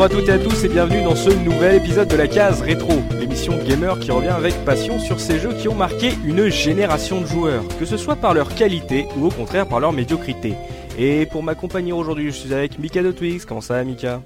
bonjour 0.00 0.16
à 0.16 0.18
toutes 0.18 0.28
et 0.30 0.32
à 0.32 0.38
tous 0.38 0.64
et 0.64 0.68
bienvenue 0.70 1.02
dans 1.02 1.14
ce 1.14 1.28
nouvel 1.28 1.74
épisode 1.74 2.08
de 2.08 2.16
la 2.16 2.26
case 2.26 2.62
rétro, 2.62 3.02
l'émission 3.18 3.62
gamer 3.62 4.00
qui 4.00 4.10
revient 4.10 4.28
avec 4.28 4.54
passion 4.64 4.98
sur 4.98 5.20
ces 5.20 5.38
jeux 5.38 5.52
qui 5.52 5.68
ont 5.68 5.74
marqué 5.74 6.12
une 6.24 6.48
génération 6.48 7.20
de 7.20 7.26
joueurs, 7.26 7.62
que 7.78 7.84
ce 7.84 7.98
soit 7.98 8.16
par 8.16 8.32
leur 8.32 8.54
qualité 8.54 9.06
ou 9.18 9.26
au 9.26 9.30
contraire 9.30 9.68
par 9.68 9.78
leur 9.78 9.92
médiocrité. 9.92 10.54
Et 10.96 11.26
pour 11.26 11.42
m'accompagner 11.42 11.92
aujourd'hui, 11.92 12.30
je 12.30 12.36
suis 12.36 12.54
avec 12.54 12.78
Mika 12.78 13.02
de 13.02 13.12
Twix. 13.12 13.44
Comment 13.44 13.60
ça 13.60 13.74
va 13.74 13.84
Mika? 13.84 14.22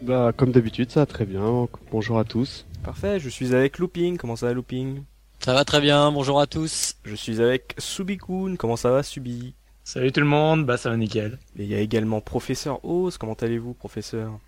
Bah 0.00 0.32
comme 0.34 0.50
d'habitude, 0.50 0.90
ça 0.90 1.00
va 1.00 1.06
très 1.06 1.26
bien. 1.26 1.68
Bonjour 1.92 2.18
à 2.18 2.24
tous. 2.24 2.64
Parfait, 2.82 3.20
je 3.20 3.28
suis 3.28 3.54
avec 3.54 3.78
Looping. 3.78 4.16
Comment 4.16 4.36
ça 4.36 4.46
va 4.46 4.54
Looping? 4.54 5.02
Ça 5.40 5.52
va 5.52 5.66
très 5.66 5.82
bien, 5.82 6.10
bonjour 6.10 6.40
à 6.40 6.46
tous. 6.46 6.94
Je 7.04 7.14
suis 7.14 7.42
avec 7.42 7.74
Subikun. 7.76 8.56
Comment 8.56 8.76
ça 8.76 8.90
va 8.90 9.02
Subi? 9.02 9.52
Salut 9.84 10.10
tout 10.10 10.20
le 10.20 10.26
monde, 10.26 10.64
bah 10.64 10.78
ça 10.78 10.88
va 10.88 10.96
nickel. 10.96 11.38
Et 11.58 11.64
il 11.64 11.68
y 11.68 11.74
a 11.74 11.80
également 11.80 12.22
Professeur 12.22 12.82
Oz. 12.82 13.18
Comment 13.18 13.34
allez-vous 13.34 13.74
Professeur? 13.74 14.38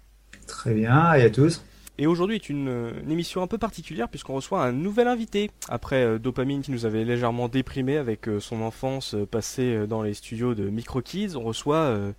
Très 0.49 0.75
bien, 0.75 1.15
et 1.15 1.23
à 1.23 1.31
tous 1.31 1.63
Et 1.99 2.07
aujourd'hui 2.07 2.37
est 2.37 2.49
une, 2.49 2.93
une 3.05 3.11
émission 3.13 3.43
un 3.43 3.47
peu 3.47 3.59
particulière 3.59 4.09
puisqu'on 4.09 4.35
reçoit 4.35 4.65
un 4.65 4.73
nouvel 4.73 5.07
invité. 5.07 5.51
Après 5.69 6.03
euh, 6.03 6.19
Dopamine 6.19 6.63
qui 6.63 6.73
nous 6.73 6.87
avait 6.87 7.05
légèrement 7.05 7.49
déprimé 7.49 7.97
avec 7.99 8.29
euh, 8.29 8.41
son 8.41 8.63
enfance 8.63 9.15
euh, 9.15 9.27
passée 9.27 9.75
euh, 9.75 9.87
dans 9.87 10.03
les 10.03 10.15
studios 10.15 10.55
de 10.55 10.69
Micro 10.71 11.03
Kids, 11.03 11.37
on 11.37 11.43
reçoit 11.43 11.77
euh, 11.77 12.13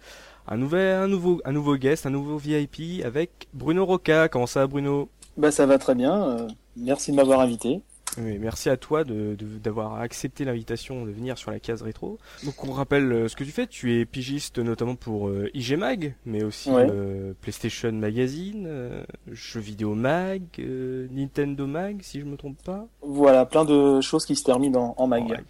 un, 0.47 0.57
nouvel, 0.57 0.95
un, 0.95 1.07
nouveau, 1.07 1.41
un 1.43 1.51
nouveau 1.51 1.75
guest, 1.75 2.05
un 2.05 2.11
nouveau 2.11 2.37
VIP 2.37 3.03
avec 3.03 3.47
Bruno 3.53 3.85
Roca. 3.85 4.29
Comment 4.29 4.47
ça 4.47 4.61
va 4.61 4.67
Bruno? 4.67 5.09
Bah 5.37 5.51
ça 5.51 5.65
va 5.65 5.77
très 5.77 5.95
bien, 5.95 6.21
euh, 6.23 6.47
merci 6.75 7.11
de 7.11 7.15
m'avoir 7.15 7.39
invité. 7.39 7.81
Oui, 8.19 8.37
merci 8.39 8.69
à 8.69 8.75
toi 8.77 9.03
de, 9.03 9.35
de- 9.35 9.57
d'avoir 9.59 10.01
accepté 10.01 10.43
l'invitation 10.43 11.05
de 11.05 11.11
venir 11.11 11.37
sur 11.37 11.51
la 11.51 11.59
case 11.59 11.81
rétro. 11.81 12.17
Donc 12.43 12.63
on 12.65 12.71
rappelle 12.71 13.11
euh, 13.11 13.27
ce 13.29 13.35
que 13.35 13.43
tu 13.43 13.51
fais, 13.51 13.65
tu 13.65 13.99
es 13.99 14.05
pigiste 14.05 14.59
notamment 14.59 14.95
pour 14.95 15.29
euh, 15.29 15.49
IG 15.53 15.77
Mag, 15.77 16.15
mais 16.25 16.43
aussi 16.43 16.69
Ouais. 16.69 16.87
euh, 16.91 17.33
PlayStation 17.41 17.91
Magazine, 17.93 18.65
euh, 18.67 19.03
Jeux 19.31 19.61
Vidéo 19.61 19.95
Mag, 19.95 20.41
Nintendo 20.57 21.65
Mag 21.67 22.01
si 22.01 22.19
je 22.19 22.25
me 22.25 22.35
trompe 22.35 22.61
pas. 22.63 22.87
Voilà, 23.01 23.45
plein 23.45 23.63
de 23.65 24.01
choses 24.01 24.25
qui 24.25 24.35
se 24.35 24.43
terminent 24.43 24.95
en, 24.97 25.03
en 25.03 25.07
mag. 25.07 25.29
Mag. 25.29 25.43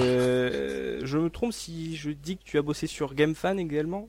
Euh, 0.00 1.00
je 1.04 1.18
me 1.18 1.30
trompe 1.30 1.52
si 1.52 1.96
je 1.96 2.10
dis 2.10 2.36
que 2.36 2.42
tu 2.44 2.58
as 2.58 2.62
bossé 2.62 2.86
sur 2.86 3.14
GameFan 3.14 3.58
également? 3.58 4.08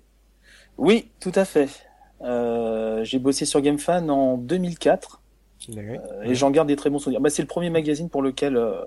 Oui, 0.77 1.09
tout 1.19 1.31
à 1.35 1.45
fait. 1.45 1.69
Euh, 2.21 3.03
j'ai 3.03 3.19
bossé 3.19 3.45
sur 3.45 3.61
GameFan 3.61 4.09
en 4.09 4.37
2004 4.37 5.17
euh, 5.17 5.20
et 6.23 6.35
j'en 6.35 6.51
garde 6.51 6.67
des 6.67 6.75
très 6.75 6.89
bons 6.89 6.99
souvenirs. 6.99 7.21
Bah, 7.21 7.29
c'est 7.29 7.41
le 7.41 7.47
premier 7.47 7.69
magazine 7.69 8.09
pour 8.09 8.21
lequel 8.21 8.57
euh, 8.57 8.81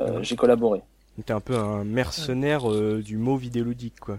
euh, 0.00 0.22
j'ai 0.22 0.36
collaboré. 0.36 0.82
T'es 1.24 1.32
un 1.32 1.40
peu 1.40 1.56
un 1.56 1.84
mercenaire 1.84 2.70
euh, 2.70 3.00
du 3.02 3.16
mot 3.18 3.36
vidéoludique 3.36 4.00
quoi. 4.00 4.18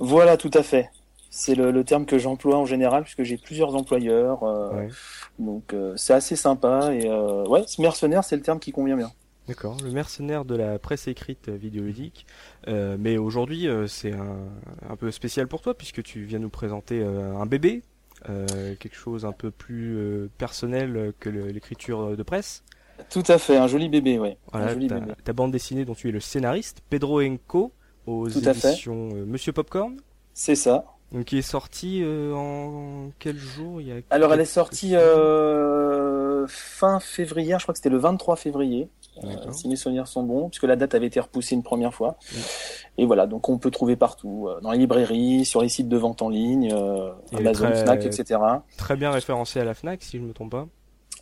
Voilà, 0.00 0.36
tout 0.36 0.50
à 0.54 0.62
fait. 0.62 0.90
C'est 1.30 1.54
le, 1.54 1.70
le 1.70 1.82
terme 1.84 2.04
que 2.04 2.18
j'emploie 2.18 2.56
en 2.58 2.66
général 2.66 3.04
puisque 3.04 3.22
j'ai 3.22 3.38
plusieurs 3.38 3.74
employeurs. 3.74 4.42
euh, 4.42 4.70
Ouais. 4.74 4.88
Donc 5.38 5.72
euh, 5.72 5.94
c'est 5.96 6.12
assez 6.12 6.36
sympa 6.36 6.92
et 6.94 7.08
euh, 7.08 7.44
ouais, 7.46 7.62
ce 7.66 7.80
mercenaire, 7.80 8.22
c'est 8.22 8.36
le 8.36 8.42
terme 8.42 8.58
qui 8.58 8.70
convient 8.72 8.96
bien. 8.96 9.10
D'accord, 9.48 9.76
le 9.82 9.90
mercenaire 9.90 10.44
de 10.44 10.54
la 10.54 10.78
presse 10.78 11.08
écrite 11.08 11.48
euh, 11.48 11.56
vidéoludique. 11.56 12.26
Euh, 12.68 12.96
mais 12.98 13.16
aujourd'hui, 13.18 13.66
euh, 13.66 13.86
c'est 13.86 14.12
un, 14.12 14.36
un 14.88 14.96
peu 14.96 15.10
spécial 15.10 15.48
pour 15.48 15.62
toi 15.62 15.74
puisque 15.74 16.02
tu 16.02 16.22
viens 16.24 16.38
nous 16.38 16.50
présenter 16.50 17.00
euh, 17.00 17.34
un 17.34 17.46
bébé, 17.46 17.82
euh, 18.28 18.74
quelque 18.78 18.96
chose 18.96 19.24
un 19.24 19.32
peu 19.32 19.50
plus 19.50 19.96
euh, 19.96 20.30
personnel 20.38 21.12
que 21.20 21.28
l'écriture 21.28 22.16
de 22.16 22.22
presse. 22.22 22.62
Tout 23.10 23.24
à 23.28 23.38
fait, 23.38 23.56
un 23.56 23.66
joli 23.66 23.88
bébé, 23.88 24.18
ouais. 24.18 24.36
Voilà, 24.52 24.66
un 24.68 24.72
joli 24.74 24.86
ta, 24.86 25.00
bébé. 25.00 25.12
ta 25.24 25.32
bande 25.32 25.50
dessinée 25.50 25.84
dont 25.84 25.94
tu 25.94 26.08
es 26.08 26.12
le 26.12 26.20
scénariste, 26.20 26.82
Pedro 26.88 27.20
Enco, 27.22 27.72
aux 28.06 28.28
Tout 28.28 28.48
éditions 28.48 29.10
euh, 29.14 29.24
Monsieur 29.24 29.52
Popcorn, 29.52 29.96
C'est 30.34 30.54
ça. 30.54 30.84
donc 31.12 31.26
qui 31.26 31.38
est 31.38 31.42
sorti 31.42 32.00
euh, 32.02 32.32
en 32.34 33.10
quel 33.18 33.38
jour? 33.38 33.80
Il 33.80 33.88
y 33.88 33.92
a 33.92 33.96
Alors 34.10 34.32
elle 34.34 34.40
est 34.40 34.44
sortie 34.44 34.94
euh, 34.94 36.46
fin 36.48 37.00
février, 37.00 37.54
je 37.58 37.62
crois 37.64 37.72
que 37.72 37.78
c'était 37.78 37.90
le 37.90 37.98
23 37.98 38.36
février. 38.36 38.88
Si 39.52 39.68
mes 39.68 39.76
souvenirs 39.76 40.06
sont 40.08 40.22
bons, 40.22 40.48
puisque 40.48 40.64
la 40.64 40.76
date 40.76 40.94
avait 40.94 41.06
été 41.06 41.20
repoussée 41.20 41.54
une 41.54 41.62
première 41.62 41.92
fois. 41.94 42.16
Oui. 42.32 42.40
Et 42.98 43.06
voilà, 43.06 43.26
donc 43.26 43.48
on 43.48 43.58
peut 43.58 43.70
trouver 43.70 43.96
partout, 43.96 44.48
euh, 44.48 44.60
dans 44.60 44.70
les 44.72 44.78
librairies, 44.78 45.44
sur 45.44 45.62
les 45.62 45.68
sites 45.68 45.88
de 45.88 45.96
vente 45.96 46.22
en 46.22 46.28
ligne, 46.28 46.70
euh, 46.72 47.12
Amazon, 47.36 47.66
très- 47.70 47.82
Fnac, 47.82 48.04
etc. 48.06 48.40
Très 48.76 48.96
bien 48.96 49.10
référencé 49.10 49.60
à 49.60 49.64
la 49.64 49.74
Fnac 49.74 50.02
si 50.02 50.18
je 50.18 50.22
me 50.22 50.32
trompe 50.32 50.50
pas. 50.52 50.66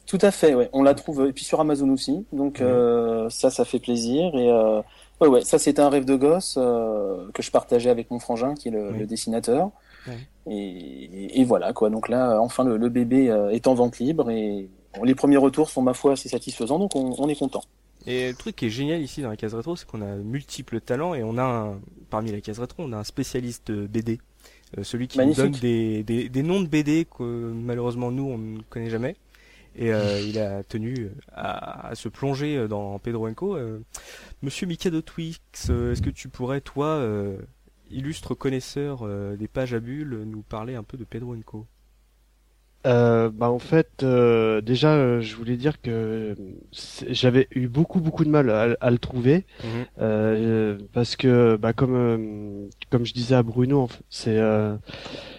Tout 0.06 0.19
à 0.23 0.31
fait, 0.33 0.55
ouais. 0.55 0.69
On 0.73 0.83
la 0.83 0.95
trouve, 0.95 1.27
et 1.28 1.33
puis 1.33 1.45
sur 1.45 1.61
Amazon 1.61 1.89
aussi, 1.91 2.27
donc 2.33 2.61
euh, 2.61 3.28
ça, 3.31 3.49
ça 3.51 3.65
fait 3.65 3.78
plaisir. 3.78 4.34
Et 4.34 4.51
euh, 4.51 4.81
ouais, 5.21 5.28
ouais, 5.28 5.43
ça 5.43 5.59
c'était 5.59 5.83
un 5.83 5.89
rêve 5.89 6.05
de 6.05 6.17
gosse 6.17 6.57
euh, 6.59 7.28
que 7.33 7.43
je 7.43 7.51
partageais 7.53 7.91
avec 7.91 8.11
mon 8.11 8.19
frangin, 8.19 8.55
qui 8.55 8.69
est 8.69 8.72
le, 8.72 8.91
Oui. 8.91 8.99
le 8.99 9.07
dessinateur. 9.07 9.71
Ouais. 10.09 10.17
Et, 10.51 11.41
et 11.41 11.45
voilà 11.45 11.72
quoi. 11.72 11.91
Donc 11.91 12.09
là, 12.09 12.41
enfin, 12.41 12.65
le, 12.65 12.77
le 12.77 12.89
bébé 12.89 13.31
euh, 13.31 13.51
est 13.51 13.69
en 13.69 13.75
vente 13.75 13.99
libre 14.01 14.31
et 14.31 14.69
bon, 14.97 15.05
les 15.05 15.15
premiers 15.15 15.37
retours 15.37 15.71
sont 15.71 15.83
ma 15.83 15.95
foi 15.95 16.12
assez 16.12 16.28
satisfaisants, 16.28 16.78
donc 16.81 16.97
on, 16.97 17.15
on 17.19 17.28
est 17.28 17.39
content. 17.39 17.62
Et 18.06 18.28
le 18.31 18.34
truc 18.34 18.56
qui 18.56 18.66
est 18.66 18.71
génial 18.71 19.00
ici 19.03 19.21
dans 19.22 19.28
la 19.28 19.37
case 19.37 19.55
rétro, 19.55 19.77
c'est 19.77 19.87
qu'on 19.87 20.00
a 20.03 20.16
multiples 20.16 20.81
talents 20.81 21.15
et 21.15 21.22
on 21.22 21.37
a 21.38 21.43
un, 21.44 21.81
parmi 22.09 22.33
la 22.33 22.41
case 22.41 22.59
rétro, 22.59 22.83
on 22.83 22.93
a 22.93 22.99
un 22.99 23.05
spécialiste 23.05 23.71
euh, 23.71 23.87
BD, 23.87 24.19
Euh, 24.78 24.84
celui 24.84 25.09
qui 25.09 25.19
nous 25.19 25.34
donne 25.34 25.50
des, 25.53 26.03
des, 26.05 26.28
des 26.28 26.43
noms 26.43 26.60
de 26.60 26.69
BD 26.69 27.05
que 27.05 27.53
malheureusement 27.53 28.10
nous 28.12 28.25
on 28.25 28.39
ne 28.39 28.62
connaît 28.62 28.91
jamais. 28.91 29.16
Et 29.77 29.93
euh, 29.93 30.21
il 30.28 30.39
a 30.39 30.62
tenu 30.65 31.10
à, 31.33 31.89
à 31.89 31.94
se 31.94 32.09
plonger 32.09 32.69
dans 32.69 32.99
Pedro 33.00 33.28
Enco. 33.28 33.56
Euh, 33.56 33.81
Monsieur 34.43 34.66
Mika 34.66 34.91
de 34.91 35.00
Twix, 35.00 35.41
euh, 35.71 35.93
est-ce 35.93 36.03
que 36.03 36.10
tu 36.10 36.28
pourrais 36.28 36.60
toi, 36.60 36.87
euh, 36.87 37.37
illustre 37.91 38.34
connaisseur 38.34 39.00
euh, 39.03 39.37
des 39.37 39.49
pages 39.49 39.75
à 39.75 39.81
bulles, 39.81 40.22
nous 40.27 40.43
parler 40.43 40.75
un 40.77 40.83
peu 40.84 40.97
de 40.97 41.05
Pedro 41.05 41.34
Enco? 41.34 41.66
Euh, 42.87 43.29
bah 43.31 43.51
en 43.51 43.59
fait, 43.59 44.03
euh, 44.03 44.63
déjà, 44.63 44.95
euh, 44.95 45.21
je 45.21 45.37
voulais 45.37 45.57
dire 45.57 45.83
que 45.83 46.35
j'avais 47.09 47.47
eu 47.55 47.69
beaucoup 47.69 48.01
beaucoup 48.01 48.25
de 48.25 48.31
mal 48.31 48.49
à, 48.49 48.75
à 48.81 48.91
le 48.91 48.99
trouver. 48.99 49.45
Euh, 50.01 50.79
parce 50.93 51.17
que 51.17 51.57
bah 51.57 51.73
comme 51.75 51.95
euh, 51.95 52.69
comme 52.91 53.05
je 53.05 53.13
disais 53.13 53.35
à 53.35 53.43
Bruno, 53.43 53.81
en 53.81 53.87
fait, 53.87 54.03
c'est 54.09 54.39
euh, 54.39 54.77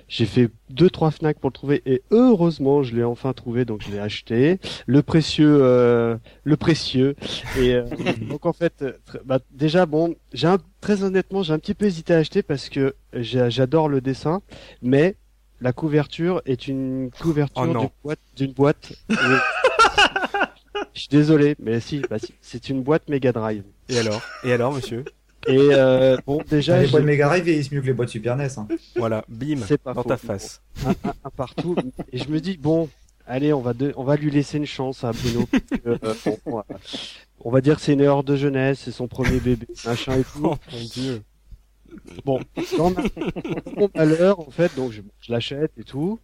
j'ai 0.07 0.25
fait 0.25 0.49
deux 0.69 0.89
trois 0.89 1.09
Fnac 1.09 1.39
pour 1.39 1.49
le 1.49 1.53
trouver 1.53 1.81
et 1.85 2.03
heureusement 2.11 2.83
je 2.83 2.95
l'ai 2.95 3.03
enfin 3.03 3.33
trouvé 3.33 3.65
donc 3.65 3.81
je 3.81 3.91
l'ai 3.91 3.99
acheté. 3.99 4.59
Le 4.85 5.01
précieux, 5.01 5.59
euh, 5.61 6.17
le 6.43 6.57
précieux. 6.57 7.15
Et 7.57 7.79
donc 8.29 8.45
en 8.45 8.53
fait, 8.53 8.85
bah, 9.25 9.39
déjà 9.51 9.87
bon, 9.87 10.15
j'ai 10.33 10.53
très 10.79 11.03
honnêtement 11.03 11.41
j'ai 11.41 11.53
un 11.53 11.59
petit 11.59 11.73
peu 11.73 11.85
hésité 11.85 12.13
à 12.13 12.17
acheter 12.17 12.43
parce 12.43 12.69
que 12.69 12.93
j'adore 13.13 13.89
le 13.89 13.99
dessin, 14.01 14.41
mais 14.81 15.15
la 15.61 15.71
couverture 15.73 16.41
est 16.45 16.67
une 16.67 17.09
couverture 17.21 17.63
Oh 17.63 17.67
d'une 17.79 17.89
boîte. 18.03 18.19
D'une 18.35 18.53
boîte. 18.53 18.93
Je 20.93 20.99
suis 21.01 21.09
désolé, 21.09 21.55
mais 21.59 21.79
si, 21.79 22.01
bah 22.09 22.19
si, 22.19 22.33
c'est 22.41 22.69
une 22.69 22.81
boîte 22.83 23.07
Mega 23.07 23.31
Drive. 23.31 23.63
Et 23.89 23.97
alors? 23.99 24.21
Et 24.43 24.51
alors, 24.51 24.73
monsieur? 24.73 25.05
Et 25.47 25.57
euh, 25.57 26.17
bon, 26.25 26.41
déjà, 26.49 26.81
Les 26.81 26.87
boîtes 26.87 27.03
Mega 27.03 27.27
Drive 27.27 27.43
vieillissent 27.45 27.71
mieux 27.71 27.81
que 27.81 27.85
les 27.87 27.93
boîtes 27.93 28.09
Super 28.09 28.35
NES. 28.35 28.47
Hein. 28.57 28.67
Voilà, 28.95 29.23
bim, 29.29 29.57
c'est 29.65 29.77
pas 29.77 29.93
dans 29.93 30.03
faux. 30.03 30.09
ta 30.09 30.17
face. 30.17 30.61
Un, 30.85 30.91
un- 30.91 31.13
un 31.23 31.29
partout. 31.29 31.75
Et 32.11 32.17
je 32.19 32.27
me 32.29 32.39
dis 32.39 32.57
bon, 32.57 32.89
allez, 33.25 33.53
on 33.53 33.61
va 33.61 33.73
de- 33.73 33.93
on 33.95 34.03
va 34.03 34.17
lui 34.17 34.29
laisser 34.31 34.57
une 34.57 34.65
chance 34.65 35.03
à 35.03 35.11
Bruno. 35.13 35.47
parce 35.51 35.63
que, 35.81 35.89
euh, 35.89 35.97
bon, 36.25 36.37
on 36.45 36.55
va- 36.57 36.65
on 37.43 37.49
va 37.51 37.61
dire 37.61 37.75
que 37.77 37.81
c'est 37.81 37.93
une 37.93 38.01
erreur 38.01 38.23
de 38.23 38.35
jeunesse, 38.35 38.81
c'est 38.85 38.91
son 38.91 39.07
premier 39.07 39.39
bébé, 39.39 39.65
machin 39.85 40.13
et 40.19 40.23
tout. 40.23 40.41
Oh 40.45 40.55
mon 40.73 40.83
dieu. 40.93 41.21
Bon, 42.25 42.39
dans 42.77 42.91
mon 43.77 43.89
malheur, 43.95 44.39
en 44.39 44.49
fait, 44.51 44.75
donc 44.75 44.91
je, 44.91 45.01
je 45.19 45.31
l'achète 45.31 45.71
et 45.77 45.83
tout, 45.83 46.19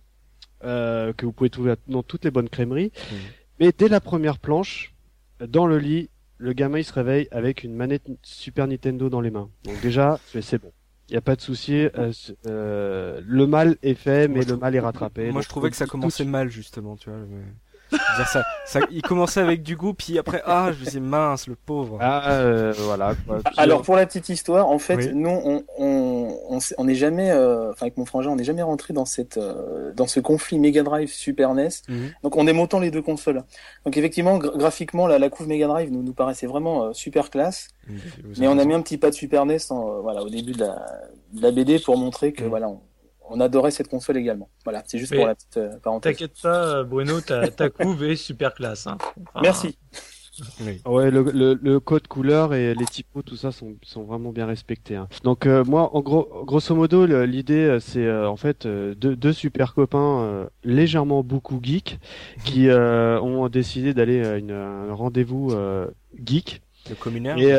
euh, 0.64 1.14
que 1.14 1.26
vous 1.26 1.32
pouvez 1.34 1.50
trouver 1.50 1.76
dans 1.88 2.04
toutes 2.04 2.26
les 2.26 2.32
bonnes 2.32 2.50
crèmeries. 2.50 2.92
Mhm. 3.12 3.18
Mais 3.60 3.72
dès 3.78 3.88
la 3.88 4.00
première 4.02 4.38
planche, 4.40 4.94
dans 5.40 5.68
le 5.68 5.78
lit, 5.80 6.10
le 6.38 6.54
gamin 6.54 6.80
il 6.80 6.84
se 6.84 6.94
réveille 6.94 7.28
avec 7.32 7.64
une 7.64 7.74
manette 7.76 8.08
Super 8.24 8.68
Nintendo 8.68 9.10
dans 9.10 9.22
les 9.22 9.32
mains. 9.32 9.50
Donc 9.64 9.80
déjà, 9.82 10.20
c'est 10.28 10.42
c'est 10.42 10.60
bon. 10.60 10.72
Il 11.10 11.14
y 11.14 11.18
a 11.18 11.22
pas 11.22 11.36
de 11.38 11.42
souci. 11.42 11.74
euh, 11.98 12.12
euh, 12.48 13.22
le 13.26 13.48
mal 13.48 13.78
est 13.82 13.94
fait, 13.94 14.28
mais 14.28 14.36
Moi, 14.42 14.46
le 14.50 14.58
mal 14.58 14.76
est 14.76 14.80
rattrapé. 14.80 15.24
Moi, 15.26 15.34
Donc, 15.36 15.44
je 15.44 15.50
trouvais 15.50 15.70
que 15.70 15.76
ça 15.78 15.86
commençait 15.86 16.24
tout- 16.26 16.30
mal, 16.30 16.50
justement, 16.50 16.98
tu 16.98 17.10
vois. 17.10 17.20
mais- 17.20 17.38
dire, 17.92 18.28
ça, 18.28 18.44
ça, 18.66 18.80
il 18.92 19.02
commençait 19.02 19.40
avec 19.42 19.64
du 19.64 19.76
goût, 19.76 19.94
puis 19.94 20.18
après, 20.20 20.42
ah, 20.46 20.70
je 20.74 20.80
me 20.80 20.86
disais, 20.86 21.00
mince, 21.00 21.48
le 21.48 21.56
pauvre. 21.56 21.98
Ah, 22.02 22.32
euh, 22.32 22.74
voilà. 22.78 23.14
Quoi. 23.26 23.38
Puis, 23.46 23.54
Alors 23.58 23.82
pour 23.84 23.96
la 23.96 24.06
petite 24.06 24.30
histoire, 24.30 24.68
en 24.70 24.80
fait, 24.80 24.96
Oui. 24.98 25.12
nous 25.14 25.30
on 25.30 25.64
on 25.80 26.60
on 26.78 26.84
n'est 26.86 26.96
jamais, 26.96 27.32
euh, 27.32 27.72
enfin 27.72 27.86
avec 27.86 27.98
mon 27.98 28.06
frangin, 28.06 28.32
on 28.32 28.36
n'est 28.36 28.44
jamais 28.44 28.62
rentré 28.64 28.94
dans 28.94 29.06
cette 29.06 29.38
euh, 29.38 29.92
dans 29.94 30.08
ce 30.08 30.20
conflit 30.20 30.60
Mega 30.60 30.84
Drive 30.84 31.10
Super 31.12 31.54
NES. 31.54 31.70
Mhm. 31.88 32.12
Donc 32.24 32.36
on 32.36 32.48
aime 32.48 32.60
autant 32.60 32.80
les 32.80 32.92
deux 32.92 33.02
consoles. 33.02 33.44
Donc 33.86 33.96
effectivement, 33.98 34.38
gra- 34.40 34.58
graphiquement, 34.58 35.08
la, 35.08 35.20
la 35.20 35.30
couve 35.30 35.48
Mega 35.48 35.68
Drive 35.68 35.92
nous 35.92 36.04
nous 36.04 36.14
paraissait 36.14 36.48
vraiment 36.48 36.86
euh, 36.86 36.94
super 36.94 37.30
classe. 37.30 37.70
Mais 38.38 38.48
on 38.48 38.58
a 38.60 38.66
mis 38.66 38.74
un 38.74 38.82
petit 38.82 38.98
pas 38.98 39.10
de 39.10 39.16
Super 39.16 39.46
NES 39.46 39.58
en, 39.70 39.90
euh, 39.90 40.00
voilà 40.02 40.22
au 40.24 40.30
début 40.30 40.52
de 40.52 40.60
la, 40.60 40.86
de 41.34 41.42
la 41.42 41.52
BD 41.52 41.80
pour 41.80 41.98
montrer 41.98 42.34
que 42.34 42.44
voilà 42.44 42.68
on, 42.68 42.82
on 43.30 43.40
adorait 43.40 43.72
cette 43.72 43.88
console 43.88 44.18
également. 44.18 44.50
Voilà, 44.64 44.84
c'est 44.86 44.98
juste 44.98 45.12
Mais 45.12 45.18
pour 45.18 45.28
la 45.28 45.36
petite 45.36 45.58
euh, 45.58 45.78
parenthèse. 45.80 46.14
T'inquiète 46.14 46.42
pas, 46.42 46.84
Bruno, 46.84 47.22
ta, 47.22 47.48
ta 47.50 47.70
couve 47.70 48.04
est 48.04 48.16
super 48.16 48.54
classe. 48.54 48.88
Hein. 48.88 48.98
Enfin, 49.02 49.42
Merci. 49.42 49.78
Ouais, 50.86 51.10
le, 51.10 51.24
le, 51.24 51.60
le, 51.60 51.80
code 51.80 52.08
couleur 52.08 52.54
et 52.54 52.76
les 52.76 52.86
typos, 52.86 53.24
tout 53.24 53.36
ça 53.36 53.52
sont, 53.52 53.76
sont 53.82 54.04
vraiment 54.04 54.32
bien 54.32 54.46
respectés. 54.46 54.96
Hein. 54.96 55.08
Donc 55.24 55.46
euh, 55.46 55.64
moi, 55.64 55.96
en 55.96 56.02
gros, 56.02 56.44
grosso 56.46 56.76
modo, 56.76 57.06
l'idée, 57.26 57.66
euh, 57.66 57.80
c'est 57.80 58.06
euh, 58.06 58.30
en 58.30 58.36
fait 58.36 58.68
deux, 58.68 59.16
deux, 59.16 59.34
super 59.34 59.74
copains 59.74 60.48
légèrement 60.64 61.24
beaucoup 61.24 61.60
geeks 61.62 62.00
qui 62.44 62.70
ont 62.70 63.50
décidé 63.50 63.94
d'aller 63.94 64.26
à, 64.26 64.38
une, 64.38 64.52
un 64.52 64.94
rendez-vous 64.94 65.54
geek. 66.24 66.62
Le 66.90 66.96
communaire. 66.96 67.38
Et 67.38 67.54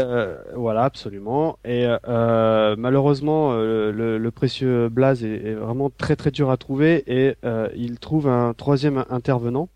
voilà, 0.55 0.85
absolument. 0.85 1.59
Et 1.65 1.87
malheureusement, 2.07 3.55
le, 3.55 4.19
le, 4.19 4.31
précieux 4.31 4.89
Blaze 4.89 5.25
est, 5.25 5.45
est, 5.45 5.55
vraiment 5.55 5.91
très 5.91 6.17
très 6.17 6.31
dur 6.31 6.51
à 6.51 6.57
trouver 6.57 7.05
et 7.07 7.37
il 7.75 7.99
trouve 7.99 8.29
un 8.29 8.55
troisième 8.55 9.05
intervenant 9.11 9.69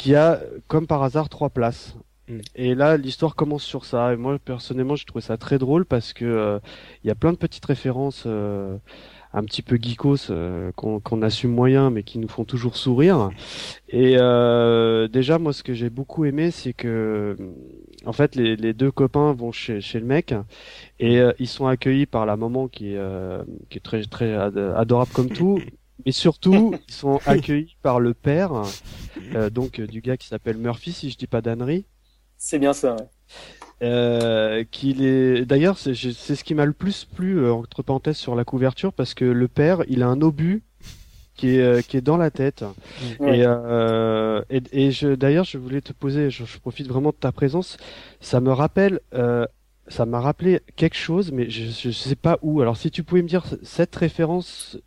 qui 0.00 0.14
a, 0.14 0.40
comme 0.66 0.86
par 0.86 1.02
hasard, 1.02 1.28
trois 1.28 1.50
places. 1.50 1.94
Mm. 2.28 2.38
Et 2.54 2.74
là, 2.74 2.96
l'histoire 2.96 3.34
commence 3.34 3.64
sur 3.64 3.84
ça. 3.84 4.12
Et 4.12 4.16
moi, 4.16 4.38
personnellement, 4.42 4.96
j'ai 4.96 5.04
trouvé 5.04 5.22
ça 5.22 5.36
très 5.36 5.58
drôle 5.58 5.84
parce 5.84 6.12
que 6.12 6.24
euh, 6.24 6.58
il 7.04 7.08
y 7.08 7.10
a 7.10 7.14
plein 7.14 7.32
de 7.32 7.36
petites 7.36 7.66
références 7.66 8.24
euh, 8.26 8.78
un 9.32 9.44
petit 9.44 9.62
peu 9.62 9.78
geekos 9.80 10.30
euh, 10.30 10.72
qu'on 10.72 11.22
assume 11.22 11.52
moyen, 11.52 11.90
mais 11.90 12.02
qui 12.02 12.18
nous 12.18 12.28
font 12.28 12.44
toujours 12.44 12.76
sourire. 12.76 13.30
Et 13.88 14.16
déjà, 15.12 15.38
moi, 15.38 15.52
ce 15.52 15.62
que 15.62 15.74
j'ai 15.74 15.90
beaucoup 15.90 16.24
aimé, 16.24 16.50
c'est 16.50 16.72
que, 16.72 17.36
en 18.04 18.12
fait, 18.12 18.34
les, 18.34 18.56
les, 18.56 18.72
deux 18.72 18.90
copains 18.90 19.32
vont 19.32 19.52
chez, 19.52 19.80
chez 19.80 20.00
le 20.00 20.06
mec 20.06 20.34
et 20.98 21.20
ils 21.38 21.48
sont 21.48 21.66
accueillis 21.66 22.06
par 22.06 22.26
la 22.26 22.36
maman 22.36 22.68
qui 22.68 22.94
est, 22.94 23.00
qui 23.68 23.78
est 23.78 23.82
très 23.82 24.04
très 24.04 24.34
adorable 24.34 25.10
comme 25.12 25.30
tout. 25.30 25.60
Mais 26.06 26.12
surtout, 26.12 26.74
ils 26.88 26.94
sont 26.94 27.20
accueillis 27.26 27.76
par 27.82 28.00
le 28.00 28.14
père, 28.14 28.62
euh, 29.34 29.50
donc 29.50 29.80
du 29.80 30.00
gars 30.00 30.16
qui 30.16 30.28
s'appelle 30.28 30.56
Murphy, 30.56 30.92
si 30.92 31.10
je 31.10 31.16
dis 31.16 31.26
pas 31.26 31.42
d'annerie. 31.42 31.84
C'est 32.36 32.58
bien 32.58 32.72
ça. 32.72 32.96
Ouais. 32.96 33.08
Euh, 33.82 34.62
qu'il 34.70 35.02
est. 35.02 35.46
D'ailleurs, 35.46 35.78
c'est 35.78 35.94
ce 35.94 36.44
qui 36.44 36.54
m'a 36.54 36.66
le 36.66 36.74
plus 36.74 37.06
plu 37.06 37.38
euh, 37.38 37.52
entre 37.52 37.82
parenthèses 37.82 38.18
sur 38.18 38.34
la 38.34 38.44
couverture 38.44 38.92
parce 38.92 39.14
que 39.14 39.24
le 39.24 39.48
père, 39.48 39.82
il 39.88 40.02
a 40.02 40.06
un 40.06 40.20
obus 40.20 40.62
qui 41.34 41.56
est 41.56 41.62
euh, 41.62 41.80
qui 41.80 41.96
est 41.96 42.02
dans 42.02 42.18
la 42.18 42.30
tête. 42.30 42.62
Et, 43.20 43.42
euh, 43.46 44.42
et, 44.50 44.62
et 44.72 44.90
je 44.90 45.14
d'ailleurs, 45.14 45.44
je 45.44 45.56
voulais 45.56 45.80
te 45.80 45.94
poser. 45.94 46.28
Je, 46.28 46.44
je, 46.44 46.58
profite 46.58 46.88
vraiment 46.88 47.08
de 47.08 47.14
ta 47.14 47.32
présence. 47.32 47.78
Ça 48.20 48.40
me 48.40 48.52
rappelle. 48.52 49.00
ça 49.88 50.06
m'a 50.06 50.20
rappelé 50.20 50.60
quelque 50.76 50.96
chose, 50.96 51.32
mais 51.32 51.48
je, 51.48 51.70
je 51.70 51.90
sais 51.90 52.16
pas 52.16 52.38
où. 52.42 52.60
Alors, 52.60 52.76
si 52.76 52.90
tu 52.90 53.02
pouvais 53.02 53.22
me 53.22 53.28
dire 53.28 53.44
cette 53.62 53.96
référence 53.96 54.78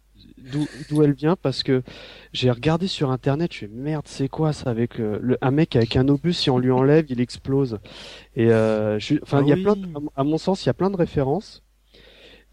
d'où 0.89 1.03
elle 1.03 1.13
vient 1.13 1.35
parce 1.35 1.63
que 1.63 1.83
j'ai 2.31 2.51
regardé 2.51 2.87
sur 2.87 3.11
internet, 3.11 3.53
je 3.53 3.59
fais 3.59 3.67
merde, 3.67 4.05
c'est 4.07 4.27
quoi 4.27 4.53
ça 4.53 4.69
avec 4.69 4.97
le, 4.97 5.37
un 5.41 5.51
mec 5.51 5.75
avec 5.75 5.95
un 5.95 6.07
obus 6.07 6.33
si 6.33 6.49
on 6.49 6.57
lui 6.57 6.71
enlève, 6.71 7.05
il 7.09 7.21
explose. 7.21 7.79
Et 8.35 8.51
euh, 8.51 8.99
je, 8.99 9.15
enfin, 9.21 9.41
il 9.41 9.47
y 9.47 9.53
a 9.53 9.55
ah 9.59 9.73
plein, 9.73 10.01
à 10.15 10.23
mon 10.23 10.37
sens, 10.37 10.65
il 10.65 10.67
y 10.67 10.69
a 10.69 10.73
plein 10.73 10.89
de 10.89 10.97
références. 10.97 11.63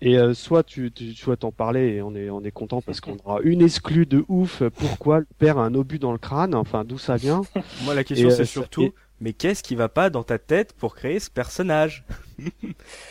Et 0.02 0.16
euh, 0.16 0.32
soit 0.32 0.62
tu, 0.62 0.90
tu 0.90 1.12
souhaites 1.14 1.44
en 1.44 1.52
parler 1.52 1.96
et 1.96 2.02
on 2.02 2.14
est 2.14 2.30
on 2.30 2.42
est 2.42 2.50
content 2.50 2.80
parce 2.80 3.02
qu'on 3.02 3.18
aura 3.22 3.40
une 3.42 3.60
exclue 3.60 4.06
de 4.06 4.24
ouf. 4.28 4.62
Pourquoi 4.76 5.20
le 5.20 5.26
père 5.38 5.58
a 5.58 5.64
un 5.64 5.74
obus 5.74 5.98
dans 5.98 6.12
le 6.12 6.18
crâne 6.18 6.54
Enfin, 6.54 6.84
d'où 6.84 6.96
ça 6.96 7.16
vient 7.16 7.42
Moi, 7.84 7.94
la 7.94 8.02
question 8.02 8.30
c'est 8.30 8.42
euh, 8.42 8.46
surtout 8.46 8.92
mais 9.20 9.32
qu'est-ce 9.32 9.62
qui 9.62 9.74
va 9.74 9.88
pas 9.88 10.10
dans 10.10 10.22
ta 10.22 10.38
tête 10.38 10.72
pour 10.72 10.94
créer 10.94 11.20
ce 11.20 11.30
personnage? 11.30 12.04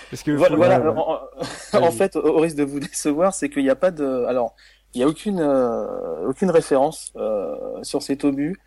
Parce 0.09 0.23
que 0.23 0.31
voilà, 0.31 0.81
en, 1.73 1.91
fait, 1.91 2.15
au 2.15 2.39
risque 2.39 2.57
de 2.57 2.63
vous 2.63 2.79
décevoir, 2.79 3.33
c'est 3.33 3.50
qu'il 3.50 3.63
n'y 3.63 3.69
a 3.69 3.75
pas 3.75 3.91
de, 3.91 4.25
alors, 4.25 4.56
il 4.94 5.01
y 5.01 5.03
a 5.03 5.07
aucune 5.07 5.39
euh, 5.39 6.27
aucune 6.27 6.50
référence 6.50 7.11
euh, 7.15 7.56
sur 7.83 8.01
cet 8.01 8.23
obus. 8.23 8.59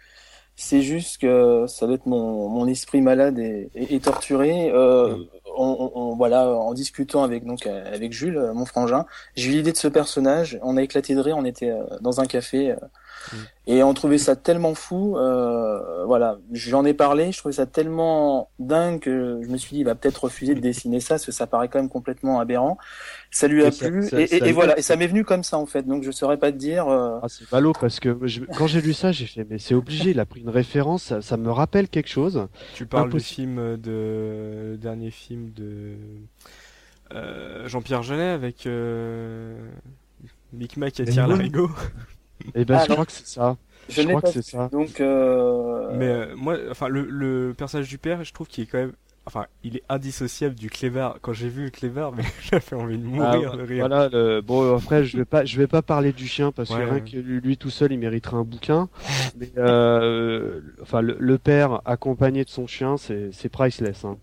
C'est 0.54 0.82
juste 0.82 1.20
que 1.20 1.64
ça 1.66 1.86
doit 1.86 1.96
être 1.96 2.06
mon, 2.06 2.48
mon 2.48 2.68
esprit 2.68 3.00
malade 3.00 3.38
et, 3.38 3.70
et, 3.74 3.98
torturé. 4.00 4.70
Euh, 4.70 5.16
mm. 5.16 5.26
on, 5.56 5.92
on, 5.94 6.14
voilà, 6.14 6.48
en 6.48 6.74
discutant 6.74 7.24
avec 7.24 7.44
donc 7.44 7.66
avec 7.66 8.12
Jules, 8.12 8.52
mon 8.54 8.66
frangin, 8.66 9.06
j'ai 9.34 9.50
eu 9.50 9.54
l'idée 9.54 9.72
de 9.72 9.76
ce 9.76 9.88
personnage. 9.88 10.60
On 10.62 10.76
a 10.76 10.82
éclaté 10.82 11.14
de 11.14 11.20
rire. 11.20 11.36
On 11.38 11.44
était 11.44 11.70
euh, 11.70 11.82
dans 12.00 12.20
un 12.20 12.26
café 12.26 12.76
et 13.66 13.84
on 13.84 13.94
trouvait 13.94 14.18
ça 14.18 14.34
tellement 14.34 14.74
fou, 14.74 15.16
euh, 15.16 16.04
voilà, 16.04 16.38
j'en 16.50 16.84
ai 16.84 16.94
parlé, 16.94 17.30
je 17.30 17.38
trouvais 17.38 17.54
ça 17.54 17.64
tellement 17.64 18.50
dingue 18.58 18.98
que 18.98 19.40
je 19.42 19.48
me 19.48 19.56
suis 19.56 19.76
dit, 19.76 19.80
il 19.80 19.84
va 19.84 19.94
peut-être 19.94 20.24
refuser 20.24 20.56
de 20.56 20.60
dessiner 20.60 20.98
ça, 20.98 21.14
parce 21.14 21.26
que 21.26 21.32
ça 21.32 21.46
paraît 21.46 21.68
quand 21.68 21.78
même 21.78 21.88
complètement 21.88 22.40
aberrant. 22.40 22.76
Ça 23.30 23.46
lui 23.46 23.64
a 23.64 23.70
plu, 23.70 24.08
et, 24.12 24.52
voilà, 24.52 24.76
et 24.78 24.82
ça 24.82 24.96
m'est 24.96 25.06
venu 25.06 25.24
comme 25.24 25.44
ça 25.44 25.58
en 25.58 25.66
fait, 25.66 25.86
donc 25.86 26.02
je 26.02 26.10
saurais 26.10 26.38
pas 26.38 26.50
te 26.50 26.56
dire. 26.56 26.88
Euh... 26.88 27.20
Ah, 27.22 27.28
c'est 27.28 27.48
ballot, 27.50 27.72
parce 27.80 28.00
que 28.00 28.18
quand 28.56 28.66
j'ai 28.66 28.80
lu 28.80 28.92
ça, 28.92 29.12
j'ai 29.12 29.26
fait, 29.26 29.46
mais 29.48 29.58
c'est 29.58 29.74
obligé, 29.74 30.10
il 30.10 30.20
a 30.20 30.26
pris 30.26 30.40
une 30.40 30.50
référence, 30.50 31.18
ça, 31.20 31.36
me 31.36 31.50
rappelle 31.50 31.88
quelque 31.88 32.08
chose. 32.08 32.48
Tu 32.74 32.86
parles 32.86 33.10
du 33.10 33.20
film 33.20 33.76
de, 33.76 34.76
dernier 34.80 35.10
film 35.10 35.50
de 35.52 35.94
euh, 37.14 37.68
Jean-Pierre 37.68 38.02
Jeunet 38.02 38.30
avec 38.30 38.66
euh... 38.66 39.56
Mick 40.52 40.76
Mac 40.76 40.98
et 41.00 41.04
Thierry 41.04 41.30
Larigot. 41.30 41.70
Eh 42.54 42.64
ben, 42.64 42.80
je 42.80 42.92
crois 42.92 43.06
que 43.06 43.12
c'est 43.12 43.26
ça. 43.26 43.56
Je, 43.88 44.02
crois 44.02 44.22
que 44.22 44.28
c'est 44.28 44.42
ça. 44.42 44.68
Donc, 44.68 45.00
euh... 45.00 45.90
Mais 45.94 46.06
euh, 46.06 46.36
moi, 46.36 46.56
enfin, 46.70 46.88
le, 46.88 47.02
le 47.02 47.54
personnage 47.56 47.88
du 47.88 47.98
père, 47.98 48.22
je 48.24 48.32
trouve 48.32 48.46
qu'il 48.46 48.64
est 48.64 48.66
quand 48.66 48.78
même 48.78 48.92
enfin, 49.26 49.46
il 49.62 49.76
est 49.76 49.82
indissociable 49.88 50.54
du 50.54 50.68
Clever. 50.68 51.10
Quand 51.20 51.32
j'ai 51.32 51.48
vu 51.48 51.64
le 51.64 51.70
Clever, 51.70 52.08
mais 52.16 52.24
j'avais 52.50 52.76
envie 52.76 52.98
de 52.98 53.04
mourir 53.04 53.50
ah, 53.52 53.56
de 53.56 53.62
rire. 53.62 53.86
Voilà, 53.86 54.08
le... 54.08 54.40
bon 54.40 54.76
après 54.76 55.04
je 55.04 55.16
vais 55.16 55.24
pas, 55.24 55.44
je 55.44 55.56
vais 55.56 55.66
pas 55.66 55.82
parler 55.82 56.12
du 56.12 56.26
chien 56.26 56.52
parce 56.52 56.70
que 56.70 56.74
rien 56.74 57.00
que 57.00 57.16
lui, 57.16 57.56
tout 57.56 57.70
seul, 57.70 57.92
il 57.92 57.98
mériterait 57.98 58.36
un 58.36 58.44
bouquin. 58.44 58.88
mais 59.38 59.50
euh, 59.58 60.60
enfin, 60.80 61.00
le, 61.00 61.38
père 61.38 61.80
accompagné 61.84 62.44
de 62.44 62.50
son 62.50 62.66
chien, 62.66 62.96
c'est 62.96 63.30
c'est 63.32 63.48
priceless. 63.48 64.04
Hein. 64.04 64.16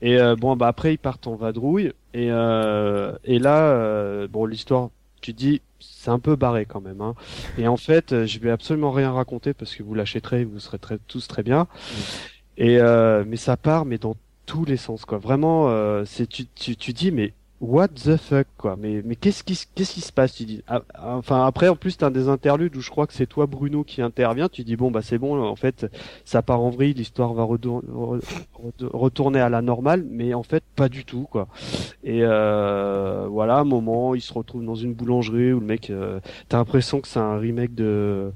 Et 0.00 0.18
euh, 0.18 0.36
bon, 0.36 0.56
bah 0.56 0.68
après 0.68 0.94
ils 0.94 0.98
partent 0.98 1.26
en 1.26 1.36
vadrouille 1.36 1.92
et 2.14 2.30
euh, 2.30 3.12
et 3.24 3.38
là, 3.38 3.68
euh, 3.68 4.28
bon 4.28 4.46
l'histoire, 4.46 4.90
tu 5.24 5.32
dis 5.32 5.62
c'est 5.80 6.10
un 6.10 6.18
peu 6.18 6.36
barré 6.36 6.66
quand 6.66 6.82
même. 6.82 7.00
Hein. 7.00 7.14
Et 7.56 7.66
en 7.66 7.78
fait, 7.78 8.12
euh, 8.12 8.26
je 8.26 8.38
vais 8.38 8.50
absolument 8.50 8.90
rien 8.90 9.10
raconter 9.10 9.54
parce 9.54 9.74
que 9.74 9.82
vous 9.82 9.94
l'achèterez, 9.94 10.44
vous 10.44 10.60
serez 10.60 10.78
très, 10.78 10.98
tous 11.08 11.26
très 11.28 11.42
bien. 11.42 11.66
Et 12.58 12.78
euh, 12.78 13.24
mais 13.26 13.36
ça 13.36 13.56
part, 13.56 13.86
mais 13.86 13.96
dans 13.96 14.16
tous 14.44 14.66
les 14.66 14.76
sens 14.76 15.06
quoi. 15.06 15.16
Vraiment, 15.16 15.68
euh, 15.70 16.04
c'est 16.04 16.26
tu, 16.26 16.46
tu, 16.54 16.76
tu 16.76 16.92
dis 16.92 17.10
mais 17.10 17.32
what 17.60 17.88
the 17.88 18.16
fuck 18.16 18.46
quoi. 18.58 18.76
Mais 18.78 19.02
mais 19.04 19.16
qu'est-ce 19.16 19.42
qui 19.42 19.58
qu'est-ce 19.74 19.94
qui 19.94 20.00
se 20.00 20.12
passe 20.12 20.34
tu 20.34 20.44
dis? 20.44 20.62
Ah, 20.68 20.82
enfin 20.94 21.46
après 21.46 21.68
en 21.68 21.76
plus 21.76 21.96
t'as 21.96 22.10
des 22.10 22.28
interludes 22.28 22.76
où 22.76 22.80
je 22.80 22.90
crois 22.90 23.06
que 23.06 23.14
c'est 23.14 23.26
toi 23.26 23.46
Bruno 23.46 23.84
qui 23.84 24.02
intervient. 24.02 24.48
Tu 24.48 24.64
dis 24.64 24.76
bon 24.76 24.90
bah 24.90 25.00
c'est 25.02 25.18
bon 25.18 25.42
en 25.42 25.56
fait 25.56 25.86
ça 26.24 26.42
part 26.42 26.60
en 26.60 26.70
vrille 26.70 26.94
l'histoire 26.94 27.32
va 27.32 27.44
retourner 27.44 29.40
à 29.40 29.48
la 29.48 29.62
normale 29.62 30.04
mais 30.08 30.34
en 30.34 30.42
fait 30.42 30.62
pas 30.76 30.88
du 30.88 31.04
tout 31.04 31.26
quoi. 31.30 31.48
Et 32.02 32.20
euh, 32.22 33.26
voilà 33.30 33.58
un 33.58 33.64
moment 33.64 34.14
il 34.14 34.20
se 34.20 34.32
retrouve 34.32 34.64
dans 34.64 34.74
une 34.74 34.92
boulangerie 34.92 35.52
où 35.52 35.60
le 35.60 35.66
mec 35.66 35.90
euh, 35.90 36.20
t'as 36.48 36.58
l'impression 36.58 37.00
que 37.00 37.08
c'est 37.08 37.20
un 37.20 37.38
remake 37.38 37.74
de 37.74 38.32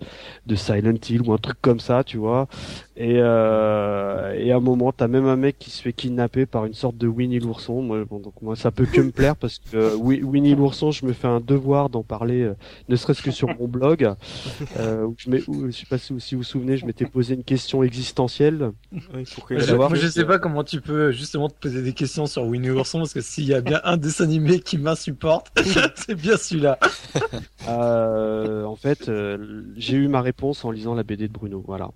de 0.47 0.55
Silent 0.55 0.95
Hill 1.09 1.23
ou 1.23 1.33
un 1.33 1.39
truc 1.39 1.59
comme 1.61 1.81
ça 1.81 2.05
tu 2.05 2.17
vois. 2.17 2.49
Et 2.97 3.17
euh, 3.19 4.35
et 4.39 4.53
à 4.53 4.57
un 4.57 4.61
moment 4.61 4.93
t'as 4.93 5.09
même 5.09 5.27
un 5.27 5.37
mec 5.37 5.59
qui 5.59 5.71
se 5.71 5.83
fait 5.83 5.93
kidnapper 5.93 6.47
par 6.47 6.65
une 6.65 6.75
sorte 6.75 6.97
de 6.97 7.07
Winnie 7.07 7.41
l'ourson. 7.41 7.83
Moi 7.83 8.05
bon 8.05 8.21
donc 8.21 8.41
moi 8.41 8.57
ça 8.57 8.71
peut 8.71 8.87
que 8.87 9.08
me 9.09 9.13
plaire 9.13 9.37
parce 9.37 9.59
que 9.59 9.77
euh, 9.77 9.97
Winnie 9.97 10.55
l'ourson, 10.55 10.91
je 10.91 11.05
me 11.05 11.13
fais 11.13 11.27
un 11.27 11.41
devoir 11.41 11.91
d'en 11.91 12.03
parler, 12.03 12.43
euh, 12.43 12.55
ne 12.89 12.97
serait-ce 12.97 13.23
que 13.23 13.31
sur 13.31 13.49
mon 13.59 13.69
blog. 13.69 14.15
Euh, 14.79 15.05
où 15.05 15.15
je, 15.17 15.31
mets, 15.31 15.43
où, 15.49 15.67
je 15.67 15.73
sais 15.73 15.87
pas 15.87 15.99
si, 15.99 16.13
vous 16.13 16.21
vous 16.39 16.43
souvenez, 16.43 16.77
je 16.77 16.87
m'étais 16.87 17.07
posé 17.07 17.35
une 17.35 17.43
question 17.43 17.83
existentielle. 17.83 18.73
Oui, 18.93 19.25
je, 19.25 19.75
moi, 19.75 19.89
je 19.95 20.07
sais 20.07 20.25
pas 20.25 20.39
comment 20.39 20.63
tu 20.63 20.81
peux 20.81 21.11
justement 21.11 21.49
te 21.49 21.55
poser 21.59 21.83
des 21.83 21.93
questions 21.93 22.27
sur 22.27 22.45
Winnie 22.45 22.69
l'ourson 22.69 22.99
parce 22.99 23.13
que 23.13 23.21
s'il 23.21 23.45
y 23.45 23.55
a 23.55 23.61
bien 23.61 23.81
un 23.85 23.97
dessin 23.97 24.25
animé 24.25 24.61
qui 24.61 24.79
m'insupporte, 24.79 25.51
c'est 25.95 26.15
bien 26.15 26.37
celui-là. 26.37 26.79
Euh, 27.69 28.65
en 28.65 28.77
fait, 28.77 29.11
j'ai 29.77 29.97
eu 29.97 30.09
ma 30.09 30.21
réponse 30.21 30.65
en 30.65 30.71
lisant 30.71 30.95
la 30.95 31.03
BD 31.03 31.29
de 31.29 31.33
Bruno. 31.33 31.63
Voilà. 31.67 31.91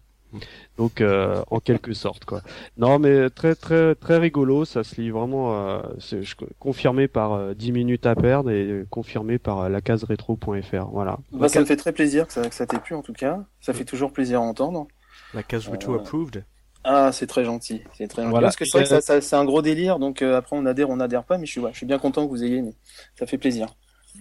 Donc 0.78 1.00
euh, 1.00 1.42
en 1.50 1.60
quelque 1.60 1.92
sorte 1.92 2.24
quoi. 2.24 2.42
Non 2.76 2.98
mais 2.98 3.30
très 3.30 3.54
très 3.54 3.94
très 3.94 4.18
rigolo, 4.18 4.64
ça 4.64 4.84
se 4.84 5.00
lit 5.00 5.10
vraiment 5.10 5.54
euh, 5.54 5.80
c'est 5.98 6.22
confirmé 6.58 7.08
par 7.08 7.32
euh, 7.32 7.54
10 7.54 7.72
minutes 7.72 8.06
à 8.06 8.14
perdre 8.14 8.50
et 8.50 8.84
confirmé 8.90 9.38
par 9.38 9.60
euh, 9.60 9.68
la 9.68 9.80
case 9.80 10.04
rétro.fr. 10.04 10.86
Voilà. 10.90 11.18
Bah, 11.32 11.48
ça 11.48 11.60
me 11.60 11.64
fait 11.64 11.76
très 11.76 11.92
plaisir 11.92 12.26
que 12.26 12.32
ça, 12.32 12.48
que 12.48 12.54
ça 12.54 12.66
t'ait 12.66 12.78
plu 12.78 12.94
en 12.94 13.02
tout 13.02 13.12
cas. 13.12 13.44
Ça 13.60 13.72
fait 13.72 13.84
toujours 13.84 14.12
plaisir 14.12 14.40
à 14.40 14.42
entendre. 14.42 14.86
La 15.34 15.42
case 15.42 15.68
rétro 15.68 15.94
approved. 15.94 16.44
Ah, 16.84 17.12
c'est 17.12 17.26
très 17.26 17.44
gentil. 17.44 17.82
C'est 17.96 18.08
très 18.08 18.22
gentil. 18.22 18.40
Parce 18.40 18.56
que 18.56 18.64
c'est 18.64 18.78
vrai 18.78 18.82
que 18.82 18.88
ça, 18.88 19.00
ça, 19.00 19.20
c'est 19.20 19.36
un 19.36 19.44
gros 19.44 19.62
délire, 19.62 19.98
donc 19.98 20.20
après 20.22 20.56
on 20.56 20.66
adhère, 20.66 20.90
on 20.90 20.98
adhère 20.98 21.22
pas, 21.22 21.38
mais 21.38 21.46
je 21.46 21.52
suis, 21.52 21.60
je 21.72 21.76
suis 21.76 21.86
bien 21.86 21.98
content 21.98 22.24
que 22.26 22.30
vous 22.30 22.42
ayez 22.42 22.60
mais 22.60 22.74
Ça 23.16 23.26
fait 23.26 23.38
plaisir. 23.38 23.68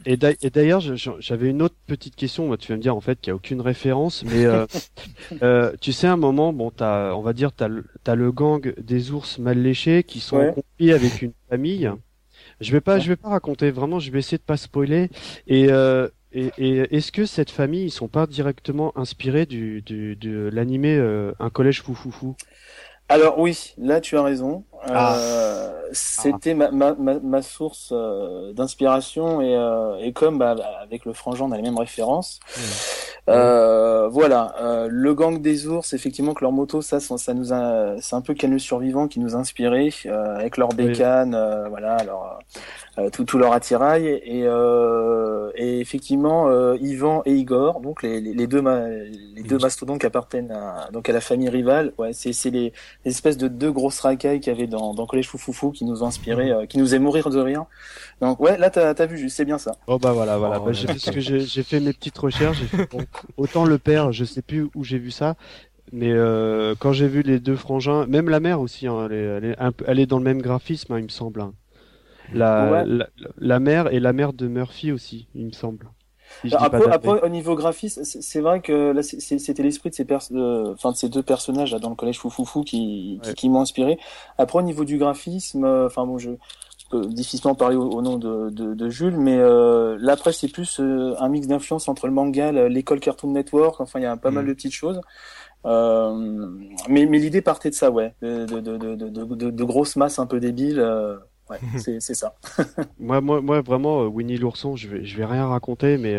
Et 0.05 0.17
d'ailleurs, 0.17 0.81
j'avais 0.81 1.49
une 1.49 1.61
autre 1.61 1.75
petite 1.85 2.15
question. 2.15 2.55
Tu 2.57 2.71
vas 2.71 2.77
me 2.77 2.81
dire 2.81 2.95
en 2.95 3.01
fait 3.01 3.19
qu'il 3.19 3.31
n'y 3.31 3.33
a 3.33 3.35
aucune 3.35 3.61
référence, 3.61 4.23
mais 4.25 4.45
euh, 4.45 4.65
euh, 5.43 5.73
tu 5.79 5.93
sais, 5.93 6.07
à 6.07 6.13
un 6.13 6.17
moment, 6.17 6.53
bon, 6.53 6.71
as, 6.79 7.13
on 7.15 7.21
va 7.21 7.33
dire, 7.33 7.51
t'as 7.51 7.69
as 8.07 8.15
le 8.15 8.31
gang 8.31 8.73
des 8.79 9.11
ours 9.11 9.37
mal 9.37 9.59
léchés 9.59 10.03
qui 10.03 10.19
sont 10.19 10.37
en 10.37 10.53
conflit 10.53 10.91
avec 10.91 11.21
une 11.21 11.33
famille. 11.49 11.91
Je 12.59 12.71
vais 12.71 12.81
pas, 12.81 12.99
je 12.99 13.09
vais 13.09 13.15
pas 13.15 13.29
raconter. 13.29 13.69
Vraiment, 13.71 13.99
je 13.99 14.11
vais 14.11 14.19
essayer 14.19 14.37
de 14.37 14.43
pas 14.43 14.57
spoiler. 14.57 15.09
Et, 15.47 15.67
euh, 15.71 16.07
et, 16.31 16.49
et 16.57 16.95
est-ce 16.95 17.11
que 17.11 17.25
cette 17.25 17.51
famille, 17.51 17.85
ils 17.85 17.91
sont 17.91 18.07
pas 18.07 18.25
directement 18.25 18.97
inspirés 18.97 19.45
du, 19.45 19.81
du 19.81 20.15
de 20.15 20.49
l'animé 20.51 20.97
Un 21.39 21.49
collège 21.51 21.81
fou 21.81 21.93
fou 21.93 22.11
fou 22.11 22.35
Alors 23.07 23.37
oui, 23.39 23.73
là 23.77 24.01
tu 24.01 24.17
as 24.17 24.23
raison. 24.23 24.63
Ah. 24.83 25.15
Euh, 25.15 25.81
c'était 25.93 26.53
ma, 26.53 26.71
ma, 26.71 26.93
ma, 26.95 27.41
source 27.41 27.89
euh, 27.91 28.53
d'inspiration 28.53 29.41
et, 29.41 29.55
euh, 29.55 29.97
et 29.97 30.13
comme 30.13 30.37
bah, 30.37 30.55
avec 30.81 31.05
le 31.05 31.13
frangin 31.13 31.45
on 31.45 31.51
a 31.51 31.57
les 31.57 31.61
mêmes 31.61 31.77
références. 31.77 32.39
Euh, 33.29 34.07
voilà, 34.07 34.55
euh, 34.61 34.87
le 34.89 35.13
gang 35.13 35.39
des 35.39 35.67
ours, 35.67 35.93
effectivement 35.93 36.33
que 36.33 36.43
leur 36.43 36.51
moto, 36.51 36.81
ça, 36.81 36.99
ça 36.99 37.33
nous 37.33 37.53
a, 37.53 37.95
c'est 38.01 38.15
un 38.15 38.21
peu 38.21 38.33
Canus 38.33 38.63
survivant 38.63 39.07
qui 39.07 39.19
nous 39.19 39.35
a 39.35 39.39
inspiré 39.39 39.93
avec 40.05 40.57
leur 40.57 40.69
bécane, 40.69 41.31
voilà, 41.69 41.95
alors 41.97 42.39
tout, 43.11 43.23
tout 43.23 43.37
leur 43.37 43.53
attirail 43.53 44.07
et, 44.07 44.47
et 45.55 45.79
effectivement 45.79 46.73
Yvan 46.75 47.21
et 47.25 47.33
Igor, 47.33 47.79
donc 47.81 48.01
les, 48.01 48.19
les, 48.21 48.47
deux 48.47 48.63
les 49.35 49.43
deux 49.43 49.59
mastodontes 49.59 49.99
qui 49.99 50.07
appartiennent 50.07 50.51
à, 50.51 50.89
donc 50.91 51.07
à 51.07 51.13
la 51.13 51.21
famille 51.21 51.49
rivale. 51.49 51.93
Ouais, 51.97 52.13
c'est 52.13 52.33
c'est 52.33 52.49
les, 52.49 52.73
les, 53.05 53.11
espèces 53.11 53.37
de 53.37 53.47
deux 53.47 53.71
grosses 53.71 53.99
racailles 53.99 54.39
qu'il 54.39 54.51
y 54.51 54.55
avait 54.55 54.67
dans, 54.71 54.95
dans 54.95 55.05
Collège 55.05 55.27
Foufoufou 55.27 55.71
qui 55.71 55.85
nous 55.85 56.01
ont 56.01 56.07
inspiré, 56.07 56.51
qui 56.67 56.79
nous 56.79 56.95
est 56.95 56.99
mourir 56.99 57.29
de 57.29 57.39
rire. 57.39 57.65
Donc 58.21 58.39
ouais, 58.39 58.57
là 58.57 58.71
t'as 58.71 58.95
as 58.97 59.05
vu, 59.05 59.29
c'est 59.29 59.45
bien 59.45 59.59
ça. 59.59 59.73
Oh 59.85 59.99
bah 59.99 60.13
voilà, 60.13 60.37
voilà. 60.39 60.59
Oh, 60.59 60.65
bah, 60.65 60.71
j'ai 60.73 60.87
fait, 60.87 61.21
j'ai 61.21 61.63
fait 61.63 61.79
mes 61.79 61.93
petites 61.93 62.17
recherches. 62.17 62.61
autant 63.37 63.65
le 63.65 63.77
père, 63.77 64.11
je 64.11 64.25
sais 64.25 64.41
plus 64.41 64.69
où 64.73 64.83
j'ai 64.83 64.97
vu 64.97 65.11
ça, 65.11 65.35
mais 65.91 66.11
euh, 66.11 66.73
quand 66.79 66.93
j'ai 66.93 67.07
vu 67.07 67.21
les 67.21 67.39
deux 67.39 67.55
frangins, 67.55 68.05
même 68.07 68.29
la 68.29 68.39
mère 68.39 68.61
aussi, 68.61 68.87
hein, 68.87 69.07
elle, 69.09 69.13
est, 69.13 69.23
elle, 69.23 69.45
est 69.45 69.57
elle, 69.87 69.99
est, 69.99 70.05
dans 70.05 70.17
le 70.17 70.23
même 70.23 70.41
graphisme, 70.41 70.93
hein, 70.93 70.99
il 70.99 71.03
me 71.03 71.09
semble. 71.09 71.41
Hein. 71.41 71.53
La, 72.33 72.85
la, 73.37 73.59
mère 73.59 73.93
et 73.93 73.99
la 73.99 74.13
mère 74.13 74.31
de 74.31 74.47
Murphy 74.47 74.93
aussi, 74.93 75.27
il 75.35 75.47
me 75.47 75.51
semble. 75.51 75.87
Après, 76.53 76.91
après, 76.91 77.21
au 77.21 77.29
niveau 77.29 77.55
graphisme, 77.55 78.03
c'est 78.03 78.41
vrai 78.41 78.61
que 78.61 78.91
là, 78.91 79.03
c'était 79.03 79.63
l'esprit 79.63 79.89
de 79.89 79.95
ces 79.95 80.05
enfin 80.11 80.91
de 80.91 80.97
ces 80.97 81.09
deux 81.09 81.23
personnages 81.23 81.71
là, 81.71 81.79
dans 81.79 81.89
le 81.89 81.95
collège 81.95 82.19
Foufoufou 82.19 82.63
qui, 82.63 83.19
qui, 83.23 83.33
qui 83.33 83.49
m'ont 83.49 83.61
inspiré. 83.61 83.99
Après, 84.37 84.59
au 84.59 84.63
niveau 84.63 84.85
du 84.85 84.97
graphisme, 84.97 85.65
euh, 85.65 85.87
enfin 85.87 86.05
bon, 86.05 86.17
je 86.17 86.31
difficilement 86.99 87.55
parler 87.55 87.75
au, 87.75 88.01
nom 88.01 88.17
de, 88.17 88.49
de, 88.49 88.73
de, 88.73 88.89
Jules, 88.89 89.17
mais 89.17 89.37
euh, 89.37 89.97
là 89.99 90.13
après 90.13 90.33
c'est 90.33 90.47
plus 90.47 90.79
euh, 90.79 91.15
un 91.19 91.29
mix 91.29 91.47
d'influence 91.47 91.87
entre 91.87 92.07
le 92.07 92.13
manga, 92.13 92.51
l'école 92.67 92.99
Cartoon 92.99 93.31
Network, 93.31 93.79
enfin 93.81 93.99
il 93.99 94.03
y 94.03 94.05
a 94.05 94.17
pas 94.17 94.31
mal 94.31 94.45
mm. 94.45 94.47
de 94.47 94.53
petites 94.53 94.73
choses. 94.73 95.01
Euh, 95.65 96.49
mais 96.89 97.05
mais 97.05 97.19
l'idée 97.19 97.41
partait 97.41 97.69
de 97.69 97.75
ça, 97.75 97.91
ouais, 97.91 98.13
de, 98.21 98.45
de, 98.45 98.59
de, 98.59 98.95
de, 98.95 99.49
de 99.51 99.63
grosses 99.63 99.95
masses 99.95 100.19
un 100.19 100.25
peu 100.25 100.39
débiles. 100.39 100.83
Euh, 101.51 101.77
ouais, 101.77 101.99
c'est 101.99 102.13
ça. 102.13 102.35
moi, 102.99 103.21
moi, 103.21 103.41
moi, 103.41 103.61
vraiment, 103.61 104.05
Winnie 104.05 104.37
l'ourson, 104.37 104.75
je 104.75 104.87
vais, 104.87 105.05
je 105.05 105.17
vais 105.17 105.25
rien 105.25 105.47
raconter, 105.47 105.97
mais 105.97 106.17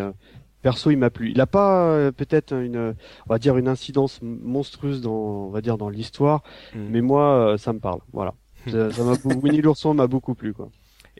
perso, 0.63 0.91
il 0.91 0.97
m'a 0.97 1.11
plu. 1.11 1.31
Il 1.31 1.41
a 1.41 1.47
pas 1.47 2.13
peut-être 2.13 2.55
une, 2.55 2.95
on 3.27 3.33
va 3.33 3.39
dire 3.39 3.57
une 3.57 3.69
incidence 3.69 4.21
monstrueuse 4.23 5.01
dans, 5.01 5.13
on 5.13 5.51
va 5.51 5.61
dire 5.61 5.79
dans 5.79 5.89
l'histoire, 5.89 6.43
mm. 6.75 6.87
mais 6.91 7.01
moi, 7.01 7.57
ça 7.59 7.73
me 7.73 7.81
parle. 7.81 8.01
Voilà. 8.13 8.35
Ça, 8.71 8.89
Winnie 9.25 9.61
l'ourson 9.61 9.93
m'a 9.95 10.07
beaucoup 10.07 10.35
plu 10.35 10.55
quoi. 10.55 10.71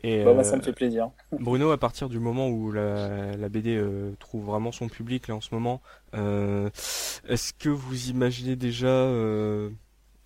Et 0.03 0.23
bah, 0.23 0.43
ça 0.43 0.57
me 0.57 0.61
fait 0.61 0.73
plaisir. 0.73 1.11
Bruno, 1.31 1.71
à 1.71 1.77
partir 1.77 2.09
du 2.09 2.19
moment 2.19 2.49
où 2.49 2.71
la, 2.71 3.37
la 3.37 3.49
BD 3.49 3.77
euh, 3.77 4.11
trouve 4.19 4.45
vraiment 4.45 4.73
son 4.73 4.89
public 4.89 5.29
là 5.29 5.35
en 5.35 5.41
ce 5.41 5.55
moment, 5.55 5.81
euh, 6.13 6.69
est-ce 7.27 7.53
que 7.53 7.69
vous 7.69 8.09
imaginez 8.09 8.57
déjà 8.57 8.87
euh, 8.87 9.69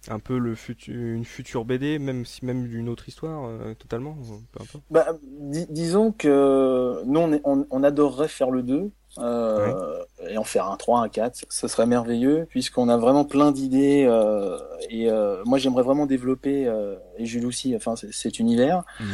un 0.09 0.19
peu 0.19 0.37
le 0.37 0.55
futur, 0.55 0.93
une 0.95 1.25
future 1.25 1.65
BD, 1.65 1.99
même 1.99 2.25
si 2.25 2.45
même 2.45 2.67
d'une 2.67 2.89
autre 2.89 3.07
histoire, 3.07 3.49
totalement, 3.77 4.17
peu 4.51 4.61
importe. 4.61 4.83
Bah, 4.89 5.07
disons 5.69 6.11
que 6.11 7.03
nous 7.05 7.19
on, 7.19 7.39
on, 7.43 7.67
on, 7.69 7.83
adorerait 7.83 8.27
faire 8.27 8.51
le 8.51 8.63
2, 8.63 8.91
euh, 9.19 10.03
et 10.29 10.37
en 10.37 10.43
faire 10.43 10.67
un 10.67 10.75
3, 10.75 11.01
un 11.01 11.09
4, 11.09 11.45
ce 11.49 11.67
serait 11.67 11.85
merveilleux 11.85 12.45
puisqu'on 12.49 12.89
a 12.89 12.97
vraiment 12.97 13.23
plein 13.23 13.51
d'idées 13.51 14.05
euh, 14.07 14.57
et 14.89 15.09
euh, 15.09 15.41
moi 15.45 15.57
j'aimerais 15.57 15.81
vraiment 15.83 16.05
développer 16.05 16.71
et 17.17 17.25
Jules 17.25 17.45
aussi, 17.45 17.75
enfin 17.75 17.95
cet 17.95 18.39
univers. 18.39 18.83
Mhm. 18.99 19.07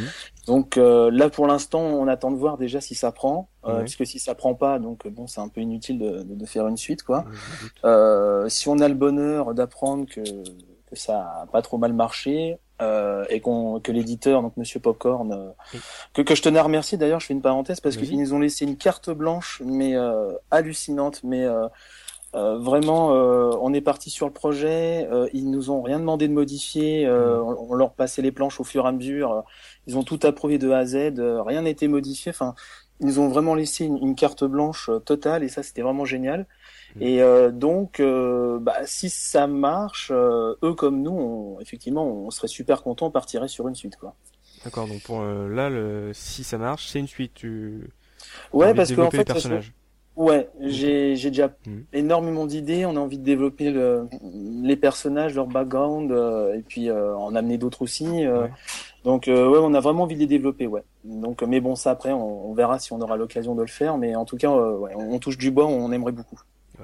Donc 0.47 0.75
là 0.75 1.29
pour 1.29 1.47
l'instant 1.47 1.81
on 1.81 2.07
attend 2.07 2.31
de 2.31 2.38
voir 2.38 2.57
déjà 2.57 2.81
si 2.81 2.95
ça 2.95 3.12
prend, 3.12 3.50
puisque 3.81 4.05
si 4.05 4.19
ça 4.19 4.35
prend 4.35 4.55
pas, 4.55 4.79
donc 4.79 5.07
bon 5.07 5.27
c'est 5.27 5.41
un 5.41 5.47
peu 5.47 5.62
inutile 5.62 6.00
de, 6.00 6.23
de, 6.23 6.45
faire 6.45 6.67
une 6.67 6.77
suite 6.77 7.03
quoi. 7.03 7.25
si 8.50 8.67
on 8.67 8.79
a 8.79 8.88
le 8.88 8.95
bonheur 8.95 9.53
d'apprendre 9.53 10.05
que, 10.07 10.21
que 10.93 11.00
ça 11.00 11.41
a 11.41 11.47
pas 11.51 11.62
trop 11.62 11.77
mal 11.77 11.93
marché, 11.93 12.57
euh, 12.81 13.23
et 13.29 13.39
qu'on 13.39 13.79
que 13.79 13.91
l'éditeur 13.91 14.41
donc 14.41 14.57
Monsieur 14.57 14.79
Popcorn 14.79 15.31
euh, 15.31 15.77
que 16.13 16.23
que 16.23 16.33
je 16.33 16.41
tenais 16.41 16.57
à 16.57 16.63
remercier. 16.63 16.97
D'ailleurs 16.97 17.19
je 17.19 17.27
fais 17.27 17.33
une 17.33 17.41
parenthèse 17.41 17.79
parce 17.79 17.97
qu'ils 17.97 18.19
nous 18.19 18.33
ont 18.33 18.39
laissé 18.39 18.65
une 18.65 18.77
carte 18.77 19.12
blanche 19.12 19.62
mais 19.63 19.95
euh, 19.95 20.33
hallucinante 20.50 21.21
mais 21.23 21.45
vraiment 22.33 23.09
on 23.09 23.73
est 23.73 23.81
parti 23.81 24.09
sur 24.09 24.25
le 24.25 24.33
projet 24.33 25.07
ils 25.33 25.51
nous 25.51 25.69
ont 25.69 25.83
rien 25.83 26.00
demandé 26.00 26.27
de 26.27 26.33
modifier 26.33 27.07
on, 27.07 27.75
leur 27.75 27.93
passait 27.93 28.23
les 28.23 28.31
planches 28.31 28.59
au 28.59 28.63
fur 28.63 28.85
et 28.85 28.88
à 28.88 28.91
mesure 28.91 29.43
ils 29.85 29.95
ont 29.95 30.03
tout 30.03 30.19
approuvé 30.23 30.57
de 30.57 30.71
A 30.71 30.79
à 30.79 30.85
Z 30.85 31.13
rien 31.45 31.62
n'a 31.62 31.69
été 31.69 31.88
modifié 31.88 32.31
enfin 32.31 32.55
ils 33.00 33.05
nous 33.05 33.19
ont 33.19 33.29
vraiment 33.29 33.53
laissé 33.53 33.85
une, 33.85 33.97
une 33.97 34.15
carte 34.15 34.43
blanche 34.45 34.89
totale 35.05 35.43
et 35.43 35.47
ça 35.47 35.62
c'était 35.62 35.83
vraiment 35.83 36.05
génial 36.05 36.47
et 37.00 37.21
euh, 37.21 37.51
donc, 37.51 38.00
euh, 38.00 38.59
bah, 38.59 38.75
si 38.85 39.09
ça 39.09 39.47
marche, 39.47 40.12
euh, 40.13 40.55
eux 40.63 40.73
comme 40.73 41.01
nous, 41.01 41.12
on, 41.12 41.59
effectivement, 41.59 42.05
on 42.05 42.29
serait 42.29 42.47
super 42.47 42.83
content, 42.83 43.07
on 43.07 43.12
partirait 43.12 43.47
sur 43.47 43.67
une 43.67 43.75
suite, 43.75 43.95
quoi. 43.97 44.15
D'accord. 44.63 44.88
Donc 44.88 45.01
pour 45.01 45.21
là, 45.21 45.69
le, 45.69 46.12
si 46.13 46.43
ça 46.43 46.57
marche, 46.57 46.88
c'est 46.88 47.00
une 47.00 47.07
suite. 47.07 47.33
Tu. 47.33 47.89
Ouais, 48.53 48.73
parce 48.73 48.93
qu'en 48.93 49.09
fait, 49.09 49.29
ouais, 50.15 50.50
j'ai 50.62 51.17
j'ai 51.17 51.29
déjà 51.31 51.47
mmh. 51.47 51.71
énormément 51.91 52.45
d'idées. 52.45 52.85
On 52.85 52.95
a 52.95 53.00
envie 53.00 53.17
de 53.17 53.25
développer 53.25 53.71
le, 53.71 54.07
les 54.62 54.77
personnages, 54.77 55.35
leur 55.35 55.47
background, 55.47 56.12
et 56.55 56.62
puis 56.62 56.89
en 56.89 57.35
amener 57.35 57.57
d'autres 57.57 57.81
aussi. 57.81 58.23
Donc 59.03 59.25
ouais, 59.27 59.33
on 59.35 59.73
a 59.73 59.79
vraiment 59.81 60.03
envie 60.03 60.15
de 60.15 60.21
les 60.21 60.27
développer, 60.27 60.67
ouais. 60.67 60.83
Donc 61.03 61.41
mais 61.43 61.59
bon, 61.59 61.75
ça 61.75 61.91
après, 61.91 62.13
on, 62.13 62.50
on 62.50 62.53
verra 62.53 62.79
si 62.79 62.93
on 62.93 63.01
aura 63.01 63.17
l'occasion 63.17 63.55
de 63.55 63.62
le 63.62 63.67
faire. 63.67 63.97
Mais 63.97 64.15
en 64.15 64.23
tout 64.23 64.38
cas, 64.38 64.50
ouais, 64.50 64.93
on, 64.95 65.13
on 65.13 65.19
touche 65.19 65.38
du 65.38 65.51
bois, 65.51 65.65
on 65.65 65.91
aimerait 65.91 66.13
beaucoup 66.13 66.39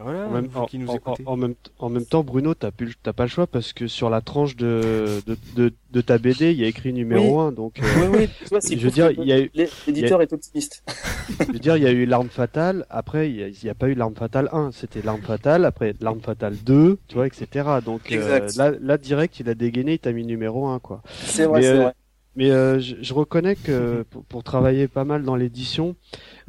en, 0.05 1.37
même, 1.37 1.55
en, 1.79 1.89
même, 1.89 2.05
temps, 2.05 2.23
Bruno, 2.23 2.53
t'as 2.53 2.71
pas 2.71 3.23
le 3.23 3.29
choix 3.29 3.47
parce 3.47 3.73
que 3.73 3.87
sur 3.87 4.09
la 4.09 4.21
tranche 4.21 4.55
de, 4.55 5.21
de, 5.55 5.73
de, 5.91 6.01
ta 6.01 6.17
BD, 6.17 6.51
il 6.51 6.59
y 6.59 6.63
a 6.63 6.67
écrit 6.67 6.93
numéro 6.93 7.39
1 7.39 7.51
donc. 7.51 7.79
Euh, 7.79 8.27
je 8.51 8.77
veux 8.77 8.91
dire, 8.91 9.11
il 9.11 9.25
y 9.25 9.33
a 9.33 9.39
eu. 9.39 9.51
L'éditeur 9.87 10.21
est 10.21 10.31
optimiste. 10.31 10.83
je 11.39 11.51
veux 11.51 11.59
dire, 11.59 11.77
il 11.77 11.83
y 11.83 11.87
a 11.87 11.91
eu 11.91 12.05
l'arme 12.05 12.29
fatale. 12.29 12.85
Après, 12.89 13.29
il 13.29 13.53
n'y 13.63 13.69
a, 13.69 13.75
pas 13.75 13.87
eu 13.87 13.93
l'arme 13.93 14.15
fatale 14.15 14.49
1. 14.51 14.71
C'était 14.71 15.01
l'arme 15.01 15.21
fatale. 15.21 15.65
Après, 15.65 15.93
l'arme 16.01 16.21
fatale 16.21 16.55
2, 16.57 16.97
tu 17.07 17.15
vois, 17.15 17.27
etc. 17.27 17.67
Donc 17.83 18.11
euh, 18.11 18.47
là, 18.57 18.71
là, 18.79 18.97
direct, 18.97 19.39
il 19.39 19.49
a 19.49 19.55
dégainé, 19.55 19.93
il 19.93 19.99
t'a 19.99 20.11
mis 20.11 20.25
numéro 20.25 20.67
1 20.67 20.79
quoi. 20.79 21.01
C'est 21.05 21.45
vrai, 21.45 21.61
c'est 21.61 21.69
euh, 21.69 21.83
vrai. 21.83 21.93
Mais 22.35 22.51
euh, 22.51 22.79
je, 22.79 22.95
je, 23.01 23.13
reconnais 23.13 23.55
que 23.55 24.03
pour, 24.09 24.23
pour, 24.23 24.43
travailler 24.43 24.87
pas 24.87 25.03
mal 25.03 25.23
dans 25.23 25.35
l'édition, 25.35 25.95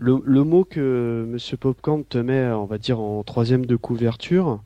le, 0.00 0.20
le, 0.24 0.44
mot 0.44 0.64
que 0.64 1.26
Monsieur 1.28 1.56
Popcorn 1.56 2.04
te 2.04 2.18
met, 2.18 2.46
on 2.46 2.64
va 2.64 2.78
dire 2.78 3.00
en 3.00 3.22
troisième 3.22 3.66
de 3.66 3.76
couverture, 3.76 4.62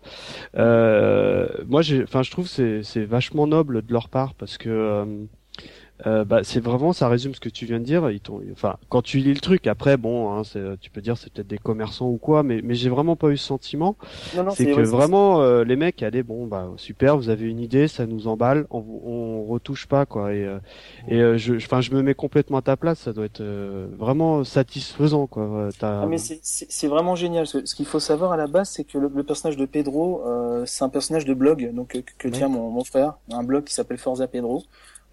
euh, 0.57 1.49
moi, 1.67 1.83
enfin, 2.03 2.23
je 2.23 2.31
trouve 2.31 2.47
c'est 2.47 2.83
c'est 2.83 3.05
vachement 3.05 3.47
noble 3.47 3.83
de 3.85 3.93
leur 3.93 4.09
part 4.09 4.35
parce 4.35 4.59
que 4.59 5.27
euh, 6.07 6.15
euh, 6.15 6.25
bah, 6.25 6.41
c'est 6.43 6.61
vraiment, 6.61 6.93
ça 6.93 7.09
résume 7.09 7.35
ce 7.35 7.41
que 7.41 7.49
tu 7.49 7.67
viens 7.67 7.79
de 7.79 7.85
dire. 7.85 8.11
Ils 8.11 8.21
enfin, 8.53 8.77
quand 8.89 9.03
tu 9.03 9.19
lis 9.19 9.35
le 9.35 9.41
truc, 9.41 9.67
après, 9.67 9.97
bon, 9.97 10.33
hein, 10.33 10.43
tu 10.81 10.91
peux 10.91 11.01
dire 11.01 11.17
c'est 11.17 11.33
peut-être 11.33 11.47
des 11.47 11.59
commerçants 11.59 12.09
ou 12.09 12.19
quoi, 12.19 12.43
mais, 12.43 12.61
mais 12.63 12.75
j'ai 12.75 12.91
vraiment 12.91 13.17
pas 13.17 13.29
eu 13.29 13.37
ce 13.37 13.47
sentiment. 13.47 13.97
C'est 14.53 14.67
que 14.67 14.81
vraiment, 14.81 15.43
euh, 15.43 15.65
les 15.65 15.77
mecs 15.77 16.03
allaient, 16.03 16.23
bon, 16.23 16.47
bah 16.47 16.71
super, 16.77 17.17
vous 17.17 17.29
avez 17.29 17.47
une 17.47 17.61
idée, 17.61 17.89
ça 17.89 18.07
nous 18.07 18.27
emballe, 18.29 18.67
on, 18.71 18.85
on 19.05 19.45
retouche 19.45 19.87
pas 19.87 20.07
quoi. 20.07 20.33
Et, 20.33 20.45
euh, 20.45 20.59
et 21.09 21.39
je, 21.39 21.55
enfin, 21.55 21.81
je 21.81 21.93
me 21.93 22.03
mets 22.03 22.15
complètement 22.15 22.59
à 22.59 22.63
ta 22.63 22.77
place, 22.77 23.01
ça 23.01 23.13
doit 23.13 23.25
être 23.27 23.43
vraiment 23.99 24.45
satisfaisant 24.45 25.27
quoi. 25.27 25.69
Ah, 25.83 26.07
mais 26.09 26.19
c'est 26.19 26.89
vraiment 26.89 27.17
génial. 27.17 27.47
Ce, 27.47 27.75
qu'il 27.75 27.87
faut 27.87 28.01
savoir 28.01 28.33
à 28.33 28.37
la 28.37 28.47
base, 28.47 28.71
c'est 28.71 28.85
que 28.85 28.99
le, 28.99 29.23
personnage 29.23 29.57
de 29.57 29.67
Pedro, 29.67 30.23
c'est 30.67 30.85
un 30.85 30.89
personnage 30.89 31.25
de 31.25 31.35
blog, 31.35 31.73
donc 31.75 31.89
que, 31.89 31.99
que 32.19 32.29
tient 32.29 32.49
mon, 32.49 32.71
mon 32.71 32.85
frère, 32.85 33.15
un 33.31 33.43
blog 33.43 33.65
qui 33.65 33.75
s'appelle 33.75 33.99
Forza 33.99 34.27
Pedro 34.27 34.63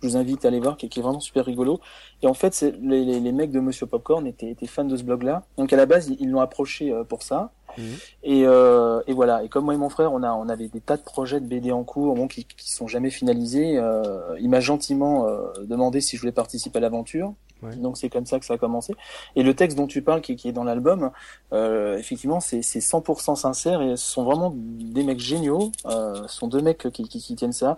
je 0.01 0.07
vous 0.07 0.17
invite 0.17 0.45
à 0.45 0.47
aller 0.47 0.59
voir, 0.59 0.77
qui, 0.77 0.85
est 0.85 1.01
vraiment 1.01 1.19
super 1.19 1.45
rigolo. 1.45 1.79
Et 2.21 2.27
en 2.27 2.33
fait, 2.33 2.53
c'est 2.53 2.75
les, 2.81 3.05
les, 3.05 3.19
les, 3.19 3.31
mecs 3.31 3.51
de 3.51 3.59
Monsieur 3.59 3.85
Popcorn 3.85 4.25
étaient, 4.25 4.49
étaient 4.49 4.67
fans 4.67 4.83
de 4.83 4.97
ce 4.97 5.03
blog-là. 5.03 5.43
Donc 5.57 5.71
à 5.73 5.77
la 5.77 5.85
base, 5.85 6.11
ils 6.19 6.29
l'ont 6.29 6.41
approché 6.41 6.91
euh, 6.91 7.03
pour 7.03 7.23
ça. 7.23 7.51
Mhm. 7.77 7.85
Et, 8.23 8.43
euh, 8.45 9.01
et, 9.07 9.13
voilà. 9.13 9.43
Et 9.43 9.49
comme 9.49 9.65
moi 9.65 9.73
et 9.73 9.77
mon 9.77 9.89
frère, 9.89 10.13
on 10.13 10.23
a, 10.23 10.31
on 10.33 10.49
avait 10.49 10.67
des 10.67 10.81
tas 10.81 10.97
de 10.97 11.03
projets 11.03 11.39
de 11.39 11.45
BD 11.45 11.71
en 11.71 11.83
cours, 11.83 12.15
bon, 12.15 12.27
qui, 12.27 12.45
qui 12.45 12.71
sont 12.73 12.87
jamais 12.87 13.09
finalisés. 13.09 13.77
Euh, 13.77 14.37
il 14.39 14.49
m'a 14.49 14.59
gentiment 14.59 15.27
euh, 15.27 15.51
demandé 15.63 16.01
si 16.01 16.15
je 16.15 16.21
voulais 16.21 16.31
participer 16.31 16.77
à 16.77 16.81
l'aventure. 16.81 17.33
Donc 17.77 17.97
c'est 17.97 18.09
comme 18.09 18.25
ça 18.25 18.39
que 18.39 18.45
ça 18.45 18.55
a 18.55 18.57
commencé. 18.57 18.95
Et 19.35 19.43
le 19.43 19.53
texte 19.53 19.77
dont 19.77 19.87
tu 19.87 20.01
parles, 20.01 20.21
qui, 20.21 20.35
qui 20.35 20.49
est 20.49 20.51
dans 20.51 20.63
l'album, 20.63 21.11
euh, 21.53 21.97
effectivement, 21.97 22.39
c'est 22.39 22.61
100% 22.61 23.35
sincère 23.35 23.81
et 23.81 23.95
ce 23.97 24.05
sont 24.05 24.23
vraiment 24.23 24.53
des 24.55 25.03
mecs 25.03 25.19
géniaux. 25.19 25.71
Euh, 25.85 26.27
ce 26.27 26.37
sont 26.37 26.47
deux 26.47 26.61
mecs 26.61 26.89
qui, 26.91 27.07
qui, 27.07 27.21
qui 27.21 27.35
tiennent 27.35 27.53
ça. 27.53 27.77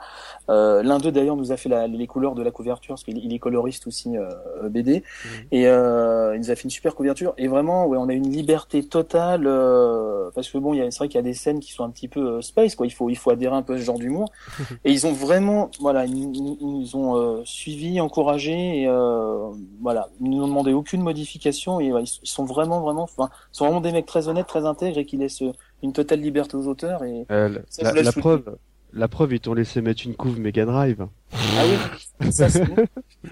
Euh, 0.50 0.84
L'un 0.84 1.00
d'eux 1.00 1.12
d'ailleurs 1.12 1.36
nous 1.36 1.52
a 1.52 1.58
fait 1.58 1.70
la, 1.70 1.88
les 1.88 2.08
couleurs 2.08 2.36
de 2.36 2.44
la 2.44 2.52
couverture 2.52 2.96
parce 2.96 3.04
qu'il 3.04 3.34
est 3.34 3.40
coloriste 3.40 3.88
aussi 3.88 4.18
euh, 4.18 4.70
BD 4.70 5.00
mmh. 5.00 5.30
et 5.52 5.68
euh, 5.68 6.36
il 6.36 6.40
nous 6.40 6.52
a 6.52 6.56
fait 6.56 6.64
une 6.64 6.70
super 6.70 6.96
couverture. 6.96 7.34
Et 7.38 7.48
vraiment, 7.48 7.86
ouais, 7.88 7.98
on 7.98 8.10
a 8.10 8.14
une 8.14 8.30
liberté 8.30 8.84
totale 8.84 9.46
euh, 9.46 10.30
parce 10.36 10.50
que 10.50 10.58
bon, 10.58 10.74
c'est 10.74 10.98
vrai 10.98 11.08
qu'il 11.08 11.16
y 11.16 11.20
a 11.20 11.24
des 11.24 11.34
scènes 11.34 11.60
qui 11.60 11.72
sont 11.72 11.84
un 11.84 11.90
petit 11.90 12.08
peu 12.08 12.42
space 12.42 12.76
quoi. 12.76 12.86
Il 12.86 12.92
faut 12.92 13.10
il 13.10 13.18
faut 13.18 13.32
adhérer 13.32 13.56
un 13.56 13.62
peu 13.62 13.74
à 13.74 13.78
ce 13.78 13.84
genre 13.84 14.00
d'humour. 14.00 14.32
et 14.86 14.92
ils 14.92 15.08
ont 15.08 15.14
vraiment, 15.14 15.70
voilà, 15.80 16.06
ils, 16.06 16.36
ils 16.36 16.58
nous 16.62 16.96
ont 16.96 17.44
suivi, 17.46 18.00
encouragé. 18.00 18.84
Et, 18.84 18.88
voilà, 19.82 20.10
ils 20.22 20.30
nous 20.30 20.44
ont 20.44 20.48
demandé 20.48 20.74
aucune 20.74 21.02
modification 21.02 21.80
et 21.80 21.88
ils 21.88 22.08
sont 22.24 22.46
vraiment, 22.46 22.82
vraiment, 22.82 23.04
enfin, 23.04 23.30
sont 23.52 23.66
vraiment 23.66 23.82
des 23.82 23.92
mecs 23.92 24.06
très 24.06 24.28
honnêtes, 24.28 24.48
très 24.48 24.66
intègres 24.66 24.98
et 24.98 25.06
qui 25.06 25.18
laissent 25.18 25.44
une 25.82 25.94
totale 25.94 26.20
liberté 26.20 26.56
aux 26.56 26.68
auteurs. 26.68 27.04
Et 27.04 27.26
euh, 27.32 27.60
la, 27.80 28.12
preuve, 28.12 28.58
la 28.94 29.08
preuve, 29.08 29.34
ils 29.34 29.40
t'ont 29.40 29.54
laissé 29.54 29.82
mettre 29.82 30.06
une 30.06 30.16
couve 30.16 30.40
Mega 30.40 30.66
Drive. 30.66 31.08
Ah 31.32 31.64
oui, 31.66 32.32
ça, 32.32 32.48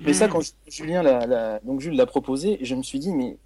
mais 0.03 0.13
ça 0.13 0.27
quand 0.27 0.41
Julien 0.67 1.03
l'a, 1.03 1.59
donc 1.59 1.81
Jules 1.81 1.95
l'a 1.95 2.05
proposé, 2.05 2.59
je 2.61 2.75
me 2.75 2.83
suis 2.83 2.99
dit 2.99 3.13
mais 3.13 3.37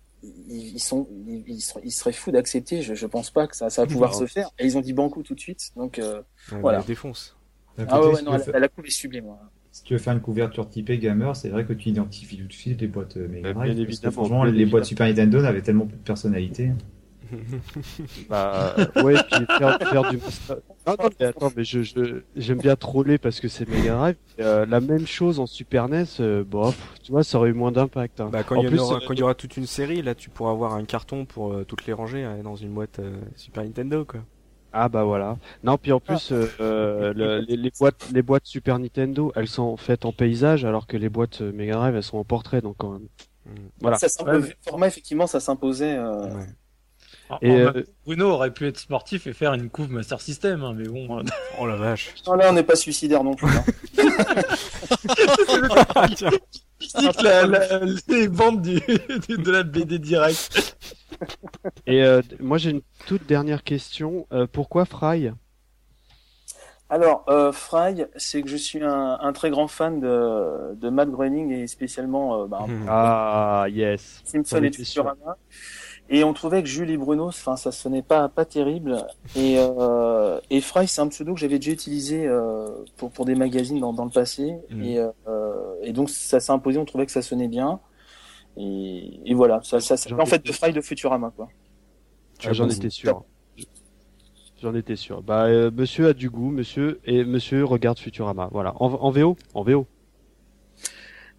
ils 0.48 0.80
sont, 0.80 1.08
ils, 1.28 1.92
seraient 1.92 2.12
fous 2.12 2.32
d'accepter. 2.32 2.82
Je, 2.82 2.96
je 2.96 3.06
pense 3.06 3.30
pas 3.30 3.48
que 3.48 3.56
ça, 3.56 3.70
ça 3.70 3.84
va 3.84 3.88
pouvoir 3.88 4.16
se 4.16 4.26
faire. 4.26 4.50
Et 4.60 4.66
ils 4.66 4.78
ont 4.78 4.82
dit 4.82 4.94
banco 4.94 5.22
tout 5.22 5.36
de 5.36 5.40
suite. 5.40 5.72
Donc 5.76 6.00
euh, 6.00 6.22
voilà. 6.62 6.82
défonce. 6.82 7.36
Ah 7.78 8.02
ouais, 8.02 8.22
non, 8.22 8.38
la, 8.38 8.60
la, 8.60 8.68
couve 8.70 8.86
est 8.86 8.90
sublime. 8.90 9.26
Si 9.76 9.84
tu 9.84 9.92
veux 9.92 10.00
faire 10.00 10.14
une 10.14 10.22
couverture 10.22 10.70
typée 10.70 10.98
gamer, 11.00 11.36
c'est 11.36 11.50
vrai 11.50 11.66
que 11.66 11.74
tu 11.74 11.90
identifies 11.90 12.38
tout 12.38 12.48
de 12.48 12.54
suite 12.54 12.80
les 12.80 12.88
boîtes 12.88 13.18
euh, 13.18 13.28
Mega 13.28 13.52
Drive. 13.52 13.78
évidemment, 13.78 14.12
franchement, 14.14 14.44
les 14.46 14.66
boîtes 14.66 14.86
Super 14.86 15.06
Nintendo 15.06 15.42
n'avaient 15.42 15.62
tellement 15.62 15.86
peu 15.86 15.98
de 15.98 16.02
personnalité. 16.02 16.72
bah 18.30 18.74
ouais, 19.04 19.16
puis 19.30 19.46
faire, 19.58 19.78
faire 19.80 20.10
du 20.10 20.18
non, 20.88 20.96
non, 20.98 21.10
mais 21.20 21.26
attends, 21.26 21.52
mais 21.58 21.66
je, 21.66 21.82
je 21.82 22.22
j'aime 22.38 22.60
bien 22.60 22.78
troller 22.78 23.18
parce 23.18 23.42
que 23.42 23.50
c'est 23.50 23.68
Mega 23.68 23.96
Drive. 23.96 24.16
Euh, 24.40 24.66
la 24.66 24.80
même 24.80 25.06
chose 25.06 25.42
en 25.42 25.46
Super 25.46 25.90
NES, 25.90 26.06
euh, 26.22 26.46
bof, 26.46 26.94
tu 27.04 27.12
vois, 27.12 27.26
ça 27.26 27.38
aurait 27.38 27.50
eu 27.50 27.54
moins 27.54 27.74
d'impact. 27.74 28.22
Hein. 28.22 28.30
Bah, 28.32 28.44
quand, 28.44 28.56
il 28.62 28.74
y 28.74 28.80
aura, 28.80 29.02
quand 29.06 29.14
il 29.14 29.20
y 29.20 29.24
aura 29.24 29.36
toute 29.36 29.58
une 29.58 29.68
série, 29.68 30.02
là, 30.02 30.16
tu 30.16 30.30
pourras 30.30 30.52
avoir 30.52 30.76
un 30.76 30.86
carton 30.86 31.26
pour 31.26 31.66
toutes 31.66 31.86
les 31.86 31.92
ranger 31.92 32.24
hein, 32.24 32.38
dans 32.46 32.56
une 32.56 32.74
boîte 32.74 33.02
Super 33.36 33.66
Nintendo, 33.66 34.06
quoi. 34.06 34.22
Ah 34.78 34.90
bah 34.90 35.06
voilà. 35.06 35.38
Non, 35.64 35.78
puis 35.78 35.94
en 35.94 36.02
plus, 36.02 36.34
ah. 36.34 36.48
euh, 36.60 37.14
le, 37.14 37.40
les, 37.40 37.56
les, 37.56 37.72
boîtes, 37.80 38.10
les 38.12 38.22
boîtes 38.22 38.46
Super 38.46 38.78
Nintendo, 38.78 39.32
elles 39.38 39.48
sont 39.48 39.78
faites 39.78 40.04
en 40.04 40.12
paysage, 40.12 40.66
alors 40.66 40.86
que 40.86 40.98
les 40.98 41.08
boîtes 41.08 41.40
Mega 41.40 41.76
Drive, 41.76 41.96
elles 41.96 42.04
sont 42.04 42.18
en 42.18 42.26
portrait, 42.26 42.60
donc 42.60 42.76
quand 42.78 42.92
même. 42.92 43.08
Mm. 43.46 43.52
Voilà. 43.80 43.98
Ça 43.98 44.08
le 44.26 44.44
format 44.68 44.88
effectivement, 44.88 45.28
ça 45.28 45.40
s'imposait. 45.40 45.96
Euh... 45.96 46.26
Ouais. 46.26 46.48
Et 47.42 47.52
euh... 47.52 47.86
Bruno 48.06 48.32
aurait 48.32 48.52
pu 48.52 48.68
être 48.68 48.78
sportif 48.78 49.28
et 49.28 49.34
faire 49.34 49.54
une 49.54 49.70
couve 49.70 49.90
Master 49.90 50.20
System, 50.20 50.62
hein, 50.62 50.74
mais 50.76 50.90
bon. 50.90 51.24
oh 51.58 51.66
la 51.66 51.78
vache. 51.78 52.14
Non, 52.28 52.34
là, 52.34 52.50
on 52.50 52.54
n'est 52.54 52.64
pas 52.64 52.76
suicidaire 52.76 53.24
non 53.24 53.34
plus. 53.34 53.48
Hein. 53.48 53.64
la, 57.24 57.46
la, 57.46 57.80
les 58.08 58.28
bandes 58.28 58.62
du, 58.62 58.80
de 58.80 59.52
la 59.52 59.64
BD 59.64 60.00
direct. 60.00 60.78
Et 61.86 62.04
euh, 62.04 62.22
moi 62.40 62.58
j'ai 62.58 62.72
une 62.72 62.82
toute 63.08 63.26
dernière 63.26 63.64
question. 63.64 64.28
Euh, 64.32 64.48
pourquoi 64.52 64.86
Fry? 64.86 65.32
Alors 66.90 67.26
euh, 67.30 67.52
Fry, 67.52 68.06
c'est 68.16 68.42
que 68.42 68.50
je 68.50 68.58
suis 68.58 68.84
un, 68.84 69.18
un, 69.20 69.34
très 69.34 69.50
grand 69.50 69.68
fan 69.68 70.00
de, 70.00 70.76
de 70.76 70.90
Matt 70.90 71.10
Groening 71.10 71.52
et 71.52 71.68
spécialement 71.68 72.44
euh, 72.44 72.48
bah, 72.48 72.66
ah 72.88 73.66
yes 73.70 74.22
Simpson 74.24 74.64
et 74.64 74.72
Futurama. 74.72 75.38
Et 76.10 76.24
on 76.24 76.34
trouvait 76.34 76.62
que 76.62 76.70
Jules 76.70 76.92
et 76.92 76.98
Bruno, 76.98 77.28
enfin 77.28 77.56
ça 77.56 77.72
sonnait 77.72 78.04
pas 78.04 78.30
pas 78.30 78.46
terrible. 78.46 79.08
Et 79.36 79.56
euh, 79.58 80.40
et 80.52 80.62
Fry, 80.62 80.88
c'est 80.88 81.02
un 81.02 81.08
pseudo 81.08 81.34
que 81.34 81.40
j'avais 81.40 81.58
déjà 81.58 81.72
utilisé 81.72 82.28
euh, 82.28 82.68
pour 82.98 83.12
pour 83.12 83.26
des 83.26 83.34
magazines 83.34 83.80
dans, 83.80 83.92
dans 83.92 84.06
le 84.06 84.12
passé. 84.12 84.56
Mm. 84.70 84.84
Et 84.84 85.00
euh, 85.00 85.74
et 85.82 85.94
donc 85.94 86.12
ça 86.12 86.40
s'est 86.40 86.52
imposé. 86.52 86.78
On 86.78 86.86
trouvait 86.86 87.08
que 87.08 87.12
ça 87.12 87.24
sonnait 87.24 87.48
bien. 87.48 87.80
Et, 88.58 89.20
et 89.26 89.34
voilà, 89.34 89.62
ça, 89.64 89.80
ça, 89.80 89.98
ça 89.98 90.16
en 90.18 90.26
fait 90.26 90.46
de 90.46 90.52
Fry 90.52 90.74
de 90.74 90.82
Futurama 90.82 91.32
quoi. 91.36 91.50
Ah, 92.46 92.54
J'en 92.54 92.70
étais 92.70 92.90
sûr. 92.90 93.24
J'en 94.62 94.74
étais 94.76 94.96
sûr. 94.96 95.22
Bah, 95.22 95.46
euh, 95.46 95.70
monsieur 95.72 96.08
a 96.08 96.14
du 96.14 96.30
goût, 96.30 96.50
monsieur, 96.50 97.00
et 97.06 97.24
monsieur 97.26 97.66
regarde 97.66 98.00
Futurama. 98.00 98.50
Voilà. 98.52 98.74
En, 98.82 98.94
en 98.94 99.12
VO 99.12 99.36
En 99.54 99.64
VO 99.64 99.86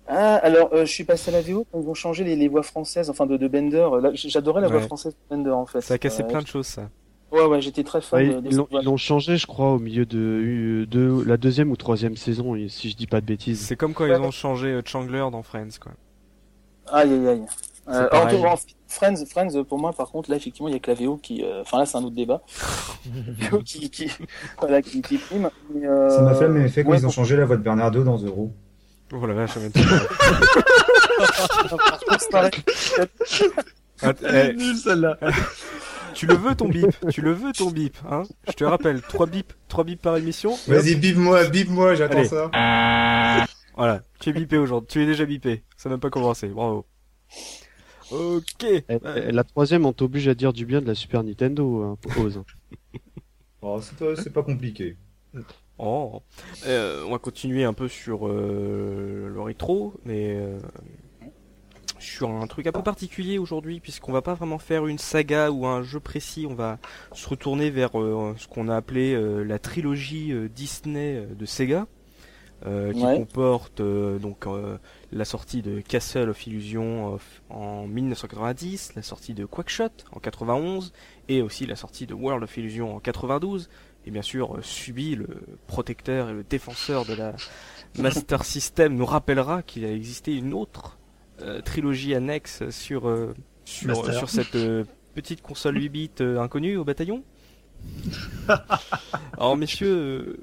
ah, 0.08 0.36
alors 0.36 0.70
euh, 0.72 0.84
je 0.84 0.92
suis 0.92 1.04
passé 1.04 1.30
à 1.30 1.32
la 1.32 1.42
VO 1.42 1.66
quand 1.70 1.80
ils 1.80 1.88
ont 1.88 1.94
changé 1.94 2.24
les, 2.24 2.36
les 2.36 2.48
voix 2.48 2.62
françaises, 2.62 3.10
enfin 3.10 3.26
de, 3.26 3.36
de 3.36 3.48
Bender. 3.48 3.88
J'adorais 4.14 4.60
la 4.60 4.68
voix 4.68 4.80
française 4.80 5.14
de 5.14 5.36
Bender 5.36 5.50
en 5.50 5.66
fait. 5.66 5.80
Ça 5.80 5.94
a 5.94 5.98
cassé 5.98 6.22
euh, 6.22 6.26
plein 6.26 6.42
de 6.42 6.46
choses 6.46 6.66
ça. 6.66 6.88
Ouais, 7.32 7.44
ouais, 7.44 7.60
j'étais 7.60 7.82
très 7.82 8.00
fan. 8.00 8.20
Ouais, 8.20 8.40
de, 8.40 8.48
ils 8.48 8.84
l'ont 8.84 8.96
changé, 8.96 9.36
je 9.36 9.48
crois, 9.48 9.72
au 9.72 9.80
milieu 9.80 10.06
de, 10.06 10.86
de 10.88 11.24
la 11.26 11.36
deuxième 11.36 11.72
ou 11.72 11.76
troisième 11.76 12.16
saison, 12.16 12.54
si 12.68 12.88
je 12.88 12.96
dis 12.96 13.08
pas 13.08 13.20
de 13.20 13.26
bêtises. 13.26 13.60
C'est 13.60 13.74
comme 13.74 13.94
quand 13.94 14.06
ils 14.06 14.12
ont 14.12 14.30
changé 14.30 14.80
Chandler 14.84 15.24
dans 15.32 15.42
Friends, 15.42 15.78
quoi. 15.80 15.92
Aïe, 16.92 17.12
aïe, 17.12 17.28
aïe. 17.28 17.44
Euh, 17.88 18.08
en, 18.12 18.56
Friends, 18.88 19.24
Friends, 19.28 19.64
pour 19.64 19.78
moi, 19.78 19.92
par 19.92 20.10
contre, 20.10 20.30
là, 20.30 20.36
effectivement, 20.36 20.68
il 20.68 20.72
y 20.72 20.76
a 20.76 20.80
que 20.80 20.90
la 20.90 20.96
VO 20.96 21.16
qui, 21.16 21.44
euh, 21.44 21.62
enfin, 21.62 21.78
là, 21.78 21.86
c'est 21.86 21.96
un 21.96 22.04
autre 22.04 22.14
débat. 22.14 22.42
qui, 23.64 23.90
qui, 23.90 24.10
voilà, 24.60 24.82
qui, 24.82 25.02
qui 25.02 25.18
prime. 25.18 25.50
euh... 25.82 26.10
Ça 26.10 26.22
m'a 26.22 26.34
fait 26.34 26.46
le 26.46 26.54
même 26.54 26.66
effet 26.66 26.84
quand 26.84 26.94
ils 26.94 27.06
ont 27.06 27.10
changé 27.10 27.36
la 27.36 27.44
voix 27.44 27.56
de 27.56 27.62
Bernardo 27.62 28.02
dans 28.02 28.18
The 28.18 28.28
Raw. 28.28 28.50
Oh 29.12 29.26
la 29.26 29.34
vache, 29.34 29.52
ça 29.52 29.60
ah, 34.02 34.12
eh, 34.22 34.52
nul 34.52 34.76
celle-là. 34.76 35.18
tu 36.12 36.26
le 36.26 36.34
veux 36.34 36.54
ton 36.54 36.68
bip, 36.68 36.94
tu 37.10 37.22
le 37.22 37.32
veux 37.32 37.52
ton 37.52 37.70
bip, 37.70 37.96
hein? 38.10 38.24
Je 38.48 38.52
te 38.52 38.64
rappelle, 38.64 39.00
3 39.00 39.26
bips, 39.26 39.54
3 39.68 39.84
bips 39.84 40.02
par 40.02 40.16
émission. 40.16 40.58
Vas-y, 40.66 40.96
bip-moi, 40.96 41.48
bip-moi, 41.48 41.94
j'attends 41.94 42.24
ça. 42.24 42.50
Voilà, 43.76 44.02
tu 44.20 44.30
es 44.30 44.32
bipé 44.32 44.58
aujourd'hui, 44.58 44.88
tu 44.90 45.02
es 45.02 45.06
déjà 45.06 45.24
bipé. 45.24 45.62
Ça 45.76 45.88
n'a 45.88 45.94
même 45.94 46.00
pas 46.00 46.10
commencé, 46.10 46.48
bravo. 46.48 46.84
Ok. 48.10 48.66
la 48.88 49.44
troisième, 49.44 49.86
on 49.86 49.92
t'oblige 49.92 50.28
à 50.28 50.34
dire 50.34 50.52
du 50.52 50.66
bien 50.66 50.80
de 50.80 50.86
la 50.86 50.94
Super 50.94 51.22
Nintendo, 51.22 51.82
hein, 51.82 51.96
Ose. 52.18 52.42
oh, 53.62 53.80
c'est 54.16 54.32
pas 54.32 54.42
compliqué. 54.42 54.96
Oh. 55.78 56.22
Euh, 56.66 57.04
on 57.06 57.10
va 57.10 57.18
continuer 57.18 57.64
un 57.64 57.74
peu 57.74 57.88
sur 57.88 58.26
euh, 58.26 59.28
le 59.32 59.40
rétro, 59.40 59.94
mais 60.04 60.36
euh, 60.36 60.58
sur 61.98 62.30
un 62.30 62.46
truc 62.46 62.66
un 62.66 62.72
peu 62.72 62.82
particulier 62.82 63.38
aujourd'hui, 63.38 63.80
puisqu'on 63.80 64.12
va 64.12 64.22
pas 64.22 64.34
vraiment 64.34 64.58
faire 64.58 64.86
une 64.86 64.98
saga 64.98 65.50
ou 65.50 65.66
un 65.66 65.82
jeu 65.82 66.00
précis. 66.00 66.46
On 66.48 66.54
va 66.54 66.78
se 67.12 67.28
retourner 67.28 67.70
vers 67.70 67.92
ce 67.92 68.46
qu'on 68.48 68.68
a 68.68 68.76
appelé 68.76 69.16
la 69.44 69.58
trilogie 69.58 70.32
Disney 70.54 71.26
de 71.36 71.46
Sega. 71.46 71.86
qui 72.64 73.00
comporte 73.00 73.82
donc 73.82 74.46
la 75.12 75.24
sortie 75.24 75.62
de 75.62 75.80
Castle 75.80 76.30
of 76.30 76.46
Illusion 76.46 77.18
en 77.50 77.86
1990, 77.86 78.94
la 78.94 79.02
sortie 79.02 79.34
de 79.34 79.44
Quackshot 79.44 79.90
en 80.12 80.20
91 80.20 80.92
et 81.28 81.42
aussi 81.42 81.66
la 81.66 81.76
sortie 81.76 82.06
de 82.06 82.14
World 82.14 82.44
of 82.44 82.56
Illusion 82.56 82.94
en 82.94 83.00
92 83.00 83.68
et 84.06 84.10
bien 84.10 84.22
sûr 84.22 84.58
Subi 84.62 85.16
le 85.16 85.28
protecteur 85.66 86.30
et 86.30 86.32
le 86.32 86.44
défenseur 86.44 87.04
de 87.04 87.14
la 87.14 87.34
Master 87.98 88.44
System 88.44 88.94
nous 88.94 89.06
rappellera 89.06 89.62
qu'il 89.62 89.84
a 89.84 89.92
existé 89.92 90.34
une 90.34 90.54
autre 90.54 90.98
euh, 91.40 91.60
trilogie 91.60 92.14
annexe 92.14 92.68
sur 92.70 93.12
sur, 93.64 94.12
sur 94.12 94.30
cette 94.30 94.56
petite 95.14 95.42
console 95.42 95.76
8 95.76 95.88
bits 95.88 96.10
inconnue 96.20 96.76
au 96.76 96.84
bataillon. 96.84 97.24
Alors 99.36 99.56
messieurs, 99.56 100.40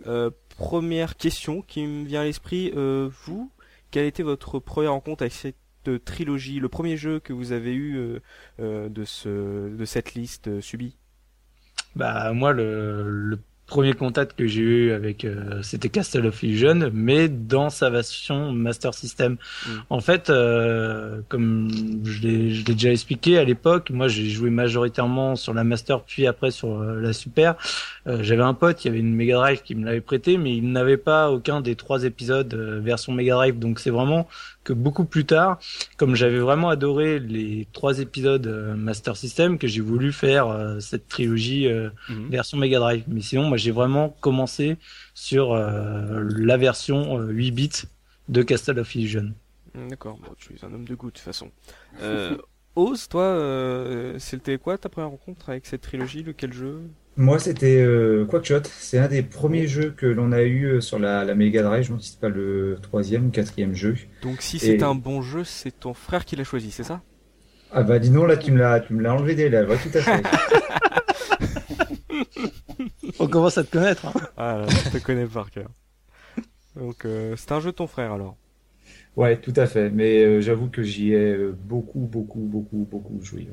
première 0.58 1.16
question 1.16 1.62
qui 1.62 1.86
me 1.86 2.06
vient 2.06 2.22
à 2.22 2.26
l'esprit, 2.26 2.72
vous, 2.74 3.50
quelle 3.92 4.06
était 4.06 4.24
votre 4.24 4.60
première 4.60 4.92
rencontre 4.92 5.24
avec 5.24 5.34
cette 5.34 5.56
trilogie, 6.04 6.60
le 6.60 6.70
premier 6.70 6.98
jeu 6.98 7.20
que 7.20 7.34
vous 7.34 7.52
avez 7.52 7.74
eu 7.74 7.96
euh, 7.98 8.20
euh, 8.60 8.90
de 8.90 9.04
ce 9.04 9.76
de 9.76 9.86
cette 9.86 10.14
liste 10.16 10.48
euh, 10.48 10.62
subie? 10.62 10.98
Bah 11.96 12.34
moi 12.34 12.54
le, 12.54 13.10
le 13.10 13.40
premier 13.66 13.94
contact 13.94 14.38
que 14.38 14.46
j'ai 14.46 14.62
eu 14.62 14.92
avec 14.92 15.24
euh, 15.24 15.62
c'était 15.62 15.90
Castle 15.90 16.26
of 16.26 16.44
Illusion 16.44 16.92
mais 16.94 17.30
dans 17.30 17.70
sa 17.70 17.90
version 17.90 18.52
Master 18.52 18.94
System. 18.94 19.34
Mm. 19.34 19.72
en 19.90 20.00
fait 20.02 20.30
euh, 20.30 21.22
comme 21.30 21.70
je 22.04 22.22
l'ai 22.22 22.64
déjà 22.64 22.92
expliqué 22.92 23.38
à 23.38 23.44
l'époque 23.44 23.90
moi 23.90 24.08
j'ai 24.08 24.30
joué 24.30 24.50
majoritairement 24.50 25.36
sur 25.36 25.54
la 25.54 25.64
Master 25.64 26.02
puis 26.02 26.28
après 26.28 26.52
sur 26.52 26.82
euh, 26.82 27.00
la 27.00 27.14
Super. 27.14 27.56
J'avais 28.06 28.44
un 28.44 28.54
pote 28.54 28.84
il 28.84 28.88
y 28.88 28.92
avait 28.92 29.00
une 29.00 29.16
Mega 29.16 29.36
Drive 29.36 29.62
qui 29.62 29.76
me 29.76 29.86
l'avait 29.86 30.02
prêté 30.02 30.38
mais 30.38 30.58
il 30.58 30.72
n'avait 30.72 30.98
pas 30.98 31.32
aucun 31.32 31.62
des 31.62 31.76
trois 31.76 32.04
épisodes 32.04 32.54
version 32.54 33.14
Mega 33.14 33.36
Drive. 33.36 33.60
Donc 33.60 33.80
c'est 33.80 33.92
vraiment 33.92 34.28
que 34.64 34.74
beaucoup 34.74 35.06
plus 35.06 35.26
tard, 35.26 35.60
comme 35.98 36.16
j'avais 36.16 36.40
vraiment 36.40 36.70
adoré 36.70 37.20
les 37.20 37.68
trois 37.74 38.00
épisodes 38.00 38.48
euh, 38.48 38.76
Master 38.76 39.18
System, 39.18 39.58
que 39.58 39.68
j'ai 39.68 39.82
voulu 39.82 40.12
faire 40.12 40.48
euh, 40.48 40.80
cette 40.80 41.08
trilogie 41.08 41.68
euh, 41.68 41.90
mhm. 42.10 42.30
version 42.30 42.58
Mega 42.58 42.80
Drive. 42.80 43.04
Mais 43.08 43.22
sinon, 43.22 43.44
moi, 43.44 43.58
j'ai 43.58 43.72
vraiment 43.72 44.10
commencé 44.22 44.78
sur 45.14 45.54
la 45.56 46.58
version 46.58 47.20
8 47.20 47.52
bits 47.52 47.70
de 48.30 48.42
Castle 48.42 48.80
of 48.80 48.96
Illusion. 48.96 49.34
D'accord, 49.76 50.18
bon, 50.18 50.34
tu 50.38 50.54
es 50.54 50.64
un 50.64 50.74
homme 50.74 50.86
de 50.86 50.94
goût 50.94 51.08
de 51.08 51.14
toute 51.14 51.24
façon. 51.24 51.52
Euh, 52.02 52.38
Ose, 52.76 53.08
toi, 53.08 53.24
euh, 53.24 54.16
c'était 54.18 54.58
quoi 54.58 54.78
ta 54.78 54.90
première 54.90 55.12
rencontre 55.12 55.50
avec 55.50 55.66
cette 55.66 55.82
trilogie 55.82 56.24
Lequel 56.24 56.54
jeu? 56.54 56.82
Moi, 57.16 57.38
c'était 57.38 57.80
euh, 57.80 58.26
Quackshot. 58.26 58.64
C'est 58.66 58.98
un 58.98 59.08
des 59.08 59.22
premiers 59.22 59.68
jeux 59.68 59.94
que 59.96 60.08
l'on 60.08 60.32
a 60.32 60.42
eu 60.42 60.66
euh, 60.66 60.82
sur 60.82 60.98
la, 60.98 61.24
la 61.24 61.36
Mega 61.36 61.62
Drive. 61.62 61.86
Je 61.86 61.94
ne 61.94 62.00
sais 62.00 62.18
pas 62.20 62.30
le 62.30 62.80
troisième 62.82 63.28
ou 63.28 63.30
quatrième 63.30 63.76
jeu. 63.76 63.96
Donc, 64.24 64.42
si 64.42 64.58
c'est 64.58 64.82
un 64.82 64.96
bon 64.96 65.22
jeu, 65.22 65.44
c'est 65.44 65.80
ton 65.80 65.94
frère 65.94 66.26
qui 66.26 66.36
l'a 66.36 66.44
choisi, 66.44 66.72
c'est 66.72 66.84
ça? 66.84 67.02
Ah 67.76 67.82
bah 67.82 67.98
dis 67.98 68.12
non, 68.12 68.26
là 68.26 68.38
tu 68.38 68.52
me 68.52 68.60
l'as, 68.60 68.82
tu 68.82 68.94
me 68.94 69.02
l'as 69.02 69.16
enlevé 69.16 69.34
des 69.34 69.50
lèvres, 69.50 69.76
tout 69.82 69.98
à 69.98 70.02
fait. 70.02 70.24
On 73.20 73.28
commence 73.28 73.58
à 73.58 73.64
te 73.64 73.72
connaître. 73.72 74.06
Hein. 74.06 74.14
Ah, 74.38 74.58
là, 74.60 74.68
je 74.70 74.90
te 74.92 75.04
connais 75.04 75.26
par 75.26 75.50
cœur. 75.50 75.70
Donc, 76.76 77.06
euh, 77.06 77.36
c'est 77.36 77.52
un 77.52 77.60
jeu 77.60 77.72
de 77.72 77.76
ton 77.76 77.88
frère 77.88 78.14
alors? 78.14 78.38
Ouais, 79.16 79.40
tout 79.40 79.54
à 79.56 79.68
fait. 79.68 79.90
Mais 79.90 80.24
euh, 80.24 80.42
j'avoue 80.42 80.70
que 80.70 80.82
j'y 80.84 81.14
ai 81.14 81.34
euh, 81.34 81.56
beaucoup, 81.66 82.00
beaucoup, 82.00 82.40
beaucoup, 82.40 82.88
beaucoup 82.90 83.22
joué. 83.22 83.48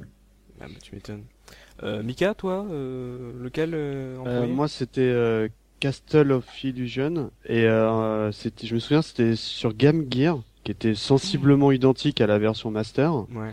Ah 0.60 0.66
bah 0.66 0.78
tu 0.82 0.94
m'étonnes. 0.94 1.24
Euh, 1.82 2.02
Mika, 2.02 2.34
toi, 2.34 2.66
euh, 2.70 3.32
lequel 3.42 3.72
euh, 3.74 4.46
Moi, 4.46 4.68
c'était 4.68 5.50
Castle 5.80 6.32
of 6.32 6.64
Illusion 6.64 7.30
et 7.46 7.66
c'était, 8.32 8.66
je 8.66 8.74
me 8.74 8.80
souviens, 8.80 9.02
c'était 9.02 9.36
sur 9.36 9.74
Game 9.74 10.06
Gear, 10.10 10.42
qui 10.64 10.72
était 10.72 10.94
sensiblement 10.94 11.72
identique 11.72 12.20
à 12.20 12.26
la 12.26 12.38
version 12.38 12.70
Master. 12.70 13.14
Ouais. 13.14 13.52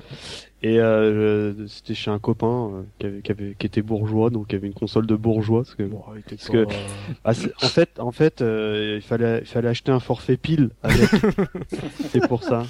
Et 0.63 0.79
euh, 0.79 1.67
c'était 1.67 1.93
chez 1.93 2.09
un 2.09 2.17
copain 2.17 2.47
euh, 2.47 2.83
qui, 2.99 3.05
avait, 3.05 3.21
qui, 3.21 3.31
avait, 3.31 3.55
qui, 3.57 3.65
était 3.67 3.83
bourgeois, 3.83 4.31
donc 4.31 4.47
qui 4.47 4.55
avait 4.55 4.67
une 4.67 4.73
console 4.73 5.05
de 5.05 5.15
bourgeois. 5.15 5.63
Parce 5.63 5.75
que, 5.75 5.83
bon, 5.83 6.03
parce 6.31 6.49
que 6.49 6.65
ah, 7.23 7.31
en 7.61 7.67
fait, 7.67 7.99
en 7.99 8.11
fait, 8.11 8.41
euh, 8.41 8.95
il 8.97 9.01
fallait, 9.01 9.39
il 9.41 9.45
fallait 9.45 9.69
acheter 9.69 9.91
un 9.91 9.99
forfait 9.99 10.35
pile. 10.35 10.71
C'est 12.11 12.27
pour 12.27 12.43
ça. 12.43 12.65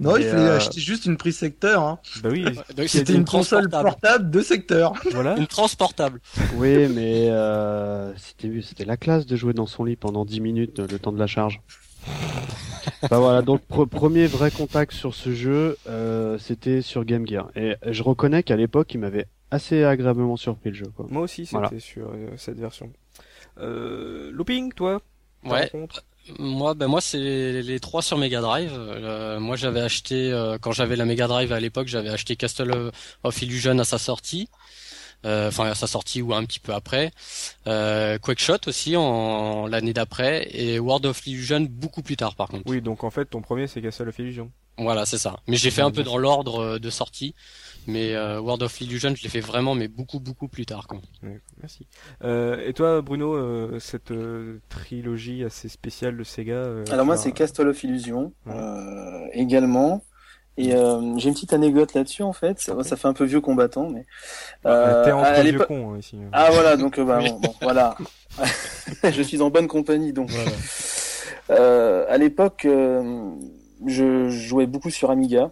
Non, 0.00 0.16
il 0.16 0.24
fallait 0.24 0.42
euh, 0.42 0.56
acheter 0.56 0.80
juste 0.80 1.06
une 1.06 1.16
prise 1.16 1.38
secteur. 1.38 1.82
Hein. 1.82 1.98
Bah 2.22 2.28
oui. 2.30 2.44
C'était 2.86 3.14
une 3.14 3.24
console 3.24 3.68
portable 3.70 4.30
de 4.30 4.40
secteur. 4.40 4.92
Voilà. 5.12 5.36
Une 5.36 5.46
transportable. 5.46 6.20
Oui, 6.56 6.88
mais 6.88 7.28
euh, 7.30 8.12
c'était 8.16 8.60
c'était 8.62 8.84
la 8.84 8.96
classe 8.96 9.26
de 9.26 9.36
jouer 9.36 9.54
dans 9.54 9.66
son 9.66 9.84
lit 9.84 9.96
pendant 9.96 10.24
10 10.24 10.40
minutes 10.40 10.78
le 10.78 10.98
temps 10.98 11.12
de 11.12 11.18
la 11.18 11.26
charge 11.26 11.60
bah 13.10 13.18
voilà, 13.18 13.42
donc 13.42 13.62
premier 13.62 14.26
vrai 14.26 14.50
contact 14.50 14.92
sur 14.92 15.14
ce 15.14 15.34
jeu, 15.34 15.76
euh, 15.88 16.38
c'était 16.38 16.82
sur 16.82 17.04
Game 17.04 17.26
Gear. 17.26 17.50
Et 17.56 17.76
je 17.86 18.02
reconnais 18.02 18.42
qu'à 18.42 18.56
l'époque, 18.56 18.92
il 18.94 19.00
m'avait 19.00 19.26
assez 19.50 19.84
agréablement 19.84 20.36
surpris 20.36 20.70
le 20.70 20.76
jeu. 20.76 20.92
Quoi. 20.96 21.06
Moi 21.08 21.22
aussi, 21.22 21.46
c'était 21.46 21.80
sur 21.80 22.08
euh, 22.08 22.30
cette 22.36 22.58
version. 22.58 22.92
Euh, 23.58 24.30
Looping, 24.32 24.72
toi 24.72 25.00
Ouais. 25.44 25.70
Moi, 26.38 26.72
ben 26.72 26.86
moi, 26.86 27.02
c'est 27.02 27.18
les 27.18 27.80
trois 27.80 28.00
sur 28.00 28.16
Mega 28.16 28.40
Drive. 28.40 28.72
Euh, 28.74 29.38
moi, 29.38 29.56
j'avais 29.56 29.82
acheté 29.82 30.32
quand 30.62 30.72
j'avais 30.72 30.96
la 30.96 31.04
Mega 31.04 31.26
Drive 31.28 31.52
à 31.52 31.60
l'époque, 31.60 31.86
j'avais 31.86 32.08
acheté 32.08 32.34
Castle 32.34 32.90
of 33.22 33.42
Illusion 33.42 33.78
à 33.78 33.84
sa 33.84 33.98
sortie. 33.98 34.48
Euh, 35.24 35.48
enfin 35.48 35.66
à 35.70 35.74
sa 35.74 35.86
sortie 35.86 36.22
ou 36.22 36.34
un 36.34 36.44
petit 36.44 36.60
peu 36.60 36.72
après. 36.72 37.10
Euh, 37.66 38.18
Quakeshot 38.18 38.66
aussi 38.66 38.96
en, 38.96 39.66
l'année 39.66 39.92
d'après 39.92 40.48
et 40.50 40.78
World 40.78 41.06
of 41.06 41.26
Illusion 41.26 41.66
beaucoup 41.70 42.02
plus 42.02 42.16
tard 42.16 42.34
par 42.34 42.48
contre. 42.48 42.64
Oui, 42.66 42.82
donc 42.82 43.04
en 43.04 43.10
fait 43.10 43.26
ton 43.26 43.40
premier 43.40 43.66
c'est 43.66 43.80
Castle 43.80 44.08
of 44.08 44.18
Illusion. 44.18 44.50
Voilà, 44.76 45.06
c'est 45.06 45.18
ça. 45.18 45.38
Mais 45.46 45.56
j'ai 45.56 45.70
fait 45.70 45.82
un 45.82 45.90
peu 45.90 46.02
dans 46.02 46.18
l'ordre 46.18 46.60
euh, 46.60 46.78
de 46.78 46.90
sortie. 46.90 47.34
Mais 47.86 48.14
euh, 48.14 48.40
World 48.40 48.62
of 48.62 48.80
Illusion, 48.80 49.14
je 49.14 49.22
l'ai 49.22 49.28
fait 49.28 49.40
vraiment, 49.40 49.74
mais 49.74 49.88
beaucoup, 49.88 50.18
beaucoup 50.18 50.48
plus 50.48 50.66
tard. 50.66 50.86
Quoi. 50.86 51.00
merci. 51.60 51.86
Euh, 52.22 52.66
et 52.66 52.72
toi, 52.72 53.02
Bruno, 53.02 53.34
euh, 53.34 53.78
cette 53.78 54.12
trilogie 54.68 55.44
assez 55.44 55.68
spéciale 55.68 56.16
de 56.16 56.24
Sega 56.24 56.64
Alors 56.90 57.04
moi, 57.04 57.16
c'est 57.16 57.32
Castle 57.32 57.68
of 57.68 57.84
Illusion 57.84 58.32
également. 59.32 60.02
Et 60.56 60.74
euh, 60.74 61.16
j'ai 61.18 61.28
une 61.28 61.34
petite 61.34 61.52
anecdote 61.52 61.94
là-dessus 61.94 62.22
en 62.22 62.32
fait. 62.32 62.60
Ça, 62.60 62.80
ça, 62.84 62.96
fait 62.96 63.08
un 63.08 63.12
peu 63.12 63.24
vieux 63.24 63.40
combattant, 63.40 63.88
mais. 63.90 64.06
Euh, 64.66 65.04
T'es 65.04 65.12
entre 65.12 65.40
vieux 65.42 65.58
con 65.58 65.94
hein, 65.94 65.98
ici. 65.98 66.16
Ah 66.32 66.50
voilà, 66.52 66.76
donc 66.76 66.98
euh, 66.98 67.04
bah, 67.04 67.18
bon, 67.18 67.54
voilà. 67.60 67.96
je 69.04 69.22
suis 69.22 69.42
en 69.42 69.50
bonne 69.50 69.66
compagnie 69.66 70.12
donc. 70.12 70.30
Voilà. 70.30 70.50
Euh, 71.50 72.04
à 72.08 72.16
l'époque, 72.18 72.64
euh, 72.64 73.30
je 73.84 74.28
jouais 74.28 74.66
beaucoup 74.66 74.90
sur 74.90 75.10
Amiga 75.10 75.50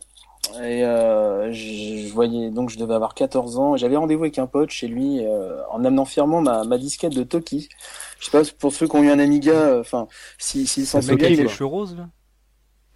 et 0.56 0.84
euh, 0.84 1.52
je, 1.52 2.12
voyais 2.12 2.50
donc 2.50 2.70
je 2.70 2.78
devais 2.78 2.94
avoir 2.94 3.14
14 3.14 3.58
ans. 3.58 3.76
J'avais 3.76 3.96
rendez-vous 3.96 4.22
avec 4.24 4.38
un 4.38 4.46
pote 4.46 4.70
chez 4.70 4.88
lui 4.88 5.20
en 5.70 5.84
amenant 5.84 6.04
fièrement 6.04 6.40
ma, 6.40 6.64
ma 6.64 6.78
disquette 6.78 7.14
de 7.14 7.22
Toki. 7.22 7.68
Je 8.20 8.26
sais 8.26 8.30
pas 8.30 8.42
pour 8.58 8.72
ceux 8.72 8.86
qui 8.86 8.96
ont 8.96 9.02
eu 9.02 9.10
un 9.10 9.18
Amiga, 9.18 9.78
enfin 9.78 10.08
si 10.38 10.66
s'ils 10.66 10.86
s'en 10.86 11.02
souviennent. 11.02 11.42
Le 11.42 11.48
cheveux 11.48 11.66
rose 11.66 11.96
là? 11.96 12.08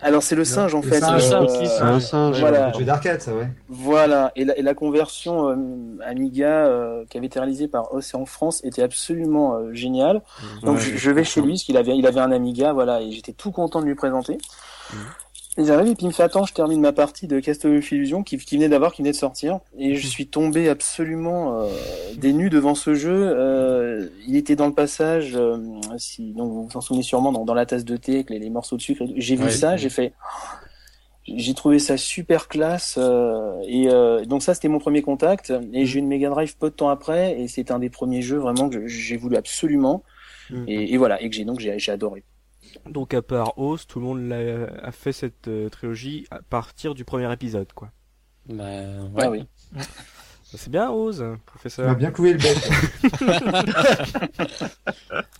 Alors 0.01 0.23
c'est 0.23 0.35
le 0.35 0.45
singe 0.45 0.75
en 0.75 0.83
fait. 0.83 1.01
Singe, 1.01 1.33
euh, 1.33 1.83
un 1.83 2.01
singe. 2.01 2.39
Voilà. 2.39 2.71
jeu 2.73 2.85
d'arcade, 2.85 3.23
ça 3.23 3.35
ouais. 3.35 3.49
Voilà. 3.69 4.31
Et 4.37 4.45
la, 4.45 4.59
et 4.59 4.63
la 4.63 4.75
conversion 4.75 5.49
euh, 5.49 5.57
Amiga 6.05 6.67
euh, 6.67 7.05
qui 7.09 7.17
avait 7.17 7.29
été 7.29 7.39
réalisée 7.39 7.67
par 7.67 7.95
Océan 7.95 8.27
France 8.27 8.63
était 8.63 8.83
absolument 8.83 9.55
euh, 9.55 9.73
géniale. 9.73 10.21
Donc 10.63 10.79
je, 10.79 11.11
vais 11.11 11.25
chez 11.25 11.41
lui 11.41 11.53
parce 11.53 11.63
qu'il 11.63 11.79
avait 11.79 11.97
il 11.97 12.07
avait 12.07 12.21
un 12.21 12.31
Amiga, 12.31 12.75
voilà, 12.75 13.01
et 13.01 13.11
j'étais 13.11 13.33
tout 13.33 13.53
content 13.53 13.81
de 13.81 13.87
lui 13.87 13.95
présenter. 13.95 14.37
Mmh. 14.93 14.97
Et 15.59 15.63
puis 15.65 15.95
il 16.03 16.07
me 16.09 16.13
fait 16.13 16.23
attends, 16.23 16.45
je 16.45 16.53
termine 16.53 16.81
ma 16.81 16.93
partie 16.93 17.27
de 17.27 17.41
Castle 17.41 17.79
of 17.79 17.91
Illusion 17.91 18.23
qui, 18.23 18.37
qui 18.37 18.57
venait 18.57 18.69
d'avoir, 18.69 18.93
qui 18.93 19.01
venait 19.01 19.13
de 19.13 19.17
sortir, 19.17 19.61
et 19.79 19.95
je 19.95 20.07
suis 20.07 20.27
tombé 20.27 20.69
absolument 20.69 21.63
euh, 21.63 21.69
dénu 22.19 22.51
devant 22.51 22.75
ce 22.75 22.95
jeu. 22.95 23.33
Euh, 23.35 24.09
il 24.27 24.37
était 24.37 24.55
dans 24.55 24.67
le 24.67 24.75
passage, 24.75 25.33
euh, 25.35 25.57
si 25.97 26.35
donc 26.35 26.53
vous 26.53 26.69
vous 26.69 26.77
en 26.77 26.83
souvenez 26.83 27.03
sûrement, 27.03 27.33
dans, 27.33 27.47
dans 27.47 27.55
la 27.55 27.65
tasse 27.65 27.87
de 27.87 27.97
thé 27.97 28.17
avec 28.17 28.31
les, 28.31 28.39
les 28.39 28.51
morceaux 28.51 28.77
de 28.77 28.83
sucre. 28.83 29.05
J'ai 29.17 29.37
vu 29.37 29.51
ça, 29.51 29.79
j'ai 29.79 29.89
fait, 29.89 30.13
j'ai 31.27 31.55
trouvé 31.55 31.79
ça 31.79 31.97
super 31.97 32.49
classe, 32.49 32.97
euh, 32.99 33.59
et 33.67 33.89
euh, 33.89 34.27
donc 34.27 34.43
ça 34.43 34.53
c'était 34.53 34.69
mon 34.69 34.79
premier 34.79 35.01
contact. 35.01 35.55
Et 35.73 35.87
j'ai 35.87 36.01
eu 36.01 36.03
une 36.03 36.09
Mega 36.09 36.29
Drive 36.29 36.59
peu 36.59 36.69
de 36.69 36.75
temps 36.75 36.91
après, 36.91 37.41
et 37.41 37.49
c'est 37.49 37.71
un 37.71 37.79
des 37.79 37.89
premiers 37.89 38.21
jeux 38.21 38.39
vraiment 38.39 38.69
que 38.69 38.87
j'ai 38.87 39.17
voulu 39.17 39.37
absolument, 39.37 40.03
mm. 40.51 40.65
et, 40.69 40.93
et, 40.93 40.97
voilà, 40.99 41.23
et 41.23 41.31
que 41.31 41.35
j'ai 41.35 41.47
donc 41.47 41.61
j'ai 41.61 41.91
adoré. 41.91 42.25
Donc 42.89 43.15
à 43.15 43.23
part 43.23 43.59
Oz, 43.59 43.87
tout 43.87 44.01
le 44.01 44.07
monde 44.07 44.33
a, 44.33 44.93
fait 44.93 45.13
cette 45.13 45.49
euh, 45.49 45.69
trilogie 45.69 46.27
à 46.31 46.41
partir 46.43 46.95
du 46.95 47.05
premier 47.05 47.33
épisode, 47.33 47.73
quoi. 47.73 47.91
Bah, 48.49 48.65
ouais. 48.65 49.25
Ah 49.25 49.31
oui. 49.31 49.47
Bah, 49.73 49.83
c'est 50.45 50.71
bien 50.71 50.91
Oz, 50.91 51.25
professeur. 51.45 51.89
On 51.89 51.93
a 51.93 51.95
bien 51.95 52.11
couvé 52.11 52.33
le 52.33 52.39
bec. 52.39 52.57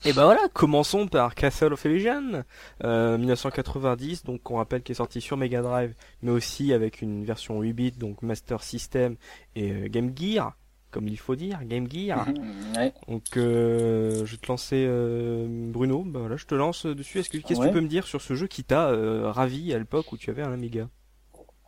Et 0.05 0.13
ben 0.13 0.25
voilà, 0.25 0.43
commençons 0.53 1.09
par 1.09 1.35
Castle 1.35 1.73
of 1.73 1.85
Illusion, 1.85 2.45
euh, 2.85 3.19
1990, 3.19 4.25
donc 4.25 4.51
on 4.51 4.57
rappelle 4.57 4.83
qu'il 4.83 4.93
est 4.93 4.97
sorti 4.97 5.21
sur 5.21 5.37
Mega 5.37 5.63
Drive, 5.63 5.95
mais 6.23 6.31
aussi 6.31 6.73
avec 6.73 7.03
une 7.03 7.25
version 7.25 7.61
8 7.61 7.73
bits, 7.73 7.91
donc 7.93 8.23
Master 8.23 8.63
System 8.63 9.17
et 9.55 9.73
euh, 9.73 9.89
Game 9.89 10.13
Gear 10.17 10.57
comme 10.97 11.09
il 11.09 11.19
faut 11.19 11.37
dire, 11.37 11.59
Game 11.65 11.87
Gear. 11.91 12.27
Mhm, 12.27 12.91
Donc, 13.07 13.37
euh, 13.37 14.25
je 14.25 14.31
vais 14.33 14.37
te 14.39 14.47
lancer 14.49 14.87
euh, 14.89 15.47
Bruno. 15.47 16.05
Bah 16.07 16.21
voilà, 16.21 16.39
je 16.39 16.47
te 16.47 16.55
lance 16.55 16.87
dessus. 16.87 17.19
Est-ce 17.19 17.29
que 17.29 17.37
qu'est-ce 17.37 17.61
que 17.61 17.67
tu 17.67 17.73
peux 17.73 17.83
me 17.83 17.87
dire 17.87 18.07
sur 18.07 18.23
ce 18.23 18.33
jeu 18.33 18.47
qui 18.47 18.65
t'a 18.65 18.89
euh, 18.89 19.31
ravi 19.31 19.75
à 19.75 19.79
l'époque 19.79 20.11
où 20.13 20.17
tu 20.17 20.31
avais 20.31 20.41
un 20.41 20.55
Amiga? 20.55 20.89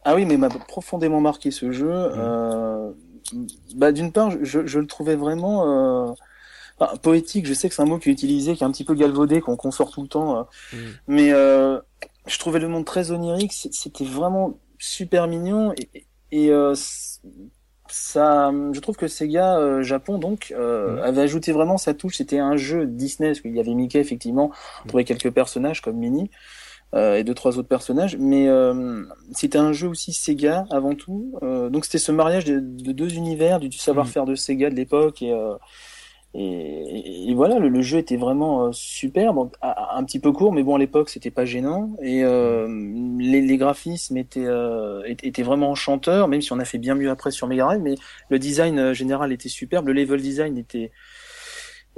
Ah 0.07 0.15
oui, 0.15 0.25
mais 0.25 0.39
m'a 0.39 0.49
profondément 0.49 1.21
marqué 1.21 1.51
ce 1.51 1.73
jeu. 1.73 2.09
Mhm. 3.35 3.47
bah 3.77 3.93
d'une 3.93 4.13
part, 4.13 4.31
je, 4.43 4.67
je, 4.67 4.79
le 4.79 4.87
trouvais 4.87 5.15
vraiment 5.17 6.17
poétique. 7.03 7.45
Je 7.45 7.53
sais 7.53 7.69
que 7.69 7.75
c'est 7.75 7.83
un 7.83 7.87
mot 7.87 7.99
qui 7.99 8.09
est 8.09 8.13
utilisé, 8.13 8.57
qui 8.57 8.63
est 8.63 8.67
un 8.67 8.73
petit 8.73 8.85
peu 8.85 8.95
galvaudé, 8.95 9.43
qu'on 9.43 9.71
sort 9.71 9.91
tout 9.91 10.01
le 10.01 10.09
temps. 10.09 10.49
Mhm. 10.73 10.79
Mais 11.07 11.29
je 11.29 12.39
trouvais 12.39 12.61
le 12.61 12.69
monde 12.69 12.87
très 12.87 13.11
onirique. 13.11 13.53
C'était 13.53 14.07
vraiment 14.07 14.59
super 14.79 15.27
mignon 15.27 15.75
et, 15.77 16.07
et 16.33 16.51
ça, 17.91 18.53
je 18.73 18.81
trouve 18.81 18.97
que 18.97 19.09
Sega 19.09 19.59
euh, 19.59 19.83
Japon 19.83 20.19
donc 20.19 20.55
euh, 20.57 21.03
avait 21.03 21.23
ajouté 21.23 21.53
vraiment 21.53 21.79
sa 21.79 21.95
touche. 21.95 22.17
C'était 22.17 22.39
un 22.39 22.57
jeu 22.57 22.87
Disney 22.87 23.31
parce 23.31 23.41
qu'il 23.41 23.55
y 23.55 23.61
avait 23.61 23.75
Mickey 23.75 23.99
effectivement, 23.99 24.51
on 24.85 24.89
trouvait 24.89 25.05
quelques 25.05 25.31
personnages 25.31 25.81
comme 25.81 25.97
Minnie 25.97 26.31
euh, 26.95 27.17
et 27.17 27.25
deux 27.25 27.35
trois 27.35 27.59
autres 27.59 27.69
personnages, 27.69 28.17
mais 28.19 28.49
euh, 28.49 29.05
c'était 29.33 29.59
un 29.59 29.73
jeu 29.73 29.89
aussi 29.89 30.13
Sega 30.13 30.67
avant 30.71 30.95
tout. 30.95 31.39
donc 31.43 31.85
c'était 31.85 31.99
ce 31.99 32.13
mariage 32.13 32.45
de, 32.45 32.61
de, 32.61 32.93
deux 32.93 33.15
univers, 33.15 33.61
du, 33.61 33.71
savoir-faire 33.77 34.25
mm. 34.25 34.31
de 34.31 34.35
Sega 34.35 34.71
de 34.71 34.75
l'époque 34.75 35.23
et 35.23 35.35
et, 36.35 37.33
voilà, 37.35 37.59
le, 37.59 37.81
jeu 37.81 37.99
était 37.99 38.17
vraiment 38.17 38.67
euh, 38.67 38.73
super, 38.73 39.33
bon, 39.33 39.51
un 39.63 40.05
petit 40.05 40.19
peu 40.19 40.31
court, 40.33 40.53
mais 40.53 40.63
bon 40.63 40.75
à 40.75 40.79
l'époque 40.79 41.09
c'était 41.09 41.31
pas 41.31 41.47
gênant. 41.47 41.97
Et 42.03 42.23
euh, 42.23 42.69
les, 43.19 43.41
les, 43.41 43.57
graphismes 43.57 44.17
étaient, 44.19 44.45
euh, 44.45 45.03
étaient 45.07 45.43
vraiment 45.43 45.71
enchanteurs, 45.71 46.29
même 46.29 46.43
si 46.43 46.53
on 46.53 46.59
a 46.59 46.65
fait 46.67 46.79
bien 46.79 46.95
mieux 46.95 47.11
après 47.11 47.31
sur 47.31 47.47
Mega 47.47 47.65
Drive. 47.65 47.81
Mais 47.81 47.95
le 48.29 48.39
design 48.39 48.79
euh, 48.79 48.95
général 48.95 49.33
était 49.33 49.49
superbe, 49.49 49.87
le 49.89 49.95
level 49.95 50.21
design 50.21 50.59
était 50.59 50.93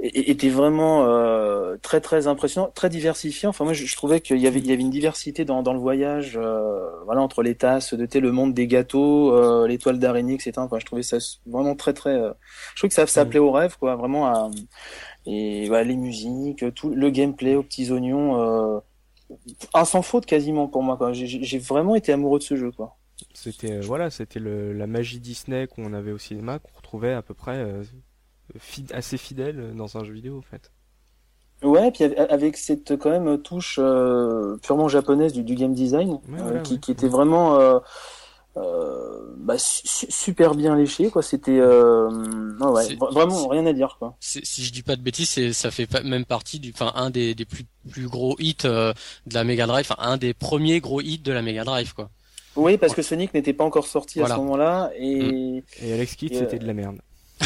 était 0.01 0.49
vraiment 0.49 1.05
euh, 1.05 1.77
très 1.81 2.01
très 2.01 2.27
impressionnant, 2.27 2.71
très 2.73 2.89
diversifié. 2.89 3.47
Enfin 3.47 3.65
moi 3.65 3.73
je, 3.73 3.85
je 3.85 3.95
trouvais 3.95 4.19
qu'il 4.19 4.37
y 4.37 4.47
avait 4.47 4.59
il 4.59 4.67
y 4.67 4.71
avait 4.71 4.81
une 4.81 4.89
diversité 4.89 5.45
dans, 5.45 5.61
dans 5.61 5.73
le 5.73 5.79
voyage, 5.79 6.37
euh, 6.41 6.89
voilà 7.05 7.21
entre 7.21 7.43
les 7.43 7.55
tasses 7.55 7.93
de 7.93 8.05
thé, 8.05 8.19
le 8.19 8.31
monde 8.31 8.53
des 8.53 8.67
gâteaux, 8.67 9.33
euh, 9.33 9.67
l'étoile 9.67 9.99
d'araignée, 9.99 10.33
etc. 10.33 10.53
Enfin 10.57 10.79
je 10.79 10.85
trouvais 10.85 11.03
ça 11.03 11.17
vraiment 11.45 11.75
très 11.75 11.93
très. 11.93 12.15
Euh, 12.15 12.33
je 12.73 12.81
trouve 12.81 12.89
que 12.89 12.95
ça 12.95 13.05
ça 13.05 13.25
mmh. 13.25 13.37
au 13.37 13.51
rêve 13.51 13.77
quoi, 13.77 13.95
vraiment 13.95 14.27
à, 14.27 14.49
et 15.27 15.67
voilà 15.67 15.83
les 15.83 15.97
musiques, 15.97 16.65
tout 16.73 16.89
le 16.89 17.09
gameplay 17.11 17.55
aux 17.55 17.63
petits 17.63 17.91
oignons. 17.91 18.81
un 19.73 19.85
sans 19.85 20.01
faute 20.01 20.25
quasiment 20.25 20.67
pour 20.67 20.81
moi. 20.81 20.97
J'ai 21.13 21.59
vraiment 21.59 21.95
été 21.95 22.11
amoureux 22.11 22.39
de 22.39 22.43
ce 22.43 22.55
jeu. 22.55 22.71
quoi. 22.71 22.97
C'était 23.35 23.79
voilà, 23.81 24.09
c'était 24.09 24.39
la 24.39 24.87
magie 24.87 25.19
Disney 25.19 25.67
qu'on 25.67 25.93
avait 25.93 26.11
au 26.11 26.17
cinéma, 26.17 26.57
qu'on 26.57 26.75
retrouvait 26.75 27.13
à 27.13 27.21
peu 27.21 27.35
près 27.35 27.63
assez 28.93 29.17
fidèle 29.17 29.73
dans 29.75 29.97
un 29.97 30.03
jeu 30.03 30.13
vidéo 30.13 30.37
en 30.37 30.41
fait. 30.41 30.71
Ouais, 31.63 31.91
puis 31.91 32.03
avec 32.03 32.57
cette 32.57 32.97
quand 32.97 33.11
même 33.11 33.39
touche 33.41 33.79
purement 34.63 34.87
japonaise 34.87 35.33
du, 35.33 35.55
game 35.55 35.73
design, 35.73 36.19
qui, 36.63 36.79
qui, 36.79 36.91
était 36.91 37.07
vraiment 37.07 37.81
euh, 38.57 39.33
bah, 39.37 39.53
super 39.57 40.55
bien 40.55 40.75
léché 40.75 41.09
quoi. 41.09 41.23
C'était 41.23 41.57
euh, 41.57 42.09
ouais, 42.59 42.97
vraiment 42.99 43.47
rien 43.47 43.65
à 43.65 43.71
dire 43.71 43.95
quoi. 43.97 44.17
si 44.19 44.65
je 44.65 44.73
dis 44.73 44.83
pas 44.83 44.97
de 44.97 45.01
bêtises 45.01 45.53
ça 45.53 45.71
fait 45.71 45.87
même 46.03 46.25
partie 46.25 46.59
du 46.59 46.71
enfin 46.73 46.91
un 46.95 47.11
des, 47.11 47.33
des 47.33 47.45
plus 47.45 47.63
plus 47.89 48.07
gros 48.07 48.35
hits 48.39 48.57
euh, 48.65 48.93
de 49.25 49.33
la 49.35 49.45
Mega 49.45 49.67
Drive 49.67 49.87
enfin 49.89 50.03
un 50.05 50.17
des 50.17 50.33
premiers 50.33 50.81
gros 50.81 50.99
hits 50.99 51.19
de 51.19 51.31
la 51.31 51.41
Mega 51.41 51.63
Drive 51.63 51.93
quoi. 51.93 52.09
Oui 52.57 52.77
parce 52.77 52.93
que 52.93 53.01
Sonic 53.01 53.33
n'était 53.33 53.53
pas 53.53 53.63
encore 53.63 53.87
sorti 53.87 54.21
à 54.21 54.27
ce 54.27 54.33
moment-là 54.33 54.91
et 54.97 55.61
mm. 55.61 55.61
et 55.83 55.93
Alex 55.93 56.15
Kidd 56.15 56.35
c'était 56.35 56.59
de 56.59 56.67
la 56.67 56.73
merde 56.73 56.99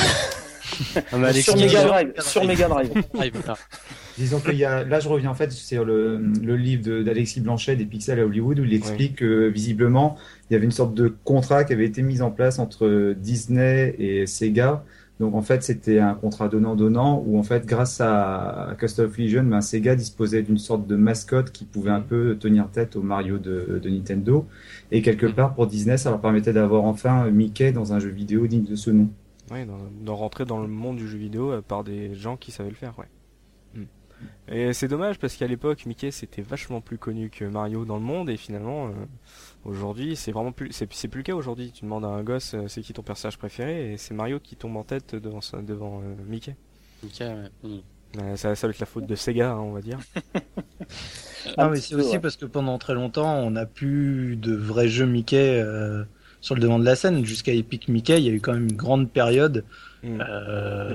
ah, 1.12 1.34
sur, 1.34 1.56
Mega 1.58 1.84
Drive, 1.84 2.14
sur 2.20 2.44
Mega 2.46 2.68
Drive 2.68 2.92
Disons 4.18 4.40
qu'il 4.40 4.56
y 4.56 4.64
a, 4.64 4.84
là 4.84 5.00
je 5.00 5.10
reviens 5.10 5.30
en 5.30 5.34
fait 5.34 5.52
sur 5.52 5.84
le, 5.84 6.18
le 6.18 6.56
livre 6.56 7.02
d'Alexis 7.02 7.42
Blanchet 7.42 7.76
des 7.76 7.86
Pixels 7.86 8.20
à 8.20 8.26
Hollywood 8.26 8.60
où 8.60 8.64
il 8.64 8.74
explique 8.74 9.18
que 9.18 9.48
visiblement 9.48 10.16
il 10.50 10.54
y 10.54 10.56
avait 10.56 10.66
une 10.66 10.72
sorte 10.72 10.94
de 10.94 11.14
contrat 11.24 11.66
qui 11.66 11.74
avait 11.74 11.86
été 11.86 12.02
mis 12.02 12.22
en 12.22 12.32
place 12.32 12.60
entre 12.60 13.14
Disney 13.18 13.96
et 14.00 14.26
Sega. 14.26 14.84
Donc 15.20 15.34
en 15.34 15.42
fait 15.42 15.64
c'était 15.64 16.00
un 16.00 16.14
contrat 16.14 16.50
donnant-donnant 16.50 17.24
où 17.26 17.38
en 17.40 17.44
fait 17.44 17.66
grâce 17.66 18.02
à, 18.02 18.76
Castle 18.80 19.06
of 19.06 19.18
Legion, 19.18 19.44
ben, 19.44 19.62
Sega 19.62 19.96
disposait 19.96 20.44
d'une 20.44 20.58
sorte 20.58 20.88
de 20.88 20.96
mascotte 20.96 21.52
qui 21.52 21.66
pouvait 21.66 21.92
un 21.92 22.02
peu 22.02 22.38
tenir 22.38 22.70
tête 22.70 22.96
au 22.96 23.02
Mario 23.02 23.38
de, 23.38 23.80
de 23.82 23.90
Nintendo. 23.90 24.46
Et 24.92 25.02
quelque 25.02 25.26
part 25.26 25.56
pour 25.56 25.68
Disney 25.68 25.98
ça 25.98 26.10
leur 26.10 26.22
permettait 26.22 26.54
d'avoir 26.54 26.84
enfin 26.84 27.30
Mickey 27.32 27.72
dans 27.72 27.94
un 27.94 28.00
jeu 28.00 28.10
vidéo 28.10 28.48
digne 28.48 28.66
de 28.66 28.76
ce 28.76 28.92
nom. 28.92 29.10
Oui, 29.52 29.66
d'en 30.02 30.16
rentrer 30.16 30.46
dans 30.46 30.60
le 30.60 30.68
monde 30.68 30.98
du 30.98 31.08
jeu 31.08 31.18
vidéo 31.18 31.52
euh, 31.52 31.62
par 31.62 31.84
des 31.84 32.16
gens 32.16 32.36
qui 32.36 32.52
savaient 32.52 32.70
le 32.70 32.76
faire, 32.76 32.98
ouais. 32.98 33.08
Et 34.48 34.74
c'est 34.74 34.88
dommage 34.88 35.18
parce 35.20 35.36
qu'à 35.36 35.48
l'époque, 35.48 35.86
Mickey 35.86 36.12
c'était 36.12 36.42
vachement 36.42 36.82
plus 36.82 36.98
connu 36.98 37.30
que 37.30 37.46
Mario 37.46 37.86
dans 37.86 37.96
le 37.96 38.04
monde 38.04 38.30
et 38.30 38.38
finalement, 38.38 38.88
euh, 38.88 38.92
aujourd'hui, 39.64 40.16
c'est 40.16 40.32
vraiment 40.32 40.52
plus, 40.52 40.72
c'est, 40.72 40.88
plus 40.88 41.18
le 41.18 41.24
cas 41.24 41.34
aujourd'hui. 41.34 41.72
Tu 41.72 41.84
demandes 41.84 42.06
à 42.06 42.10
un 42.10 42.24
gosse, 42.24 42.54
euh, 42.54 42.68
c'est 42.68 42.82
qui 42.82 42.94
ton 42.94 43.02
personnage 43.02 43.38
préféré 43.38 43.94
et 43.94 43.98
c'est 43.98 44.14
Mario 44.14 44.40
qui 44.40 44.56
tombe 44.56 44.78
en 44.78 44.84
tête 44.84 45.16
devant, 45.16 45.40
devant 45.64 46.02
euh, 46.02 46.16
Mickey. 46.28 46.56
Mickey, 47.04 47.26
ouais. 47.26 47.50
Mm. 47.64 48.36
ça, 48.36 48.56
ça 48.56 48.68
va 48.68 48.72
être 48.72 48.80
la 48.80 48.86
faute 48.86 49.08
de 49.08 49.16
Sega, 49.16 49.54
hein, 49.54 49.60
on 49.60 49.72
va 49.72 49.82
dire. 49.82 50.00
ah 51.58 51.70
mais 51.70 51.80
c'est 51.80 51.96
aussi 51.96 52.20
parce 52.20 52.38
que 52.38 52.46
pendant 52.46 52.78
très 52.78 52.94
longtemps, 52.94 53.36
on 53.40 53.52
n'a 53.52 53.66
plus 53.66 54.36
de 54.38 54.56
vrais 54.56 54.88
jeux 54.88 55.08
Mickey 55.08 55.60
sur 56.46 56.54
le 56.54 56.62
devant 56.62 56.78
de 56.78 56.86
la 56.86 56.96
scène. 56.96 57.26
Jusqu'à 57.26 57.54
Epic 57.54 57.88
Mickey, 57.88 58.20
il 58.20 58.24
y 58.24 58.30
a 58.30 58.32
eu 58.32 58.40
quand 58.40 58.54
même 58.54 58.68
une 58.70 58.76
grande 58.76 59.10
période 59.10 59.64
mm. 60.04 60.22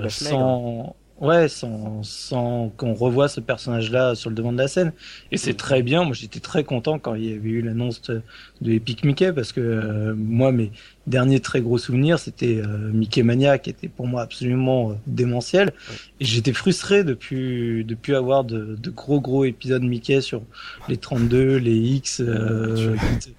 sans 0.07 0.95
Ouais, 1.21 1.49
sans, 1.49 2.01
sans 2.01 2.73
qu'on 2.77 2.95
revoie 2.95 3.27
ce 3.27 3.39
personnage-là 3.39 4.15
sur 4.15 4.31
le 4.31 4.35
devant 4.35 4.51
de 4.51 4.57
la 4.57 4.67
scène. 4.67 4.91
Et 5.31 5.37
c'est 5.37 5.53
très 5.53 5.83
bien. 5.83 6.03
Moi, 6.03 6.13
j'étais 6.15 6.39
très 6.39 6.63
content 6.63 6.97
quand 6.97 7.13
il 7.13 7.25
y 7.25 7.33
avait 7.35 7.49
eu 7.49 7.61
l'annonce 7.61 8.01
de, 8.01 8.23
Epic 8.71 9.05
Mickey 9.05 9.31
parce 9.31 9.51
que 9.51 9.61
euh, 9.61 10.15
moi, 10.15 10.51
mes 10.51 10.71
derniers 11.05 11.39
très 11.39 11.61
gros 11.61 11.77
souvenirs, 11.77 12.17
c'était 12.17 12.57
euh, 12.57 12.89
Mickey 12.91 13.21
Mania 13.21 13.59
qui 13.59 13.69
était 13.69 13.87
pour 13.87 14.07
moi 14.07 14.23
absolument 14.23 14.89
euh, 14.89 14.93
démentiel. 15.05 15.73
Et 16.19 16.25
j'étais 16.25 16.53
frustré 16.53 17.03
depuis 17.03 17.85
depuis 17.85 18.15
avoir 18.15 18.43
de, 18.43 18.75
de, 18.75 18.89
gros 18.89 19.21
gros 19.21 19.45
épisodes 19.45 19.83
Mickey 19.83 20.21
sur 20.21 20.41
les 20.89 20.97
32, 20.97 21.57
les 21.57 21.77
X. 21.77 22.17
tu, 22.17 23.29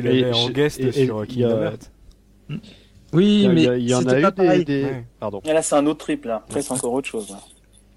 l'avais 0.00 0.32
en 0.32 0.48
guest 0.48 0.90
sur 0.92 1.26
Kingdom 1.26 1.62
Hearts. 1.62 1.90
Oui, 3.12 3.46
mais 3.52 3.64
il 3.78 3.90
y, 3.90 3.94
en 3.94 4.06
a 4.06 4.56
eu 4.56 4.64
des. 4.64 4.86
Pardon. 5.20 5.42
Et 5.44 5.52
là, 5.52 5.60
c'est 5.60 5.74
un 5.74 5.84
autre 5.86 5.98
trip 5.98 6.24
là. 6.24 6.36
Après, 6.36 6.62
c'est 6.62 6.72
encore 6.72 6.94
autre 6.94 7.08
chose. 7.08 7.36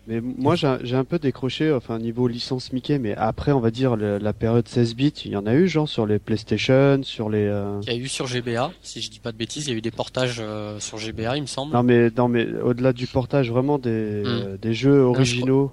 Mais 0.08 0.22
moi, 0.22 0.56
j'ai 0.56 0.96
un 0.96 1.04
peu 1.04 1.18
décroché, 1.18 1.72
enfin 1.72 1.98
niveau 1.98 2.28
licence 2.28 2.72
Mickey, 2.74 3.00
mais 3.00 3.16
après, 3.16 3.52
on 3.52 3.60
va 3.60 3.72
dire 3.72 3.96
la 3.96 4.34
période 4.34 4.68
16 4.68 4.96
bits, 4.96 5.14
il 5.26 5.32
y 5.32 5.36
en 5.36 5.48
a 5.48 5.56
eu 5.56 5.68
genre 5.68 5.90
sur 5.90 6.06
les 6.06 6.20
PlayStation, 6.20 7.02
sur 7.02 7.30
les. 7.30 7.46
Euh, 7.46 7.80
il 7.84 7.94
y 7.94 7.96
a 7.96 7.98
eu 7.98 8.08
sur 8.08 8.28
GBA, 8.28 8.72
si 8.84 9.02
je 9.02 9.10
dis 9.10 9.20
pas 9.20 9.32
de 9.32 9.38
bêtises, 9.38 9.66
il 9.68 9.72
y 9.72 9.74
a 9.74 9.78
eu 9.78 9.82
des 9.82 9.92
portages 9.92 10.38
euh, 10.40 10.80
sur 10.80 11.00
GBA, 11.00 11.38
il 11.38 11.42
me 11.42 11.48
semble. 11.48 11.74
Non 11.74 11.82
mais 11.82 12.12
non 12.16 12.28
mais 12.28 12.46
au-delà 12.62 12.94
du 12.94 13.08
portage, 13.08 13.50
vraiment 13.50 13.80
des 13.80 13.90
hmm. 13.90 14.28
euh, 14.28 14.58
des 14.58 14.74
jeux 14.74 15.00
originaux. 15.00 15.72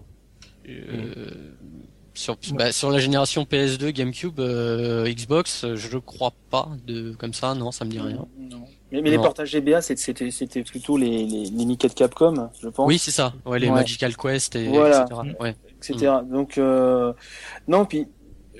Sur, 2.15 2.37
bah, 2.55 2.73
sur 2.73 2.91
la 2.91 2.99
génération 2.99 3.45
PS2, 3.45 3.91
GameCube, 3.91 4.41
Xbox, 4.41 5.67
je 5.75 5.99
crois 5.99 6.33
pas 6.51 6.69
de 6.87 7.13
comme 7.13 7.33
ça, 7.33 7.55
non, 7.55 7.73
ça 7.73 7.85
me 7.85 7.91
dit 7.91 8.01
rien. 8.01 8.27
Non. 8.39 8.67
Mais, 8.93 9.11
les 9.11 9.17
portages 9.17 9.51
GBA, 9.51 9.81
c'était 9.81 10.31
c'était 10.31 10.63
plutôt 10.63 10.99
les, 10.99 11.25
les, 11.25 11.45
les 11.47 11.65
Mickey 11.65 11.89
de 11.89 11.95
Capcom, 11.95 12.51
je 12.61 12.69
pense. 12.69 12.87
Oui, 12.87 12.99
c'est 12.99 13.11
ça. 13.11 13.33
Ouais, 13.47 13.59
les 13.59 13.71
Magical 13.71 14.15
Quest 14.17 14.55
et 14.57 14.67
etc. 14.67 15.05
Ouais. 15.41 15.57
etc. 15.79 16.13
Donc 16.31 16.59
euh, 16.59 17.15
non, 17.69 17.87
puis 17.87 18.07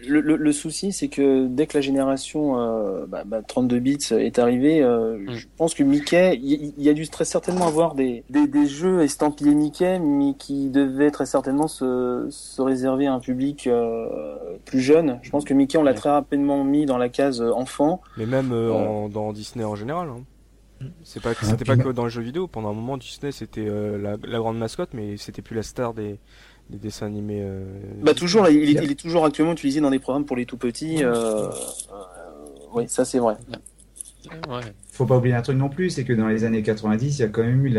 le, 0.07 0.21
le, 0.21 0.37
le, 0.37 0.53
souci, 0.53 0.93
c'est 0.93 1.09
que 1.09 1.47
dès 1.47 1.67
que 1.67 1.77
la 1.77 1.81
génération 1.81 2.59
euh, 2.59 3.07
bah, 3.07 3.23
bah, 3.25 3.43
32 3.43 3.79
bits 3.79 3.99
est 4.13 4.39
arrivée, 4.39 4.83
euh, 4.83 5.19
mm. 5.19 5.35
je 5.35 5.47
pense 5.57 5.75
que 5.75 5.83
Mickey, 5.83 6.39
il 6.43 6.75
y, 6.79 6.89
a 6.89 6.93
dû 6.93 7.09
très 7.09 7.25
certainement 7.25 7.67
avoir 7.67 7.95
des, 7.95 8.25
des, 8.31 8.47
des, 8.47 8.67
jeux 8.67 9.03
estampillés 9.03 9.55
Mickey, 9.55 9.99
mais 9.99 10.35
qui 10.35 10.71
devaient 10.71 11.11
très 11.11 11.27
certainement 11.27 11.69
se, 11.69 12.27
se 12.31 12.63
réserver 12.63 13.07
à 13.07 13.15
un 13.15 13.21
public 13.21 13.67
euh, 13.67 14.07
plus 14.65 14.81
jeune. 14.81 15.19
Je 15.23 15.31
pense 15.31 15.45
que 15.45 15.55
Mickey, 15.55 15.79
on 15.79 15.83
l'a 15.83 15.95
très 15.95 16.11
rapidement 16.11 16.65
mis 16.65 16.87
dans 16.87 16.99
la 16.99 17.09
case 17.09 17.41
euh, 17.41 17.53
enfant. 17.53 18.01
Mais 18.17 18.27
même 18.27 18.53
en, 18.53 19.09
dans 19.09 19.33
Disney 19.33 19.65
en 19.65 19.77
général. 19.77 20.09
Hein. 20.09 20.25
Mm. 20.81 20.87
C'est 21.05 21.23
pas, 21.23 21.35
c'était 21.35 21.65
pas 21.65 21.77
que 21.77 21.89
dans 21.91 22.05
les 22.05 22.11
jeux 22.11 22.23
vidéo. 22.23 22.47
Pendant 22.49 22.71
un 22.71 22.75
moment, 22.75 22.97
Disney 22.97 23.33
c'était 23.33 23.67
la, 23.67 24.17
la 24.23 24.39
grande 24.39 24.59
mascotte, 24.59 24.91
mais 24.95 25.17
c'était 25.17 25.43
plus 25.43 25.57
la 25.57 25.63
star 25.63 25.95
des 25.95 26.19
des 26.71 26.79
dessins 26.79 27.07
animés. 27.07 27.41
Euh, 27.43 27.65
bah 28.03 28.15
toujours, 28.15 28.49
il, 28.49 28.71
il, 28.71 28.91
est 28.91 28.99
toujours 28.99 29.25
actuellement 29.25 29.53
utilisé 29.53 29.81
dans 29.81 29.91
des 29.91 29.99
programmes 29.99 30.25
pour 30.25 30.37
les 30.37 30.47
tout 30.47 30.57
petits. 30.57 31.05
Euh, 31.05 31.49
euh, 31.49 31.51
oui, 32.73 32.85
ça 32.89 33.05
c'est 33.05 33.19
vrai. 33.19 33.37
Ouais. 34.49 34.63
Faut 34.93 35.07
pas 35.07 35.17
oublier 35.17 35.35
un 35.35 35.41
truc 35.41 35.57
non 35.57 35.71
plus, 35.71 35.89
c'est 35.89 36.05
que 36.05 36.13
dans 36.13 36.29
les 36.29 36.45
années 36.45 36.63
90, 36.63 37.19
il 37.19 37.23
y 37.23 37.25
a 37.25 37.29
quand 37.29 37.43
même 37.43 37.65
eu 37.65 37.75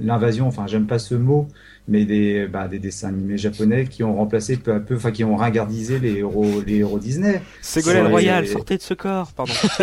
l'invasion, 0.00 0.48
enfin 0.48 0.66
j'aime 0.66 0.88
pas 0.88 0.98
ce 0.98 1.14
mot, 1.14 1.46
mais 1.86 2.04
des, 2.04 2.48
bah, 2.48 2.66
des 2.66 2.80
dessins 2.80 3.10
animés 3.10 3.38
japonais 3.38 3.84
qui 3.84 4.02
ont 4.02 4.16
remplacé 4.16 4.56
peu 4.56 4.72
à 4.72 4.80
peu, 4.80 4.96
enfin 4.96 5.12
qui 5.12 5.22
ont 5.22 5.36
ringardisé 5.36 6.00
les 6.00 6.16
héros, 6.16 6.60
les 6.66 6.78
héros 6.78 6.98
Disney. 6.98 7.40
Ségolène 7.62 8.08
Royal, 8.08 8.44
sortez 8.48 8.76
de 8.76 8.82
ce 8.82 8.94
corps, 8.94 9.32
pardon. 9.34 9.52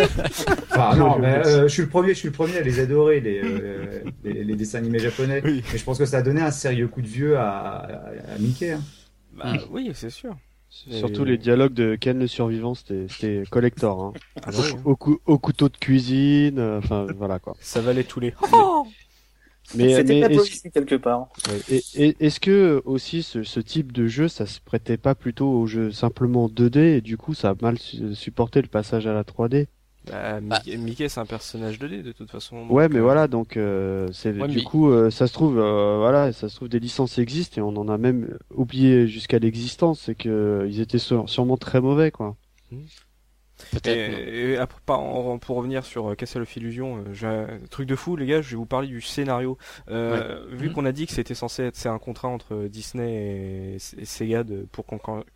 enfin 0.70 0.96
non, 0.96 1.18
mais 1.18 1.46
euh, 1.46 1.62
je 1.62 1.68
suis 1.68 1.82
le 1.82 1.88
premier, 1.88 2.10
je 2.10 2.18
suis 2.18 2.28
le 2.28 2.34
premier 2.34 2.58
à 2.58 2.60
les 2.60 2.78
adorer 2.78 3.20
les, 3.20 3.40
euh, 3.42 4.02
les, 4.22 4.54
dessins 4.54 4.76
animés 4.76 4.98
japonais. 4.98 5.40
Mais 5.42 5.78
je 5.78 5.82
pense 5.82 5.96
que 5.96 6.04
ça 6.04 6.18
a 6.18 6.22
donné 6.22 6.42
un 6.42 6.50
sérieux 6.50 6.88
coup 6.88 7.00
de 7.00 7.08
vieux 7.08 7.38
à, 7.38 7.86
à, 7.86 8.38
Mickey. 8.38 8.72
Hein. 8.72 8.82
Bah, 9.34 9.54
oui, 9.70 9.90
c'est 9.94 10.10
sûr. 10.10 10.36
Surtout 10.70 11.24
les 11.24 11.38
dialogues 11.38 11.72
de 11.72 11.94
Ken 11.94 12.18
le 12.18 12.26
survivant, 12.26 12.74
c'était 12.74 13.42
collector. 13.50 14.02
Hein. 14.02 14.12
Ah 14.44 14.50
au, 14.84 14.96
au, 15.26 15.38
couteau 15.38 15.68
de 15.68 15.76
cuisine, 15.76 16.58
euh, 16.58 16.78
enfin 16.78 17.06
voilà 17.16 17.38
quoi. 17.38 17.56
Ça 17.60 17.80
valait 17.80 18.04
tous 18.04 18.20
les. 18.20 18.34
mais, 19.74 19.94
c'était 19.94 20.20
pas 20.20 20.28
possible 20.28 20.70
quelque 20.72 20.94
part. 20.96 21.28
Est-ce 21.68 22.40
que 22.40 22.82
aussi 22.84 23.22
ce, 23.22 23.42
ce, 23.42 23.60
type 23.60 23.92
de 23.92 24.06
jeu, 24.06 24.28
ça 24.28 24.46
se 24.46 24.60
prêtait 24.60 24.98
pas 24.98 25.14
plutôt 25.14 25.48
au 25.48 25.66
jeu 25.66 25.90
simplement 25.90 26.48
2D 26.48 26.78
et 26.78 27.00
du 27.00 27.16
coup 27.16 27.34
ça 27.34 27.50
a 27.50 27.54
mal 27.60 27.78
supporté 27.78 28.60
le 28.60 28.68
passage 28.68 29.06
à 29.06 29.14
la 29.14 29.22
3D 29.22 29.66
bah, 30.10 30.40
bah, 30.40 30.60
Mickey, 30.66 31.08
c'est 31.08 31.20
un 31.20 31.26
personnage 31.26 31.78
2D 31.78 32.02
de 32.02 32.12
toute 32.12 32.30
façon. 32.30 32.66
Ouais, 32.68 32.88
mais 32.88 32.98
euh, 32.98 33.02
voilà, 33.02 33.26
donc 33.26 33.56
euh, 33.56 34.08
c'est 34.12 34.32
du 34.48 34.62
coup 34.62 34.90
euh, 34.90 35.10
ça 35.10 35.26
se 35.26 35.32
trouve 35.32 35.58
euh, 35.58 35.96
voilà, 35.98 36.32
ça 36.32 36.48
se 36.48 36.56
trouve 36.56 36.68
des 36.68 36.78
licences 36.78 37.18
existent 37.18 37.58
et 37.58 37.62
on 37.62 37.76
en 37.76 37.88
a 37.88 37.98
même 37.98 38.38
oublié 38.54 39.08
jusqu'à 39.08 39.38
l'existence, 39.38 40.02
c'est 40.02 40.14
que 40.14 40.66
ils 40.68 40.80
étaient 40.80 40.98
sûrement 40.98 41.56
très 41.56 41.80
mauvais 41.80 42.10
quoi. 42.10 42.36
Hmm. 42.70 42.84
Et, 43.86 44.52
et, 44.52 44.58
pour 44.84 45.56
revenir 45.56 45.86
sur 45.86 46.14
Castle 46.14 46.42
of 46.42 46.56
Illusion, 46.56 47.04
truc 47.70 47.88
de 47.88 47.96
fou 47.96 48.14
les 48.14 48.26
gars, 48.26 48.42
je 48.42 48.50
vais 48.50 48.56
vous 48.56 48.66
parler 48.66 48.86
du 48.86 49.00
scénario. 49.00 49.56
Vu 49.88 49.94
hmm. 49.94 50.72
qu'on 50.72 50.84
a 50.84 50.92
dit 50.92 51.06
que 51.06 51.12
c'était 51.12 51.34
censé 51.34 51.64
être 51.64 51.76
c'est 51.76 51.88
un 51.88 51.98
contrat 51.98 52.28
entre 52.28 52.68
Disney 52.68 53.76
et, 53.76 53.78
Sega 53.78 54.44
de, 54.44 54.66
pour 54.70 54.84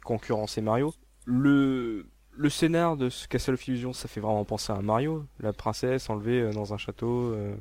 concurrencer 0.04 0.60
Mario, 0.60 0.92
le 1.24 2.06
le 2.32 2.50
scénar 2.50 2.96
de 2.96 3.10
ce 3.10 3.28
Castle 3.28 3.54
of 3.54 3.68
Illusion, 3.68 3.92
ça 3.92 4.08
fait 4.08 4.20
vraiment 4.20 4.44
penser 4.44 4.72
à 4.72 4.76
un 4.76 4.82
Mario. 4.82 5.26
La 5.40 5.52
princesse 5.52 6.08
enlevée 6.08 6.40
euh, 6.40 6.52
dans 6.52 6.72
un 6.72 6.78
château, 6.78 7.32
euh, 7.32 7.54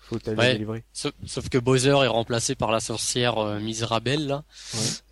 faut 0.00 0.18
aller 0.26 0.52
délivrer. 0.52 0.84
Sauf, 0.92 1.48
que 1.50 1.58
Bowser 1.58 1.90
est 1.90 2.06
remplacé 2.06 2.54
par 2.54 2.70
la 2.70 2.80
sorcière 2.80 3.38
euh, 3.38 3.60
Misérabelle, 3.60 4.26
là. 4.26 4.44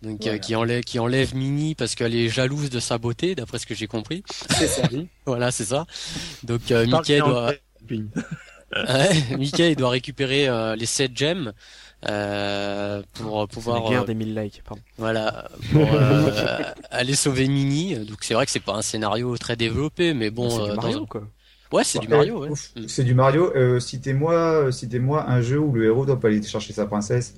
Donc, 0.01 0.25
euh, 0.25 0.37
qui 0.37 0.55
enlève, 0.55 0.83
qui 0.83 0.99
enlève 0.99 1.35
Mini 1.35 1.75
parce 1.75 1.95
qu'elle 1.95 2.15
est 2.15 2.29
jalouse 2.29 2.69
de 2.69 2.79
sa 2.79 2.97
beauté, 2.97 3.35
d'après 3.35 3.59
ce 3.59 3.65
que 3.65 3.75
j'ai 3.75 3.87
compris. 3.87 4.23
C'est 4.49 4.67
ça. 4.67 4.83
voilà, 5.25 5.51
c'est 5.51 5.65
ça. 5.65 5.85
Donc, 6.43 6.69
Mickey 6.71 7.19
doit... 7.19 7.53
Mickey 9.37 9.75
doit 9.75 9.89
récupérer 9.89 10.75
les 10.75 10.85
7 10.85 11.17
gemmes 11.17 11.53
euh, 12.07 13.01
pour 13.13 13.45
pouvoir 13.49 13.83
la 13.83 13.89
guerre 13.89 14.05
des 14.05 14.13
1000 14.13 14.33
likes 14.33 14.61
pardon. 14.63 14.81
voilà 14.97 15.49
pour 15.73 15.81
euh, 15.93 16.61
aller 16.91 17.13
sauver 17.13 17.49
Mini 17.49 17.95
donc 18.05 18.19
c'est 18.21 18.33
vrai 18.33 18.45
que 18.45 18.51
c'est 18.51 18.61
pas 18.61 18.73
un 18.73 18.81
scénario 18.81 19.37
très 19.37 19.57
développé 19.57 20.13
mais 20.13 20.29
bon 20.29 20.49
c'est 20.49 20.63
du 20.63 20.71
euh, 20.71 20.75
Mario 20.75 20.99
dans... 20.99 21.05
quoi. 21.05 21.23
Ouais 21.73 21.83
c'est 21.83 21.99
du 21.99 22.07
Mario 22.07 22.39
ouais. 22.39 22.49
Ouf, 22.49 22.71
c'est 22.87 23.03
du 23.03 23.13
Mario. 23.13 23.53
Euh, 23.53 23.81
citez-moi 23.81 24.71
citez-moi 24.71 25.29
un 25.29 25.41
jeu 25.41 25.59
où 25.59 25.73
le 25.73 25.85
héros 25.85 26.05
doit 26.05 26.17
pas 26.19 26.29
aller 26.29 26.41
chercher 26.41 26.71
sa 26.71 26.85
princesse. 26.85 27.35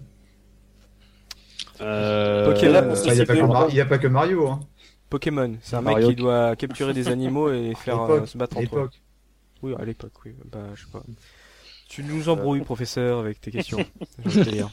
Euh... 1.81 2.53
Pokémon. 2.53 2.93
Il 3.05 3.13
n'y 3.13 3.21
a, 3.21 3.25
pas 3.25 3.35
que 3.35 3.41
Mar- 3.41 3.67
il 3.69 3.75
y 3.75 3.81
a 3.81 3.85
pas 3.85 3.97
que 3.97 4.07
Mario 4.07 4.47
hein. 4.47 4.59
Pokémon 5.09 5.55
c'est 5.63 5.75
un 5.75 5.81
mec 5.81 5.93
Mario 5.93 6.09
qui 6.09 6.15
doit 6.15 6.55
capturer 6.55 6.93
des 6.93 7.07
animaux 7.07 7.51
et 7.51 7.73
faire 7.83 7.99
euh, 8.01 8.27
se 8.27 8.37
battre 8.37 8.57
entre 8.57 8.75
eux. 8.75 8.79
L'époque. 8.79 9.01
Oui 9.63 9.73
à 9.79 9.85
l'époque 9.85 10.13
oui. 10.23 10.35
Bah 10.51 10.59
je 10.75 10.81
sais 10.81 10.91
pas 10.91 11.01
tu 11.91 12.03
nous 12.03 12.29
embrouilles 12.29 12.61
professeur 12.61 13.19
avec 13.19 13.41
tes 13.41 13.51
questions 13.51 13.83
je 14.25 14.29
veux 14.29 14.45
te 14.45 14.49
dire. 14.49 14.69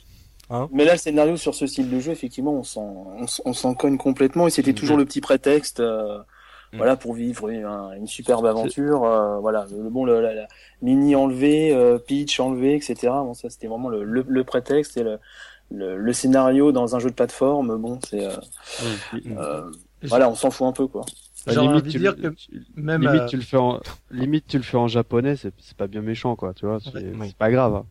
Mais 0.72 0.85
là, 0.85 0.92
le 0.92 0.98
scénario 0.98 1.37
sur 1.37 1.54
ce 1.54 1.66
style 1.66 1.90
de 1.90 2.00
jeu, 2.00 2.12
effectivement, 2.12 2.52
on 2.54 2.62
s'en, 2.64 3.07
on, 3.44 3.52
s'en 3.52 3.74
cogne 3.74 3.98
complètement 3.98 4.46
et 4.46 4.50
c'était 4.50 4.72
toujours 4.72 4.96
le 4.96 5.04
petit 5.04 5.20
prétexte, 5.20 5.81
euh, 5.81 6.18
Mm. 6.70 6.76
voilà, 6.76 6.96
pour 6.96 7.14
vivre 7.14 7.48
une, 7.48 7.64
un- 7.64 7.92
une 7.92 8.07
superbe 8.07 8.44
aventure, 8.44 9.02
euh, 9.04 9.38
voilà, 9.38 9.66
le 9.70 9.88
bon, 9.88 10.04
le, 10.04 10.20
la, 10.20 10.35
la 10.35 10.48
mini 10.83 11.16
enlevé, 11.16 11.72
euh, 11.74 11.96
Peach 11.96 12.38
enlevé, 12.40 12.74
etc. 12.74 12.94
Bon, 13.24 13.33
ça, 13.33 13.48
c'était 13.48 13.68
vraiment 13.68 13.88
le, 13.88 14.04
le, 14.04 14.22
le 14.28 14.44
prétexte 14.44 14.98
et 14.98 15.02
le, 15.02 15.18
le, 15.70 15.96
le 15.96 16.12
scénario 16.12 16.70
dans 16.70 16.94
un 16.94 16.98
jeu 16.98 17.09
de 17.09 17.14
plateforme. 17.14 17.78
Bon, 17.78 17.98
c'est, 18.07 18.22
euh, 18.22 18.37
euh, 19.38 19.70
voilà, 20.02 20.28
on 20.28 20.35
s'en 20.35 20.50
fout 20.50 20.66
un 20.66 20.72
peu, 20.72 20.87
quoi. 20.87 21.07
Bah, 21.46 21.53
J'ai 21.53 21.61
limite, 21.61 21.70
envie 21.77 21.83
de 21.83 21.88
tu, 21.90 21.98
dire 21.98 22.16
le- 22.16 22.31
que 22.31 22.37
même, 22.77 23.03
limite, 23.03 23.22
euh, 23.22 23.27
tu 23.27 23.37
le 23.37 23.42
fais 23.42 23.57
en, 23.57 23.81
limite, 24.11 24.46
tu 24.46 24.57
le 24.59 24.62
fais 24.64 24.77
en 24.77 24.88
japonais, 24.88 25.37
c'est, 25.37 25.53
pas 25.77 25.87
bien 25.87 26.03
méchant, 26.03 26.37
quoi, 26.37 26.53
tu 26.55 26.66
vois, 26.66 26.79
c'est, 26.81 27.12
Ouais. 27.14 27.33
pas 27.38 27.51
grave. 27.51 27.74
hein. 27.74 27.87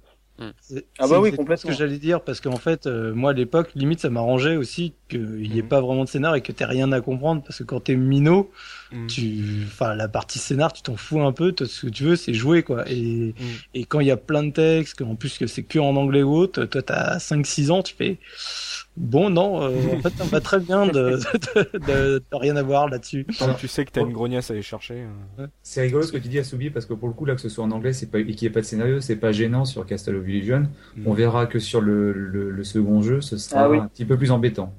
C'est- 0.62 0.86
Ah 1.00 1.08
bah 1.08 1.20
oui, 1.20 1.32
complètement. 1.32 1.58
ce 1.58 1.66
que 1.66 1.74
j'allais 1.74 1.98
dire 1.98 2.22
parce 2.24 2.42
qu'en 2.42 2.58
fait, 2.58 2.86
euh, 2.86 3.14
moi 3.16 3.32
à 3.32 3.34
l'époque, 3.34 3.72
limite, 3.74 4.00
ça 4.02 4.10
m'arrangeait 4.12 4.56
aussi 4.56 4.94
qu'il 5.10 5.26
n'y 5.38 5.58
ait 5.58 5.64
Mhm. 5.64 5.68
pas 5.68 5.82
vraiment 5.82 6.04
de 6.04 6.10
scénar 6.10 6.36
et 6.36 6.42
que 6.42 6.52
t'aies 6.52 6.66
rien 6.66 6.92
à 6.92 7.02
comprendre 7.02 7.42
parce 7.42 7.58
que 7.58 7.64
quand 7.64 7.80
t'es 7.80 7.96
minot, 7.96 8.52
Mhm. 8.92 9.08
tu, 9.08 9.44
enfin, 9.66 9.96
la 9.96 10.08
partie 10.08 10.40
scénar, 10.40 10.72
tu 10.74 10.82
t'en 10.82 10.96
fous 10.96 11.22
un 11.22 11.32
peu. 11.32 11.52
Toi, 11.52 11.68
ce 11.68 11.86
que 11.88 11.92
tu 11.92 12.04
veux, 12.04 12.16
c'est 12.16 12.34
jouer, 12.34 12.64
quoi. 12.64 12.90
Et, 12.90 13.34
Mhm. 13.38 13.46
et 13.74 13.86
quand 13.86 14.00
il 14.00 14.08
y 14.08 14.12
a 14.12 14.18
plein 14.18 14.44
de 14.44 14.52
textes, 14.52 15.02
en 15.02 15.16
plus 15.16 15.38
que 15.38 15.48
c'est 15.48 15.64
que 15.64 15.80
en 15.80 15.96
anglais 15.96 16.24
ou 16.24 16.34
autre, 16.36 16.66
toi, 16.66 16.82
t'as 16.82 17.20
5-6 17.20 17.70
ans, 17.72 17.84
tu 17.84 17.96
fais, 17.96 18.18
bon, 18.96 19.30
non, 19.30 19.64
euh, 19.64 19.72
en 19.98 20.02
fait, 20.02 20.14
ça 20.18 20.26
me 20.26 20.30
va 20.30 20.42
très 20.42 20.60
bien 20.60 20.86
de, 20.86 20.92
de, 21.56 21.80
de, 21.80 22.24
de 22.32 22.36
rien 22.36 22.56
avoir 22.56 22.90
là-dessus. 22.90 23.26
Quand 23.40 23.54
tu 23.56 23.68
sais 23.68 23.86
que 23.86 23.92
t'as 23.92 24.02
une 24.02 24.14
grognasse 24.14 24.50
à 24.52 24.54
aller 24.54 24.62
chercher 24.62 25.06
euh. 25.40 25.48
C'est 25.64 25.82
rigolo 25.82 26.04
ce 26.04 26.12
que 26.12 26.18
tu 26.18 26.28
dis 26.30 26.40
Asubi 26.40 26.70
parce 26.70 26.86
que 26.86 26.94
pour 26.94 27.08
le 27.08 27.14
coup 27.14 27.26
là 27.26 27.36
que 27.36 27.42
ce 27.42 27.50
soit 27.50 27.64
en 27.64 27.72
anglais 27.72 27.94
c'est 27.94 28.08
pas 28.10 28.20
et 28.20 28.26
qu'il 28.26 28.36
n'y 28.42 28.48
ait 28.48 28.54
pas 28.54 28.62
de 28.62 28.66
scénario 28.66 29.02
c'est 29.02 29.16
pas 29.16 29.32
gênant 29.32 29.66
sur 29.66 29.86
Castle 29.86 30.16
of 30.16 30.28
Illusion. 30.28 30.68
Mm. 30.96 31.04
On 31.08 31.14
verra 31.14 31.46
que 31.46 31.60
sur 31.60 31.82
le, 31.82 32.12
le, 32.14 32.50
le 32.52 32.64
second 32.64 33.02
jeu 33.02 33.22
ce 33.22 33.38
sera 33.38 33.64
Ah 33.64 33.70
oui. 33.70 33.78
un 33.80 33.88
petit 33.88 34.06
peu 34.06 34.18
plus 34.18 34.32
embêtant. 34.32 34.74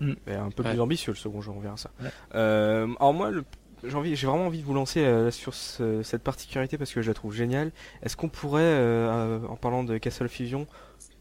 Mais 0.00 0.34
un 0.34 0.50
peu 0.50 0.62
Ouais. 0.62 0.70
plus 0.70 0.80
ambitieux 0.80 1.12
le 1.12 1.18
second 1.18 1.40
jeu, 1.40 1.50
on 1.54 1.60
verra 1.60 1.76
ça. 1.76 1.90
Ouais. 2.02 2.08
Euh, 2.34 2.86
alors 2.98 3.12
moi, 3.14 3.30
le- 3.30 3.44
j'ai 3.84 3.94
envie, 3.94 4.14
j'ai 4.16 4.26
vraiment 4.26 4.46
envie 4.46 4.60
de 4.60 4.64
vous 4.64 4.74
lancer 4.74 5.00
euh, 5.00 5.30
sur 5.30 5.54
ce- 5.54 6.02
cette 6.02 6.22
particularité 6.22 6.76
parce 6.78 6.92
que 6.92 7.02
je 7.02 7.08
la 7.08 7.14
trouve 7.14 7.34
géniale. 7.34 7.70
Est-ce 8.02 8.16
qu'on 8.16 8.28
pourrait, 8.28 8.62
euh, 8.62 9.40
en 9.48 9.56
parlant 9.56 9.84
de 9.84 9.96
Castle 9.98 10.28
Fusion, 10.28 10.66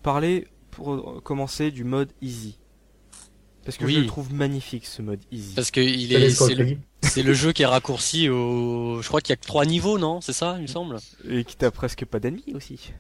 parler 0.03 0.47
pour 0.71 1.21
commencer 1.23 1.71
du 1.71 1.83
mode 1.83 2.09
easy? 2.21 2.57
Parce 3.65 3.77
que 3.77 3.85
Oui. 3.85 3.93
je 3.95 3.99
le 3.99 4.05
trouve 4.07 4.33
magnifique 4.33 4.85
ce 4.85 5.01
mode 5.01 5.19
easy. 5.31 5.53
parce 5.53 5.69
que 5.71 5.79
il 5.81 6.13
est 6.13 6.29
c'est 6.31 6.55
le, 6.55 6.77
c'est 7.03 7.21
le 7.23 7.33
jeu 7.33 7.51
qui 7.51 7.61
est 7.63 7.67
raccourci 7.67 8.27
au 8.29 9.01
je 9.01 9.07
crois 9.07 9.21
qu'il 9.21 9.31
y 9.31 9.33
a 9.33 9.35
que 9.35 9.45
trois 9.45 9.65
niveaux 9.65 9.99
non? 9.99 10.21
C'est 10.21 10.33
ça 10.33 10.55
il 10.57 10.63
me 10.63 10.67
semble 10.67 10.97
Et 11.29 11.43
qui 11.43 11.55
t'a 11.55 11.69
presque 11.69 12.05
pas 12.05 12.19
d'ennemis 12.19 12.53
aussi. 12.55 12.93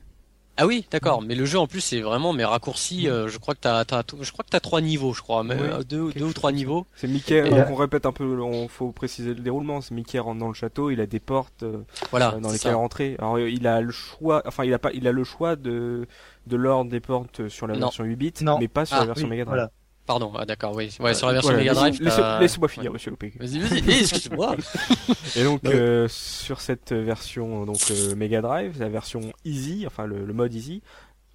Ah 0.61 0.67
oui, 0.67 0.85
d'accord. 0.91 1.21
Mais 1.21 1.35
le 1.35 1.45
jeu 1.45 1.57
en 1.57 1.67
plus 1.67 1.79
c'est 1.79 2.01
vraiment 2.01 2.33
mais 2.33 2.43
raccourci. 2.43 3.07
euh, 3.07 3.27
je 3.29 3.37
crois 3.37 3.55
que 3.55 3.61
t'as, 3.61 3.85
t'as, 3.85 4.03
je 4.21 4.31
crois 4.31 4.43
que 4.43 4.49
t'as 4.49 4.59
trois 4.59 4.81
niveaux, 4.81 5.13
je 5.13 5.21
crois, 5.21 5.43
mais 5.43 5.55
euh, 5.57 5.83
deux, 5.83 6.01
ou 6.21 6.33
trois 6.33 6.51
niveaux. 6.51 6.85
C'est 6.95 7.07
Mickey, 7.07 7.41
donc 7.43 7.51
là- 7.57 7.67
on 7.71 7.75
répète 7.75 8.05
un 8.05 8.11
peu, 8.11 8.41
on 8.41 8.67
faut 8.67 8.91
préciser 8.91 9.29
le 9.33 9.39
déroulement. 9.41 9.79
C'est 9.79 9.93
Mickey 9.95 10.19
rentre 10.19 10.39
dans 10.39 10.49
le 10.49 10.53
château, 10.53 10.89
il 10.91 10.99
a 10.99 11.05
des 11.05 11.19
portes 11.21 11.63
euh, 11.63 11.77
Voilà. 12.11 12.31
dans 12.31 12.51
lesquelles 12.51 12.71
ça. 12.71 12.75
rentrer. 12.75 13.15
Alors 13.19 13.39
il 13.39 13.65
a 13.67 13.79
le 13.81 13.91
choix, 13.91 14.41
enfin 14.45 14.65
il 14.65 14.73
a 14.73 14.79
pas, 14.79 14.91
il 14.93 15.07
a 15.07 15.11
le 15.13 15.23
choix 15.23 15.55
de 15.55 16.05
de 16.47 16.55
l'ordre 16.57 16.89
des 16.91 16.99
portes 16.99 17.47
sur 17.47 17.65
la 17.67 17.75
Non. 17.75 17.87
version 17.87 18.03
8 18.03 18.15
bits, 18.15 18.33
Non. 18.41 18.57
mais 18.59 18.67
pas 18.67 18.85
sur 18.85 18.97
Ah, 18.97 19.01
la 19.01 19.05
version 19.05 19.25
Oui, 19.25 19.29
Mega 19.31 19.45
Drive. 19.45 19.55
voilà. 19.55 19.71
Pardon. 20.09 20.31
Ah, 20.35 20.43
d'accord. 20.43 20.73
Oui. 20.75 20.89
Ouais, 20.99 21.13
sur 21.13 21.27
la 21.27 21.33
version 21.33 21.51
Voilà, 21.51 21.59
Mega 21.63 21.73
Drive. 21.75 22.01
Laissez-moi 22.41 22.67
finir, 22.67 22.89
Ouais. 22.89 22.93
monsieur 22.93 23.11
Loupé. 23.11 23.31
Vas-y, 23.39 23.59
vas-y. 23.59 23.83
Eh, 23.87 23.99
excuse-moi. 23.99 24.55
Et 25.35 25.43
donc 25.43 25.63
euh, 25.65 26.07
sur 26.09 26.61
cette 26.61 26.93
version 26.93 27.63
donc 27.67 27.77
euh, 27.91 28.15
Mega 28.15 28.41
Drive, 28.41 28.79
la 28.79 28.89
version 28.89 29.21
Easy, 29.45 29.83
enfin 29.85 30.07
le, 30.07 30.25
le 30.25 30.33
mode 30.33 30.51
Easy, 30.51 30.81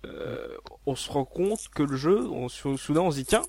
euh, 0.06 0.48
on 0.86 0.96
se 0.96 1.08
rend 1.08 1.24
compte 1.24 1.68
que 1.72 1.84
le 1.84 1.96
jeu, 1.96 2.28
on, 2.32 2.48
sou- 2.48 2.76
soudain 2.76 3.02
on 3.02 3.12
se 3.12 3.18
dit 3.18 3.24
tiens, 3.26 3.42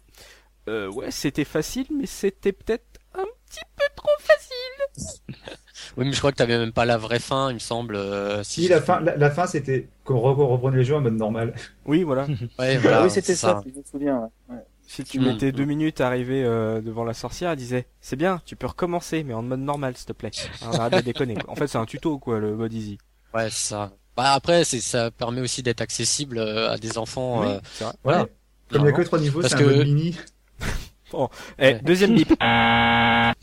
euh, 0.70 0.92
ouais 0.92 1.10
c'était 1.10 1.44
facile, 1.44 1.88
mais 1.92 2.06
c'était 2.06 2.52
peut-être 2.54 2.86
un 3.16 3.26
petit 3.50 3.62
peu 3.76 3.86
trop 3.96 4.12
facile. 4.20 5.18
oui, 5.98 6.06
mais 6.06 6.12
je 6.14 6.20
crois 6.20 6.32
que 6.34 6.38
t'avais 6.38 6.60
même 6.60 6.72
pas 6.72 6.86
la 6.86 6.98
vraie 6.98 7.18
fin, 7.20 7.50
il 7.50 7.56
me 7.56 7.60
semble. 7.60 7.96
euh, 7.96 8.44
si 8.44 8.62
Si 8.62 8.68
la 8.68 8.80
fin 8.80 9.00
la, 9.02 9.16
la 9.18 9.32
fin 9.32 9.48
c'était 9.48 9.88
qu'on 10.04 10.18
re- 10.20 10.36
reprenait 10.48 10.78
les 10.78 10.84
jeux 10.84 10.96
en 10.96 11.02
mode 11.02 11.16
normal. 11.16 11.56
Oui 11.88 12.04
voilà. 12.04 12.28
Ouais, 12.60 12.78
voilà. 12.78 13.00
Ah 13.00 13.04
oui, 13.06 13.10
c'était 13.10 13.34
c'est 13.34 13.36
ça, 13.48 13.64
je 13.66 13.72
me 13.80 13.84
souviens. 13.84 14.30
ouais. 14.50 14.58
Si 14.88 15.04
tu 15.04 15.20
Mm. 15.20 15.26
mettais 15.26 15.52
deux 15.52 15.66
minutes 15.66 16.00
à 16.02 16.08
arriver 16.08 16.44
euh, 16.44 16.80
devant 16.82 17.04
la 17.04 17.14
sorcière, 17.14 17.52
elle 17.52 17.58
disait 17.58 17.88
c'est 18.02 18.16
bien, 18.16 18.42
tu 18.46 18.56
peux 18.56 18.68
recommencer, 18.68 19.24
mais 19.24 19.34
en 19.34 19.42
mode 19.42 19.60
normal 19.62 19.96
s'il 19.98 20.06
te 20.06 20.14
plaît. 20.14 20.32
Hein, 20.62 20.72
arrête 20.80 20.94
de 20.98 21.02
déconner. 21.02 21.36
En 21.48 21.56
fait 21.56 21.68
c'est 21.68 21.78
un 21.80 21.86
tuto 21.86 22.20
quoi 22.20 22.40
le 22.40 22.56
mode 22.56 22.72
Easy. 22.74 22.98
Ouais, 23.34 23.50
c'est 23.50 23.68
ça. 23.70 23.92
Bah 24.16 24.32
après, 24.34 24.64
c'est 24.64 24.80
ça 24.80 25.12
permet 25.12 25.42
aussi 25.42 25.62
d'être 25.64 25.82
accessible 25.82 26.38
euh, 26.38 26.72
à 26.72 26.78
des 26.78 26.98
enfants. 26.98 27.44
euh, 27.44 27.60
c'est 27.74 27.84
vrai. 27.84 27.94
voilà. 28.04 28.22
Ouais. 28.24 28.32
Comme 28.72 28.82
il 28.82 28.84
n'y 28.86 28.90
a 28.90 28.94
que 28.94 29.02
trois 29.02 29.20
niveaux, 29.20 29.42
Parce 29.42 29.54
c'est 29.54 29.60
un 29.64 29.68
que- 29.68 29.76
mode 29.76 29.86
mini. 29.88 30.18
Eh, 31.60 31.66
Ouais. 31.66 31.80
deuxième 31.84 32.16
bip. 32.16 32.34
Là, 32.42 33.34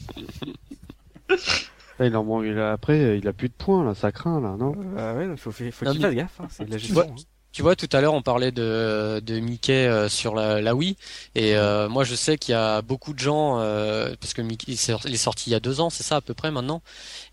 il 2.00 2.16
en 2.16 2.24
manque, 2.24 2.44
il 2.46 2.58
a- 2.58 2.72
après, 2.72 3.18
il 3.18 3.26
a 3.28 3.32
plus 3.32 3.48
de 3.48 3.54
points, 3.54 3.84
là, 3.84 3.94
ça 3.94 4.12
craint, 4.12 4.40
là, 4.40 4.56
non? 4.58 4.74
Euh, 4.96 5.30
ouais, 5.30 5.36
faut, 5.36 5.52
faut, 5.52 5.64
faut 5.72 5.84
Non, 5.84 5.92
qu'il 5.92 6.00
mais- 6.00 6.06
fasse 6.08 6.16
gaffe, 6.16 6.40
hein, 6.40 6.46
c'est 6.50 6.64
de 6.66 6.70
la 6.70 6.78
gestion. 6.78 7.00
hein. 7.00 7.14
Tu 7.52 7.60
vois, 7.60 7.76
tout 7.76 7.88
à 7.92 8.00
l'heure, 8.00 8.14
on 8.14 8.22
parlait 8.22 8.50
de, 8.50 9.20
de 9.22 9.38
Mickey 9.38 9.86
euh, 9.86 10.08
sur 10.08 10.34
la, 10.34 10.62
la 10.62 10.74
Wii, 10.74 10.96
et 11.34 11.54
euh, 11.54 11.86
moi, 11.86 12.02
je 12.02 12.14
sais 12.14 12.38
qu'il 12.38 12.52
y 12.52 12.56
a 12.56 12.80
beaucoup 12.80 13.12
de 13.12 13.18
gens, 13.18 13.58
euh, 13.60 14.14
parce 14.18 14.32
que 14.32 14.40
Mickey, 14.40 14.64
il 14.68 14.74
est 14.74 14.76
sorti- 14.76 15.08
il 15.08 15.14
est 15.14 15.18
sorti 15.18 15.50
il 15.50 15.52
y 15.52 15.56
a 15.56 15.60
deux 15.60 15.80
ans, 15.80 15.90
c'est 15.90 16.02
ça 16.02 16.16
à 16.16 16.20
peu 16.22 16.32
près 16.32 16.50
maintenant, 16.50 16.80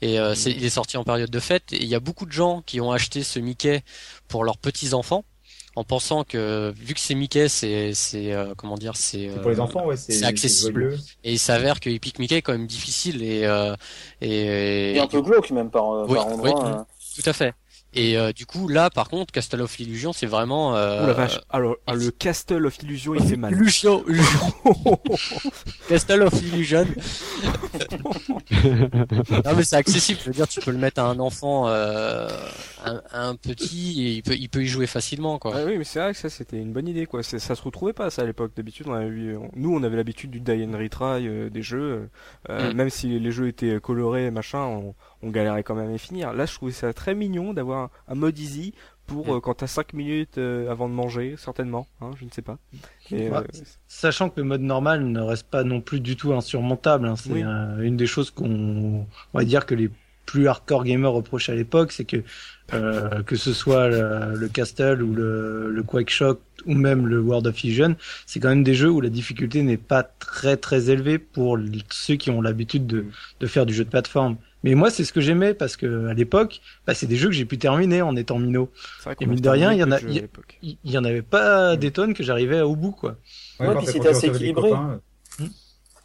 et 0.01 0.19
euh, 0.19 0.35
c'est, 0.35 0.51
il 0.51 0.65
est 0.65 0.69
sorti 0.69 0.97
en 0.97 1.05
période 1.05 1.29
de 1.29 1.39
fête, 1.39 1.71
et 1.71 1.77
il 1.81 1.87
y 1.87 1.95
a 1.95 2.01
beaucoup 2.01 2.25
de 2.25 2.33
gens 2.33 2.61
qui 2.65 2.81
ont 2.81 2.91
acheté 2.91 3.23
ce 3.23 3.39
Mickey 3.39 3.81
pour 4.27 4.43
leurs 4.43 4.57
petits 4.57 4.93
enfants, 4.93 5.23
en 5.77 5.85
pensant 5.85 6.25
que 6.25 6.73
vu 6.75 6.93
que 6.95 6.99
c'est 6.99 7.15
Mickey, 7.15 7.47
c'est, 7.47 7.93
c'est 7.93 8.33
euh, 8.33 8.53
comment 8.57 8.75
dire, 8.75 8.97
c'est, 8.97 9.29
C'est 9.33 9.39
pour 9.41 9.51
les 9.51 9.59
euh, 9.59 9.63
enfants, 9.63 9.85
ouais, 9.85 9.95
c'est 9.95 10.11
c'est 10.11 10.25
accessible. 10.25 10.99
et 11.23 11.31
il 11.31 11.39
s'avère 11.39 11.79
que 11.79 11.89
Epic 11.89 12.19
Mickey 12.19 12.35
est 12.35 12.41
quand 12.41 12.51
même 12.51 12.67
difficile 12.67 13.23
et 13.23 13.45
euh, 13.45 13.73
et, 14.19 14.95
Et 14.95 14.99
un 14.99 15.07
peu 15.07 15.21
glauque 15.21 15.51
même 15.51 15.69
par, 15.69 15.89
euh, 15.93 16.05
Oui, 16.09 16.15
par 16.15 16.27
endroit. 16.27 16.65
oui. 16.65 16.71
euh. 16.71 17.21
tout 17.23 17.29
à 17.29 17.31
fait. 17.31 17.53
Et 17.93 18.17
euh, 18.17 18.31
du 18.31 18.45
coup, 18.45 18.67
là, 18.67 18.89
par 18.89 19.09
contre, 19.09 19.31
Castle 19.31 19.61
of 19.61 19.79
Illusion, 19.79 20.13
c'est 20.13 20.27
vraiment. 20.27 20.75
Euh, 20.75 20.99
Oh 21.03 21.07
la 21.07 21.13
vache. 21.13 21.39
Alors, 21.49 21.75
ah, 21.87 21.95
le 21.95 22.11
Castle 22.11 22.65
of 22.65 22.77
Illusion, 22.83 23.15
il 23.15 23.23
fait 23.23 23.35
mal. 23.35 23.51
Illusion, 23.53 24.03
Illusion. 24.07 24.53
Castle 25.89 26.21
of 26.23 26.33
Illusion. 26.41 26.85
non 28.51 29.55
mais 29.55 29.63
c'est 29.63 29.75
accessible. 29.75 30.19
Je 30.21 30.25
veux 30.27 30.33
dire, 30.33 30.47
tu 30.47 30.59
peux 30.61 30.71
le 30.71 30.77
mettre 30.77 31.01
à 31.01 31.05
un 31.05 31.19
enfant, 31.19 31.67
euh, 31.67 32.27
un, 32.85 33.01
un 33.11 33.35
petit, 33.35 34.03
et 34.05 34.11
il 34.13 34.23
peut, 34.23 34.35
il 34.35 34.49
peut 34.49 34.63
y 34.63 34.67
jouer 34.67 34.87
facilement, 34.87 35.39
quoi. 35.39 35.53
Ah 35.55 35.63
oui, 35.65 35.77
mais 35.77 35.83
c'est 35.83 35.99
vrai 35.99 36.13
que 36.13 36.19
ça 36.19 36.29
c'était 36.29 36.57
une 36.57 36.73
bonne 36.73 36.87
idée 36.87 37.05
quoi. 37.05 37.23
Ça 37.23 37.39
se 37.39 37.61
retrouvait 37.61 37.93
pas 37.93 38.09
ça 38.09 38.21
à 38.23 38.25
l'époque. 38.25 38.51
D'habitude, 38.55 38.87
on 38.87 38.93
avait 38.93 39.09
nous 39.55 39.75
on 39.75 39.83
avait 39.83 39.97
l'habitude 39.97 40.31
du 40.31 40.39
die 40.39 40.63
and 40.65 40.77
retry 40.77 41.27
euh, 41.27 41.49
des 41.49 41.61
jeux. 41.61 42.09
euh, 42.49 42.69
Mm. 42.69 42.73
Même 42.75 42.89
si 42.89 43.19
les 43.19 43.31
jeux 43.31 43.47
étaient 43.47 43.79
colorés 43.79 44.31
machin, 44.31 44.59
on, 44.59 44.93
on 45.21 45.29
galérait 45.29 45.63
quand 45.63 45.75
même 45.75 45.93
à 45.93 45.97
finir. 45.97 46.33
Là, 46.33 46.45
je 46.45 46.53
trouvais 46.53 46.71
ça 46.71 46.93
très 46.93 47.15
mignon 47.15 47.53
d'avoir 47.53 47.79
un, 47.83 47.89
un 48.09 48.15
mode 48.15 48.37
easy 48.39 48.73
pour 49.07 49.27
Mm. 49.27 49.31
euh, 49.31 49.39
quand 49.39 49.55
t'as 49.55 49.67
5 49.67 49.93
minutes 49.93 50.37
euh, 50.37 50.69
avant 50.71 50.87
de 50.87 50.93
manger, 50.93 51.35
certainement. 51.37 51.87
Hein, 52.01 52.11
je 52.19 52.25
ne 52.25 52.29
sais 52.29 52.41
pas. 52.43 52.57
Et, 53.11 53.29
Ouais. 53.29 53.37
euh, 53.37 53.43
Sachant 53.87 54.29
que 54.29 54.39
le 54.39 54.45
mode 54.45 54.61
normal 54.61 55.03
ne 55.03 55.19
reste 55.19 55.47
pas 55.47 55.63
non 55.63 55.81
plus 55.81 55.99
du 55.99 56.15
tout 56.15 56.31
insurmontable. 56.33 57.07
hein. 57.07 57.15
C'est 57.15 57.31
Oui. 57.31 57.41
une 57.43 57.97
des 57.97 58.05
choses 58.07 58.29
qu'on, 58.31 59.07
on 59.33 59.37
va 59.37 59.43
dire 59.45 59.65
que 59.65 59.73
les 59.75 59.89
plus 60.27 60.47
hardcore 60.47 60.83
gamers 60.83 61.11
reprochent 61.11 61.49
à 61.49 61.55
l'époque, 61.55 61.91
c'est 61.91 62.05
que 62.05 62.17
euh, 62.73 63.23
que 63.23 63.35
ce 63.35 63.51
soit 63.51 63.87
le, 63.89 64.35
le 64.35 64.47
Castle 64.47 65.01
ou 65.01 65.15
le, 65.15 65.71
le 65.71 65.81
Quake 65.83 66.11
Shock 66.11 66.39
ou 66.67 66.75
même 66.75 67.07
le 67.07 67.19
World 67.19 67.47
of 67.47 67.55
Fusion, 67.55 67.95
c'est 68.27 68.39
quand 68.39 68.49
même 68.49 68.63
des 68.63 68.75
jeux 68.75 68.91
où 68.91 69.01
la 69.01 69.09
difficulté 69.09 69.63
n'est 69.63 69.77
pas 69.77 70.03
très 70.03 70.55
très 70.55 70.91
élevée 70.91 71.17
pour 71.17 71.57
ceux 71.89 72.15
qui 72.15 72.29
ont 72.29 72.41
l'habitude 72.41 72.85
de, 72.85 73.05
de 73.39 73.47
faire 73.47 73.65
du 73.65 73.73
jeu 73.73 73.85
de 73.85 73.89
plateforme. 73.89 74.37
Mais 74.63 74.75
moi, 74.75 74.89
c'est 74.91 75.03
ce 75.05 75.13
que 75.13 75.21
j'aimais 75.21 75.53
parce 75.53 75.77
que 75.77 76.07
à 76.07 76.13
l'époque, 76.13 76.61
bah, 76.85 76.93
c'est 76.93 77.07
des 77.07 77.15
jeux 77.15 77.29
que 77.29 77.35
j'ai 77.35 77.45
pu 77.45 77.57
terminer 77.57 78.01
en 78.01 78.15
étant 78.15 78.39
minot. 78.39 78.69
c'est 78.99 79.03
vrai 79.05 79.15
Et 79.21 79.25
mine 79.25 79.39
de 79.39 79.49
rien, 79.49 79.71
il 79.71 79.79
y 79.79 79.83
en 79.83 79.91
a- 79.91 79.99
il 80.01 80.15
y 80.63 80.77
y 80.83 80.97
avait 80.97 81.21
pas 81.21 81.75
des 81.77 81.91
tonnes 81.91 82.13
que 82.13 82.23
j'arrivais 82.23 82.61
au 82.61 82.75
bout, 82.75 82.91
quoi. 82.91 83.15
Ouais, 83.59 83.67
quand 83.67 83.75
puis 83.77 83.85
t'as- 83.85 83.91
c'était 83.93 83.99
quand 83.99 84.03
tu 84.11 84.17
assez 84.17 84.27
équilibré. 84.27 84.71
euh, 84.71 84.97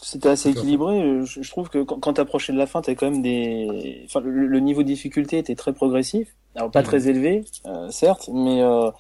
C'était 0.03 0.29
assez 0.29 0.51
équilibré. 0.51 1.01
euh, 1.03 1.25
Je, 1.25 1.43
je 1.43 1.51
trouve 1.51 1.69
que 1.69 1.83
quand, 1.83 1.99
quand 1.99 2.15
t'approchais 2.15 2.53
de 2.53 2.59
la 2.59 2.67
fin, 2.67 2.83
t'avais 2.83 2.97
quand 2.97 3.11
même 3.11 3.23
des. 3.23 4.03
Enfin, 4.05 4.21
le, 4.21 4.47
le 4.47 4.61
niveau 4.61 4.83
de 4.83 4.89
difficulté 4.89 5.39
était 5.39 5.55
très 5.55 5.73
progressif. 5.73 6.29
Alors 6.57 6.71
pas 6.71 6.81
Mhm. 6.81 6.87
très 6.87 7.09
élevé, 7.09 7.45
euh, 7.67 7.89
certes, 7.91 8.29
mais 8.33 8.63
euh, 8.63 8.91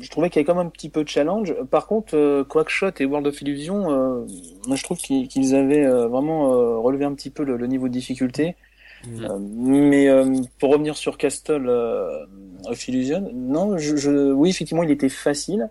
je 0.00 0.10
trouvais 0.10 0.30
qu'il 0.30 0.36
y 0.36 0.40
avait 0.40 0.46
quand 0.46 0.54
même 0.56 0.66
un 0.66 0.70
petit 0.70 0.88
peu 0.90 1.04
de 1.04 1.08
challenge. 1.08 1.54
Par 1.70 1.86
contre, 1.86 2.16
euh, 2.16 2.44
Quackshot 2.44 2.92
et 3.00 3.04
World 3.06 3.26
of 3.26 3.40
Illusion, 3.42 3.90
euh, 3.92 4.26
moi 4.66 4.76
je 4.76 4.82
trouve 4.84 4.98
qu'ils 4.98 5.54
avaient 5.54 5.84
euh, 5.84 6.08
vraiment 6.08 6.54
euh, 6.54 6.78
relevé 6.78 7.04
un 7.04 7.14
petit 7.14 7.30
peu 7.30 7.44
le, 7.44 7.56
niveau 7.66 7.88
de 7.88 7.92
difficulté. 7.92 8.56
Mm. 9.06 9.88
mais 9.88 10.08
pour 10.58 10.70
revenir 10.70 10.96
sur 10.96 11.18
Castle 11.18 11.68
of 12.64 12.88
Illusion, 12.88 13.30
non, 13.34 13.78
je, 13.78 13.96
je, 13.96 14.32
oui 14.32 14.50
effectivement 14.50 14.82
il 14.82 14.90
était 14.90 15.08
facile, 15.08 15.68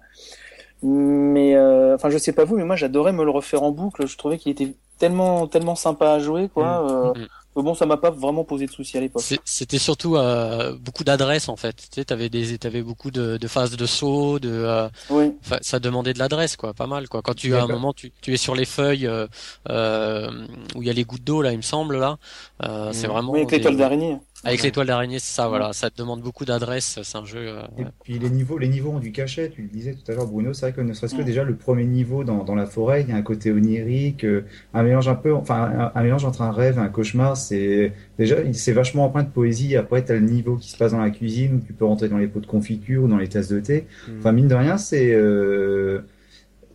mais 0.83 1.57
enfin 1.93 2.09
je 2.09 2.17
sais 2.17 2.33
pas 2.33 2.43
vous, 2.43 2.57
mais 2.57 2.65
moi 2.65 2.75
j'adorais 2.75 3.13
me 3.13 3.23
le 3.23 3.31
refaire 3.31 3.63
en 3.63 3.71
boucle. 3.71 4.07
Je 4.07 4.17
trouvais 4.17 4.37
qu'il 4.37 4.51
était 4.51 4.73
tellement 4.97 5.47
tellement 5.47 5.75
sympa 5.75 6.11
à 6.11 6.19
jouer 6.19 6.49
quoi. 6.49 7.13
Mm. 7.15 7.27
Bon, 7.53 7.73
ça 7.75 7.85
m'a 7.85 7.97
pas 7.97 8.11
vraiment 8.11 8.45
posé 8.45 8.65
de 8.65 8.71
soucis 8.71 8.97
à 8.97 9.01
l'époque. 9.01 9.23
C'était 9.43 9.77
surtout 9.77 10.15
euh, 10.15 10.73
beaucoup 10.77 11.03
d'adresses 11.03 11.49
en 11.49 11.57
fait. 11.57 11.75
Tu 11.75 11.87
sais, 11.95 12.05
t'avais 12.05 12.29
des, 12.29 12.57
t'avais 12.57 12.81
beaucoup 12.81 13.11
de, 13.11 13.35
de 13.35 13.47
phases 13.47 13.75
de 13.75 13.85
saut, 13.85 14.39
de. 14.39 14.49
Euh, 14.49 14.89
oui. 15.09 15.33
Ça 15.61 15.79
demandait 15.79 16.13
de 16.13 16.19
l'adresse, 16.19 16.55
quoi, 16.55 16.73
pas 16.73 16.87
mal, 16.87 17.09
quoi. 17.09 17.21
Quand 17.21 17.33
tu 17.33 17.53
à 17.53 17.63
un 17.63 17.67
moment, 17.67 17.91
tu, 17.91 18.11
tu 18.21 18.33
es 18.33 18.37
sur 18.37 18.55
les 18.55 18.65
feuilles 18.65 19.05
euh, 19.05 19.27
euh 19.69 20.29
où 20.75 20.81
il 20.81 20.87
y 20.87 20.89
a 20.89 20.93
les 20.93 21.03
gouttes 21.03 21.23
d'eau 21.23 21.41
là, 21.41 21.51
il 21.51 21.57
me 21.57 21.61
semble 21.61 21.97
là. 21.97 22.17
Euh, 22.63 22.91
C'est 22.93 23.07
vraiment. 23.07 23.33
Oui, 23.33 23.39
avec 23.39 23.51
l'étoile 23.51 23.75
d'araignée. 23.75 24.17
Avec 24.43 24.63
l'étoile 24.63 24.87
d'araignée, 24.87 25.19
c'est 25.19 25.35
ça, 25.35 25.47
voilà. 25.47 25.71
Ça 25.73 25.89
te 25.89 25.97
demande 25.97 26.21
beaucoup 26.21 26.45
d'adresses. 26.45 26.99
C'est 27.03 27.17
un 27.17 27.25
jeu. 27.25 27.39
Euh, 27.39 27.61
et 27.77 27.85
puis 28.03 28.17
les 28.17 28.29
niveaux, 28.29 28.57
les 28.57 28.67
niveaux 28.67 28.91
ont 28.91 28.99
du 28.99 29.11
cachet. 29.11 29.49
Tu 29.49 29.61
le 29.61 29.67
disais 29.67 29.93
tout 29.93 30.11
à 30.11 30.15
l'heure, 30.15 30.25
Bruno. 30.25 30.53
C'est 30.53 30.67
vrai 30.67 30.73
que 30.73 30.81
ne 30.81 30.93
serait-ce 30.93 31.15
que 31.15 31.21
déjà 31.21 31.43
le 31.43 31.55
premier 31.55 31.85
niveau 31.85 32.23
dans, 32.23 32.43
dans 32.43 32.55
la 32.55 32.65
forêt, 32.65 33.01
il 33.01 33.09
y 33.09 33.11
a 33.11 33.15
un 33.15 33.21
côté 33.21 33.51
onirique, 33.51 34.23
euh, 34.23 34.45
un 34.73 34.83
mélange 34.83 35.07
un 35.07 35.15
peu, 35.15 35.33
enfin 35.33 35.91
un, 35.93 36.03
mélange 36.03 36.25
entre 36.25 36.41
un 36.41 36.51
rêve 36.51 36.77
et 36.77 36.81
un 36.81 36.89
cauchemar. 36.89 37.37
C'est 37.37 37.93
déjà, 38.17 38.37
c'est 38.53 38.73
vachement 38.73 39.05
empreint 39.05 39.23
de 39.23 39.29
poésie. 39.29 39.75
Après, 39.75 40.03
t'as 40.03 40.15
le 40.15 40.21
niveau 40.21 40.57
qui 40.57 40.71
se 40.71 40.77
passe 40.77 40.91
dans 40.93 41.01
la 41.01 41.11
cuisine 41.11 41.55
où 41.55 41.59
tu 41.65 41.73
peux 41.73 41.85
rentrer 41.85 42.09
dans 42.09 42.17
les 42.17 42.27
pots 42.27 42.39
de 42.39 42.47
confiture 42.47 43.03
ou 43.03 43.07
dans 43.07 43.17
les 43.17 43.27
tasses 43.27 43.49
de 43.49 43.59
thé. 43.59 43.85
Hmm. 44.07 44.19
Enfin, 44.19 44.31
mine 44.31 44.47
de 44.47 44.55
rien, 44.55 44.77
c'est 44.77 45.11
euh, 45.13 46.01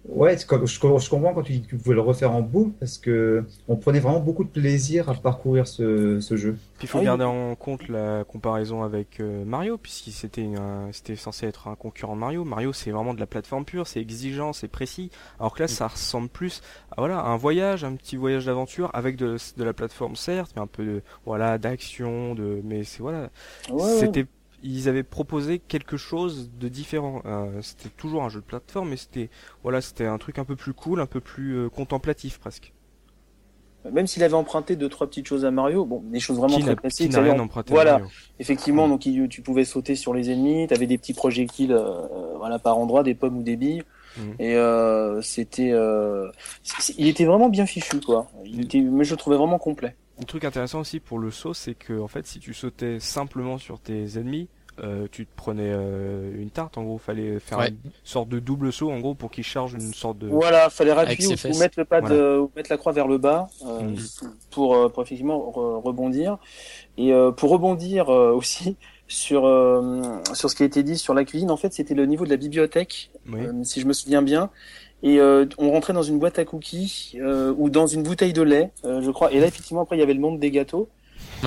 Ouais, 0.08 0.36
je, 0.36 0.66
je, 0.66 1.10
comprends 1.10 1.34
quand 1.34 1.42
tu 1.42 1.52
dis 1.52 1.62
que 1.62 1.68
tu 1.68 1.76
pouvais 1.76 1.94
le 1.94 2.00
refaire 2.00 2.32
en 2.32 2.40
boucle 2.40 2.72
parce 2.78 2.96
que 2.98 3.44
on 3.66 3.76
prenait 3.76 3.98
vraiment 3.98 4.20
beaucoup 4.20 4.44
de 4.44 4.48
plaisir 4.48 5.08
à 5.08 5.14
parcourir 5.14 5.66
ce, 5.66 6.20
ce 6.20 6.36
jeu. 6.36 6.56
Puis 6.78 6.86
il 6.86 6.88
faut 6.88 7.00
garder 7.00 7.24
en 7.24 7.54
compte 7.54 7.88
la 7.88 8.24
comparaison 8.24 8.82
avec 8.82 9.20
euh, 9.20 9.44
Mario 9.44 9.78
puisqu'il 9.78 10.12
c'était 10.12 10.48
c'était 10.92 11.16
censé 11.16 11.46
être 11.46 11.68
un 11.68 11.74
concurrent 11.74 12.14
de 12.14 12.20
Mario. 12.20 12.44
Mario 12.44 12.72
c'est 12.72 12.90
vraiment 12.90 13.14
de 13.14 13.20
la 13.20 13.26
plateforme 13.26 13.64
pure, 13.64 13.86
c'est 13.86 14.00
exigeant, 14.00 14.52
c'est 14.52 14.68
précis. 14.68 15.10
Alors 15.40 15.54
que 15.54 15.62
là 15.62 15.68
ça 15.68 15.88
ressemble 15.88 16.28
plus 16.28 16.62
à 16.92 17.00
voilà 17.00 17.20
un 17.20 17.36
voyage, 17.36 17.84
un 17.84 17.94
petit 17.94 18.16
voyage 18.16 18.46
d'aventure 18.46 18.90
avec 18.94 19.16
de, 19.16 19.36
de 19.56 19.64
la 19.64 19.72
plateforme 19.72 20.14
certes, 20.14 20.52
mais 20.54 20.62
un 20.62 20.68
peu 20.68 20.84
de 20.84 21.02
voilà 21.24 21.58
d'action, 21.58 22.34
de 22.34 22.60
mais 22.64 22.84
c'est 22.84 23.00
voilà 23.00 23.30
c'était 23.98 24.26
ils 24.62 24.88
avaient 24.88 25.02
proposé 25.02 25.58
quelque 25.58 25.96
chose 25.96 26.50
de 26.58 26.68
différent. 26.68 27.22
Euh, 27.26 27.60
c'était 27.62 27.88
toujours 27.88 28.22
un 28.24 28.28
jeu 28.28 28.40
de 28.40 28.44
plateforme, 28.44 28.90
mais 28.90 28.96
c'était 28.96 29.30
voilà, 29.62 29.80
c'était 29.80 30.06
un 30.06 30.18
truc 30.18 30.38
un 30.38 30.44
peu 30.44 30.56
plus 30.56 30.72
cool, 30.72 31.00
un 31.00 31.06
peu 31.06 31.20
plus 31.20 31.56
euh, 31.56 31.68
contemplatif 31.68 32.38
presque. 32.38 32.72
Même 33.92 34.08
s'il 34.08 34.24
avait 34.24 34.34
emprunté 34.34 34.74
deux 34.74 34.88
trois 34.88 35.06
petites 35.06 35.28
choses 35.28 35.44
à 35.44 35.52
Mario, 35.52 35.84
bon, 35.84 36.02
des 36.06 36.18
choses 36.18 36.38
vraiment 36.38 36.58
très 36.58 36.74
classiques. 36.74 37.12
Qui 37.12 37.18
rien 37.18 37.38
emprunté 37.38 37.72
voilà, 37.72 38.00
effectivement, 38.40 38.88
donc 38.88 39.00
tu 39.00 39.42
pouvais 39.42 39.64
sauter 39.64 39.94
sur 39.94 40.12
les 40.12 40.30
ennemis, 40.30 40.66
tu 40.66 40.74
avais 40.74 40.88
des 40.88 40.98
petits 40.98 41.14
projectiles, 41.14 41.72
euh, 41.72 42.34
voilà, 42.36 42.58
par 42.58 42.78
endroit, 42.78 43.04
des 43.04 43.14
pommes 43.14 43.38
ou 43.38 43.42
des 43.44 43.56
billes. 43.56 43.84
Mm. 44.16 44.22
Et 44.40 44.56
c'était, 45.22 45.72
il 46.98 47.06
était 47.06 47.26
vraiment 47.26 47.48
bien 47.48 47.66
fichu, 47.66 48.00
quoi. 48.00 48.26
Il 48.44 48.62
était, 48.62 48.80
mais 48.80 49.04
je 49.04 49.12
le 49.12 49.18
trouvais 49.18 49.36
vraiment 49.36 49.58
complet. 49.58 49.94
Un 50.20 50.24
truc 50.24 50.44
intéressant 50.44 50.80
aussi 50.80 51.00
pour 51.00 51.18
le 51.18 51.30
saut, 51.30 51.54
c'est 51.54 51.74
que 51.74 52.00
en 52.00 52.08
fait, 52.08 52.26
si 52.26 52.38
tu 52.38 52.54
sautais 52.54 53.00
simplement 53.00 53.58
sur 53.58 53.78
tes 53.78 54.18
ennemis, 54.18 54.48
euh, 54.82 55.06
tu 55.10 55.24
te 55.24 55.30
prenais 55.34 55.70
euh, 55.74 56.34
une 56.38 56.50
tarte 56.50 56.76
en 56.76 56.84
gros. 56.84 56.98
Fallait 56.98 57.38
faire 57.38 57.60
une 57.60 57.76
sorte 58.04 58.28
de 58.28 58.38
double 58.38 58.72
saut 58.72 58.90
en 58.90 59.00
gros 59.00 59.14
pour 59.14 59.30
qu'il 59.30 59.44
charge 59.44 59.72
une 59.72 59.94
sorte 59.94 60.18
de 60.18 60.28
voilà 60.28 60.68
fallait 60.68 60.90
appuyer 60.90 61.34
ou, 61.46 61.58
mettre 61.58 61.78
le 61.78 61.84
pad 61.86 62.10
ou 62.12 62.50
mettre 62.54 62.70
la 62.70 62.76
croix 62.76 62.92
vers 62.92 63.08
le 63.08 63.16
bas 63.16 63.48
euh, 63.64 63.80
mm. 63.80 63.96
pour, 64.50 64.92
pour 64.92 65.02
effectivement 65.02 65.50
rebondir. 65.80 66.38
Et 66.98 67.12
pour 67.36 67.50
rebondir 67.50 68.08
aussi 68.08 68.76
sur 69.08 69.42
sur 70.34 70.50
ce 70.50 70.54
qui 70.54 70.62
a 70.62 70.66
été 70.66 70.82
dit 70.82 70.98
sur 70.98 71.14
la 71.14 71.24
cuisine 71.24 71.50
en 71.50 71.56
fait 71.56 71.72
c'était 71.72 71.94
le 71.94 72.06
niveau 72.06 72.24
de 72.24 72.30
la 72.30 72.36
bibliothèque 72.36 73.10
si 73.62 73.80
je 73.80 73.86
me 73.86 73.92
souviens 73.92 74.20
bien 74.20 74.50
et 75.02 75.20
on 75.20 75.70
rentrait 75.70 75.92
dans 75.92 76.02
une 76.02 76.18
boîte 76.18 76.38
à 76.38 76.44
cookies 76.44 77.18
ou 77.58 77.70
dans 77.70 77.86
une 77.86 78.02
bouteille 78.02 78.32
de 78.32 78.42
lait 78.42 78.70
je 78.84 79.10
crois 79.10 79.32
et 79.32 79.40
là 79.40 79.46
effectivement 79.46 79.82
après 79.82 79.96
il 79.96 80.00
y 80.00 80.02
avait 80.02 80.14
le 80.14 80.20
monde 80.20 80.38
des 80.40 80.50
gâteaux 80.50 80.88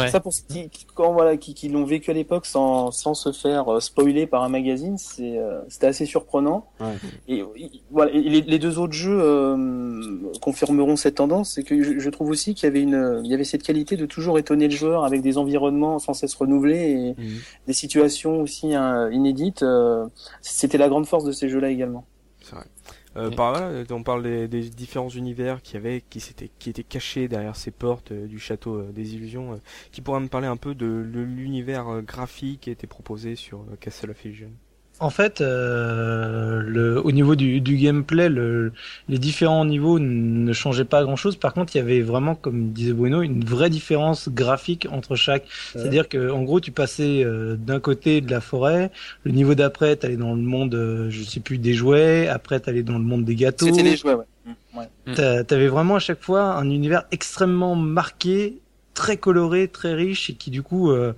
ça 0.08 0.20
pour 0.20 0.34
ceux 0.34 0.44
qui, 0.48 0.70
quand, 0.94 1.14
voilà, 1.14 1.38
qui, 1.38 1.54
qui 1.54 1.70
l'ont 1.70 1.86
vécu 1.86 2.12
à 2.12 2.14
l'époque 2.14 2.46
sans, 2.46 2.92
sans 2.92 3.14
se 3.14 3.32
faire 3.32 3.68
euh, 3.70 3.80
spoiler 3.80 4.28
par 4.28 4.44
un 4.44 4.50
magazine, 4.50 4.98
c'est 4.98 5.38
euh, 5.38 5.62
c'était 5.68 5.88
assez 5.88 6.06
surprenant. 6.06 6.68
Ouais. 6.80 6.96
Et, 7.28 7.44
voilà, 7.92 8.12
et 8.12 8.22
les, 8.22 8.42
les, 8.42 8.60
deux 8.60 8.80
autres 8.80 8.94
jeux 8.94 9.20
euh, 9.20 10.32
confirmeront 10.42 10.96
cette 10.96 11.16
tendance, 11.16 11.54
c'est 11.54 11.64
que 11.64 11.82
je, 11.82 12.00
je, 12.00 12.10
trouve 12.10 12.30
aussi 12.30 12.54
qu'il 12.54 12.66
y 12.66 12.68
avait 12.68 12.82
une, 12.82 13.22
il 13.24 13.30
y 13.30 13.34
avait 13.34 13.44
cette 13.44 13.64
qualité 13.64 13.98
de 13.98 14.06
toujours 14.06 14.38
étonner 14.40 14.68
le 14.68 14.76
joueur 14.76 15.04
avec 15.04 15.22
des 15.22 15.38
environnements 15.38 16.00
sans 16.00 16.14
cesse 16.14 16.36
renouvelés 16.36 17.16
et 17.18 17.22
mhm. 17.22 17.40
des 17.68 17.74
situations 17.74 18.42
aussi 18.42 18.74
hein, 18.74 19.10
inédites. 19.12 19.66
C'était 20.42 20.78
la 20.78 20.90
grande 20.90 21.06
force 21.06 21.24
de 21.24 21.32
ces 21.32 21.50
jeux-là 21.50 21.70
également. 21.70 22.06
C'est 22.42 22.56
vrai. 22.56 22.66
Euh, 23.18 23.32
par 23.32 23.52
là, 23.52 23.84
on 23.90 24.04
parle 24.04 24.24
des, 24.24 24.48
des, 24.48 24.70
différents 24.70 25.10
univers 25.10 25.62
qui 25.62 25.78
avaient, 25.78 26.04
qui 26.10 26.20
s'étaient, 26.20 26.52
qui 26.60 26.70
étaient 26.70 26.84
cachés 26.84 27.28
derrière 27.28 27.56
ces 27.56 27.72
portes 27.72 28.12
euh, 28.12 28.28
du 28.28 28.40
château 28.40 28.76
euh, 28.76 28.92
des 28.92 29.16
illusions. 29.16 29.60
qui 29.92 30.02
pourrait 30.02 30.20
me 30.20 30.28
parler 30.28 30.48
un 30.48 30.58
peu 30.58 30.76
de, 30.76 30.86
de 30.86 31.20
l'univers 31.20 32.02
graphique 32.04 32.62
qui 32.62 32.70
a 32.70 32.74
été 32.74 32.88
proposé 32.88 33.36
sur 33.36 33.66
Castle 33.80 34.12
of 34.12 34.26
Illusion 34.26 34.52
en 35.00 35.10
fait, 35.10 35.42
euh, 35.42 36.62
le, 36.66 37.02
au 37.02 37.12
niveau 37.12 37.36
du, 37.36 37.62
du 37.62 37.78
gameplay, 37.78 38.30
le, 38.30 38.74
les 39.08 39.18
différents 39.18 39.66
niveaux 39.66 40.00
ne 40.00 40.52
changeaient 40.54 40.86
pas 40.86 41.04
grand-chose. 41.04 41.36
Par 41.38 41.54
contre, 41.54 41.76
il 41.76 41.80
y 41.80 41.82
avait 41.82 42.02
vraiment, 42.02 42.36
comme 42.36 42.72
disait 42.72 42.94
Bruno, 42.94 43.22
une 43.22 43.44
vraie 43.44 43.70
différence 43.70 44.30
graphique 44.30 44.88
entre 44.92 45.16
chaque. 45.16 45.46
C'est-à-dire 45.74 46.10
que, 46.10 46.30
en 46.30 46.44
gros, 46.44 46.60
tu 46.60 46.72
passais 46.72 47.24
euh, 47.24 47.56
d'un 47.56 47.80
côté 47.80 48.22
de 48.22 48.30
la 48.30 48.42
forêt, 48.42 48.92
le 49.24 49.32
niveau 49.32 49.56
d'après, 49.56 49.96
t'allais 49.96 50.18
dans 50.18 50.36
le 50.36 50.42
monde, 50.42 50.76
euh, 50.76 51.10
je 51.10 51.24
sais 51.24 51.40
plus, 51.40 51.58
des 51.58 51.74
jouets. 51.74 52.28
Après, 52.28 52.60
t'allais 52.60 52.84
dans 52.84 52.98
le 52.98 53.04
monde 53.04 53.24
des 53.24 53.36
gâteaux. 53.36 53.68
C'était 53.68 53.84
des 53.84 53.98
jouets, 53.98 54.16
ouais. 54.16 54.26
Mmh, 54.46 54.78
ouais. 54.78 55.44
T'avais 55.44 55.68
vraiment 55.68 55.96
à 55.96 56.00
chaque 56.00 56.22
fois 56.22 56.42
un 56.42 56.70
univers 56.70 57.04
extrêmement 57.12 57.76
marqué, 57.76 58.58
très 59.00 59.16
coloré, 59.16 59.70
très 59.70 59.94
riche, 59.94 60.30
et 60.30 60.34
qui 60.34 60.50
du 60.52 60.62
coup 60.62 60.92
euh, 60.92 61.14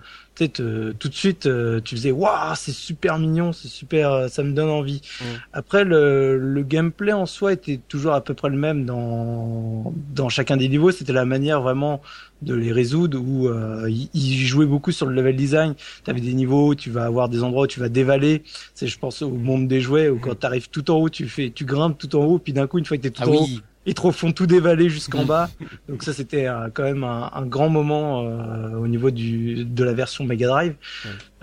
euh, 0.59 0.93
tout 0.99 1.09
de 1.09 1.13
suite, 1.15 1.47
euh, 1.47 1.81
tu 1.83 1.95
faisais 1.95 2.11
waouh, 2.11 2.53
c'est 2.55 2.71
super 2.71 3.17
mignon, 3.17 3.53
c'est 3.53 3.67
super, 3.67 4.11
euh, 4.11 4.27
ça 4.27 4.43
me 4.43 4.53
donne 4.53 4.69
envie. 4.69 5.01
Mm. 5.19 5.25
Après, 5.53 5.83
le, 5.83 6.37
le 6.37 6.61
gameplay 6.61 7.11
en 7.11 7.25
soi 7.25 7.53
était 7.53 7.79
toujours 7.87 8.13
à 8.13 8.21
peu 8.21 8.35
près 8.35 8.49
le 8.49 8.57
même 8.57 8.85
dans 8.85 9.93
dans 10.13 10.29
chacun 10.29 10.57
des 10.57 10.69
niveaux. 10.69 10.91
C'était 10.91 11.11
la 11.13 11.25
manière 11.25 11.61
vraiment 11.61 12.01
de 12.43 12.53
les 12.53 12.71
résoudre 12.71 13.19
où 13.19 13.47
euh, 13.47 13.89
ils 13.89 14.45
jouaient 14.45 14.67
beaucoup 14.67 14.91
sur 14.91 15.07
le 15.07 15.15
level 15.15 15.35
design. 15.35 15.73
Tu 16.03 16.11
avais 16.11 16.21
des 16.21 16.33
niveaux, 16.33 16.69
où 16.69 16.75
tu 16.75 16.91
vas 16.91 17.05
avoir 17.05 17.27
des 17.27 17.41
endroits 17.41 17.63
où 17.63 17.67
tu 17.67 17.79
vas 17.79 17.89
dévaler. 17.89 18.43
C'est, 18.75 18.87
je 18.87 18.99
pense, 18.99 19.23
au 19.23 19.31
monde 19.31 19.67
des 19.67 19.81
jouets 19.81 20.07
où 20.09 20.19
quand 20.19 20.33
mm. 20.33 20.39
tu 20.39 20.45
arrives 20.45 20.69
tout 20.69 20.91
en 20.91 20.97
haut, 20.97 21.09
tu 21.09 21.27
fais, 21.27 21.49
tu 21.49 21.65
grimpes 21.65 21.97
tout 21.97 22.15
en 22.15 22.25
haut, 22.25 22.37
puis 22.37 22.53
d'un 22.53 22.67
coup, 22.67 22.77
une 22.77 22.85
fois 22.85 22.97
que 22.97 23.01
t'es 23.03 23.09
tout 23.09 23.23
ah 23.25 23.29
en 23.29 23.33
haut 23.33 23.47
ils 23.85 23.93
te 23.93 24.01
refont 24.01 24.31
tout 24.31 24.45
dévaler 24.45 24.89
jusqu'en 24.89 25.25
bas. 25.25 25.49
Donc 25.89 26.03
ça, 26.03 26.13
c'était 26.13 26.47
euh, 26.47 26.69
quand 26.73 26.83
même 26.83 27.03
un, 27.03 27.31
un 27.33 27.45
grand 27.45 27.69
moment 27.69 28.23
euh, 28.23 28.75
au 28.75 28.87
niveau 28.87 29.11
du, 29.11 29.65
de 29.65 29.83
la 29.83 29.93
version 29.93 30.23
Mega 30.23 30.47
Drive. 30.47 30.75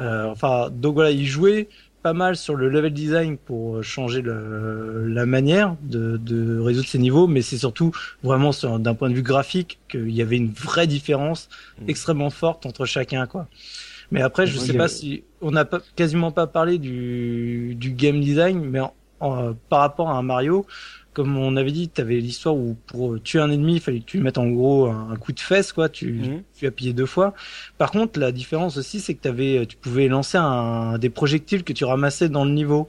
Euh, 0.00 0.26
enfin, 0.26 0.70
donc 0.70 0.94
voilà, 0.94 1.10
ils 1.10 1.26
jouaient 1.26 1.68
pas 2.02 2.12
mal 2.12 2.36
sur 2.36 2.54
le 2.54 2.68
level 2.68 2.92
design 2.92 3.36
pour 3.36 3.82
changer 3.82 4.22
le, 4.22 5.08
la 5.08 5.26
manière 5.26 5.74
de, 5.82 6.16
de, 6.16 6.60
résoudre 6.60 6.86
ces 6.86 6.98
niveaux, 6.98 7.26
mais 7.26 7.42
c'est 7.42 7.58
surtout 7.58 7.92
vraiment 8.22 8.50
d'un 8.78 8.94
point 8.94 9.10
de 9.10 9.14
vue 9.14 9.22
graphique 9.22 9.80
qu'il 9.88 10.10
y 10.10 10.22
avait 10.22 10.36
une 10.36 10.52
vraie 10.52 10.86
différence 10.86 11.48
mm. 11.80 11.90
extrêmement 11.90 12.30
forte 12.30 12.66
entre 12.66 12.84
chacun, 12.86 13.26
quoi. 13.26 13.48
Mais 14.10 14.22
après, 14.22 14.46
je 14.46 14.58
sais 14.58 14.72
pas 14.72 14.88
si 14.88 15.24
on 15.42 15.50
n'a 15.50 15.68
quasiment 15.94 16.32
pas 16.32 16.46
parlé 16.46 16.78
du, 16.78 17.74
du 17.74 17.90
game 17.90 18.20
design, 18.20 18.64
mais 18.64 18.80
par 19.18 19.80
rapport 19.80 20.08
à 20.08 20.16
un 20.16 20.22
Mario, 20.22 20.66
comme 21.18 21.36
on 21.36 21.56
avait 21.56 21.72
dit, 21.72 21.88
tu 21.88 22.00
avais 22.00 22.20
l'histoire 22.20 22.54
où 22.54 22.76
pour 22.86 23.20
tuer 23.20 23.40
un 23.40 23.50
ennemi, 23.50 23.74
il 23.74 23.80
fallait 23.80 23.98
que 23.98 24.04
tu 24.04 24.20
mettes 24.20 24.38
en 24.38 24.46
gros 24.46 24.86
un, 24.86 25.16
coup 25.16 25.32
de 25.32 25.40
fesse, 25.40 25.72
quoi. 25.72 25.88
Tu, 25.88 26.12
mhm. 26.12 26.42
tu 26.56 26.64
appuyais 26.64 26.92
deux 26.92 27.06
fois. 27.06 27.34
Par 27.76 27.90
contre, 27.90 28.20
la 28.20 28.30
différence 28.30 28.76
aussi, 28.76 29.00
c'est 29.00 29.14
que 29.14 29.28
avais, 29.28 29.66
tu 29.66 29.76
pouvais 29.76 30.06
lancer 30.06 30.38
un, 30.38 30.96
des 30.96 31.10
projectiles 31.10 31.64
que 31.64 31.72
tu 31.72 31.84
ramassais 31.84 32.28
dans 32.28 32.44
le 32.44 32.52
niveau. 32.52 32.86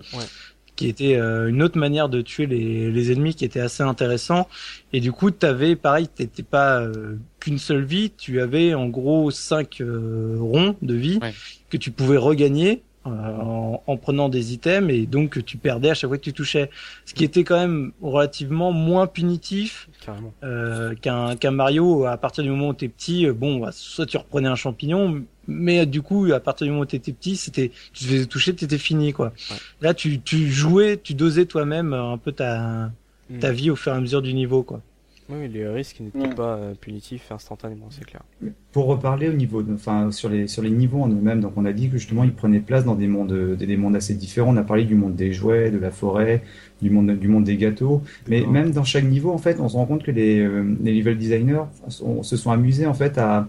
qui 0.75 0.87
était 0.87 1.15
euh, 1.15 1.49
une 1.49 1.63
autre 1.63 1.77
manière 1.79 2.07
de 2.07 2.21
tuer 2.21 2.45
les, 2.45 2.91
les, 2.91 3.11
ennemis 3.11 3.33
qui 3.33 3.43
était 3.43 3.59
assez 3.59 3.83
intéressant 3.83 4.47
et 4.93 5.01
du 5.01 5.11
coup 5.11 5.29
tu 5.29 5.45
avais 5.45 5.75
pareil 5.75 6.07
t'étais 6.07 6.41
pas 6.41 6.79
euh, 6.79 7.17
qu'une 7.41 7.57
seule 7.57 7.83
vie 7.83 8.11
tu 8.17 8.39
avais 8.39 8.73
en 8.73 8.87
gros 8.87 9.29
cinq 9.29 9.81
euh, 9.81 10.37
ronds 10.39 10.77
de 10.81 10.93
vie 10.93 11.19
que 11.69 11.75
tu 11.75 11.91
pouvais 11.91 12.15
regagner 12.15 12.81
en, 13.05 13.81
en, 13.85 13.97
prenant 13.97 14.29
des 14.29 14.53
items 14.53 14.91
et 14.91 15.05
donc 15.05 15.43
tu 15.45 15.57
perdais 15.57 15.89
à 15.89 15.93
chaque 15.93 16.09
fois 16.09 16.17
que 16.17 16.23
tu 16.23 16.33
touchais. 16.33 16.69
Ce 17.05 17.13
qui 17.13 17.23
était 17.23 17.43
quand 17.43 17.57
même 17.57 17.91
relativement 18.01 18.71
moins 18.71 19.07
punitif 19.07 19.89
euh, 20.43 20.95
qu'un 20.95 21.35
qu'un 21.35 21.51
Mario. 21.51 22.05
À 22.05 22.17
partir 22.17 22.43
du 22.43 22.49
moment 22.49 22.69
où 22.69 22.73
t'es 22.73 22.89
petit, 22.89 23.27
bon, 23.27 23.59
bah, 23.59 23.69
soit 23.71 24.05
tu 24.05 24.17
reprenais 24.17 24.49
un 24.49 24.55
champignon, 24.55 25.23
mais 25.47 25.85
du 25.85 26.01
coup, 26.01 26.31
à 26.31 26.39
partir 26.39 26.65
du 26.65 26.71
moment 26.71 26.83
où 26.83 26.85
t'étais 26.85 27.13
petit, 27.13 27.35
c'était, 27.35 27.71
tu 27.93 28.03
te 28.03 28.09
faisais 28.09 28.25
toucher, 28.25 28.53
t'étais 28.53 28.77
fini, 28.77 29.13
quoi. 29.13 29.33
Là, 29.81 29.93
tu, 29.93 30.19
tu 30.21 30.49
jouais, 30.49 30.99
tu 31.01 31.13
dosais 31.13 31.45
toi-même 31.45 31.93
un 31.93 32.17
peu 32.17 32.31
ta, 32.31 32.91
ta 33.39 33.51
mm. 33.51 33.55
vie 33.55 33.71
au 33.71 33.75
fur 33.75 33.93
et 33.93 33.95
à 33.95 33.99
mesure 33.99 34.21
du 34.21 34.33
niveau, 34.33 34.63
quoi. 34.63 34.81
Oui, 35.31 35.47
les 35.47 35.67
risques 35.67 35.99
n'étaient 35.99 36.33
pas 36.33 36.55
euh, 36.55 36.73
punitifs 36.73 37.31
instantanément, 37.31 37.85
c'est 37.91 38.03
clair. 38.03 38.21
Pour 38.71 38.87
reparler 38.87 39.29
au 39.29 39.33
niveau, 39.33 39.63
enfin 39.73 40.11
sur 40.11 40.27
les 40.27 40.47
sur 40.47 40.63
les 40.63 40.71
niveaux 40.71 41.01
en 41.01 41.09
eux-mêmes, 41.09 41.39
donc 41.39 41.53
on 41.55 41.65
a 41.65 41.71
dit 41.71 41.87
que 41.87 41.97
justement 41.97 42.23
ils 42.23 42.33
prenaient 42.33 42.59
place 42.59 42.83
dans 42.83 42.95
des 42.95 43.07
mondes 43.07 43.55
des, 43.55 43.77
mondes 43.77 43.95
assez 43.95 44.15
différents. 44.15 44.53
On 44.53 44.57
a 44.57 44.63
parlé 44.63 44.85
du 44.85 44.95
monde 44.95 45.15
des 45.15 45.31
jouets, 45.31 45.69
de 45.69 45.77
la 45.77 45.91
forêt, 45.91 46.41
du 46.81 46.89
monde 46.89 47.11
du 47.11 47.27
monde 47.27 47.43
des 47.43 47.57
gâteaux, 47.57 48.01
mais 48.27 48.45
même 48.45 48.71
dans 48.71 48.83
chaque 48.83 49.03
niveau 49.03 49.31
en 49.31 49.37
fait, 49.37 49.59
on 49.59 49.69
se 49.69 49.75
rend 49.77 49.85
compte 49.85 50.03
que 50.03 50.11
les 50.11 50.39
euh, 50.39 50.63
les 50.81 50.93
level 50.93 51.17
designers 51.17 51.65
se 51.87 52.37
sont 52.37 52.51
amusés 52.51 52.87
en 52.87 52.95
fait 52.95 53.19
à 53.19 53.47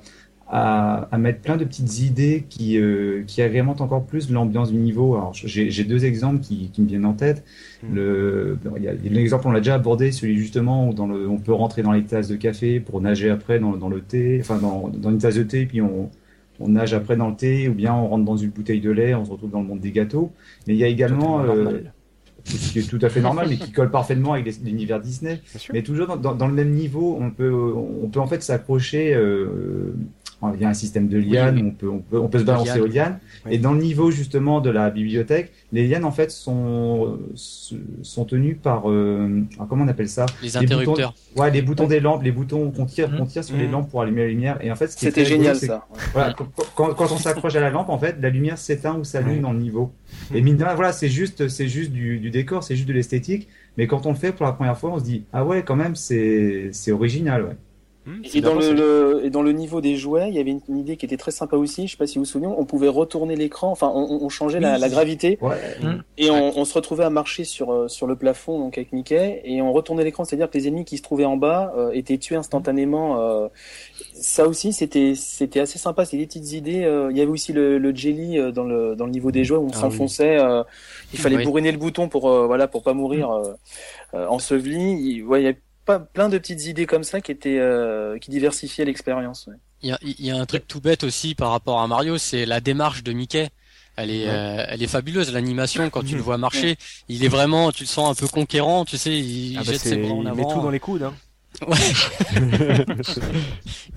à, 0.52 1.08
à, 1.12 1.18
mettre 1.18 1.40
plein 1.40 1.56
de 1.56 1.64
petites 1.64 2.00
idées 2.00 2.44
qui, 2.48 2.76
euh, 2.78 3.22
qui 3.26 3.40
agrémentent 3.40 3.80
encore 3.80 4.04
plus 4.04 4.30
l'ambiance 4.30 4.72
du 4.72 4.78
niveau. 4.78 5.14
Alors, 5.14 5.32
j'ai 5.32 5.84
deux 5.84 6.04
exemples 6.04 6.40
qui, 6.40 6.70
qui, 6.72 6.82
me 6.82 6.88
viennent 6.88 7.06
en 7.06 7.12
tête. 7.12 7.44
Hmm. 7.82 7.94
Le, 7.94 8.58
il 8.76 8.82
y 8.82 8.88
a, 8.88 8.92
l'exemple, 8.92 9.46
on 9.46 9.52
l'a 9.52 9.60
déjà 9.60 9.74
abordé, 9.74 10.10
celui 10.10 10.36
justement 10.36 10.88
où 10.88 10.92
dans 10.92 11.06
le, 11.06 11.28
on 11.28 11.38
peut 11.38 11.52
rentrer 11.52 11.82
dans 11.82 11.92
les 11.92 12.02
tasses 12.02 12.28
de 12.28 12.36
café 12.36 12.80
pour 12.80 13.00
nager 13.00 13.30
après 13.30 13.60
dans, 13.60 13.76
dans 13.76 13.88
le 13.88 14.00
thé, 14.00 14.38
enfin 14.40 14.58
dans, 14.58 14.88
dans 14.88 15.10
une 15.10 15.18
tasse 15.18 15.36
de 15.36 15.44
thé, 15.44 15.66
puis 15.66 15.80
on, 15.80 16.10
on 16.58 16.68
nage 16.68 16.94
après 16.94 17.16
dans 17.16 17.28
le 17.28 17.36
thé, 17.36 17.68
ou 17.68 17.74
bien 17.74 17.94
on 17.94 18.08
rentre 18.08 18.24
dans 18.24 18.36
une 18.36 18.50
bouteille 18.50 18.80
de 18.80 18.90
lait, 18.90 19.14
on 19.14 19.24
se 19.24 19.30
retrouve 19.30 19.50
dans 19.50 19.60
le 19.60 19.66
monde 19.66 19.80
des 19.80 19.92
gâteaux. 19.92 20.32
Mais 20.66 20.74
il 20.74 20.78
y 20.78 20.84
a 20.84 20.88
également 20.88 21.42
euh, 21.42 21.80
ce 22.44 22.72
qui 22.72 22.78
est 22.80 22.90
tout 22.90 22.98
à 23.02 23.08
fait 23.08 23.20
normal, 23.20 23.46
mais 23.48 23.56
qui 23.56 23.70
colle 23.72 23.90
parfaitement 23.90 24.32
avec 24.32 24.52
l'univers 24.64 25.00
Disney. 25.00 25.40
Mais 25.72 25.82
toujours 25.82 26.06
dans, 26.06 26.16
dans, 26.16 26.34
dans, 26.34 26.48
le 26.48 26.54
même 26.54 26.70
niveau, 26.70 27.16
on 27.20 27.30
peut, 27.30 27.52
on 27.52 28.08
peut 28.08 28.20
en 28.20 28.26
fait 28.26 28.42
s'accrocher 28.42 29.14
euh, 29.14 29.94
il 30.54 30.60
y 30.60 30.64
a 30.64 30.68
un 30.68 30.74
système 30.74 31.08
de 31.08 31.18
lianes, 31.18 31.60
on, 31.62 31.70
peut, 31.70 31.88
on, 31.88 31.98
peut, 31.98 32.18
on 32.18 32.28
peut 32.28 32.38
se 32.38 32.44
balancer 32.44 32.80
aux 32.80 32.86
lianes. 32.86 33.18
Et 33.50 33.58
dans 33.58 33.72
le 33.72 33.80
niveau 33.80 34.10
justement 34.10 34.60
de 34.60 34.70
la 34.70 34.90
bibliothèque, 34.90 35.52
les 35.72 35.86
lianes 35.86 36.04
en 36.04 36.10
fait 36.10 36.30
sont 36.30 37.18
sont 37.34 38.24
tenues 38.24 38.54
par 38.54 38.90
euh, 38.90 39.42
comment 39.68 39.84
on 39.84 39.88
appelle 39.88 40.08
ça? 40.08 40.26
Les 40.42 40.56
interrupteurs. 40.56 41.14
ouais, 41.36 41.50
les 41.50 41.62
boutons 41.62 41.86
des 41.86 42.00
lampes, 42.00 42.22
les 42.22 42.32
boutons 42.32 42.70
qu'on 42.70 42.86
tire, 42.86 43.14
qu'on 43.14 43.26
tire 43.26 43.44
sur 43.44 43.56
les 43.56 43.68
mmh. 43.68 43.72
lampes 43.72 43.90
pour 43.90 44.02
allumer 44.02 44.22
la 44.22 44.28
lumière. 44.28 44.58
Et 44.64 44.72
en 44.72 44.76
fait, 44.76 44.88
c'était 44.88 45.24
génial 45.24 45.56
ça. 45.56 45.86
Voilà, 46.12 46.34
quand, 46.74 46.94
quand, 46.94 47.12
on 47.12 47.18
s'accroche 47.18 47.54
à 47.54 47.60
la 47.60 47.70
lampe, 47.70 47.88
en 47.88 47.98
fait, 47.98 48.16
la 48.20 48.30
lumière 48.30 48.58
s'éteint 48.58 48.96
ou 48.96 49.04
s'allume 49.04 49.40
dans 49.40 49.52
le 49.52 49.58
niveau. 49.58 49.92
Et 50.34 50.40
mine 50.40 50.56
de 50.56 50.64
rien, 50.64 50.74
voilà, 50.74 50.92
c'est 50.92 51.08
juste, 51.08 51.48
c'est 51.48 51.68
juste 51.68 51.92
du, 51.92 52.18
du 52.18 52.30
décor, 52.30 52.64
c'est 52.64 52.76
juste 52.76 52.88
de 52.88 52.92
l'esthétique. 52.92 53.48
Mais 53.76 53.86
quand 53.86 54.06
on 54.06 54.10
le 54.10 54.16
fait 54.16 54.32
pour 54.32 54.46
la 54.46 54.52
première 54.52 54.76
fois, 54.76 54.90
on 54.90 54.98
se 54.98 55.04
dit 55.04 55.24
ah 55.32 55.44
ouais, 55.44 55.62
quand 55.62 55.76
même, 55.76 55.94
c'est 55.96 56.70
c'est 56.72 56.92
original, 56.92 57.44
ouais. 57.44 57.56
Hmm, 58.06 58.22
et, 58.32 58.40
dans 58.40 58.54
le, 58.54 59.20
et 59.24 59.28
dans 59.28 59.42
le 59.42 59.52
niveau 59.52 59.82
des 59.82 59.96
jouets, 59.96 60.30
il 60.30 60.34
y 60.34 60.38
avait 60.38 60.52
une, 60.68 60.78
idée 60.78 60.96
qui 60.96 61.04
était 61.04 61.18
très 61.18 61.32
sympa 61.32 61.56
aussi. 61.56 61.86
Je 61.86 61.92
sais 61.92 61.96
pas 61.98 62.06
si 62.06 62.14
vous 62.14 62.22
vous 62.24 62.30
souvenez, 62.30 62.46
on 62.46 62.64
pouvait 62.64 62.88
retourner 62.88 63.36
l'écran. 63.36 63.70
Enfin, 63.70 63.92
on, 63.94 64.22
on 64.22 64.28
changeait 64.30 64.58
la, 64.58 64.78
la, 64.78 64.88
gravité 64.88 65.38
hmm. 65.42 65.98
et 66.16 66.30
on, 66.30 66.58
on, 66.58 66.64
se 66.64 66.72
retrouvait 66.72 67.04
à 67.04 67.10
marcher 67.10 67.44
sur 67.44 67.70
euh, 67.70 67.88
sur 67.88 68.06
le 68.06 68.16
plafond 68.16 68.58
donc 68.58 68.78
avec 68.78 68.92
Mickey 68.92 69.42
et 69.44 69.60
on 69.60 69.72
retournait 69.72 70.02
l'écran, 70.02 70.24
c'est-à-dire 70.24 70.48
que 70.48 70.56
les 70.56 70.68
ennemis 70.68 70.86
qui 70.86 70.96
se 70.96 71.02
trouvaient 71.02 71.26
en 71.26 71.36
bas 71.36 71.74
euh, 71.76 71.90
étaient 71.92 72.16
tués 72.16 72.36
instantanément. 72.36 73.20
Euh, 73.20 73.48
ça 74.14 74.48
aussi, 74.48 74.72
c'était 74.72 75.14
c'était 75.14 75.60
assez 75.60 75.78
sympa. 75.78 76.06
C'est 76.06 76.16
des 76.16 76.26
petites 76.26 76.52
idées. 76.52 76.88
il 77.10 77.16
y 77.16 77.20
avait 77.20 77.30
aussi 77.30 77.52
le, 77.52 77.76
le 77.76 77.94
jelly 77.94 78.38
dans 78.52 78.64
le 78.64 78.96
dans 78.96 79.04
le 79.04 79.12
niveau 79.12 79.30
des 79.30 79.44
jouets 79.44 79.58
où 79.58 79.66
on 79.66 79.72
ah 79.74 79.78
s'enfonçait. 79.78 80.38
il 81.12 81.18
fallait 81.18 81.44
bourriner 81.44 81.70
le 81.70 81.78
bouton 81.78 82.08
pour 82.08 82.30
voilà 82.46 82.66
pour 82.66 82.82
pas 82.82 82.94
mourir 82.94 83.30
enseveli. 84.12 84.92
Il, 84.92 85.24
ouais, 85.24 85.42
il 85.42 85.44
y 85.44 85.48
avait 85.48 85.58
plein 85.84 86.28
de 86.28 86.38
petites 86.38 86.66
idées 86.66 86.86
comme 86.86 87.04
ça 87.04 87.20
qui 87.20 87.32
étaient 87.32 87.58
euh, 87.58 88.18
qui 88.18 88.30
diversifiaient 88.30 88.84
l'expérience. 88.84 89.48
Il 89.82 89.88
y, 89.88 89.92
a, 89.92 89.98
il 90.02 90.24
y 90.24 90.30
a 90.30 90.36
un 90.36 90.46
truc 90.46 90.68
tout 90.68 90.80
bête 90.80 91.04
aussi 91.04 91.34
par 91.34 91.50
rapport 91.50 91.80
à 91.80 91.86
Mario, 91.86 92.18
c'est 92.18 92.44
la 92.44 92.60
démarche 92.60 93.02
de 93.02 93.12
Mickey. 93.12 93.48
Elle 93.96 94.10
est, 94.10 94.28
euh, 94.28 94.64
elle 94.68 94.82
est 94.82 94.86
fabuleuse 94.86 95.32
l'animation 95.32 95.90
quand 95.90 96.02
tu 96.02 96.16
le 96.16 96.22
vois 96.22 96.38
marcher. 96.46 96.76
Il 97.08 97.24
est 97.24 97.28
vraiment, 97.28 97.72
tu 97.72 97.84
le 97.84 97.88
sens 97.88 98.10
un 98.10 98.14
peu 98.14 98.28
conquérant, 98.28 98.84
tu 98.84 98.96
sais, 98.96 99.18
il 99.18 99.56
ah 99.58 99.62
bah 99.64 99.72
jette 99.72 99.80
ses 99.80 99.96
bras 99.96 100.12
en 100.12 100.26
avant. 100.26 100.36
Il 100.36 100.46
met 100.46 100.52
tout 100.54 100.60
dans 100.60 100.70
les 100.70 100.80
coudes. 100.80 101.02
Hein. 101.02 101.14
Ouais. 101.66 101.76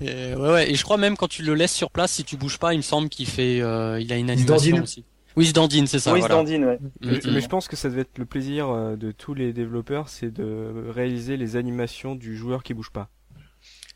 et, 0.00 0.34
ouais, 0.34 0.50
ouais. 0.50 0.70
Et 0.70 0.74
je 0.74 0.82
crois 0.82 0.96
même 0.96 1.16
quand 1.16 1.28
tu 1.28 1.42
le 1.42 1.54
laisses 1.54 1.72
sur 1.72 1.90
place, 1.90 2.12
si 2.12 2.24
tu 2.24 2.36
bouges 2.36 2.58
pas, 2.58 2.74
il 2.74 2.78
me 2.78 2.82
semble 2.82 3.08
qu'il 3.08 3.26
fait, 3.26 3.60
euh, 3.60 4.00
il 4.00 4.12
a 4.12 4.16
une 4.16 4.30
animation 4.30 4.82
aussi. 4.82 5.04
Oui, 5.36 5.52
Dandine, 5.52 5.86
c'est 5.86 5.98
ça. 5.98 6.12
Oui, 6.12 6.22
ouais. 6.22 6.28
Mm, 6.28 6.78
mais, 7.00 7.40
je 7.40 7.48
pense 7.48 7.68
que 7.68 7.76
ça 7.76 7.88
devait 7.88 8.02
être 8.02 8.18
le 8.18 8.24
plaisir 8.24 8.68
euh, 8.68 8.96
de 8.96 9.10
tous 9.10 9.34
les 9.34 9.52
développeurs, 9.52 10.08
c'est 10.08 10.30
de 10.30 10.90
réaliser 10.90 11.36
les 11.36 11.56
animations 11.56 12.14
du 12.14 12.36
joueur 12.36 12.62
qui 12.62 12.74
bouge 12.74 12.90
pas. 12.90 13.08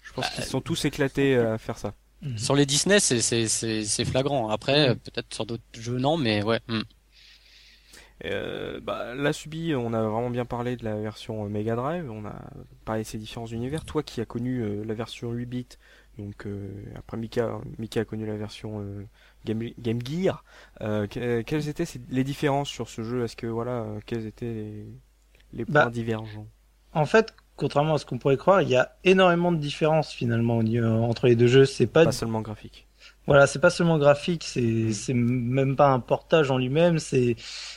Je 0.02 0.12
pense 0.12 0.24
bah, 0.24 0.30
qu'ils 0.34 0.44
sont 0.44 0.60
tous 0.60 0.84
éclatés 0.84 1.36
à 1.36 1.58
faire 1.58 1.78
ça. 1.78 1.94
Mm. 2.22 2.36
Sur 2.36 2.54
les 2.54 2.66
Disney, 2.66 2.98
c'est 3.00 4.04
flagrant. 4.04 4.48
Après, 4.48 4.94
peut-être 4.96 5.32
sur 5.32 5.46
d'autres 5.46 5.62
jeux 5.74 5.98
non, 5.98 6.16
mais 6.16 6.42
ouais. 6.42 6.60
Euh, 8.24 8.80
bah, 8.80 9.14
là, 9.14 9.32
Subi, 9.32 9.74
on 9.74 9.92
a 9.92 10.02
vraiment 10.02 10.30
bien 10.30 10.44
parlé 10.44 10.76
de 10.76 10.84
la 10.84 10.96
version 10.96 11.44
euh, 11.44 11.48
Mega 11.48 11.76
Drive, 11.76 12.10
on 12.10 12.24
a 12.24 12.34
parlé 12.84 13.02
de 13.02 13.06
ses 13.06 13.18
différents 13.18 13.46
univers. 13.46 13.84
Toi 13.84 14.02
qui 14.02 14.20
as 14.20 14.24
connu 14.24 14.60
euh, 14.60 14.84
la 14.84 14.94
version 14.94 15.30
8 15.30 15.46
bits, 15.46 15.66
donc 16.18 16.46
après 16.96 17.16
Mika, 17.16 17.60
Mika 17.78 18.00
a 18.00 18.04
connu 18.04 18.26
la 18.26 18.36
version 18.36 18.84
Game, 19.44 20.00
Gear. 20.04 20.44
Euh, 20.80 21.06
quelles 21.08 21.68
étaient 21.68 21.84
les 22.10 22.24
différences 22.24 22.68
sur 22.68 22.88
ce 22.88 23.02
jeu? 23.02 23.24
Est-ce 23.24 23.36
que 23.36 23.46
voilà, 23.46 23.86
quels 24.06 24.26
étaient 24.26 24.84
les, 25.52 25.64
points 25.64 25.84
bah, 25.84 25.90
divergents? 25.90 26.46
En 26.92 27.06
fait, 27.06 27.34
contrairement 27.56 27.94
à 27.94 27.98
ce 27.98 28.06
qu'on 28.06 28.18
pourrait 28.18 28.36
croire, 28.36 28.62
il 28.62 28.68
y 28.68 28.76
a 28.76 28.96
énormément 29.04 29.52
de 29.52 29.58
différences 29.58 30.12
finalement 30.12 30.58
entre 30.58 31.26
les 31.26 31.36
deux 31.36 31.46
jeux. 31.46 31.64
C'est 31.64 31.86
pas, 31.86 32.04
pas 32.04 32.12
seulement 32.12 32.40
graphique. 32.40 32.87
Voilà, 33.28 33.46
c'est 33.46 33.58
pas 33.58 33.68
seulement 33.68 33.98
graphique, 33.98 34.42
c'est 34.42 34.62
mm. 34.62 34.92
c'est 34.94 35.12
même 35.14 35.76
pas 35.76 35.90
un 35.90 36.00
portage 36.00 36.50
en 36.50 36.56
lui-même, 36.56 36.98
c'est 36.98 37.36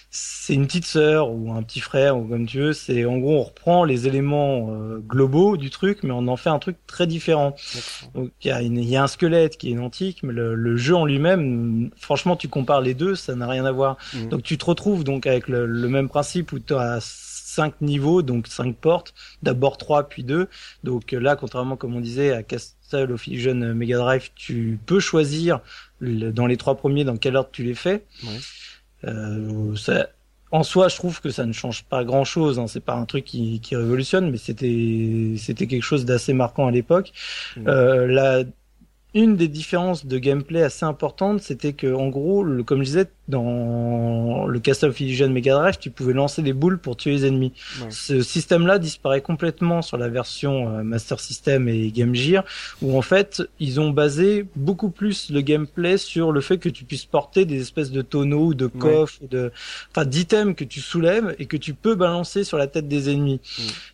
c'est 0.09 0.53
une 0.53 0.65
petite 0.65 0.85
sœur 0.85 1.29
ou 1.29 1.51
un 1.53 1.61
petit 1.61 1.81
frère 1.81 2.17
ou 2.17 2.23
comme 2.25 2.45
tu 2.45 2.59
veux. 2.59 2.73
C'est 2.73 3.03
en 3.03 3.17
gros 3.17 3.39
on 3.39 3.43
reprend 3.43 3.83
les 3.83 4.07
éléments 4.07 4.69
euh, 4.71 4.99
globaux 4.99 5.57
du 5.57 5.69
truc, 5.69 6.03
mais 6.03 6.11
on 6.11 6.27
en 6.29 6.37
fait 6.37 6.49
un 6.49 6.59
truc 6.59 6.77
très 6.87 7.05
différent. 7.05 7.53
Donc 8.15 8.31
il 8.43 8.47
y 8.47 8.51
a, 8.51 8.61
y 8.61 8.95
a, 8.95 9.03
un 9.03 9.07
squelette 9.07 9.57
qui 9.57 9.67
est 9.67 9.71
identique, 9.71 10.23
mais 10.23 10.31
le, 10.31 10.55
le 10.55 10.77
jeu 10.77 10.95
en 10.95 11.05
lui-même, 11.05 11.91
franchement, 11.97 12.37
tu 12.37 12.47
compares 12.47 12.81
les 12.81 12.93
deux, 12.93 13.15
ça 13.15 13.35
n'a 13.35 13.47
rien 13.47 13.65
à 13.65 13.71
voir. 13.73 13.97
Mmh. 14.13 14.29
Donc 14.29 14.43
tu 14.43 14.57
te 14.57 14.65
retrouves 14.65 15.03
donc 15.03 15.27
avec 15.27 15.49
le, 15.49 15.65
le 15.65 15.89
même 15.89 16.07
principe 16.07 16.53
où 16.53 16.59
tu 16.59 16.73
as 16.73 16.99
cinq 17.01 17.81
niveaux, 17.81 18.21
donc 18.21 18.47
cinq 18.47 18.77
portes, 18.77 19.13
d'abord 19.43 19.77
trois 19.77 20.07
puis 20.07 20.23
deux. 20.23 20.47
Donc 20.85 21.11
là, 21.11 21.35
contrairement 21.35 21.75
comme 21.75 21.93
on 21.95 21.99
disait 21.99 22.31
à 22.31 22.41
Castle 22.41 22.75
of 22.93 23.27
Illusion 23.27 23.55
Mega 23.73 23.97
Drive, 23.97 24.31
tu 24.35 24.79
peux 24.85 24.99
choisir 24.99 25.59
dans 26.01 26.47
les 26.47 26.57
trois 26.57 26.75
premiers 26.75 27.03
dans 27.03 27.17
quel 27.17 27.35
ordre 27.35 27.49
tu 27.51 27.63
les 27.63 27.75
fais. 27.75 28.05
Ouais. 28.23 28.39
Euh, 29.05 29.75
ça, 29.75 30.09
en 30.51 30.63
soi, 30.63 30.89
je 30.89 30.95
trouve 30.95 31.21
que 31.21 31.29
ça 31.29 31.45
ne 31.45 31.53
change 31.53 31.83
pas 31.83 32.03
grand-chose. 32.03 32.59
Hein. 32.59 32.67
C'est 32.67 32.83
pas 32.83 32.95
un 32.95 33.05
truc 33.05 33.25
qui, 33.25 33.59
qui 33.61 33.75
révolutionne, 33.75 34.29
mais 34.29 34.37
c'était 34.37 35.35
c'était 35.37 35.67
quelque 35.67 35.83
chose 35.83 36.05
d'assez 36.05 36.33
marquant 36.33 36.67
à 36.67 36.71
l'époque. 36.71 37.13
Mmh. 37.55 37.67
Euh, 37.67 38.07
la 38.07 38.43
une 39.13 39.35
des 39.35 39.49
différences 39.49 40.05
de 40.05 40.17
gameplay 40.17 40.63
assez 40.63 40.85
importantes, 40.85 41.41
c'était 41.41 41.73
que 41.73 41.93
en 41.93 42.07
gros, 42.07 42.43
le, 42.43 42.63
comme 42.63 42.79
je 42.79 42.85
disais, 42.85 43.05
dans 43.31 44.45
le 44.45 44.59
Castle 44.59 44.89
of 44.89 44.99
Illusion 44.99 45.29
Mega 45.29 45.55
Drive, 45.55 45.77
tu 45.79 45.89
pouvais 45.89 46.13
lancer 46.13 46.41
des 46.41 46.53
boules 46.53 46.77
pour 46.77 46.97
tuer 46.97 47.11
les 47.11 47.25
ennemis. 47.25 47.53
Ce 47.89 48.21
système-là 48.21 48.77
disparaît 48.77 49.21
complètement 49.21 49.81
sur 49.81 49.97
la 49.97 50.09
version 50.09 50.69
euh, 50.69 50.83
Master 50.83 51.19
System 51.19 51.67
et 51.67 51.91
Game 51.91 52.13
Gear, 52.13 52.43
où 52.81 52.97
en 52.97 53.01
fait, 53.01 53.41
ils 53.59 53.79
ont 53.79 53.89
basé 53.89 54.45
beaucoup 54.55 54.89
plus 54.89 55.31
le 55.31 55.41
gameplay 55.41 55.97
sur 55.97 56.31
le 56.31 56.41
fait 56.41 56.57
que 56.57 56.69
tu 56.69 56.83
puisses 56.83 57.05
porter 57.05 57.45
des 57.45 57.61
espèces 57.61 57.91
de 57.91 58.01
tonneaux, 58.01 58.53
de 58.53 58.67
coffres, 58.67 59.19
de, 59.29 59.51
enfin, 59.91 60.05
d'items 60.05 60.55
que 60.55 60.65
tu 60.65 60.81
soulèves 60.81 61.35
et 61.39 61.45
que 61.45 61.57
tu 61.57 61.73
peux 61.73 61.95
balancer 61.95 62.43
sur 62.43 62.57
la 62.57 62.67
tête 62.67 62.87
des 62.87 63.09
ennemis. 63.09 63.39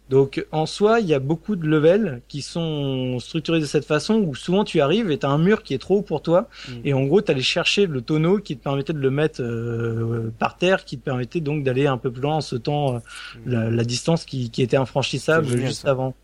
Donc, 0.09 0.45
en 0.51 0.65
soi, 0.65 0.99
il 0.99 1.07
y 1.07 1.13
a 1.13 1.19
beaucoup 1.19 1.55
de 1.55 1.67
levels 1.67 2.21
qui 2.27 2.41
sont 2.41 3.19
structurés 3.19 3.59
de 3.59 3.65
cette 3.65 3.85
façon, 3.85 4.15
où 4.15 4.33
souvent 4.33 4.63
tu 4.63 4.81
arrives 4.81 5.11
et 5.11 5.17
t'as 5.19 5.29
un 5.29 5.37
mur 5.37 5.61
qui 5.61 5.73
est 5.73 5.77
trop 5.77 5.97
haut 5.97 6.01
pour 6.01 6.21
toi, 6.21 6.49
et 6.83 6.93
en 6.93 7.03
gros, 7.03 7.21
t'allais 7.21 7.41
chercher 7.41 7.85
le 7.85 8.01
tonneau 8.01 8.39
qui 8.39 8.57
te 8.57 8.63
permettait 8.63 8.93
de 8.93 8.99
le 8.99 9.11
mettre 9.11 9.26
euh, 9.39 10.31
par 10.39 10.57
terre 10.57 10.85
qui 10.85 10.97
te 10.97 11.03
permettait 11.03 11.39
donc 11.39 11.63
d'aller 11.63 11.87
un 11.87 11.97
peu 11.97 12.11
plus 12.11 12.21
loin 12.21 12.35
en 12.35 12.41
sautant 12.41 12.95
euh, 12.95 12.99
la, 13.45 13.69
la, 13.69 13.83
distance 13.83 14.25
qui, 14.25 14.49
qui 14.49 14.61
était 14.61 14.77
infranchissable 14.77 15.47
juste 15.47 15.87
avant. 15.87 16.15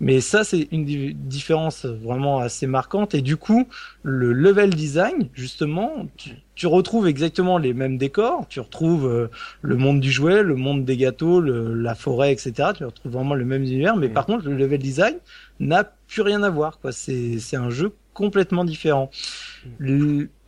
Mais 0.00 0.20
ça, 0.20 0.44
c'est 0.44 0.68
une 0.72 0.84
différence 0.84 1.84
vraiment 1.84 2.38
assez 2.38 2.66
marquante. 2.66 3.14
Et 3.14 3.20
du 3.20 3.36
coup, 3.36 3.68
le 4.02 4.32
level 4.32 4.70
design, 4.70 5.28
justement, 5.34 6.08
tu, 6.16 6.30
tu 6.54 6.66
retrouves 6.66 7.06
exactement 7.06 7.58
les 7.58 7.74
mêmes 7.74 7.98
décors. 7.98 8.46
Tu 8.48 8.60
retrouves 8.60 9.06
euh, 9.06 9.28
le 9.60 9.76
monde 9.76 10.00
du 10.00 10.10
jouet, 10.10 10.42
le 10.42 10.54
monde 10.54 10.84
des 10.84 10.96
gâteaux, 10.96 11.40
le, 11.40 11.74
la 11.74 11.94
forêt, 11.94 12.32
etc. 12.32 12.70
Tu 12.76 12.84
retrouves 12.84 13.12
vraiment 13.12 13.34
le 13.34 13.44
même 13.44 13.62
univers. 13.62 13.96
Mais 13.96 14.08
par 14.08 14.26
contre, 14.26 14.46
le 14.46 14.56
level 14.56 14.78
design 14.78 15.16
n'a 15.58 15.84
plus 15.84 16.22
rien 16.22 16.42
à 16.42 16.50
voir. 16.50 16.78
Quoi. 16.80 16.92
C'est, 16.92 17.38
c'est 17.38 17.56
un 17.56 17.70
jeu 17.70 17.92
complètement 18.14 18.64
différent. 18.64 19.10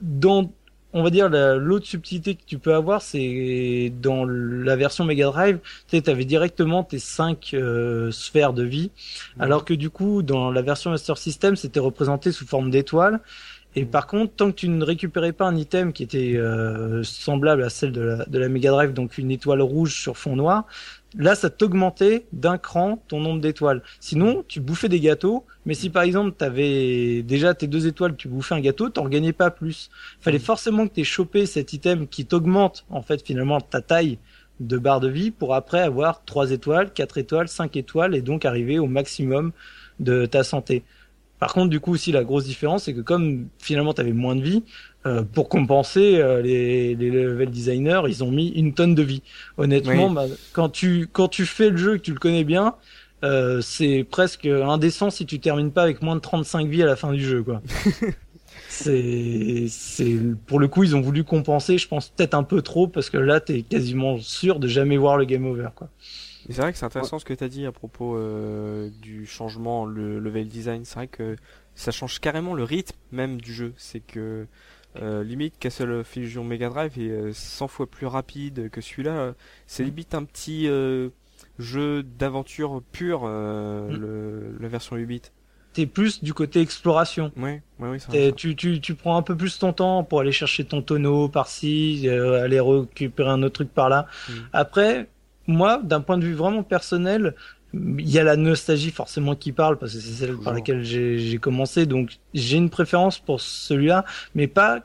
Dans 0.01 0.51
on 0.93 1.03
va 1.03 1.11
dire 1.11 1.29
l'autre 1.29 1.87
subtilité 1.87 2.35
que 2.35 2.43
tu 2.47 2.59
peux 2.59 2.75
avoir, 2.75 3.03
c'est 3.03 3.93
dans 4.01 4.25
la 4.25 4.77
version 4.77 5.05
Mega 5.05 5.27
Drive, 5.27 5.59
tu 5.89 6.03
avais 6.07 6.25
directement 6.25 6.85
tes 6.85 6.99
cinq 6.99 7.53
euh, 7.55 8.11
sphères 8.11 8.53
de 8.53 8.63
vie, 8.63 8.91
alors 9.39 9.65
que 9.65 9.75
du 9.75 9.91
coup, 9.91 10.23
dans 10.23 10.51
la 10.51 10.63
version 10.63 10.91
Master 10.91 11.17
System, 11.19 11.57
c'était 11.57 11.81
représenté 11.81 12.33
sous 12.33 12.47
forme 12.47 12.71
d'étoiles. 12.71 13.21
Et 13.75 13.87
par 13.87 14.07
contre, 14.07 14.35
tant 14.35 14.51
que 14.51 14.57
tu 14.57 14.69
ne 14.69 14.85
récupérais 14.85 15.33
pas 15.33 15.47
un 15.47 15.57
item 15.57 15.95
qui 15.95 16.03
était 16.03 16.35
euh, 16.37 17.03
semblable 17.05 17.63
à 17.63 17.71
celle 17.71 17.93
de 17.93 18.03
la, 18.03 18.25
de 18.27 18.39
la 18.39 18.49
Mega 18.51 18.71
Drive, 18.71 18.93
donc 18.93 19.17
une 19.17 19.31
étoile 19.31 19.63
rouge 19.63 19.99
sur 19.99 20.19
fond 20.19 20.37
noir, 20.37 20.67
là, 21.17 21.35
ça 21.35 21.51
t'augmentait 21.51 22.27
d'un 22.33 22.59
cran 22.59 23.03
ton 23.09 23.21
nombre 23.21 23.41
d'étoiles. 23.41 23.83
Sinon, 24.01 24.45
tu 24.49 24.61
bouffais 24.61 24.89
des 24.89 25.01
gâteaux, 25.01 25.45
mais 25.67 25.75
si 25.75 25.91
par 25.91 26.03
exemple 26.03 26.35
tu 26.39 26.45
avais 26.45 27.23
déjà 27.23 27.55
tes 27.55 27.67
deux 27.67 27.87
étoiles, 27.87 28.17
tu 28.17 28.29
bouffais 28.29 28.55
un 28.55 28.61
gâteau, 28.61 28.89
t'en 28.89 29.09
gagnais 29.09 29.33
pas 29.33 29.51
plus. 29.51 29.91
Fallait 30.21 30.39
mm. 30.39 30.43
forcément 30.43 30.87
que 30.87 30.95
tu 30.95 31.01
aies 31.01 31.05
chopé 31.05 31.47
cet 31.47 31.73
item 31.73 32.07
qui 32.07 32.27
t'augmente 32.27 32.85
en 32.91 33.03
fait 33.03 33.25
finalement 33.25 33.61
ta 33.61 33.81
taille 33.81 34.19
de 34.61 34.79
barre 34.79 35.01
de 35.01 35.09
vie 35.09 35.31
pour 35.31 35.55
après 35.55 35.81
avoir 35.81 36.25
trois 36.25 36.51
étoiles, 36.51 36.93
quatre 36.93 37.19
étoiles, 37.19 37.49
cinq 37.49 37.77
étoiles 37.77 38.15
et 38.15 38.23
donc 38.23 38.45
arriver 38.45 38.79
au 38.79 38.87
maximum 38.87 39.53
de 40.01 40.27
ta 40.27 40.45
santé. 40.45 40.85
Par 41.39 41.53
contre, 41.55 41.71
du 41.71 41.81
coup 41.81 41.93
aussi 41.93 42.13
la 42.13 42.23
grosse 42.23 42.45
différence, 42.45 42.85
c'est 42.85 42.95
que 42.95 43.01
comme 43.01 43.49
finalement 43.59 43.93
tu 43.93 44.01
avais 44.01 44.13
moins 44.13 44.37
de 44.37 44.43
vie, 44.43 44.63
euh, 45.05 45.23
pour 45.23 45.49
compenser, 45.49 46.17
euh, 46.17 46.43
les, 46.43 46.95
les, 46.95 47.11
level 47.11 47.51
designers, 47.51 48.03
ils 48.09 48.23
ont 48.23 48.31
mis 48.31 48.49
une 48.51 48.73
tonne 48.73 48.95
de 48.95 49.03
vie. 49.03 49.23
Honnêtement, 49.57 50.11
bah, 50.11 50.27
quand 50.53 50.69
tu 50.69 51.09
quand 51.11 51.29
tu 51.29 51.45
fais 51.45 51.71
le 51.71 51.77
jeu 51.77 51.95
et 51.97 51.99
que 51.99 52.05
tu 52.05 52.13
le 52.13 52.19
connais 52.19 52.45
bien, 52.45 52.77
euh, 53.25 53.61
c'est 53.61 54.07
presque 54.09 54.47
indécent 54.47 55.11
si 55.11 55.27
tu 55.27 55.41
termines 55.41 55.73
pas 55.73 55.83
avec 55.83 56.03
moins 56.03 56.17
de 56.17 56.21
35 56.21 56.69
vies 56.69 56.83
à 56.83 56.87
la 56.87 56.97
fin 56.97 57.13
du 57.13 57.25
jeu, 57.25 57.43
quoi. 57.43 57.63
c'est 58.69 59.67
c'est 59.69 60.17
pour 60.47 60.61
le 60.61 60.69
coup, 60.69 60.85
ils 60.85 60.95
ont 60.95 61.01
voulu 61.01 61.25
compenser, 61.25 61.79
je 61.79 61.89
pense 61.89 62.09
peut-être 62.09 62.35
un 62.35 62.45
peu 62.45 62.63
trop 62.63 62.87
parce 62.87 63.11
que 63.11 63.19
là, 63.19 63.41
t'es 63.41 63.63
quasiment 63.63 64.19
sûr 64.19 64.61
de 64.61 64.69
jamais 64.69 64.97
voir 64.97 65.17
le 65.17 65.25
game 65.25 65.47
over, 65.47 65.69
quoi. 65.75 65.89
C'est 66.49 66.61
vrai 66.61 66.73
que 66.73 66.79
c'est 66.79 66.87
intéressant 66.87 67.19
ce 67.19 67.25
que 67.25 67.35
tu 67.35 67.45
as 67.45 67.49
dit 67.49 67.67
à 67.67 67.73
propos 67.73 68.17
euh, 68.17 68.91
du 69.01 69.27
changement, 69.27 69.85
le 69.85 70.19
level 70.19 70.49
design. 70.49 70.85
C'est 70.85 70.97
vrai 70.97 71.07
que 71.07 71.37
ça 71.75 71.93
change 71.93 72.19
carrément 72.21 72.55
le 72.55 72.65
rythme 72.65 72.97
même 73.13 73.41
du 73.41 73.53
jeu. 73.53 73.73
C'est 73.77 74.01
que 74.01 74.47
euh, 75.01 75.25
limite 75.25 75.59
Castle 75.59 76.05
Fusion 76.05 76.45
Mega 76.45 76.69
Drive 76.69 76.99
est 76.99 77.33
100 77.33 77.65
euh, 77.65 77.69
fois 77.69 77.87
plus 77.87 78.07
rapide 78.07 78.69
que 78.71 78.81
celui-là. 78.81 79.35
C'est 79.67 79.85
limite 79.85 80.15
un 80.15 80.25
petit 80.25 80.69
euh, 80.69 81.09
jeu 81.59 82.03
d'aventure 82.03 82.83
pur, 82.93 83.23
mm. 83.23 84.59
la 84.61 84.69
version 84.69 84.97
8 84.97 85.07
bits. 85.07 85.23
T'es 85.73 85.87
plus 85.87 86.23
du 86.23 86.35
côté 86.35 86.61
exploration. 86.61 87.33
Ouais, 87.39 87.63
ouais, 87.79 87.99
oui, 88.11 88.33
tu, 88.37 88.55
tu, 88.55 88.81
tu 88.83 88.95
prends 88.95 89.17
un 89.17 89.23
peu 89.23 89.35
plus 89.35 89.59
ton 89.59 89.73
temps 89.73 90.05
pour 90.05 90.21
aller 90.21 90.33
chercher 90.33 90.67
ton 90.67 90.83
tonneau 90.83 91.29
par-ci, 91.29 92.07
aller 92.11 92.61
récupérer 92.61 93.31
un 93.31 93.43
autre 93.43 93.55
truc 93.55 93.73
par-là. 93.73 94.07
Mm. 94.29 94.33
Après, 94.53 95.09
moi, 95.47 95.81
d'un 95.83 96.03
point 96.03 96.19
de 96.19 96.25
vue 96.25 96.35
vraiment 96.35 96.63
personnel, 96.63 97.35
il 97.75 98.11
y 98.11 98.19
a 98.19 98.25
la 98.25 98.37
nostalgie 98.37 98.91
forcément 98.91 99.35
qui 99.35 99.53
parle 99.53 99.79
parce 99.79 99.95
que 99.95 100.01
c'est 100.01 100.13
celle 100.13 100.37
par 100.37 100.53
laquelle 100.53 100.85
j'ai 100.85 101.39
commencé. 101.39 101.87
Donc 101.87 102.19
j'ai 102.35 102.57
une 102.57 102.71
préférence 102.71 103.19
pour 103.19 103.41
celui-là 103.41 104.05
mais 104.35 104.47
pas 104.47 104.81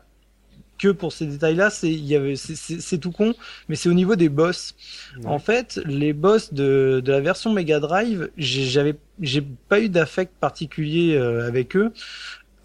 que 0.78 0.90
pour 0.90 1.12
ces 1.12 1.26
détails-là, 1.26 1.70
c'est 1.70 1.90
il 1.90 2.06
y 2.06 2.16
avait 2.16 2.36
c'est 2.36 2.98
tout 2.98 3.12
con, 3.12 3.34
mais 3.68 3.76
c'est 3.76 3.90
au 3.90 3.94
niveau 3.94 4.16
des 4.16 4.30
boss. 4.30 4.76
En 5.26 5.40
fait, 5.40 5.80
les 5.86 6.14
boss 6.14 6.54
de, 6.54 7.02
de 7.04 7.12
la 7.12 7.20
version 7.20 7.52
Mega 7.52 7.80
Drive, 7.80 8.30
j'avais 8.38 8.96
j'ai 9.20 9.42
pas 9.42 9.80
eu 9.80 9.90
d'affect 9.90 10.34
particulier 10.40 11.16
euh, 11.16 11.48
avec 11.48 11.76
eux, 11.76 11.92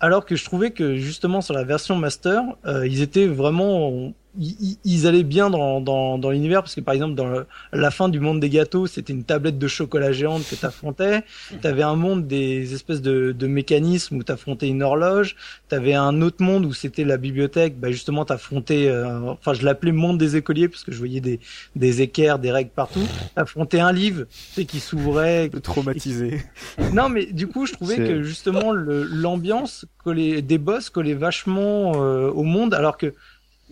alors 0.01 0.27
que 0.27 0.37
je 0.37 0.45
trouvais 0.45 0.73
que 0.73 0.97
justement 0.97 1.41
sur 1.41 1.55
la 1.55 1.65
version 1.65 1.97
Master, 1.97 2.43
euh, 2.67 2.87
ils 2.87 3.01
étaient 3.01 3.27
vraiment 3.27 4.13
ils, 4.39 5.07
allaient 5.07 5.23
bien 5.25 5.51
dans, 5.51 5.81
dans, 5.81 6.17
dans 6.17 6.31
l'univers 6.31 6.63
parce 6.63 6.75
que 6.75 6.81
par 6.81 6.95
exemple 6.95 7.15
dans 7.15 7.45
la 7.73 7.91
fin 7.91 8.09
du 8.09 8.19
monde 8.19 8.41
des 8.41 8.49
gâteaux 8.49 8.87
c'était 8.87 9.13
une 9.13 9.25
tablette 9.25 9.59
de 9.59 9.69
chocolat 9.69 10.13
géante 10.13 10.49
que 10.49 10.55
t'affrontais. 10.55 11.23
T'avais 11.61 11.83
un 11.83 11.97
monde 11.97 12.27
des 12.27 12.73
espèces 12.73 13.03
de, 13.03 13.33
de 13.33 13.47
mécanismes 13.47 14.17
où 14.17 14.23
t'affrontais 14.23 14.69
une 14.69 14.83
horloge. 14.83 15.37
T'avais 15.69 15.95
un 15.95 16.23
autre 16.23 16.43
monde 16.43 16.65
où 16.65 16.73
c'était 16.73 17.05
la 17.05 17.19
bibliothèque. 17.19 17.79
Bah 17.79 17.91
justement 17.91 18.25
t'affrontais 18.25 18.89
euh, 18.89 19.21
enfin 19.31 19.53
je 19.53 19.65
l'appelais 19.65 19.93
monde 19.93 20.17
des 20.17 20.37
écoliers 20.37 20.69
parce 20.69 20.85
que 20.85 20.93
je 20.93 20.99
voyais 20.99 21.21
des, 21.21 21.41
des 21.77 22.01
équerres 22.01 22.39
des 22.39 22.53
règles 22.53 22.71
partout. 22.71 23.07
T'affrontais 23.35 23.81
un 23.81 23.93
livre 23.93 24.25
tu 24.25 24.55
sais 24.55 24.65
qui 24.65 24.81
s'ouvrait 24.81 25.51
traumatisé. 25.63 26.43
Non 26.93 27.09
mais 27.09 27.27
du 27.27 27.47
coup 27.47 27.67
je 27.67 27.73
trouvais 27.73 27.97
que 27.97 28.23
justement 28.23 28.73
l'ambiance 28.73 29.85
collait 30.03 30.43
des 30.43 30.59
boss 30.59 30.91
collait 30.91 31.15
vachement 31.15 31.93
euh, 31.97 32.31
au 32.31 32.43
monde 32.43 32.75
alors 32.75 32.97
que 32.97 33.15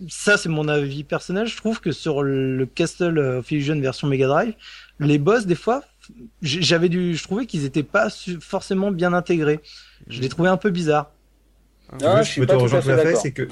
ça 0.09 0.37
c'est 0.37 0.49
mon 0.49 0.67
avis 0.67 1.03
personnel, 1.03 1.47
je 1.47 1.57
trouve 1.57 1.79
que 1.79 1.91
sur 1.91 2.23
le 2.23 2.65
Castle 2.65 3.19
of 3.19 3.51
Illusion 3.51 3.79
version 3.79 4.07
Mega 4.07 4.27
Drive, 4.27 4.53
les 4.99 5.17
boss 5.17 5.45
des 5.45 5.55
fois, 5.55 5.83
j'avais 6.41 6.89
dû, 6.89 7.15
je 7.15 7.23
trouvais 7.23 7.45
qu'ils 7.45 7.65
étaient 7.65 7.83
pas 7.83 8.09
forcément 8.39 8.91
bien 8.91 9.13
intégrés. 9.13 9.59
Je 10.07 10.21
les 10.21 10.29
trouvais 10.29 10.49
un 10.49 10.57
peu 10.57 10.69
bizarres. 10.69 11.11
Ah, 12.03 12.21
je, 12.21 12.31
suis 12.31 12.45
pas 12.45 12.57
tout 12.57 12.75
à 12.75 12.81
fait 12.81 12.95
d'accord. 12.95 13.21
C'est 13.21 13.31
que 13.31 13.47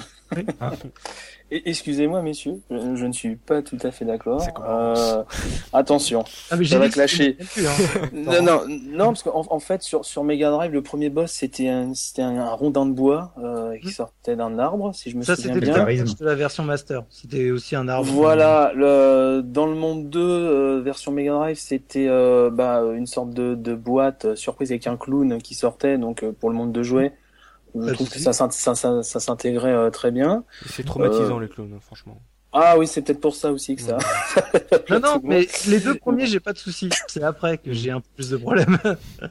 Excusez-moi, 1.52 2.22
messieurs, 2.22 2.60
je, 2.70 3.06
ne 3.06 3.12
suis 3.12 3.34
pas 3.34 3.60
tout 3.60 3.78
à 3.82 3.90
fait 3.90 4.04
d'accord. 4.04 4.46
Euh, 4.64 5.24
attention, 5.72 6.22
ah, 6.50 6.56
ça 6.64 6.78
va 6.78 6.88
clasher. 6.88 7.36
Hein. 7.58 7.62
non, 8.12 8.40
non, 8.40 8.60
non, 8.68 9.06
parce 9.06 9.24
qu'en 9.24 9.44
en 9.50 9.58
fait, 9.58 9.82
sur, 9.82 10.04
sur 10.04 10.22
Mega 10.22 10.50
Drive, 10.50 10.70
le 10.70 10.82
premier 10.82 11.10
boss, 11.10 11.32
c'était 11.32 11.68
un, 11.68 11.92
c'était 11.94 12.22
un, 12.22 12.50
rondin 12.50 12.86
de 12.86 12.92
bois 12.92 13.34
euh, 13.42 13.76
qui 13.78 13.88
hmm. 13.88 13.90
sortait 13.90 14.36
d'un 14.36 14.60
arbre, 14.60 14.94
si 14.94 15.10
je 15.10 15.16
me 15.16 15.22
souviens 15.22 15.56
bien. 15.56 15.74
Ça, 15.74 16.06
c'était 16.06 16.24
la 16.24 16.36
version 16.36 16.62
Master. 16.62 17.02
C'était 17.10 17.50
aussi 17.50 17.74
un 17.74 17.88
arbre. 17.88 18.08
Voilà, 18.12 18.70
le, 18.76 19.42
dans 19.44 19.66
le 19.66 19.74
monde 19.74 20.08
2, 20.08 20.20
euh, 20.20 20.80
version 20.84 21.10
Mega 21.10 21.32
Drive, 21.32 21.58
c'était 21.58 22.06
euh, 22.08 22.50
bah, 22.50 22.84
une 22.94 23.08
sorte 23.08 23.30
de, 23.30 23.56
de 23.56 23.74
boîte 23.74 24.24
euh, 24.26 24.36
surprise 24.36 24.70
avec 24.70 24.86
un 24.86 24.96
clown 24.96 25.42
qui 25.42 25.54
sortait, 25.54 25.98
donc 25.98 26.24
pour 26.38 26.48
le 26.48 26.54
monde 26.54 26.70
de 26.70 26.84
jouets. 26.84 27.12
Je 27.74 27.92
trouve 27.92 28.08
que 28.08 28.18
ça, 28.18 28.32
ça, 28.32 28.50
ça, 28.50 29.02
ça 29.02 29.20
s'intégrait 29.20 29.72
euh, 29.72 29.90
très 29.90 30.10
bien. 30.10 30.44
C'est 30.68 30.84
traumatisant 30.84 31.38
euh, 31.38 31.42
les 31.42 31.48
clones, 31.48 31.78
franchement. 31.80 32.20
Ah 32.52 32.76
oui, 32.76 32.86
c'est 32.86 33.02
peut-être 33.02 33.20
pour 33.20 33.34
ça 33.34 33.52
aussi 33.52 33.76
que 33.76 33.82
ça. 33.82 33.98
non, 34.90 35.00
non, 35.00 35.20
mais 35.22 35.46
les 35.68 35.78
deux 35.78 35.94
premiers, 35.94 36.26
j'ai 36.26 36.40
pas 36.40 36.52
de 36.52 36.58
soucis. 36.58 36.90
C'est 37.06 37.22
après 37.22 37.58
que 37.58 37.72
j'ai 37.72 37.90
un 37.90 38.00
peu 38.00 38.08
plus 38.16 38.30
de 38.30 38.36
problèmes. 38.38 38.76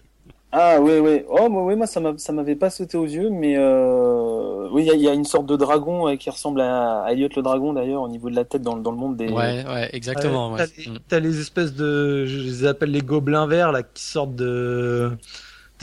ah 0.54 0.78
oui, 0.80 1.00
oui. 1.00 1.24
Oh, 1.28 1.48
oui, 1.50 1.76
moi, 1.76 1.86
ça 1.86 2.00
m'avait 2.00 2.56
pas 2.56 2.70
sauté 2.70 2.96
aux 2.96 3.06
yeux, 3.06 3.30
mais 3.30 3.56
euh... 3.58 4.70
oui, 4.72 4.90
il 4.94 5.02
y, 5.02 5.10
a 5.10 5.14
une 5.14 5.26
sorte 5.26 5.48
de 5.48 5.58
dragon 5.58 6.08
euh, 6.08 6.16
qui 6.16 6.30
ressemble 6.30 6.62
à, 6.62 7.08
Elliot 7.10 7.28
le 7.36 7.42
dragon 7.42 7.74
d'ailleurs 7.74 8.04
au 8.04 8.08
niveau 8.08 8.30
de 8.30 8.36
la 8.36 8.46
tête 8.46 8.62
dans, 8.62 8.78
dans 8.78 8.92
le 8.92 8.98
monde 8.98 9.18
des. 9.18 9.28
Ouais, 9.28 9.66
ouais, 9.68 9.90
exactement. 9.92 10.54
Ouais, 10.54 10.66
T'as 11.10 11.20
les, 11.20 11.28
les, 11.28 11.40
espèces 11.42 11.74
de, 11.74 12.26
je 12.26 12.38
les 12.38 12.66
appelle 12.66 12.92
les 12.92 13.02
gobelins 13.02 13.48
verts 13.48 13.74
là, 13.74 13.84
qui 13.84 14.04
sortent 14.04 14.36
de 14.36 15.12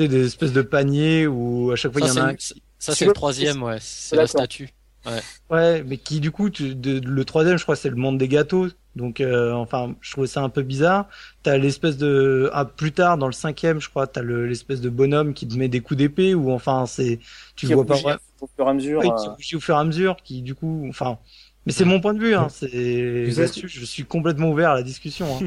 des 0.03 0.27
espèces 0.27 0.53
de 0.53 0.63
paniers 0.63 1.27
où 1.27 1.71
à 1.73 1.77
chaque 1.77 1.93
fois 1.93 2.01
il 2.01 2.09
y 2.09 2.11
en 2.11 2.17
a 2.17 2.31
un. 2.31 2.37
Ça 2.79 2.95
c'est 2.95 3.07
le 3.07 3.13
troisième, 3.13 3.63
ouais, 3.63 3.79
c'est 3.81 4.17
la 4.17 4.27
statue. 4.27 4.71
Ouais. 5.07 5.21
ouais, 5.51 5.85
mais 5.85 5.99
qui 5.99 6.21
du 6.21 6.31
coup, 6.31 6.51
le 6.59 7.25
troisième, 7.25 7.59
je 7.59 7.63
crois, 7.63 7.77
c'est 7.77 7.91
le 7.91 7.97
monde 7.97 8.19
des 8.19 8.29
gâteaux. 8.29 8.69
Donc, 8.97 9.21
euh, 9.21 9.53
enfin, 9.53 9.95
je 10.01 10.11
trouvais 10.11 10.27
ça 10.27 10.43
un 10.43 10.49
peu 10.49 10.63
bizarre. 10.63 11.07
T'as 11.43 11.59
l'espèce 11.59 11.99
de, 11.99 12.51
ah, 12.53 12.65
plus 12.65 12.93
tard 12.93 13.19
dans 13.19 13.27
le 13.27 13.33
cinquième, 13.33 13.81
je 13.81 13.91
crois, 13.91 14.07
t'as 14.07 14.23
l'espèce 14.23 14.81
de 14.81 14.89
bonhomme 14.89 15.35
qui 15.35 15.47
te 15.47 15.57
met 15.57 15.69
des 15.69 15.81
coups 15.81 15.99
d'épée 15.99 16.35
ou 16.35 16.51
enfin, 16.51 16.87
c'est, 16.87 17.21
tu 17.57 17.67
vois 17.67 17.85
pas. 17.85 17.95
Au 18.41 18.49
fur 18.49 18.67
et 18.67 18.71
à 18.71 18.75
mesure. 18.75 19.01
Ouais, 19.01 19.07
qui 19.07 19.55
euh. 19.55 19.59
au 19.59 19.61
fur 19.61 19.77
et 19.77 19.79
à 19.79 19.85
mesure, 19.85 20.17
qui 20.25 20.43
du 20.43 20.55
coup, 20.55 20.87
enfin, 20.89 21.19
mais 21.67 21.73
c'est 21.73 21.85
mon 21.85 22.01
point 22.01 22.15
de 22.15 22.21
vue, 22.21 22.35
hein. 22.35 22.47
C'est 22.49 23.27
je 23.29 23.85
suis 23.85 24.05
complètement 24.05 24.51
ouvert 24.51 24.71
à 24.71 24.75
la 24.77 24.83
discussion. 24.83 25.27
Hein. 25.27 25.47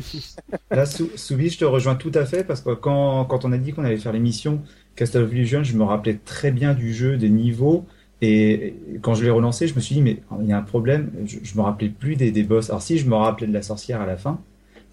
Là, 0.72 0.86
Soubi, 0.86 1.50
je 1.50 1.58
te 1.58 1.66
rejoins 1.66 1.96
tout 1.96 2.12
à 2.14 2.26
fait 2.26 2.44
parce 2.44 2.60
que 2.60 2.72
quand, 2.72 3.24
quand 3.26 3.46
on 3.46 3.54
a 3.54 3.58
dit 3.58 3.72
qu'on 3.72 3.86
allait 3.86 3.98
faire 3.98 4.12
l'émission 4.12 4.62
Castle 4.98 5.24
of 5.24 5.32
Illusion, 5.32 5.64
je 5.64 5.76
me 5.78 5.84
rappelais 5.84 6.20
très 6.26 6.52
bien 6.52 6.74
du 6.74 6.94
jeu, 6.94 7.18
des 7.18 7.30
niveaux. 7.30 7.86
Et 8.22 8.76
quand 9.02 9.16
je 9.16 9.24
l'ai 9.24 9.30
relancé, 9.30 9.68
je 9.68 9.76
me 9.76 9.80
suis 9.80 9.96
dit, 9.96 10.02
mais 10.02 10.22
il 10.42 10.48
y 10.48 10.52
a 10.52 10.58
un 10.58 10.62
problème, 10.62 11.10
je, 11.26 11.38
je 11.42 11.56
me 11.56 11.62
rappelais 11.62 11.88
plus 11.88 12.18
des, 12.18 12.32
des 12.32 12.44
boss. 12.44 12.70
Alors 12.70 12.82
si, 12.82 12.98
je 12.98 13.08
me 13.08 13.16
rappelais 13.16 13.48
de 13.48 13.54
la 13.54 13.62
sorcière 13.62 14.02
à 14.02 14.06
la 14.06 14.18
fin, 14.18 14.42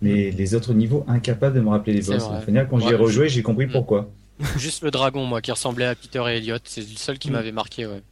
mais 0.00 0.30
mm. 0.30 0.36
les 0.36 0.54
autres 0.54 0.74
niveaux, 0.74 1.04
incapables 1.08 1.56
de 1.56 1.60
me 1.60 1.70
rappeler 1.70 1.94
les 1.94 2.02
boss. 2.02 2.22
Au 2.22 2.40
final, 2.40 2.68
quand 2.70 2.78
j'y 2.78 2.90
ai 2.90 2.94
rejoué, 2.94 3.28
j'ai 3.28 3.42
compris 3.42 3.66
mm. 3.66 3.72
pourquoi. 3.72 4.08
Juste 4.56 4.84
le 4.84 4.92
dragon, 4.92 5.24
moi, 5.24 5.40
qui 5.40 5.50
ressemblait 5.50 5.86
à 5.86 5.96
Peter 5.96 6.22
et 6.28 6.36
Elliot, 6.36 6.58
c'est 6.62 6.82
le 6.82 6.96
seul 6.96 7.18
qui 7.18 7.30
mm. 7.30 7.32
m'avait 7.32 7.52
marqué, 7.52 7.86
ouais. 7.86 8.02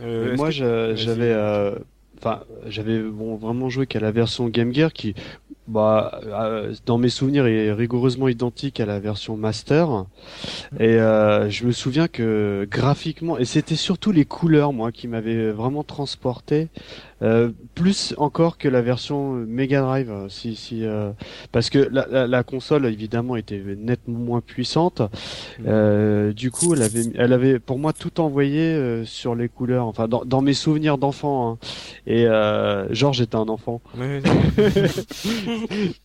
Euh, 0.00 0.36
moi, 0.36 0.50
j'avais, 0.50 1.32
euh, 1.32 1.74
enfin, 2.18 2.42
j'avais 2.66 3.00
bon, 3.00 3.36
vraiment 3.36 3.68
joué 3.68 3.86
qu'à 3.86 4.00
la 4.00 4.10
version 4.10 4.48
Game 4.48 4.72
Gear 4.72 4.92
qui, 4.92 5.14
bah, 5.68 6.20
euh, 6.24 6.74
dans 6.86 6.98
mes 6.98 7.08
souvenirs, 7.08 7.46
est 7.46 7.72
rigoureusement 7.72 8.28
identique 8.28 8.80
à 8.80 8.86
la 8.86 8.98
version 9.00 9.36
Master. 9.36 10.06
Et 10.80 10.96
euh, 10.96 11.50
je 11.50 11.66
me 11.66 11.72
souviens 11.72 12.08
que 12.08 12.66
graphiquement, 12.70 13.38
et 13.38 13.44
c'était 13.44 13.76
surtout 13.76 14.12
les 14.12 14.24
couleurs, 14.24 14.72
moi, 14.72 14.92
qui 14.92 15.08
m'avaient 15.08 15.50
vraiment 15.50 15.84
transporté. 15.84 16.68
Euh, 17.22 17.50
plus 17.74 18.14
encore 18.16 18.58
que 18.58 18.68
la 18.68 18.82
version 18.82 19.32
Mega 19.32 19.80
Drive, 19.80 20.10
euh, 20.10 20.28
si, 20.28 20.56
si, 20.56 20.84
euh, 20.84 21.12
parce 21.52 21.70
que 21.70 21.78
la, 21.78 22.06
la, 22.10 22.26
la, 22.26 22.42
console 22.42 22.86
évidemment 22.86 23.36
était 23.36 23.62
nettement 23.78 24.18
moins 24.18 24.40
puissante. 24.40 25.00
Mm. 25.00 25.64
Euh, 25.66 26.32
du 26.32 26.50
coup, 26.50 26.74
elle 26.74 26.82
avait, 26.82 27.04
elle 27.14 27.32
avait 27.32 27.58
pour 27.60 27.78
moi 27.78 27.92
tout 27.92 28.20
envoyé 28.20 29.04
sur 29.04 29.34
les 29.34 29.48
couleurs, 29.48 29.86
enfin 29.86 30.08
dans, 30.08 30.24
dans 30.24 30.42
mes 30.42 30.54
souvenirs 30.54 30.98
d'enfant. 30.98 31.52
Hein. 31.52 31.58
Et 32.06 32.26
Georges 32.90 33.20
était 33.20 33.36
un 33.36 33.48
enfant. 33.48 33.80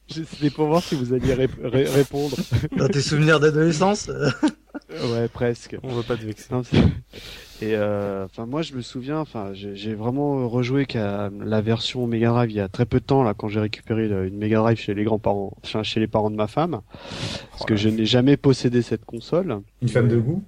C'était 0.07 0.49
pour 0.55 0.67
voir 0.67 0.83
si 0.83 0.95
vous 0.95 1.13
alliez 1.13 1.33
répondre. 1.33 2.35
Dans 2.77 2.87
tes 2.87 3.01
souvenirs 3.01 3.39
d'adolescence? 3.39 4.09
Ouais, 4.89 5.27
presque. 5.27 5.77
On 5.83 5.89
veut 5.89 6.03
pas 6.03 6.15
te 6.15 6.25
vexer. 6.25 6.47
Et 7.61 7.75
euh, 7.75 8.25
enfin 8.25 8.45
moi 8.45 8.61
je 8.61 8.73
me 8.73 8.81
souviens, 8.81 9.19
enfin 9.19 9.49
j'ai 9.53 9.95
vraiment 9.95 10.47
rejoué 10.47 10.85
qu'à 10.85 11.31
la 11.43 11.61
version 11.61 12.05
Mega 12.05 12.29
Drive 12.29 12.51
il 12.51 12.57
y 12.57 12.59
a 12.59 12.67
très 12.67 12.85
peu 12.85 12.99
de 12.99 13.05
temps 13.05 13.23
là 13.23 13.33
quand 13.33 13.47
j'ai 13.47 13.59
récupéré 13.59 14.05
une 14.05 14.37
Mega 14.37 14.59
Drive 14.59 14.77
chez 14.77 14.93
les 14.93 15.03
grands-parents, 15.03 15.57
chez 15.63 15.99
les 15.99 16.07
parents 16.07 16.29
de 16.29 16.35
ma 16.35 16.45
femme, 16.45 16.81
parce 17.51 17.65
que 17.65 17.75
je 17.75 17.89
n'ai 17.89 18.05
jamais 18.05 18.37
possédé 18.37 18.83
cette 18.83 19.05
console. 19.05 19.61
Une 19.81 19.89
femme 19.89 20.07
de 20.07 20.17
goût? 20.17 20.43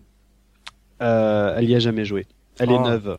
Euh, 1.01 1.55
Elle 1.57 1.70
y 1.70 1.76
a 1.76 1.80
jamais 1.80 2.05
joué. 2.05 2.28
Elle 2.60 2.72
est 2.72 2.78
oh. 2.78 2.88
neuve, 2.88 3.18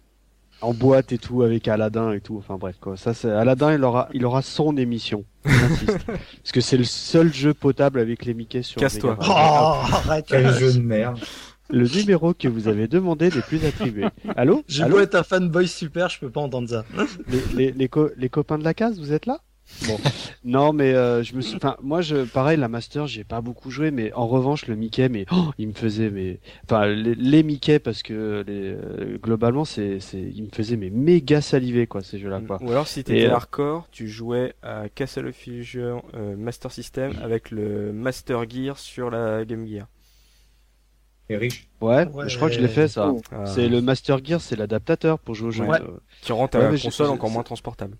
en 0.61 0.73
boîte 0.73 1.11
et 1.13 1.19
tout 1.19 1.43
avec 1.43 1.67
Aladdin 1.67 2.13
et 2.13 2.21
tout. 2.21 2.37
Enfin 2.37 2.59
bref 2.59 2.77
quoi. 2.81 2.97
Ça 2.97 3.13
c'est 3.13 3.31
Aladdin 3.31 3.75
il 3.75 3.83
aura 3.83 4.09
il 4.15 4.25
aura 4.25 4.43
son 4.43 4.77
émission. 4.77 5.25
parce 5.43 6.53
que 6.53 6.61
c'est 6.61 6.77
le 6.77 6.85
seul 6.85 7.33
jeu 7.33 7.55
potable 7.55 7.99
avec 7.99 8.25
les 8.25 8.35
Mickey 8.35 8.63
sur. 8.63 8.81
Casse-toi. 8.81 9.19
Oh, 9.21 9.25
arrête. 9.33 10.27
Quel 10.29 10.53
jeu 10.53 10.75
de 10.75 10.81
merde 10.81 11.19
le 11.73 11.87
numéro 11.87 12.35
que 12.35 12.49
vous 12.49 12.69
avez 12.69 12.89
demandé 12.89 13.31
n'est 13.31 13.43
plus 13.43 13.65
attribué. 13.65 14.07
Allô 14.37 14.63
Je 14.69 14.85
dois 14.85 15.03
être 15.03 15.15
un 15.15 15.23
fanboy 15.23 15.69
super, 15.69 16.09
je 16.09 16.19
peux 16.21 16.31
pas 16.31 16.41
entendre 16.41 16.69
ça. 16.69 16.85
les, 17.57 17.73
les, 17.73 17.89
les, 18.17 18.29
copains 18.29 18.59
de 18.59 18.65
la 18.65 18.75
case, 18.75 18.99
vous 18.99 19.13
êtes 19.13 19.27
là 19.27 19.41
Bon, 19.87 19.99
non, 20.45 20.73
mais 20.73 20.95
euh, 20.95 21.23
je 21.23 21.35
me 21.35 21.41
suis, 21.41 21.57
enfin, 21.57 21.77
moi, 21.81 22.01
je, 22.01 22.25
pareil, 22.25 22.59
la 22.59 22.69
Master, 22.69 23.07
j'ai 23.07 23.23
pas 23.23 23.41
beaucoup 23.41 23.71
joué, 23.71 23.93
mais 23.93 24.13
en 24.15 24.27
revanche, 24.27 24.67
le 24.67 24.75
Mickey, 24.75 25.09
mais 25.09 25.27
oh, 25.31 25.53
il 25.59 25.69
me 25.69 25.73
faisait, 25.73 26.11
mais, 26.11 26.41
enfin, 26.65 26.87
les, 26.89 27.43
Mickey, 27.45 27.79
parce 27.79 28.03
que 28.03 28.45
les, 28.47 28.75
euh, 28.75 29.17
globalement, 29.23 29.65
c'est, 29.65 30.01
c'est, 30.01 30.21
il 30.21 30.43
me 30.43 30.49
faisait 30.53 30.77
mais 30.77 30.91
méga 30.91 31.41
saliver 31.41 31.87
quoi 31.87 32.03
ces 32.03 32.19
jeux-là, 32.19 32.41
quoi. 32.45 32.59
Ou 32.63 32.71
alors, 32.71 32.89
si 32.89 33.05
t'étais 33.05 33.27
euh, 33.27 33.35
hardcore, 33.35 33.87
tu 33.93 34.09
jouais 34.09 34.55
à 34.63 34.89
Castle 34.89 35.29
of 35.29 35.37
Fusion 35.37 36.03
Master 36.37 36.73
System 36.73 37.13
avec 37.23 37.51
le 37.51 37.93
Master 37.93 38.51
Gear 38.51 38.77
sur 38.77 39.11
la 39.11 39.45
Game 39.45 39.67
Gear 39.67 39.87
riche. 41.37 41.69
Ouais, 41.81 42.07
je 42.27 42.37
crois 42.37 42.49
que 42.49 42.55
je 42.55 42.61
l'ai 42.61 42.69
fait 42.69 42.89
ça. 42.89 43.13
Ah. 43.33 43.47
C'est 43.47 43.69
le 43.69 43.81
Master 43.81 44.25
Gear, 44.25 44.41
c'est 44.41 44.57
l'adaptateur 44.57 45.19
pour 45.19 45.35
jouer 45.35 45.49
au 45.49 45.53
jeu. 45.53 45.65
Qui 46.23 46.33
rend 46.33 46.49
ta 46.49 46.71
console 46.77 47.09
encore 47.09 47.31
moins 47.31 47.43
transportable. 47.43 47.97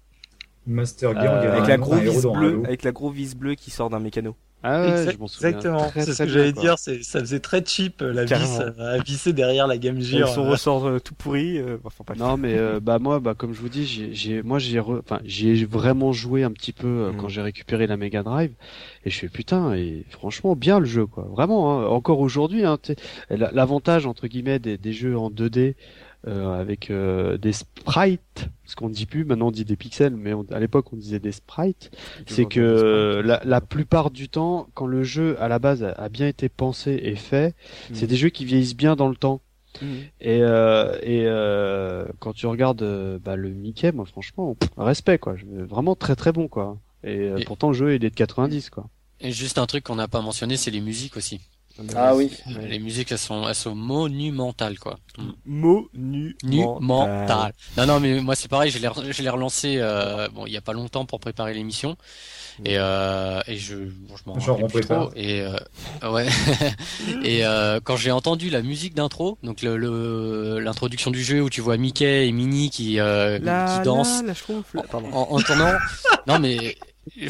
Master 0.67 1.13
Gear, 1.15 1.35
euh, 1.35 1.53
avec, 1.53 1.67
la 1.69 1.79
grosse 1.79 2.01
vis 2.01 2.27
bleue, 2.27 2.63
avec 2.65 2.83
la 2.83 2.93
grosse 2.93 3.15
vis 3.15 3.35
bleue 3.35 3.55
qui 3.55 3.71
sort 3.71 3.91
d'un 3.91 3.99
mécano. 3.99 4.37
Ah 4.63 4.83
ouais, 4.83 5.13
je 5.13 5.19
m'en 5.19 5.27
souviens. 5.27 5.51
Exactement, 5.51 5.91
c'est 5.95 6.13
ce 6.13 6.23
que 6.23 6.29
j'allais 6.29 6.53
dire, 6.53 6.79
c'est, 6.79 7.03
ça 7.03 7.21
faisait 7.21 7.41
très 7.41 7.65
cheap 7.65 8.03
la 8.03 8.25
vis 8.25 8.61
à 8.79 8.99
visser 8.99 9.33
derrière 9.33 9.67
la 9.67 9.79
Game 9.79 10.01
Gear. 10.01 10.29
son 10.29 10.49
ressort 10.49 10.87
euh, 10.87 10.99
tout 10.99 11.15
pourri. 11.15 11.59
Euh, 11.59 11.79
pas 12.07 12.15
non 12.15 12.37
mais 12.37 12.57
bah 12.81 12.99
moi 12.99 13.21
bah 13.21 13.35
comme 13.35 13.53
je 13.53 13.61
vous 13.61 13.69
dis, 13.69 13.87
j'ai, 13.87 14.15
j'ai 14.15 14.43
moi 14.43 14.59
j'ai 14.59 14.81
enfin 14.81 15.21
j'ai 15.25 15.65
vraiment 15.65 16.13
joué 16.13 16.45
un 16.45 16.51
petit 16.51 16.73
peu 16.73 17.11
mm. 17.11 17.17
quand 17.17 17.29
j'ai 17.29 17.43
récupéré 17.43 17.87
la 17.87 17.97
Mega 17.97 18.23
Drive 18.23 18.53
et 19.05 19.11
je 19.11 19.19
fais 19.19 19.29
putain 19.29 19.75
et 19.75 20.05
franchement 20.11 20.57
bien 20.57 20.79
le 20.79 20.87
jeu 20.87 21.07
quoi. 21.07 21.27
Vraiment 21.31 21.81
hein, 21.81 21.87
encore 21.87 22.21
aujourd'hui 22.21 22.65
hein, 22.65 22.79
l'avantage 23.31 24.07
entre 24.07 24.27
guillemets 24.27 24.59
des, 24.59 24.77
des 24.79 24.93
jeux 24.93 25.17
en 25.17 25.31
2D 25.31 25.59
euh, 25.59 25.73
avec 26.27 26.91
euh, 26.91 27.39
des 27.39 27.53
sprites, 27.53 28.49
ce 28.67 28.77
qu'on 28.77 28.89
ne 28.89 28.95
dit 28.95 29.07
plus, 29.07 29.25
maintenant 29.25 29.49
on 29.49 29.51
dit 29.51 29.65
des 29.65 29.77
pixels, 29.77 30.15
mais 30.17 30.33
à 30.51 30.61
l'époque 30.61 30.93
on 30.93 30.97
disait 30.97 31.19
des 31.19 31.33
sprites, 31.33 31.91
c'est 32.27 32.45
que 32.45 33.23
la, 33.25 33.41
la, 33.45 33.61
plupart 33.61 34.11
du 34.11 34.29
temps, 34.29 34.69
quand 34.75 34.87
le 34.87 35.03
jeu 35.03 35.41
à 35.41 35.49
la 35.49 35.59
base 35.59 35.83
a, 35.83 36.09
bien 36.09 36.29
été 36.29 36.49
pensé 36.49 37.01
et 37.03 37.17
fait, 37.17 37.55
mm. 37.91 37.95
c'est 37.95 38.07
des 38.07 38.17
jeux 38.17 38.29
qui 38.29 38.45
vieillissent 38.45 38.77
bien 38.77 38.97
dans 38.97 39.09
le 39.09 39.17
temps. 39.17 39.41
Mm. 39.81 39.87
Et, 40.21 40.43
euh, 40.43 40.99
et 41.03 41.25
euh, 41.27 42.05
quand 42.19 42.33
tu 42.33 42.47
regardes 42.47 42.83
euh, 42.83 43.19
bah, 43.19 43.37
le 43.37 43.51
Mickey, 43.51 43.93
moi 43.93 44.05
franchement, 44.05 44.57
respect 44.77 45.19
quoi, 45.19 45.37
vraiment 45.47 45.95
très 45.95 46.17
très 46.17 46.33
bon 46.33 46.49
quoi. 46.49 46.79
Et, 47.03 47.31
pourtant 47.47 47.69
le 47.69 47.75
jeu 47.75 47.95
il 47.95 48.05
est 48.05 48.11
de 48.11 48.15
90 48.15 48.71
quoi. 48.71 48.89
Et 49.21 49.33
juste 49.33 49.59
un 49.59 49.67
truc 49.67 49.85
qu'on 49.85 49.97
n'a 49.97 50.09
pas 50.09 50.21
mentionné, 50.21 50.57
c'est 50.57 50.71
les 50.71 50.81
musiques 50.81 51.17
aussi. 51.17 51.41
Ah 51.97 52.15
oui. 52.15 52.31
Les 52.69 52.79
musiques 52.79 53.11
elles 53.13 53.19
sont 53.19 53.49
elles 53.49 53.55
sont 53.55 53.75
monumentales 53.75 54.79
quoi. 54.79 54.99
Monumentales. 55.47 57.55
Non 57.77 57.87
non 57.87 58.01
mais 58.01 58.21
moi 58.21 58.35
c'est 58.35 58.49
pareil, 58.49 58.71
je 58.71 58.79
l'ai 58.79 58.89
je 59.11 59.23
l'ai 59.23 59.29
relancé 59.31 59.77
euh, 59.79 60.29
bon 60.29 60.47
il 60.47 60.53
y 60.53 60.57
a 60.57 60.61
pas 60.61 60.73
longtemps 60.73 61.05
pour 61.07 61.21
préparer 61.21 61.55
l'émission. 61.55 61.97
Et 62.65 62.75
euh, 62.77 63.41
et 63.47 63.57
je 63.57 63.77
bon, 63.77 64.17
je 64.17 64.23
m'en 64.27 64.35
rappelle 64.35 64.67
plus 64.69 64.81
trop. 64.83 65.11
et 65.17 65.41
euh, 65.41 65.57
ouais. 66.13 66.27
Et 67.25 67.47
euh, 67.47 67.81
quand 67.83 67.97
j'ai 67.97 68.11
entendu 68.11 68.51
la 68.51 68.61
musique 68.61 68.95
d'intro 68.95 69.39
donc 69.43 69.63
le 69.63 70.59
l'introduction 70.59 71.11
du 71.11 71.25
jeu 71.25 71.41
où 71.41 71.49
tu 71.49 71.63
vois 71.63 71.79
Mickey 71.79 72.29
et 72.29 72.33
Minnie 72.33 72.69
qui 72.69 73.01
euh, 73.01 73.39
qui 73.39 73.85
dansent 73.85 74.23
en, 74.93 74.99
en, 75.13 75.41
tournant. 75.41 75.73
Non 76.27 76.39
mais 76.39 76.77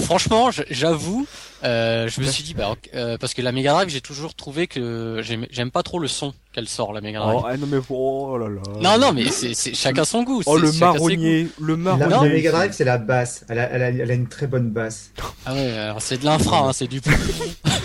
franchement, 0.01 0.51
j'avoue, 0.69 1.29
euh, 1.63 2.09
je 2.09 2.21
me 2.21 2.27
suis 2.27 2.43
dit, 2.43 2.55
bah, 2.55 2.75
euh, 2.95 3.19
parce 3.19 3.35
que 3.35 3.43
la 3.43 3.53
Mega 3.53 3.73
Drive, 3.73 3.89
j'ai 3.89 4.01
toujours 4.01 4.35
trouvé 4.35 4.67
que 4.67 5.21
j'aime 5.23 5.71
pas 5.71 5.83
trop 5.83 5.99
le 5.99 6.09
son 6.09 6.33
qu'elle 6.53 6.69
sort, 6.69 6.93
la 6.93 7.01
Mega 7.01 7.21
Drive. 7.21 7.41
Oh, 7.43 7.47
ah, 7.47 7.57
non, 7.57 7.67
mais, 7.67 7.79
oh 7.91 8.39
là 8.39 8.49
là. 8.49 8.61
Non, 8.81 8.99
non, 8.99 9.13
mais 9.13 9.29
c'est 9.29 9.75
chacun 9.75 10.05
son 10.05 10.23
goût. 10.23 10.43
Oh, 10.47 10.57
le 10.57 10.73
marronnier, 10.73 11.49
le 11.61 11.77
marronnier. 11.77 12.29
La, 12.29 12.35
Mega 12.35 12.53
Drive, 12.53 12.73
c'est 12.73 12.85
la 12.85 12.99
basse. 12.99 13.45
Elle 13.49 13.59
a, 13.59 13.71
elle, 13.71 13.83
a, 13.83 13.89
elle 13.89 14.11
a, 14.11 14.15
une 14.15 14.29
très 14.29 14.47
bonne 14.47 14.71
basse. 14.71 15.13
Ah 15.45 15.55
ouais, 15.55 15.71
alors 15.71 16.03
c'est 16.03 16.19
de 16.19 16.25
l'infra, 16.25 16.69
hein, 16.69 16.73
c'est 16.73 16.89
du 16.89 17.01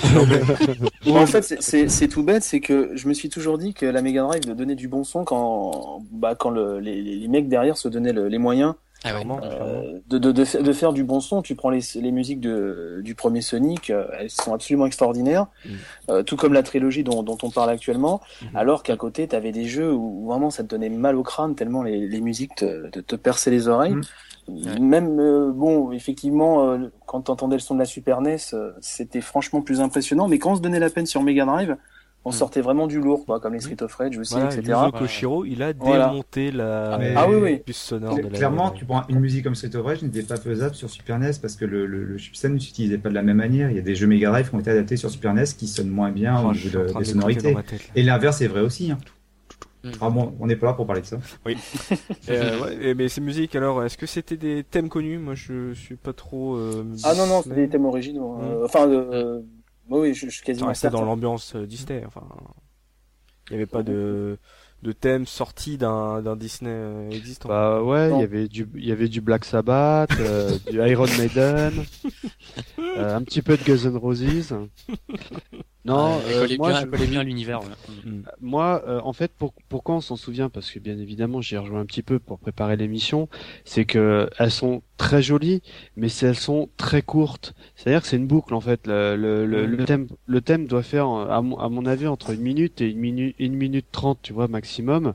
bon, 1.05 1.17
en 1.17 1.27
fait, 1.27 1.61
c'est 1.61 2.07
tout 2.07 2.23
bête, 2.23 2.43
c'est 2.43 2.61
que 2.61 2.91
je 2.95 3.07
me 3.07 3.13
suis 3.13 3.29
toujours 3.29 3.57
dit 3.57 3.73
que 3.73 3.85
la 3.85 4.01
Mega 4.01 4.23
Drive 4.23 4.55
donnait 4.55 4.75
du 4.75 4.87
bon 4.87 5.03
son 5.03 5.25
quand, 5.25 6.01
bah, 6.11 6.35
quand 6.35 6.49
le, 6.49 6.79
les, 6.79 7.01
les 7.01 7.27
mecs 7.27 7.49
derrière 7.49 7.77
se 7.77 7.87
donnaient 7.87 8.13
les 8.13 8.37
moyens 8.37 8.75
ah 9.05 9.21
euh, 9.43 9.99
de, 10.07 10.17
de, 10.17 10.31
de, 10.31 10.73
faire 10.73 10.91
du 10.91 11.03
bon 11.03 11.19
son. 11.19 11.43
Tu 11.43 11.53
prends 11.53 11.69
les, 11.69 11.81
les 11.95 12.11
musiques 12.11 12.39
de, 12.39 13.01
du 13.03 13.13
premier 13.13 13.41
Sonic, 13.41 13.91
euh, 13.91 14.07
elles 14.19 14.31
sont 14.31 14.53
absolument 14.53 14.87
extraordinaires, 14.87 15.45
mm. 15.63 15.69
euh, 16.09 16.23
tout 16.23 16.35
comme 16.35 16.53
la 16.53 16.63
trilogie 16.63 17.03
dont, 17.03 17.21
dont 17.21 17.37
on 17.43 17.51
parle 17.51 17.69
actuellement, 17.69 18.21
mm-hmm. 18.41 18.47
alors 18.57 18.81
qu'à 18.81 18.97
côté, 18.97 19.27
tu 19.27 19.35
avais 19.35 19.51
des 19.51 19.65
jeux 19.65 19.93
où 19.93 20.25
vraiment 20.27 20.49
ça 20.49 20.63
te 20.63 20.69
donnait 20.69 20.89
mal 20.89 21.15
au 21.15 21.23
crâne 21.23 21.53
tellement 21.53 21.83
les, 21.83 22.07
les 22.07 22.21
musiques 22.21 22.55
te, 22.55 22.89
te, 22.89 22.99
te 22.99 23.15
perçaient 23.15 23.51
les 23.51 23.67
oreilles. 23.67 23.95
Mm. 24.47 24.79
Même, 24.79 25.51
bon, 25.51 25.91
effectivement, 25.91 26.79
quand 27.07 27.23
tu 27.23 27.31
entendais 27.31 27.55
le 27.55 27.61
son 27.61 27.73
de 27.73 27.79
la 27.79 27.85
Super 27.85 28.21
NES, 28.21 28.37
c'était 28.79 29.21
franchement 29.21 29.61
plus 29.61 29.81
impressionnant, 29.81 30.27
mais 30.27 30.37
quand 30.39 30.51
on 30.51 30.55
se 30.55 30.61
donnait 30.61 30.79
la 30.79 30.91
peine 30.91 31.07
sur 31.07 31.23
Mega 31.23 31.45
Drive, 31.45 31.77
on 32.25 32.31
hmm. 32.31 32.33
sortait 32.33 32.61
vraiment 32.61 32.87
du 32.87 32.99
lourd, 32.99 33.25
quoi, 33.25 33.39
comme 33.39 33.53
les 33.53 33.59
Street 33.59 33.81
of 33.81 33.93
Rage 33.93 34.17
aussi, 34.17 34.35
etc. 34.35 34.61
Yuzo 34.65 34.91
Koshiro, 34.91 35.45
il 35.45 35.61
a 35.61 35.73
démonté 35.73 36.51
la 36.51 36.99
ah, 37.15 37.29
oui, 37.29 37.59
puce 37.59 37.77
sonore. 37.77 38.17
de 38.17 38.23
la 38.23 38.29
Clairement, 38.29 38.71
tu 38.71 38.83
prends 38.83 39.03
une 39.09 39.19
musique 39.19 39.43
comme 39.43 39.55
Street 39.55 39.75
of 39.75 39.85
Rage 39.85 40.01
n'était 40.01 40.23
pas 40.23 40.37
faisable 40.37 40.75
sur 40.75 40.89
Super 40.89 41.19
NES 41.19 41.31
parce 41.41 41.55
que 41.55 41.65
le, 41.65 41.85
le, 41.85 42.03
le 42.03 42.17
chipset 42.17 42.49
ne 42.49 42.57
s'utilisait 42.57 42.97
pas 42.97 43.09
de 43.09 43.13
la 43.13 43.21
même 43.21 43.37
manière. 43.37 43.69
Il 43.69 43.75
y 43.75 43.79
a 43.79 43.83
des 43.83 43.95
jeux 43.95 44.07
Mega 44.07 44.29
Drive 44.29 44.49
qui 44.49 44.55
ont 44.55 44.59
été 44.59 44.71
adaptés 44.71 44.97
sur 44.97 45.09
Super 45.09 45.33
NES 45.33 45.45
qui 45.57 45.67
sonnent 45.67 45.89
moins 45.89 46.11
bien 46.11 46.39
au 46.41 46.51
niveau 46.51 46.79
de, 46.79 46.97
des 46.97 47.05
sonorités. 47.05 47.55
Et 47.95 48.03
l'inverse 48.03 48.41
est 48.41 48.47
vrai 48.47 48.61
aussi. 48.61 48.91
Hein. 48.91 48.97
Hmm. 49.85 49.91
Ah 50.01 50.09
bon, 50.09 50.33
on 50.39 50.47
n'est 50.47 50.55
pas 50.55 50.65
là 50.65 50.73
pour 50.73 50.87
parler 50.87 51.03
de 51.03 51.05
ça. 51.05 51.19
Oui. 51.45 51.55
euh, 52.29 52.59
ouais, 52.59 52.95
mais 52.95 53.07
ces 53.07 53.21
musiques, 53.21 53.55
alors, 53.55 53.83
est-ce 53.83 53.99
que 53.99 54.07
c'était 54.07 54.37
des 54.37 54.63
thèmes 54.63 54.89
connus? 54.89 55.19
Moi, 55.19 55.35
je 55.35 55.73
suis 55.73 55.95
pas 55.95 56.11
trop. 56.11 56.55
Euh, 56.55 56.83
ah 57.03 57.13
non, 57.13 57.27
non, 57.27 57.43
c'était 57.43 57.55
des 57.57 57.69
thèmes 57.69 57.85
originaux. 57.85 58.37
Hmm. 58.37 58.63
Enfin, 58.63 58.89
euh, 58.89 59.41
oui, 59.89 60.13
je, 60.13 60.27
je 60.27 60.31
suis 60.31 60.43
quasiment. 60.43 60.73
C'était 60.73 60.89
dans 60.89 61.03
l'ambiance 61.03 61.55
euh, 61.55 61.65
Disney. 61.65 62.03
Enfin, 62.05 62.27
il 63.49 63.53
n'y 63.53 63.57
avait 63.57 63.65
pas 63.65 63.83
de 63.83 64.37
de 64.81 64.91
thème 64.91 65.25
sorti 65.25 65.77
d'un 65.77 66.21
d'un 66.21 66.35
Disney 66.35 66.71
euh, 66.71 67.09
existant. 67.09 67.49
Bah 67.49 67.81
ouais, 67.81 68.11
il 68.11 68.19
y 68.19 68.23
avait 68.23 68.47
du 68.47 68.67
il 68.75 68.85
y 68.85 68.91
avait 68.91 69.07
du 69.09 69.21
Black 69.21 69.45
Sabbath, 69.45 70.11
euh, 70.19 70.57
du 70.69 70.79
Iron 70.87 71.07
Maiden, 71.17 71.73
un 72.97 73.21
petit 73.23 73.41
peu 73.41 73.57
de 73.57 73.63
Guns 73.63 73.89
N' 73.89 73.97
Roses. 73.97 74.53
Non, 75.85 76.19
euh, 76.27 76.47
moi, 76.57 76.71
bien, 76.71 76.81
je 76.81 76.85
connais 76.87 77.05
bien 77.05 77.23
l'univers. 77.23 77.59
Mm. 78.03 78.21
Moi, 78.41 78.83
euh, 78.87 78.99
en 79.03 79.13
fait, 79.13 79.31
pour, 79.31 79.53
pourquoi 79.69 79.95
on 79.95 80.01
s'en 80.01 80.15
souvient 80.15 80.49
Parce 80.49 80.71
que 80.71 80.79
bien 80.79 80.97
évidemment, 80.97 81.41
j'ai 81.41 81.59
rejoint 81.59 81.79
un 81.79 81.85
petit 81.85 82.01
peu 82.01 82.17
pour 82.17 82.39
préparer 82.39 82.75
l'émission. 82.75 83.29
C'est 83.65 83.85
que 83.85 84.27
elles 84.39 84.51
sont 84.51 84.81
très 84.97 85.21
jolies, 85.21 85.61
mais 85.95 86.07
elles 86.23 86.37
sont 86.37 86.69
très 86.77 87.03
courtes. 87.03 87.53
C'est-à-dire 87.75 88.01
que 88.01 88.07
c'est 88.07 88.17
une 88.17 88.25
boucle 88.25 88.55
en 88.55 88.61
fait. 88.61 88.87
Le, 88.87 89.15
le, 89.15 89.45
le, 89.45 89.67
le, 89.67 89.85
thème, 89.85 90.07
le 90.25 90.41
thème 90.41 90.65
doit 90.65 90.81
faire, 90.81 91.07
à 91.07 91.41
mon, 91.43 91.57
à 91.59 91.69
mon 91.69 91.85
avis, 91.85 92.07
entre 92.07 92.31
une 92.31 92.41
minute 92.41 92.81
et 92.81 92.89
une 92.89 92.99
minute, 92.99 93.35
une 93.37 93.53
minute 93.53 93.85
trente, 93.91 94.19
tu 94.23 94.33
vois, 94.33 94.47
maximum. 94.47 95.13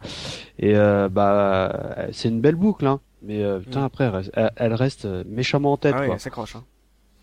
Et 0.60 0.76
euh, 0.76 1.08
bah, 1.08 2.06
c'est 2.12 2.28
une 2.28 2.40
belle 2.40 2.56
boucle, 2.56 2.86
hein. 2.86 3.00
Mais 3.22 3.42
euh, 3.42 3.58
putain, 3.58 3.80
mm. 3.80 3.84
après, 3.84 4.12
elle, 4.56 4.74
reste 4.74 5.06
méchamment 5.26 5.72
en 5.72 5.76
tête. 5.76 5.94
Ah 5.98 6.06
quoi. 6.06 6.18
s'accroche. 6.18 6.56
Hein. 6.56 6.64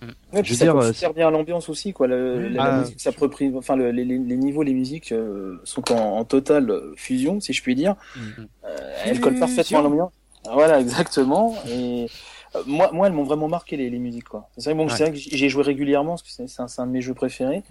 Ouais, 0.02 0.44
je 0.44 0.52
veux 0.52 0.58
dire, 0.58 0.76
euh, 0.76 0.94
super 0.94 1.14
bien 1.14 1.32
l'ambiance 1.32 1.70
aussi, 1.70 1.92
quoi. 1.92 2.08
Le, 2.08 2.50
la, 2.50 2.64
ah, 2.64 2.80
musique 2.80 3.00
s'approprie, 3.00 3.52
enfin, 3.56 3.76
le, 3.76 3.92
les, 3.92 4.06
les, 4.06 4.18
niveaux, 4.18 4.62
les 4.62 4.74
musiques 4.74 5.12
euh, 5.12 5.60
sont 5.64 5.92
en, 5.92 6.20
en, 6.20 6.24
totale 6.24 6.72
fusion, 6.96 7.40
si 7.40 7.54
je 7.54 7.64
puis 7.64 7.74
dire. 7.74 7.96
Mm. 8.16 8.20
Euh, 8.66 8.78
elles 9.06 9.20
collent 9.20 9.40
parfaitement 9.40 9.80
à 9.80 9.82
l'ambiance. 9.82 10.12
Voilà, 10.54 10.80
exactement. 10.82 11.56
Et 11.68 12.08
euh, 12.56 12.62
moi, 12.68 12.92
moi, 12.94 13.08
elles 13.08 13.14
m'ont 13.14 13.24
vraiment 13.24 13.48
marqué 13.48 13.76
les, 13.76 13.90
les 13.90 14.00
musiques, 14.00 14.30
quoi. 14.30 14.50
C'est 14.58 14.72
vrai, 14.72 14.76
bon, 14.76 14.90
c'est 14.90 15.04
vrai 15.04 15.14
que 15.14 15.18
j'ai 15.18 15.50
joué 15.50 15.64
régulièrement 15.64 16.12
parce 16.12 16.24
que 16.24 16.48
c'est 16.48 16.62
un, 16.62 16.68
un, 16.78 16.86
de 16.86 16.92
mes 16.92 17.02
jeux 17.02 17.16
préférés. 17.16 17.64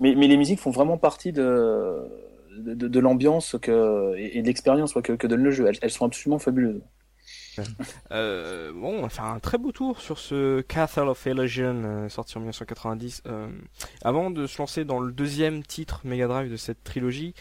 Mais, 0.00 0.14
mais 0.16 0.26
les 0.26 0.36
musiques 0.36 0.60
font 0.60 0.72
vraiment 0.72 0.98
partie 0.98 1.32
de 1.32 2.02
de, 2.58 2.74
de, 2.74 2.88
de 2.88 3.00
l'ambiance 3.00 3.56
que 3.60 4.14
et, 4.16 4.42
de 4.42 4.46
l'expérience 4.46 4.92
que, 4.94 5.12
que 5.12 5.26
donne 5.26 5.42
le 5.42 5.50
jeu. 5.50 5.66
Elles, 5.68 5.78
elles 5.80 5.90
sont 5.90 6.06
absolument 6.06 6.38
fabuleuses. 6.38 6.82
Euh, 8.10 8.72
bon, 8.72 8.98
on 8.98 9.02
va 9.02 9.08
faire 9.08 9.26
un 9.26 9.38
très 9.38 9.58
beau 9.58 9.70
tour 9.70 10.00
sur 10.00 10.18
ce 10.18 10.62
Castle 10.62 11.08
of 11.08 11.26
Illusion 11.26 11.82
euh, 11.84 12.08
sorti 12.08 12.36
en 12.36 12.40
1990. 12.40 13.22
Euh, 13.26 13.48
avant 14.02 14.30
de 14.30 14.46
se 14.46 14.58
lancer 14.58 14.84
dans 14.84 14.98
le 14.98 15.12
deuxième 15.12 15.62
titre 15.62 16.00
Mega 16.04 16.26
Drive 16.26 16.50
de 16.50 16.56
cette 16.56 16.82
trilogie, 16.84 17.34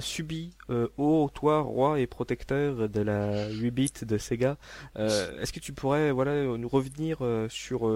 Subi, 0.00 0.54
ô 0.98 1.30
toi, 1.32 1.60
roi 1.60 1.98
et 1.98 2.06
protecteur 2.06 2.88
de 2.88 3.00
la 3.00 3.48
8 3.48 3.70
bits 3.70 3.92
de 4.02 4.18
Sega, 4.18 4.56
est-ce 4.96 5.52
que 5.52 5.60
tu 5.60 5.72
pourrais 5.72 6.10
voilà 6.10 6.44
nous 6.44 6.68
revenir 6.68 7.18
sur 7.48 7.90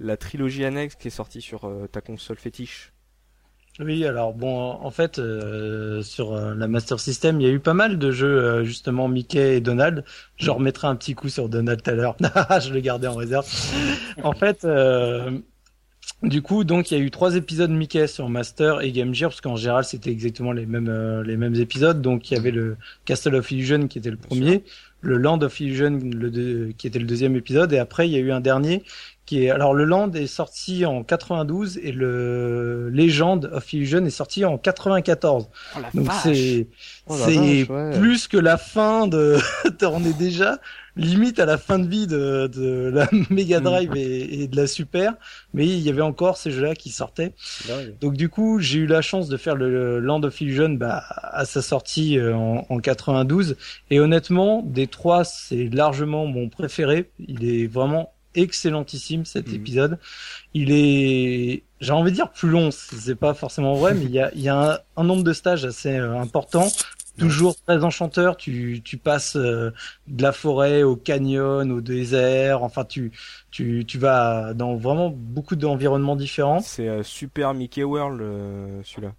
la 0.00 0.16
trilogie 0.16 0.64
annexe 0.64 0.96
qui 0.96 1.08
est 1.08 1.12
sortie 1.12 1.42
sur 1.42 1.70
ta 1.92 2.00
console 2.00 2.38
fétiche? 2.38 2.91
Oui, 3.80 4.04
alors 4.04 4.34
bon, 4.34 4.54
en 4.54 4.90
fait, 4.90 5.18
euh, 5.18 6.02
sur 6.02 6.34
euh, 6.34 6.54
la 6.54 6.68
Master 6.68 7.00
System, 7.00 7.40
il 7.40 7.46
y 7.46 7.50
a 7.50 7.52
eu 7.52 7.58
pas 7.58 7.72
mal 7.72 7.98
de 7.98 8.10
jeux, 8.10 8.26
euh, 8.26 8.64
justement, 8.64 9.08
Mickey 9.08 9.56
et 9.56 9.60
Donald. 9.62 10.04
Je 10.36 10.50
remettrai 10.50 10.88
un 10.88 10.94
petit 10.94 11.14
coup 11.14 11.30
sur 11.30 11.48
Donald 11.48 11.82
tout 11.82 11.90
à 11.90 11.94
l'heure. 11.94 12.16
je 12.60 12.70
le 12.70 12.80
gardais 12.80 13.06
en 13.06 13.14
réserve. 13.14 13.46
en 14.22 14.32
fait, 14.32 14.66
du 16.22 16.42
coup, 16.42 16.64
donc, 16.64 16.90
il 16.90 16.98
y 16.98 17.00
a 17.00 17.02
eu 17.02 17.10
trois 17.10 17.34
épisodes 17.34 17.70
Mickey 17.70 18.06
sur 18.08 18.28
Master 18.28 18.82
et 18.82 18.92
Game 18.92 19.14
Gear, 19.14 19.30
parce 19.30 19.40
qu'en 19.40 19.56
général, 19.56 19.84
c'était 19.84 20.10
exactement 20.10 20.52
les 20.52 20.66
mêmes, 20.66 21.22
les 21.22 21.38
mêmes 21.38 21.54
épisodes. 21.54 22.02
Donc, 22.02 22.30
il 22.30 22.34
y 22.34 22.36
avait 22.36 22.50
le 22.50 22.76
Castle 23.06 23.36
of 23.36 23.50
Illusion 23.50 23.88
qui 23.88 23.98
était 23.98 24.10
le 24.10 24.18
premier, 24.18 24.64
le 25.00 25.16
Land 25.16 25.40
of 25.40 25.58
Illusion 25.60 25.98
le 26.02 26.72
qui 26.76 26.86
était 26.86 26.98
le 26.98 27.06
deuxième 27.06 27.36
épisode, 27.36 27.72
et 27.72 27.78
après, 27.78 28.06
il 28.06 28.12
y 28.12 28.16
a 28.16 28.20
eu 28.20 28.32
un 28.32 28.40
dernier 28.40 28.82
qui 29.26 29.44
est 29.44 29.50
alors 29.50 29.72
le 29.74 29.84
Land 29.84 30.12
est 30.12 30.26
sorti 30.26 30.84
en 30.84 31.04
92 31.04 31.78
et 31.78 31.92
le 31.92 32.90
Legend 32.90 33.48
of 33.52 33.72
Illusion 33.72 34.04
est 34.04 34.10
sorti 34.10 34.44
en 34.44 34.58
94. 34.58 35.48
Oh, 35.76 35.78
Donc 35.94 36.08
c'est 36.22 36.68
oh, 37.06 37.16
c'est 37.16 37.66
plus 37.98 38.26
que 38.28 38.36
la 38.36 38.56
fin 38.56 39.06
de 39.06 39.38
on 39.82 40.04
est 40.04 40.18
déjà 40.18 40.58
limite 40.96 41.38
à 41.38 41.46
la 41.46 41.56
fin 41.58 41.78
de 41.78 41.86
vie 41.86 42.06
de, 42.06 42.48
de 42.48 42.90
la 42.92 43.08
Mega 43.30 43.60
mm. 43.60 43.64
Drive 43.64 43.96
et, 43.96 44.42
et, 44.42 44.48
de 44.48 44.56
la 44.56 44.66
Super, 44.66 45.14
mais 45.54 45.66
il 45.66 45.78
y 45.78 45.88
avait 45.88 46.02
encore 46.02 46.36
ces 46.36 46.50
jeux-là 46.50 46.74
qui 46.74 46.90
sortaient. 46.90 47.32
Donc 48.00 48.14
du 48.14 48.28
coup, 48.28 48.58
j'ai 48.58 48.80
eu 48.80 48.86
la 48.86 49.02
chance 49.02 49.28
de 49.28 49.36
faire 49.36 49.54
le 49.54 50.00
Land 50.00 50.22
of 50.24 50.40
Illusion 50.40 50.70
bah, 50.70 51.02
à 51.22 51.44
sa 51.44 51.62
sortie 51.62 52.18
euh, 52.18 52.34
en, 52.34 52.66
en 52.68 52.78
92 52.78 53.56
et 53.90 54.00
honnêtement, 54.00 54.62
des 54.64 54.86
trois, 54.86 55.24
c'est 55.24 55.68
largement 55.72 56.26
mon 56.26 56.48
préféré. 56.48 57.10
Il 57.18 57.44
est 57.44 57.66
vraiment 57.66 58.11
excellentissime 58.34 59.24
cet 59.24 59.48
mhm. 59.48 59.54
épisode. 59.54 59.98
Il 60.54 60.70
est, 60.70 61.62
j'ai 61.80 61.92
envie 61.92 62.10
de 62.10 62.16
dire 62.16 62.30
plus 62.30 62.48
long, 62.48 62.70
c'est 62.70 63.14
pas 63.14 63.34
forcément 63.34 63.74
vrai, 63.74 63.94
mais 63.94 64.04
il 64.04 64.10
y 64.10 64.20
a, 64.20 64.30
y 64.34 64.48
a 64.48 64.82
un, 64.96 65.04
nombre 65.04 65.24
de 65.24 65.32
stages 65.32 65.64
assez 65.64 65.96
euh, 65.96 66.18
important. 66.18 66.68
Toujours 67.18 67.54
très 67.66 67.84
enchanteur, 67.84 68.38
tu, 68.38 68.80
tu 68.82 68.96
passes 68.96 69.36
euh, 69.36 69.70
de 70.08 70.22
la 70.22 70.32
forêt 70.32 70.82
au 70.82 70.96
canyon, 70.96 71.70
au 71.70 71.82
désert, 71.82 72.62
enfin 72.62 72.84
tu, 72.84 73.12
tu, 73.50 73.84
tu 73.86 73.98
vas 73.98 74.54
dans 74.54 74.76
vraiment 74.76 75.10
beaucoup 75.10 75.56
d'environnements 75.56 76.16
différents. 76.16 76.60
C'est 76.60 76.88
euh, 76.88 77.02
Super 77.02 77.52
Mickey 77.52 77.84
World 77.84 78.20
celui-là. 78.84 79.12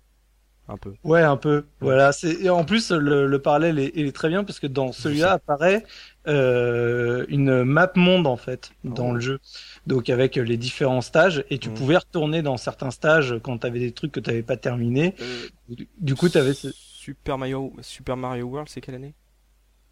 Un 0.69 0.77
peu. 0.77 0.93
Ouais, 1.03 1.21
un 1.21 1.35
peu. 1.35 1.65
Voilà. 1.81 2.13
C'est 2.13 2.33
et 2.41 2.49
en 2.49 2.63
plus 2.63 2.91
le, 2.91 3.27
le 3.27 3.39
parallèle 3.39 3.79
est, 3.79 3.97
est, 3.97 4.15
très 4.15 4.29
bien 4.29 4.43
parce 4.45 4.59
que 4.59 4.67
dans 4.67 4.93
celui-là 4.93 5.33
apparaît 5.33 5.83
euh, 6.27 7.25
une 7.27 7.63
map 7.63 7.91
monde 7.95 8.27
en 8.27 8.37
fait 8.37 8.71
dans 8.83 9.09
oh. 9.09 9.13
le 9.13 9.19
jeu. 9.19 9.39
Donc 9.87 10.09
avec 10.09 10.35
les 10.35 10.57
différents 10.57 11.01
stages 11.01 11.43
et 11.49 11.57
tu 11.57 11.69
mmh. 11.69 11.73
pouvais 11.73 11.97
retourner 11.97 12.41
dans 12.41 12.57
certains 12.57 12.91
stages 12.91 13.35
quand 13.43 13.59
tu 13.59 13.67
avais 13.67 13.79
des 13.79 13.91
trucs 13.91 14.11
que 14.11 14.19
tu 14.19 14.29
n'avais 14.29 14.43
pas 14.43 14.57
terminé. 14.57 15.15
Euh, 15.21 15.75
du 15.99 16.15
coup, 16.15 16.29
tu 16.29 16.37
avais 16.37 16.53
Super 16.53 17.37
Mario 17.37 17.73
Super 17.81 18.17
Mario 18.17 18.45
World, 18.45 18.69
c'est 18.69 18.81
quelle 18.81 18.95
année? 18.95 19.13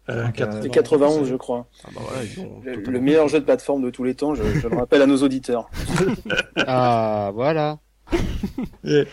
Euh, 0.08 0.28
91, 0.32 1.28
je 1.28 1.36
crois. 1.36 1.68
Ah 1.84 1.88
bah 1.94 2.00
voilà, 2.02 2.74
le, 2.74 3.00
meilleur 3.00 3.28
jeu 3.28 3.38
de 3.38 3.44
plateforme 3.44 3.82
de 3.84 3.90
tous 3.90 4.02
les 4.02 4.16
temps, 4.16 4.34
je, 4.34 4.42
je 4.42 4.66
le 4.66 4.76
rappelle 4.76 5.00
à 5.00 5.06
nos 5.06 5.18
auditeurs. 5.18 5.70
ah, 6.56 7.30
voilà. 7.34 7.78
Et 8.84 9.04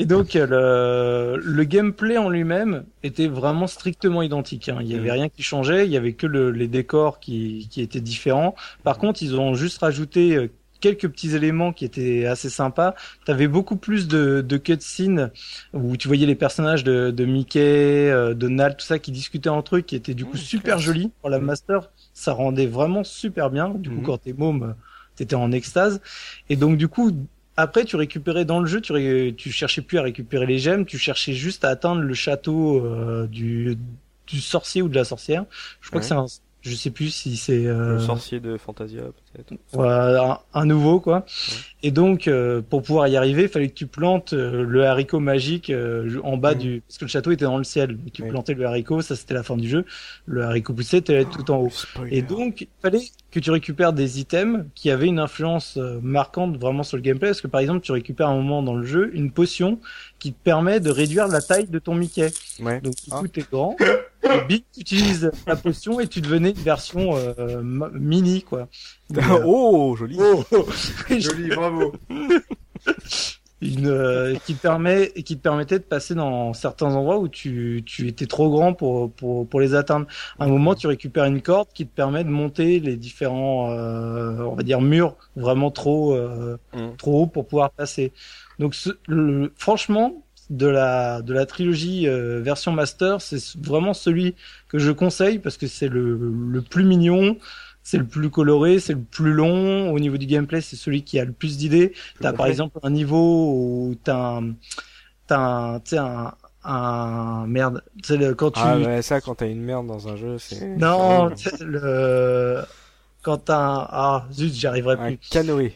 donc 0.00 0.34
le, 0.34 1.36
le 1.36 1.64
gameplay 1.64 2.18
en 2.18 2.28
lui-même 2.28 2.84
était 3.02 3.28
vraiment 3.28 3.66
strictement 3.66 4.22
identique. 4.22 4.68
Hein. 4.68 4.78
Il 4.80 4.88
y 4.88 4.94
avait 4.94 5.08
mm. 5.08 5.12
rien 5.12 5.28
qui 5.28 5.42
changeait, 5.42 5.86
il 5.86 5.92
y 5.92 5.96
avait 5.96 6.14
que 6.14 6.26
le, 6.26 6.50
les 6.50 6.68
décors 6.68 7.20
qui, 7.20 7.68
qui 7.70 7.80
étaient 7.80 8.00
différents. 8.00 8.54
Par 8.82 8.98
contre, 8.98 9.22
ils 9.22 9.36
ont 9.36 9.54
juste 9.54 9.78
rajouté 9.78 10.36
euh, 10.36 10.48
quelques 10.80 11.08
petits 11.08 11.34
éléments 11.34 11.72
qui 11.72 11.84
étaient 11.84 12.26
assez 12.26 12.50
sympas. 12.50 12.94
T'avais 13.24 13.46
beaucoup 13.48 13.76
plus 13.76 14.08
de, 14.08 14.44
de 14.46 14.56
cutscenes 14.56 15.30
où 15.72 15.96
tu 15.96 16.08
voyais 16.08 16.26
les 16.26 16.34
personnages 16.34 16.84
de, 16.84 17.10
de 17.10 17.24
Mickey, 17.24 18.10
euh, 18.10 18.34
Donald, 18.34 18.76
tout 18.76 18.84
ça 18.84 18.98
qui 18.98 19.12
discutaient 19.12 19.48
entre 19.48 19.76
eux, 19.76 19.80
qui 19.80 19.96
étaient 19.96 20.14
du 20.14 20.24
coup 20.24 20.36
mm, 20.36 20.40
super 20.40 20.78
jolis 20.78 21.10
pour 21.20 21.30
la 21.30 21.38
mm. 21.38 21.44
master. 21.44 21.90
Ça 22.12 22.32
rendait 22.32 22.66
vraiment 22.66 23.04
super 23.04 23.48
bien. 23.48 23.70
Du 23.70 23.90
coup, 23.90 24.02
quand 24.02 24.18
t'es 24.18 24.32
môme, 24.32 24.74
t'étais 25.16 25.36
en 25.36 25.52
extase. 25.52 26.00
Et 26.50 26.56
donc 26.56 26.76
du 26.76 26.88
coup, 26.88 27.12
après, 27.56 27.84
tu 27.84 27.96
récupérais 27.96 28.44
dans 28.44 28.60
le 28.60 28.66
jeu, 28.66 28.80
tu, 28.80 29.34
tu 29.36 29.52
cherchais 29.52 29.82
plus 29.82 29.98
à 29.98 30.02
récupérer 30.02 30.46
les 30.46 30.58
gemmes, 30.58 30.84
tu 30.84 30.98
cherchais 30.98 31.32
juste 31.32 31.64
à 31.64 31.68
atteindre 31.68 32.02
le 32.02 32.14
château 32.14 32.84
euh, 32.84 33.26
du, 33.26 33.76
du 34.26 34.40
sorcier 34.40 34.82
ou 34.82 34.88
de 34.88 34.94
la 34.96 35.04
sorcière. 35.04 35.44
Je 35.80 35.88
crois 35.88 36.00
que 36.00 36.06
c'est 36.06 36.14
un, 36.14 36.26
je 36.62 36.74
sais 36.74 36.90
plus 36.90 37.10
si 37.10 37.36
c'est 37.36 37.66
euh... 37.66 37.94
le 37.94 37.98
sorcier 38.00 38.40
de 38.40 38.56
Fantasia. 38.56 39.02
Voilà, 39.72 40.42
un, 40.52 40.66
nouveau 40.66 41.00
quoi. 41.00 41.24
Et 41.82 41.90
donc 41.90 42.28
euh, 42.28 42.62
pour 42.62 42.82
pouvoir 42.82 43.08
y 43.08 43.16
arriver, 43.16 43.42
il 43.42 43.48
fallait 43.48 43.68
que 43.68 43.74
tu 43.74 43.86
plantes 43.86 44.32
euh, 44.32 44.64
le 44.64 44.86
haricot 44.86 45.20
magique 45.20 45.70
euh, 45.70 46.20
en 46.22 46.36
bas 46.36 46.54
du 46.54 46.82
parce 46.86 46.98
que 46.98 47.04
le 47.04 47.10
château 47.10 47.30
était 47.30 47.44
dans 47.44 47.58
le 47.58 47.64
ciel. 47.64 47.98
Tu 48.12 48.22
plantais 48.22 48.54
le 48.54 48.64
haricot, 48.66 49.02
ça 49.02 49.16
c'était 49.16 49.34
la 49.34 49.42
fin 49.42 49.56
du 49.56 49.68
jeu. 49.68 49.84
Le 50.26 50.42
haricot 50.42 50.72
poussé, 50.72 50.98
était 50.98 51.24
tout 51.24 51.50
en 51.50 51.58
haut. 51.58 51.72
Et 52.10 52.22
donc 52.22 52.62
il 52.62 52.68
fallait 52.80 53.04
que 53.30 53.40
tu 53.40 53.50
récupères 53.50 53.92
des 53.92 54.20
items 54.20 54.64
qui 54.74 54.90
avaient 54.90 55.08
une 55.08 55.18
influence 55.18 55.78
marquante 56.02 56.56
vraiment 56.56 56.82
sur 56.82 56.96
le 56.96 57.02
gameplay 57.02 57.28
parce 57.28 57.40
que 57.40 57.48
par 57.48 57.60
exemple, 57.60 57.80
tu 57.80 57.92
récupères 57.92 58.28
un 58.28 58.36
moment 58.36 58.62
dans 58.62 58.74
le 58.74 58.86
jeu 58.86 59.10
une 59.14 59.30
potion 59.30 59.80
qui 60.18 60.32
te 60.32 60.42
permet 60.42 60.80
de 60.80 60.90
réduire 60.90 61.28
la 61.28 61.42
taille 61.42 61.66
de 61.66 61.78
ton 61.78 61.94
Mickey. 61.94 62.30
Ouais. 62.60 62.80
Donc 62.80 62.94
du 62.94 63.10
coup, 63.10 63.24
ah. 63.24 63.28
t'es 63.32 63.44
grand. 63.50 63.76
Big, 64.48 64.64
tu 64.72 64.80
utilises 64.80 65.30
la 65.46 65.56
potion 65.56 66.00
et 66.00 66.08
tu 66.08 66.20
devenais 66.20 66.50
une 66.50 66.62
version 66.62 67.16
euh, 67.16 67.62
mini, 67.92 68.42
quoi. 68.42 68.68
oh, 69.44 69.96
joli. 69.96 70.18
Oh, 70.20 70.44
joli, 71.10 71.48
bravo. 71.48 71.92
Une, 73.62 73.86
euh, 73.86 74.34
qui 74.44 74.54
te 74.54 74.60
permet 74.60 75.10
qui 75.12 75.38
te 75.38 75.42
permettait 75.42 75.78
de 75.78 75.84
passer 75.84 76.14
dans 76.14 76.52
certains 76.52 76.94
endroits 76.94 77.18
où 77.18 77.28
tu, 77.28 77.82
tu 77.86 78.08
étais 78.08 78.26
trop 78.26 78.50
grand 78.50 78.74
pour, 78.74 79.10
pour, 79.12 79.48
pour 79.48 79.60
les 79.60 79.74
atteindre. 79.74 80.06
À 80.38 80.44
un 80.44 80.48
moment, 80.48 80.74
tu 80.74 80.86
récupères 80.86 81.24
une 81.24 81.40
corde 81.40 81.68
qui 81.72 81.86
te 81.86 81.94
permet 81.94 82.24
de 82.24 82.28
monter 82.28 82.78
les 82.80 82.96
différents 82.96 83.70
euh, 83.70 84.36
on 84.42 84.54
va 84.54 84.62
dire 84.64 84.82
murs 84.82 85.16
vraiment 85.36 85.70
trop 85.70 86.14
euh, 86.14 86.58
mm. 86.74 86.96
trop 86.98 87.22
haut 87.22 87.26
pour 87.26 87.46
pouvoir 87.46 87.70
passer. 87.70 88.12
Donc 88.58 88.74
ce, 88.74 88.90
le, 89.06 89.50
franchement, 89.56 90.24
de 90.50 90.66
la 90.66 91.22
de 91.22 91.32
la 91.32 91.46
trilogie 91.46 92.06
euh, 92.06 92.40
version 92.40 92.72
master, 92.72 93.20
c'est 93.20 93.56
vraiment 93.58 93.94
celui 93.94 94.34
que 94.68 94.78
je 94.78 94.90
conseille 94.90 95.38
parce 95.38 95.56
que 95.56 95.66
c'est 95.66 95.88
le, 95.88 96.16
le 96.16 96.62
plus 96.62 96.84
mignon, 96.84 97.38
c'est 97.84 97.98
le 97.98 98.06
plus 98.06 98.30
coloré, 98.30 98.80
c'est 98.80 98.94
le 98.94 99.02
plus 99.02 99.32
long. 99.32 99.92
Au 99.92 100.00
niveau 100.00 100.16
du 100.16 100.26
gameplay, 100.26 100.60
c'est 100.60 100.74
celui 100.74 101.04
qui 101.04 101.20
a 101.20 101.24
le 101.24 101.32
plus 101.32 101.56
d'idées. 101.56 101.92
T'as 102.20 102.32
par 102.32 102.46
exemple 102.46 102.80
un 102.82 102.90
niveau 102.90 103.52
où 103.52 103.94
t'as 104.02 104.40
un 104.40 104.54
t'as 105.28 105.80
un, 105.98 106.24
un 106.24 106.34
un 106.64 107.46
merde. 107.46 107.82
C'est 108.02 108.16
le 108.16 108.34
quand 108.34 108.50
tu 108.52 108.60
ah 108.62 108.78
ouais 108.78 109.02
ça 109.02 109.20
quand 109.20 109.36
t'as 109.36 109.48
une 109.48 109.62
merde 109.62 109.86
dans 109.86 110.08
un 110.08 110.16
jeu 110.16 110.38
c'est 110.38 110.66
non 110.76 111.30
le 111.60 112.62
quand 113.22 113.36
t'as 113.38 113.58
un 113.58 113.88
ah 113.90 114.26
zut 114.32 114.52
j'y 114.52 114.66
arriverai 114.66 114.96
plus. 114.96 115.04
Un 115.12 115.16
canoë. 115.30 115.72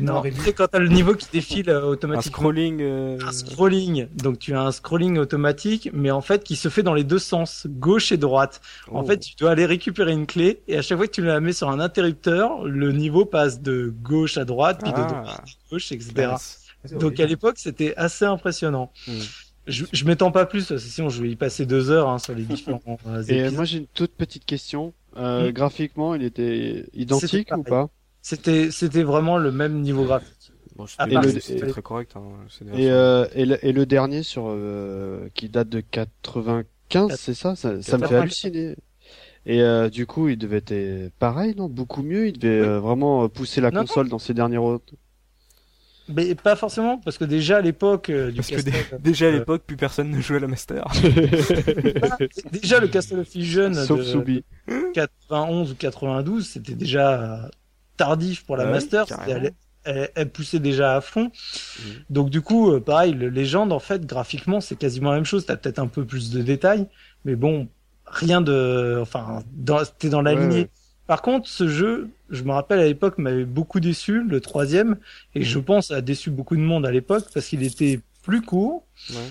Non, 0.00 0.22
tu 0.22 0.32
sais 0.32 0.52
quand 0.52 0.68
t'as 0.68 0.78
le 0.78 0.88
niveau 0.88 1.14
qui 1.14 1.26
défile 1.32 1.70
euh, 1.70 1.84
automatiquement. 1.86 2.36
Un 2.36 2.52
scrolling. 2.52 2.82
Euh... 2.82 3.18
Un 3.26 3.32
scrolling. 3.32 4.08
Donc 4.14 4.38
tu 4.38 4.54
as 4.54 4.60
un 4.60 4.72
scrolling 4.72 5.18
automatique, 5.18 5.90
mais 5.92 6.10
en 6.10 6.20
fait 6.20 6.44
qui 6.44 6.56
se 6.56 6.68
fait 6.68 6.82
dans 6.82 6.92
les 6.94 7.04
deux 7.04 7.18
sens, 7.18 7.66
gauche 7.68 8.12
et 8.12 8.18
droite. 8.18 8.60
En 8.90 9.02
oh. 9.02 9.06
fait, 9.06 9.18
tu 9.18 9.34
dois 9.36 9.52
aller 9.52 9.64
récupérer 9.64 10.12
une 10.12 10.26
clé 10.26 10.62
et 10.68 10.76
à 10.76 10.82
chaque 10.82 10.98
fois 10.98 11.06
que 11.06 11.12
tu 11.12 11.22
la 11.22 11.40
mets 11.40 11.52
sur 11.52 11.70
un 11.70 11.80
interrupteur, 11.80 12.64
le 12.64 12.92
niveau 12.92 13.24
passe 13.24 13.62
de 13.62 13.94
gauche 14.02 14.36
à 14.36 14.44
droite, 14.44 14.80
puis 14.82 14.92
de 14.92 14.96
ah. 14.98 15.06
droite 15.06 15.28
à 15.28 15.44
gauche, 15.70 15.92
etc. 15.92 16.34
Donc 17.00 17.18
à 17.18 17.26
l'époque, 17.26 17.56
c'était 17.58 17.94
assez 17.96 18.24
impressionnant. 18.24 18.92
Hmm. 19.06 19.12
Je, 19.66 19.84
je 19.92 20.04
m'étends 20.04 20.30
pas 20.30 20.46
plus, 20.46 20.76
sinon 20.76 21.08
je 21.08 21.22
vais 21.22 21.30
y 21.30 21.36
passer 21.36 21.66
deux 21.66 21.90
heures 21.90 22.08
hein, 22.08 22.18
sur 22.18 22.34
les 22.34 22.44
différents. 22.44 22.98
Euh, 23.08 23.24
et 23.26 23.50
moi 23.50 23.64
j'ai 23.64 23.78
une 23.78 23.86
toute 23.86 24.12
petite 24.12 24.44
question. 24.44 24.92
Euh, 25.16 25.48
hmm. 25.48 25.52
Graphiquement, 25.52 26.14
il 26.14 26.22
était 26.22 26.84
identique 26.92 27.50
ou 27.56 27.62
pas? 27.62 27.88
C'était 28.26 28.72
c'était 28.72 29.04
vraiment 29.04 29.38
le 29.38 29.52
même 29.52 29.82
niveau 29.82 30.04
graphique. 30.04 30.50
Bon, 30.74 30.84
c'était 30.88 31.66
très 31.68 31.80
correct. 31.80 32.16
Hein, 32.16 32.22
et, 32.74 32.90
euh, 32.90 33.24
et, 33.36 33.46
le, 33.46 33.64
et, 33.64 33.72
le, 33.72 33.86
dernier 33.86 34.24
sur 34.24 34.46
euh, 34.48 35.28
qui 35.32 35.48
date 35.48 35.68
de 35.68 35.80
95, 35.80 37.14
c'est 37.16 37.34
ça, 37.34 37.54
ça, 37.54 37.80
ça 37.80 37.98
me 37.98 38.06
fait 38.08 38.16
halluciner. 38.16 38.74
Et 39.46 39.62
euh, 39.62 39.88
du 39.88 40.06
coup, 40.06 40.28
il 40.28 40.36
devait 40.36 40.56
être 40.66 41.12
pareil, 41.20 41.54
non? 41.56 41.68
Beaucoup 41.68 42.02
mieux? 42.02 42.26
Il 42.26 42.38
devait 42.40 42.66
euh, 42.66 42.80
vraiment 42.80 43.28
pousser 43.28 43.60
la 43.60 43.70
console 43.70 44.08
dans 44.08 44.18
ses 44.18 44.34
derniers 44.34 44.56
rôles. 44.56 44.80
Mais 46.08 46.34
pas 46.34 46.56
forcément, 46.56 46.98
parce 46.98 47.18
que 47.18 47.24
déjà 47.24 47.58
à 47.58 47.60
l'époque 47.60 48.10
euh, 48.10 48.32
du 48.32 48.36
parce 48.36 48.50
que 48.50 48.96
déjà 48.98 49.28
à 49.28 49.30
l'époque, 49.30 49.62
plus 49.64 49.76
personne 49.76 50.10
ne 50.10 50.20
jouait 50.20 50.38
à 50.38 50.40
la 50.40 50.48
Master. 50.48 50.84
déjà 52.52 52.80
le 52.80 52.88
Castle 52.88 53.20
of 53.20 53.28
Fusion 53.28 53.70
de, 53.70 54.42
91 54.94 55.70
ou 55.70 55.74
92, 55.76 56.44
c'était 56.44 56.74
déjà 56.74 57.48
tardif 57.96 58.44
pour 58.44 58.56
la 58.56 58.66
Master. 58.66 59.06
Elle, 59.84 60.30
poussait 60.30 60.58
déjà 60.58 60.96
à 60.96 61.00
fond. 61.00 61.24
Mhm. 61.24 61.92
Donc 62.10 62.30
du 62.30 62.40
coup, 62.40 62.80
pareil, 62.80 63.12
le 63.12 63.28
Légende, 63.28 63.72
en 63.72 63.78
fait, 63.78 64.04
graphiquement, 64.04 64.60
c'est 64.60 64.76
quasiment 64.76 65.10
la 65.10 65.16
même 65.16 65.24
chose. 65.24 65.46
T'as 65.46 65.56
peut-être 65.56 65.78
un 65.78 65.86
peu 65.86 66.04
plus 66.04 66.30
de 66.30 66.42
détails, 66.42 66.88
mais 67.24 67.36
bon, 67.36 67.68
rien 68.06 68.40
de, 68.40 68.98
enfin, 69.00 69.42
t'es 69.98 70.08
dans 70.08 70.22
la 70.22 70.34
lignée. 70.34 70.68
Par 71.06 71.22
contre, 71.22 71.48
ce 71.48 71.68
jeu, 71.68 72.10
je 72.30 72.42
me 72.42 72.50
rappelle 72.50 72.80
à 72.80 72.84
l'époque, 72.84 73.18
m'avait 73.18 73.44
beaucoup 73.44 73.78
déçu, 73.78 74.24
le 74.24 74.40
troisième, 74.40 74.96
et 75.34 75.42
je 75.42 75.58
pense 75.58 75.90
a 75.92 76.00
déçu 76.00 76.30
beaucoup 76.30 76.56
de 76.56 76.62
monde 76.62 76.84
à 76.84 76.90
l'époque 76.90 77.26
parce 77.32 77.46
qu'il 77.46 77.62
était 77.62 78.00
plus 78.22 78.42
court. 78.42 78.84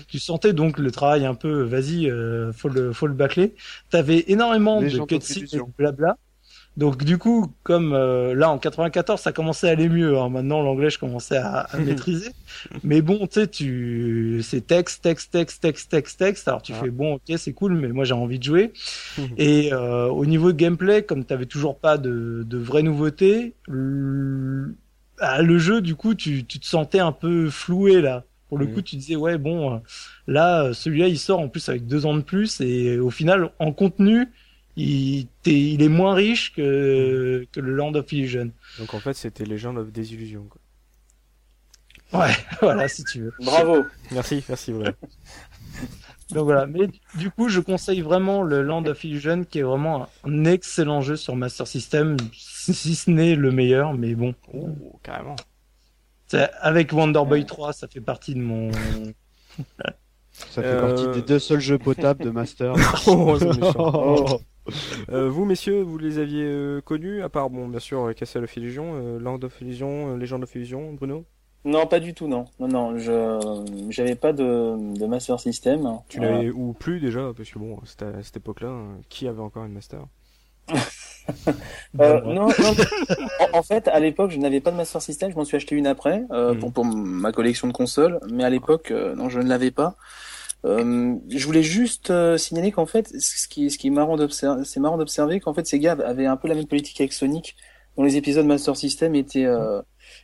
Tu 0.08 0.18
sentais 0.18 0.54
donc 0.54 0.78
le 0.78 0.90
travail 0.90 1.26
un 1.26 1.34
peu, 1.34 1.62
vas-y, 1.62 2.10
euh, 2.10 2.52
faut 2.52 2.70
le, 2.70 2.92
faut 2.92 3.06
le 3.06 3.12
bâcler. 3.12 3.54
T'avais 3.90 4.24
énormément 4.28 4.80
de 4.80 5.04
cutscenes 5.04 5.46
et 5.52 5.60
blabla. 5.76 6.16
Donc 6.76 7.04
du 7.04 7.16
coup, 7.16 7.52
comme 7.62 7.94
euh, 7.94 8.34
là 8.34 8.50
en 8.50 8.58
94, 8.58 9.18
ça 9.18 9.32
commençait 9.32 9.68
à 9.68 9.72
aller 9.72 9.88
mieux. 9.88 10.18
Hein. 10.18 10.28
Maintenant, 10.28 10.60
l'anglais, 10.62 10.90
je 10.90 10.98
commençais 10.98 11.38
à, 11.38 11.60
à 11.60 11.78
maîtriser. 11.78 12.30
Mais 12.84 13.00
bon, 13.00 13.26
tu 13.26 13.40
sais, 13.40 13.46
tu 13.46 14.40
c'est 14.42 14.66
texte, 14.66 15.02
texte, 15.02 15.32
texte, 15.32 15.62
texte, 15.62 15.90
texte, 15.90 16.18
texte. 16.18 16.48
Alors 16.48 16.60
tu 16.60 16.72
ah. 16.74 16.82
fais 16.82 16.90
bon, 16.90 17.14
ok, 17.14 17.38
c'est 17.38 17.54
cool, 17.54 17.74
mais 17.74 17.88
moi 17.88 18.04
j'ai 18.04 18.14
envie 18.14 18.38
de 18.38 18.44
jouer. 18.44 18.72
Et 19.38 19.72
euh, 19.72 20.08
au 20.08 20.26
niveau 20.26 20.52
de 20.52 20.58
gameplay, 20.58 21.02
comme 21.02 21.24
tu 21.24 21.32
avais 21.32 21.46
toujours 21.46 21.78
pas 21.78 21.96
de, 21.96 22.44
de 22.46 22.58
vraies 22.58 22.82
nouveautés, 22.82 23.54
le... 23.66 24.74
Ah, 25.18 25.40
le 25.40 25.56
jeu, 25.56 25.80
du 25.80 25.94
coup, 25.94 26.14
tu, 26.14 26.44
tu 26.44 26.60
te 26.60 26.66
sentais 26.66 26.98
un 26.98 27.12
peu 27.12 27.48
floué 27.48 28.02
là. 28.02 28.24
Pour 28.50 28.58
le 28.58 28.66
coup, 28.66 28.82
tu 28.82 28.96
disais 28.96 29.16
ouais, 29.16 29.38
bon, 29.38 29.74
euh, 29.74 29.78
là, 30.26 30.72
celui-là, 30.74 31.08
il 31.08 31.18
sort 31.18 31.40
en 31.40 31.48
plus 31.48 31.68
avec 31.70 31.86
deux 31.86 32.04
ans 32.04 32.14
de 32.14 32.20
plus, 32.20 32.60
et 32.60 32.98
au 32.98 33.10
final, 33.10 33.50
en 33.58 33.72
contenu 33.72 34.28
il, 34.76 35.26
il 35.46 35.82
est 35.82 35.88
moins 35.88 36.14
riche 36.14 36.52
que, 36.54 37.46
que 37.50 37.60
le 37.60 37.74
Land 37.74 37.94
of 37.94 38.12
Illusion. 38.12 38.52
Donc 38.78 38.94
en 38.94 39.00
fait, 39.00 39.14
c'était 39.14 39.44
Legend 39.44 39.78
of 39.78 39.90
Désillusion. 39.90 40.46
Quoi. 40.48 40.60
Ouais, 42.20 42.34
voilà, 42.60 42.88
si 42.88 43.04
tu 43.04 43.22
veux. 43.22 43.32
Bravo. 43.40 43.84
Merci, 44.12 44.44
merci. 44.48 44.72
Voilà. 44.72 44.92
Donc 46.30 46.44
voilà, 46.44 46.66
mais 46.66 46.88
du 47.14 47.30
coup, 47.30 47.48
je 47.48 47.60
conseille 47.60 48.00
vraiment 48.00 48.42
le 48.42 48.60
Land 48.60 48.86
of 48.86 49.04
Illusion, 49.04 49.44
qui 49.44 49.60
est 49.60 49.62
vraiment 49.62 50.08
un 50.24 50.44
excellent 50.44 51.00
jeu 51.00 51.14
sur 51.14 51.36
Master 51.36 51.68
System, 51.68 52.16
si 52.32 52.96
ce 52.96 53.08
n'est 53.10 53.36
le 53.36 53.52
meilleur, 53.52 53.94
mais 53.94 54.16
bon. 54.16 54.34
Oh, 54.52 54.98
carrément. 55.04 55.36
Avec 56.60 56.92
Wonder 56.92 57.22
Boy 57.24 57.46
3, 57.46 57.72
ça 57.72 57.86
fait 57.86 58.00
partie 58.00 58.34
de 58.34 58.40
mon. 58.40 58.72
Ça 60.32 60.62
fait 60.62 60.80
partie 60.80 61.06
des 61.14 61.22
deux 61.22 61.38
seuls 61.38 61.60
jeux 61.60 61.78
potables 61.78 62.24
de 62.24 62.30
Master. 62.30 62.74
oh, 63.06 63.38
oh. 63.78 64.40
Euh, 65.12 65.28
vous, 65.28 65.44
messieurs, 65.44 65.82
vous 65.82 65.98
les 65.98 66.18
aviez 66.18 66.44
euh, 66.44 66.80
connus, 66.80 67.22
à 67.22 67.28
part, 67.28 67.48
bon, 67.48 67.68
bien 67.68 67.78
sûr, 67.78 68.12
Castle 68.16 68.44
of 68.44 68.56
Illusion, 68.56 68.94
euh, 68.94 69.20
Land 69.20 69.38
of 69.44 69.60
Illusion, 69.60 70.16
Legend 70.16 70.42
of 70.42 70.54
Illusion, 70.54 70.92
Bruno? 70.94 71.24
Non, 71.64 71.86
pas 71.86 72.00
du 72.00 72.12
tout, 72.12 72.26
non. 72.26 72.46
Non, 72.58 72.68
non, 72.68 72.98
je 72.98 73.88
j'avais 73.90 74.14
pas 74.14 74.32
de, 74.32 74.96
de 74.96 75.06
Master 75.06 75.38
System. 75.38 75.98
Tu 76.08 76.20
l'avais 76.20 76.50
ou 76.50 76.72
plus 76.72 77.00
déjà 77.00 77.32
Parce 77.36 77.50
que 77.50 77.58
bon, 77.58 77.78
c'était 77.84 78.06
à 78.06 78.22
cette 78.22 78.36
époque-là, 78.36 78.72
qui 79.08 79.28
avait 79.28 79.40
encore 79.40 79.64
une 79.64 79.72
Master? 79.72 80.00
Non, 81.94 82.32
non 82.32 82.48
en, 83.52 83.62
fait, 83.64 83.88
à 83.88 83.98
l'époque, 83.98 84.30
je 84.30 84.38
n'avais 84.38 84.60
pas 84.60 84.70
de 84.70 84.76
Master 84.76 85.02
System. 85.02 85.32
Je 85.32 85.36
m'en 85.36 85.44
suis 85.44 85.56
acheté 85.56 85.74
une 85.74 85.88
après 85.88 86.20
hmm. 86.20 86.58
pour, 86.60 86.72
pour, 86.72 86.84
ma 86.84 87.32
collection 87.32 87.66
de 87.66 87.72
consoles, 87.72 88.20
mais 88.30 88.44
à 88.44 88.50
l'époque, 88.50 88.92
non, 88.92 89.28
je 89.28 89.40
ne 89.40 89.48
l'avais 89.48 89.72
pas. 89.72 89.96
Euh, 90.64 91.14
je 91.28 91.46
voulais 91.46 91.62
juste 91.62 92.10
euh, 92.10 92.36
signaler 92.38 92.72
qu'en 92.72 92.86
fait, 92.86 93.08
ce 93.20 93.46
qui, 93.48 93.70
ce 93.70 93.78
qui 93.78 93.88
est 93.88 93.90
marrant 93.90 94.16
d'observer, 94.16 94.64
c'est 94.64 94.80
marrant 94.80 94.98
d'observer 94.98 95.40
qu'en 95.40 95.54
fait, 95.54 95.66
Sega 95.66 95.92
avait 95.92 96.26
un 96.26 96.36
peu 96.36 96.48
la 96.48 96.54
même 96.54 96.66
politique 96.66 97.00
avec 97.00 97.12
Sonic, 97.12 97.56
dont 97.96 98.02
les 98.02 98.16
épisodes 98.16 98.46
Master 98.46 98.76
System 98.76 99.14
étaient 99.14 99.44
euh, 99.44 99.80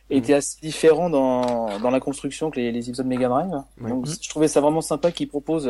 étaient 0.09 0.33
assez 0.33 0.59
différents 0.61 1.09
dans, 1.09 1.79
dans 1.79 1.89
la 1.89 1.99
construction 1.99 2.51
que 2.51 2.59
les, 2.59 2.71
les 2.71 2.89
épisodes 2.89 3.05
Mega 3.05 3.29
Drive. 3.29 3.51
Donc, 3.81 4.07
je 4.07 4.29
trouvais 4.29 4.47
ça 4.47 4.61
vraiment 4.61 4.81
sympa 4.81 5.11
qu'ils 5.11 5.27
proposent 5.27 5.69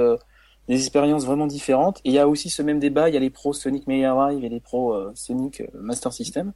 des 0.67 0.75
expériences 0.75 1.25
vraiment 1.25 1.47
différentes. 1.47 1.99
Et 2.05 2.09
il 2.09 2.13
y 2.13 2.19
a 2.19 2.27
aussi 2.27 2.49
ce 2.49 2.61
même 2.61 2.79
débat, 2.79 3.09
il 3.09 3.13
y 3.13 3.17
a 3.17 3.19
les 3.19 3.29
pros 3.29 3.53
Sonic 3.53 3.87
Mega 3.87 4.11
Drive 4.11 4.43
et 4.43 4.49
les 4.49 4.59
pros 4.59 4.95
Sonic 5.15 5.63
Master 5.73 6.13
System. 6.13 6.53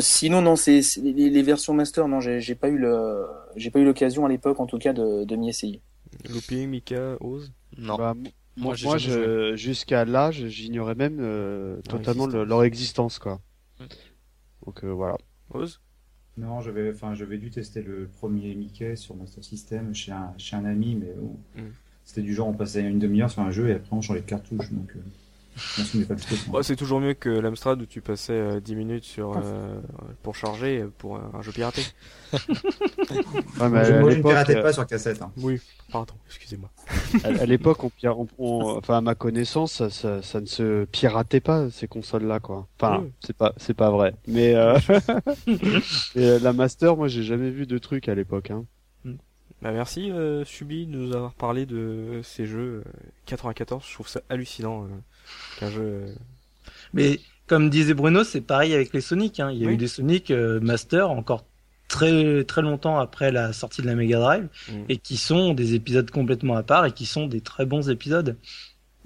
sinon, 0.00 0.42
non, 0.42 0.56
c'est 0.56 0.80
les, 1.02 1.30
les, 1.30 1.42
versions 1.42 1.72
Master, 1.72 2.08
non, 2.08 2.20
j'ai 2.20 2.54
pas 2.54 2.68
eu 2.68 2.78
le, 2.78 3.26
j'ai 3.56 3.70
pas 3.70 3.78
eu 3.78 3.84
l'occasion 3.84 4.26
à 4.26 4.28
l'époque, 4.28 4.58
en 4.58 4.66
tout 4.66 4.78
cas, 4.78 4.92
de, 4.92 5.24
de 5.24 5.36
m'y 5.36 5.48
essayer. 5.48 5.82
Looping, 6.28 6.68
Mika, 6.68 7.16
Ose 7.20 7.52
Non. 7.76 7.96
Bah, 7.96 8.14
moi, 8.56 8.74
moi 8.82 8.98
je, 8.98 9.54
jusqu'à 9.56 10.04
là, 10.04 10.30
j'ignorais 10.30 10.94
même 10.94 11.18
euh, 11.20 11.80
totalement 11.82 12.26
leur 12.26 12.64
existence, 12.64 13.18
quoi. 13.18 13.40
Donc 14.66 14.84
euh, 14.84 14.88
voilà. 14.88 15.16
Ose 15.50 15.80
Non, 16.36 16.60
j'avais, 16.60 16.90
enfin, 16.90 17.14
j'avais 17.14 17.38
dû 17.38 17.50
tester 17.50 17.82
le 17.82 18.08
premier 18.08 18.54
Mickey 18.54 18.96
sur 18.96 19.16
Master 19.16 19.42
System 19.42 19.94
chez 19.94 20.12
un, 20.12 20.34
chez 20.36 20.56
un 20.56 20.64
ami, 20.64 20.96
mais 20.96 21.14
mm. 21.62 21.68
c'était 22.04 22.22
du 22.22 22.34
genre 22.34 22.48
on 22.48 22.54
passait 22.54 22.82
une 22.82 22.98
demi-heure 22.98 23.30
sur 23.30 23.42
un 23.42 23.50
jeu 23.50 23.68
et 23.68 23.74
après 23.74 23.96
on 23.96 24.02
changeait 24.02 24.20
de 24.20 24.26
cartouche, 24.26 24.70
donc. 24.70 24.90
Euh, 24.96 25.00
c'est 26.62 26.76
toujours 26.76 27.00
mieux 27.00 27.14
que 27.14 27.28
l'Amstrad 27.28 27.80
où 27.80 27.86
tu 27.86 28.00
passais 28.00 28.60
10 28.60 28.74
minutes 28.74 29.04
sur, 29.04 29.40
pour 30.22 30.34
charger 30.34 30.84
pour 30.98 31.16
un 31.16 31.42
jeu 31.42 31.52
piraté. 31.52 31.82
ouais, 32.32 33.68
mais 33.68 33.84
je 33.84 33.92
ne 33.92 34.22
piratais 34.22 34.62
pas 34.62 34.72
sur 34.72 34.86
cassette. 34.86 35.20
Hein. 35.22 35.32
Oui, 35.36 35.60
Pardon, 35.90 36.14
excusez-moi. 36.26 36.70
à, 37.24 37.46
l'époque, 37.46 37.82
on, 37.82 37.90
on, 38.38 38.76
enfin 38.78 38.98
à 38.98 39.00
ma 39.00 39.14
connaissance, 39.14 39.88
ça, 39.88 40.22
ça, 40.22 40.40
ne 40.40 40.46
se 40.46 40.84
piratait 40.84 41.40
pas 41.40 41.68
ces 41.70 41.88
consoles-là, 41.88 42.38
quoi. 42.38 42.68
Enfin, 42.80 43.04
c'est 43.20 43.36
pas, 43.36 43.52
c'est 43.56 43.74
pas 43.74 43.90
vrai. 43.90 44.14
Mais 44.28 44.54
euh... 44.54 44.78
euh 46.16 46.38
la 46.38 46.52
Master, 46.52 46.96
moi, 46.96 47.08
j'ai 47.08 47.22
jamais 47.22 47.50
vu 47.50 47.66
de 47.66 47.78
truc 47.78 48.08
à 48.08 48.14
l'époque. 48.14 48.50
Hein. 48.50 48.64
Bah 49.62 49.72
merci 49.72 50.10
euh, 50.10 50.44
Subi 50.44 50.86
de 50.86 50.96
nous 50.96 51.14
avoir 51.14 51.34
parlé 51.34 51.66
de 51.66 52.20
ces 52.22 52.46
jeux 52.46 52.82
94. 53.26 53.82
Euh, 53.82 53.86
Je 53.86 53.94
trouve 53.94 54.08
ça 54.08 54.20
hallucinant 54.30 54.84
euh, 54.84 54.88
qu'un 55.58 55.70
jeu. 55.70 55.82
Euh, 55.82 56.14
Mais 56.94 57.20
comme 57.46 57.68
disait 57.68 57.92
Bruno, 57.92 58.24
c'est 58.24 58.40
pareil 58.40 58.72
avec 58.72 58.94
les 58.94 59.02
Sonic. 59.02 59.38
Hein. 59.38 59.50
Il 59.52 59.58
y 59.58 59.66
a 59.66 59.70
eu 59.70 59.76
des 59.76 59.88
Sonic 59.88 60.30
Master 60.30 61.10
encore 61.10 61.44
très 61.88 62.44
très 62.44 62.62
longtemps 62.62 62.98
après 62.98 63.32
la 63.32 63.52
sortie 63.52 63.82
de 63.82 63.86
la 63.86 63.96
Mega 63.96 64.18
Drive 64.18 64.48
mm. 64.68 64.84
et 64.88 64.96
qui 64.96 65.16
sont 65.16 65.52
des 65.52 65.74
épisodes 65.74 66.10
complètement 66.10 66.56
à 66.56 66.62
part 66.62 66.86
et 66.86 66.92
qui 66.92 67.04
sont 67.04 67.26
des 67.26 67.40
très 67.40 67.66
bons 67.66 67.90
épisodes. 67.90 68.36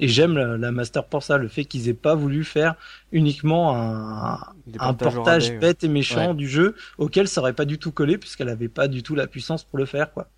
Et 0.01 0.09
j'aime 0.09 0.37
la, 0.37 0.73
Master 0.73 1.05
pour 1.05 1.23
ça, 1.23 1.39
le 1.39 1.47
fait 1.47 1.65
qu'ils 1.65 1.89
aient 1.89 1.95
pas 1.95 2.17
voulu 2.17 2.43
faire 2.43 2.75
uniquement 3.13 3.77
un, 3.77 4.41
un 4.81 4.95
portage 4.95 5.57
bête 5.59 5.85
et 5.85 5.89
méchant 5.89 6.35
du 6.35 6.49
jeu 6.49 6.75
auquel 6.99 7.29
ça 7.29 7.41
aurait 7.41 7.53
pas 7.53 7.65
du 7.65 7.79
tout 7.79 7.93
collé 7.93 8.19
puisqu'elle 8.19 8.49
avait 8.49 8.69
pas 8.69 8.89
du 8.89 9.05
tout 9.05 9.15
la 9.15 9.29
puissance 9.29 9.63
pour 9.63 9.79
le 9.79 9.87
faire 9.87 10.13
quoi. 10.13 10.29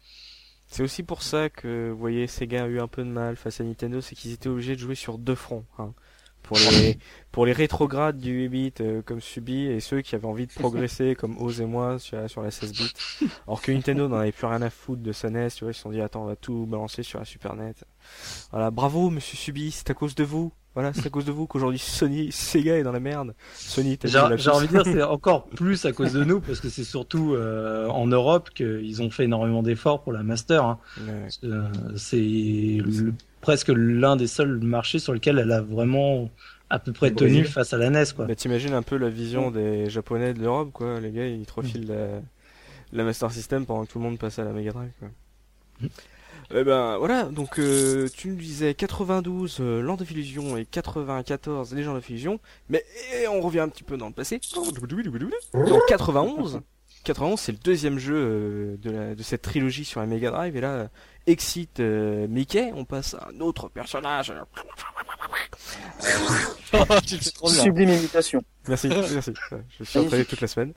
C'est 0.66 0.82
aussi 0.82 1.02
pour 1.02 1.22
ça 1.22 1.48
que, 1.48 1.90
vous 1.90 1.98
voyez, 1.98 2.26
Sega 2.26 2.64
a 2.64 2.66
eu 2.66 2.80
un 2.80 2.88
peu 2.88 3.04
de 3.04 3.08
mal 3.08 3.36
face 3.36 3.60
à 3.60 3.64
Nintendo, 3.64 4.00
c'est 4.00 4.14
qu'ils 4.14 4.32
étaient 4.32 4.48
obligés 4.48 4.74
de 4.74 4.80
jouer 4.80 4.94
sur 4.94 5.18
deux 5.18 5.34
fronts. 5.34 5.64
Hein. 5.78 5.92
Pour 6.42 6.58
les 6.58 6.98
pour 7.32 7.44
les 7.44 7.52
rétrogrades 7.52 8.18
du 8.18 8.44
8 8.44 8.48
bit 8.48 8.80
euh, 8.80 9.02
comme 9.02 9.20
Subi 9.20 9.66
et 9.66 9.80
ceux 9.80 10.00
qui 10.00 10.14
avaient 10.14 10.26
envie 10.26 10.46
de 10.46 10.52
progresser 10.52 11.16
comme 11.16 11.36
Oz 11.38 11.60
et 11.60 11.66
moi 11.66 11.98
sur, 11.98 12.30
sur 12.30 12.40
la 12.40 12.52
16 12.52 12.72
bit 12.72 12.94
alors 13.48 13.60
que 13.60 13.72
Nintendo 13.72 14.06
n'en 14.06 14.18
avait 14.18 14.30
plus 14.30 14.46
rien 14.46 14.62
à 14.62 14.70
foutre 14.70 15.02
de 15.02 15.10
sa 15.10 15.28
NES 15.28 15.48
tu 15.50 15.64
vois 15.64 15.72
ils 15.72 15.74
se 15.74 15.80
sont 15.80 15.90
dit 15.90 16.00
attends 16.00 16.22
on 16.22 16.26
va 16.26 16.36
tout 16.36 16.64
balancer 16.66 17.02
sur 17.02 17.18
la 17.18 17.24
Super 17.24 17.56
NET 17.56 17.74
voilà 18.52 18.70
bravo 18.70 19.10
monsieur 19.10 19.36
Subi 19.36 19.72
c'est 19.72 19.90
à 19.90 19.94
cause 19.94 20.14
de 20.14 20.22
vous 20.22 20.52
voilà, 20.76 20.92
c'est 20.92 21.06
à 21.06 21.08
cause 21.08 21.24
de 21.24 21.32
vous 21.32 21.46
qu'aujourd'hui 21.46 21.78
Sony, 21.78 22.30
Sega 22.30 22.76
est 22.76 22.82
dans 22.82 22.92
la 22.92 23.00
merde. 23.00 23.34
Sony, 23.54 23.98
j'ai 24.04 24.18
envie 24.18 24.66
de 24.66 24.72
dire 24.72 24.82
c'est 24.84 25.02
encore 25.02 25.46
plus 25.46 25.86
à 25.86 25.92
cause 25.92 26.12
de 26.12 26.22
nous 26.22 26.38
parce 26.38 26.60
que 26.60 26.68
c'est 26.68 26.84
surtout 26.84 27.32
euh, 27.32 27.88
en 27.88 28.06
Europe 28.06 28.50
qu'ils 28.50 29.00
ont 29.00 29.08
fait 29.08 29.24
énormément 29.24 29.62
d'efforts 29.62 30.02
pour 30.02 30.12
la 30.12 30.22
master. 30.22 30.66
Hein. 30.66 30.78
Euh, 31.44 31.66
c'est 31.96 32.76
presque 33.40 33.72
l'un 33.74 34.16
des 34.16 34.26
seuls 34.26 34.58
marchés 34.58 34.98
sur 34.98 35.14
lequel 35.14 35.38
elle 35.38 35.50
a 35.50 35.62
vraiment 35.62 36.28
à 36.68 36.78
peu 36.78 36.92
près 36.92 37.10
tenu 37.10 37.44
face 37.44 37.72
à 37.72 37.78
la 37.78 37.88
NES 37.88 38.04
quoi. 38.14 38.26
Bah, 38.26 38.34
t'imagines 38.34 38.74
un 38.74 38.82
peu 38.82 38.98
la 38.98 39.08
vision 39.08 39.50
des 39.50 39.88
japonais 39.88 40.34
de 40.34 40.40
l'Europe 40.40 40.72
quoi, 40.74 41.00
les 41.00 41.10
gars 41.10 41.26
ils 41.26 41.46
te 41.46 41.54
refilent 41.54 41.90
la, 42.92 43.02
Master 43.02 43.32
System 43.32 43.64
pendant 43.64 43.86
que 43.86 43.92
tout 43.92 43.98
le 43.98 44.04
monde 44.04 44.18
passe 44.18 44.38
à 44.38 44.44
la 44.44 44.52
Mega 44.52 44.72
Drive 44.72 44.92
quoi. 44.98 45.08
Eh 46.54 46.64
ben 46.64 46.96
voilà, 46.98 47.24
donc 47.24 47.58
euh, 47.58 48.08
tu 48.14 48.28
nous 48.28 48.36
disais 48.36 48.74
92 48.74 49.58
euh, 49.60 49.82
Land 49.82 49.96
of 50.00 50.10
Illusion 50.10 50.56
et 50.56 50.64
94 50.64 51.74
Legend 51.74 51.96
of 51.96 52.08
Illusion, 52.08 52.40
mais 52.68 52.84
on 53.28 53.40
revient 53.40 53.60
un 53.60 53.68
petit 53.68 53.82
peu 53.82 53.96
dans 53.96 54.06
le 54.06 54.12
passé. 54.12 54.40
Donc 55.54 55.82
91, 55.88 56.60
91 57.04 57.40
c'est 57.40 57.52
le 57.52 57.58
deuxième 57.58 57.98
jeu 57.98 58.14
euh, 58.16 58.76
de, 58.78 58.90
la, 58.90 59.14
de 59.14 59.22
cette 59.22 59.42
trilogie 59.42 59.84
sur 59.84 60.00
la 60.00 60.06
Mega 60.06 60.30
Drive 60.30 60.56
et 60.56 60.60
là 60.60 60.88
excite 61.26 61.80
Mickey, 61.80 62.70
on 62.74 62.84
passe 62.84 63.14
à 63.14 63.28
un 63.34 63.40
autre 63.40 63.68
personnage 63.68 64.32
Sublime 67.46 67.90
imitation. 67.90 68.42
Merci, 68.68 68.88
merci. 68.88 69.32
Je 69.78 69.84
suis 69.84 69.98
entraîné 69.98 70.24
toute 70.24 70.40
la 70.40 70.48
semaine. 70.48 70.72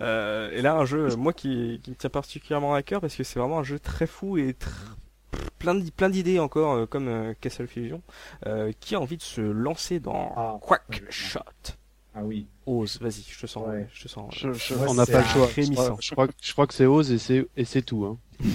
Euh, 0.00 0.50
et 0.52 0.62
là, 0.62 0.74
un 0.74 0.84
jeu, 0.84 1.14
moi, 1.16 1.32
qui, 1.32 1.80
qui 1.82 1.90
me 1.90 1.96
tient 1.96 2.10
particulièrement 2.10 2.74
à 2.74 2.82
cœur 2.82 3.00
parce 3.00 3.14
que 3.14 3.24
c'est 3.24 3.38
vraiment 3.38 3.58
un 3.58 3.64
jeu 3.64 3.78
très 3.78 4.06
fou 4.06 4.38
et 4.38 4.54
plein 5.58 5.80
plein 5.96 6.10
d'idées 6.10 6.38
encore, 6.38 6.74
euh, 6.74 6.86
comme 6.86 7.08
euh, 7.08 7.34
Castle 7.40 7.66
Fusion, 7.66 8.02
euh, 8.46 8.72
qui 8.80 8.94
a 8.94 9.00
envie 9.00 9.16
de 9.16 9.22
se 9.22 9.40
lancer 9.40 10.00
dans 10.00 10.32
ah, 10.36 10.58
Quackshot. 10.60 11.40
Ah 12.14 12.20
oui. 12.22 12.46
Ose, 12.66 12.98
vas-y, 13.00 13.24
je 13.28 13.40
te 13.40 13.46
sens. 13.46 13.66
Je 13.92 14.02
te 14.04 14.08
sens. 14.08 14.34
on 14.88 14.94
n'a 14.94 15.06
pas 15.06 15.18
le 15.18 15.26
choix. 15.26 15.48
Je 15.56 16.10
crois, 16.12 16.28
je 16.40 16.52
crois, 16.52 16.66
que 16.66 16.74
c'est 16.74 16.86
Ose 16.86 17.10
et 17.10 17.18
c'est 17.18 17.46
et 17.56 17.64
c'est 17.64 17.82
tout. 17.82 18.04
Hein. 18.04 18.18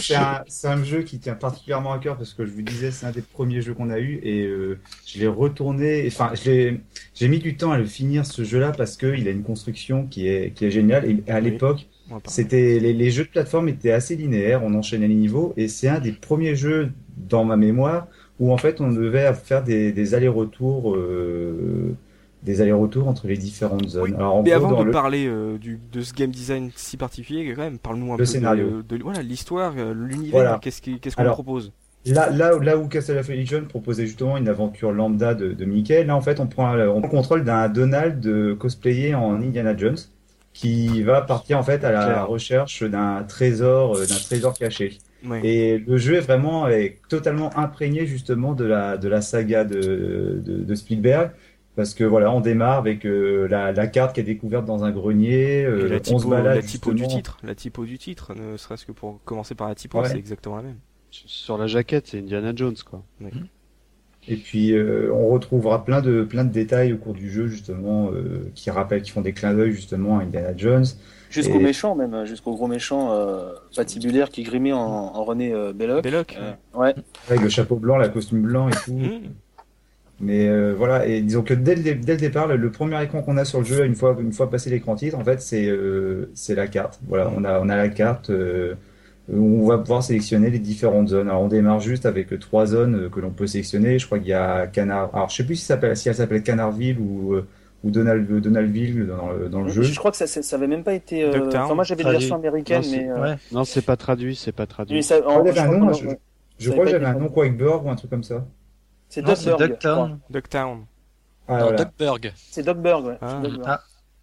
c'est 0.00 0.14
un, 0.14 0.44
un, 0.64 0.84
jeu 0.84 1.02
qui 1.02 1.18
tient 1.18 1.34
particulièrement 1.34 1.92
à 1.92 1.98
cœur 1.98 2.16
parce 2.16 2.34
que 2.34 2.46
je 2.46 2.52
vous 2.52 2.62
disais 2.62 2.90
c'est 2.90 3.06
un 3.06 3.10
des 3.10 3.22
premiers 3.22 3.62
jeux 3.62 3.74
qu'on 3.74 3.90
a 3.90 3.98
eu 3.98 4.20
et 4.22 4.46
euh, 4.46 4.78
je 5.06 5.18
l'ai 5.18 5.26
retourné 5.26 6.04
enfin 6.06 6.32
j'ai 6.34 6.80
mis 7.28 7.38
du 7.38 7.56
temps 7.56 7.72
à 7.72 7.78
le 7.78 7.86
finir 7.86 8.24
ce 8.26 8.44
jeu 8.44 8.60
là 8.60 8.72
parce 8.72 8.96
que 8.96 9.14
il 9.16 9.26
a 9.26 9.30
une 9.30 9.42
construction 9.42 10.06
qui 10.06 10.28
est 10.28 10.52
qui 10.54 10.66
est 10.66 10.70
géniale 10.70 11.04
et 11.04 11.30
à 11.30 11.40
l'époque 11.40 11.86
c'était 12.26 12.78
les, 12.78 12.92
les, 12.92 13.10
jeux 13.10 13.24
de 13.24 13.28
plateforme 13.28 13.68
étaient 13.68 13.92
assez 13.92 14.16
linéaires 14.16 14.62
on 14.64 14.74
enchaînait 14.74 15.08
les 15.08 15.14
niveaux 15.14 15.52
et 15.56 15.68
c'est 15.68 15.88
un 15.88 16.00
des 16.00 16.12
premiers 16.12 16.56
jeux 16.56 16.90
dans 17.16 17.44
ma 17.44 17.56
mémoire 17.56 18.06
où 18.40 18.52
en 18.52 18.56
fait 18.56 18.80
on 18.80 18.90
devait 18.90 19.32
faire 19.34 19.62
des, 19.62 19.92
des 19.92 20.14
allers-retours 20.14 20.94
euh, 20.94 21.94
des 22.42 22.62
allers-retours 22.62 23.06
entre 23.06 23.26
les 23.26 23.36
différentes 23.36 23.86
zones. 23.86 24.14
Alors, 24.14 24.42
mais 24.42 24.52
avant 24.52 24.82
de 24.82 24.90
parler 24.90 25.26
euh, 25.26 25.58
du, 25.58 25.78
de 25.92 26.00
ce 26.00 26.14
game 26.14 26.30
design 26.30 26.70
si 26.74 26.96
particulier, 26.96 27.52
quand 27.54 27.62
même, 27.62 27.78
parle-nous 27.78 28.14
un 28.14 28.16
peu 28.16 28.24
scénario. 28.24 28.82
de, 28.82 29.02
voilà 29.02 29.20
l'histoire, 29.20 29.74
euh, 29.76 29.92
l'univers, 29.94 30.58
qu'est-ce 30.60 30.80
qu'on 31.16 31.24
propose? 31.24 31.70
Là, 32.06 32.30
là, 32.30 32.58
là 32.58 32.78
où 32.78 32.88
Castle 32.88 33.18
of 33.18 33.28
Illusion 33.28 33.64
proposait 33.68 34.06
justement 34.06 34.38
une 34.38 34.48
aventure 34.48 34.90
lambda 34.90 35.34
de, 35.34 35.52
de 35.52 35.64
Mickey, 35.66 36.02
là 36.02 36.16
en 36.16 36.22
fait 36.22 36.40
on 36.40 36.46
prend, 36.46 36.74
on 36.78 37.02
contrôle 37.02 37.44
d'un 37.44 37.68
Donald 37.68 38.20
de 38.20 38.54
cosplayer 38.54 39.14
en 39.14 39.34
Indiana 39.34 39.76
Jones 39.76 39.98
qui 40.52 41.02
va 41.02 41.22
partir 41.22 41.58
en 41.58 41.62
fait 41.62 41.84
à 41.84 41.92
la 41.92 42.24
recherche 42.24 42.82
d'un 42.82 43.22
trésor, 43.22 43.98
d'un 43.98 44.18
trésor 44.18 44.54
caché. 44.54 44.98
Et 45.44 45.78
le 45.78 45.98
jeu 45.98 46.16
est 46.16 46.20
vraiment 46.20 46.68
est 46.68 46.98
totalement 47.08 47.56
imprégné 47.56 48.06
justement 48.06 48.54
de 48.54 48.64
la 48.64 48.96
de 48.96 49.08
la 49.08 49.20
saga 49.20 49.64
de, 49.64 50.40
de, 50.42 50.64
de 50.64 50.74
Spielberg 50.74 51.32
parce 51.76 51.94
que 51.94 52.04
voilà, 52.04 52.32
on 52.32 52.40
démarre 52.40 52.78
avec 52.78 53.06
euh, 53.06 53.46
la, 53.48 53.72
la, 53.72 53.86
carte 53.86 54.14
qui 54.14 54.20
est 54.20 54.24
découverte 54.24 54.64
dans 54.64 54.84
un 54.84 54.90
grenier. 54.90 55.64
Euh, 55.64 55.88
la 55.88 56.00
typo, 56.00 56.20
on 56.26 56.42
la 56.42 56.60
typo 56.62 56.92
du 56.92 57.06
titre, 57.06 57.38
la 57.42 57.54
typo 57.54 57.84
du 57.84 57.96
titre, 57.96 58.34
ne 58.34 58.56
serait-ce 58.56 58.84
que 58.84 58.92
pour 58.92 59.20
commencer 59.24 59.54
par 59.54 59.68
la 59.68 59.74
typo, 59.74 60.04
c'est 60.04 60.18
exactement 60.18 60.56
la 60.56 60.62
même. 60.62 60.78
Sur 61.10 61.58
la 61.58 61.66
jaquette, 61.66 62.08
c'est 62.08 62.18
Indiana 62.18 62.52
Jones 62.54 62.76
quoi. 62.84 63.02
Et 64.30 64.36
puis 64.36 64.72
euh, 64.72 65.12
on 65.12 65.28
retrouvera 65.28 65.84
plein 65.84 66.00
de 66.00 66.22
plein 66.22 66.44
de 66.44 66.52
détails 66.52 66.92
au 66.92 66.96
cours 66.96 67.14
du 67.14 67.30
jeu 67.30 67.48
justement 67.48 68.10
euh, 68.12 68.50
qui 68.54 68.70
rappellent, 68.70 69.02
qui 69.02 69.10
font 69.10 69.20
des 69.20 69.32
clins 69.32 69.54
d'œil 69.54 69.72
justement 69.72 70.18
à 70.18 70.22
Indiana 70.22 70.56
Jones. 70.56 70.86
Jusqu'au 71.30 71.60
méchant 71.60 71.94
même, 71.94 72.14
hein, 72.14 72.24
jusqu'au 72.24 72.54
gros 72.54 72.66
méchant 72.66 73.12
euh, 73.12 73.52
patibulaire 73.76 74.30
qui 74.30 74.42
grimait 74.42 74.72
en, 74.72 74.78
en 74.78 75.24
René 75.24 75.52
Belloc. 75.74 76.02
Belloc. 76.02 76.38
ouais. 76.74 76.94
Avec 77.28 77.42
le 77.42 77.48
chapeau 77.48 77.76
blanc, 77.76 77.98
la 77.98 78.08
costume 78.08 78.42
blanc 78.42 78.68
et 78.68 78.72
tout. 78.72 78.94
Mmh. 78.94 79.28
Mais 80.20 80.48
euh, 80.48 80.74
voilà, 80.76 81.06
et 81.06 81.22
disons 81.22 81.42
que 81.42 81.54
dès 81.54 81.74
le, 81.74 81.94
dès 81.94 82.12
le 82.12 82.18
départ, 82.18 82.46
le, 82.46 82.70
premier 82.70 83.02
écran 83.02 83.22
qu'on 83.22 83.38
a 83.38 83.46
sur 83.46 83.60
le 83.60 83.64
jeu, 83.64 83.86
une 83.86 83.94
fois, 83.94 84.16
une 84.20 84.34
fois 84.34 84.50
passé 84.50 84.68
l'écran 84.68 84.94
titre, 84.94 85.16
en 85.16 85.24
fait, 85.24 85.40
c'est 85.40 85.66
euh, 85.66 86.30
c'est 86.34 86.54
la 86.54 86.66
carte. 86.66 87.00
Voilà, 87.08 87.32
on 87.34 87.42
a, 87.44 87.58
on 87.58 87.70
a 87.70 87.76
la 87.76 87.88
carte 87.88 88.28
euh, 88.28 88.74
on 89.32 89.66
va 89.66 89.78
pouvoir 89.78 90.02
sélectionner 90.02 90.50
les 90.50 90.58
différentes 90.58 91.08
zones. 91.08 91.28
Alors, 91.28 91.42
on 91.42 91.48
démarre 91.48 91.80
juste 91.80 92.06
avec 92.06 92.38
trois 92.40 92.66
zones 92.66 93.10
que 93.10 93.20
l'on 93.20 93.30
peut 93.30 93.46
sélectionner. 93.46 93.98
Je 93.98 94.06
crois 94.06 94.18
qu'il 94.18 94.28
y 94.28 94.32
a 94.32 94.66
Canard. 94.66 95.10
Alors, 95.14 95.28
je 95.28 95.36
sais 95.36 95.44
plus 95.44 95.56
si, 95.56 95.64
ça 95.64 95.78
si 95.94 96.08
elle 96.08 96.14
s'appelle 96.14 96.42
Canardville 96.42 96.98
ou 96.98 97.36
ou 97.82 97.90
Donald, 97.90 98.30
Donaldville 98.40 99.06
dans 99.06 99.30
le, 99.30 99.48
dans 99.48 99.62
le 99.62 99.70
jeu. 99.70 99.82
Je 99.82 99.98
crois 99.98 100.10
que 100.10 100.16
ça, 100.18 100.26
ça 100.26 100.56
avait 100.56 100.66
même 100.66 100.84
pas 100.84 100.92
été. 100.94 101.26
Enfin, 101.54 101.74
moi, 101.74 101.84
j'avais 101.84 102.02
la 102.02 102.12
version 102.12 102.36
américaine, 102.36 102.82
non, 102.82 102.90
mais. 102.90 103.12
Ouais. 103.12 103.36
Non, 103.52 103.64
c'est 103.64 103.82
pas 103.82 103.96
traduit, 103.96 104.36
c'est 104.36 104.52
pas 104.52 104.66
traduit. 104.66 105.02
Ça, 105.02 105.16
en, 105.26 105.44
je, 105.44 105.58
un 105.58 105.78
nom, 105.78 105.92
je, 105.92 106.08
je 106.58 106.70
crois 106.70 106.84
que 106.84 106.90
j'avais 106.90 107.06
un 107.06 107.14
nom 107.14 107.28
Quakeberg 107.28 107.84
ou 107.84 107.90
un 107.90 107.96
truc 107.96 108.10
comme 108.10 108.24
ça. 108.24 108.44
C'est 109.08 109.24
Ducktown. 109.24 110.18
Ducktown. 110.28 110.84
Ah, 111.48 111.72
Duckburg. 111.72 112.32
C'est 112.36 112.64
Duckburg, 112.64 113.06
ouais. 113.06 113.18
Ah. 113.20 113.42
Ah. 113.64 113.80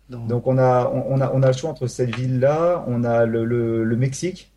Donc 0.10 0.48
on 0.48 0.58
a, 0.58 0.90
on, 0.94 1.20
a, 1.20 1.32
on 1.34 1.44
a 1.44 1.48
le 1.48 1.54
choix 1.54 1.70
entre 1.70 1.88
cette 1.88 2.16
ville-là, 2.16 2.86
on 2.88 3.04
a 3.04 3.26
le, 3.26 3.44
le, 3.44 3.84
le 3.84 3.96
Mexique 3.98 4.54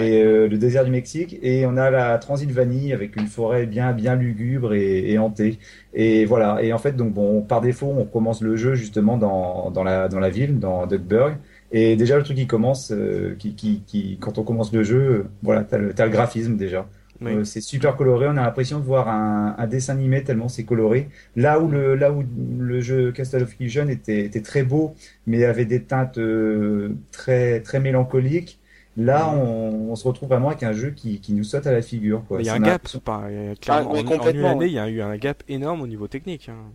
et 0.00 0.22
euh, 0.22 0.48
le 0.48 0.58
désert 0.58 0.84
du 0.84 0.90
Mexique, 0.90 1.38
et 1.42 1.66
on 1.66 1.76
a 1.76 1.90
la 1.90 2.18
Transylvanie 2.18 2.92
avec 2.92 3.16
une 3.16 3.26
forêt 3.26 3.66
bien, 3.66 3.92
bien 3.92 4.14
lugubre 4.16 4.74
et, 4.74 5.10
et 5.10 5.18
hantée. 5.18 5.58
Et 5.92 6.24
voilà. 6.24 6.62
Et 6.62 6.72
en 6.72 6.78
fait, 6.78 6.96
donc 6.96 7.12
bon, 7.12 7.42
par 7.42 7.60
défaut, 7.60 7.92
on 7.96 8.04
commence 8.04 8.40
le 8.42 8.56
jeu 8.56 8.74
justement 8.74 9.16
dans, 9.16 9.70
dans 9.70 9.84
la, 9.84 10.08
dans 10.08 10.20
la 10.20 10.30
ville, 10.30 10.58
dans 10.58 10.86
Duckburg. 10.86 11.36
Et 11.72 11.96
déjà, 11.96 12.16
le 12.16 12.22
truc 12.22 12.36
qui 12.36 12.46
commence, 12.46 12.92
euh, 12.92 13.34
qui, 13.38 13.54
qui, 13.54 13.82
qui, 13.86 14.18
quand 14.20 14.38
on 14.38 14.44
commence 14.44 14.72
le 14.72 14.82
jeu, 14.84 15.00
euh, 15.00 15.24
voilà, 15.42 15.64
t'as 15.64 15.78
le, 15.78 15.92
as 15.98 16.04
le 16.04 16.10
graphisme 16.10 16.56
déjà. 16.56 16.86
Euh, 17.22 17.44
c'est 17.44 17.60
super 17.60 17.96
coloré. 17.96 18.26
On 18.28 18.36
a 18.36 18.42
l'impression 18.42 18.78
de 18.80 18.84
voir 18.84 19.08
un, 19.08 19.54
un, 19.56 19.66
dessin 19.66 19.94
animé 19.94 20.22
tellement 20.24 20.48
c'est 20.48 20.64
coloré. 20.64 21.08
Là 21.36 21.60
où 21.60 21.68
le 21.68 21.94
là 21.94 22.12
où 22.12 22.24
le 22.58 22.80
jeu 22.80 23.12
Castle 23.12 23.42
of 23.42 23.58
Illusion 23.60 23.88
était, 23.88 24.24
était 24.24 24.42
très 24.42 24.62
beau, 24.62 24.94
mais 25.26 25.44
avait 25.44 25.64
des 25.64 25.82
teintes 25.82 26.18
euh, 26.18 26.94
très 27.12 27.60
très 27.60 27.80
mélancoliques. 27.80 28.58
Là, 28.96 29.28
on, 29.28 29.90
on, 29.90 29.96
se 29.96 30.06
retrouve 30.06 30.28
vraiment 30.28 30.48
avec 30.48 30.62
un 30.62 30.72
jeu 30.72 30.90
qui, 30.90 31.20
qui 31.20 31.32
nous 31.32 31.44
saute 31.44 31.66
à 31.66 31.72
la 31.72 31.82
figure. 31.82 32.22
Quoi. 32.28 32.40
Il 32.40 32.46
y 32.46 32.48
a 32.48 32.54
un 32.54 32.60
gap, 32.60 32.82
pas, 32.98 33.24
clairement, 33.60 33.94
ah, 33.94 34.22
en, 34.22 34.30
une 34.30 34.44
année, 34.44 34.66
il 34.66 34.72
y 34.72 34.78
a 34.78 34.88
eu 34.88 35.02
un 35.02 35.16
gap 35.16 35.42
énorme 35.48 35.82
au 35.82 35.86
niveau 35.86 36.06
technique. 36.06 36.48
Hein. 36.48 36.70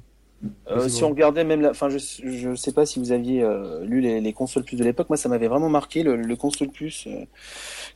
Euh, 0.72 0.88
si 0.88 1.04
on 1.04 1.10
regardait 1.10 1.44
même 1.44 1.60
la, 1.60 1.72
enfin 1.72 1.90
je 1.90 1.98
je 1.98 2.56
sais 2.56 2.72
pas 2.72 2.86
si 2.86 2.98
vous 3.00 3.12
aviez 3.12 3.44
euh, 3.44 3.84
lu 3.84 4.00
les, 4.00 4.22
les 4.22 4.32
consoles 4.32 4.64
plus 4.64 4.78
de 4.78 4.86
l'époque, 4.86 5.10
moi 5.10 5.18
ça 5.18 5.28
m'avait 5.28 5.50
vraiment 5.50 5.68
marqué 5.68 6.02
le, 6.02 6.16
le 6.16 6.36
console 6.38 6.70
plus 6.70 7.08
euh, 7.08 7.26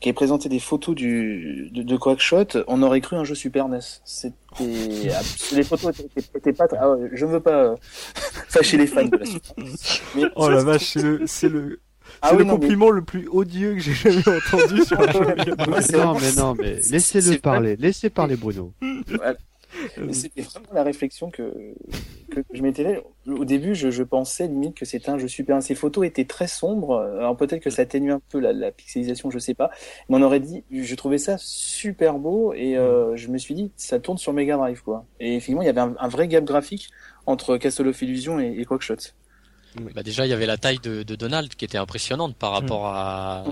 qui 0.01 0.09
avait 0.09 0.13
présenté 0.13 0.49
des 0.49 0.59
photos 0.59 0.93
du 0.93 1.69
de, 1.71 1.83
de 1.83 1.97
Quackshot, 1.97 2.65
on 2.67 2.83
aurait 2.83 2.99
cru 2.99 3.15
un 3.15 3.23
jeu 3.23 3.35
Super 3.35 3.69
NES. 3.69 3.79
C'était 4.03 4.35
les 5.55 5.63
photos 5.63 5.97
étaient, 6.35 6.51
pas 6.51 6.67
ah, 6.77 6.95
je 7.13 7.25
ne 7.25 7.31
veux 7.31 7.39
pas 7.39 7.75
fâcher 8.49 8.77
les 8.77 8.87
fans 8.87 9.05
de 9.05 9.17
la 9.17 9.25
Super 9.25 9.65
NES. 10.15 10.29
oh 10.35 10.49
la 10.49 10.63
vache, 10.63 10.83
c'est 10.83 11.01
le 11.01 11.21
c'est 11.25 11.49
le 11.49 11.79
ah 12.25 12.29
c'est 12.29 12.37
le 12.37 12.45
compliment 12.45 12.89
le 12.89 13.01
plus 13.01 13.27
odieux 13.27 13.73
que 13.73 13.79
j'ai 13.79 13.93
jamais 13.93 14.23
entendu 14.27 14.83
sur 14.85 14.97
un 14.97 15.11
jeu. 15.11 15.55
non, 15.97 16.13
mais 16.13 16.31
non, 16.37 16.55
mais 16.55 16.79
laissez-le 16.89 17.37
parler, 17.37 17.75
laissez 17.75 18.09
parler 18.09 18.37
Bruno. 18.37 18.71
C'était 20.11 20.41
vraiment 20.41 20.73
la 20.73 20.83
réflexion 20.83 21.29
que, 21.31 21.53
que 22.31 22.41
je 22.53 22.61
m'étais 22.61 23.01
Au 23.27 23.43
début, 23.43 23.75
je, 23.75 23.91
je, 23.91 24.03
pensais 24.03 24.47
limite 24.47 24.75
que 24.75 24.85
c'était 24.85 25.09
un 25.09 25.17
jeu 25.17 25.27
super. 25.27 25.61
Ces 25.61 25.75
photos 25.75 26.05
étaient 26.05 26.25
très 26.25 26.47
sombres. 26.47 26.99
Alors 27.17 27.35
peut-être 27.35 27.61
que 27.61 27.69
ça 27.69 27.81
atténue 27.81 28.13
un 28.13 28.21
peu 28.29 28.39
la, 28.39 28.53
la, 28.53 28.71
pixelisation, 28.71 29.29
je 29.29 29.39
sais 29.39 29.53
pas. 29.53 29.71
Mais 30.07 30.17
on 30.17 30.21
aurait 30.21 30.39
dit, 30.39 30.63
je 30.71 30.95
trouvais 30.95 31.17
ça 31.17 31.35
super 31.39 32.19
beau 32.19 32.53
et 32.53 32.77
euh, 32.77 33.17
je 33.17 33.27
me 33.27 33.37
suis 33.37 33.55
dit, 33.55 33.71
ça 33.75 33.99
tourne 33.99 34.17
sur 34.17 34.31
Mega 34.31 34.55
Drive 34.55 34.81
quoi. 34.81 35.05
Et 35.19 35.39
finalement, 35.39 35.63
il 35.63 35.65
y 35.65 35.69
avait 35.69 35.81
un, 35.81 36.07
vrai 36.07 36.27
gap 36.27 36.45
graphique 36.45 36.89
entre 37.25 37.57
Castle 37.57 37.87
of 37.87 38.01
Illusion 38.01 38.39
et, 38.39 38.55
et 38.57 38.65
Quackshot. 38.65 39.13
Bah 39.95 40.03
déjà, 40.03 40.25
il 40.25 40.29
y 40.29 40.33
avait 40.33 40.45
la 40.45 40.57
taille 40.57 40.79
de, 40.83 41.03
de 41.03 41.15
Donald 41.15 41.49
qui 41.55 41.65
était 41.65 41.77
impressionnante 41.77 42.35
par 42.35 42.51
rapport 42.51 42.87
à 42.87 43.43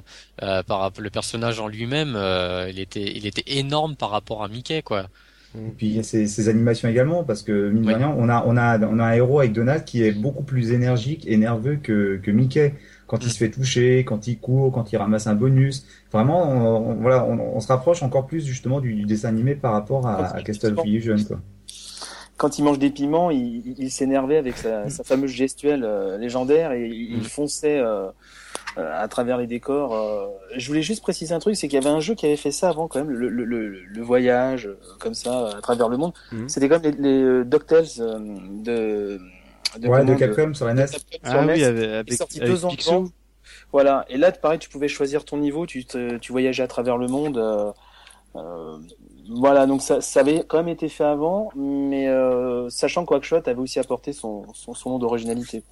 euh, 0.44 0.64
par 0.64 0.92
le 0.98 1.10
personnage 1.10 1.60
en 1.60 1.68
lui-même. 1.68 2.14
Euh, 2.16 2.70
il 2.70 2.80
était 2.80 3.12
il 3.16 3.26
était 3.26 3.44
énorme 3.48 3.96
par 3.96 4.10
rapport 4.12 4.44
à 4.44 4.48
Mickey 4.48 4.82
quoi. 4.82 5.08
Et 5.56 5.72
puis 5.76 5.88
il 5.88 5.96
y 5.98 6.00
a 6.00 6.04
ces, 6.04 6.48
animations 6.48 6.88
également, 6.88 7.26
parce 7.26 7.44
que 7.44 7.70
mine 7.70 7.84
de 7.84 7.94
rien, 7.94 8.16
on 8.18 8.30
a, 8.30 8.42
on, 8.48 8.56
a, 8.56 8.80
on 8.80 9.00
a 9.00 9.04
un 9.04 9.12
héros 9.12 9.40
avec 9.40 9.52
Donald 9.52 9.84
qui 9.84 10.02
est 10.02 10.14
beaucoup 10.14 10.44
plus 10.44 10.72
énergique 10.72 11.26
et 11.28 11.36
nerveux 11.36 11.76
que, 11.76 12.22
que 12.24 12.32
Mickey. 12.32 12.74
Quand 13.08 13.18
il 13.22 13.28
mm. 13.28 13.30
se 13.30 13.38
fait 13.38 13.50
toucher, 13.50 14.06
quand 14.06 14.28
il 14.28 14.40
court, 14.40 14.72
quand 14.72 14.94
il 14.94 14.98
ramasse 14.98 15.28
un 15.28 15.36
bonus. 15.36 15.86
Vraiment, 16.14 16.50
on, 16.50 16.96
voilà, 16.96 17.26
on, 17.26 17.60
se 17.60 17.68
rapproche 17.68 18.02
encore 18.02 18.28
plus 18.28 18.46
justement 18.46 18.80
du, 18.80 19.04
dessin 19.04 19.28
animé 19.28 19.56
par 19.56 19.74
rapport 19.74 20.08
à, 20.08 20.28
à 20.28 20.42
Castle 20.42 20.80
of 20.80 20.86
Illusion. 20.86 21.18
Quoi. 21.28 21.42
Quand 22.42 22.58
il 22.58 22.64
mange 22.64 22.80
des 22.80 22.90
piments, 22.90 23.30
il, 23.30 23.76
il 23.78 23.92
s'énervait 23.92 24.38
avec 24.38 24.58
sa, 24.58 24.90
sa, 24.90 25.04
fameuse 25.04 25.30
gestuelle 25.30 25.84
euh, 25.84 26.18
légendaire 26.18 26.72
et 26.72 26.88
il, 26.88 27.20
mm. 27.20 27.24
fonçait... 27.24 27.80
Euh, 27.80 28.08
euh, 28.78 28.90
à 29.04 29.10
travers 29.10 29.38
les 29.38 29.48
décors. 29.48 29.94
Euh, 29.94 30.28
je 30.56 30.66
voulais 30.66 30.82
juste 30.82 31.02
préciser 31.02 31.34
un 31.34 31.40
truc, 31.40 31.58
c'est 31.58 31.68
qu'il 31.68 31.78
y 31.78 31.86
avait 31.86 31.94
un 31.94 32.00
jeu 32.00 32.16
qui 32.16 32.26
avait 32.26 32.38
fait 32.38 32.52
ça 32.52 32.70
avant 32.70 32.88
quand 32.88 33.00
même, 33.00 33.10
le, 33.10 33.28
le, 33.28 33.44
le, 33.44 33.68
le 33.84 34.02
voyage 34.02 34.70
comme 34.98 35.14
ça 35.14 35.50
à 35.58 35.62
travers 35.62 35.90
le 35.90 35.98
monde. 35.98 36.14
Mhm. 36.32 36.48
C'était 36.48 36.70
comme 36.70 36.82
les, 36.82 36.92
les 36.92 37.44
DuckTales 37.44 37.90
de 37.98 39.20
de, 39.78 39.88
ouais, 39.88 40.06
de 40.06 40.16
Capcom 40.16 40.54
sur 40.54 40.66
la 40.66 40.74
NES. 40.74 40.86
Ah 41.24 41.46
oui, 41.46 41.64
avec, 41.66 41.90
avec, 41.90 42.14
sorti 42.14 42.40
deux 42.40 42.66
ans. 42.66 42.72
Voilà. 43.74 44.06
Et 44.10 44.18
là, 44.18 44.32
pareil, 44.32 44.60
tu 44.60 44.70
pouvais 44.70 44.88
choisir 44.88 45.26
ton 45.26 45.38
niveau, 45.38 45.66
tu, 45.66 45.84
te, 45.84 46.18
tu 46.18 46.32
voyageais 46.32 46.64
à 46.64 46.68
travers 46.68 46.98
le 46.98 47.08
monde. 47.08 47.38
Euh, 48.36 48.78
voilà, 49.30 49.66
donc 49.66 49.82
ça, 49.82 50.02
ça 50.02 50.22
avait 50.22 50.44
quand 50.48 50.58
même 50.58 50.68
été 50.68 50.90
fait 50.90 51.04
avant, 51.04 51.52
mais 51.56 52.08
euh, 52.08 52.70
sachant 52.70 53.04
que 53.04 53.10
Quackshot 53.10 53.42
avait 53.46 53.60
aussi 53.60 53.80
apporté 53.80 54.14
son, 54.14 54.46
son, 54.54 54.74
son 54.74 54.92
nom 54.92 55.00
d'originalité. 55.00 55.64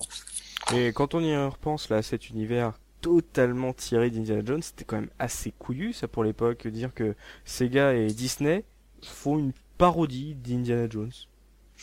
Et 0.73 0.93
quand 0.93 1.15
on 1.15 1.19
y 1.19 1.35
repense 1.35 1.89
là, 1.89 1.97
à 1.97 2.01
cet 2.01 2.29
univers 2.29 2.73
totalement 3.01 3.73
tiré 3.73 4.09
d'Indiana 4.09 4.41
Jones, 4.45 4.61
c'était 4.61 4.83
quand 4.83 4.97
même 4.97 5.09
assez 5.19 5.51
couillu 5.51 5.93
ça 5.93 6.07
pour 6.07 6.23
l'époque, 6.23 6.67
dire 6.67 6.93
que 6.93 7.15
Sega 7.45 7.93
et 7.93 8.07
Disney 8.07 8.65
font 9.01 9.37
une 9.37 9.53
parodie 9.77 10.35
d'Indiana 10.35 10.87
Jones. 10.89 11.11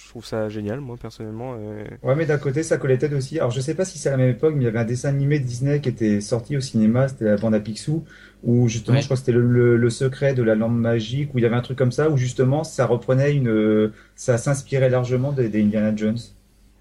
Je 0.04 0.10
trouve 0.10 0.26
ça 0.26 0.50
génial, 0.50 0.80
moi 0.80 0.96
personnellement. 1.00 1.54
Euh... 1.58 1.84
Ouais, 2.02 2.14
mais 2.14 2.26
d'un 2.26 2.36
côté, 2.36 2.62
ça 2.62 2.76
collait 2.76 2.98
tête 2.98 3.14
aussi. 3.14 3.38
Alors, 3.38 3.50
je 3.50 3.60
sais 3.60 3.74
pas 3.74 3.86
si 3.86 3.98
c'est 3.98 4.10
à 4.10 4.12
la 4.12 4.18
même 4.18 4.30
époque, 4.30 4.54
mais 4.54 4.62
il 4.62 4.64
y 4.64 4.68
avait 4.68 4.78
un 4.78 4.84
dessin 4.84 5.08
animé 5.08 5.38
de 5.38 5.44
Disney 5.44 5.80
qui 5.80 5.88
était 5.88 6.20
sorti 6.20 6.56
au 6.56 6.60
cinéma, 6.60 7.08
c'était 7.08 7.24
la 7.24 7.36
bande 7.36 7.54
à 7.54 7.60
Picsou, 7.60 8.04
où 8.44 8.68
justement, 8.68 9.00
je 9.00 9.06
crois 9.06 9.16
que 9.16 9.20
c'était 9.20 9.32
le, 9.32 9.76
le, 9.76 9.90
secret 9.90 10.34
de 10.34 10.42
la 10.42 10.54
lampe 10.54 10.72
magique, 10.72 11.34
où 11.34 11.38
il 11.38 11.42
y 11.42 11.46
avait 11.46 11.56
un 11.56 11.62
truc 11.62 11.78
comme 11.78 11.92
ça, 11.92 12.10
où 12.10 12.18
justement, 12.18 12.62
ça 12.62 12.84
reprenait 12.84 13.32
une, 13.32 13.90
ça 14.16 14.36
s'inspirait 14.36 14.90
largement 14.90 15.32
des, 15.32 15.48
des 15.48 15.62
Indiana 15.62 15.96
Jones. 15.96 16.18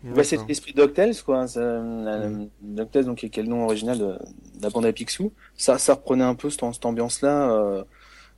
Bah, 0.04 0.24
c'est 0.24 0.38
l'esprit 0.48 0.74
DuckTales, 0.74 1.16
quoi. 1.26 1.48
Ça, 1.48 1.62
mm. 1.62 2.50
DuckTales, 2.62 3.06
donc, 3.06 3.18
qui 3.18 3.40
est 3.40 3.44
le 3.44 3.50
nom 3.50 3.64
original 3.64 3.98
de, 3.98 4.20
la 4.62 4.70
bande 4.70 4.86
à 4.86 4.94
Picsou. 4.94 5.32
Ça, 5.56 5.78
ça 5.78 5.94
reprenait 5.94 6.24
un 6.24 6.36
peu 6.36 6.50
cette, 6.50 6.64
cette 6.74 6.86
ambiance-là, 6.86 7.52
euh, 7.52 7.84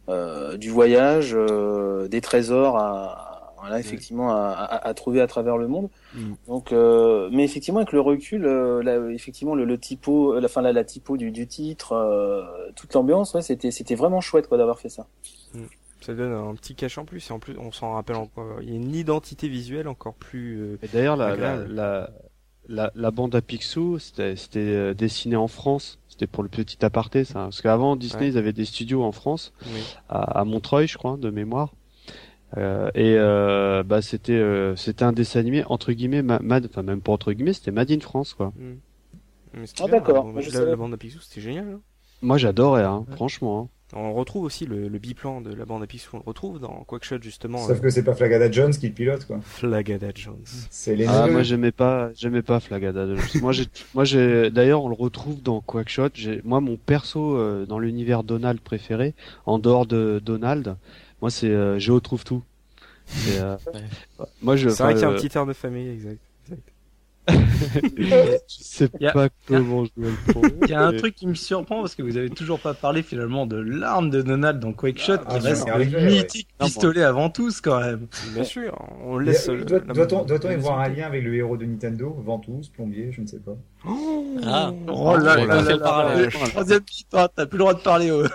euh, 0.10 0.56
du 0.56 0.70
voyage, 0.70 1.32
euh, 1.34 2.08
des 2.08 2.22
trésors 2.22 2.78
à, 2.78 3.27
voilà, 3.60 3.80
effectivement, 3.80 4.32
à, 4.32 4.50
à, 4.50 4.88
à, 4.88 4.94
trouver 4.94 5.22
à 5.22 5.28
travers 5.28 5.58
le 5.58 5.68
monde. 5.68 5.90
Mm. 6.14 6.34
Donc, 6.48 6.72
euh, 6.72 7.30
mais 7.32 7.44
effectivement, 7.44 7.80
avec 7.80 7.92
le 7.92 8.02
recul, 8.02 8.46
euh, 8.46 9.14
effectivement, 9.14 9.56
le, 9.56 9.66
le 9.66 9.78
typo, 9.78 10.40
la 10.40 10.48
fin, 10.48 10.62
la, 10.62 10.74
la 10.74 10.84
typo 10.84 11.18
du, 11.18 11.32
du 11.32 11.48
titre, 11.48 11.94
euh, 11.94 12.44
toute 12.76 12.94
l'ambiance, 12.94 13.34
ouais, 13.34 13.42
c'était, 13.42 13.72
c'était 13.72 13.96
vraiment 13.96 14.22
chouette, 14.22 14.48
quoi, 14.48 14.58
d'avoir 14.58 14.80
fait 14.80 14.90
ça. 14.90 15.08
Mm 15.54 15.64
ça 16.02 16.14
donne 16.14 16.32
un 16.32 16.56
petit 16.56 16.76
cache 16.76 16.98
en 16.98 17.06
plus 17.06 17.30
et 17.30 17.34
en 17.34 17.40
plus 17.40 17.58
on 17.58 17.72
s'en 17.72 17.94
rappelle 17.94 18.16
encore 18.18 18.62
il 18.62 18.70
y 18.70 18.72
a 18.72 18.76
une 18.76 18.96
identité 18.96 19.48
visuelle 19.48 19.88
encore 19.88 20.14
plus 20.14 20.58
euh, 20.58 20.80
et 20.82 20.88
d'ailleurs 20.88 21.18
la, 21.18 21.36
la, 21.36 22.10
la, 22.68 22.92
la, 22.94 23.12
bande 23.12 23.36
à 23.36 23.42
Picsou 23.42 24.00
c'était 24.00 24.36
c'était 24.36 24.60
euh, 24.60 24.94
dessiné 24.94 25.36
en 25.36 25.48
France 25.48 26.00
c'était 26.08 26.28
pour 26.28 26.44
le 26.44 26.50
petit 26.50 26.84
aparté 26.86 27.26
ça 27.26 27.34
parce 27.34 27.62
qu'avant 27.62 27.96
Disney 27.96 28.24
ouais. 28.24 28.30
ils 28.30 28.38
avaient 28.38 28.54
des 28.54 28.66
studios 28.66 29.04
en 29.04 29.12
France 29.12 29.54
oui. 29.66 29.82
à, 30.10 30.40
à, 30.40 30.46
Montreuil 30.46 30.88
je 30.88 30.98
crois 30.98 31.18
de 31.18 31.30
mémoire 31.30 31.74
euh, 32.56 32.90
et 32.96 33.16
euh, 33.18 33.84
bah 33.84 34.02
c'était 34.02 34.32
euh, 34.32 34.76
c'était 34.78 35.04
un 35.04 35.12
dessin 35.12 35.42
animé 35.42 35.66
entre 35.66 35.92
guillemets 35.92 36.22
mad 36.22 36.66
enfin 36.70 36.82
même 36.82 37.02
pas 37.02 37.12
entre 37.12 37.34
guillemets 37.34 37.52
c'était 37.52 37.72
Made 37.72 37.92
in 37.92 38.00
France 38.00 38.34
quoi 38.34 38.54
mm. 38.56 39.64
ah 39.82 39.88
d'accord 39.88 40.32
la, 40.32 40.66
la, 40.66 40.76
bande 40.78 40.94
à 40.94 40.98
Picsou 40.98 41.20
c'était 41.20 41.42
génial 41.42 41.68
hein 41.68 41.82
moi 42.22 42.38
j'adorais 42.38 42.84
hein, 42.84 43.06
ouais. 43.10 43.16
franchement 43.16 43.60
hein. 43.60 43.70
On 43.94 44.14
retrouve 44.14 44.44
aussi 44.44 44.66
le, 44.66 44.90
le, 44.90 45.00
biplan 45.00 45.40
de 45.40 45.54
la 45.54 45.64
bande 45.64 45.82
à 45.82 45.88
Picsou, 45.88 46.18
on 46.18 46.18
le 46.18 46.24
retrouve 46.26 46.60
dans 46.60 46.84
Quackshot 46.86 47.22
justement. 47.22 47.60
Sauf 47.60 47.78
euh... 47.78 47.82
que 47.82 47.90
c'est 47.90 48.04
pas 48.04 48.14
Flagada 48.14 48.52
Jones 48.52 48.74
qui 48.74 48.88
le 48.88 48.94
pilote 48.94 49.26
quoi. 49.26 49.40
Flagada 49.42 50.10
Jones. 50.14 50.44
C'est 50.70 50.94
les 50.94 51.06
Ah 51.08 51.28
moi 51.28 51.42
j'aimais 51.42 51.72
pas 51.72 52.12
j'aimais 52.14 52.42
pas 52.42 52.60
Flagada 52.60 53.08
Jones. 53.08 53.20
moi 53.42 53.54
j'ai 53.54 53.64
moi 53.94 54.04
j'ai 54.04 54.52
d'ailleurs 54.52 54.84
on 54.84 54.90
le 54.90 54.96
retrouve 54.96 55.42
dans 55.42 55.62
Quackshot, 55.62 56.10
j'ai 56.16 56.42
moi 56.44 56.60
mon 56.60 56.76
perso 56.76 57.38
euh, 57.38 57.66
dans 57.66 57.80
l'univers 57.80 58.24
Donald 58.24 58.60
préféré 58.60 59.16
en 59.46 59.58
dehors 59.58 59.86
de 59.86 60.22
Donald, 60.24 60.76
moi 61.22 61.30
c'est 61.30 61.50
euh, 61.50 61.80
je 61.80 61.92
retrouve 61.92 62.24
tout. 62.24 62.44
C'est 63.06 63.40
euh, 63.40 63.56
moi 64.42 64.56
je 64.56 64.70
C'est 64.70 64.84
vrai 64.84 64.94
qu'il 64.94 65.04
y 65.04 65.06
a 65.06 65.10
un 65.10 65.14
petit 65.14 65.36
air 65.38 65.46
de 65.46 65.54
famille 65.54 65.90
exact. 65.90 66.20
je 67.30 68.38
sais 68.48 68.90
a... 69.06 69.12
pas 69.12 69.28
comment 69.48 69.84
je 69.84 69.92
vais 69.98 70.10
le 70.10 70.32
prendre. 70.32 70.48
Il 70.62 70.70
y 70.70 70.74
a 70.74 70.86
un 70.86 70.94
truc 70.94 71.14
qui 71.14 71.28
me 71.28 71.34
surprend 71.34 71.82
parce 71.82 71.94
que 71.94 72.02
vous 72.02 72.16
avez 72.16 72.30
toujours 72.30 72.60
pas 72.60 72.74
parlé 72.74 73.04
finalement 73.04 73.46
de 73.46 73.58
l'arme 73.58 74.10
de 74.10 74.22
Donald 74.22 74.60
dans 74.60 74.72
Quake 74.72 75.00
Shot 75.00 75.14
ah, 75.14 75.18
qui 75.18 75.36
ah, 75.36 75.40
reste 75.40 75.68
le 75.68 76.06
mythique 76.06 76.48
ouais. 76.60 76.68
pistolet 76.68 77.04
avant 77.04 77.30
tous 77.30 77.60
quand 77.60 77.82
même. 77.82 78.08
Bien 78.34 78.46
sûr, 78.46 78.78
on 79.04 79.18
laisse. 79.18 79.48
Doit-on 79.50 80.24
doit 80.24 80.40
doit 80.40 80.54
y 80.54 80.58
voir 80.58 80.80
un 80.80 80.88
lien 80.88 81.08
avec 81.08 81.24
le 81.24 81.36
héros 81.36 81.58
de 81.58 81.66
Nintendo, 81.66 82.16
Ventouse, 82.24 82.70
plombier, 82.70 83.12
je 83.12 83.22
ne 83.22 83.28
sais 83.28 83.40
pas. 83.40 83.58
Oh, 83.90 84.26
ah. 84.46 84.72
oh 84.88 85.18
là 85.18 85.38
là 85.38 85.62
là 85.62 85.76
là. 85.76 86.30
Troisième 86.50 86.82
t'as 87.12 87.28
plus 87.46 87.58
le 87.58 87.60
droit 87.60 87.74
de 87.74 87.80
parler. 87.80 88.10
Euh. 88.10 88.28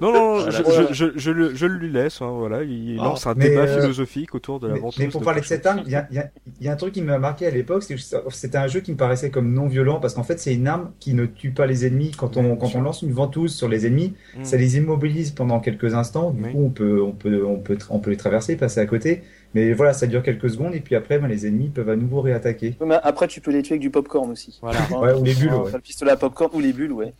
Non, 0.00 0.12
non, 0.12 0.34
voilà, 0.36 0.50
je, 0.50 0.62
voilà. 0.62 0.92
je, 0.92 0.92
je, 0.92 1.18
je, 1.18 1.30
le, 1.30 1.54
je 1.54 1.66
le 1.66 1.74
lui 1.78 1.90
laisse. 1.90 2.20
Hein, 2.22 2.30
voilà, 2.30 2.62
il 2.62 2.98
oh, 3.00 3.04
lance 3.04 3.26
un 3.26 3.34
débat 3.34 3.62
euh, 3.62 3.80
philosophique 3.80 4.34
autour 4.34 4.60
de 4.60 4.68
la 4.68 4.74
ventouse. 4.74 4.98
Mais 4.98 5.08
pour 5.08 5.22
parler 5.22 5.40
de 5.40 5.46
cette 5.46 5.66
arme, 5.66 5.82
il 5.86 5.92
y 5.92 5.94
a, 5.94 6.06
y, 6.10 6.18
a, 6.18 6.30
y 6.60 6.68
a 6.68 6.72
un 6.72 6.76
truc 6.76 6.94
qui 6.94 7.02
m'a 7.02 7.18
marqué 7.18 7.46
à 7.46 7.50
l'époque, 7.50 7.82
c'est 7.82 7.96
c'était 8.30 8.58
un 8.58 8.66
jeu 8.66 8.80
qui 8.80 8.92
me 8.92 8.96
paraissait 8.96 9.30
comme 9.30 9.52
non 9.52 9.66
violent 9.66 10.00
parce 10.00 10.14
qu'en 10.14 10.22
fait 10.22 10.38
c'est 10.38 10.54
une 10.54 10.66
arme 10.68 10.92
qui 11.00 11.14
ne 11.14 11.26
tue 11.26 11.50
pas 11.50 11.66
les 11.66 11.86
ennemis. 11.86 12.12
Quand 12.16 12.36
on 12.36 12.56
quand 12.56 12.74
on 12.74 12.82
lance 12.82 13.02
une 13.02 13.12
ventouse 13.12 13.54
sur 13.54 13.68
les 13.68 13.86
ennemis, 13.86 14.14
mm. 14.36 14.44
ça 14.44 14.56
les 14.56 14.76
immobilise 14.76 15.30
pendant 15.30 15.60
quelques 15.60 15.94
instants. 15.94 16.30
Du 16.30 16.44
oui. 16.44 16.52
coup, 16.52 16.64
on 16.64 16.70
peut 16.70 17.02
on 17.02 17.12
peut 17.12 17.44
on 17.46 17.58
peut 17.58 17.78
on 17.90 17.98
peut 17.98 18.10
les 18.10 18.16
traverser, 18.16 18.56
passer 18.56 18.80
à 18.80 18.86
côté. 18.86 19.22
Mais 19.54 19.72
voilà, 19.72 19.92
ça 19.92 20.06
dure 20.06 20.22
quelques 20.22 20.50
secondes 20.50 20.74
et 20.74 20.80
puis 20.80 20.94
après, 20.94 21.18
ben, 21.18 21.28
les 21.28 21.46
ennemis 21.46 21.68
peuvent 21.68 21.90
à 21.90 21.96
nouveau 21.96 22.20
réattaquer. 22.20 22.76
Mais 22.84 22.98
après, 23.02 23.28
tu 23.28 23.40
peux 23.40 23.50
les 23.50 23.62
tuer 23.62 23.74
avec 23.74 23.82
du 23.82 23.90
popcorn 23.90 24.30
aussi. 24.30 24.58
Voilà. 24.62 24.80
ouais, 24.90 25.12
ou 25.12 25.24
les 25.24 25.34
bulles. 25.34 25.54
Ouais. 25.54 25.72
Le 25.72 25.80
pistolet 25.80 26.12
à 26.12 26.16
popcorn 26.16 26.50
ou 26.54 26.60
les 26.60 26.72
bulles, 26.72 26.92
ouais 26.92 27.12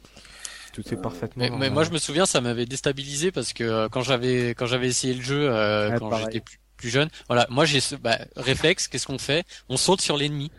tout 0.73 0.83
est 0.93 0.97
parfaitement. 0.97 1.45
Mais, 1.51 1.51
mais 1.59 1.71
moi, 1.71 1.85
je 1.85 1.91
me 1.91 1.99
souviens, 1.99 2.27
ça 2.27 2.41
m'avait 2.41 2.67
déstabilisé 2.67 3.31
parce 3.31 3.53
que 3.53 3.63
euh, 3.63 3.89
quand 3.91 4.01
j'avais 4.01 4.51
quand 4.51 4.67
j'avais 4.67 4.89
essayé 4.89 5.15
le 5.15 5.21
jeu 5.21 5.49
euh, 5.49 5.91
ouais, 5.91 5.99
quand 5.99 6.17
j'étais 6.17 6.41
plus, 6.41 6.59
plus 6.77 6.89
jeune, 6.89 7.09
voilà, 7.29 7.47
moi 7.51 7.65
j'ai 7.65 7.81
ce 7.81 7.95
bah, 7.95 8.19
réflexe. 8.37 8.89
Qu'est-ce 8.89 9.07
qu'on 9.07 9.19
fait? 9.19 9.45
On 9.69 9.77
saute 9.77 10.01
sur 10.01 10.17
l'ennemi. 10.17 10.51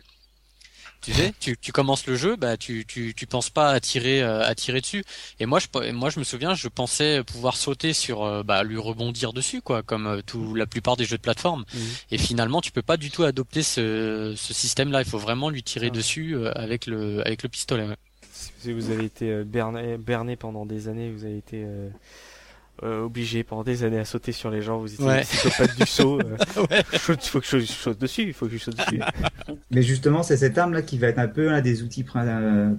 Tu 1.03 1.11
sais, 1.11 1.34
tu, 1.39 1.57
tu 1.57 1.71
commences 1.73 2.07
le 2.07 2.15
jeu, 2.15 2.38
bah 2.38 2.55
tu 2.55 2.85
tu 2.85 3.13
tu 3.13 3.27
penses 3.27 3.49
pas 3.49 3.71
à 3.71 3.80
tirer 3.81 4.21
euh, 4.21 4.47
à 4.47 4.55
tirer 4.55 4.80
dessus. 4.80 5.03
Et 5.39 5.45
moi 5.45 5.59
je 5.59 5.91
moi 5.91 6.09
je 6.09 6.19
me 6.19 6.23
souviens, 6.23 6.55
je 6.55 6.69
pensais 6.69 7.23
pouvoir 7.23 7.57
sauter 7.57 7.91
sur 7.91 8.23
euh, 8.23 8.41
bah 8.43 8.63
lui 8.63 8.77
rebondir 8.77 9.34
dessus 9.34 9.61
quoi, 9.61 9.84
comme 9.84 10.07
euh, 10.07 10.21
tout 10.25 10.55
la 10.55 10.65
plupart 10.65 10.95
des 10.95 11.03
jeux 11.03 11.17
de 11.17 11.21
plateforme. 11.21 11.65
Mmh. 11.73 11.80
Et 12.11 12.17
finalement, 12.17 12.61
tu 12.61 12.71
peux 12.71 12.81
pas 12.81 12.95
du 12.95 13.11
tout 13.11 13.23
adopter 13.23 13.63
ce 13.63 14.34
ce 14.38 14.53
système-là. 14.53 15.01
Il 15.01 15.07
faut 15.07 15.17
vraiment 15.19 15.49
lui 15.49 15.61
tirer 15.61 15.88
ah. 15.88 15.95
dessus 15.95 16.38
avec 16.55 16.85
le 16.85 17.21
avec 17.25 17.43
le 17.43 17.49
pistolet. 17.49 17.84
Ouais 17.84 17.97
si 18.59 18.73
vous 18.73 18.89
avez 18.89 19.05
été 19.05 19.43
berné, 19.43 19.97
berné 19.97 20.35
pendant 20.35 20.65
des 20.65 20.88
années, 20.88 21.11
vous 21.11 21.23
avez 21.23 21.38
été 21.38 21.65
euh, 22.82 22.94
euh, 22.94 23.04
obligé 23.04 23.44
pendant 23.44 23.64
des 23.64 23.84
années 23.84 24.00
à 24.00 24.06
sauter 24.06 24.32
sur 24.32 24.50
les 24.50 24.62
gens, 24.62 24.78
vous 24.78 24.94
étiez 24.94 25.06
ouais. 25.06 25.22
psychopathe 25.22 25.78
du 25.78 25.86
saut. 25.86 26.20
Euh, 26.20 26.62
ouais. 26.72 26.84
Faut 26.94 27.40
que 27.40 27.60
je 27.60 27.66
saute 27.66 28.00
dessus, 28.00 28.24
il 28.24 28.34
faut 28.34 28.48
que 28.48 28.54
je 28.54 28.58
saute 28.58 28.78
dessus. 28.78 29.00
Mais 29.72 29.82
justement, 29.82 30.24
c'est 30.24 30.38
cette 30.38 30.58
arme-là 30.58 30.82
qui 30.82 30.98
va 30.98 31.08
être 31.08 31.20
un 31.20 31.28
peu 31.28 31.50
un 31.50 31.62
des 31.62 31.84
outils 31.84 32.04
pr 32.04 32.20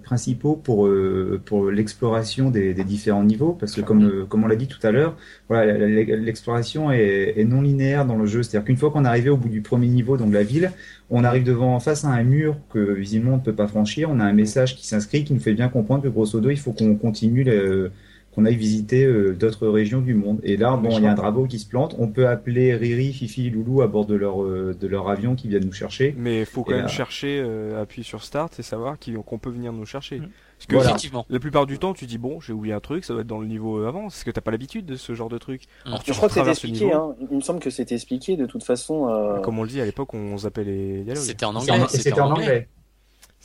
principaux 0.02 0.56
pour 0.56 0.86
euh, 0.86 1.40
pour 1.44 1.70
l'exploration 1.70 2.50
des, 2.50 2.74
des, 2.74 2.84
différents 2.84 3.24
niveaux, 3.24 3.52
parce 3.52 3.72
que 3.74 3.80
comme 3.80 4.26
comme 4.28 4.44
on 4.44 4.46
l'a 4.46 4.56
dit 4.56 4.66
tout 4.66 4.84
à 4.86 4.90
l'heure, 4.90 5.16
voilà, 5.48 5.72
l'exploration 5.76 6.90
est, 6.90 7.34
est, 7.36 7.44
non 7.44 7.62
linéaire 7.62 8.04
dans 8.04 8.16
le 8.16 8.26
jeu. 8.26 8.42
C'est-à-dire 8.42 8.66
qu'une 8.66 8.76
fois 8.76 8.90
qu'on 8.90 9.04
est 9.04 9.08
arrivé 9.08 9.30
au 9.30 9.36
bout 9.36 9.48
du 9.48 9.62
premier 9.62 9.88
niveau, 9.88 10.16
donc 10.16 10.32
la 10.32 10.42
ville, 10.42 10.72
on 11.10 11.24
arrive 11.24 11.44
devant 11.44 11.74
en 11.74 11.80
face 11.80 12.04
à 12.04 12.08
un 12.08 12.22
mur 12.24 12.56
que 12.70 12.92
visiblement 12.92 13.34
on 13.34 13.38
ne 13.38 13.42
peut 13.42 13.54
pas 13.54 13.68
franchir. 13.68 14.10
On 14.10 14.20
a 14.20 14.24
un 14.24 14.32
message 14.32 14.76
qui 14.76 14.86
s'inscrit 14.86 15.24
qui 15.24 15.32
nous 15.34 15.40
fait 15.40 15.54
bien 15.54 15.68
comprendre 15.68 16.02
que 16.02 16.08
grosso 16.08 16.38
modo 16.38 16.50
il 16.50 16.58
faut 16.58 16.72
qu'on 16.72 16.96
continue 16.96 17.44
le, 17.44 17.90
qu'on 18.34 18.44
aille 18.44 18.56
visiter 18.56 19.04
euh, 19.04 19.32
d'autres 19.32 19.68
régions 19.68 20.00
du 20.00 20.14
monde. 20.14 20.40
Et 20.42 20.56
là, 20.56 20.76
bon, 20.76 20.90
il 20.98 21.04
y 21.04 21.06
a 21.06 21.12
un 21.12 21.14
drapeau 21.14 21.46
qui 21.46 21.58
se 21.58 21.66
plante. 21.66 21.94
On 21.98 22.08
peut 22.08 22.28
appeler 22.28 22.74
Riri, 22.74 23.12
Fifi, 23.12 23.50
Loulou 23.50 23.82
à 23.82 23.86
bord 23.86 24.06
de 24.06 24.14
leur 24.14 24.42
euh, 24.42 24.76
de 24.78 24.86
leur 24.86 25.08
avion 25.08 25.34
qui 25.34 25.48
viennent 25.48 25.64
nous 25.64 25.72
chercher. 25.72 26.14
Mais 26.18 26.40
il 26.40 26.46
faut 26.46 26.64
quand 26.64 26.72
et 26.72 26.76
même 26.76 26.82
là... 26.84 26.88
chercher, 26.88 27.40
euh, 27.44 27.80
appuyer 27.80 28.04
sur 28.04 28.22
Start 28.22 28.58
et 28.58 28.62
savoir 28.62 28.96
qu'on 29.26 29.38
peut 29.38 29.50
venir 29.50 29.72
nous 29.72 29.86
chercher. 29.86 30.20
Mmh. 30.20 30.28
Parce 30.56 30.66
que 30.66 30.74
voilà. 30.74 30.90
effectivement, 30.90 31.26
la 31.28 31.40
plupart 31.40 31.66
du 31.66 31.78
temps, 31.78 31.94
tu 31.94 32.06
dis 32.06 32.18
bon, 32.18 32.40
j'ai 32.40 32.52
oublié 32.52 32.74
un 32.74 32.80
truc, 32.80 33.04
ça 33.04 33.12
doit 33.12 33.22
être 33.22 33.28
dans 33.28 33.40
le 33.40 33.46
niveau 33.46 33.84
avant. 33.84 34.02
Parce 34.02 34.24
que 34.24 34.30
t'as 34.30 34.40
pas 34.40 34.50
l'habitude 34.50 34.86
de 34.86 34.96
ce 34.96 35.14
genre 35.14 35.28
de 35.28 35.38
truc? 35.38 35.62
Mmh. 35.62 35.88
Alors, 35.88 36.02
je 36.06 36.12
crois 36.12 36.28
que 36.28 36.34
c'était 36.34 36.50
expliqué. 36.50 36.92
Hein. 36.92 37.14
Il 37.30 37.36
me 37.36 37.42
semble 37.42 37.60
que 37.60 37.70
c'était 37.70 37.94
expliqué 37.94 38.36
de 38.36 38.46
toute 38.46 38.64
façon. 38.64 39.08
Euh... 39.08 39.40
Comme 39.40 39.58
on 39.58 39.62
le 39.62 39.68
dit 39.68 39.80
à 39.80 39.84
l'époque, 39.84 40.14
on 40.14 40.36
zappait 40.38 40.64
les 40.64 41.02
dialogues. 41.02 41.22
C'était 41.22 41.46
en 41.46 41.54
anglais. 41.54 41.74
C'était 41.88 42.20
en, 42.20 42.26
en 42.26 42.30
anglais. 42.32 42.44
anglais. 42.44 42.68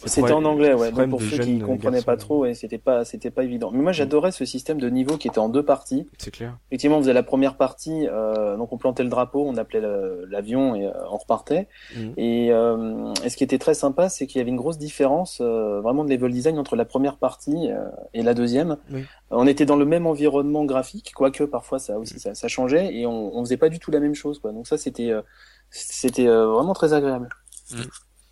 C'était 0.06 0.32
en 0.32 0.46
anglais, 0.46 0.74
ouais. 0.74 0.92
Donc 0.92 1.10
pour 1.10 1.22
ceux 1.22 1.38
qui 1.38 1.60
comprenaient 1.60 2.02
pas 2.02 2.18
trop, 2.18 2.40
ouais, 2.40 2.54
c'était 2.54 2.78
pas, 2.78 3.06
c'était 3.06 3.32
pas 3.32 3.44
évident. 3.44 3.72
Mais 3.72 3.82
moi, 3.82 3.92
j'adorais 3.92 4.32
ce 4.32 4.46
système 4.46 4.80
de 4.80 4.90
niveau 4.90 5.18
qui 5.18 5.28
était 5.28 5.40
en 5.40 5.50
deux 5.50 5.64
parties. 5.64 6.08
C'est 6.18 6.32
clair. 6.32 6.58
Effectivement, 6.70 6.98
on 6.98 7.02
faisait 7.02 7.14
la 7.14 7.24
première 7.24 7.56
partie, 7.56 8.08
euh, 8.08 8.58
donc 8.58 8.72
on 8.72 8.78
plantait 8.78 9.04
le 9.04 9.10
drapeau, 9.10 9.46
on 9.46 9.58
appelait 9.58 9.82
l'avion 10.30 10.76
et 10.76 10.88
euh, 10.88 10.92
on 11.12 11.18
repartait. 11.18 11.68
Mmh. 11.96 12.10
Et, 12.18 12.52
euh, 12.52 13.14
et, 13.24 13.30
ce 13.30 13.38
qui 13.38 13.44
était 13.44 13.58
très 13.58 13.74
sympa, 13.74 14.10
c'est 14.10 14.28
qu'il 14.28 14.40
y 14.40 14.42
avait 14.42 14.50
une 14.50 14.58
grosse 14.58 14.78
différence, 14.78 15.40
euh, 15.42 15.82
vraiment 15.82 16.04
de 16.06 16.10
level 16.10 16.32
design 16.32 16.58
entre 16.60 16.76
la 16.76 16.86
première 16.86 17.18
partie 17.18 17.70
euh, 17.72 17.90
et 18.14 18.22
la 18.22 18.34
deuxième. 18.34 18.78
Oui. 18.92 19.04
On 19.32 19.48
était 19.48 19.66
dans 19.66 19.76
le 19.76 19.86
même 19.86 20.08
environnement 20.08 20.66
graphique, 20.66 21.12
quoique 21.16 21.44
parfois 21.44 21.80
ça 21.80 22.00
aussi 22.00 22.20
ça, 22.20 22.34
ça 22.36 22.48
changeait, 22.48 22.96
et 22.96 23.06
on, 23.06 23.38
on 23.38 23.44
faisait 23.44 23.58
pas 23.58 23.70
du 23.70 23.80
tout 23.80 23.92
la 23.92 24.00
même 24.00 24.16
chose, 24.16 24.40
quoi. 24.40 24.52
Donc 24.52 24.68
ça, 24.68 24.78
c'était, 24.78 25.12
euh, 25.12 25.22
c'était 25.70 26.26
vraiment 26.26 26.74
très 26.74 26.94
agréable. 26.94 27.30
Mmh. 27.72 27.78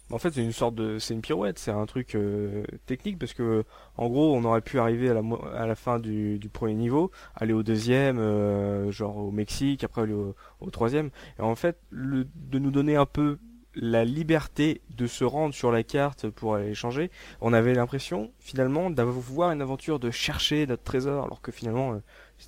En 0.09 0.19
fait, 0.19 0.31
c'est 0.31 0.43
une 0.43 0.53
sorte 0.53 0.75
de, 0.75 0.99
c'est 0.99 1.13
une 1.13 1.21
pirouette, 1.21 1.59
c'est 1.59 1.71
un 1.71 1.85
truc 1.85 2.15
euh, 2.15 2.63
technique 2.85 3.19
parce 3.19 3.34
que, 3.34 3.65
en 3.97 4.07
gros, 4.07 4.34
on 4.35 4.43
aurait 4.45 4.61
pu 4.61 4.79
arriver 4.79 5.09
à 5.09 5.13
la, 5.13 5.21
à 5.53 5.67
la 5.67 5.75
fin 5.75 5.99
du, 5.99 6.39
du 6.39 6.47
premier 6.47 6.75
niveau, 6.75 7.11
aller 7.35 7.53
au 7.53 7.63
deuxième, 7.63 8.17
euh, 8.17 8.89
genre 8.89 9.17
au 9.17 9.31
Mexique, 9.31 9.84
après 9.84 10.03
aller 10.03 10.13
au, 10.13 10.34
au, 10.61 10.69
troisième, 10.69 11.09
et 11.39 11.41
en 11.41 11.55
fait, 11.55 11.77
le, 11.89 12.25
de 12.35 12.57
nous 12.59 12.71
donner 12.71 12.95
un 12.95 13.05
peu 13.05 13.38
la 13.75 14.05
liberté 14.05 14.81
de 14.95 15.07
se 15.07 15.23
rendre 15.23 15.53
sur 15.53 15.71
la 15.71 15.84
carte 15.84 16.29
pour 16.29 16.55
aller 16.55 16.73
changer, 16.73 17.11
on 17.41 17.51
avait 17.53 17.73
l'impression 17.73 18.31
finalement 18.39 18.89
d'avoir 18.89 19.51
une 19.51 19.61
aventure 19.61 19.99
de 19.99 20.09
chercher 20.09 20.65
notre 20.67 20.84
trésor, 20.84 21.25
alors 21.25 21.41
que 21.41 21.51
finalement. 21.51 21.93
Euh, 21.93 21.99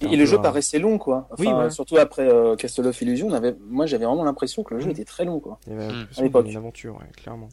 et 0.02 0.16
le 0.16 0.26
jeu 0.26 0.42
paraissait 0.42 0.80
long, 0.80 0.98
quoi. 0.98 1.28
Enfin, 1.32 1.44
oui, 1.44 1.52
ouais. 1.52 1.70
Surtout 1.72 1.98
après 1.98 2.28
euh, 2.28 2.56
Castle 2.56 2.88
of 2.88 3.02
Illusion, 3.02 3.28
on 3.28 3.34
avait, 3.34 3.56
moi 3.70 3.86
j'avais 3.86 4.06
vraiment 4.06 4.24
l'impression 4.24 4.64
que 4.64 4.74
le 4.74 4.80
jeu 4.80 4.88
mmh. 4.88 4.92
était 4.92 5.06
très 5.06 5.26
long, 5.26 5.40
quoi. 5.40 5.60
Il 5.68 5.74
y 5.74 5.76
avait 5.76 5.88
mmh. 5.88 6.08
à 6.18 6.22
l'époque. 6.22 6.48
Une 6.48 6.58
aventure, 6.58 6.96
ouais, 6.96 7.12
clairement. 7.16 7.50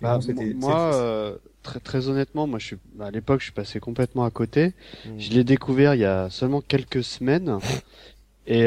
Bah, 0.00 0.18
moi, 0.56 0.94
euh, 0.94 1.36
très, 1.62 1.78
très 1.78 2.08
honnêtement, 2.08 2.46
moi, 2.46 2.58
je 2.58 2.66
suis, 2.66 2.78
à 2.98 3.10
l'époque, 3.10 3.40
je 3.40 3.44
suis 3.44 3.52
passé 3.52 3.78
complètement 3.78 4.24
à 4.24 4.30
côté. 4.30 4.72
Mmh. 5.04 5.10
Je 5.18 5.30
l'ai 5.30 5.44
découvert 5.44 5.94
il 5.94 6.00
y 6.00 6.06
a 6.06 6.30
seulement 6.30 6.60
quelques 6.60 7.04
semaines. 7.04 7.58
Et 8.46 8.66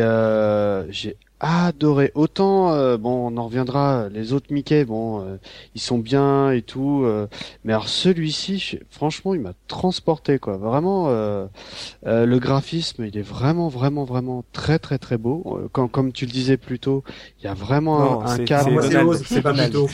j'ai 0.90 1.18
adoré. 1.40 2.12
Autant, 2.16 2.74
euh, 2.74 2.98
bon, 2.98 3.32
on 3.32 3.38
en 3.38 3.46
reviendra. 3.46 4.08
Les 4.10 4.34
autres 4.34 4.48
Mickey, 4.52 4.86
bon, 4.86 5.22
euh, 5.22 5.38
ils 5.76 5.82
sont 5.82 5.98
bien 5.98 6.52
et 6.52 6.62
tout. 6.62 7.04
Euh, 7.04 7.28
mais 7.64 7.74
alors 7.74 7.90
celui-ci, 7.90 8.80
franchement, 8.90 9.34
il 9.34 9.42
m'a 9.42 9.54
transporté 9.68 10.40
quoi. 10.40 10.58
Vraiment, 10.58 11.10
le 11.10 12.38
graphisme, 12.38 13.06
il 13.06 13.18
est 13.18 13.22
vraiment, 13.22 13.68
vraiment, 13.68 14.04
vraiment 14.04 14.44
très, 14.54 14.80
très, 14.80 14.98
très 14.98 15.18
beau. 15.18 15.70
Quand, 15.72 15.88
comme 15.88 16.12
tu 16.12 16.26
le 16.26 16.32
disais 16.32 16.58
plus 16.58 16.80
tôt, 16.80 17.04
il 17.40 17.46
y 17.46 17.48
a 17.48 17.54
vraiment 17.54 18.26
un, 18.26 18.38
cadre. 18.40 18.82
C'est 19.26 19.42
pas 19.42 19.54
plutôt. 19.54 19.90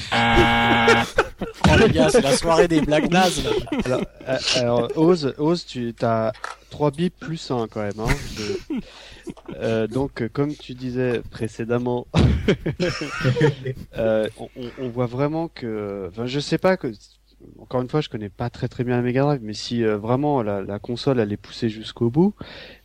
oh 1.70 1.78
les 1.80 1.90
gars, 1.90 2.10
c'est 2.10 2.22
la 2.22 2.36
soirée 2.36 2.68
des 2.68 2.82
blagues 2.82 3.12
nazes. 3.12 3.44
Alors, 3.86 4.02
alors 4.56 4.98
Ose, 4.98 5.34
Ose, 5.38 5.66
tu 5.66 5.94
as 6.02 6.32
3 6.70 6.92
bips 6.92 7.20
plus 7.20 7.52
1 7.52 7.68
quand 7.68 7.82
même. 7.82 8.00
Hein, 8.00 8.80
euh, 9.58 9.88
donc, 9.88 10.28
comme 10.30 10.56
tu 10.56 10.74
disais 10.74 11.22
précédemment, 11.30 12.08
euh, 13.98 14.28
on, 14.80 14.90
voit 14.90 15.06
vraiment 15.06 15.48
que, 15.48 16.08
enfin, 16.10 16.26
je 16.26 16.40
sais 16.40 16.58
pas 16.58 16.78
que, 16.78 16.92
encore 17.60 17.82
une 17.82 17.90
fois, 17.90 18.02
je 18.02 18.10
connais 18.10 18.30
pas 18.30 18.50
très 18.50 18.68
très 18.68 18.84
bien 18.84 18.96
la 18.96 19.02
Mega 19.02 19.22
Drive, 19.22 19.42
mais 19.44 19.54
si 19.54 19.84
euh, 19.84 19.98
vraiment 19.98 20.42
la, 20.42 20.80
console 20.80 21.20
elle 21.20 21.32
est 21.32 21.38
poussée 21.38 21.70
jusqu'au 21.70 22.10
bout, 22.10 22.34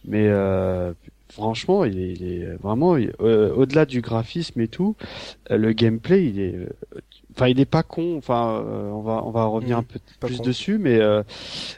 mais 0.05 0.27
euh, 0.29 0.93
franchement, 1.31 1.85
il 1.85 2.23
est 2.23 2.57
vraiment 2.61 2.97
au-delà 3.19 3.87
du 3.87 4.01
graphisme 4.01 4.61
et 4.61 4.69
tout, 4.69 4.97
le 5.51 5.73
gameplay, 5.73 6.27
il 6.27 6.41
est 6.41 6.69
enfin 7.37 7.49
il 7.49 7.61
est 7.61 7.67
pas 7.67 7.83
con 7.83 8.17
enfin 8.17 8.63
euh, 8.65 8.91
on 8.91 9.03
va 9.03 9.23
on 9.25 9.31
va 9.31 9.45
revenir 9.45 9.77
mmh, 9.77 9.81
un 9.81 9.83
peu 9.83 9.99
plus 10.21 10.41
dessus 10.41 10.79
mais 10.79 10.99
euh, 11.01 11.23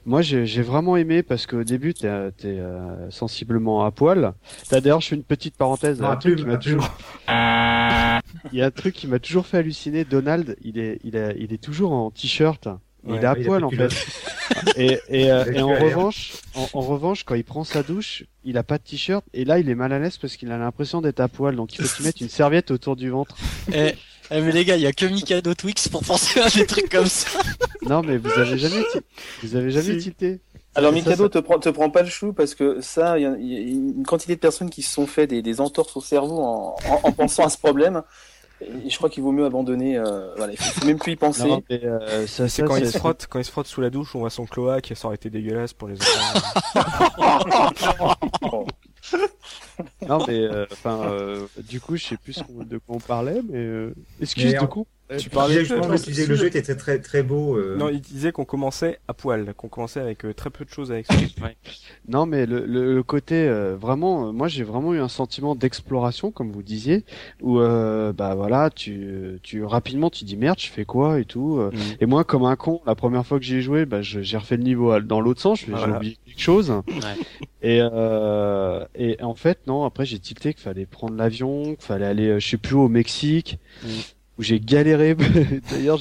moi 0.06 0.22
j'ai 0.22 0.62
vraiment 0.62 0.96
aimé 0.96 1.22
parce 1.22 1.46
qu'au 1.46 1.64
début 1.64 1.94
t'es 1.94 2.06
es 2.06 2.32
euh, 2.44 3.10
sensiblement 3.10 3.84
à 3.84 3.90
poil. 3.90 4.34
D'ailleurs 4.70 5.00
je 5.00 5.08
fais 5.08 5.16
une 5.16 5.24
petite 5.24 5.56
parenthèse 5.56 6.02
un 6.02 6.16
truc 6.16 6.36
qui 6.36 6.44
m'a 6.44 6.58
toujours 6.58 6.90
il 8.52 8.58
y 8.58 8.62
a 8.62 8.66
un 8.66 8.70
truc 8.70 8.94
qui 8.94 9.06
m'a 9.06 9.18
toujours 9.18 9.46
fait 9.46 9.58
halluciner. 9.58 10.04
Donald 10.04 10.56
il 10.62 10.78
est 10.78 11.00
il 11.02 11.16
est 11.16 11.36
il 11.38 11.52
est 11.52 11.62
toujours 11.62 11.92
en 11.92 12.10
t-shirt. 12.10 12.68
Il 13.06 13.14
est 13.14 13.24
à 13.24 13.34
poil 13.34 13.64
en 13.64 13.70
fait. 13.70 13.92
et, 14.76 14.98
et, 15.08 15.26
et 15.26 15.62
en 15.62 15.68
revanche, 15.68 16.32
en, 16.54 16.80
revanche, 16.80 17.22
quand 17.24 17.36
il 17.36 17.44
prend 17.44 17.64
sa 17.64 17.82
douche, 17.82 18.24
il 18.44 18.58
a 18.58 18.62
pas 18.64 18.76
de 18.76 18.82
t-shirt. 18.82 19.24
Et 19.32 19.44
là 19.44 19.58
il 19.58 19.70
est 19.70 19.74
mal 19.74 19.92
à 19.92 19.98
l'aise 19.98 20.18
parce 20.18 20.36
qu'il 20.36 20.50
a 20.52 20.58
l'impression 20.58 21.00
d'être 21.00 21.20
à 21.20 21.28
poil, 21.28 21.56
donc 21.56 21.74
il 21.74 21.84
faut 21.84 21.96
qu'il 21.96 22.04
mette 22.04 22.20
une 22.20 22.28
serviette 22.28 22.70
autour 22.70 22.96
du 22.96 23.08
ventre. 23.08 23.36
Et 23.72 23.94
eh 24.30 24.40
mais 24.40 24.52
les 24.52 24.64
gars, 24.64 24.76
il 24.76 24.82
y 24.82 24.86
a 24.86 24.92
que 24.92 25.06
Mikado 25.06 25.54
Twix 25.54 25.88
pour 25.88 26.02
penser 26.02 26.40
à 26.40 26.48
des 26.50 26.66
trucs 26.66 26.90
comme 26.90 27.06
ça. 27.06 27.38
Non 27.82 28.02
mais 28.02 28.18
vous 28.18 28.30
avez 28.30 28.58
jamais, 28.58 28.82
vous 29.42 29.56
avez 29.56 29.70
jamais 29.70 29.96
tilté. 29.98 30.40
Alors 30.74 30.92
Mikado 30.92 31.28
te 31.28 31.38
prend 31.38 31.58
te 31.58 31.68
prend 31.70 31.90
pas 31.90 32.02
le 32.02 32.08
chou 32.08 32.32
parce 32.32 32.54
que 32.54 32.80
ça, 32.80 33.18
il 33.18 33.22
y, 33.22 33.56
a 33.56 33.60
une 33.60 34.04
quantité 34.04 34.34
de 34.34 34.40
personnes 34.40 34.70
qui 34.70 34.82
se 34.82 34.92
sont 34.92 35.06
fait 35.06 35.26
des, 35.26 35.42
des 35.42 35.60
entorses 35.60 35.96
au 35.96 36.00
cerveau 36.00 36.40
en, 36.40 36.76
en, 37.02 37.12
pensant 37.12 37.44
à 37.44 37.48
ce 37.48 37.58
problème. 37.58 38.02
Et 38.60 38.90
je 38.90 38.96
crois 38.96 39.08
qu'il 39.08 39.22
vaut 39.22 39.32
mieux 39.32 39.44
abandonner. 39.44 39.96
Euh, 39.96 40.34
voilà, 40.36 40.52
il 40.52 40.58
faut 40.58 40.84
même 40.84 40.98
plus 40.98 41.12
y 41.12 41.16
penser. 41.16 41.44
Non, 41.44 41.62
euh, 41.70 42.26
c'est 42.26 42.62
quand 42.62 42.76
il 42.76 42.90
se 42.90 42.98
frotte, 42.98 43.26
quand 43.30 43.38
il 43.38 43.44
se 43.44 43.50
frotte 43.50 43.68
sous 43.68 43.80
la 43.80 43.88
douche, 43.88 44.14
on 44.16 44.18
voit 44.18 44.30
son 44.30 44.46
cloaque, 44.46 44.92
ça 44.96 45.06
aurait 45.06 45.14
été 45.14 45.30
dégueulasse 45.30 45.72
pour 45.72 45.88
les 45.88 45.96
enfants. 46.00 46.40
non 50.08 50.18
mais 50.26 50.40
euh, 50.40 50.66
enfin 50.72 51.00
euh, 51.04 51.46
du 51.68 51.80
coup 51.80 51.96
je 51.96 52.04
sais 52.04 52.16
plus 52.16 52.42
de 52.64 52.78
quoi 52.78 52.96
on 52.96 53.00
parlait 53.00 53.40
mais 53.48 53.58
euh, 53.58 53.94
excuse 54.20 54.54
du 54.54 54.66
coup 54.66 54.86
tu 55.18 55.30
parlais 55.30 55.64
je 55.64 55.74
pense 55.74 56.04
que 56.04 56.28
le 56.28 56.34
jeu 56.34 56.46
était 56.46 56.60
très 56.62 56.74
très 56.74 56.98
très 56.98 57.22
beau 57.22 57.58
non 57.76 57.88
il 57.88 58.00
disait 58.00 58.30
qu'on 58.30 58.44
commençait 58.44 58.98
à 59.08 59.14
poil 59.14 59.54
qu'on 59.54 59.68
commençait 59.68 60.00
avec 60.00 60.24
très 60.36 60.50
peu 60.50 60.66
de 60.66 60.70
choses 60.70 60.92
avec 60.92 61.08
ouais. 61.42 61.56
non 62.08 62.26
mais 62.26 62.44
le, 62.44 62.66
le, 62.66 63.02
côté 63.02 63.48
vraiment 63.80 64.34
moi 64.34 64.48
j'ai 64.48 64.64
vraiment 64.64 64.92
eu 64.92 65.00
un 65.00 65.08
sentiment 65.08 65.54
d'exploration 65.54 66.30
comme 66.30 66.52
vous 66.52 66.62
disiez 66.62 67.04
où 67.40 67.58
bah 67.58 68.34
voilà 68.36 68.68
tu 68.68 69.38
tu 69.42 69.64
rapidement 69.64 70.10
tu 70.10 70.24
dis 70.24 70.36
merde 70.36 70.58
je 70.58 70.68
fais 70.68 70.84
quoi 70.84 71.18
et 71.18 71.24
tout 71.24 71.56
mm. 71.56 71.78
et 72.00 72.06
moi 72.06 72.24
comme 72.24 72.44
un 72.44 72.56
con 72.56 72.82
la 72.84 72.94
première 72.94 73.24
fois 73.24 73.38
que 73.38 73.46
j'ai 73.46 73.62
joué 73.62 73.86
bah 73.86 74.02
j'ai 74.02 74.36
refait 74.36 74.58
le 74.58 74.64
niveau 74.64 75.00
dans 75.00 75.22
l'autre 75.22 75.40
sens 75.40 75.60
j'ai 75.60 75.72
oublié 75.72 76.18
quelque 76.26 76.42
chose 76.42 76.70
ouais. 76.70 77.16
et 77.62 77.78
et 78.94 79.22
en 79.22 79.34
fait 79.34 79.60
non 79.68 79.84
après 79.84 80.04
j'ai 80.04 80.18
tilté 80.18 80.54
qu'il 80.54 80.62
fallait 80.62 80.86
prendre 80.86 81.14
l'avion, 81.14 81.74
qu'il 81.74 81.84
fallait 81.84 82.06
aller, 82.06 82.28
euh, 82.28 82.40
je 82.40 82.48
sais 82.48 82.56
plus 82.56 82.74
au 82.74 82.88
Mexique, 82.88 83.58
mm. 83.84 83.88
où 84.38 84.42
j'ai 84.42 84.58
galéré. 84.58 85.14
D'ailleurs, 85.70 85.98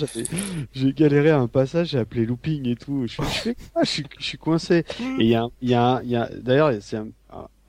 j'ai 0.73 0.93
galéré 0.93 1.29
à 1.29 1.39
un 1.39 1.47
passage, 1.47 1.89
j'ai 1.89 1.99
appelé 1.99 2.25
looping 2.25 2.67
et 2.67 2.75
tout. 2.75 3.05
Je, 3.05 3.21
je, 3.21 3.51
je, 3.81 3.85
suis, 3.85 4.03
je 4.17 4.25
suis 4.25 4.37
coincé. 4.37 4.85
Et 5.19 5.23
il 5.23 5.27
y 5.27 5.35
a, 5.35 5.47
il 5.61 5.69
y 5.69 5.75
a, 5.75 6.01
il 6.03 6.09
y 6.09 6.15
a, 6.15 6.29
d'ailleurs, 6.41 6.71
c'est 6.81 6.97
un, 6.97 7.07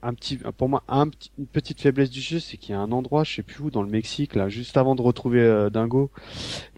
un 0.01 0.13
petit, 0.13 0.37
pour 0.57 0.69
moi, 0.69 0.83
un, 0.87 1.09
une 1.37 1.47
petite 1.47 1.81
faiblesse 1.81 2.09
du 2.09 2.21
jeu, 2.21 2.39
c'est 2.39 2.57
qu'il 2.57 2.71
y 2.71 2.77
a 2.77 2.79
un 2.79 2.91
endroit, 2.91 3.23
je 3.23 3.35
sais 3.35 3.43
plus 3.43 3.63
où, 3.63 3.69
dans 3.69 3.83
le 3.83 3.89
Mexique, 3.89 4.35
là, 4.35 4.49
juste 4.49 4.77
avant 4.77 4.95
de 4.95 5.01
retrouver 5.01 5.41
euh, 5.41 5.69
Dingo, 5.69 6.09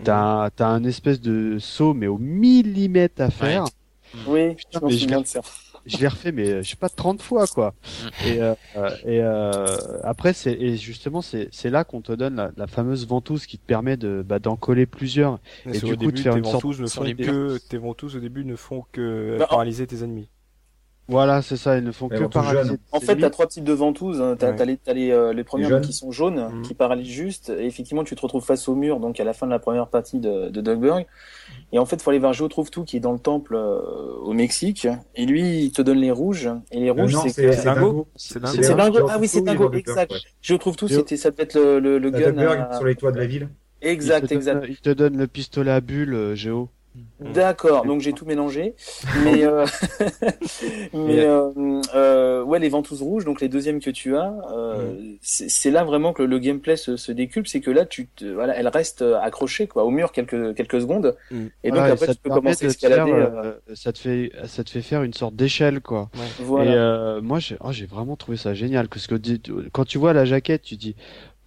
t'as, 0.03 0.49
as 0.57 0.65
un 0.65 0.84
espèce 0.84 1.22
de 1.22 1.57
saut, 1.60 1.93
mais 1.93 2.07
au 2.07 2.18
millimètre 2.18 3.22
à 3.22 3.30
faire. 3.30 3.65
Oui, 4.27 4.56
Putain, 4.56 4.80
je 4.89 5.06
me 5.06 5.22
de 5.22 5.27
ça 5.27 5.41
je 5.86 5.98
l'ai 5.98 6.08
refait, 6.08 6.32
mais 6.32 6.64
je 6.64 6.70
sais 6.70 6.76
pas 6.76 6.90
30 6.90 7.22
fois 7.22 7.48
quoi. 7.48 7.74
Mm. 7.74 8.28
Et, 8.28 8.41
euh, 8.41 8.53
et 9.06 9.22
euh, 9.22 9.66
après 10.03 10.34
c'est 10.34 10.53
et 10.53 10.78
justement 10.78 11.22
c'est 11.22 11.49
c'est 11.52 11.70
là 11.70 11.84
qu'on 11.84 12.02
te 12.02 12.12
donne 12.12 12.36
la, 12.36 12.52
la, 12.58 12.68
fameuse 12.68 13.08
ventouse 13.08 13.45
qui 13.45 13.58
te 13.58 13.66
permet 13.66 13.98
de 13.98 14.24
bah, 14.26 14.40
d'en 14.40 14.56
coller 14.56 14.86
plusieurs 14.86 15.40
et, 15.66 15.80
du 15.80 15.98
coup 15.98 16.12
de 16.12 16.20
faire 16.20 16.36
une 16.36 16.45
sorte 16.45 16.64
ne 16.64 16.88
font 16.88 17.03
que 17.03 17.58
tes 17.58 17.78
ventouses 17.78 18.16
au 18.16 18.20
début 18.20 18.45
ne 18.45 18.56
font 18.56 18.86
que 18.91 19.38
bah, 19.40 19.48
paralyser 19.48 19.88
tes 19.88 20.03
ennemis. 20.03 20.30
Voilà, 21.08 21.41
c'est 21.41 21.58
ça, 21.58 21.78
ils 21.78 21.84
ne 21.84 21.91
font 21.91 22.08
que 22.08 22.24
paralyser. 22.26 22.78
En 22.94 23.02
fait, 23.02 23.18
t'as 23.18 23.30
trois 23.30 23.48
types 23.48 23.66
de 23.66 23.74
ventouses. 23.74 24.22
Hein. 24.22 24.38
T'as 24.40 24.53
les, 24.64 24.80
as 24.88 24.94
les, 24.94 25.12
euh, 25.12 25.34
les 25.34 25.44
premières 25.44 25.82
qui 25.82 25.91
sont 25.91 26.12
jaunes, 26.12 26.48
mm. 26.49 26.62
qui 26.62 26.74
paralysent 26.74 27.12
juste. 27.12 27.49
Et 27.49 27.66
effectivement, 27.66 28.06
tu 28.06 28.16
te 28.16 28.22
retrouves 28.22 28.45
face 28.45 28.70
au 28.70 28.76
mur, 28.76 28.99
donc 29.02 29.20
à 29.20 29.26
la 29.26 29.34
fin 29.34 29.45
de 29.45 29.52
la 29.52 29.60
première 29.60 29.88
partie 29.88 30.20
de, 30.20 30.48
de 30.49 30.62
Dogberg. 30.62 31.06
Et 31.73 31.80
en 31.80 31.85
fait, 31.85 31.95
il 31.95 32.02
faut 32.02 32.10
aller 32.10 32.19
voir 32.19 32.34
Joe 32.34 32.49
Trouve 32.49 32.69
Tout 32.69 32.84
qui 32.84 32.98
est 32.98 32.99
dans 32.99 33.14
le 33.14 33.19
temple 33.19 33.56
euh, 33.56 33.80
au 34.23 34.34
Mexique. 34.34 34.88
Et 35.15 35.26
lui, 35.26 35.64
il 35.65 35.72
te 35.72 35.81
donne 35.81 35.99
les 35.99 36.11
rouges. 36.11 36.49
Et 36.72 36.80
les 36.80 36.89
rouges, 36.89 37.15
c'est 37.23 37.53
c'est 37.53 37.64
Dingo. 37.64 38.07
C'est 38.15 38.39
Dingo. 38.41 39.07
Ah 39.10 39.18
oui, 39.19 39.27
c'est 39.27 39.41
Dingo, 39.41 39.72
exact. 39.72 40.14
Joe 40.41 40.60
Trouve 40.60 40.76
Tout, 40.76 40.88
c'était 40.88 41.18
ça 41.18 41.31
devait 41.31 41.43
être 41.43 41.56
le, 41.60 41.80
le, 41.80 41.98
le 41.98 42.11
gun. 42.11 42.73
sur 42.73 42.85
les 42.85 42.95
toits 42.95 43.11
de 43.11 43.18
la 43.18 43.26
ville. 43.26 43.49
Exact, 43.81 44.31
exact. 44.31 44.65
il 44.69 44.77
te 44.77 44.91
donne 44.91 45.18
le 45.18 45.27
pistolet 45.27 45.72
à 45.72 45.81
bulle, 45.81 46.14
euh, 46.14 46.35
Géo. 46.35 46.69
Mm. 46.95 47.31
D'accord, 47.31 47.85
donc 47.85 48.01
j'ai 48.01 48.11
tout 48.11 48.26
mélangé. 48.26 48.76
Mais, 49.23 49.43
euh... 49.43 49.65
mais 50.93 51.19
euh, 51.19 51.81
euh, 51.95 52.43
ouais, 52.43 52.59
les 52.59 52.68
ventouses 52.68 53.01
rouges, 53.01 53.23
donc 53.23 53.39
les 53.39 53.47
deuxièmes 53.47 53.80
que 53.80 53.89
tu 53.89 54.18
as, 54.18 54.34
euh, 54.51 54.93
mm. 54.93 55.18
c'est 55.22 55.72
là 55.72 55.84
vraiment 55.84 56.11
que 56.11 56.23
le, 56.23 56.39
gameplay 56.39 56.76
se, 56.76 56.97
se 56.97 57.11
décuple, 57.11 57.47
c'est 57.47 57.61
que 57.61 57.72
là, 57.72 57.85
tu 57.85 58.07
te, 58.07 58.26
voilà, 58.26 58.57
elle 58.57 58.68
reste 58.68 59.03
accrochée 59.22 59.68
quoi, 59.68 59.85
au 59.85 59.89
mur 59.89 60.11
quelques 60.11 60.55
quelques 60.55 60.81
secondes, 60.81 61.15
mm. 61.30 61.45
et 61.63 61.72
donc 61.72 61.80
après 61.80 62.07
tu 62.07 62.15
peux 62.22 62.30
commencer 62.30 62.65
à 62.65 62.69
escalader. 62.69 63.11
Euh, 63.11 63.53
ça 63.73 63.93
te 63.93 63.99
fait 63.99 64.31
ça 64.45 64.63
te 64.63 64.69
fait 64.69 64.81
faire 64.81 65.03
une 65.03 65.13
sorte 65.13 65.35
d'échelle 65.35 65.80
quoi. 65.80 66.09
Voilà. 66.39 67.18
Et 67.19 67.22
moi, 67.22 67.39
j'ai 67.39 67.55
oh, 67.61 67.72
j'ai 67.72 67.85
vraiment 67.85 68.18
trouvé 68.18 68.38
ça 68.38 68.53
génial 68.53 68.89
parce 68.89 69.07
que 69.07 69.15
quand 69.72 69.85
tu 69.85 69.97
vois 69.97 70.13
la 70.13 70.26
jaquette, 70.26 70.63
tu 70.63 70.76
dis 70.76 70.95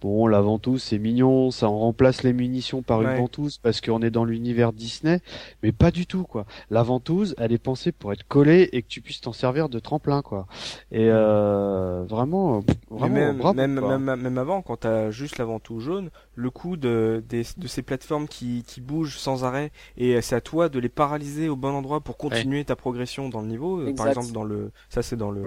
Bon, 0.01 0.27
la 0.27 0.41
ventouse, 0.41 0.83
c'est 0.83 0.99
mignon, 0.99 1.51
ça 1.51 1.67
en 1.69 1.79
remplace 1.79 2.23
les 2.23 2.33
munitions 2.33 2.83
par 2.83 3.01
une 3.01 3.15
ventouse 3.15 3.57
parce 3.57 3.81
qu'on 3.81 4.01
est 4.01 4.11
dans 4.11 4.25
l'univers 4.25 4.73
Disney, 4.73 5.19
mais 5.63 5.71
pas 5.71 5.89
du 5.89 6.05
tout, 6.05 6.23
quoi. 6.23 6.45
La 6.69 6.83
ventouse, 6.83 7.33
elle 7.37 7.51
est 7.53 7.57
pensée 7.57 7.91
pour 7.91 8.11
être 8.11 8.27
collée 8.27 8.69
et 8.71 8.81
que 8.81 8.87
tu 8.87 9.01
puisses 9.01 9.21
t'en 9.21 9.33
servir 9.33 9.69
de 9.69 9.79
tremplin, 9.79 10.21
quoi. 10.21 10.47
Et 10.91 11.07
euh, 11.09 12.03
vraiment, 12.07 12.63
vraiment, 12.89 13.15
même, 13.15 13.37
bravo, 13.37 13.55
même, 13.55 13.79
même, 13.79 14.21
même, 14.21 14.37
avant, 14.37 14.61
quand 14.61 14.77
t'as 14.77 15.11
juste 15.11 15.37
la 15.37 15.45
ventouse 15.45 15.83
jaune, 15.83 16.09
le 16.35 16.49
coup 16.49 16.77
de, 16.77 17.23
de 17.29 17.67
ces 17.67 17.81
plateformes 17.81 18.27
qui, 18.27 18.63
qui 18.67 18.81
bougent 18.81 19.17
sans 19.17 19.43
arrêt 19.43 19.71
et 19.97 20.21
c'est 20.21 20.35
à 20.35 20.41
toi 20.41 20.69
de 20.69 20.79
les 20.79 20.89
paralyser 20.89 21.49
au 21.49 21.55
bon 21.55 21.69
endroit 21.69 22.01
pour 22.01 22.17
continuer 22.17 22.63
ta 22.65 22.75
progression 22.75 23.29
dans 23.29 23.41
le 23.41 23.47
niveau. 23.47 23.81
Par 23.93 24.07
exemple, 24.09 24.31
dans 24.31 24.43
le, 24.43 24.71
ça 24.89 25.01
c'est 25.01 25.15
dans 25.15 25.31
le, 25.31 25.43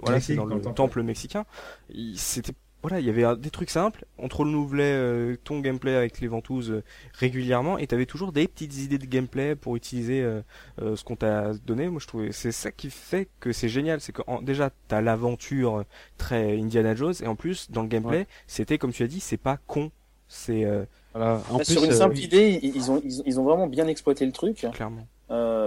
voilà, 0.00 0.20
c'est 0.20 0.34
dans 0.34 0.44
le 0.44 0.60
temple 0.60 1.02
mexicain. 1.02 1.44
C'était 2.14 2.52
voilà, 2.82 3.00
il 3.00 3.06
y 3.06 3.10
avait 3.10 3.36
des 3.36 3.50
trucs 3.50 3.70
simples, 3.70 4.04
on 4.18 4.28
te 4.28 4.36
renouvelait 4.36 4.84
euh, 4.84 5.36
ton 5.42 5.60
gameplay 5.60 5.96
avec 5.96 6.20
les 6.20 6.28
ventouses 6.28 6.70
euh, 6.70 6.84
régulièrement 7.14 7.78
et 7.78 7.86
t'avais 7.86 8.06
toujours 8.06 8.32
des 8.32 8.46
petites 8.46 8.76
idées 8.76 8.98
de 8.98 9.06
gameplay 9.06 9.56
pour 9.56 9.76
utiliser 9.76 10.22
euh, 10.22 10.42
ce 10.78 11.02
qu'on 11.02 11.16
t'a 11.16 11.52
donné. 11.66 11.88
Moi 11.88 12.00
je 12.00 12.06
trouvais 12.06 12.32
c'est 12.32 12.52
ça 12.52 12.70
qui 12.70 12.90
fait 12.90 13.28
que 13.40 13.52
c'est 13.52 13.68
génial, 13.68 14.00
c'est 14.00 14.12
que 14.12 14.22
déjà 14.42 14.70
t'as 14.88 15.00
l'aventure 15.00 15.84
très 16.18 16.58
Indiana 16.60 16.94
Jones 16.94 17.14
et 17.20 17.26
en 17.26 17.34
plus 17.34 17.70
dans 17.70 17.82
le 17.82 17.88
gameplay, 17.88 18.26
c'était 18.46 18.78
comme 18.78 18.92
tu 18.92 19.02
as 19.02 19.08
dit, 19.08 19.20
c'est 19.20 19.36
pas 19.36 19.58
con, 19.66 19.90
c'est 20.28 20.64
voilà. 21.12 21.40
en 21.50 21.64
sur 21.64 21.82
une 21.82 21.92
simple 21.92 22.18
idée, 22.18 22.60
ils 22.62 22.90
ont, 22.90 23.02
ils, 23.04 23.40
ont 23.40 23.44
vraiment 23.44 23.66
bien 23.66 23.88
exploité 23.88 24.26
le 24.26 24.32
truc. 24.32 24.66
Clairement. 24.72 25.08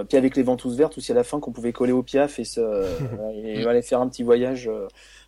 puis 0.08 0.16
avec 0.16 0.36
les 0.36 0.42
ventouses 0.42 0.76
vertes 0.76 0.96
aussi 0.96 1.12
à 1.12 1.16
la 1.16 1.24
fin 1.24 1.40
qu'on 1.40 1.52
pouvait 1.52 1.72
coller 1.72 1.92
au 1.92 2.02
piaf 2.02 2.38
et, 2.38 2.44
se, 2.44 2.60
et 3.34 3.66
aller 3.66 3.82
faire 3.82 4.00
un 4.00 4.08
petit 4.08 4.22
voyage 4.22 4.70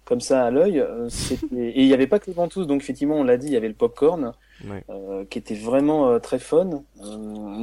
comme 0.04 0.20
ça 0.20 0.44
à 0.44 0.50
l'œil. 0.50 0.80
Euh, 0.80 1.08
et 1.56 1.82
il 1.82 1.86
n'y 1.86 1.94
avait 1.94 2.06
pas 2.06 2.18
que 2.18 2.26
les 2.26 2.32
ventouses, 2.32 2.66
donc 2.66 2.82
effectivement, 2.82 3.16
on 3.16 3.24
l'a 3.24 3.36
dit, 3.36 3.46
il 3.46 3.52
y 3.52 3.56
avait 3.56 3.68
le 3.68 3.74
popcorn, 3.74 4.32
euh, 4.90 5.24
qui 5.28 5.38
était 5.38 5.54
vraiment 5.54 6.08
euh, 6.08 6.18
très 6.18 6.38
fun. 6.38 6.82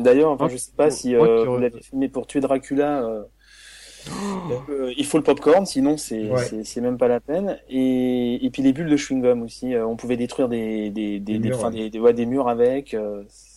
D'ailleurs, 0.04 0.32
enfin, 0.32 0.50
je 0.50 0.58
sais 0.58 0.72
pas 0.76 0.90
si 0.90 1.16
vous 1.16 1.58
l'avez 1.58 1.82
filmé 1.82 2.08
pour 2.10 2.28
tuer 2.28 2.40
Dracula. 2.40 3.24
Euh, 4.70 4.94
il 4.98 5.06
faut 5.06 5.18
le 5.18 5.24
popcorn, 5.24 5.66
sinon 5.66 5.98
c'est 5.98 6.30
c'est 6.64 6.82
même 6.82 6.98
pas 6.98 7.08
la 7.08 7.20
peine. 7.20 7.60
Et, 7.70 8.46
et 8.46 8.50
puis 8.50 8.62
les 8.62 8.74
bulles 8.74 8.90
de 8.90 8.98
chewing 8.98 9.22
gum 9.22 9.44
aussi. 9.44 9.74
Euh, 9.74 9.86
on 9.86 9.96
pouvait 9.96 10.18
détruire 10.18 10.50
des 10.50 10.90
des 10.90 11.20
des, 11.20 11.38
des, 11.38 11.50
murs, 11.50 11.70
des, 11.70 11.90
des, 11.90 12.14
des, 12.14 12.26
murs 12.26 12.48
avec. 12.48 12.96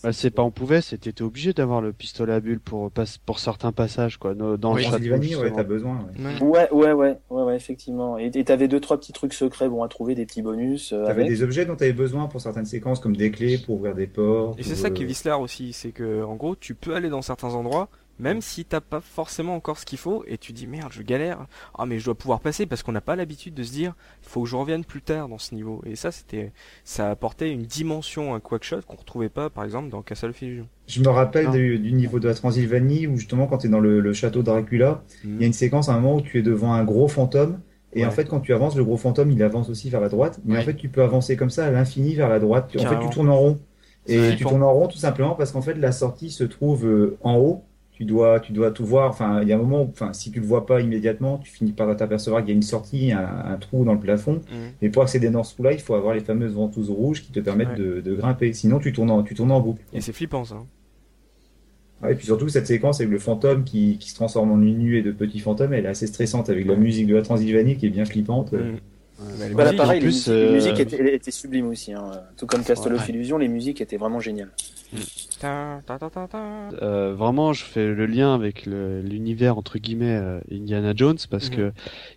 Euh, 0.05 0.09
bah, 0.09 0.12
c'est 0.12 0.31
pas 0.31 0.43
on 0.43 0.51
pouvait, 0.51 0.81
c'était 0.81 1.23
obligé 1.23 1.53
d'avoir 1.53 1.81
le 1.81 1.93
pistolet 1.93 2.33
à 2.33 2.41
bulles 2.41 2.61
pour 2.61 2.91
pour 3.24 3.39
certains 3.39 3.73
passages 3.73 4.16
quoi. 4.19 4.35
Dans 4.35 4.74
oui, 4.74 4.85
le 4.85 5.39
ouais, 5.39 5.53
t'as 5.53 5.62
besoin. 5.62 6.07
Ouais. 6.19 6.41
ouais. 6.41 6.73
ouais, 6.73 6.93
ouais, 6.93 7.19
ouais, 7.31 7.57
effectivement. 7.57 8.19
Et 8.19 8.31
t'avais 8.45 8.69
deux 8.69 8.81
trois 8.81 8.99
petits 8.99 9.12
trucs 9.12 9.35
secrets, 9.35 9.69
bon 9.69 9.83
à 9.83 9.89
trouver 9.89 10.15
des 10.15 10.27
petits 10.27 10.43
bonus. 10.43 10.91
t'avais 10.91 11.24
des 11.24 11.43
objets 11.43 11.65
dont 11.65 11.77
t'avais 11.77 11.93
besoin 11.93 12.27
pour 12.27 12.41
certaines 12.41 12.66
séquences, 12.66 13.01
comme 13.01 13.16
des 13.16 13.31
clés 13.31 13.59
pour 13.59 13.77
ouvrir 13.77 13.95
des 13.95 14.07
portes. 14.07 14.59
Et 14.59 14.62
c'est 14.62 14.74
ça 14.74 14.91
qui 14.91 15.03
est 15.03 15.07
Whistler 15.07 15.33
aussi, 15.33 15.73
c'est 15.73 15.93
que 15.93 16.24
en 16.24 16.35
gros 16.35 16.57
tu 16.57 16.74
peux 16.74 16.95
aller 16.95 17.09
dans 17.09 17.23
certains 17.23 17.55
endroits 17.55 17.89
même 18.18 18.40
si 18.40 18.64
t'as 18.64 18.80
pas 18.80 19.01
forcément 19.01 19.55
encore 19.55 19.78
ce 19.78 19.86
qu'il 19.86 19.98
faut 19.98 20.24
et 20.26 20.39
tu 20.39 20.52
dis 20.52 20.66
merde 20.66 20.93
je 20.93 21.02
galère. 21.02 21.47
Ah 21.76 21.86
mais 21.86 21.98
je 21.98 22.05
dois 22.05 22.14
pouvoir 22.14 22.40
passer 22.40 22.66
parce 22.66 22.82
qu'on 22.82 22.93
n'a 22.93 23.01
pas 23.01 23.16
l'habitude 23.16 23.55
de 23.55 23.62
se 23.62 23.72
dire 23.72 23.94
il 24.22 24.28
faut 24.28 24.43
que 24.43 24.48
je 24.48 24.56
revienne 24.56 24.84
plus 24.84 25.02
tard 25.02 25.28
dans 25.28 25.39
ce 25.39 25.55
niveau. 25.55 25.82
Et 25.86 25.97
ça 25.97 26.10
c'était 26.10 26.52
ça 26.84 27.10
apportait 27.10 27.51
une 27.51 27.62
dimension 27.62 28.34
à 28.34 28.40
Quackshot 28.40 28.82
qu'on 28.86 28.97
retrouvait 28.97 29.28
pas 29.28 29.51
par 29.51 29.64
exemple 29.64 29.89
dans 29.89 30.02
Castle 30.02 30.30
of 30.30 30.43
Illusion 30.43 30.68
je 30.89 31.01
me 31.01 31.09
rappelle 31.09 31.51
du, 31.51 31.93
niveau 31.93 32.18
de 32.18 32.28
la 32.28 32.34
Transylvanie 32.34 33.06
où 33.06 33.16
justement 33.16 33.47
quand 33.47 33.59
tu 33.59 33.68
es 33.68 33.70
dans 33.70 33.80
le, 33.80 34.12
château 34.12 34.43
Dracula 34.43 35.05
il 35.24 35.40
y 35.40 35.44
a 35.44 35.47
une 35.47 35.52
séquence 35.52 35.89
à 35.89 35.94
un 35.94 36.01
moment 36.01 36.16
où 36.16 36.20
tu 36.20 36.39
es 36.39 36.43
devant 36.43 36.72
un 36.74 36.84
gros 36.84 37.09
fantôme 37.09 37.60
et 37.94 38.06
en 38.06 38.10
fait, 38.10 38.24
quand 38.24 38.40
tu 38.40 38.55
avances, 38.55 38.76
le 38.76 38.84
gros 38.84 38.97
fantôme, 38.97 39.30
il 39.30 39.43
avance 39.43 39.68
aussi 39.68 39.90
vers 39.90 40.01
la 40.01 40.09
droite. 40.09 40.40
Mais 40.44 40.59
en 40.59 40.62
fait, 40.62 40.74
tu 40.74 40.89
peux 40.89 41.02
avancer 41.02 41.36
comme 41.36 41.51
ça 41.51 41.66
à 41.66 41.70
l'infini 41.70 42.14
vers 42.14 42.28
la 42.28 42.39
droite. 42.39 42.74
En 42.78 42.84
fait, 42.84 42.98
tu 43.01 43.10
tournes 43.10 43.28
en 43.28 43.36
rond. 43.36 43.59
Et 44.06 44.34
tu 44.36 44.44
tournes 44.44 44.62
en 44.62 44.72
rond 44.72 44.89
tout 44.89 44.98
simplement 44.98 45.34
parce 45.34 45.52
qu'en 45.52 45.62
fait, 45.62 45.74
la 45.74 45.93
sortie 45.93 46.30
se 46.30 46.43
trouve 46.44 46.86
euh, 46.86 47.18
en 47.22 47.36
haut 47.36 47.64
tu 48.03 48.07
dois, 48.07 48.41
tu 48.41 48.53
dois 48.53 48.73
tout 48.73 48.85
voir. 48.85 49.09
Enfin, 49.11 49.43
il 49.43 49.49
y 49.49 49.53
a 49.53 49.55
un 49.55 49.59
moment, 49.59 49.83
enfin, 49.89 50.12
si 50.12 50.33
tu 50.33 50.41
le 50.41 50.47
vois 50.47 50.66
pas 50.66 50.81
immédiatement, 50.81 51.39
tu 51.39 51.53
finis 51.53 51.70
par 51.70 51.97
t'apercevoir 51.97 52.43
qu'il 52.43 52.51
y 52.51 52.53
a 52.53 52.57
une 52.57 52.62
sortie, 52.62 53.12
un, 53.12 53.57
trou 53.61 53.85
dans 53.85 53.95
le 53.95 54.01
plafond. 54.01 54.35
Mmh. 54.51 54.55
Mais 54.81 54.89
pour 54.89 55.03
accéder 55.03 55.31
dans 55.31 55.45
ce 55.45 55.55
trou-là, 55.55 55.73
il 55.73 55.81
faut 55.81 55.95
avoir 55.95 56.15
les 56.15 56.20
fameuses 56.20 56.55
ventouses 56.55 56.91
rouges 56.91 57.23
qui 57.23 57.31
te 57.31 57.39
permettent 57.39 57.77
de, 57.77 58.15
grimper. 58.15 58.53
Sinon, 58.53 58.81
tu 58.81 58.93
tournes 58.93 59.11
en, 59.11 59.23
tu 59.23 59.35
tournes 59.35 59.53
en 59.53 59.61
boucle. 59.61 59.83
Et 59.93 60.01
c'est 60.01 60.12
flippant, 60.12 60.45
ça. 60.45 60.57
et 62.09 62.15
puis 62.16 62.27
surtout, 62.27 62.49
cette 62.49 62.66
séquence 62.66 63.01
avec 63.01 63.12
le 63.12 63.20
fantôme 63.20 63.62
qui, 63.62 63.99
qui 63.99 64.11
se 64.11 64.16
transforme 64.16 64.51
en 64.51 64.61
une 64.61 64.79
nuée 64.79 65.03
de 65.03 65.12
petits 65.12 65.39
fantômes, 65.39 65.73
elle 65.73 65.85
est 65.85 65.89
assez 65.89 66.09
stressante 66.09 66.51
avec 66.51 66.66
la 66.66 66.74
musique 66.74 67.07
de 67.07 67.15
la 67.15 67.23
Transylvanie 67.23 67.77
qui 67.77 67.87
est 67.87 67.91
bien 67.91 68.05
flippante. 68.05 68.53
Mmh. 68.53 68.79
Voilà, 69.53 69.73
pareil, 69.74 70.01
plus, 70.01 70.27
les, 70.27 70.51
musiques, 70.51 70.73
euh, 70.73 70.83
étaient, 70.83 71.15
étaient, 71.15 71.31
sublimes 71.31 71.69
aussi. 71.69 71.93
Hein. 71.93 72.11
Tout 72.37 72.47
comme 72.47 72.65
Castle 72.65 72.95
of 72.95 73.09
Illusion, 73.09 73.39
les 73.39 73.47
musiques 73.47 73.81
étaient 73.81 73.97
vraiment 73.97 74.19
géniales. 74.19 74.51
Euh, 76.82 77.14
vraiment, 77.14 77.52
je 77.52 77.64
fais 77.64 77.86
le 77.86 78.06
lien 78.06 78.35
avec 78.35 78.66
l'univers 78.66 79.59
entre 79.59 79.78
guillemets 79.78 80.16
euh, 80.16 80.40
Indiana 80.51 80.93
Jones 80.94 81.19
parce 81.31 81.51
mhm. 81.51 81.56
que 81.56 81.73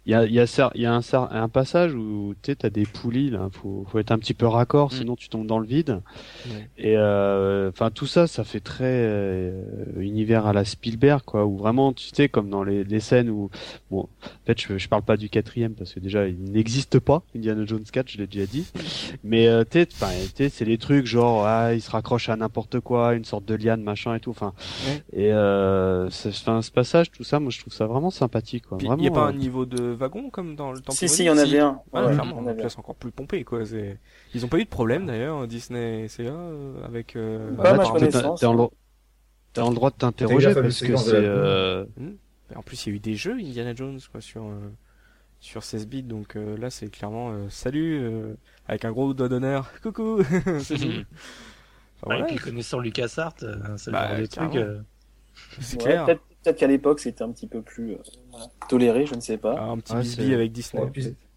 il 0.05 0.11
y 0.11 0.15
a, 0.15 0.25
y, 0.25 0.39
a, 0.39 0.71
y 0.75 0.85
a 0.85 0.93
un, 0.93 1.01
un 1.31 1.49
passage 1.49 1.95
où 1.95 2.35
tu 2.41 2.55
as 2.61 2.69
des 2.69 2.85
poulies, 2.85 3.31
là, 3.31 3.49
faut, 3.51 3.85
faut 3.89 3.99
être 3.99 4.11
un 4.11 4.19
petit 4.19 4.33
peu 4.33 4.45
raccord, 4.45 4.91
mhm. 4.91 4.97
sinon 4.97 5.15
tu 5.15 5.29
tombes 5.29 5.47
dans 5.47 5.59
le 5.59 5.65
vide. 5.65 6.01
Et 6.77 6.95
euh, 6.97 7.69
enfin 7.69 7.89
tout 7.91 8.05
ça, 8.05 8.27
ça 8.27 8.43
fait 8.43 8.59
très 8.59 8.83
euh, 8.85 9.63
univers 9.97 10.45
à 10.45 10.53
la 10.53 10.65
Spielberg, 10.65 11.21
quoi, 11.25 11.45
où 11.45 11.57
vraiment 11.57 11.93
tu 11.93 12.09
sais 12.13 12.29
comme 12.29 12.49
dans 12.49 12.63
les, 12.63 12.83
les 12.83 12.99
scènes 12.99 13.29
où 13.29 13.49
bon, 13.89 14.01
en 14.01 14.45
fait 14.45 14.59
je, 14.59 14.77
je 14.77 14.87
parle 14.87 15.03
pas 15.03 15.17
du 15.17 15.29
quatrième 15.29 15.73
parce 15.73 15.93
que 15.93 15.99
déjà 15.99 16.27
il 16.27 16.51
n'existe 16.51 16.99
pas 16.99 17.23
Indiana 17.35 17.65
Jones 17.65 17.83
4, 17.91 18.09
je 18.09 18.17
l'ai 18.17 18.27
déjà 18.27 18.45
dit, 18.45 18.67
mais 19.23 19.47
euh, 19.47 19.63
tu 19.69 19.85
sais, 19.89 20.49
c'est 20.49 20.65
les 20.65 20.77
trucs 20.77 21.05
genre 21.05 21.45
ah 21.45 21.73
il 21.73 21.81
se 21.81 21.89
raccroche 21.89 22.29
à 22.29 22.35
n'importe 22.35 22.79
quoi, 22.79 23.14
une 23.15 23.25
sorte 23.25 23.45
de 23.45 23.55
liane, 23.55 23.81
machin 23.81 24.15
et 24.15 24.19
tout. 24.19 24.31
Enfin, 24.31 24.53
et 25.13 25.31
euh, 25.31 26.09
ce 26.09 26.71
passage, 26.71 27.11
tout 27.11 27.23
ça, 27.23 27.39
moi 27.39 27.51
je 27.51 27.59
trouve 27.59 27.73
ça 27.73 27.85
vraiment 27.85 28.11
sympathique. 28.11 28.65
Il 28.79 28.91
n'y 28.93 29.07
a 29.07 29.11
pas 29.11 29.25
un 29.25 29.29
euh, 29.29 29.33
niveau 29.33 29.65
de 29.65 29.83
wagon 29.93 30.29
comme 30.29 30.55
dans 30.55 30.71
le 30.71 30.79
temps 30.79 30.93
Si, 30.93 31.07
si, 31.07 31.23
il 31.23 31.25
y 31.27 31.29
en 31.29 31.37
avait 31.37 31.59
un. 31.59 31.81
c'est 32.69 32.79
encore 32.79 32.95
plus 32.95 33.11
pompé, 33.11 33.43
quoi. 33.43 33.61
Ils 34.33 34.45
ont 34.45 34.47
pas 34.47 34.59
eu 34.59 34.65
de 34.65 34.69
problème 34.69 35.05
d'ailleurs, 35.05 35.47
Disney 35.47 36.03
et 36.03 36.07
Sega, 36.07 36.31
euh, 36.31 36.85
avec. 36.85 37.15
Euh... 37.15 37.51
Bah, 37.51 37.77
t'es 39.53 39.61
en, 39.61 39.69
le 39.69 39.75
droit 39.75 39.89
de 39.89 39.95
t'interroger 39.95 40.53
parce 40.53 40.81
que 40.81 40.95
c'est. 40.95 41.27
Hmm. 41.97 42.15
En 42.55 42.61
plus, 42.61 42.85
il 42.85 42.89
y 42.89 42.93
a 42.93 42.95
eu 42.95 42.99
des 42.99 43.15
jeux 43.15 43.33
Indiana 43.33 43.73
Jones 43.73 43.99
quoi 44.11 44.21
sur 44.21 44.43
sur 45.39 45.63
16 45.63 45.87
bits, 45.87 46.03
donc 46.03 46.35
là 46.35 46.69
c'est 46.69 46.89
clairement 46.89 47.33
salut 47.49 48.35
avec 48.67 48.85
un 48.85 48.91
gros 48.91 49.13
doigt 49.13 49.29
d'honneur. 49.29 49.71
Coucou. 49.81 50.21
et 52.11 52.23
puis 52.27 52.35
connaissant 52.37 52.79
LucasArts, 52.79 53.35
euh, 53.43 53.77
ça 53.77 53.91
bah, 53.91 54.19
des 54.19 54.27
trucs. 54.27 54.55
Euh, 54.55 54.79
c'est 55.59 55.79
clair. 55.79 56.05
Peut-être 56.05 56.57
qu'à 56.57 56.67
l'époque 56.67 56.99
c'était 56.99 57.23
un 57.23 57.31
petit 57.31 57.47
peu 57.47 57.61
plus 57.61 57.93
euh, 57.93 57.97
toléré, 58.69 59.05
je 59.05 59.15
ne 59.15 59.21
sais 59.21 59.37
pas. 59.37 59.55
Ah, 59.57 59.65
un 59.65 59.77
petit 59.77 59.95
bisbee 59.95 60.33
avec 60.33 60.51
Disney. 60.51 60.83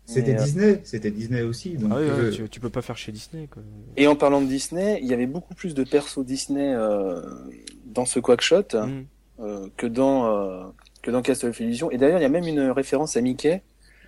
c'était 0.04 0.34
Disney, 0.34 0.80
c'était 0.84 1.10
Disney 1.10 1.42
aussi. 1.42 1.76
Donc 1.76 1.92
ah 1.94 1.98
oui, 2.00 2.36
tu, 2.36 2.48
tu, 2.48 2.60
peux 2.60 2.70
pas 2.70 2.82
faire 2.82 2.96
chez 2.96 3.12
Disney. 3.12 3.46
Quoi. 3.46 3.62
Et 3.96 4.06
en 4.06 4.16
parlant 4.16 4.42
de 4.42 4.46
Disney, 4.46 4.98
il 5.02 5.08
y 5.08 5.14
avait 5.14 5.26
beaucoup 5.26 5.54
plus 5.54 5.74
de 5.74 5.84
persos 5.84 6.24
Disney 6.24 6.74
dans 7.86 8.04
ce 8.04 8.20
Quackshot 8.20 8.68
mm. 8.74 9.70
que 9.76 9.86
dans 9.86 10.72
que 11.02 11.10
dans 11.10 11.22
Castle 11.22 11.48
of 11.48 11.60
Illusion. 11.60 11.90
Et 11.90 11.96
d'ailleurs, 11.96 12.18
il 12.18 12.22
y 12.22 12.26
a 12.26 12.30
même 12.30 12.46
une 12.46 12.70
référence 12.70 13.16
à 13.16 13.22
Mickey 13.22 13.62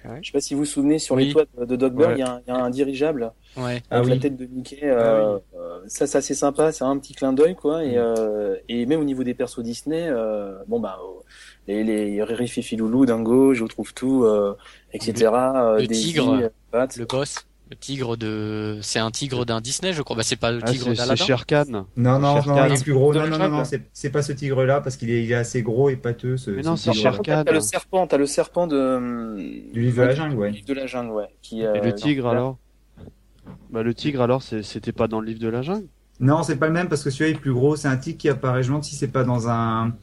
Ouais. 0.04 0.18
Je 0.22 0.28
sais 0.28 0.32
pas 0.32 0.40
si 0.40 0.54
vous 0.54 0.60
vous 0.60 0.66
souvenez, 0.66 0.98
sur 0.98 1.16
les 1.16 1.30
toits 1.30 1.44
de 1.58 1.76
Dogberg, 1.76 2.16
il 2.16 2.20
y, 2.20 2.50
a 2.50 2.54
un 2.54 2.70
dirigeable 2.70 3.32
ouais. 3.56 3.82
avec 3.90 4.06
ah 4.06 4.14
la 4.14 4.16
tête 4.16 4.36
de 4.36 4.46
Mickey. 4.46 4.80
Euh, 4.82 5.38
ah 5.54 5.58
euh, 5.58 5.80
ça, 5.88 6.06
c'est 6.06 6.18
assez 6.18 6.34
sympa, 6.34 6.72
c'est 6.72 6.84
un 6.84 6.96
petit 6.98 7.14
clin 7.14 7.32
d'œil, 7.32 7.54
quoi. 7.54 7.84
Et, 7.84 7.96
mm. 7.96 7.98
euh, 7.98 8.56
et 8.68 8.86
même 8.86 9.00
au 9.00 9.04
niveau 9.04 9.24
des 9.24 9.34
persos 9.34 9.62
Disney, 9.62 10.08
euh, 10.08 10.54
bon 10.68 10.80
bah 10.80 10.98
les, 11.68 11.84
les 11.84 12.22
Riri, 12.22 12.48
Fifi, 12.48 12.76
Loulou, 12.76 13.04
Dingo, 13.04 13.52
je 13.54 13.64
trouve 13.64 13.92
tout, 13.92 14.26
etc. 14.92 15.12
Le, 15.14 15.80
le 15.80 15.86
tigre, 15.86 16.36
le 16.36 17.04
boss. 17.04 17.46
Le 17.70 17.76
tigre 17.76 18.16
de, 18.16 18.80
c'est 18.82 18.98
un 18.98 19.12
tigre 19.12 19.46
d'un 19.46 19.60
Disney, 19.60 19.92
je 19.92 20.02
crois. 20.02 20.16
Bah, 20.16 20.24
c'est 20.24 20.34
pas 20.34 20.50
le 20.50 20.58
ah, 20.60 20.68
tigre 20.68 20.86
d'Aladdin. 20.86 21.14
C'est 21.14 21.24
Sher 21.24 21.46
Khan. 21.46 21.64
Non, 21.70 22.18
non, 22.18 22.42
non, 22.44 22.66
il 22.66 22.72
est 22.72 22.82
plus 22.82 22.92
gros. 22.92 23.14
Non, 23.14 23.28
non, 23.28 23.38
non, 23.38 23.48
non, 23.48 23.62
c'est 23.92 24.10
pas 24.10 24.22
ce 24.22 24.32
tigre-là 24.32 24.80
parce 24.80 24.96
qu'il 24.96 25.08
est, 25.08 25.22
il 25.22 25.30
est 25.30 25.36
assez 25.36 25.62
gros 25.62 25.88
et 25.88 25.94
pâteux. 25.94 26.36
Ce, 26.36 26.50
mais 26.50 26.62
non, 26.62 26.74
c'est 26.74 26.90
Khan. 26.90 27.12
T'as 27.22 27.52
le 27.52 27.60
serpent, 27.60 28.08
t'as 28.08 28.16
le 28.16 28.26
serpent 28.26 28.66
de. 28.66 29.70
Du 29.72 29.82
livre 29.82 29.98
de 29.98 30.02
la 30.02 30.14
jungle, 30.16 30.34
ouais. 30.34 30.50
Du 30.50 30.56
livre 30.56 30.66
de 30.66 30.74
la 30.74 30.86
jungle, 30.86 31.12
ouais. 31.12 31.28
Qui, 31.42 31.64
euh, 31.64 31.74
et 31.74 31.80
le 31.80 31.94
tigre 31.94 32.26
alors? 32.26 32.58
Bah 33.70 33.84
le 33.84 33.94
tigre 33.94 34.20
alors, 34.20 34.42
c'était 34.42 34.92
pas 34.92 35.06
dans 35.06 35.20
le 35.20 35.28
livre 35.28 35.40
de 35.40 35.48
la 35.48 35.62
jungle? 35.62 35.86
Non, 36.18 36.42
c'est 36.42 36.56
pas 36.56 36.66
le 36.66 36.72
même 36.72 36.88
parce 36.88 37.04
que 37.04 37.10
celui-là 37.10 37.36
est 37.36 37.40
plus 37.40 37.52
gros. 37.52 37.76
C'est 37.76 37.86
un 37.86 37.96
tigre 37.96 38.18
qui 38.18 38.28
apparaît. 38.28 38.64
Je 38.64 38.68
me 38.68 38.72
demande 38.72 38.84
si 38.84 38.96
c'est 38.96 39.08
pas 39.08 39.22
dans 39.22 39.48
un. 39.48 39.94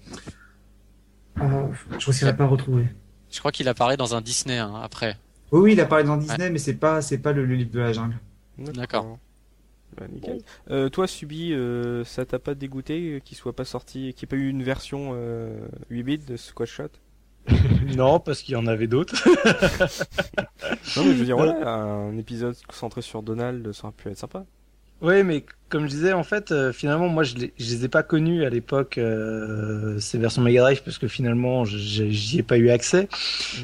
Oh, 1.42 1.70
je 1.92 1.98
crois 1.98 2.14
qu'il 2.14 2.28
a 2.30 2.34
pas 2.34 2.46
retrouvé. 2.46 2.86
Je 3.30 3.40
crois 3.40 3.52
qu'il 3.52 3.68
apparaît 3.68 3.98
dans 3.98 4.16
un 4.16 4.22
Disney 4.22 4.58
hein, 4.58 4.74
après. 4.82 5.18
Oui, 5.52 5.62
oui, 5.62 5.74
il 5.74 5.82
apparaît 5.82 6.04
dans 6.04 6.18
Disney, 6.18 6.50
mais 6.50 6.60
c'est 6.60 6.76
pas, 6.76 7.02
c'est 7.02 7.20
pas 7.20 7.32
le 7.32 7.46
livre 7.46 7.72
de 7.72 7.80
la 7.80 7.94
jungle. 7.94 8.18
D'accord. 8.58 9.18
Bah, 9.96 10.06
nickel. 10.12 10.42
Euh, 10.70 10.90
toi, 10.90 11.08
Subi, 11.08 11.54
euh, 11.54 12.04
ça 12.04 12.26
t'a 12.26 12.40
pas 12.40 12.56
dégoûté 12.56 13.16
euh, 13.16 13.20
qu'il 13.20 13.38
soit 13.38 13.56
pas 13.56 13.66
sorti, 13.66 14.14
qu'il 14.14 14.28
n'y 14.28 14.36
ait 14.36 14.38
pas 14.40 14.44
eu 14.44 14.50
une 14.50 14.64
version 14.64 15.16
8 15.90 16.04
bits 16.04 16.18
de 16.20 16.38
Squash 16.38 16.72
Shot? 16.72 16.90
Non, 17.96 18.20
parce 18.20 18.42
qu'il 18.42 18.54
y 18.54 18.58
en 18.58 18.68
avait 18.68 18.88
d'autres. 18.88 19.16
non, 20.98 21.06
mais 21.06 21.14
je 21.14 21.18
veux 21.18 21.26
dire, 21.26 21.38
voilà, 21.38 21.74
un 21.74 22.18
épisode 22.18 22.56
centré 22.70 23.02
sur 23.02 23.24
Donald, 23.24 23.72
ça 23.72 23.88
aurait 23.88 23.96
pu 23.96 24.10
être 24.10 24.18
sympa. 24.18 24.46
Oui, 25.02 25.24
mais 25.24 25.46
comme 25.70 25.84
je 25.84 25.90
disais, 25.90 26.14
en 26.14 26.24
fait, 26.24 26.52
euh, 26.52 26.72
finalement, 26.72 27.08
moi, 27.08 27.24
je, 27.24 27.36
les, 27.36 27.54
je 27.60 27.66
les 27.66 27.86
ai 27.86 27.88
pas 27.88 28.02
connus 28.02 28.46
à 28.46 28.50
l'époque, 28.50 28.98
euh, 28.98 30.00
ces 30.00 30.18
versions 30.18 30.42
Mega 30.42 30.62
Drive, 30.62 30.82
parce 30.84 30.98
que 30.98 31.08
finalement, 31.08 31.66
j'y 31.66 32.40
ai 32.40 32.44
pas 32.44 32.58
eu 32.58 32.70
accès. 32.70 33.08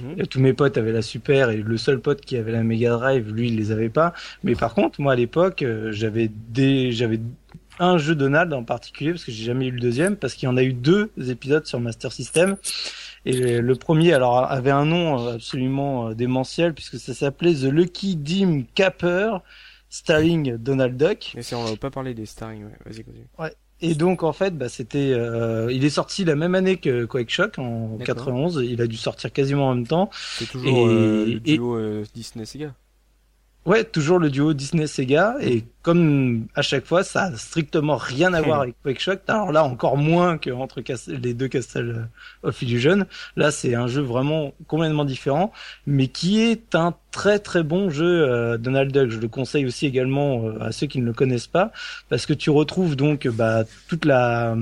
Mhm. 0.03 0.27
tous 0.27 0.39
mes 0.39 0.53
potes 0.53 0.77
avaient 0.77 0.91
la 0.91 1.01
Super, 1.01 1.49
et 1.49 1.57
le 1.57 1.77
seul 1.77 1.99
pote 1.99 2.21
qui 2.21 2.37
avait 2.37 2.51
la 2.51 2.63
Mega 2.63 2.91
Drive, 2.91 3.33
lui, 3.33 3.47
il 3.47 3.55
les 3.57 3.71
avait 3.71 3.89
pas. 3.89 4.13
Mais 4.43 4.55
par 4.55 4.75
contre, 4.75 5.01
moi, 5.01 5.13
à 5.13 5.15
l'époque, 5.15 5.63
euh, 5.63 5.91
j'avais 5.91 6.29
des, 6.49 6.91
j'avais 6.91 7.19
un 7.79 7.97
jeu 7.97 8.13
Donald 8.13 8.53
en 8.53 8.63
particulier, 8.63 9.11
parce 9.11 9.23
que 9.23 9.31
j'ai 9.31 9.45
jamais 9.45 9.67
eu 9.67 9.71
le 9.71 9.79
deuxième, 9.79 10.17
parce 10.17 10.35
qu'il 10.35 10.47
y 10.47 10.51
en 10.51 10.57
a 10.57 10.63
eu 10.63 10.73
deux 10.73 11.09
épisodes 11.29 11.65
sur 11.65 11.79
Master 11.79 12.11
System. 12.11 12.57
Et 13.25 13.61
le 13.61 13.75
premier, 13.75 14.13
alors, 14.13 14.51
avait 14.51 14.69
un 14.71 14.85
nom 14.85 15.29
absolument 15.29 16.11
démentiel, 16.11 16.73
puisque 16.73 16.99
ça 16.99 17.13
s'appelait 17.13 17.53
The 17.53 17.71
Lucky 17.71 18.17
Dim 18.17 18.65
Capper 18.75 19.37
starring 19.93 20.57
Donald 20.57 20.97
Duck. 20.97 21.33
Mais 21.35 21.43
si 21.43 21.53
on 21.53 21.63
va 21.63 21.75
pas 21.75 21.91
parler 21.91 22.15
des 22.15 22.25
starring, 22.25 22.65
ouais. 22.65 22.71
Vas-y, 22.85 23.03
continue. 23.03 23.27
Ouais. 23.37 23.53
Et 23.79 23.95
donc 23.95 24.23
en 24.23 24.33
fait, 24.33 24.57
bah, 24.57 24.69
c'était, 24.69 25.11
euh, 25.11 25.71
il 25.71 25.83
est 25.83 25.89
sorti 25.89 26.23
la 26.25 26.35
même 26.35 26.55
année 26.55 26.77
que 26.77 27.05
Quake 27.05 27.29
Shock 27.29 27.59
en 27.59 27.97
91. 27.97 28.63
Il 28.63 28.81
a 28.81 28.87
dû 28.87 28.95
sortir 28.97 29.31
quasiment 29.31 29.69
en 29.69 29.75
même 29.75 29.85
temps. 29.85 30.09
C'est 30.13 30.49
toujours 30.49 30.87
euh, 30.87 31.25
le 31.25 31.39
duo 31.39 31.75
euh, 31.75 32.05
Disney 32.13 32.45
Sega. 32.45 32.73
Ouais, 33.65 33.85
toujours 33.85 34.19
le 34.19 34.29
duo 34.29 34.53
Disney-Sega, 34.53 35.37
et 35.39 35.63
comme 35.83 36.47
à 36.53 36.61
chaque 36.61 36.85
fois, 36.85 37.01
ça 37.01 37.23
a 37.23 37.37
strictement 37.37 37.95
rien 37.95 38.33
à 38.33 38.41
voir 38.41 38.59
avec 38.61 38.75
QuakeShock. 38.83 39.21
Alors 39.27 39.53
là, 39.53 39.63
encore 39.63 39.95
moins 39.95 40.37
que 40.37 40.49
entre 40.49 40.81
les 41.07 41.33
deux 41.33 41.47
Castle 41.47 42.09
of 42.43 42.61
Illusion. 42.61 43.05
Là, 43.37 43.51
c'est 43.51 43.73
un 43.73 43.87
jeu 43.87 44.01
vraiment 44.01 44.53
complètement 44.67 45.05
différent, 45.05 45.53
mais 45.87 46.07
qui 46.07 46.41
est 46.41 46.75
un 46.75 46.93
très 47.11 47.39
très 47.39 47.63
bon 47.63 47.89
jeu 47.89 48.29
euh, 48.29 48.57
Donald 48.57 48.91
Duck. 48.91 49.09
Je 49.09 49.19
le 49.19 49.29
conseille 49.29 49.65
aussi 49.65 49.85
également 49.85 50.45
euh, 50.45 50.61
à 50.61 50.73
ceux 50.73 50.87
qui 50.87 50.99
ne 50.99 51.05
le 51.05 51.13
connaissent 51.13 51.47
pas, 51.47 51.71
parce 52.09 52.25
que 52.25 52.33
tu 52.33 52.49
retrouves 52.49 52.97
donc 52.97 53.29
bah 53.29 53.63
toute 53.87 54.03
la 54.03 54.57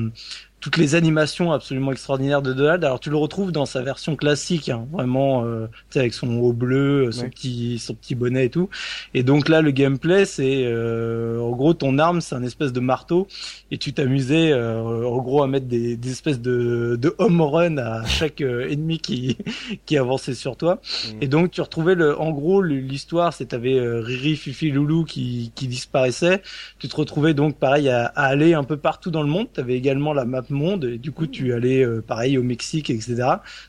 toutes 0.62 0.78
les 0.78 0.94
animations 0.94 1.52
absolument 1.52 1.92
extraordinaires 1.92 2.44
de 2.44 2.54
Donald. 2.54 2.86
Alors 2.86 3.00
tu 3.00 3.10
le 3.10 3.18
retrouves 3.18 3.52
dans 3.52 3.66
sa 3.66 3.82
version 3.82 4.16
classique, 4.16 4.70
hein, 4.70 4.88
vraiment, 4.92 5.44
euh, 5.44 5.68
avec 5.96 6.14
son 6.14 6.38
haut 6.38 6.54
bleu, 6.54 7.12
son 7.12 7.30
petit 7.30 7.80
son 7.80 7.96
petit 7.96 8.14
bonnet 8.14 8.46
et 8.46 8.50
tout. 8.50 8.70
Et 9.16 9.24
donc 9.24 9.50
là, 9.50 9.62
le 9.62 9.72
gameplay, 9.72 10.26
c'est 10.26 10.64
euh, 10.66 11.40
en 11.40 11.50
gros 11.52 11.74
ton 11.74 11.98
arme, 11.98 12.22
c'est 12.22 12.36
un 12.36 12.44
espèce 12.44 12.72
de 12.72 12.80
marteau, 12.80 13.28
et 13.72 13.80
tu 13.80 13.92
t'amusais 13.92 14.52
euh, 14.52 15.04
en 15.04 15.18
gros 15.18 15.42
à 15.42 15.48
mettre 15.48 15.66
des, 15.66 15.98
des 15.98 16.12
espèces 16.12 16.40
de, 16.40 16.96
de 16.96 17.16
home 17.18 17.42
run 17.42 17.78
à 17.80 18.06
chaque 18.06 18.42
euh, 18.42 18.70
ennemi 18.70 19.00
qui 19.00 19.38
qui 19.88 19.98
avançait 19.98 20.36
sur 20.36 20.58
toi. 20.58 20.76
Mm. 20.76 21.18
Et 21.22 21.28
donc 21.28 21.52
tu 21.52 21.62
retrouvais 21.62 21.96
le, 21.96 22.20
en 22.20 22.30
gros 22.30 22.62
l'histoire, 22.62 23.34
c'est 23.34 23.48
t'avais 23.48 23.80
Riri, 23.80 24.36
Fifi, 24.36 24.70
Loulou 24.70 25.06
qui 25.06 25.52
qui 25.56 25.68
disparaissait. 25.68 26.44
Tu 26.78 26.88
te 26.88 26.96
retrouvais 26.96 27.34
donc 27.34 27.58
pareil 27.58 27.90
à, 27.90 28.06
à 28.06 28.26
aller 28.26 28.54
un 28.54 28.64
peu 28.64 28.78
partout 28.78 29.10
dans 29.10 29.24
le 29.24 29.30
monde. 29.30 29.48
T'avais 29.52 29.76
également 29.76 30.14
la 30.14 30.26
map 30.26 30.44
monde. 30.53 30.86
Et 30.86 30.98
du 30.98 31.11
coup, 31.11 31.28
tu 31.28 31.53
allais 31.53 31.84
euh, 31.84 32.02
pareil 32.02 32.38
au 32.38 32.44
Mexique, 32.44 32.90
etc. 32.90 33.23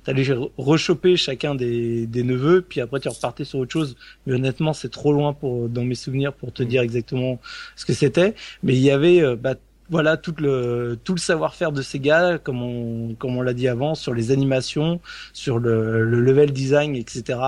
T'allais 0.05 0.25
rechoper 0.57 1.17
chacun 1.17 1.55
des, 1.55 2.07
des 2.07 2.23
neveux, 2.23 2.63
puis 2.63 2.81
après 2.81 3.01
tu 3.01 3.09
repartais 3.09 3.45
sur 3.45 3.59
autre 3.59 3.73
chose. 3.73 3.97
Mais 4.27 4.35
honnêtement, 4.35 4.73
c'est 4.73 4.91
trop 4.91 5.13
loin 5.13 5.33
pour 5.33 5.69
dans 5.69 5.85
mes 5.85 5.95
souvenirs 5.95 6.33
pour 6.33 6.53
te 6.53 6.63
mm. 6.63 6.67
dire 6.67 6.83
exactement 6.83 7.41
ce 7.77 7.85
que 7.85 7.93
c'était. 7.93 8.35
Mais 8.63 8.75
il 8.75 8.83
y 8.83 8.91
avait 8.91 9.23
euh, 9.23 9.37
bah, 9.37 9.55
voilà 9.93 10.17
tout 10.17 10.35
le 10.39 10.99
tout 11.05 11.15
le 11.15 11.21
savoir-faire 11.21 11.71
de 11.71 11.83
ces 11.83 11.99
gars, 11.99 12.39
comme 12.39 12.63
on 12.63 13.15
comme 13.15 13.37
on 13.37 13.43
l'a 13.43 13.53
dit 13.53 13.69
avant, 13.69 13.95
sur 13.95 14.15
les 14.15 14.31
animations, 14.31 15.01
sur 15.35 15.59
le, 15.59 16.05
le 16.05 16.21
level 16.23 16.51
design, 16.53 16.97
etc. 16.97 17.39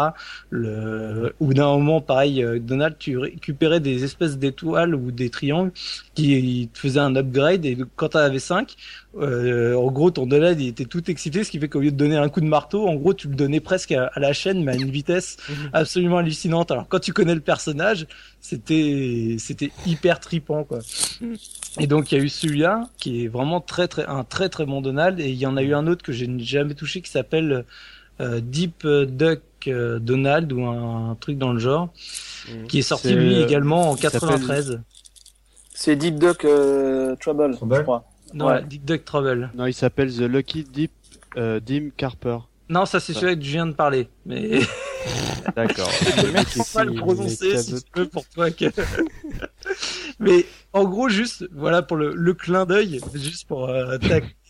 Le, 0.51 1.35
ou 1.41 1.55
d'un 1.55 1.69
moment, 1.69 2.03
pareil, 2.03 2.45
euh, 2.45 2.59
Donald, 2.59 2.97
tu 2.99 3.17
récupérais 3.17 3.81
des 3.81 4.05
espèces 4.05 4.37
d'étoiles 4.37 4.95
ou 4.95 5.11
des 5.11 5.31
triangles 5.31 5.73
qui 6.15 6.69
te 6.73 6.79
faisaient 6.79 7.01
un 7.01 7.17
upgrade 7.17 7.65
et 7.65 7.79
quand 7.97 8.11
tu 8.11 8.19
avais 8.19 8.39
5, 8.39 8.75
euh, 9.21 9.75
en 9.75 9.91
gros, 9.91 10.11
ton 10.11 10.27
Donald 10.27 10.61
il 10.61 10.69
était 10.69 10.85
tout 10.85 11.11
excité, 11.11 11.45
ce 11.45 11.51
qui 11.51 11.59
fait 11.59 11.69
qu'au 11.69 11.81
lieu 11.81 11.91
de 11.91 11.97
donner 11.97 12.17
un 12.17 12.29
coup 12.29 12.41
de 12.41 12.47
marteau, 12.47 12.89
en 12.89 12.95
gros, 12.95 13.15
tu 13.15 13.29
le 13.29 13.35
donnais 13.35 13.61
presque 13.61 13.93
à, 13.93 14.11
la 14.17 14.33
chaîne, 14.33 14.65
mais 14.65 14.73
à 14.73 14.75
une 14.75 14.91
vitesse 14.91 15.37
mhm. 15.49 15.71
absolument 15.73 16.19
hallucinante. 16.19 16.71
Alors, 16.71 16.89
quand 16.89 16.99
tu 16.99 17.13
connais 17.13 17.35
le 17.35 17.41
personnage, 17.41 18.07
c'était 18.41 19.37
c'était 19.39 19.71
hyper 19.87 20.21
tripant, 20.21 20.65
quoi. 20.65 20.81
Mhm. 21.21 21.37
Et 21.81 21.87
donc, 21.87 22.11
il 22.11 22.19
y 22.19 22.21
a 22.21 22.25
eu 22.25 22.29
celui-là 22.29 22.89
qui 22.99 23.25
est 23.25 23.29
vraiment 23.29 23.61
très 23.61 23.89
très 23.89 24.07
un 24.07 24.25
très 24.25 24.49
très 24.49 24.67
bon 24.67 24.81
Donald, 24.81 25.21
et 25.21 25.31
il 25.31 25.37
y 25.37 25.47
en 25.47 25.57
a 25.57 25.63
eu 25.63 25.75
un 25.75 25.87
autre 25.87 26.03
que 26.03 26.13
j'ai 26.13 26.29
jamais 26.39 26.75
touché 26.75 27.01
qui 27.01 27.11
s'appelle 27.11 27.65
euh, 28.21 28.41
Deep 28.41 28.87
Duck 28.87 29.43
euh, 29.67 29.99
Donald 29.99 30.53
ou 30.53 30.65
un, 30.67 31.17
truc 31.21 31.39
dans 31.39 31.53
le 31.53 31.61
genre, 31.61 31.89
mhm. 32.49 32.67
qui 32.67 32.81
est 32.81 32.83
sorti 32.83 33.15
lui 33.15 33.41
également 33.41 33.91
en 33.91 33.97
93. 33.97 34.81
C'est 35.73 35.97
Deep 35.97 36.19
Duck 36.19 36.47
Trouble, 37.21 37.57
je 37.61 37.83
crois. 37.83 38.05
Non, 38.35 38.49
ouais. 38.49 38.65
Dick 38.65 38.85
Duck 38.85 39.05
Trouble. 39.05 39.51
Non, 39.55 39.67
il 39.67 39.75
s'appelle 39.75 40.13
The 40.13 40.23
Lucky 40.23 40.65
Deep 40.65 40.91
euh, 41.37 41.61
Dim 41.61 41.91
Carper. 41.97 42.39
Non, 42.69 42.87
ça 42.87 42.99
c'est 43.01 43.13
celui 43.13 43.39
que 43.39 43.45
je 43.45 43.51
viens 43.51 43.67
de 43.67 43.73
parler. 43.73 44.09
Mais 44.27 44.61
d'accord. 45.57 45.91
Je 46.01 46.75
pas 46.75 46.85
le 46.85 46.95
prononcer 46.95 47.59
si 47.59 47.75
tu 47.75 47.91
veux 47.97 48.09
pour 48.09 48.27
toi. 48.29 48.51
Que... 48.51 48.67
mais 50.19 50.47
en 50.73 50.85
gros, 50.85 51.09
juste 51.09 51.47
voilà 51.53 51.83
pour 51.83 51.97
le, 51.97 52.15
le 52.15 52.35
clin 52.35 52.65
d'œil, 52.65 53.01
juste 53.15 53.47
pour 53.47 53.69
euh, 53.69 53.99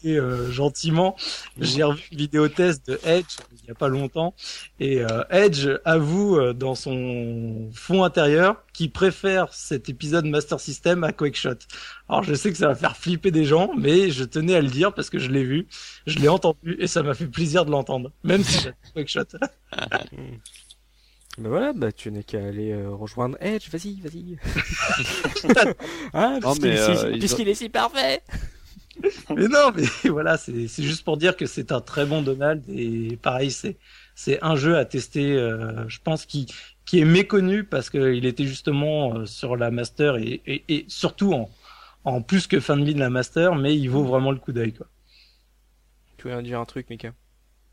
euh, 0.06 0.50
gentiment. 0.50 1.16
J'ai 1.58 1.82
revu 1.82 2.02
une 2.12 2.18
vidéo 2.18 2.48
test 2.48 2.86
de 2.86 2.98
Edge 3.04 3.36
il 3.64 3.68
y 3.68 3.70
a 3.70 3.74
pas 3.74 3.88
longtemps 3.88 4.34
et 4.78 5.00
euh, 5.00 5.24
Edge 5.30 5.68
avoue 5.84 6.36
euh, 6.36 6.52
dans 6.52 6.74
son 6.74 7.70
fond 7.72 8.04
intérieur 8.04 8.62
qu'il 8.72 8.90
préfère 8.90 9.52
cet 9.54 9.88
épisode 9.88 10.26
Master 10.26 10.60
System 10.60 11.02
à 11.04 11.12
Quakeshot. 11.12 11.58
Alors 12.08 12.22
je 12.22 12.34
sais 12.34 12.50
que 12.50 12.58
ça 12.58 12.68
va 12.68 12.74
faire 12.74 12.96
flipper 12.96 13.30
des 13.30 13.44
gens, 13.44 13.70
mais 13.76 14.10
je 14.10 14.24
tenais 14.24 14.54
à 14.54 14.60
le 14.60 14.68
dire 14.68 14.92
parce 14.92 15.08
que 15.08 15.18
je 15.18 15.30
l'ai 15.30 15.44
vu, 15.44 15.66
je 16.06 16.18
l'ai 16.18 16.28
entendu 16.28 16.76
et 16.78 16.86
ça 16.86 17.02
m'a 17.02 17.14
fait 17.14 17.26
plaisir 17.26 17.64
de 17.64 17.70
l'entendre, 17.70 18.12
même 18.22 18.44
si 18.44 18.60
j'ai 18.60 18.72
Quakeshot. 18.94 19.24
Ben 21.36 21.48
voilà, 21.48 21.72
bah 21.72 21.90
tu 21.90 22.12
n'es 22.12 22.22
qu'à 22.22 22.44
aller 22.44 22.76
rejoindre 22.86 23.36
Edge, 23.40 23.68
vas-y, 23.68 24.00
vas-y. 24.00 24.38
hein, 26.14 26.38
puisqu'il 27.18 27.48
est 27.48 27.54
si 27.54 27.68
parfait. 27.68 28.22
Mais 29.30 29.48
non, 29.48 29.72
mais 29.74 29.84
voilà, 30.10 30.36
c'est 30.36 30.68
juste 30.82 31.04
pour 31.04 31.16
dire 31.16 31.36
que 31.36 31.46
c'est 31.46 31.72
un 31.72 31.80
très 31.80 32.06
bon 32.06 32.22
Donald 32.22 32.62
et 32.68 33.18
pareil, 33.20 33.50
c'est 33.50 33.76
c'est 34.14 34.42
un 34.42 34.56
jeu 34.56 34.76
à 34.76 34.84
tester. 34.84 35.32
Euh, 35.36 35.88
je 35.88 35.98
pense 36.02 36.26
qui 36.26 36.46
qui 36.84 37.00
est 37.00 37.04
méconnu 37.04 37.64
parce 37.64 37.90
qu'il 37.90 38.26
était 38.26 38.44
justement 38.44 39.14
euh, 39.14 39.26
sur 39.26 39.56
la 39.56 39.70
Master 39.70 40.16
et, 40.16 40.42
et, 40.46 40.64
et, 40.68 40.84
surtout 40.88 41.32
en 41.32 41.50
en 42.04 42.20
plus 42.20 42.46
que 42.46 42.60
fin 42.60 42.76
de 42.76 42.84
vie 42.84 42.94
de 42.94 43.00
la 43.00 43.10
Master, 43.10 43.54
mais 43.54 43.74
il 43.76 43.88
vaut 43.88 44.04
vraiment 44.04 44.30
le 44.30 44.38
coup 44.38 44.52
d'œil 44.52 44.72
quoi. 44.72 44.86
Tu 46.18 46.28
veux 46.28 46.42
dire 46.42 46.60
un 46.60 46.64
truc, 46.64 46.88
Mika? 46.90 47.12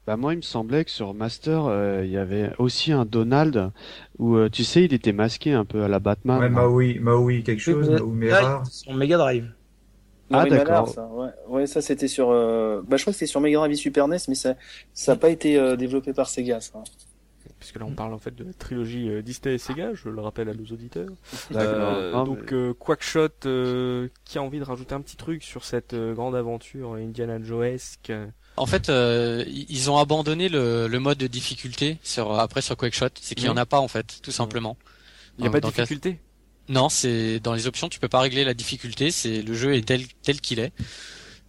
Bah 0.07 0.17
moi 0.17 0.33
il 0.33 0.37
me 0.37 0.41
semblait 0.41 0.83
que 0.83 0.89
sur 0.89 1.13
Master 1.13 1.65
euh, 1.65 2.01
il 2.03 2.11
y 2.11 2.17
avait 2.17 2.51
aussi 2.57 2.91
un 2.91 3.05
Donald 3.05 3.71
où 4.17 4.49
tu 4.49 4.63
sais 4.63 4.85
il 4.85 4.93
était 4.93 5.13
masqué 5.13 5.53
un 5.53 5.63
peu 5.65 5.83
à 5.83 5.87
la 5.87 5.99
Batman. 5.99 6.39
Ouais 6.39 6.49
Maui, 6.49 6.99
Maui 6.99 7.43
quelque 7.43 7.59
chose, 7.59 7.87
Maui 7.87 8.11
Mera. 8.11 8.63
Sur 8.65 8.93
Mega 8.95 9.17
Drive. 9.17 9.51
Ah 10.31 10.45
d'accord. 10.45 10.89
Ça. 10.89 11.05
Ouais. 11.07 11.29
ouais, 11.47 11.67
ça 11.67 11.81
c'était 11.81 12.07
sur. 12.07 12.29
Euh... 12.29 12.81
Bah, 12.87 12.97
je 12.97 13.03
crois 13.03 13.13
que 13.13 13.19
c'était 13.19 13.29
sur 13.29 13.41
Mega 13.41 13.57
Drive 13.57 13.75
Super 13.75 14.07
NES, 14.07 14.17
mais 14.27 14.35
ça, 14.35 14.55
ça 14.93 15.13
n'a 15.13 15.17
pas 15.17 15.29
été 15.29 15.57
euh, 15.57 15.75
développé 15.75 16.13
par 16.13 16.29
Sega. 16.29 16.59
Ça. 16.61 16.83
Puisque 17.59 17.75
là 17.77 17.85
on 17.87 17.93
parle 17.93 18.13
en 18.13 18.17
fait 18.17 18.33
de 18.33 18.43
la 18.43 18.53
trilogie 18.53 19.09
euh, 19.09 19.21
Disney 19.21 19.55
et 19.55 19.57
Sega, 19.57 19.93
je 19.93 20.09
le 20.09 20.21
rappelle 20.21 20.49
à 20.49 20.53
nos 20.53 20.65
auditeurs. 20.65 21.09
Euh, 21.53 22.23
donc 22.25 22.51
mais... 22.51 22.73
Quackshot, 22.73 23.29
qui 24.25 24.37
a 24.37 24.41
envie 24.41 24.59
de 24.59 24.63
rajouter 24.63 24.95
un 24.95 25.01
petit 25.01 25.17
truc 25.17 25.43
sur 25.43 25.63
cette 25.63 25.95
grande 25.95 26.35
aventure 26.35 26.93
Indiana 26.93 27.41
Joesque? 27.41 28.11
En 28.57 28.65
fait, 28.65 28.89
euh, 28.89 29.43
ils 29.47 29.89
ont 29.89 29.97
abandonné 29.97 30.49
le, 30.49 30.87
le, 30.87 30.99
mode 30.99 31.17
de 31.17 31.27
difficulté 31.27 31.97
sur 32.03 32.37
après 32.37 32.61
sur 32.61 32.75
Quackshot, 32.75 33.07
c'est 33.19 33.35
qu'il 33.35 33.45
n'y 33.45 33.53
en 33.53 33.57
a 33.57 33.65
pas 33.65 33.79
en 33.79 33.87
fait, 33.87 34.19
tout 34.21 34.31
simplement. 34.31 34.77
Il 35.37 35.43
n'y 35.43 35.47
a 35.47 35.51
pas 35.51 35.61
de 35.61 35.67
difficulté? 35.67 36.19
Non, 36.71 36.87
c'est 36.87 37.41
dans 37.41 37.53
les 37.53 37.67
options, 37.67 37.89
tu 37.89 37.99
peux 37.99 38.07
pas 38.07 38.21
régler 38.21 38.45
la 38.45 38.53
difficulté. 38.53 39.11
C'est 39.11 39.41
le 39.41 39.53
jeu 39.53 39.75
est 39.75 39.85
tel 39.85 40.07
tel 40.23 40.39
qu'il 40.39 40.59
est. 40.59 40.71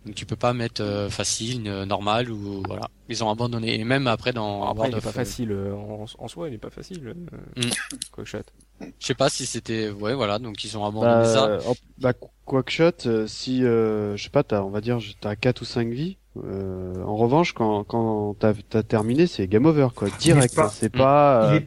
Donc 0.05 0.17
tu 0.17 0.27
peux 0.27 0.35
pas 0.35 0.53
mettre 0.53 0.83
euh, 0.83 1.09
facile, 1.09 1.63
euh, 1.69 1.87
normal 1.87 2.29
ou 2.29 2.65
voilà. 2.67 2.91
Ils 3.09 3.23
ont 3.23 3.31
abandonné. 3.31 3.79
Et 3.79 3.85
même 3.85 4.09
après 4.09 4.33
dans 4.33 4.69
après, 4.69 4.91
il 4.91 4.97
est 4.97 5.01
pas 5.01 5.13
facile 5.13 5.53
euh, 5.53 5.75
en, 5.75 6.27
soi, 6.27 6.49
il 6.49 6.55
est 6.55 6.59
pas 6.59 6.71
facile. 6.71 7.15
Mm. 7.57 7.63
Quackshot. 8.11 8.43
Je 8.81 9.07
sais 9.07 9.15
pas 9.15 9.29
si 9.29 9.47
c'était 9.47 9.91
ouais 9.91 10.15
voilà 10.15 10.41
donc 10.41 10.65
ils 10.65 10.77
ont 10.77 10.85
abandonné 10.85 11.23
bah, 11.23 11.61
ça. 11.61 11.61
Bah 11.99 12.13
Quackshot, 12.45 13.29
si 13.29 13.61
je 13.61 14.17
sais 14.19 14.31
pas, 14.31 14.43
t'as 14.43 14.63
on 14.63 14.71
va 14.71 14.81
dire 14.81 14.99
t'as 15.21 15.37
4 15.37 15.63
ou 15.63 15.65
5 15.65 15.89
vies. 15.89 16.17
Euh, 16.39 17.03
en 17.05 17.17
revanche, 17.17 17.53
quand, 17.53 17.85
quand 17.85 18.35
t'as 18.39 18.55
as 18.73 18.83
terminé, 18.83 19.27
c'est 19.27 19.47
game 19.47 19.67
over, 19.67 19.89
quoi. 19.95 20.09
Direct. 20.19 20.59
C'est 20.71 20.89
pas. 20.89 21.59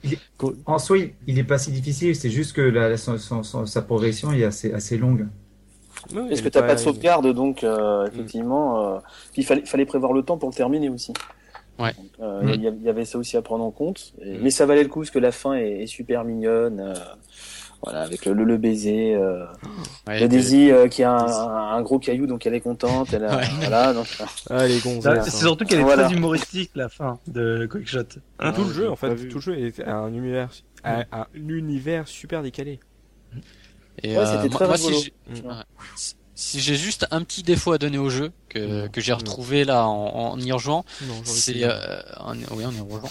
En 0.66 0.80
soi, 0.80 0.98
il, 1.28 1.38
est 1.38 1.44
pas 1.44 1.58
si 1.58 1.72
difficile. 1.72 2.16
C'est 2.16 2.32
juste 2.32 2.54
que 2.54 2.62
la, 2.62 2.98
sa 2.98 3.82
progression 3.84 4.32
est 4.32 4.44
assez, 4.44 4.74
assez 4.74 4.98
longue. 4.98 5.28
Est-ce 6.30 6.42
que 6.42 6.50
t'as 6.50 6.62
pas... 6.62 6.68
pas 6.68 6.76
de 6.76 6.80
sauvegarde, 6.80 7.34
donc 7.34 7.64
euh, 7.64 8.08
effectivement, 8.08 8.96
euh, 8.96 9.00
il 9.38 9.46
fallait, 9.46 9.66
fallait 9.66 9.86
prévoir 9.86 10.14
le 10.14 10.24
temps 10.24 10.38
pour 10.38 10.50
le 10.50 10.56
terminer 10.56 10.90
aussi. 10.90 11.14
Ouais. 11.80 11.94
Il 12.20 12.62
y, 12.84 12.90
avait 12.90 13.06
ça 13.06 13.18
aussi 13.18 13.38
à 13.38 13.42
prendre 13.42 13.64
en 13.64 13.72
compte. 13.72 14.14
Mais 14.24 14.50
ça 14.50 14.66
valait 14.66 14.84
le 14.84 14.90
coup 14.90 15.02
parce 15.02 15.12
que 15.12 15.20
la 15.20 15.32
fin 15.32 15.54
est, 15.54 15.84
est 15.84 15.88
super 15.88 16.24
mignonne. 16.24 16.96
Voilà, 17.86 18.02
avec 18.02 18.26
le, 18.26 18.34
le, 18.34 18.58
baiser. 18.58 19.14
Euh, 19.14 19.46
ouais, 20.08 20.28
Daisy 20.28 20.72
euh, 20.72 20.88
qui 20.88 21.04
a 21.04 21.12
un, 21.12 21.78
un, 21.78 21.82
gros 21.84 22.00
caillou, 22.00 22.26
donc 22.26 22.46
elle 22.48 22.56
est 22.56 22.62
contente. 22.62 23.14
Elle 23.14 23.26
a, 23.26 23.42
voilà, 23.60 23.94
donc, 23.94 24.08
ah, 24.50 24.66
les 24.66 24.80
C'est 24.80 25.30
surtout 25.30 25.66
qu'elle 25.66 25.82
est 25.82 25.84
très 25.86 26.12
humoristique, 26.12 26.72
la 26.74 26.90
fin 26.90 27.20
de 27.28 27.68
Quickshot. 27.70 28.00
Hein? 28.40 28.54
Tout 28.54 28.64
le 28.64 28.74
jeu, 28.74 28.90
en 28.90 28.96
fait, 28.96 29.16
tout 29.28 29.36
le 29.36 29.42
jeu 29.42 29.60
est 29.60 29.82
un 29.84 30.08
univers, 30.08 30.50
un, 30.84 31.04
un 31.12 31.28
univers 31.36 32.08
super 32.08 32.42
décalé. 32.42 32.80
Et 34.02 34.18
ouais, 34.18 34.26
c'était 34.26 34.46
euh, 34.46 34.50
très 34.50 34.68
moi. 34.68 34.78
Si 34.78 36.16
si 36.36 36.60
j'ai 36.60 36.76
juste 36.76 37.08
un 37.12 37.24
petit 37.24 37.44
défaut 37.44 37.72
à 37.72 37.78
donner 37.78 37.98
au 37.98 38.10
jeu 38.10 38.32
que, 38.50 38.88
que 38.88 39.00
j'ai 39.00 39.14
retrouvé 39.14 39.64
là 39.64 39.88
en, 39.88 40.34
en 40.34 40.40
y 40.40 40.52
rejoignant, 40.52 40.86
c'est 41.24 41.64
euh, 41.64 42.02
oui 42.52 42.66
on 42.68 42.72
y 42.72 42.82
rejoint. 42.82 43.10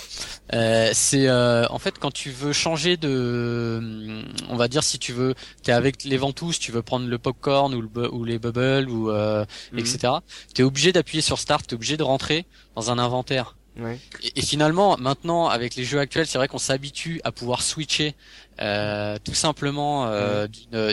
Euh, 0.53 0.91
c'est 0.93 1.27
euh, 1.27 1.67
en 1.71 1.79
fait 1.79 1.99
quand 1.99 2.13
tu 2.13 2.31
veux 2.31 2.53
changer 2.53 2.99
de, 2.99 4.23
on 4.51 4.57
va 4.57 4.69
dire 4.69 4.85
si 4.85 4.99
tu 4.99 5.13
veux, 5.13 5.35
t'es 5.63 5.73
avec 5.73 6.05
les 6.05 6.19
ventouses, 6.19 6.59
tu 6.59 6.71
veux 6.71 6.83
prendre 6.83 7.09
le 7.09 7.19
popcorn 7.19 7.75
ou, 7.75 7.81
le, 7.81 8.13
ou 8.13 8.25
les 8.25 8.39
bubbles 8.39 8.91
ou 8.91 9.11
euh, 9.11 9.47
mhm. 9.73 9.79
etc. 9.79 10.13
T'es 10.53 10.63
obligé 10.63 10.93
d'appuyer 10.93 11.23
sur 11.23 11.39
start, 11.39 11.67
t'es 11.67 11.75
obligé 11.75 11.97
de 11.97 12.03
rentrer 12.03 12.45
dans 12.77 12.91
un 12.91 12.99
inventaire. 12.99 13.57
Ouais. 13.79 13.99
Et, 14.23 14.39
et, 14.39 14.43
finalement, 14.43 14.97
maintenant, 14.99 15.49
avec 15.49 15.75
les 15.75 15.85
jeux 15.85 15.99
actuels, 15.99 16.27
c'est 16.27 16.39
vrai 16.39 16.47
qu'on 16.47 16.59
s'habitue 16.59 17.21
à 17.25 17.33
pouvoir 17.33 17.63
switcher 17.63 18.15
euh, 18.61 19.17
tout 19.25 19.35
simplement 19.35 20.07
euh, 20.07 20.47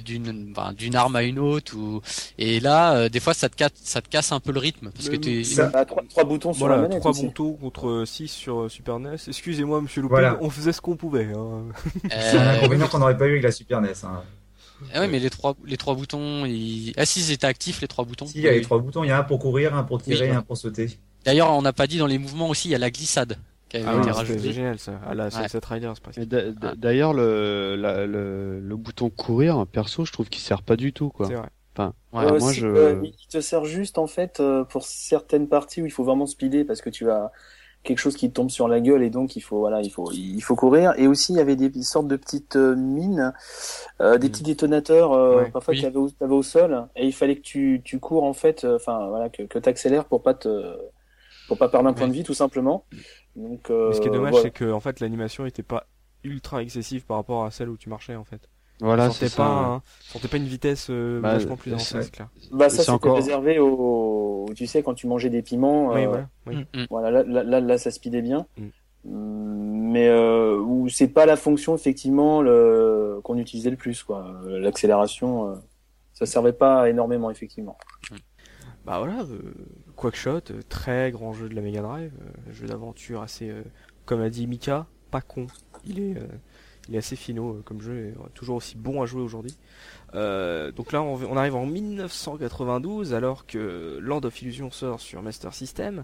d'une 0.03 0.53
d'une 0.75 0.95
arme 0.95 1.15
à 1.15 1.21
une 1.21 1.37
autre 1.37 1.77
ou 1.77 2.01
et 2.39 2.59
là 2.59 2.95
euh, 2.95 3.09
des 3.09 3.19
fois 3.19 3.35
ça 3.35 3.49
te 3.49 3.55
casse 3.55 3.73
ça 3.75 4.01
te 4.01 4.09
casse 4.09 4.31
un 4.31 4.39
peu 4.39 4.51
le 4.51 4.59
rythme 4.59 4.89
parce 4.89 5.09
que 5.09 5.15
tu 5.15 5.43
trois, 5.43 5.85
trois, 6.09 6.23
boutons 6.23 6.53
sur 6.53 6.65
voilà, 6.65 6.77
la 6.77 6.87
manette 6.87 7.01
trois 7.01 7.11
boutons 7.11 7.53
contre 7.53 8.03
6 8.03 8.27
sur 8.29 8.71
Super 8.71 8.97
NES 8.97 9.17
excusez-moi 9.27 9.79
monsieur 9.79 10.01
Loupé 10.01 10.33
on 10.41 10.49
faisait 10.49 10.73
ce 10.73 10.81
qu'on 10.81 10.95
pouvait 10.95 11.31
hein. 11.35 11.65
c'est 12.09 12.37
un 12.37 12.47
inconvénient 12.47 12.87
qu'on 12.87 12.97
n'aurait 12.97 13.17
pas 13.17 13.27
eu 13.27 13.33
avec 13.33 13.43
la 13.43 13.51
Super 13.51 13.79
NES 13.79 13.89
hein. 14.05 14.23
Ah 14.95 15.01
oui, 15.01 15.07
mais 15.11 15.19
les 15.19 15.29
trois, 15.29 15.55
les 15.63 15.77
trois 15.77 15.93
boutons, 15.93 16.43
ils... 16.47 16.91
ah 16.97 17.05
si, 17.05 17.19
ils 17.19 17.31
étaient 17.31 17.45
actifs 17.45 17.81
les 17.81 17.87
trois 17.87 18.03
boutons. 18.03 18.25
Si, 18.25 18.39
il 18.39 18.43
y 18.43 18.47
a 18.47 18.51
les 18.51 18.61
trois 18.61 18.79
boutons, 18.79 19.03
il 19.03 19.09
y 19.09 19.11
a 19.11 19.19
un 19.19 19.21
pour 19.21 19.37
courir, 19.37 19.75
un 19.75 19.83
pour 19.83 20.01
tirer, 20.01 20.29
et 20.29 20.31
un 20.31 20.41
pour 20.41 20.57
sauter. 20.57 20.97
D'ailleurs, 21.26 21.52
on 21.52 21.61
n'a 21.61 21.73
pas 21.73 21.88
dit 21.88 21.98
dans 21.98 22.07
les 22.07 22.18
mouvements 22.18 22.49
aussi, 22.49 22.69
il 22.69 22.72
y 22.72 22.76
a 22.76 22.80
la 22.80 22.89
glissade. 22.89 23.38
Qui 23.69 23.77
ah 23.77 23.95
oui, 23.95 24.26
c'est 24.26 24.52
génial 24.52 24.80
ça. 24.80 24.99
À 25.07 25.14
la 25.14 25.31
Sunset 25.31 25.61
Riders, 25.64 25.93
D'ailleurs, 26.76 27.14
le, 27.14 27.76
le, 27.77 28.60
le, 28.60 28.76
bouton 28.76 29.10
courir, 29.10 29.65
perso, 29.65 30.03
je 30.03 30.11
trouve 30.11 30.27
qu'il 30.30 30.41
sert 30.41 30.61
pas 30.61 30.76
du 30.76 30.91
tout, 30.91 31.10
quoi. 31.10 31.27
C'est 31.27 31.35
vrai. 31.35 31.49
Enfin, 31.73 31.93
ouais, 32.11 32.38
moi, 32.38 32.52
je... 32.52 33.02
il 33.06 33.27
te 33.30 33.39
sert 33.39 33.64
juste 33.64 33.98
en 33.98 34.06
fait 34.06 34.41
euh, 34.41 34.65
pour 34.65 34.84
certaines 34.84 35.48
parties 35.48 35.81
où 35.81 35.85
il 35.85 35.91
faut 35.91 36.03
vraiment 36.03 36.26
speeder 36.26 36.65
parce 36.65 36.81
que 36.81 36.89
tu 36.89 37.10
as 37.10 37.31
quelque 37.84 37.98
chose 37.98 38.15
qui 38.15 38.31
tombe 38.31 38.49
sur 38.49 38.68
la 38.68 38.80
gueule 38.80 39.03
et 39.03 39.10
donc 39.10 39.35
il 39.35 39.41
faut 39.41 39.60
voilà 39.60 39.81
il 39.81 39.89
faut 39.89 40.11
il 40.11 40.41
faut 40.41 40.56
courir 40.56 40.93
et 40.98 41.07
aussi 41.07 41.34
il 41.34 41.38
y 41.38 41.39
avait 41.39 41.56
des 41.56 41.72
sortes 41.81 42.07
de 42.07 42.15
petites 42.15 42.56
euh, 42.56 42.76
mines 42.76 43.34
euh, 44.02 44.18
des 44.18 44.30
petits 44.30 44.43
détonateurs 44.43 45.14
euh, 45.14 45.45
parfois 45.45 45.73
oui. 45.73 45.80
tu 45.80 45.85
avais, 45.85 45.98
avais, 46.22 46.34
au 46.34 46.43
sol 46.43 46.88
et 46.95 47.07
il 47.07 47.14
fallait 47.14 47.35
que 47.35 47.41
tu 47.41 47.81
tu 47.84 47.99
cours 47.99 48.23
en 48.23 48.34
fait 48.34 48.64
euh, 48.64 48.76
enfin 48.76 49.07
voilà 49.10 49.30
que 49.30 49.43
que 49.43 49.57
accélères 49.68 50.06
pour 50.06 50.22
pas 50.22 50.35
te 50.35 50.76
pour 51.47 51.57
pas 51.57 51.69
perdre 51.69 51.88
un 51.88 51.93
point 51.93 52.07
de 52.07 52.13
vie 52.13 52.23
tout 52.23 52.34
simplement 52.34 52.85
donc 53.35 53.65
ce 53.68 53.99
qui 53.99 54.07
est 54.07 54.11
dommage 54.11 54.35
c'est 54.41 54.51
que 54.51 54.72
en 54.72 54.80
fait 54.80 54.99
l'animation 54.99 55.45
était 55.45 55.63
pas 55.63 55.85
ultra 56.23 56.61
excessive 56.61 57.05
par 57.05 57.18
rapport 57.18 57.45
à 57.45 57.51
celle 57.51 57.69
où 57.69 57.77
tu 57.77 57.89
marchais 57.89 58.15
en 58.15 58.23
fait 58.23 58.47
voilà, 58.81 59.11
c'est 59.11 59.35
pas, 59.35 59.84
sentais 59.99 60.27
pas 60.27 60.38
une 60.38 60.45
vitesse 60.45 60.88
euh, 60.89 61.22
bah, 61.22 61.34
vachement 61.34 61.55
plus 61.55 61.77
c'est 61.77 62.11
clair. 62.11 62.30
Bah 62.51 62.68
ça 62.68 62.80
c'était 62.80 62.89
encore... 62.89 63.15
réservé 63.15 63.59
au, 63.59 64.47
tu 64.55 64.65
sais, 64.65 64.81
quand 64.81 64.95
tu 64.95 65.05
mangeais 65.05 65.30
des 65.30 65.43
piments. 65.43 65.93
Oui, 65.93 66.05
euh, 66.05 66.23
Oui. 66.47 66.55
Mm, 66.55 66.81
mm. 66.81 66.85
Voilà, 66.89 67.11
là, 67.11 67.23
là, 67.23 67.43
là, 67.43 67.59
là, 67.59 67.77
ça 67.77 67.91
speedait 67.91 68.23
bien. 68.23 68.47
Mm. 68.57 68.68
Mais 69.03 70.07
euh, 70.07 70.57
où 70.57 70.89
c'est 70.89 71.07
pas 71.07 71.26
la 71.26 71.35
fonction 71.35 71.76
effectivement 71.76 72.41
le... 72.41 73.19
qu'on 73.23 73.38
utilisait 73.38 73.69
le 73.69 73.76
plus, 73.76 74.03
quoi. 74.03 74.34
L'accélération, 74.45 75.49
euh, 75.49 75.55
ça 76.13 76.26
servait 76.26 76.53
pas 76.53 76.89
énormément 76.89 77.30
effectivement. 77.30 77.77
Bah 78.85 78.97
voilà, 78.97 79.22
euh, 79.22 79.53
Quackshot, 80.02 80.52
euh, 80.52 80.61
très 80.68 81.11
grand 81.11 81.32
jeu 81.34 81.48
de 81.48 81.56
la 81.56 81.61
Mega 81.61 81.82
Drive, 81.82 82.11
jeu 82.52 82.68
d'aventure 82.68 83.22
assez, 83.22 83.53
comme 84.06 84.22
a 84.22 84.30
dit 84.30 84.48
Mika, 84.48 84.88
pas 85.11 85.22
con. 85.22 85.48
Il 85.86 85.99
est 85.99 86.18
il 86.88 86.95
est 86.95 86.99
assez 86.99 87.15
finaux 87.15 87.53
euh, 87.53 87.61
comme 87.64 87.82
jeu, 87.82 88.07
et 88.07 88.14
toujours 88.34 88.57
aussi 88.57 88.76
bon 88.76 89.02
à 89.02 89.06
jouer 89.06 89.22
aujourd'hui. 89.22 89.56
Euh, 90.14 90.72
donc 90.72 90.91
là, 90.91 91.02
on, 91.02 91.38
arrive 91.38 91.56
en 91.56 91.65
1992, 91.65 93.14
alors 93.14 93.45
que 93.45 93.99
Land 94.02 94.22
of 94.23 94.41
Illusion 94.41 94.72
sort 94.72 94.99
sur 94.99 95.22
Master 95.22 95.53
System. 95.53 96.03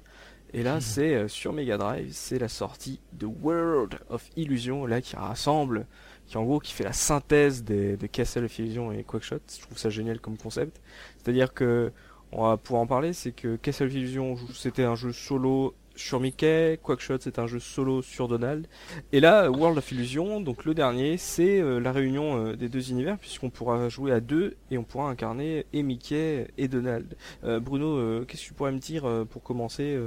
Et 0.53 0.64
là, 0.64 0.80
c'est 0.80 1.14
euh, 1.14 1.28
sur 1.28 1.52
Mega 1.52 1.78
Drive, 1.78 2.10
c'est 2.14 2.40
la 2.40 2.48
sortie 2.48 3.02
de 3.14 3.26
World 3.26 3.99
of 4.10 4.30
Illusion, 4.38 4.86
là 4.86 5.02
qui 5.02 5.18
rassemble, 5.18 5.86
qui 6.26 6.38
en 6.38 6.45
gros 6.45 6.60
qui 6.60 6.72
fait 6.72 6.86
la 6.86 6.94
synthèse 6.94 7.64
des, 7.64 7.98
de 7.98 8.07
Castle 8.07 8.45
of 8.45 8.60
Illusion 8.60 8.91
et 8.94 9.03
Quackshot. 9.03 9.40
Je 9.53 9.61
trouve 9.61 9.78
ça 9.78 9.90
génial 9.90 10.22
comme 10.22 10.38
concept. 10.38 10.80
C'est-à-dire 11.18 11.53
que, 11.53 11.91
on 12.31 12.47
va 12.47 12.57
pouvoir 12.57 12.81
en 12.81 12.87
parler, 12.87 13.13
c'est 13.13 13.31
que 13.31 13.55
Castle 13.55 13.87
of 13.87 13.93
Illusion, 13.93 14.35
c'était 14.53 14.83
un 14.83 14.95
jeu 14.95 15.13
solo 15.13 15.73
sur 15.97 16.19
Mickey, 16.19 16.79
Quackshot 16.81 17.17
c'est 17.19 17.39
un 17.39 17.47
jeu 17.47 17.59
solo 17.59 18.01
sur 18.01 18.27
Donald. 18.27 18.67
Et 19.11 19.19
là, 19.19 19.49
World 19.49 19.77
of 19.77 19.91
Illusion, 19.91 20.39
donc 20.39 20.63
le 20.65 20.73
dernier, 20.73 21.17
c'est 21.17 21.59
euh, 21.59 21.79
la 21.79 21.91
réunion 21.91 22.37
euh, 22.37 22.55
des 22.55 22.69
deux 22.69 22.91
univers 22.91 23.17
puisqu'on 23.17 23.49
pourra 23.49 23.89
jouer 23.89 24.11
à 24.11 24.19
deux 24.19 24.55
et 24.71 24.77
on 24.77 24.83
pourra 24.83 25.09
incarner 25.09 25.65
et 25.73 25.83
Mickey 25.83 26.47
et 26.57 26.67
Donald. 26.67 27.17
Euh, 27.43 27.59
Bruno, 27.59 28.23
qu'est-ce 28.25 28.43
que 28.43 28.47
tu 28.47 28.53
pourrais 28.53 28.71
me 28.71 28.79
dire 28.79 29.25
pour 29.29 29.43
commencer 29.43 29.99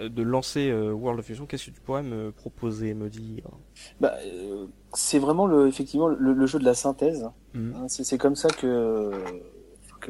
de 0.00 0.22
lancer 0.22 0.72
World 0.72 1.20
of 1.20 1.28
Illusion 1.28 1.46
Qu'est-ce 1.46 1.66
que 1.66 1.70
tu 1.70 1.80
pourrais 1.80 2.02
me 2.02 2.32
proposer, 2.32 2.94
me 2.94 3.08
dire? 3.08 3.44
Bah, 4.00 4.14
C'est 4.92 5.18
vraiment 5.18 5.46
le, 5.46 5.68
effectivement 5.68 6.08
le, 6.08 6.46
jeu 6.46 6.58
de 6.58 6.64
la 6.64 6.74
synthèse. 6.74 7.28
Mhm. 7.54 7.74
Hein, 7.76 7.86
c'est 7.88 8.18
comme 8.18 8.36
ça 8.36 8.48
que 8.48 9.12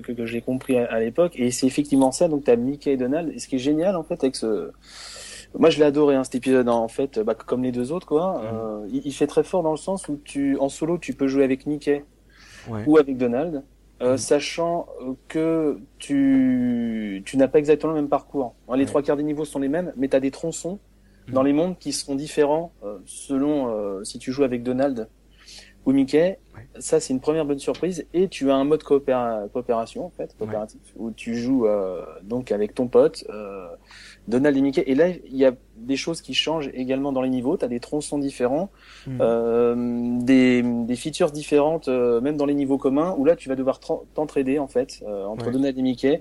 que, 0.00 0.12
que, 0.12 0.26
j'ai 0.26 0.40
compris 0.40 0.76
à, 0.76 1.00
l'époque. 1.00 1.32
Et 1.36 1.50
c'est 1.50 1.66
effectivement 1.66 2.12
ça. 2.12 2.28
Donc, 2.28 2.44
tu 2.44 2.50
as 2.50 2.56
Mickey 2.56 2.92
et 2.92 2.96
Donald. 2.96 3.32
Et 3.34 3.38
ce 3.38 3.48
qui 3.48 3.56
est 3.56 3.60
génial, 3.60 3.96
en 3.96 4.02
fait, 4.02 4.22
avec 4.22 4.36
ce... 4.36 4.70
Moi, 5.56 5.70
je 5.70 5.78
l'ai 5.78 5.84
adoré, 5.84 6.16
hein, 6.16 6.24
cet 6.24 6.34
épisode, 6.34 6.68
hein, 6.68 6.72
en 6.72 6.88
fait, 6.88 7.20
bah, 7.20 7.34
comme 7.34 7.62
les 7.62 7.70
deux 7.70 7.92
autres, 7.92 8.06
quoi. 8.06 8.38
Mm. 8.38 8.44
Euh, 8.44 9.00
il, 9.04 9.12
fait 9.12 9.26
très 9.26 9.44
fort 9.44 9.62
dans 9.62 9.70
le 9.70 9.76
sens 9.76 10.08
où 10.08 10.20
tu, 10.24 10.58
en 10.58 10.68
solo, 10.68 10.98
tu 10.98 11.14
peux 11.14 11.28
jouer 11.28 11.44
avec 11.44 11.66
Mickey 11.66 12.04
ou 12.86 12.98
avec 12.98 13.16
Donald. 13.16 13.62
Euh, 14.02 14.14
mm. 14.14 14.18
sachant 14.18 14.86
que 15.28 15.78
tu, 15.98 17.22
tu 17.24 17.36
n'as 17.36 17.46
pas 17.46 17.60
exactement 17.60 17.92
le 17.92 18.00
même 18.00 18.08
parcours. 18.08 18.54
Les 18.74 18.86
trois 18.86 19.02
quarts 19.02 19.16
des 19.16 19.22
niveaux 19.22 19.44
sont 19.44 19.60
les 19.60 19.68
mêmes, 19.68 19.92
mais 19.96 20.08
tu 20.08 20.16
as 20.16 20.20
des 20.20 20.32
tronçons 20.32 20.80
mm. 21.28 21.32
dans 21.32 21.42
les 21.44 21.52
mondes 21.52 21.78
qui 21.78 21.92
seront 21.92 22.16
différents 22.16 22.72
euh, 22.82 22.98
selon 23.06 24.02
si 24.04 24.18
tu 24.18 24.32
joues 24.32 24.44
avec 24.44 24.64
Donald 24.64 25.08
ou 25.86 25.92
Mickey. 25.92 26.38
Ça, 26.78 26.98
c'est 26.98 27.12
une 27.12 27.20
première 27.20 27.44
bonne 27.44 27.58
surprise. 27.58 28.06
Et 28.14 28.28
tu 28.28 28.50
as 28.50 28.54
un 28.54 28.64
mode 28.64 28.82
coopération, 28.82 30.06
en 30.06 30.10
fait, 30.10 30.36
coopératif, 30.36 30.80
où 30.96 31.10
tu 31.10 31.36
joues 31.36 31.66
euh, 31.66 32.04
donc 32.22 32.52
avec 32.52 32.74
ton 32.74 32.88
pote, 32.88 33.24
euh, 33.30 33.68
Donald 34.28 34.56
et 34.56 34.60
Mickey. 34.60 34.84
Et 34.86 34.94
là, 34.94 35.08
il 35.08 35.36
y 35.36 35.44
a 35.44 35.52
des 35.76 35.96
choses 35.96 36.22
qui 36.22 36.34
changent 36.34 36.70
également 36.72 37.12
dans 37.12 37.20
les 37.20 37.28
niveaux. 37.28 37.56
Tu 37.56 37.64
as 37.64 37.68
des 37.68 37.80
tronçons 37.80 38.18
différents, 38.18 38.70
hmm. 39.06 39.18
euh, 39.20 40.18
des, 40.20 40.62
des 40.62 40.96
features 40.96 41.30
différentes, 41.30 41.88
euh, 41.88 42.20
même 42.20 42.36
dans 42.36 42.46
les 42.46 42.54
niveaux 42.54 42.78
communs, 42.78 43.14
où 43.18 43.24
là, 43.24 43.36
tu 43.36 43.48
vas 43.48 43.56
devoir 43.56 43.80
t'entraider, 44.14 44.58
en 44.58 44.66
fait, 44.66 45.02
euh, 45.06 45.26
entre 45.26 45.50
Donald 45.50 45.76
et 45.78 45.82
Mickey. 45.82 46.20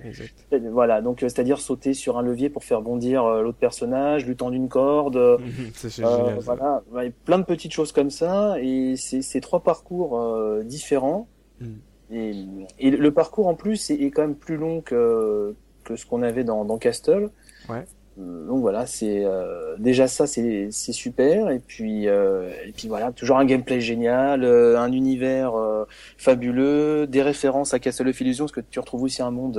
Voilà, 0.71 1.01
donc 1.01 1.19
c'est-à-dire 1.21 1.59
sauter 1.59 1.93
sur 1.93 2.17
un 2.17 2.21
levier 2.21 2.49
pour 2.49 2.63
faire 2.63 2.81
bondir 2.81 3.25
l'autre 3.25 3.57
personnage, 3.57 4.25
lui 4.25 4.35
tendre 4.35 4.53
une 4.53 4.69
corde. 4.69 5.39
génial, 5.87 6.39
voilà, 6.41 6.83
plein 7.25 7.39
de 7.39 7.45
petites 7.45 7.73
choses 7.73 7.91
comme 7.91 8.09
ça. 8.09 8.57
Et 8.59 8.95
c'est 8.97 9.21
ces 9.21 9.39
trois 9.39 9.61
parcours 9.61 10.19
différents. 10.63 11.27
Hmm. 11.61 11.75
Et, 12.11 12.45
et, 12.79 12.91
le 12.91 13.11
parcours, 13.11 13.47
en 13.47 13.55
plus, 13.55 13.89
est, 13.89 13.95
est, 13.95 14.11
quand 14.11 14.21
même 14.21 14.35
plus 14.35 14.57
long 14.57 14.81
que, 14.81 15.55
que 15.83 15.95
ce 15.95 16.05
qu'on 16.05 16.21
avait 16.21 16.43
dans, 16.43 16.65
dans 16.65 16.77
Castle. 16.77 17.29
Ouais. 17.69 17.85
Euh, 18.19 18.45
donc 18.47 18.61
voilà, 18.61 18.85
c'est 18.85 19.25
euh, 19.25 19.75
déjà 19.79 20.07
ça, 20.07 20.27
c'est 20.27 20.69
super. 20.71 21.49
Et 21.49 21.59
puis 21.59 22.07
euh, 22.07 22.51
et 22.65 22.71
puis 22.71 22.87
voilà, 22.87 23.11
toujours 23.11 23.37
un 23.37 23.45
gameplay 23.45 23.81
génial, 23.81 24.45
un 24.45 24.91
univers 24.91 25.53
fabuleux, 26.17 27.07
des 27.07 27.21
références 27.21 27.73
à 27.73 27.79
Castle 27.79 28.07
of 28.07 28.21
Illusion, 28.21 28.45
parce 28.45 28.51
que 28.51 28.61
tu 28.61 28.79
retrouves 28.79 29.03
aussi 29.03 29.21
un 29.21 29.31
monde, 29.31 29.57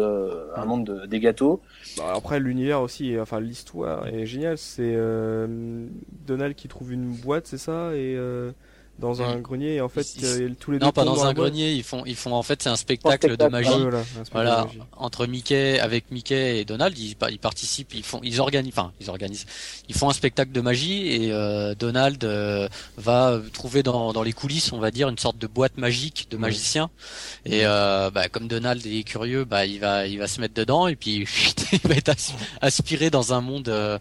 un 0.54 0.64
monde 0.64 1.06
des 1.08 1.20
gâteaux. 1.20 1.60
Bah, 1.96 2.12
après 2.16 2.40
l'univers 2.40 2.80
aussi, 2.80 3.18
enfin 3.18 3.40
l'histoire 3.40 4.06
est 4.06 4.26
géniale. 4.26 4.58
C'est 4.58 4.96
Donald 6.26 6.54
qui 6.54 6.68
trouve 6.68 6.92
une 6.92 7.10
boîte, 7.10 7.46
c'est 7.46 7.58
ça, 7.58 7.94
et 7.94 8.16
dans 8.98 9.22
un 9.22 9.36
grenier 9.40 9.74
et 9.74 9.80
en 9.80 9.88
fait 9.88 10.06
tous 10.60 10.70
les 10.70 10.78
non 10.78 10.92
pas 10.92 11.04
dans, 11.04 11.24
un 11.24 11.32
grenier 11.32 11.72
ils 11.72 11.82
font 11.82 12.04
ils 12.06 12.16
font 12.16 12.32
en 12.32 12.42
fait 12.42 12.62
c'est 12.62 12.68
un 12.68 12.76
spectacle, 12.76 13.36
de 13.36 13.46
magie. 13.46 13.70
Voilà, 14.32 14.68
entre 14.96 15.26
Mickey 15.26 15.80
avec 15.80 16.10
Mickey 16.10 16.60
et 16.60 16.64
Donald 16.64 16.96
ils, 16.98 17.16
ils 17.30 17.38
participent 17.38 17.94
ils 17.94 18.04
font 18.04 18.20
ils 18.22 18.40
organisent 18.40 18.72
enfin 18.76 18.92
ils 19.00 19.10
organisent 19.10 19.46
ils 19.88 19.94
font 19.94 20.08
un 20.08 20.12
spectacle 20.12 20.52
de 20.52 20.60
magie 20.60 21.08
et 21.08 21.32
euh, 21.32 21.74
Donald 21.74 22.22
euh, 22.24 22.68
va 22.96 23.40
trouver 23.52 23.82
dans, 23.82 24.12
dans 24.12 24.22
les 24.22 24.32
coulisses 24.32 24.72
on 24.72 24.78
va 24.78 24.90
dire 24.90 25.08
une 25.08 25.18
sorte 25.18 25.38
de 25.38 25.46
boîte 25.46 25.76
magique 25.76 26.28
de 26.30 26.36
magicien. 26.36 26.90
Et 27.44 27.60
euh, 27.64 28.10
bah, 28.10 28.28
comme 28.28 28.48
Donald 28.48 28.84
est 28.86 29.02
curieux 29.04 29.44
bah 29.44 29.66
il 29.66 29.80
va 29.80 30.06
il 30.06 30.18
va 30.18 30.28
se 30.28 30.40
mettre 30.40 30.54
dedans 30.54 30.86
et 30.86 30.96
puis 30.96 31.26
il 31.72 31.88
va 31.88 31.94
être 31.94 32.12
aspiré 32.60 33.10
dans 33.10 33.32
un 33.32 33.40
monde 33.40 33.68
euh, 33.68 33.98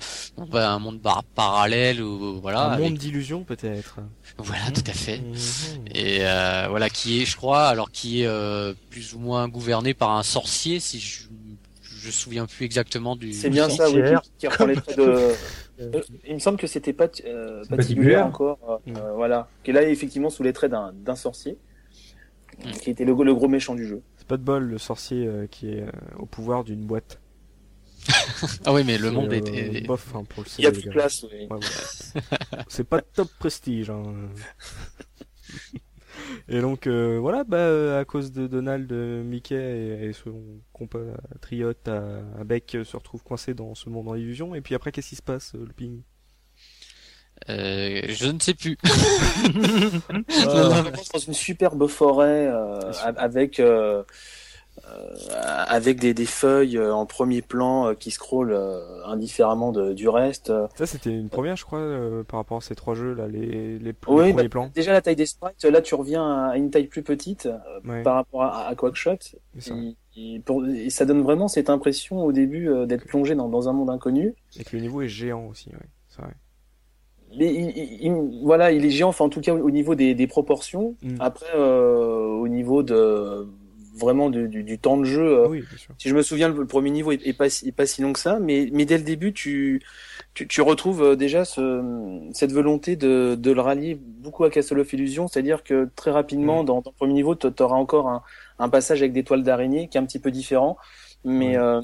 un 0.54 0.80
monde 0.80 1.00
parallèle 1.36 2.02
ou 2.02 2.40
voilà 2.42 2.74
un 2.74 2.78
monde 2.78 2.98
d'illusion 2.98 3.44
peut-être. 3.44 4.00
Voilà, 4.38 4.72
tout 4.84 4.92
à 4.92 4.94
fait. 4.94 5.18
Mmh. 5.18 5.96
Et 5.96 6.18
euh, 6.22 6.68
voilà, 6.70 6.90
qui 6.90 7.22
est, 7.22 7.26
je 7.26 7.38
crois, 7.38 7.68
alors 7.68 7.92
qui 7.92 8.22
est 8.22 8.28
euh, 8.28 8.74
plus 8.90 9.14
ou 9.14 9.20
moins 9.20 9.48
gouverné 9.48 9.94
par 9.94 10.12
un 10.12 10.24
sorcier, 10.24 10.80
si 10.80 11.00
je 11.00 11.24
je 12.04 12.08
me 12.08 12.12
souviens 12.12 12.46
plus 12.46 12.66
exactement 12.66 13.16
du. 13.16 13.32
C'est 13.32 13.50
bien 13.50 13.70
ça, 13.70 13.90
oui, 13.90 14.02
qui, 14.38 14.48
reprend 14.48 14.66
les 14.66 14.76
traits 14.76 14.98
de. 14.98 15.32
Euh, 15.80 16.02
il 16.28 16.36
me 16.36 16.40
semble 16.40 16.58
que 16.58 16.68
c'était 16.68 16.94
pas 16.94 17.08
euh, 17.26 17.64
patibulaire 17.68 18.26
encore, 18.26 18.60
euh, 18.88 18.92
mmh. 18.92 19.16
voilà, 19.16 19.48
qui 19.64 19.72
est 19.72 19.74
là 19.74 19.84
effectivement 19.84 20.30
sous 20.30 20.44
les 20.44 20.54
traits 20.54 20.72
d'un 20.72 21.16
sorcier, 21.16 21.58
mmh. 22.60 22.72
qui 22.72 22.90
était 22.90 23.06
le, 23.06 23.14
le, 23.14 23.34
gros 23.34 23.48
méchant 23.48 23.74
du 23.74 23.88
jeu. 23.88 24.02
C'est 24.18 24.28
pas 24.28 24.38
de 24.38 24.44
bol 24.44 24.66
le 24.66 24.78
sorcier 24.78 25.30
qui 25.50 25.70
est 25.70 25.86
au 26.20 26.26
pouvoir 26.26 26.64
d'une 26.64 26.86
boîte. 26.86 27.20
Ah 28.66 28.74
oui, 28.74 28.84
mais 28.84 28.98
le 28.98 29.12
monde 29.12 29.32
est, 29.34 29.86
bof 29.86 30.16
hein, 30.16 30.24
pour 30.28 30.44
le 30.44 30.50
Il 30.58 30.64
y 30.64 30.68
a 30.68 30.72
plus 30.72 30.84
de 30.84 30.92
place. 30.92 31.26
Oui. 31.32 31.48
c'est 32.68 32.84
pas 32.84 33.02
top 33.02 33.30
prestige. 33.40 33.90
Hein. 33.90 34.04
Et 36.48 36.62
donc 36.62 36.88
euh, 36.88 37.18
voilà, 37.20 37.44
bah, 37.44 38.00
à 38.00 38.06
cause 38.06 38.32
de 38.32 38.48
Donald, 38.48 38.92
Mickey 38.92 39.56
et, 40.02 40.14
son 40.14 40.42
compatriote 40.72 41.88
à, 41.88 42.22
à 42.40 42.44
Beck 42.44 42.78
se 42.84 42.98
retrouvent 42.98 43.24
coincés 43.24 43.54
dans 43.54 43.76
ce 43.76 43.90
monde 43.90 44.08
en 44.10 44.16
illusion. 44.16 44.56
Et 44.56 44.62
puis 44.62 44.76
après, 44.76 44.92
qu'est-ce 44.92 45.10
qui 45.10 45.16
se 45.16 45.22
passe, 45.22 45.54
le 45.54 45.74
ping 45.74 46.02
euh, 47.50 48.02
je 48.08 48.28
ne 48.28 48.40
sais 48.40 48.54
plus. 48.54 48.78
euh, 50.46 50.84
dans 51.14 51.20
une 51.20 51.34
superbe 51.34 51.88
forêt 51.88 52.48
euh, 52.48 52.92
avec 53.18 53.60
euh, 53.60 54.04
avec 55.38 56.00
des, 56.00 56.14
des, 56.14 56.26
feuilles 56.26 56.80
en 56.80 57.06
premier 57.06 57.42
plan 57.42 57.94
qui 57.96 58.12
scrollent 58.12 58.58
indifféremment 59.06 59.72
de, 59.72 59.94
du 59.94 60.10
reste. 60.10 60.52
Ça 60.76 60.86
c'était 60.86 61.12
une 61.12 61.30
première 61.30 61.56
je 61.56 61.66
crois 61.66 61.82
par 62.28 62.40
rapport 62.40 62.58
à 62.58 62.62
ces 62.62 62.76
trois 62.76 62.96
jeux 62.96 63.14
là 63.14 63.28
les, 63.28 63.80
les, 63.80 63.94
premiers 63.94 64.34
bah, 64.34 64.48
plans. 64.50 64.72
Déjà 64.74 64.92
la 64.92 65.02
taille 65.02 65.16
des 65.16 65.26
sprites, 65.26 65.64
là 65.64 65.82
tu 65.82 65.96
reviens 65.96 66.50
à 66.50 66.58
une 66.58 66.70
taille 66.70 66.88
plus 66.88 67.04
petite 67.04 67.48
par 68.04 68.16
rapport 68.16 68.44
à, 68.44 68.68
à 68.68 68.76
Quackshot. 68.76 69.18
Et, 70.16 70.40
pour, 70.46 70.64
et, 70.68 70.92
ça 70.92 71.06
donne 71.06 71.24
vraiment 71.24 71.48
cette 71.48 71.70
impression 71.72 72.24
au 72.24 72.32
début 72.32 72.70
d'être 72.86 73.06
plongé 73.06 73.34
dans, 73.36 73.50
dans, 73.50 73.68
un 73.68 73.74
monde 73.74 73.90
inconnu. 73.90 74.36
Et 74.60 74.64
que 74.64 74.76
le 74.76 74.82
niveau 74.84 75.02
est 75.02 75.08
géant 75.08 75.48
aussi, 75.48 75.70
oui, 75.74 75.88
c'est 76.08 76.22
vrai 76.22 76.34
mais 77.38 77.54
il, 77.54 78.42
voilà, 78.44 78.72
il 78.72 78.86
est 78.86 78.90
géant, 78.90 79.10
enfin 79.10 79.26
en 79.26 79.30
tout 79.30 79.42
cas 79.42 79.54
au 79.54 79.72
niveau 79.72 79.96
des, 79.96 80.16
des 80.16 80.28
proportions. 80.28 80.96
Mm. 81.02 81.16
Après, 81.20 81.56
euh, 81.56 82.26
au 82.26 82.48
niveau 82.48 82.84
de 82.84 83.48
vraiment 83.96 84.30
du, 84.30 84.48
du, 84.48 84.64
du 84.64 84.80
temps 84.80 84.98
de 84.98 85.04
jeu, 85.04 85.22
euh, 85.22 85.48
oui, 85.48 85.64
si 85.98 86.10
je 86.10 86.16
me 86.16 86.22
souviens, 86.22 86.50
le, 86.50 86.66
premier 86.66 86.90
niveau 86.90 87.12
est, 87.12 87.26
est, 87.26 87.34
pas, 87.34 87.48
est 87.48 87.76
pas 87.76 87.86
si 87.86 88.02
long 88.02 88.14
que 88.14 88.20
ça, 88.20 88.40
mais, 88.40 88.70
mais 88.74 88.86
dès 88.86 88.98
le 88.98 89.04
début, 89.04 89.34
tu, 89.34 89.82
tu, 90.34 90.48
tu 90.48 90.62
retrouves 90.62 91.04
euh, 91.04 91.16
déjà 91.16 91.46
ce, 91.46 91.82
cette 92.34 92.52
volonté 92.52 92.96
de, 92.96 93.36
de 93.36 93.52
le 93.52 93.62
rallier 93.62 94.00
beaucoup 94.00 94.44
à 94.44 94.50
Castle 94.50 94.80
of 94.80 94.92
Illusion, 94.94 95.28
c'est-à-dire 95.28 95.64
que 95.64 95.90
très 95.96 96.12
rapidement, 96.12 96.64
mm. 96.64 96.66
dans, 96.66 96.82
dans 96.82 96.92
le 96.92 96.96
premier 96.96 97.14
niveau, 97.14 97.36
tu 97.36 97.48
auras 97.60 97.78
encore 97.78 98.08
un, 98.10 98.24
un 98.60 98.70
passage 98.70 99.02
avec 99.02 99.14
des 99.14 99.24
toiles 99.24 99.44
d'araignée 99.44 99.88
qui 99.88 99.98
est 99.98 100.02
un 100.02 100.06
petit 100.06 100.20
peu 100.20 100.32
différent 100.32 100.78
mais 101.26 101.56
euh, 101.58 101.82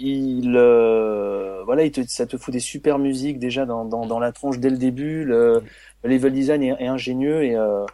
il 0.00 0.54
euh, 0.56 1.62
voilà 1.64 1.84
il 1.84 1.92
te, 1.92 2.00
ça 2.08 2.26
te 2.26 2.36
fout 2.36 2.52
des 2.52 2.60
super 2.60 2.98
musiques 2.98 3.38
déjà 3.38 3.66
dans, 3.66 3.84
dans, 3.84 4.04
dans 4.06 4.18
la 4.18 4.32
tronche 4.32 4.58
dès 4.58 4.70
le 4.70 4.78
début 4.78 5.24
le, 5.24 5.62
le 6.02 6.10
level 6.10 6.32
design 6.32 6.62
est, 6.62 6.76
est 6.80 6.88
ingénieux 6.88 7.44
et, 7.44 7.54
euh, 7.54 7.84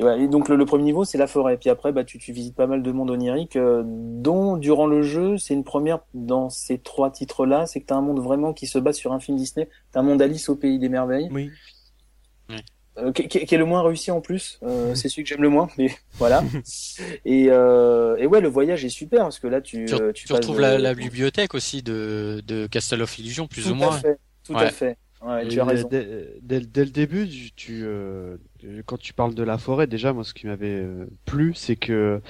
et, 0.00 0.02
voilà. 0.02 0.22
et, 0.22 0.26
donc 0.26 0.48
le, 0.48 0.64
premier 0.64 0.84
niveau 0.84 1.04
c'est 1.04 1.18
la 1.18 1.26
forêt 1.26 1.56
puis 1.56 1.70
après 1.70 1.92
bah 1.92 2.04
tu, 2.04 2.18
tu 2.18 2.32
visites 2.32 2.56
pas 2.56 2.66
mal 2.66 2.82
de 2.82 2.92
monde 2.92 3.10
onirique 3.10 3.56
euh, 3.56 3.82
dont 3.86 4.56
durant 4.56 4.86
le 4.86 5.02
jeu 5.02 5.38
c'est 5.38 5.54
une 5.54 5.64
première 5.64 6.00
dans 6.14 6.50
ces 6.50 6.78
trois 6.78 7.10
titres 7.10 7.46
là 7.46 7.66
c'est 7.66 7.80
que 7.80 7.86
tu 7.86 7.94
as 7.94 7.96
un 7.96 8.02
monde 8.02 8.20
vraiment 8.20 8.52
qui 8.52 8.66
se 8.66 8.78
base 8.78 8.96
sur 8.96 9.12
un 9.12 9.20
film 9.20 9.36
Disney 9.36 9.68
tu 9.92 9.98
un 9.98 10.02
monde 10.02 10.20
Alice 10.20 10.48
au 10.48 10.56
pays 10.56 10.78
des 10.78 10.88
merveilles 10.88 11.28
oui. 11.30 11.50
Euh, 12.98 13.12
qui, 13.12 13.28
qui, 13.28 13.54
est 13.54 13.58
le 13.58 13.64
moins 13.64 13.82
réussi 13.82 14.10
en 14.10 14.20
plus. 14.20 14.58
Euh, 14.62 14.94
c'est 14.94 15.08
celui 15.08 15.22
que 15.22 15.28
j'aime 15.28 15.42
le 15.42 15.48
moins, 15.48 15.68
mais 15.78 15.90
voilà. 16.14 16.42
et, 17.24 17.46
euh, 17.48 18.16
et 18.16 18.26
ouais, 18.26 18.40
le 18.40 18.48
voyage 18.48 18.84
est 18.84 18.90
super 18.90 19.22
parce 19.22 19.38
que 19.38 19.46
là, 19.46 19.60
tu 19.60 19.86
tu, 19.86 19.94
euh, 19.94 20.12
tu 20.12 20.30
retrouves 20.32 20.60
la, 20.60 20.78
la, 20.78 20.94
bibliothèque 20.94 21.54
aussi 21.54 21.82
de, 21.82 22.42
de 22.46 22.66
Castle 22.66 23.02
of 23.02 23.18
Illusion, 23.18 23.46
plus 23.46 23.64
tout 23.64 23.70
ou 23.70 23.74
moins. 23.74 23.94
À 23.94 24.00
fait, 24.00 24.18
tout 24.44 24.54
ouais. 24.54 24.64
à 24.64 24.70
fait. 24.70 24.98
Ouais, 25.22 25.46
tu 25.48 25.60
as 25.60 25.64
raison. 25.64 25.88
Dès, 25.88 26.38
dès, 26.42 26.60
dès, 26.60 26.84
le 26.84 26.90
début, 26.90 27.28
tu, 27.54 27.82
euh, 27.84 28.36
quand 28.86 28.98
tu 28.98 29.12
parles 29.12 29.34
de 29.34 29.42
la 29.42 29.58
forêt, 29.58 29.86
déjà, 29.86 30.12
moi, 30.12 30.24
ce 30.24 30.34
qui 30.34 30.46
m'avait 30.46 30.80
euh, 30.80 31.06
plu, 31.24 31.52
c'est 31.54 31.76
que 31.76 32.20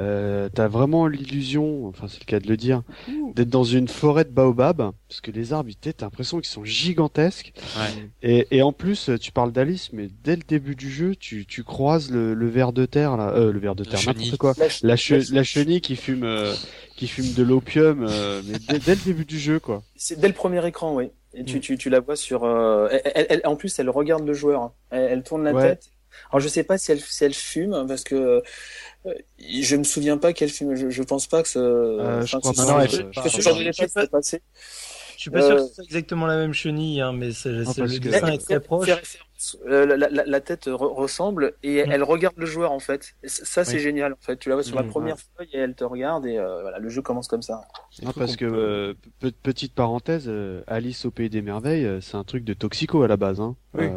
euh, 0.00 0.48
tu 0.54 0.60
as 0.60 0.68
vraiment 0.68 1.06
l'illusion, 1.06 1.86
enfin, 1.86 2.06
c'est 2.08 2.20
le 2.20 2.26
cas 2.26 2.40
de 2.40 2.48
le 2.48 2.56
dire, 2.56 2.82
d'être 3.34 3.48
dans 3.48 3.64
une 3.64 3.88
forêt 3.88 4.24
de 4.24 4.30
baobab, 4.30 4.92
parce 5.08 5.20
que 5.20 5.30
les 5.30 5.52
arbres, 5.52 5.70
t'as 5.80 5.92
l'impression 6.00 6.38
qu'ils 6.38 6.48
sont 6.48 6.64
gigantesques. 6.64 7.52
Ouais. 7.76 8.08
Et, 8.22 8.58
et 8.58 8.62
en 8.62 8.72
plus, 8.72 9.10
tu 9.20 9.32
parles 9.32 9.52
d'Alice, 9.52 9.92
mais 9.92 10.08
dès 10.24 10.36
le 10.36 10.42
début 10.46 10.74
du 10.74 10.90
jeu, 10.90 11.14
tu, 11.16 11.46
tu 11.46 11.64
croises 11.64 12.10
le, 12.10 12.34
le 12.34 12.48
ver 12.48 12.72
de 12.72 12.86
terre, 12.86 13.16
là, 13.16 13.30
euh, 13.30 13.52
le 13.52 13.58
ver 13.58 13.74
de 13.74 13.84
terre, 13.84 14.00
n'importe 14.06 14.36
quoi, 14.36 14.54
la, 14.58 14.68
la, 14.82 14.96
che 14.96 15.32
la, 15.32 15.42
chenille 15.42 15.80
qui 15.80 15.96
fume, 15.96 16.24
euh, 16.24 16.54
qui 16.96 17.08
fume 17.08 17.32
de 17.34 17.42
l'opium, 17.42 18.06
euh, 18.08 18.42
mais 18.46 18.58
dès, 18.68 18.78
dès, 18.78 18.94
le 18.94 19.04
début 19.04 19.24
du 19.24 19.38
jeu, 19.38 19.58
quoi. 19.58 19.82
C'est 19.96 20.20
dès 20.20 20.28
le 20.28 20.34
premier 20.34 20.64
écran, 20.66 20.94
oui. 20.94 21.10
Et 21.34 21.44
tu, 21.44 21.60
tu, 21.60 21.76
tu 21.78 21.90
la 21.90 22.00
vois 22.00 22.16
sur. 22.16 22.44
Euh, 22.44 22.88
elle, 23.14 23.26
elle, 23.28 23.40
en 23.44 23.54
plus, 23.56 23.78
elle 23.78 23.90
regarde 23.90 24.26
le 24.26 24.32
joueur. 24.34 24.62
Hein. 24.62 24.72
Elle, 24.90 25.04
elle, 25.12 25.22
tourne 25.22 25.44
la 25.44 25.52
Ouais. 25.52 25.62
tête. 25.62 25.84
Alors, 26.30 26.40
je 26.40 26.48
sais 26.48 26.64
pas 26.64 26.78
si 26.78 26.90
elle, 26.90 27.00
si 27.00 27.22
elle 27.24 27.34
fume, 27.34 27.84
parce 27.86 28.02
que 28.02 28.42
euh, 29.06 29.14
je 29.38 29.76
me 29.76 29.84
souviens 29.84 30.16
pas 30.18 30.32
qu'elle 30.32 30.48
fume. 30.50 30.74
Je, 30.74 30.88
je 30.90 31.02
pense 31.02 31.26
pas 31.26 31.42
que 31.42 31.48
ce. 31.48 31.58
Euh, 31.58 32.24
je 32.24 32.36
crois 32.38 32.52
que 32.52 32.56
pas, 32.56 32.62
ce- 32.64 32.68
non, 32.68 32.78
que 32.78 32.82
elle- 32.82 32.90
ce 32.90 32.96
je- 32.96 33.02
je- 33.40 33.66
je 33.66 33.72
sais 33.72 33.88
s'est 33.88 34.06
passé. 34.08 34.42
Je 35.18 35.22
suis 35.22 35.30
pas 35.32 35.42
sûr 35.42 35.56
Euh, 35.56 35.66
que 35.66 35.72
c'est 35.74 35.82
exactement 35.82 36.26
la 36.28 36.36
même 36.36 36.52
chenille, 36.52 37.00
hein, 37.00 37.12
mais 37.12 37.32
c'est, 37.32 37.64
c'est- 37.64 37.80
parce 37.80 37.92
le 37.92 37.98
que- 37.98 38.04
dessin 38.04 38.28
est 38.28 38.38
très 38.38 38.60
proche. 38.60 38.88
Euh, 39.68 39.84
la, 39.84 40.08
la, 40.08 40.24
la 40.24 40.40
tête 40.40 40.66
re- 40.68 40.94
ressemble 40.94 41.54
et 41.64 41.84
Mm. 41.84 41.90
elle 41.90 42.02
regarde 42.04 42.34
le 42.38 42.46
joueur 42.46 42.70
en 42.70 42.78
fait. 42.78 43.14
Et 43.24 43.28
c- 43.28 43.42
Ça 43.44 43.64
c'est 43.64 43.74
Oui. 43.74 43.80
génial 43.80 44.12
en 44.12 44.16
fait. 44.20 44.36
Tu 44.36 44.48
la 44.48 44.54
vois 44.54 44.62
sur 44.62 44.76
la 44.76 44.84
Mm, 44.84 44.90
première 44.90 45.16
feuille 45.18 45.48
et 45.52 45.58
elle 45.58 45.74
te 45.74 45.82
regarde 45.82 46.24
et 46.26 46.38
euh, 46.38 46.60
voilà 46.62 46.78
le 46.78 46.88
jeu 46.88 47.02
commence 47.02 47.26
comme 47.26 47.42
ça. 47.42 47.62
Non, 48.04 48.12
parce 48.12 48.36
qu'on 48.36 48.46
que, 48.46 48.52
euh, 48.52 48.94
petite 49.42 49.74
parenthèse, 49.74 50.26
euh, 50.28 50.62
Alice 50.68 51.04
au 51.04 51.10
Pays 51.10 51.30
des 51.30 51.42
Merveilles, 51.42 51.84
euh, 51.84 52.00
c'est 52.00 52.16
un 52.16 52.22
truc 52.24 52.44
de 52.44 52.54
toxico 52.54 53.02
à 53.02 53.08
la 53.08 53.16
base. 53.16 53.40
Hein. 53.40 53.56
Oui. 53.74 53.86
Euh, 53.86 53.96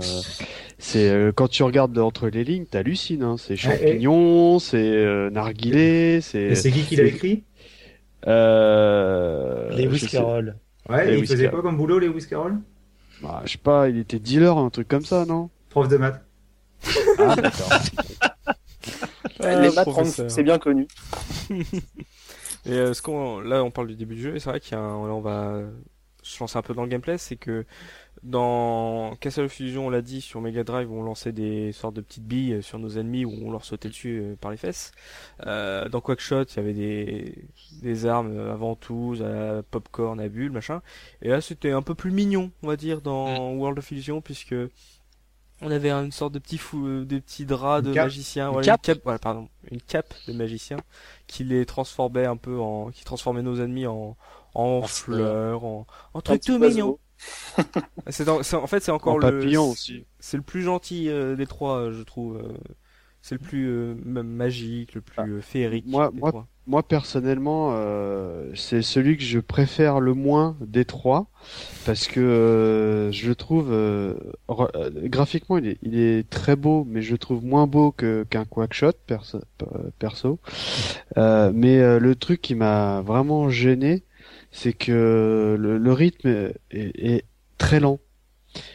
c'est 0.79 1.09
euh, 1.11 1.31
quand 1.31 1.47
tu 1.49 1.61
regardes 1.61 1.97
entre 1.99 2.29
les 2.29 2.43
lignes, 2.43 2.65
t'hallucines. 2.65 3.21
Hein. 3.23 3.35
C'est 3.37 3.53
Ah, 3.53 3.75
et- 3.75 3.79
champignons, 3.79 4.57
c'est 4.57 4.77
euh, 4.77 5.29
narguilé, 5.29 6.15
Et 6.17 6.21
c'est. 6.21 6.55
c'est 6.55 6.71
qui 6.71 6.81
qui 6.83 6.95
l'a 6.95 7.03
écrit? 7.03 7.43
Euh, 8.27 9.69
Lewis 9.71 9.99
sais- 9.99 10.07
Carroll. 10.07 10.55
Ouais, 10.89 11.11
Lewis 11.11 11.19
il 11.19 11.27
faisait 11.27 11.49
quoi 11.49 11.61
comme 11.61 11.77
boulot, 11.77 11.99
Lewis 11.99 12.25
Carroll 12.27 12.57
Bah, 13.21 13.41
je 13.45 13.51
sais 13.53 13.57
pas, 13.57 13.89
il 13.89 13.97
était 13.97 14.19
dealer, 14.19 14.57
un 14.57 14.69
truc 14.69 14.87
comme 14.87 15.05
ça, 15.05 15.25
non? 15.25 15.49
Prof 15.69 15.87
de 15.87 15.97
maths. 15.97 16.21
Ah, 17.19 17.35
d'accord. 17.35 17.69
Les 19.39 19.69
maths, 19.69 19.85
professeur. 19.85 20.29
c'est 20.29 20.43
bien 20.43 20.59
connu. 20.59 20.87
Et 22.65 22.73
euh, 22.73 22.93
ce 22.93 23.01
qu'on, 23.01 23.39
là, 23.39 23.63
on 23.63 23.71
parle 23.71 23.87
du 23.87 23.95
début 23.95 24.15
du 24.15 24.21
jeu, 24.21 24.35
et 24.35 24.39
c'est 24.39 24.49
vrai 24.49 24.59
qu'il 24.59 24.73
y 24.73 24.75
a 24.75 24.83
un, 24.83 25.07
là, 25.07 25.13
on 25.13 25.21
va 25.21 25.61
se 26.21 26.39
lancer 26.39 26.57
un 26.57 26.61
peu 26.61 26.75
dans 26.75 26.83
le 26.83 26.89
gameplay, 26.89 27.17
c'est 27.17 27.35
que 27.35 27.65
dans 28.23 29.15
Castle 29.19 29.45
of 29.45 29.59
Illusion, 29.59 29.87
on 29.87 29.89
l'a 29.89 30.01
dit, 30.01 30.21
sur 30.21 30.41
Mega 30.41 30.63
Drive, 30.63 30.91
on 30.91 31.01
lançait 31.01 31.31
des 31.31 31.71
sortes 31.71 31.95
de 31.95 32.01
petites 32.01 32.25
billes 32.25 32.61
sur 32.61 32.77
nos 32.77 32.89
ennemis, 32.97 33.25
où 33.25 33.33
on 33.43 33.51
leur 33.51 33.65
sautait 33.65 33.89
dessus 33.89 34.19
euh, 34.21 34.35
par 34.39 34.51
les 34.51 34.57
fesses. 34.57 34.91
Euh, 35.47 35.89
dans 35.89 36.01
Quackshot, 36.01 36.43
il 36.43 36.55
y 36.55 36.59
avait 36.59 36.73
des, 36.73 37.45
des 37.81 38.05
armes 38.05 38.37
euh, 38.37 38.53
avant 38.53 38.75
tout, 38.75 39.15
à 39.23 39.63
popcorn, 39.63 40.19
à 40.19 40.27
bulles, 40.29 40.51
machin. 40.51 40.81
Et 41.21 41.29
là, 41.29 41.41
c'était 41.41 41.71
un 41.71 41.81
peu 41.81 41.95
plus 41.95 42.11
mignon, 42.11 42.51
on 42.61 42.67
va 42.67 42.75
dire, 42.75 43.01
dans 43.01 43.53
World 43.53 43.79
of 43.79 43.91
Illusion, 43.91 44.21
puisque 44.21 44.55
on 45.63 45.69
avait 45.69 45.91
une 45.91 46.11
sorte 46.11 46.33
de 46.33 46.39
petit 46.39 46.57
fou, 46.57 46.87
euh, 46.87 47.05
de 47.05 47.19
petit 47.19 47.45
drap 47.45 47.79
Une 47.79 47.85
de 47.85 47.93
magicien, 47.93 48.47
Une 48.47 48.53
voilà, 48.53 48.65
cape. 48.65 48.87
une 48.87 48.93
cape, 48.95 49.03
voilà, 49.03 49.19
pardon, 49.19 49.47
une 49.69 49.81
cape 49.81 50.13
de 50.27 50.33
magicien 50.33 50.77
qui 51.27 51.43
les 51.43 51.65
transformait 51.65 52.25
un 52.25 52.37
peu 52.37 52.59
en, 52.59 52.89
qui 52.91 53.03
transformait 53.03 53.43
nos 53.43 53.57
ennemis 53.57 53.85
en, 53.87 54.15
en, 54.55 54.63
En 54.63 54.81
fleurs, 54.83 55.63
en, 55.63 55.85
en 56.13 56.21
trucs 56.21 56.41
tout 56.43 56.57
mignons. 56.57 56.97
C'est 58.09 58.27
en, 58.29 58.41
fait, 58.67 58.79
c'est 58.81 58.91
encore 58.91 59.13
En 59.15 59.17
le, 59.17 59.41
c'est 60.19 60.37
le 60.37 60.43
plus 60.43 60.61
gentil 60.63 61.09
euh, 61.09 61.35
des 61.35 61.45
trois, 61.45 61.77
euh, 61.77 61.93
je 61.93 62.03
trouve. 62.03 62.37
euh, 62.37 62.53
C'est 63.21 63.35
le 63.35 63.39
plus 63.39 63.67
euh, 63.67 63.95
ma- 64.03 64.23
magique, 64.23 64.95
le 64.95 65.01
plus 65.01 65.15
Ah. 65.17 65.25
euh, 65.27 65.41
féerique. 65.41 65.85
Moi- 65.87 66.11
des 66.11 66.19
moi, 66.19 66.31
trois. 66.31 66.47
Moi 66.67 66.83
personnellement, 66.83 67.71
euh, 67.73 68.51
c'est 68.55 68.81
celui 68.83 69.17
que 69.17 69.23
je 69.23 69.39
préfère 69.39 69.99
le 69.99 70.13
moins 70.13 70.55
des 70.61 70.85
trois 70.85 71.27
parce 71.85 72.07
que 72.07 72.19
euh, 72.19 73.11
je 73.11 73.27
le 73.27 73.35
trouve 73.35 73.71
graphiquement 75.05 75.57
il 75.57 75.67
est, 75.67 75.77
il 75.81 75.99
est 75.99 76.29
très 76.29 76.55
beau, 76.55 76.85
mais 76.87 77.01
je 77.01 77.11
le 77.13 77.17
trouve 77.17 77.43
moins 77.43 77.67
beau 77.67 77.91
que 77.91 78.25
qu'un 78.29 78.45
Quackshot 78.45 78.93
perso. 79.07 79.39
perso. 79.99 80.39
Euh, 81.17 81.51
mais 81.53 81.79
euh, 81.79 81.99
le 81.99 82.15
truc 82.15 82.41
qui 82.41 82.55
m'a 82.55 83.01
vraiment 83.01 83.49
gêné, 83.49 84.03
c'est 84.51 84.73
que 84.73 85.55
le, 85.59 85.77
le 85.77 85.93
rythme 85.93 86.27
est, 86.27 86.53
est 86.71 87.25
très 87.57 87.79
lent. 87.79 87.99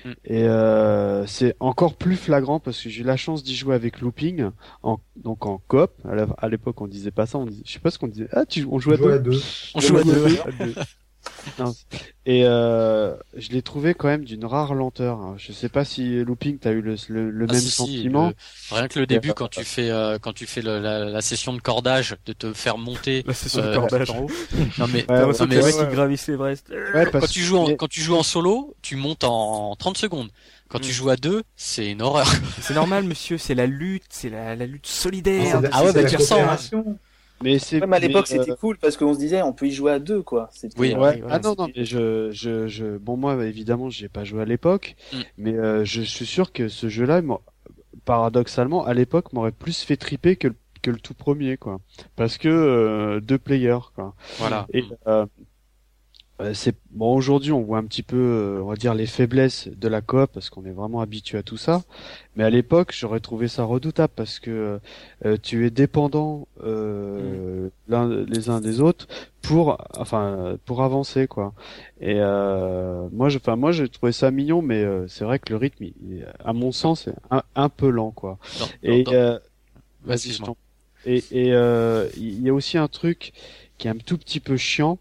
Mm. 0.05 0.11
Et 0.25 0.45
euh, 0.45 1.27
c'est 1.27 1.55
encore 1.61 1.97
plus 1.97 2.17
flagrant 2.17 2.61
parce 2.61 2.81
que 2.83 2.89
j'ai 2.89 3.03
eu 3.03 3.05
la 3.05 3.17
chance 3.17 3.43
d'y 3.43 3.55
jouer 3.55 3.75
avec 3.75 4.01
Looping, 4.01 4.51
en, 4.83 4.99
donc 5.17 5.47
en 5.47 5.59
coop. 5.69 5.93
À 6.39 6.49
l'époque, 6.49 6.81
on 6.81 6.87
disait 6.87 7.11
pas 7.11 7.27
ça. 7.27 7.39
On 7.39 7.47
disait, 7.47 7.63
je 7.67 7.73
sais 7.73 7.79
pas 7.79 7.91
ce 7.91 7.99
qu'on 7.99 8.09
disait. 8.09 8.29
Ah, 8.33 8.47
tu, 8.47 8.67
on 8.71 8.79
joue 8.79 8.93
à 8.93 8.97
deux. 8.97 9.13
à 9.13 9.19
deux. 9.19 9.41
On 9.75 9.81
joue 9.81 9.99
à 9.99 10.03
deux. 10.03 10.75
Non. 11.59 11.75
Et 12.27 12.43
euh, 12.45 13.15
je 13.37 13.51
l'ai 13.51 13.63
trouvé 13.63 13.95
quand 13.95 14.09
même 14.09 14.25
d'une 14.25 14.45
rare 14.45 14.75
lenteur. 14.75 15.19
hein. 15.21 15.35
Je 15.39 15.53
sais 15.53 15.69
pas 15.69 15.85
si 15.85 16.23
Looping, 16.25 16.59
t'as 16.59 16.73
eu 16.73 16.81
le, 16.83 16.97
le, 17.09 17.31
le 17.31 17.47
Ah, 17.49 17.53
même 17.53 17.61
si, 17.61 17.67
si, 17.71 17.77
sentiment. 17.77 18.29
le- 18.29 18.77
rien 18.77 18.89
que 18.89 18.99
le 18.99 19.07
début, 19.07 19.33
quand 19.33 19.49
tu 19.49 19.65
fais 19.65 19.91
euh, 19.91 20.19
quand 20.21 20.33
tu 20.35 20.45
fais 20.47 20.61
le- 20.61 20.81
la, 20.81 21.05
la 21.05 21.21
session 21.23 21.53
de 21.55 21.61
cordage, 21.61 22.17
de 22.27 22.33
te 22.33 22.53
faire 22.53 22.79
monter. 22.79 23.23
Là, 23.27 23.33
c'est 23.35 23.49
sur 23.49 23.61
euh, 23.65 23.71
le 23.73 23.79
cordage. 23.79 24.11
en 24.11 24.19
haut. 24.23 24.31
Non 24.79 24.87
mais, 24.93 25.09
Ouais, 25.11 25.21
non, 25.21 25.47
mais 25.49 25.63
ouais. 25.63 25.73
qui 25.73 25.95
gravissent 25.95 26.27
l'Everest. 26.29 26.69
Ouais, 26.95 27.07
quand 27.11 27.27
tu 27.27 27.41
joues 27.43 27.59
en, 27.59 27.69
mais- 27.69 27.77
quand 27.77 27.89
tu 27.89 28.01
joues 28.01 28.17
en 28.17 28.23
solo, 28.23 28.75
tu 28.83 28.97
montes 28.97 29.25
en 29.25 29.75
30 29.77 29.97
secondes. 29.97 30.29
Quand 30.69 30.81
tu 30.81 30.89
Mm. 30.91 30.95
joues 30.95 31.11
à 31.11 31.17
deux, 31.17 31.43
c'est 31.55 31.89
une 31.93 32.03
horreur. 32.03 32.27
C'est 32.61 32.75
normal, 32.75 33.05
monsieur. 33.05 33.39
C'est 33.39 33.55
la 33.55 33.67
lutte, 33.67 34.03
c'est 34.11 34.31
la, 34.31 34.57
la 34.57 34.67
lutte 34.67 34.89
solidaire. 34.89 35.59
De 35.61 35.69
la- 35.69 35.71
Ah 35.73 35.85
ouais, 35.85 35.93
bah, 35.93 36.01
de 36.01 36.05
la 36.05 36.11
tu 36.11 36.17
ressens, 36.17 36.41
hein. 36.43 36.97
Mais 37.43 37.59
c'est. 37.59 37.81
Même 37.81 37.93
à 37.93 37.99
l'époque, 37.99 38.27
mais, 38.31 38.39
euh, 38.39 38.43
c'était 38.45 38.57
cool 38.59 38.79
parce 38.79 38.97
qu'on 38.97 39.15
se 39.15 39.19
disait, 39.19 39.43
on 39.43 39.53
peut 39.53 39.67
y 39.67 39.73
jouer 39.73 39.93
à 39.93 39.99
deux, 39.99 40.23
quoi. 40.23 40.49
C'était, 40.53 40.79
Oui. 40.81 40.93
euh, 40.95 40.99
Ouais. 41.01 41.19
voilà, 41.21 41.35
ah 41.35 41.39
non 41.39 41.55
non 41.59 41.69
mais 41.77 41.85
je 41.85 42.31
je 42.33 42.67
je 42.69 42.97
bon 42.99 43.17
moi 43.17 43.45
évidemment 43.45 43.91
j'ai 43.91 44.09
pas 44.09 44.25
joué 44.25 44.43
à 44.43 44.45
l'époque 44.45 44.97
Mm. 45.13 45.17
mais 45.39 45.55
euh, 45.55 45.85
je 45.85 46.03
suis 46.03 46.27
sûr 46.27 46.53
que 46.53 46.69
ce 46.69 46.89
jeu-là 46.89 47.21
paradoxalement 48.05 48.85
à 48.85 48.95
l'époque 48.95 49.33
m'aurait 49.33 49.53
plus 49.53 49.83
fait 49.83 49.97
triper 49.97 50.37
que 50.37 50.49
le, 50.49 50.55
que 50.83 50.91
le 50.91 50.99
tout 50.99 51.15
premier 51.15 51.57
quoi 51.57 51.81
parce 52.15 52.39
que 52.39 52.49
euh, 52.49 53.21
deux 53.21 53.39
players 53.39 53.79
quoi 53.95 54.15
Voilà. 54.39 54.67
et 54.73 54.85
euh, 55.07 55.27
c'est 56.53 56.77
bon 56.91 57.15
aujourd'hui 57.15 57.53
on 57.53 57.63
voit 57.63 57.79
un 57.79 57.85
petit 57.85 58.03
peu 58.03 58.17
euh, 58.17 58.61
on 58.63 58.67
va 58.67 58.77
dire 58.77 58.95
les 58.95 59.07
faiblesses 59.07 59.69
de 59.69 59.89
la 59.89 60.03
coop 60.03 60.31
parce 60.33 60.51
qu'on 60.51 60.67
est 60.67 60.73
vraiment 60.73 61.01
habitué 61.01 61.39
à 61.39 61.43
tout 61.43 61.57
ça. 61.57 61.83
Mais 62.37 62.45
à 62.45 62.51
l'époque 62.51 62.93
j'aurais 62.93 63.21
trouvé 63.21 63.49
ça 63.49 63.65
redoutable 63.65 64.13
parce 64.15 64.39
que 64.39 64.79
euh, 65.25 65.37
tu 65.43 65.67
es 65.67 65.71
dépendant 65.71 66.47
euh, 66.63 67.71
l'un 67.89 68.09
les 68.27 68.51
uns 68.51 68.61
des 68.61 68.81
autres 68.81 69.09
pour 69.41 69.79
enfin 69.97 70.59
pour 70.67 70.83
avancer 70.83 71.27
quoi. 71.27 71.55
Et 72.03 72.17
moi 72.17 73.29
je 73.29 73.39
enfin 73.39 73.57
moi 73.57 73.73
j'ai 73.73 73.89
trouvé 73.89 74.13
ça 74.13 74.31
mignon 74.31 74.61
mais 74.61 74.85
c'est 75.09 75.25
vrai 75.25 75.39
que 75.39 75.51
le 75.51 75.57
rythme 75.57 75.87
à 76.45 76.53
mon 76.53 76.71
sens 76.71 77.09
est 77.09 77.15
un, 77.55 77.69
peu 77.71 77.89
lent 77.89 78.11
quoi. 78.11 78.39
Et 78.83 79.05
vas-y 80.05 80.39
et 81.07 81.25
et 81.31 81.49
il 82.17 82.43
y 82.43 82.51
a 82.51 82.53
aussi 82.53 82.77
un 82.77 82.89
truc 82.89 83.33
qui 83.79 83.89
est 83.89 83.91
un 83.91 83.97
tout 83.97 84.19
petit 84.19 84.41
peu 84.41 84.57
chiant 84.57 84.99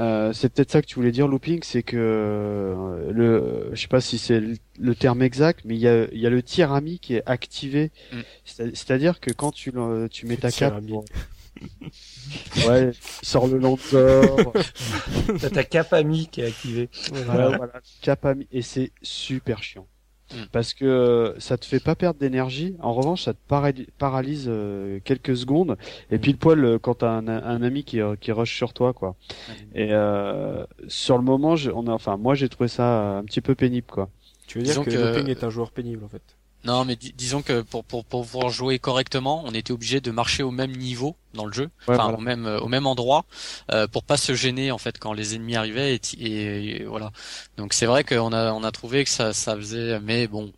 euh, 0.00 0.32
c'est 0.32 0.48
peut-être 0.48 0.70
ça 0.70 0.80
que 0.80 0.86
tu 0.86 0.94
voulais 0.94 1.12
dire, 1.12 1.28
looping, 1.28 1.62
c'est 1.62 1.82
que 1.82 1.96
euh, 1.98 3.12
le, 3.12 3.70
je 3.72 3.80
sais 3.80 3.88
pas 3.88 4.00
si 4.00 4.16
c'est 4.16 4.40
le, 4.78 4.94
terme 4.94 5.20
exact, 5.20 5.60
mais 5.66 5.74
il 5.74 5.80
y 5.80 5.88
a, 5.88 6.06
y 6.12 6.26
a 6.26 6.30
le 6.30 6.42
tir 6.42 6.72
ami 6.72 6.98
qui 6.98 7.16
est 7.16 7.22
activé. 7.26 7.90
Mm. 8.12 8.20
C'est-à-dire 8.44 9.20
que 9.20 9.30
quand 9.30 9.52
tu, 9.52 9.72
tu 10.10 10.26
mets 10.26 10.38
ta 10.38 10.50
cape, 10.50 10.82
ouais, 12.66 12.92
il 12.92 13.26
sort 13.26 13.46
le 13.46 13.58
lanceur. 13.58 14.52
T'as 15.40 15.50
ta 15.50 15.64
cape 15.64 15.92
ami 15.92 16.28
qui 16.28 16.40
est 16.40 16.46
activée. 16.46 16.88
Voilà, 17.12 17.56
voilà, 17.56 17.72
cap 18.00 18.24
ami, 18.24 18.46
et 18.50 18.62
c'est 18.62 18.92
super 19.02 19.62
chiant. 19.62 19.86
Mm. 20.32 20.36
parce 20.52 20.74
que 20.74 20.84
euh, 20.84 21.38
ça 21.40 21.58
te 21.58 21.64
fait 21.64 21.80
pas 21.80 21.94
perdre 21.94 22.20
d'énergie. 22.20 22.76
En 22.80 22.92
revanche, 22.92 23.24
ça 23.24 23.34
te 23.34 23.38
paralyse 23.98 24.46
euh, 24.48 25.00
quelques 25.04 25.36
secondes. 25.36 25.76
Et 26.10 26.16
mm. 26.16 26.20
puis 26.20 26.32
le 26.32 26.38
poil 26.38 26.64
euh, 26.64 26.78
quand 26.78 26.94
t'as 26.94 27.10
un, 27.10 27.28
un 27.28 27.62
ami 27.62 27.84
qui, 27.84 28.00
qui 28.20 28.32
rush 28.32 28.56
sur 28.56 28.72
toi, 28.72 28.92
quoi. 28.92 29.16
Et 29.74 29.90
sur 30.88 31.18
le 31.18 31.24
moment, 31.24 31.54
on 31.74 31.86
a, 31.86 31.92
enfin 31.92 32.16
moi 32.16 32.34
j'ai 32.34 32.48
trouvé 32.48 32.68
ça 32.68 33.18
un 33.18 33.24
petit 33.24 33.40
peu 33.40 33.54
pénible, 33.54 33.86
quoi. 33.90 34.08
Tu 34.46 34.58
veux 34.58 34.64
dire 34.64 34.82
que, 34.82 34.90
que... 34.90 35.28
est 35.28 35.44
un 35.44 35.50
joueur 35.50 35.70
pénible 35.70 36.04
en 36.04 36.08
fait 36.08 36.22
non, 36.64 36.84
mais 36.84 36.96
disons 36.96 37.40
que 37.40 37.62
pour, 37.62 37.84
pour, 37.84 38.04
pour 38.04 38.26
pouvoir 38.26 38.50
jouer 38.50 38.78
correctement, 38.78 39.42
on 39.46 39.52
était 39.52 39.72
obligé 39.72 40.00
de 40.00 40.10
marcher 40.10 40.42
au 40.42 40.50
même 40.50 40.72
niveau 40.72 41.16
dans 41.32 41.46
le 41.46 41.52
jeu, 41.52 41.70
enfin 41.86 42.12
au 42.12 42.20
même 42.20 42.46
au 42.46 42.68
même 42.68 42.86
endroit, 42.86 43.24
euh, 43.72 43.86
pour 43.86 44.04
pas 44.04 44.16
se 44.16 44.34
gêner 44.34 44.70
en 44.70 44.78
fait 44.78 44.98
quand 44.98 45.12
les 45.12 45.34
ennemis 45.34 45.56
arrivaient 45.56 45.98
et, 46.18 46.84
voilà. 46.84 47.12
Donc 47.56 47.72
c'est 47.72 47.86
vrai 47.86 48.04
qu'on 48.04 48.32
a 48.32 48.52
on 48.52 48.62
a 48.62 48.70
trouvé 48.72 49.04
que 49.04 49.10
ça 49.10 49.32
ça 49.32 49.56
faisait, 49.56 50.00
mais 50.00 50.26
bon, 50.26 50.52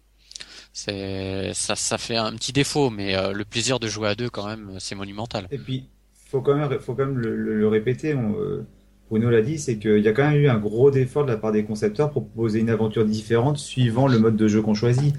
c'est 0.73 1.53
ça 1.55 1.77
ça 1.77 1.99
fait 1.99 2.17
un 2.17 2.33
petit 2.35 2.53
défaut, 2.53 2.91
mais 2.91 3.15
euh, 3.15 3.33
le 3.33 3.45
plaisir 3.45 3.79
de 3.79 3.87
jouer 3.87 4.09
à 4.09 4.15
deux 4.17 4.31
quand 4.31 4.47
même 4.47 4.77
c'est 4.81 4.97
monumental. 4.97 5.47
Et 5.53 5.59
puis 5.59 5.89
faut 6.31 6.41
quand 6.41 6.57
même 6.57 6.81
faut 6.81 6.95
quand 6.95 7.07
même 7.07 7.19
le, 7.19 7.37
le, 7.37 7.69
répéter. 7.69 8.15
On, 8.15 8.35
euh, 8.41 8.67
Bruno 9.13 9.29
l'a 9.29 9.43
dit, 9.43 9.59
c'est 9.59 9.77
qu'il 9.77 9.99
y 9.99 10.09
a 10.09 10.13
quand 10.13 10.31
même 10.31 10.41
eu 10.41 10.49
un 10.49 10.57
gros 10.57 10.91
effort 10.91 11.27
de 11.27 11.31
la 11.31 11.37
part 11.37 11.53
des 11.53 11.65
concepteurs 11.65 12.11
pour 12.11 12.25
proposer 12.25 12.61
une 12.61 12.71
aventure 12.71 13.05
différente 13.05 13.59
suivant 13.59 14.09
le 14.09 14.19
mode 14.19 14.37
de 14.37 14.49
jeu 14.49 14.63
qu'on 14.63 14.73
choisit. 14.73 15.15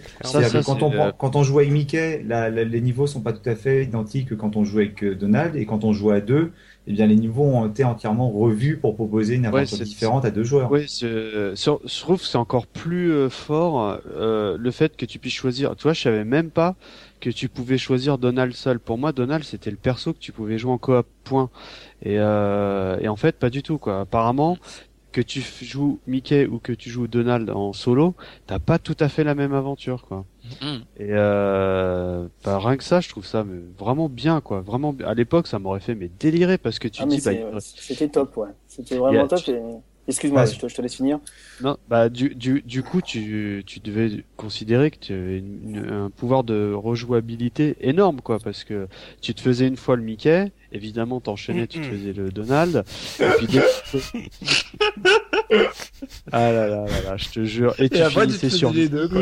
quand, 0.65 0.82
on 0.82 1.11
quand 1.11 1.36
on 1.36 1.44
joue 1.44 1.60
avec 1.60 1.72
Mickey, 1.72 2.26
les 2.26 2.82
niveaux 2.82 3.06
sont 3.06 3.22
pas 3.22 3.34
tout 3.34 3.48
à 3.48 3.53
fait 3.53 3.84
identiques 3.84 4.30
que 4.30 4.34
quand 4.34 4.56
on 4.56 4.64
joue 4.64 4.80
avec 4.80 5.03
euh, 5.03 5.14
Donald, 5.14 5.56
et 5.56 5.68
quand 5.68 5.84
on 5.84 5.94
joue 5.94 6.10
à 6.10 6.22
deux, 6.22 6.53
eh 6.88 6.94
bien 6.94 7.06
les 7.06 7.15
niveaux 7.15 7.44
ont 7.44 7.68
été 7.68 7.84
entièrement 7.84 8.32
revus 8.32 8.78
pour 8.78 8.95
proposer 8.95 9.36
une 9.36 9.45
aventure 9.45 9.78
différente 9.78 10.26
à 10.26 10.32
deux 10.32 10.44
joueurs. 10.44 10.72
Oui, 10.72 10.88
je 10.90 11.53
trouve 12.02 12.20
que 12.20 12.26
c'est 12.26 12.40
encore 12.40 12.65
plus 12.65 13.11
euh, 13.11 13.30
fort 13.30 13.99
euh, 14.15 14.57
le 14.60 14.72
fait 14.72 14.98
que 14.98 15.06
tu 15.06 15.20
puisses 15.20 15.34
choisir. 15.34 15.76
Tu 15.76 15.84
vois, 15.84 15.94
je 15.94 16.02
savais 16.02 16.26
même 16.26 16.49
pas 16.49 16.76
que 17.22 17.30
tu 17.30 17.48
pouvais 17.48 17.78
choisir 17.78 18.18
Donald 18.18 18.53
seul. 18.53 18.80
Pour 18.80 18.98
moi, 18.98 19.11
Donald 19.11 19.44
c'était 19.44 19.72
le 19.72 19.78
perso 19.78 20.14
que 20.14 20.20
tu 20.20 20.32
pouvais 20.32 20.57
jouer 20.57 20.72
en 20.72 20.80
coop. 20.80 21.06
Point. 21.24 21.49
Et, 22.04 22.20
euh, 22.20 23.00
et 23.00 23.08
en 23.08 23.16
fait, 23.16 23.38
pas 23.38 23.50
du 23.50 23.64
tout 23.64 23.78
quoi. 23.78 24.02
Apparemment, 24.02 24.58
que 25.14 25.22
tu 25.22 25.42
joues 25.62 26.00
Mickey 26.08 26.46
ou 26.48 26.60
que 26.60 26.74
tu 26.74 26.90
joues 26.90 27.08
Donald 27.08 27.50
en 27.50 27.72
solo, 27.72 28.16
t'as 28.48 28.60
pas 28.60 28.80
tout 28.80 28.98
à 29.00 29.08
fait 29.08 29.24
la 29.24 29.36
même 29.36 29.54
aventure 29.54 30.06
quoi. 30.08 30.26
Mm. 30.62 30.78
Et 30.98 31.10
euh, 31.12 32.28
bah, 32.44 32.60
rien 32.60 32.76
que 32.76 32.84
ça, 32.84 33.00
je 33.00 33.08
trouve 33.08 33.26
ça 33.26 33.46
vraiment 33.78 34.10
bien 34.10 34.42
quoi. 34.42 34.62
Vraiment, 34.62 34.94
à 35.06 35.14
l'époque, 35.14 35.48
ça 35.48 35.60
m'aurait 35.60 35.80
fait 35.80 35.96
mais 35.96 36.10
délirer 36.20 36.58
parce 36.58 36.80
que 36.80 36.88
tu 36.90 37.04
ah, 37.04 37.06
dis 37.06 37.22
bah, 37.22 37.32
c'était 37.60 38.10
top 38.10 38.36
ouais. 38.38 38.50
C'était 38.68 38.98
vraiment 38.98 39.28
top. 39.28 39.48
Et... 39.48 39.62
Excuse-moi, 40.08 40.46
je, 40.46 40.58
te, 40.58 40.82
laisse 40.82 40.96
finir. 40.96 41.20
Non, 41.62 41.78
bah 41.88 42.10
du 42.10 42.34
du 42.36 42.62
du 42.66 42.84
coup 42.84 43.02
tu 43.02 43.64
tu 43.66 43.80
devais 43.80 44.26
considérer 44.36 44.92
que 44.92 44.98
tu 45.00 45.14
avais 45.14 45.42
un 45.90 46.10
pouvoir 46.10 46.44
de 46.44 46.74
rejouabilité 46.74 47.78
énorme 47.80 48.20
quoi 48.20 48.38
parce 48.40 48.66
que 48.66 48.90
tu 49.22 49.34
te 49.34 49.40
faisais 49.40 49.66
une 49.66 49.78
fois 49.78 49.96
le 49.96 50.04
Mickey, 50.04 50.52
évidemment 50.74 51.22
t'enchaînais, 51.22 51.68
tu 51.68 51.80
te 51.80 51.86
faisais 51.86 52.12
le 52.12 52.32
Donald, 52.32 52.84
et 53.20 53.26
puis 53.38 53.48
ah 56.34 56.52
là 56.52 56.68
là 56.68 56.86
là 56.86 57.02
là, 57.02 57.18
je 57.18 57.30
te 57.30 57.46
jure, 57.46 57.74
et, 57.80 57.90
tu 57.90 58.04
finissais 58.04 58.50
sur 58.50 58.74
les 58.74 58.90
deux 58.90 59.08
quoi. 59.08 59.22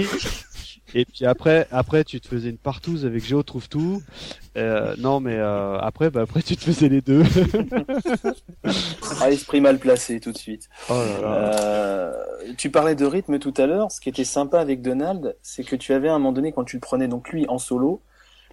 Et 0.93 1.05
puis 1.05 1.26
après, 1.26 1.68
après 1.72 2.03
tu 2.03 2.19
te 2.19 2.27
faisais 2.27 2.49
une 2.49 2.57
partouze 2.57 3.05
avec 3.05 3.23
Géo 3.23 3.43
trouve 3.43 3.69
tout. 3.69 4.01
Euh, 4.57 4.95
non, 4.97 5.19
mais 5.19 5.35
euh, 5.38 5.77
après, 5.80 6.09
bah 6.09 6.22
après 6.22 6.41
tu 6.41 6.57
te 6.57 6.63
faisais 6.63 6.89
les 6.89 7.01
deux. 7.01 7.23
ah, 9.22 9.31
esprit 9.31 9.61
mal 9.61 9.80
placé 9.80 10.19
tout 10.19 10.31
de 10.31 10.38
suite. 10.38 10.69
Oh 10.89 10.93
là 10.93 11.22
là. 11.22 11.27
Euh, 11.27 12.13
tu 12.57 12.69
parlais 12.69 12.95
de 12.95 13.05
rythme 13.05 13.39
tout 13.39 13.53
à 13.57 13.65
l'heure. 13.65 13.91
Ce 13.91 14.01
qui 14.01 14.09
était 14.09 14.23
sympa 14.23 14.59
avec 14.59 14.81
Donald, 14.81 15.35
c'est 15.41 15.63
que 15.63 15.76
tu 15.76 15.93
avais 15.93 16.09
à 16.09 16.13
un 16.13 16.19
moment 16.19 16.34
donné 16.34 16.51
quand 16.51 16.63
tu 16.63 16.76
le 16.76 16.81
prenais 16.81 17.07
donc 17.07 17.30
lui 17.30 17.45
en 17.47 17.57
solo, 17.57 18.01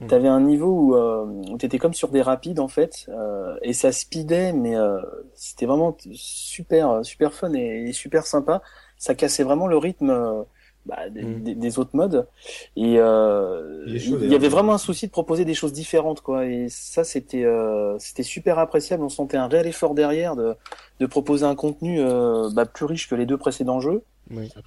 hmm. 0.00 0.06
tu 0.06 0.14
avais 0.14 0.28
un 0.28 0.40
niveau 0.40 0.68
où, 0.68 0.94
euh, 0.94 1.24
où 1.50 1.58
tu 1.58 1.66
étais 1.66 1.78
comme 1.78 1.94
sur 1.94 2.10
des 2.10 2.22
rapides 2.22 2.60
en 2.60 2.68
fait, 2.68 3.06
euh, 3.08 3.56
et 3.62 3.72
ça 3.72 3.90
speedait, 3.90 4.52
mais 4.52 4.76
euh, 4.76 5.00
c'était 5.34 5.66
vraiment 5.66 5.96
super 6.12 7.04
super 7.04 7.32
fun 7.32 7.52
et, 7.54 7.88
et, 7.88 7.92
super 7.92 8.26
sympa. 8.26 8.62
Ça 8.98 9.14
cassait 9.14 9.44
vraiment 9.44 9.66
le 9.66 9.76
rythme 9.76 10.44
bah, 10.88 11.10
mm. 11.10 11.42
des, 11.42 11.78
autres 11.78 11.94
modes. 11.94 12.26
Et 12.74 12.94
euh, 12.96 13.84
il 13.86 14.28
y 14.28 14.34
avait 14.34 14.48
vraiment 14.48 14.72
un 14.72 14.78
souci 14.78 15.06
de 15.06 15.12
proposer 15.12 15.44
des 15.44 15.52
choses 15.52 15.74
différentes, 15.74 16.22
quoi. 16.22 16.46
Et 16.46 16.68
ça, 16.70 17.04
c'était 17.04 17.44
euh, 17.44 17.96
c'était 17.98 18.22
super 18.22 18.58
appréciable. 18.58 19.02
On 19.02 19.10
sentait 19.10 19.36
un 19.36 19.48
réel 19.48 19.66
effort 19.66 19.94
derrière 19.94 20.34
de, 20.34 20.54
de 20.98 21.06
proposer 21.06 21.44
un 21.44 21.54
contenu 21.54 22.00
euh, 22.00 22.48
bah, 22.54 22.64
plus 22.64 22.86
riche 22.86 23.06
que 23.06 23.14
les 23.14 23.26
deux 23.26 23.36
précédents 23.36 23.80
jeux. 23.80 24.02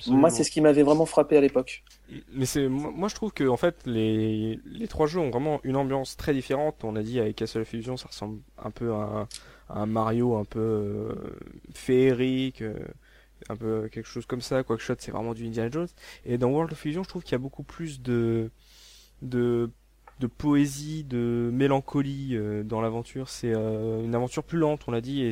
moi, 0.07 0.29
c'est 0.29 0.43
ce 0.43 0.51
qui 0.51 0.61
m'avait 0.61 0.83
vraiment 0.83 1.07
frappé 1.07 1.37
à 1.37 1.41
l'époque. 1.41 1.83
Mais 2.33 2.45
c'est 2.45 2.67
moi, 2.67 3.09
je 3.09 3.15
trouve 3.15 3.33
que 3.33 3.47
en 3.47 3.57
fait 3.57 3.75
les 3.87 4.59
les 4.65 4.87
trois 4.87 5.07
jeux 5.07 5.19
ont 5.19 5.31
vraiment 5.31 5.59
une 5.63 5.75
ambiance 5.75 6.17
très 6.17 6.33
différente. 6.33 6.83
On 6.83 6.95
a 6.95 7.01
dit 7.01 7.19
avec 7.19 7.35
Castle 7.35 7.61
of 7.61 7.67
Fusion, 7.67 7.97
ça 7.97 8.09
ressemble 8.09 8.41
un 8.63 8.69
peu 8.69 8.93
à 8.93 9.27
un, 9.69 9.85
Mario 9.87 10.35
un 10.35 10.45
peu 10.45 10.59
euh, 10.59 11.13
féerique 11.73 12.63
un 13.49 13.55
peu 13.55 13.89
quelque 13.89 14.07
chose 14.07 14.25
comme 14.25 14.41
ça. 14.41 14.63
Quackshot, 14.63 14.95
c'est 14.99 15.11
vraiment 15.11 15.33
du 15.33 15.45
Indiana 15.45 15.69
Jones. 15.69 15.87
Et 16.25 16.37
dans 16.37 16.49
World 16.49 16.71
of 16.71 16.79
Fusion, 16.79 17.03
je 17.03 17.09
trouve 17.09 17.23
qu'il 17.23 17.33
y 17.33 17.35
a 17.35 17.39
beaucoup 17.39 17.63
plus 17.63 18.01
de 18.01 18.51
de 19.21 19.69
de 20.19 20.27
poésie, 20.27 21.03
de 21.03 21.49
mélancolie 21.51 22.35
euh, 22.35 22.63
dans 22.63 22.79
l'aventure. 22.79 23.27
C'est 23.27 23.53
euh, 23.53 24.03
une 24.03 24.15
aventure 24.15 24.43
plus 24.43 24.59
lente, 24.59 24.83
on 24.87 24.91
l'a 24.91 25.01
dit, 25.01 25.23
et 25.23 25.31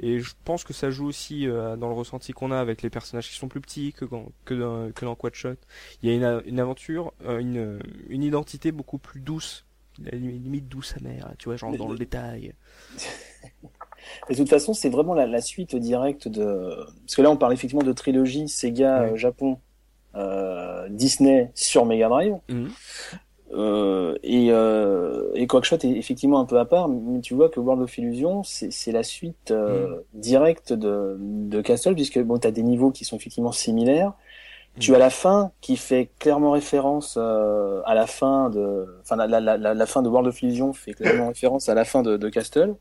et 0.00 0.20
je 0.20 0.32
pense 0.44 0.62
que 0.62 0.72
ça 0.72 0.92
joue 0.92 1.06
aussi 1.06 1.48
euh, 1.48 1.74
dans 1.76 1.88
le 1.88 1.94
ressenti 1.94 2.32
qu'on 2.32 2.52
a 2.52 2.60
avec 2.60 2.82
les 2.82 2.90
personnages 2.90 3.28
qui 3.28 3.34
sont 3.34 3.48
plus 3.48 3.60
petits 3.60 3.92
que 3.92 4.04
dans, 4.04 4.30
que 4.44 4.54
dans, 4.54 4.92
que 4.92 5.04
dans 5.04 5.16
Quadshot. 5.16 5.56
Il 6.02 6.08
y 6.08 6.12
a 6.12 6.14
une, 6.14 6.42
une 6.46 6.60
aventure, 6.60 7.12
une, 7.26 7.80
une 8.08 8.22
identité 8.22 8.70
beaucoup 8.70 8.98
plus 8.98 9.20
douce, 9.20 9.64
limite 9.98 10.68
douce 10.68 10.94
amère, 10.96 11.32
tu 11.36 11.46
vois, 11.46 11.56
genre 11.56 11.76
dans 11.76 11.90
le 11.90 11.98
détail. 11.98 12.54
de 14.30 14.34
toute 14.34 14.48
façon, 14.48 14.74
c'est 14.74 14.88
vraiment 14.88 15.14
la, 15.14 15.26
la, 15.26 15.40
suite 15.40 15.76
directe 15.76 16.28
de. 16.28 16.74
Parce 17.04 17.16
que 17.16 17.22
là, 17.22 17.30
on 17.30 17.36
parle 17.36 17.52
effectivement 17.52 17.84
de 17.84 17.92
trilogie 17.92 18.48
Sega 18.48 19.02
euh, 19.02 19.16
Japon, 19.16 19.58
euh, 20.14 20.86
Disney 20.90 21.50
sur 21.54 21.86
Mega 21.86 22.08
Drive. 22.08 22.36
Mhm. 22.48 22.70
Euh, 23.54 24.16
et, 24.22 24.48
euh, 24.50 25.30
et 25.34 25.46
Quackshot 25.46 25.76
est 25.76 25.90
effectivement 25.90 26.38
un 26.38 26.44
peu 26.44 26.58
à 26.58 26.64
part, 26.64 26.88
mais 26.88 27.20
tu 27.20 27.34
vois 27.34 27.48
que 27.48 27.60
World 27.60 27.82
of 27.82 27.96
Illusion, 27.96 28.42
c'est 28.44 28.92
la 28.92 29.02
suite 29.02 29.50
euh, 29.50 29.88
mhm. 29.88 30.02
directe 30.14 30.72
de, 30.72 31.16
de 31.18 31.60
Castle, 31.60 31.94
puisque 31.94 32.18
bon, 32.18 32.38
tu 32.38 32.46
as 32.46 32.50
des 32.50 32.62
niveaux 32.62 32.90
qui 32.90 33.04
sont 33.04 33.16
effectivement 33.16 33.52
similaires. 33.52 34.08
Mhm. 34.76 34.80
Tu 34.80 34.94
as 34.94 34.98
la 34.98 35.10
fin 35.10 35.52
qui 35.60 35.76
fait 35.76 36.10
clairement 36.18 36.50
référence 36.50 37.16
euh, 37.18 37.80
à 37.86 37.94
la 37.94 38.06
fin 38.06 38.50
de, 38.50 38.86
enfin 39.00 39.16
la, 39.16 39.26
la, 39.26 39.56
la, 39.56 39.74
la, 39.74 39.86
fin 39.86 40.02
de 40.02 40.08
World 40.08 40.28
of 40.28 40.42
Illusion 40.42 40.72
fait 40.72 40.92
clairement 40.92 41.28
référence 41.34 41.68
à 41.68 41.74
la 41.74 41.84
fin 41.84 42.02
de, 42.02 42.16
de 42.16 42.28
Castle. 42.28 42.74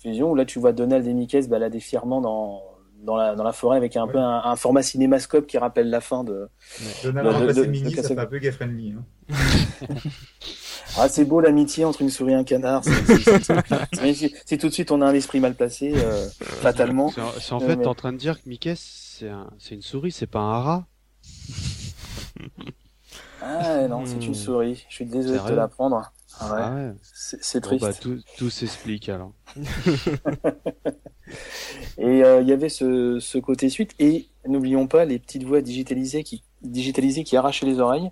Fusion, 0.00 0.30
où 0.30 0.34
là 0.34 0.44
tu 0.44 0.58
vois 0.58 0.72
Donald 0.72 1.06
et 1.06 1.12
Mickey 1.12 1.42
se 1.42 1.48
balader 1.48 1.80
fièrement 1.80 2.20
dans, 2.20 2.62
dans, 3.02 3.16
la, 3.16 3.34
dans 3.34 3.44
la 3.44 3.52
forêt 3.52 3.76
avec 3.76 3.96
un 3.96 4.06
peu 4.06 4.18
un, 4.18 4.56
format 4.56 4.82
cinémascope 4.82 5.46
qui 5.46 5.58
rappelle 5.58 5.90
la 5.90 6.00
fin 6.00 6.24
de. 6.24 6.48
Donald 7.04 7.54
de, 7.54 7.64
Mini, 7.64 7.94
ça 7.94 8.02
fait 8.02 8.18
un 8.18 8.26
peu 8.26 8.38
gay 8.38 8.50
friendly. 8.50 8.94
Hein. 8.94 9.04
ah, 10.98 11.08
c'est 11.08 11.24
beau 11.24 11.40
l'amitié 11.40 11.84
entre 11.84 12.02
une 12.02 12.10
souris 12.10 12.32
et 12.32 12.36
un 12.36 12.44
canard. 12.44 12.82
C'est 12.82 14.58
tout 14.58 14.68
de 14.68 14.72
suite 14.72 14.90
on 14.90 15.02
a 15.02 15.06
un 15.06 15.14
esprit 15.14 15.40
mal 15.40 15.54
placé, 15.54 15.92
euh, 15.94 16.26
fatalement. 16.38 17.12
C'est 17.38 17.52
en 17.52 17.60
fait, 17.60 17.76
t'es 17.76 17.86
en 17.86 17.94
train 17.94 18.12
de 18.12 18.18
dire 18.18 18.42
que 18.42 18.48
Mickey 18.48 18.74
c'est 18.76 19.28
un, 19.28 19.50
une 19.70 19.82
souris, 19.82 20.12
c'est 20.12 20.26
pas 20.26 20.40
un 20.40 20.62
rat. 20.62 20.86
ah 23.42 23.86
non, 23.88 24.06
c'est 24.06 24.24
une 24.24 24.34
souris. 24.34 24.86
Je 24.88 24.94
suis 24.94 25.06
désolé 25.06 25.38
de 25.38 25.44
te 25.44 25.52
l'apprendre. 25.52 26.10
Ah 26.38 26.54
ouais. 26.54 26.60
Ah 26.62 26.92
C'est 27.02 27.60
triste. 27.60 27.84
Bon, 27.84 27.90
bah, 27.90 27.94
tout, 27.94 28.18
tout 28.38 28.50
s'explique 28.50 29.08
alors. 29.08 29.32
et 31.98 32.24
euh, 32.24 32.40
il 32.40 32.48
y 32.48 32.52
avait 32.52 32.68
ce, 32.68 33.18
ce 33.20 33.38
côté 33.38 33.68
suite. 33.68 33.92
Et 33.98 34.28
n'oublions 34.46 34.86
pas 34.86 35.04
les 35.04 35.18
petites 35.18 35.44
voix 35.44 35.60
digitalisées 35.60 36.22
qui, 36.22 36.42
digitalisées 36.62 37.24
qui 37.24 37.36
arrachaient 37.36 37.66
les 37.66 37.80
oreilles 37.80 38.10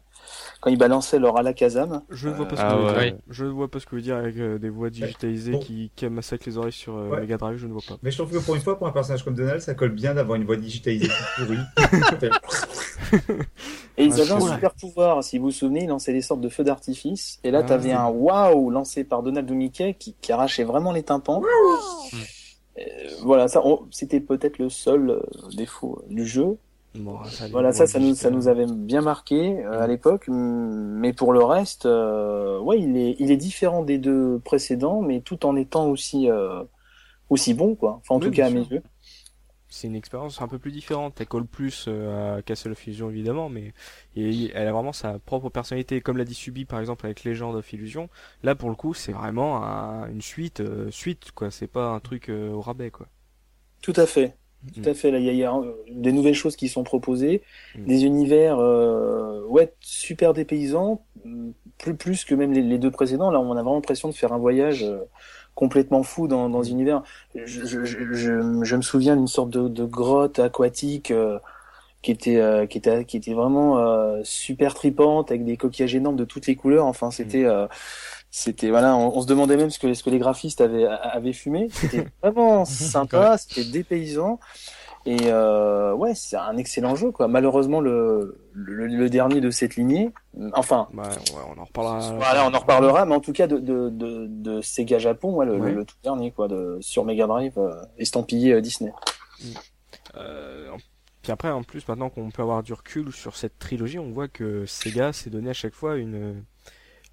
quand 0.60 0.70
ils 0.70 0.78
balançaient 0.78 1.18
leur 1.18 1.38
Alakazam. 1.38 2.02
Je 2.10 2.28
ne 2.28 2.34
vois 2.34 2.46
pas 2.46 2.56
ce 2.56 2.62
que 2.62 2.74
vous 2.74 3.00
dire. 3.00 3.16
Je 3.28 3.44
ne 3.44 3.50
vois 3.50 3.70
pas 3.70 3.80
ce 3.80 3.86
que 3.86 3.94
vous 3.94 4.02
dire 4.02 4.16
avec 4.16 4.36
euh, 4.36 4.58
des 4.58 4.68
voix 4.68 4.90
digitalisées 4.90 5.58
qui, 5.60 5.90
qui 5.94 6.08
massacrent 6.08 6.46
les 6.46 6.58
oreilles 6.58 6.72
sur 6.72 6.96
euh, 6.96 7.20
Mega 7.20 7.36
Drive, 7.36 7.56
je 7.56 7.66
ne 7.66 7.72
vois 7.72 7.82
pas. 7.86 7.96
Mais 8.02 8.10
je 8.10 8.18
trouve 8.18 8.32
que 8.32 8.44
pour 8.44 8.54
une 8.54 8.60
fois, 8.60 8.78
pour 8.78 8.86
un 8.86 8.92
personnage 8.92 9.24
comme 9.24 9.34
Donald, 9.34 9.60
ça 9.60 9.74
colle 9.74 9.92
bien 9.92 10.14
d'avoir 10.14 10.36
une 10.36 10.44
voix 10.44 10.56
digitalisée 10.56 11.08
pourrie. 11.36 11.58
et 13.96 14.04
ils 14.04 14.20
avaient 14.20 14.32
un 14.32 14.40
super 14.40 14.74
pouvoir, 14.74 15.24
si 15.24 15.38
vous 15.38 15.46
vous 15.46 15.50
souvenez, 15.50 15.84
ils 15.84 15.88
lançaient 15.88 16.12
des 16.12 16.22
sortes 16.22 16.40
de 16.40 16.48
feux 16.48 16.64
d'artifice. 16.64 17.38
Et 17.44 17.50
là, 17.50 17.62
tu 17.62 17.72
avais 17.72 17.92
un 17.92 18.08
waouh 18.08 18.70
lancé 18.70 19.04
par 19.04 19.22
Donald 19.22 19.50
ou 19.50 19.54
Mickey 19.54 19.94
qui, 19.94 20.14
qui 20.20 20.32
arrachait 20.32 20.64
vraiment 20.64 20.92
les 20.92 21.02
tympans. 21.02 21.42
Euh, 22.78 22.82
voilà, 23.22 23.48
ça, 23.48 23.62
c'était 23.90 24.20
peut-être 24.20 24.58
le 24.58 24.68
seul 24.68 25.10
euh, 25.10 25.20
défaut 25.56 26.02
du 26.08 26.26
jeu. 26.26 26.58
voilà, 27.50 27.72
ça, 27.72 27.86
ça 27.86 27.98
nous, 27.98 28.14
ça 28.14 28.30
nous 28.30 28.48
avait 28.48 28.66
bien 28.66 29.02
marqué 29.02 29.64
euh, 29.64 29.82
à 29.82 29.86
l'époque, 29.86 30.26
mais 30.28 31.12
pour 31.12 31.32
le 31.32 31.42
reste, 31.42 31.84
ouais, 31.84 32.80
il 32.80 32.96
est, 32.96 33.16
il 33.18 33.30
est 33.30 33.36
différent 33.36 33.82
des 33.82 33.98
deux 33.98 34.40
précédents, 34.44 35.02
mais 35.02 35.20
tout 35.20 35.44
en 35.46 35.56
étant 35.56 35.88
aussi, 35.88 36.28
aussi 37.30 37.54
bon, 37.54 37.74
quoi. 37.74 38.00
Enfin, 38.00 38.14
en 38.14 38.20
tout 38.20 38.30
cas 38.30 38.46
à 38.46 38.50
mes 38.50 38.64
yeux 38.64 38.82
c'est 39.68 39.86
une 39.86 39.96
expérience 39.96 40.40
un 40.40 40.48
peu 40.48 40.58
plus 40.58 40.72
différente. 40.72 41.20
Elle 41.20 41.26
colle 41.26 41.46
plus 41.46 41.86
euh, 41.88 42.38
à 42.38 42.42
Castle 42.42 42.72
of 42.72 42.86
Illusion 42.86 43.10
évidemment, 43.10 43.48
mais 43.48 43.72
elle 44.16 44.56
a 44.56 44.72
vraiment 44.72 44.92
sa 44.92 45.18
propre 45.18 45.50
personnalité. 45.50 46.00
Comme 46.00 46.16
l'a 46.16 46.24
dit 46.24 46.34
Subi 46.34 46.64
par 46.64 46.80
exemple 46.80 47.06
avec 47.06 47.24
Legend 47.24 47.54
of 47.54 47.72
Illusion, 47.72 48.08
là 48.42 48.54
pour 48.54 48.70
le 48.70 48.74
coup 48.74 48.94
c'est 48.94 49.12
vraiment 49.12 49.62
une 50.06 50.22
suite, 50.22 50.60
euh, 50.60 50.90
suite 50.90 51.32
quoi. 51.32 51.50
C'est 51.50 51.66
pas 51.66 51.88
un 51.88 52.00
truc 52.00 52.28
euh, 52.28 52.50
au 52.50 52.60
rabais 52.60 52.90
quoi. 52.90 53.06
Tout 53.82 53.94
à 53.96 54.06
fait. 54.06 54.36
Tout 54.74 54.80
mm. 54.80 54.88
à 54.88 54.94
fait. 54.94 55.10
Là, 55.10 55.18
il 55.18 55.36
y, 55.36 55.44
a 55.44 55.52
des 55.88 56.10
nouvelles 56.10 56.34
choses 56.34 56.56
qui 56.56 56.68
sont 56.68 56.82
proposées, 56.82 57.42
mm. 57.76 57.84
des 57.84 58.04
univers, 58.04 58.58
ouais, 59.48 59.72
super 59.80 60.32
dépaysants, 60.34 61.04
plus 61.76 61.94
plus 61.94 62.24
que 62.24 62.34
même 62.34 62.52
les, 62.52 62.62
les, 62.62 62.78
deux 62.78 62.90
précédents. 62.90 63.30
Là, 63.30 63.38
on 63.38 63.52
a 63.52 63.54
vraiment 63.54 63.74
l'impression 63.74 64.08
de 64.08 64.14
faire 64.14 64.32
un 64.32 64.38
voyage 64.38 64.84
complètement 65.58 66.04
fou 66.04 66.28
dans, 66.28 66.48
dans 66.48 66.62
univers. 66.62 67.02
Je, 67.34 67.66
je, 67.66 67.84
je, 67.84 67.98
je, 68.62 68.76
me 68.76 68.82
souviens 68.82 69.16
d'une 69.16 69.26
sorte 69.26 69.50
de, 69.50 69.66
de, 69.66 69.84
grotte 69.84 70.38
aquatique 70.38 71.10
euh, 71.10 71.40
qui 72.00 72.12
était 72.12 72.36
euh, 72.36 72.66
qui 72.66 72.78
était 72.78 73.04
qui 73.04 73.16
était 73.16 73.34
vraiment 73.34 73.76
euh, 73.80 74.20
super 74.22 74.74
tripante 74.74 75.32
avec 75.32 75.44
des 75.44 75.56
coquillages 75.56 75.96
énormes 75.96 76.14
de 76.14 76.24
toutes 76.24 76.46
les 76.46 76.54
couleurs. 76.54 76.86
Enfin, 76.86 77.10
c'était 77.10 77.42
mm. 77.42 77.66
c'était 78.30 78.70
voilà, 78.70 78.96
on, 78.96 79.20
se 79.20 79.26
demandait 79.26 79.56
même 79.56 79.70
ce 79.70 79.80
que, 79.80 79.92
ce 79.94 80.04
que 80.04 80.10
les 80.10 80.20
graphistes 80.20 80.60
avaient 80.60 80.86
avaient 80.86 81.32
fumé. 81.32 81.66
C'était 81.72 82.06
vraiment 82.22 82.64
sympa, 82.64 83.36
c'était 83.36 83.68
dépaysant. 83.68 84.38
Et 85.06 85.16
euh, 85.26 85.94
ouais, 85.94 86.14
c'est 86.14 86.36
un 86.36 86.56
excellent 86.56 86.94
jeu 86.96 87.10
quoi. 87.10 87.28
Malheureusement 87.28 87.80
le, 87.80 88.40
le, 88.52 89.08
dernier 89.08 89.40
de 89.40 89.50
cette 89.50 89.76
lignée, 89.76 90.12
enfin, 90.52 90.88
ouais, 90.92 91.04
on 91.54 91.60
en 91.60 91.64
reparlera. 91.64 92.12
Voilà, 92.16 92.46
on 92.46 92.54
en 92.54 92.58
reparlera, 92.58 93.04
mais 93.06 93.14
en 93.14 93.20
tout 93.20 93.32
cas 93.32 93.46
de 93.46 93.58
de, 93.58 93.88
de, 93.90 94.26
de 94.28 94.60
Sega 94.60 94.98
Japon, 94.98 95.34
ouais, 95.34 95.46
le, 95.46 95.58
le, 95.58 95.84
tout 95.84 95.96
dernier 96.02 96.30
quoi, 96.30 96.48
de 96.48 96.78
sur 96.80 97.04
Mega 97.04 97.26
Drive, 97.26 97.58
euh, 97.58 97.80
estampillé 97.96 98.54
euh, 98.54 98.60
Disney. 98.60 98.92
Mm. 99.40 99.46
Euh, 100.16 100.70
puis 101.22 101.32
après, 101.32 101.50
en 101.50 101.62
plus, 101.62 101.86
maintenant 101.88 102.10
qu'on 102.10 102.30
peut 102.30 102.42
avoir 102.42 102.62
du 102.62 102.72
recul 102.72 103.12
sur 103.12 103.36
cette 103.36 103.58
trilogie, 103.58 103.98
on 103.98 104.10
voit 104.10 104.28
que 104.28 104.66
Sega 104.66 105.12
s'est 105.12 105.30
donné 105.30 105.50
à 105.50 105.54
chaque 105.54 105.74
fois 105.74 105.96
une 105.96 106.42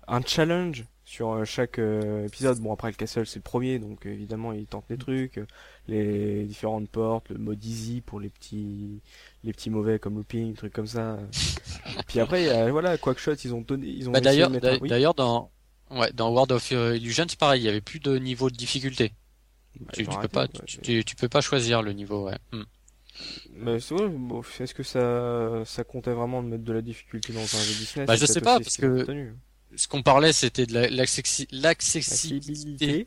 un 0.08 0.22
challenge 0.22 0.86
sur 1.06 1.32
euh, 1.32 1.46
chaque 1.46 1.80
euh, 1.80 2.26
épisode. 2.26 2.60
Bon 2.60 2.74
après 2.74 2.90
le 2.90 2.96
castle 2.96 3.26
c'est 3.26 3.40
le 3.40 3.44
premier 3.44 3.80
donc 3.80 4.06
évidemment 4.06 4.54
il 4.54 4.66
tente 4.66 4.86
des 4.90 4.98
trucs, 4.98 5.40
les 5.88 6.46
différentes 6.46 6.90
portes, 6.90 7.30
le 7.30 7.38
mode 7.38 7.64
easy 7.64 8.02
pour 8.02 8.20
les 8.20 8.30
petits 8.30 9.02
les 9.44 9.54
petits 9.54 9.70
mauvais 9.70 10.00
comme 10.00 10.16
looping, 10.16 10.54
trucs 10.56 10.74
comme 10.74 10.88
ça. 10.88 11.20
Puis 12.08 12.20
après 12.20 12.72
voilà 12.72 12.98
Quackshot 12.98 13.36
ils 13.44 13.54
ont 13.54 13.62
donné 13.62 13.88
ils 13.88 14.10
ont 14.10 14.12
bah, 14.12 14.22
d'ailleurs 14.22 14.50
d'ailleurs 14.50 15.14
dans 15.14 15.52
ouais 15.92 16.12
dans 16.14 16.32
World 16.32 16.52
of 16.52 16.72
Illusion 16.72 17.26
c'est 17.28 17.40
pareil, 17.40 17.62
il 17.62 17.66
y 17.66 17.70
avait 17.70 17.82
plus 17.82 18.00
de 18.00 18.18
niveau 18.18 18.50
de 18.50 18.56
difficulté. 18.56 19.14
Bah, 19.80 19.92
tu, 19.94 20.06
peux 20.06 20.28
pas 20.30 20.48
tu, 20.48 21.04
tu, 21.04 21.16
peux 21.18 21.28
pas 21.28 21.42
choisir 21.42 21.82
le 21.82 21.92
niveau 21.92 22.26
ouais. 22.26 22.38
Hmm. 22.54 22.64
Mais 23.54 23.80
c'est 23.80 23.96
vrai, 23.96 24.10
est-ce 24.60 24.74
que 24.74 24.84
ça, 24.84 25.64
ça 25.66 25.84
comptait 25.84 26.14
vraiment 26.14 26.44
de 26.44 26.50
mettre 26.50 26.64
de 26.64 26.74
la 26.74 26.82
difficulté 26.82 27.34
dans 27.34 27.40
un 27.40 27.46
jeu 27.46 27.74
Disney? 27.80 28.06
Bah 28.06 28.16
je 28.16 28.26
sais 28.26 28.42
pas 28.42 28.60
parce 28.60 28.78
que 28.78 29.34
ce 29.76 29.88
qu'on 29.88 30.04
parlait, 30.04 30.34
c'était 30.34 30.66
de 30.66 30.88
l'accessibilité 31.52 33.06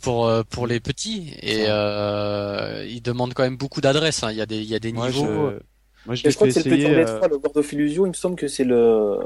pour 0.00 0.26
euh, 0.26 0.42
pour 0.48 0.66
les 0.66 0.80
petits 0.80 1.34
et 1.42 1.66
euh, 1.68 2.86
ils 2.88 3.02
demandent 3.02 3.34
quand 3.34 3.42
même 3.42 3.56
beaucoup 3.56 3.80
d'adresses. 3.80 4.22
Hein. 4.22 4.30
Il 4.30 4.38
y 4.38 4.40
a 4.40 4.46
des 4.46 4.58
il 4.58 4.68
y 4.68 4.74
a 4.74 4.78
des 4.78 4.92
niveaux. 4.92 5.10
Je... 5.10 5.58
Moi, 6.06 6.14
je, 6.16 6.28
je 6.28 6.34
crois 6.34 6.48
que 6.48 6.52
c'est 6.52 6.64
le 6.64 6.76
petit 6.76 6.86
euh... 6.86 7.28
le 7.28 7.36
World 7.36 7.56
of 7.56 7.72
Illusion. 7.72 8.06
Il 8.06 8.10
me 8.10 8.14
semble 8.14 8.36
que 8.36 8.48
c'est 8.48 8.64
le 8.64 9.18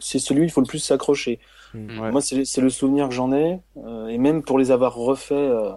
c'est 0.00 0.18
celui 0.18 0.42
où 0.42 0.44
il 0.44 0.50
faut 0.50 0.60
le 0.60 0.66
plus 0.66 0.78
s'accrocher. 0.78 1.38
Hmm. 1.74 2.10
Moi, 2.10 2.20
c'est 2.20 2.60
le 2.60 2.70
souvenir 2.70 3.08
que 3.08 3.14
j'en 3.14 3.32
ai 3.32 3.58
euh, 3.76 4.08
et 4.08 4.18
même 4.18 4.42
pour 4.42 4.58
les 4.58 4.70
avoir 4.70 4.94
refaits 4.94 5.32
euh, 5.32 5.72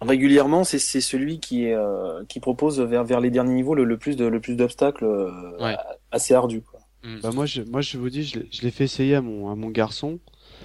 régulièrement, 0.00 0.62
c'est 0.64 0.78
c'est 0.78 1.00
celui 1.00 1.40
qui 1.40 1.66
est 1.66 1.76
qui 2.28 2.40
propose 2.40 2.80
vers 2.80 3.04
vers 3.04 3.20
les 3.20 3.30
derniers 3.30 3.54
niveaux 3.54 3.74
le, 3.74 3.84
le 3.84 3.96
plus 3.96 4.16
de 4.16 4.24
le 4.26 4.40
plus 4.40 4.56
d'obstacles 4.56 5.04
ouais. 5.60 5.76
assez 6.10 6.34
ardus. 6.34 6.62
Quoi. 6.62 6.80
Mm. 7.04 7.20
Bah 7.22 7.30
moi 7.32 7.46
je 7.46 7.62
moi 7.62 7.80
je 7.80 7.98
vous 7.98 8.10
dis 8.10 8.24
je 8.24 8.62
l'ai 8.62 8.70
fait 8.70 8.84
essayer 8.84 9.14
à 9.14 9.20
mon 9.20 9.50
à 9.50 9.54
mon 9.54 9.70
garçon 9.70 10.18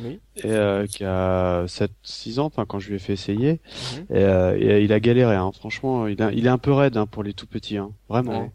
oui. 0.03 0.19
et, 0.37 0.45
euh, 0.45 0.85
qui 0.87 1.03
a 1.03 1.65
7 1.67 1.91
6 2.03 2.39
ans 2.39 2.45
enfin 2.45 2.65
quand 2.65 2.79
je 2.79 2.89
lui 2.89 2.95
ai 2.95 2.99
fait 2.99 3.13
essayer 3.13 3.59
et, 4.09 4.23
euh, 4.23 4.57
et, 4.59 4.83
il 4.83 4.93
a 4.93 4.99
galéré 4.99 5.35
hein. 5.35 5.51
franchement 5.53 6.07
il 6.07 6.21
a, 6.21 6.31
il 6.31 6.45
est 6.45 6.49
un 6.49 6.57
peu 6.57 6.71
raide 6.71 6.97
hein, 6.97 7.05
pour 7.05 7.23
les 7.23 7.33
tout 7.33 7.47
petits 7.47 7.77
hein. 7.77 7.91
vraiment. 8.09 8.41
Hein. 8.41 8.51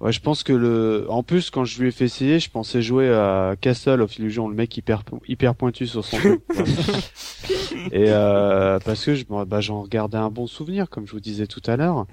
Ouais, 0.00 0.12
je 0.12 0.20
pense 0.20 0.42
que 0.42 0.52
le, 0.52 1.06
en 1.08 1.22
plus 1.22 1.50
quand 1.50 1.64
je 1.64 1.80
lui 1.80 1.88
ai 1.88 1.90
fait 1.90 2.04
essayer, 2.04 2.38
je 2.38 2.50
pensais 2.50 2.82
jouer 2.82 3.08
à 3.10 3.54
Castle 3.60 4.00
of 4.00 4.18
Illusion, 4.18 4.48
le 4.48 4.54
mec 4.54 4.76
hyper 4.76 5.02
hyper 5.28 5.54
pointu 5.54 5.86
sur 5.86 6.04
son 6.04 6.18
jeu. 6.18 6.40
et 7.92 8.06
euh, 8.08 8.78
parce 8.80 9.04
que 9.04 9.14
je, 9.14 9.24
bah, 9.24 9.60
j'en 9.60 9.82
regardais 9.82 10.18
un 10.18 10.30
bon 10.30 10.46
souvenir, 10.46 10.90
comme 10.90 11.06
je 11.06 11.12
vous 11.12 11.20
disais 11.20 11.46
tout 11.46 11.62
à 11.66 11.76
l'heure. 11.76 12.06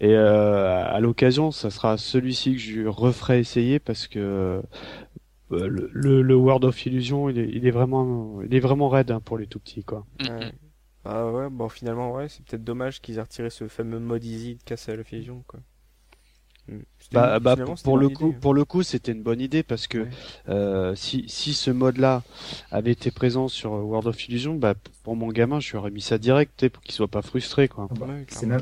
Et 0.00 0.14
euh, 0.14 0.84
à 0.84 1.00
l'occasion, 1.00 1.50
ça 1.50 1.70
sera 1.70 1.98
celui-ci 1.98 2.52
que 2.54 2.58
je 2.58 2.86
referai 2.86 3.38
essayer 3.40 3.78
parce 3.78 4.06
que 4.06 4.18
euh, 4.18 4.62
le, 5.52 5.90
le, 5.92 6.22
le, 6.22 6.34
World 6.36 6.64
of 6.64 6.86
Illusion, 6.86 7.28
il 7.28 7.38
est, 7.38 7.48
il 7.48 7.66
est 7.66 7.70
vraiment, 7.70 8.40
il 8.42 8.54
est 8.54 8.60
vraiment 8.60 8.88
raide 8.88 9.10
hein, 9.10 9.20
pour 9.20 9.38
les 9.38 9.46
tout 9.46 9.58
petits, 9.58 9.84
quoi. 9.84 10.06
Ouais. 10.20 10.52
Ah 11.04 11.30
ouais, 11.30 11.50
bon 11.50 11.68
finalement 11.68 12.12
ouais, 12.12 12.28
c'est 12.28 12.44
peut-être 12.44 12.62
dommage 12.62 13.00
qu'ils 13.00 13.18
aient 13.18 13.22
retiré 13.22 13.50
ce 13.50 13.66
fameux 13.66 13.98
mode 13.98 14.24
easy 14.24 14.54
de 14.54 14.62
Castle 14.62 15.00
of 15.00 15.10
Illusion, 15.10 15.42
quoi. 15.46 15.60
Mm. 16.68 16.78
Bah, 17.10 17.40
bah 17.40 17.56
pour, 17.82 17.98
le 17.98 18.08
coup, 18.08 18.32
pour 18.32 18.54
le 18.54 18.64
coup, 18.64 18.84
c'était 18.84 19.10
une 19.12 19.22
bonne 19.22 19.40
idée 19.40 19.64
parce 19.64 19.88
que 19.88 20.06
euh, 20.48 20.94
si, 20.94 21.24
si 21.28 21.54
ce 21.54 21.70
mode-là 21.72 22.22
avait 22.70 22.92
été 22.92 23.10
présent 23.10 23.48
sur 23.48 23.72
World 23.72 24.06
of 24.06 24.28
Illusion, 24.28 24.54
bah 24.54 24.74
pour 25.02 25.16
mon 25.16 25.28
gamin, 25.28 25.58
je 25.58 25.72
lui 25.72 25.78
aurais 25.78 25.90
mis 25.90 26.00
ça 26.00 26.18
direct 26.18 26.68
pour 26.68 26.82
qu'il 26.82 26.94
soit 26.94 27.08
pas 27.08 27.22
frustré 27.22 27.66
quoi. 27.66 27.88
Bah, 27.98 28.06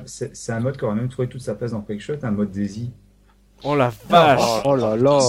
c'est 0.06 0.52
un 0.52 0.60
mode 0.60 0.78
qui 0.78 0.84
aurait 0.84 0.96
même 0.96 1.10
trouvé 1.10 1.28
toute 1.28 1.42
sa 1.42 1.54
place 1.54 1.72
dans 1.72 1.82
Quake 1.82 2.00
Shot, 2.00 2.14
un 2.22 2.30
mode 2.30 2.50
Daisy. 2.50 2.90
Oh 3.62 3.74
la 3.74 3.92
vache 4.08 4.62
Oh, 4.64 4.74
là 4.74 4.96
là 4.96 5.20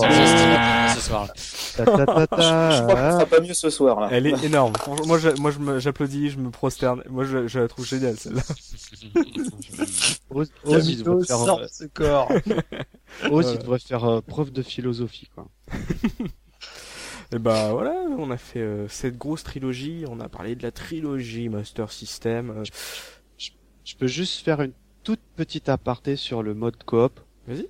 ce 0.95 1.02
soir. 1.02 1.28
Ta, 1.76 1.86
ta, 1.86 2.06
ta, 2.06 2.28
ta, 2.28 2.72
je 2.72 2.82
crois 2.84 2.95
que 2.95 3.20
ça 3.20 3.26
pas 3.26 3.40
mieux 3.40 3.53
ce 3.53 3.70
soir 3.70 3.99
là. 3.99 4.10
Elle 4.12 4.28
est 4.28 4.44
énorme. 4.44 4.74
Moi, 5.06 5.18
je, 5.18 5.30
moi, 5.40 5.80
j'applaudis, 5.80 6.30
je, 6.32 6.38
me 6.38 6.49
prosterne. 6.49 7.03
Moi, 7.10 7.24
je, 7.24 7.48
je 7.48 7.60
la 7.60 7.68
trouve 7.68 7.86
géniale 7.86 8.18
celle-là. 8.18 8.41
Ozzy 10.66 11.03
sort 11.24 11.62
ce 11.70 11.86
corps. 11.86 12.32
Ozzy 13.32 13.58
devrait 13.58 13.80
faire 13.80 14.06
euh, 14.06 14.22
preuve 14.22 14.52
de 14.52 14.62
philosophie 14.62 15.30
quoi. 15.34 15.48
Et 17.34 17.40
bah 17.40 17.72
voilà, 17.72 17.94
on 18.18 18.30
a 18.30 18.38
fait 18.38 18.60
euh, 18.60 18.90
cette 18.90 19.18
grosse 19.18 19.44
trilogie. 19.44 20.03
On 20.10 20.20
a 20.20 20.28
parlé 20.28 20.56
de 20.56 20.64
la 20.64 20.72
trilogie 20.72 21.48
Master 21.48 21.90
System. 21.91 22.49
Euh. 22.49 22.64
Je, 23.38 23.52
je 23.86 23.95
peux 23.95 24.08
juste 24.08 24.44
faire 24.44 24.62
une 24.62 24.74
toute 25.03 25.22
petite 25.38 25.70
aparté 25.70 26.18
sur 26.18 26.44
le 26.44 26.53
mode 26.53 26.84
coop. 26.84 27.22
Vas-y. 27.48 27.70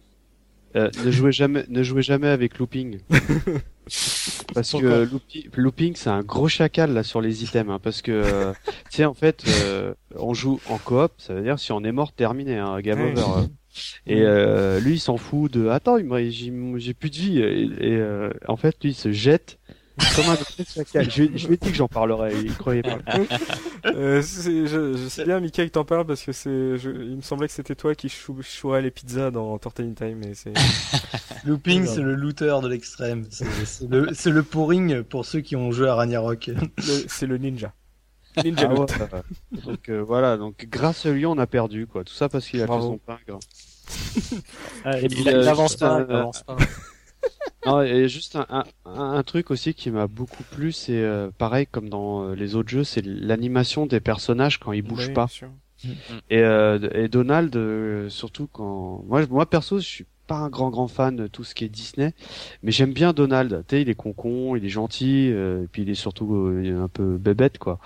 Euh, 0.75 0.89
ne 1.05 1.11
jouez 1.11 1.31
jamais, 1.31 1.65
ne 1.67 1.83
jouez 1.83 2.01
jamais 2.01 2.27
avec 2.27 2.57
looping. 2.57 2.99
parce 4.53 4.71
que 4.71 5.09
looping, 5.55 5.95
c'est 5.95 6.09
un 6.09 6.21
gros 6.21 6.47
chacal 6.47 6.93
là 6.93 7.03
sur 7.03 7.21
les 7.21 7.43
items, 7.43 7.71
hein, 7.71 7.79
parce 7.81 8.01
que 8.01 8.11
euh, 8.11 8.53
tu 8.89 8.97
sais 8.97 9.05
en 9.05 9.13
fait, 9.13 9.43
euh, 9.47 9.93
on 10.15 10.33
joue 10.33 10.59
en 10.69 10.77
coop, 10.77 11.11
ça 11.17 11.33
veut 11.33 11.41
dire 11.41 11.59
si 11.59 11.71
on 11.71 11.83
est 11.83 11.91
mort, 11.91 12.13
terminé, 12.13 12.57
hein, 12.57 12.79
game 12.79 13.01
over. 13.01 13.21
Hein. 13.21 13.47
Et 14.05 14.21
lui, 14.81 14.95
il 14.95 14.99
s'en 14.99 15.17
fout 15.17 15.51
de 15.51 15.67
attends, 15.67 15.97
j'ai 16.27 16.93
plus 16.93 17.09
de 17.09 17.15
vie. 17.15 17.39
Et, 17.39 18.01
en 18.47 18.57
fait, 18.57 18.77
lui, 18.83 18.91
il 18.91 18.95
se 18.95 19.11
jette 19.11 19.59
comme 20.15 20.29
un 20.29 21.03
Je, 21.03 21.23
je 21.35 21.47
lui 21.47 21.53
ai 21.53 21.57
dit 21.57 21.69
que 21.69 21.75
j'en 21.75 21.87
parlerai, 21.87 22.33
il 22.43 22.55
croyait 22.55 22.81
pas. 22.81 22.97
euh, 23.85 24.21
je, 24.21 24.65
je, 24.95 25.07
sais 25.09 25.25
bien, 25.25 25.39
Mika, 25.39 25.65
que 25.65 25.71
t'en 25.71 25.83
parles 25.83 26.05
parce 26.05 26.23
que 26.23 26.31
c'est, 26.31 26.49
il 26.49 27.15
me 27.17 27.21
semblait 27.21 27.47
que 27.47 27.53
c'était 27.53 27.75
toi 27.75 27.95
qui 27.95 28.09
chou, 28.09 28.37
chourais 28.41 28.81
les 28.81 28.91
pizzas 28.91 29.31
dans 29.31 29.57
Tortellini 29.57 29.95
Time. 29.95 30.23
Et 30.23 30.33
c'est... 30.33 30.53
Looping, 31.45 31.85
c'est 31.85 32.01
le 32.01 32.15
looter 32.15 32.57
de 32.61 32.67
l'extrême. 32.67 33.25
C'est, 33.29 33.89
le, 33.89 34.13
c'est 34.13 34.31
le 34.31 34.43
pouring 34.43 35.03
pour 35.03 35.25
ceux 35.25 35.41
qui 35.41 35.55
ont 35.55 35.71
joué 35.71 35.87
à 35.87 35.95
Ragnarok. 35.95 36.51
c'est 37.07 37.27
le 37.27 37.37
ninja. 37.37 37.73
Ninja 38.43 38.69
Ah 38.69 38.73
ouais, 38.73 38.85
euh, 39.01 39.61
donc 39.65 39.89
euh, 39.89 40.01
voilà, 40.01 40.37
donc 40.37 40.65
grâce 40.69 41.05
à 41.05 41.11
lui 41.11 41.25
on 41.25 41.37
a 41.37 41.47
perdu 41.47 41.85
quoi. 41.85 42.03
Tout 42.03 42.13
ça 42.13 42.29
parce 42.29 42.47
qu'il 42.47 42.61
a 42.61 42.65
Bravo. 42.65 42.81
fait 42.81 42.87
son 42.87 42.97
pingre. 42.99 43.39
Ah, 44.85 44.99
Et 44.99 45.03
il, 45.03 45.09
puis, 45.09 45.21
il 45.21 45.29
euh, 45.29 45.47
avance 45.49 45.75
pas, 45.75 46.05
il 46.07 46.15
avance 46.15 46.43
pas. 46.43 46.55
Non, 47.65 47.83
et 47.83 48.07
juste 48.09 48.35
un, 48.35 48.47
un, 48.49 48.63
un 48.85 49.21
truc 49.21 49.51
aussi 49.51 49.75
qui 49.75 49.91
m'a 49.91 50.07
beaucoup 50.07 50.41
plu, 50.51 50.71
c'est 50.71 50.97
euh, 50.97 51.29
pareil 51.37 51.67
comme 51.69 51.89
dans 51.89 52.23
euh, 52.23 52.33
les 52.33 52.55
autres 52.55 52.69
jeux, 52.69 52.83
c'est 52.83 53.05
l'animation 53.05 53.85
des 53.85 53.99
personnages 53.99 54.57
quand 54.59 54.71
ils 54.71 54.81
bougent 54.81 55.09
Oui, 55.09 55.13
pas. 55.13 55.27
Et, 56.31 56.39
euh, 56.39 56.79
et 56.93 57.07
Donald, 57.07 57.55
euh, 57.55 58.09
surtout 58.09 58.47
quand 58.51 59.03
moi, 59.07 59.25
moi 59.29 59.45
perso, 59.47 59.77
je 59.77 59.85
suis 59.85 60.05
pas 60.25 60.37
un 60.37 60.49
grand 60.49 60.69
grand 60.71 60.87
fan 60.87 61.15
de 61.15 61.27
tout 61.27 61.43
ce 61.43 61.53
qui 61.53 61.65
est 61.65 61.69
Disney, 61.69 62.13
mais 62.63 62.71
j'aime 62.71 62.93
bien 62.93 63.13
Donald. 63.13 63.63
Tu 63.67 63.75
sais, 63.75 63.81
il 63.83 63.89
est 63.89 63.95
concon, 63.95 64.55
il 64.55 64.65
est 64.65 64.69
gentil, 64.69 65.29
euh, 65.31 65.63
et 65.63 65.67
puis 65.67 65.83
il 65.83 65.89
est 65.91 65.95
surtout 65.95 66.51
il 66.63 66.67
est 66.69 66.71
un 66.71 66.87
peu 66.87 67.17
bébête 67.17 67.59
quoi. 67.59 67.79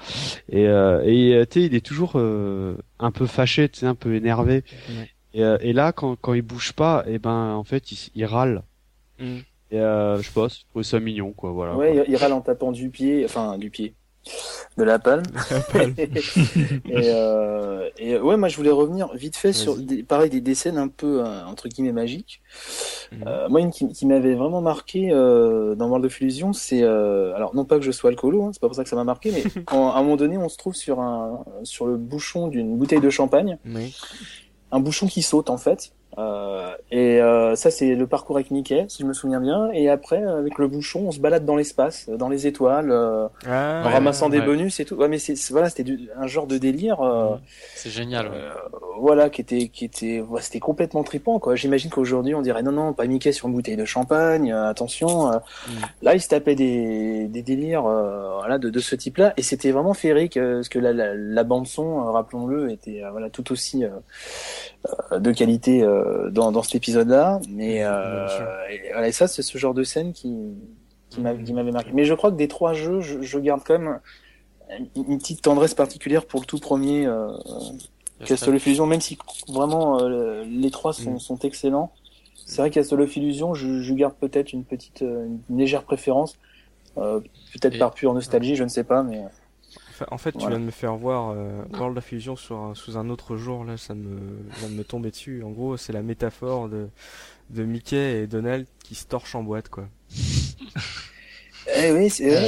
Et, 0.48 0.68
euh, 0.68 1.02
et 1.06 1.46
tu 1.48 1.60
sais, 1.62 1.66
il 1.66 1.76
est 1.76 1.86
toujours 1.86 2.14
euh, 2.16 2.76
un 3.00 3.12
peu 3.12 3.26
fâché, 3.26 3.68
tu 3.68 3.80
sais, 3.80 3.88
un 3.88 3.96
peu 3.96 4.16
énervé. 4.16 4.64
Ouais. 4.90 5.10
Et, 5.34 5.44
euh, 5.44 5.58
et 5.60 5.74
là, 5.74 5.92
quand 5.92 6.16
quand 6.16 6.34
il 6.34 6.44
bouge 6.44 6.72
pas, 6.74 7.04
et 7.08 7.20
ben 7.20 7.54
en 7.56 7.64
fait, 7.66 7.92
il, 7.92 7.98
il 8.16 8.26
râle. 8.26 8.64
Mm. 9.20 9.38
Et 9.72 9.80
euh, 9.80 10.22
je 10.22 10.32
pas, 10.32 10.48
je 10.48 10.58
trouve 10.70 10.84
ça 10.84 11.00
mignon 11.00 11.32
quoi. 11.34 11.52
Voilà. 11.52 11.76
Ouais, 11.76 12.04
il, 12.08 12.14
il 12.14 12.16
râle 12.18 12.34
en 12.34 12.42
tapant 12.42 12.72
du 12.72 12.90
pied, 12.90 13.26
enfin 13.26 13.58
du 13.58 13.70
pied, 13.72 13.96
de 14.78 14.84
la 14.84 15.00
palme. 15.00 15.24
et, 16.86 17.10
euh, 17.10 17.90
et 17.98 18.18
ouais, 18.20 18.38
moi 18.38 18.48
je 18.48 18.58
voulais 18.58 18.72
revenir 18.72 19.14
vite 19.16 19.36
fait 19.36 19.54
sur 19.54 19.76
des, 19.78 20.04
pareil 20.04 20.30
des, 20.30 20.42
des 20.42 20.56
scènes 20.56 20.78
un 20.78 20.88
peu 20.88 21.22
euh, 21.26 21.46
entre 21.46 21.68
guillemets 21.68 21.92
magiques. 21.94 22.42
Mhm. 23.12 23.24
Euh, 23.28 23.50
moi, 23.50 23.60
une 23.62 23.72
qui, 23.72 23.88
qui 23.90 24.06
m'avait 24.06 24.36
vraiment 24.36 24.62
marqué 24.62 25.10
euh, 25.12 25.76
dans 25.76 25.88
World 25.88 26.06
of 26.06 26.22
Illusion, 26.22 26.54
c'est 26.54 26.84
euh, 26.84 27.36
alors 27.36 27.56
non 27.56 27.66
pas 27.66 27.78
que 27.78 27.84
je 27.84 27.92
sois 27.92 28.10
alcoolo, 28.12 28.44
hein, 28.44 28.50
c'est 28.54 28.62
pas 28.62 28.68
pour 28.68 28.76
ça 28.76 28.84
que 28.84 28.90
ça 28.90 28.96
m'a 28.96 29.04
marqué, 29.04 29.32
mais 29.32 29.44
quand 29.66 29.92
à 29.92 29.98
un 29.98 30.04
moment 30.04 30.16
donné 30.16 30.38
on 30.38 30.50
se 30.50 30.58
trouve 30.58 30.76
sur 30.76 31.00
un 31.00 31.44
sur 31.64 31.88
le 31.88 31.98
bouchon 31.98 32.48
d'une 32.48 32.78
bouteille 32.78 33.02
de 33.02 33.10
champagne, 33.10 33.58
Oui. 33.66 33.96
un 34.72 34.80
bouchon 34.80 35.08
qui 35.08 35.22
saute 35.24 35.50
en 35.50 35.58
fait. 35.58 35.92
Euh, 36.18 36.72
et 36.92 37.22
euh, 37.22 37.56
ça 37.58 37.70
c'est 37.72 37.94
le 37.94 38.08
parcours 38.08 38.38
avec 38.38 38.50
Mickey, 38.50 38.86
si 38.88 39.02
je 39.04 39.08
me 39.08 39.12
souviens 39.14 39.42
bien. 39.42 39.70
Et 39.74 39.90
après 39.90 40.24
avec 40.24 40.58
le 40.58 40.68
bouchon, 40.70 41.08
on 41.08 41.12
se 41.12 41.20
balade 41.20 41.44
dans 41.46 41.58
l'espace, 41.58 42.08
dans 42.10 42.30
les 42.30 42.48
étoiles, 42.48 42.90
euh, 42.90 43.28
Ah, 43.46 43.84
en 43.86 43.90
ramassant 43.90 44.30
des 44.30 44.40
ouais. 44.40 44.46
bonus 44.46 44.80
et 44.80 44.86
tout. 44.86 44.96
Ouais, 44.96 45.10
mais 45.10 45.18
c'est 45.18 45.36
voilà, 45.52 45.68
c'était 45.70 45.84
du- 45.84 46.10
un 46.16 46.28
genre 46.28 46.48
de 46.48 46.58
délire. 46.58 47.02
euh, 47.02 47.36
C'est 47.76 47.90
génial. 47.90 48.28
ouais. 48.28 48.34
euh, 48.36 48.50
voilà, 48.98 49.30
qui 49.30 49.42
était, 49.42 49.68
qui 49.68 49.84
était, 49.84 50.22
ouais, 50.22 50.40
c'était 50.42 50.62
complètement 50.62 51.04
trippant, 51.04 51.38
quoi. 51.40 51.56
J'imagine 51.56 51.90
qu'aujourd'hui, 51.92 52.34
on 52.34 52.42
dirait 52.42 52.64
non, 52.64 52.72
non, 52.72 52.94
pas 52.94 53.06
Mickey 53.08 53.34
sur 53.34 53.50
une 53.50 53.54
bouteille 53.54 53.76
de 53.76 53.84
champagne, 53.84 54.54
euh, 54.54 54.70
attention. 54.70 55.34
euh. 55.34 55.38
Mm. 55.68 55.72
Là, 56.02 56.16
il 56.16 56.22
se 56.22 56.30
tapait 56.30 56.56
des, 56.56 57.28
des 57.28 57.42
délires, 57.42 57.86
euh, 57.86 58.36
voilà, 58.38 58.58
de, 58.58 58.70
de 58.70 58.80
ce 58.80 58.96
type-là, 58.96 59.34
et 59.36 59.42
c'était 59.42 59.72
vraiment 59.72 59.94
féerique, 59.94 60.38
euh, 60.38 60.56
parce 60.60 60.70
que 60.70 60.80
la, 60.80 60.94
la, 60.94 61.14
la 61.14 61.44
bande 61.44 61.68
son, 61.68 62.00
euh, 62.08 62.12
rappelons-le, 62.12 62.72
était, 62.72 63.04
euh, 63.04 63.12
voilà, 63.12 63.30
tout 63.30 63.52
aussi 63.52 63.84
euh, 63.84 63.90
euh, 65.12 65.20
de 65.20 65.32
qualité 65.34 65.84
euh, 65.84 66.05
dans, 66.32 66.52
dans 66.52 66.64
cet 66.64 66.76
épisode-là. 66.76 67.40
Mais 67.50 67.84
euh, 67.84 68.28
et, 68.72 68.92
voilà, 68.92 69.08
et 69.08 69.12
ça, 69.12 69.28
c'est 69.28 69.42
ce 69.42 69.58
genre 69.58 69.74
de 69.74 69.84
scène 69.84 70.14
qui, 70.14 70.34
qui 71.10 71.22
m'a- 71.22 71.36
qui 71.36 71.54
m'avait 71.54 71.72
marqué. 71.72 71.92
Mais 71.94 72.06
je 72.06 72.14
crois 72.14 72.32
que 72.32 72.36
des 72.38 72.48
trois 72.48 72.74
jeux, 72.74 73.02
je, 73.02 73.22
je 73.22 73.40
garde 73.40 73.62
quand 73.66 73.78
même 73.80 74.00
une, 74.96 75.18
petite 75.20 75.42
tendresse 75.42 75.74
particulière 75.74 76.26
pour 76.26 76.40
le 76.42 76.46
tout 76.46 76.60
premier. 76.60 77.06
Euh, 77.06 77.30
Castle 78.26 78.56
of 78.56 78.66
Illusion, 78.66 78.86
même 78.86 79.02
si 79.02 79.18
vraiment 79.50 80.00
euh, 80.02 80.44
les 80.46 80.72
trois 80.72 80.94
sont, 80.94 81.16
Mm. 81.16 81.20
sont 81.20 81.38
excellents, 81.40 81.92
c'est 82.46 82.62
vrai 82.62 82.70
Castle 82.72 83.02
of 83.02 83.16
Illusion, 83.18 83.54
je, 83.54 83.82
je 83.82 83.94
garde 83.94 84.14
peut-être 84.16 84.54
une 84.54 84.64
petite, 84.64 85.02
euh, 85.02 85.28
une 85.50 85.58
légère 85.58 85.84
préférence, 85.84 86.38
euh, 86.98 87.20
peut-être 87.54 87.76
Et- 87.76 87.80
par 87.80 87.92
pure 87.94 88.14
nostalgie, 88.14 88.56
je 88.56 88.64
ne 88.64 88.70
sais 88.70 88.86
pas, 88.86 89.04
mais 89.04 89.22
En 90.12 90.18
fait, 90.18 90.32
tu 90.34 90.40
viens 90.48 90.60
de 90.60 90.66
me 90.66 90.72
faire 90.72 90.96
voir 90.96 91.32
euh, 91.32 91.64
World 91.74 91.98
of 91.98 92.12
Illusion 92.12 92.36
sur 92.36 92.58
un- 92.58 92.76
sous 92.76 92.98
un 92.98 93.10
autre 93.10 93.38
jour. 93.38 93.64
Là, 93.64 93.78
ça 93.78 93.94
me 93.96 94.18
vient 94.60 94.70
de 94.70 94.74
me 94.74 94.84
tomber 94.84 95.12
dessus. 95.12 95.44
En 95.44 95.52
gros, 95.52 95.78
c'est 95.78 95.94
la 95.94 96.02
métaphore 96.02 96.70
de 96.70 96.88
de 97.52 97.64
Mickey 97.64 98.24
et 98.24 98.28
Donald 98.28 98.66
qui 98.84 98.96
se 98.96 99.06
torchent 99.06 99.36
en 99.36 99.44
boîte, 99.44 99.70
quoi. 99.70 99.88
eh 101.78 101.92
oui, 101.92 102.10
c'est 102.10 102.36
Euh. 102.36 102.48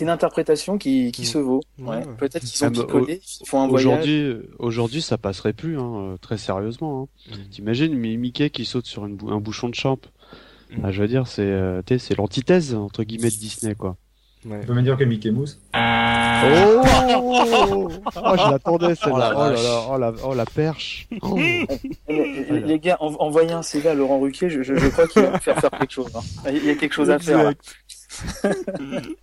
une 0.00 0.08
interprétation 0.08 0.78
qui, 0.78 1.12
qui 1.12 1.22
Mm. 1.22 1.24
se 1.26 1.38
vaut. 1.38 1.60
Ouais, 1.78 1.86
Ouais. 1.88 1.96
ouais. 1.98 2.14
Peut-être 2.18 2.40
qu'ils 2.40 2.48
sont 2.58 2.66
Ah, 2.66 2.70
bah, 2.70 2.82
picolés, 2.84 3.20
ils 3.40 3.46
font 3.46 3.60
un 3.62 3.68
voyage. 3.68 3.86
Aujourd'hui, 3.86 4.22
euh, 4.22 4.50
aujourd'hui, 4.58 5.02
ça 5.02 5.18
passerait 5.18 5.52
plus, 5.52 5.78
hein, 5.78 5.94
euh, 5.96 6.16
très 6.18 6.38
sérieusement. 6.38 7.08
Hein. 7.30 7.36
Mm. 7.36 7.48
T'imagines 7.50 7.94
Mi- 7.94 8.16
Mickey 8.16 8.50
qui 8.50 8.64
saute 8.64 8.86
sur 8.86 9.06
une 9.06 9.16
bou- 9.16 9.30
un 9.30 9.40
bouchon 9.40 9.68
de 9.68 9.74
champ. 9.74 9.98
Ah, 10.82 10.90
je 10.90 11.00
veux 11.02 11.06
dire, 11.08 11.24
euh, 11.38 11.82
c'est 11.98 12.16
l'antithèse 12.16 12.74
entre 12.74 13.04
guillemets 13.04 13.30
de 13.30 13.36
Disney, 13.36 13.76
quoi. 13.76 13.96
Ouais. 14.46 14.60
On 14.62 14.66
peut 14.66 14.74
me 14.74 14.82
dire 14.82 14.96
que 14.96 15.04
Mickey 15.04 15.30
Mouse. 15.30 15.60
Oh, 15.74 15.78
oh 18.16 18.34
je 18.36 18.50
l'attendais 18.50 18.94
celle-là. 18.94 19.32
Oh 19.34 19.50
la 19.50 19.56
Oh, 19.56 19.90
oh 19.92 19.98
la, 19.98 20.12
oh 20.24 20.34
la 20.34 20.44
perche. 20.44 21.08
Oh. 21.22 21.36
Les, 21.36 21.66
les 22.60 22.78
gars, 22.78 22.96
en- 23.00 23.14
envoyez 23.14 23.52
un 23.52 23.62
CV 23.62 23.88
à 23.88 23.94
Laurent 23.94 24.20
Ruquier, 24.20 24.50
je, 24.50 24.62
je, 24.62 24.74
je 24.76 24.88
crois 24.88 25.06
qu'il 25.08 25.22
va 25.22 25.38
faire 25.38 25.58
faire 25.58 25.70
quelque 25.70 25.92
chose. 25.92 26.12
hein. 26.14 26.50
Il 26.52 26.64
y 26.64 26.70
a 26.70 26.74
quelque 26.74 26.92
chose 26.92 27.10
à 27.10 27.18
faire. 27.18 27.44
là. 27.44 27.52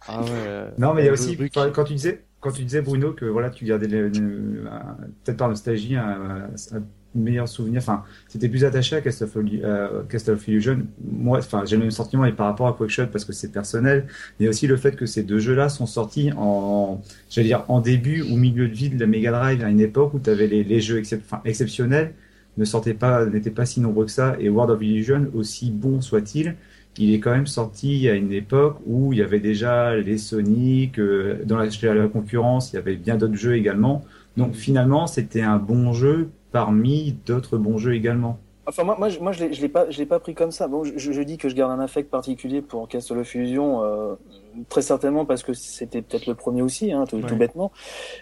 Ah 0.08 0.22
ouais. 0.22 0.66
Non, 0.78 0.94
mais 0.94 1.04
il 1.04 1.06
y 1.06 1.10
a 1.10 1.14
aussi, 1.14 1.38
quand, 1.54 1.84
tu 1.84 1.94
disais, 1.94 2.24
quand 2.40 2.52
tu 2.52 2.64
disais 2.64 2.82
Bruno 2.82 3.14
que 3.14 3.26
voilà, 3.26 3.50
tu 3.50 3.66
gardais 3.66 3.88
peut-être 3.88 5.38
par 5.38 5.50
nostalgie 5.50 5.96
un, 5.96 6.48
un 6.74 6.84
meilleur 7.14 7.48
souvenir. 7.48 7.80
Enfin, 7.80 8.04
c'était 8.28 8.50
plus 8.50 8.64
attaché 8.64 8.96
à 8.96 9.02
Castle 9.02 9.26
of, 9.26 9.36
euh, 9.38 10.04
Illusion. 10.48 10.80
Moi, 11.04 11.40
enfin, 11.40 11.64
j'ai 11.66 11.76
le 11.76 11.82
même 11.84 11.92
sentiment 11.92 12.26
et 12.26 12.32
par 12.32 12.48
rapport 12.48 12.68
à 12.68 12.74
Quackshot 12.74 13.08
parce 13.08 13.26
que 13.26 13.34
c'est 13.34 13.52
personnel. 13.52 14.08
Mais 14.40 14.48
aussi 14.48 14.68
le 14.68 14.78
fait 14.78 14.96
que 14.96 15.06
ces 15.06 15.24
deux 15.24 15.40
jeux-là 15.40 15.70
sont 15.70 15.86
sortis 15.86 16.32
en, 16.38 17.02
j'allais 17.30 17.48
dire, 17.48 17.66
en 17.68 17.82
début 17.82 18.22
ou 18.22 18.36
milieu 18.38 18.68
de 18.68 18.74
vie 18.74 18.90
de 18.90 19.00
la 19.00 19.08
Mega 19.08 19.32
Drive 19.32 19.64
à 19.64 19.70
une 19.70 19.82
époque 19.82 20.14
où 20.14 20.20
tu 20.20 20.30
avais 20.30 20.48
les, 20.48 20.64
les 20.64 20.82
jeux 20.82 21.00
excep- 21.00 21.22
exceptionnels 21.46 22.14
ne 22.58 22.66
sortaient 22.66 22.94
pas, 22.94 23.26
n'étaient 23.26 23.50
pas 23.50 23.66
si 23.66 23.80
nombreux 23.80 24.06
que 24.06 24.12
ça. 24.12 24.36
Et 24.40 24.50
World 24.50 24.72
of 24.72 24.82
Illusion, 24.82 25.28
aussi 25.34 25.72
bon 25.72 26.02
soit-il, 26.02 26.56
il 26.98 27.14
est 27.14 27.20
quand 27.20 27.32
même 27.32 27.48
sorti 27.48 28.10
à 28.10 28.16
une 28.16 28.34
époque 28.34 28.78
où 28.86 29.14
il 29.14 29.20
y 29.20 29.22
avait 29.22 29.40
déjà 29.40 29.96
les 29.96 30.18
Sonic, 30.18 31.00
euh, 31.00 31.40
dans 31.46 31.58
la 31.58 32.08
concurrence, 32.08 32.74
il 32.74 32.76
y 32.76 32.80
avait 32.80 32.98
bien 32.98 33.16
d'autres 33.16 33.38
jeux 33.38 33.56
également. 33.56 34.04
Donc 34.36 34.56
finalement, 34.56 35.08
c'était 35.08 35.42
un 35.42 35.58
bon 35.58 35.94
jeu 35.94 36.30
parmi 36.52 37.14
d'autres 37.26 37.58
bons 37.58 37.78
jeux 37.78 37.94
également. 37.96 38.38
Enfin, 38.68 38.84
moi, 38.84 38.96
moi, 38.98 39.10
je, 39.10 39.20
moi, 39.20 39.32
je 39.32 39.44
l'ai, 39.46 39.54
je 39.54 39.62
l'ai 39.62 39.70
pas, 39.70 39.90
je 39.90 39.98
l'ai 39.98 40.06
pas 40.06 40.20
pris 40.20 40.36
comme 40.36 40.52
ça. 40.52 40.68
Bon, 40.68 40.84
je, 40.84 41.12
je 41.12 41.22
dis 41.24 41.38
que 41.38 41.50
je 41.50 41.56
garde 41.56 41.72
un 41.72 41.80
affect 41.80 42.12
particulier 42.12 42.62
pour 42.62 42.88
Castle 42.88 43.18
of 43.18 43.34
Illusion, 43.34 43.84
euh, 43.84 44.14
très 44.70 44.84
certainement 44.84 45.26
parce 45.26 45.42
que 45.42 45.54
c'était 45.54 46.04
peut-être 46.04 46.28
le 46.28 46.36
premier 46.36 46.62
aussi, 46.62 46.92
hein, 46.94 47.06
tout, 47.10 47.18
Ouais. 47.18 47.24
tout 47.24 47.36
bêtement. 47.36 47.72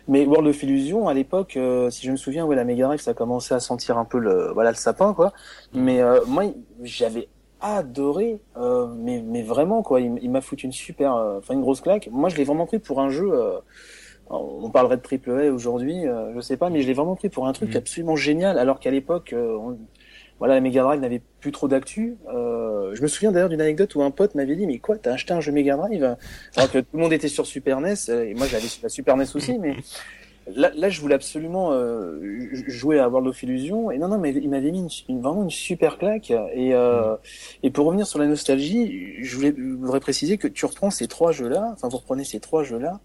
Mais 0.07 0.26
World 0.26 0.47
of 0.47 0.64
Illusion, 0.64 1.10
à 1.10 1.14
l'époque, 1.14 1.57
euh, 1.57 1.89
si 1.89 2.06
je 2.06 2.11
me 2.11 2.15
souviens, 2.15 2.45
ouais, 2.45 2.56
la 2.56 2.64
Mega 2.64 2.85
Drive, 2.85 3.01
ça 3.01 3.14
commençait 3.14 3.53
à 3.53 3.60
sentir 3.60 3.97
un 3.97 4.06
peu 4.06 4.18
le, 4.18 4.51
voilà, 4.53 4.69
le 4.72 4.77
sapin, 4.77 5.14
quoi. 5.14 5.34
Mais 5.73 6.01
euh, 6.01 6.22
moi, 6.26 6.45
j'avais 6.84 7.27
adoré, 7.60 8.39
euh, 8.56 8.88
mais, 8.95 9.22
mais 9.22 9.43
vraiment, 9.43 9.81
quoi. 9.84 9.99
Il, 9.99 10.18
il 10.22 10.31
m'a 10.31 10.39
foutu 10.41 10.65
une 10.68 10.72
super, 10.72 11.15
euh, 11.15 11.39
enfin, 11.39 11.53
une 11.53 11.61
grosse 11.61 11.81
claque. 11.81 12.07
Moi, 12.14 12.30
je 12.30 12.38
l'ai 12.38 12.45
vraiment 12.45 12.65
pris 12.65 12.80
pour 12.80 13.01
un 13.01 13.10
jeu. 13.10 13.30
On 14.30 14.69
parlerait 14.69 14.97
de 14.97 15.01
triple 15.01 15.31
A 15.31 15.51
aujourd'hui, 15.51 16.07
euh, 16.07 16.34
je 16.35 16.39
sais 16.41 16.56
pas, 16.57 16.69
mais 16.69 16.81
je 16.81 16.88
l'ai 16.88 16.93
vraiment 16.93 17.15
pris 17.15 17.30
pour 17.30 17.47
un 17.47 17.53
truc 17.53 17.69
Mhm. 17.72 17.77
absolument 17.77 18.15
génial, 18.15 18.60
alors 18.60 18.80
qu'à 18.80 18.91
l'époque, 18.91 19.34
euh, 19.34 19.57
on- 19.57 19.77
voilà, 20.38 20.53
la 20.53 20.61
Mega 20.61 20.84
Drive 20.84 21.01
n'avait 21.01 21.22
plus 21.41 21.51
trop 21.51 21.68
d'actu. 21.68 22.15
Euh, 22.34 22.93
je 22.93 23.01
me 23.01 23.07
souviens 23.07 23.31
d'ailleurs 23.31 23.49
d'une 23.49 23.60
anecdote 23.61 23.93
où 23.95 24.03
un 24.03 24.11
pote 24.11 24.35
m'avait 24.35 24.56
dit, 24.56 24.68
mais 24.68 24.77
quoi, 24.77 24.97
t'as 24.97 25.14
acheté 25.14 25.34
un 25.34 25.41
jeu 25.41 25.51
Mega 25.51 25.76
Drive? 25.76 26.15
Alors 26.56 26.72
que 26.72 26.77
tout 26.77 26.95
le 26.95 26.99
monde 26.99 27.11
était 27.14 27.27
sur 27.27 27.45
Super 27.47 27.80
NES, 27.80 27.95
euh, 28.10 28.23
et 28.30 28.34
moi 28.35 28.45
j'avais 28.47 28.68
sur 28.68 28.81
la 28.84 28.89
Super 28.89 29.15
NES 29.18 29.35
aussi, 29.35 29.57
mais 29.60 29.76
là, 30.56 30.72
là 30.76 30.89
je 30.89 31.01
voulais 31.01 31.15
absolument 31.15 31.72
euh, 31.73 32.19
jouer 32.68 32.99
à 32.99 33.10
World 33.10 33.27
of 33.27 33.43
Illusion, 33.43 33.91
et 33.91 33.97
non, 33.97 34.07
non, 34.07 34.18
mais 34.18 34.31
il 34.31 34.49
m'avait 34.49 34.72
mis 34.72 34.80
une, 34.80 34.89
une- 35.10 35.22
vraiment 35.22 35.43
une 35.43 35.49
super 35.49 35.97
claque. 35.97 36.31
Et, 36.53 36.73
euh, 36.73 37.15
et 37.64 37.72
pour 37.72 37.85
revenir 37.88 38.07
sur 38.07 38.19
la 38.19 38.27
nostalgie, 38.27 39.15
je 39.22 39.35
voulais, 39.35 39.53
je 39.57 39.73
voudrais 39.73 39.99
préciser 39.99 40.38
que 40.38 40.47
tu 40.47 40.65
reprends 40.65 40.91
ces 40.91 41.07
trois 41.07 41.31
jeux-là, 41.31 41.72
enfin 41.73 41.89
vous 41.89 41.97
reprenez 41.97 42.23
ces 42.23 42.39
trois 42.39 42.64
jeux-là, 42.64 42.99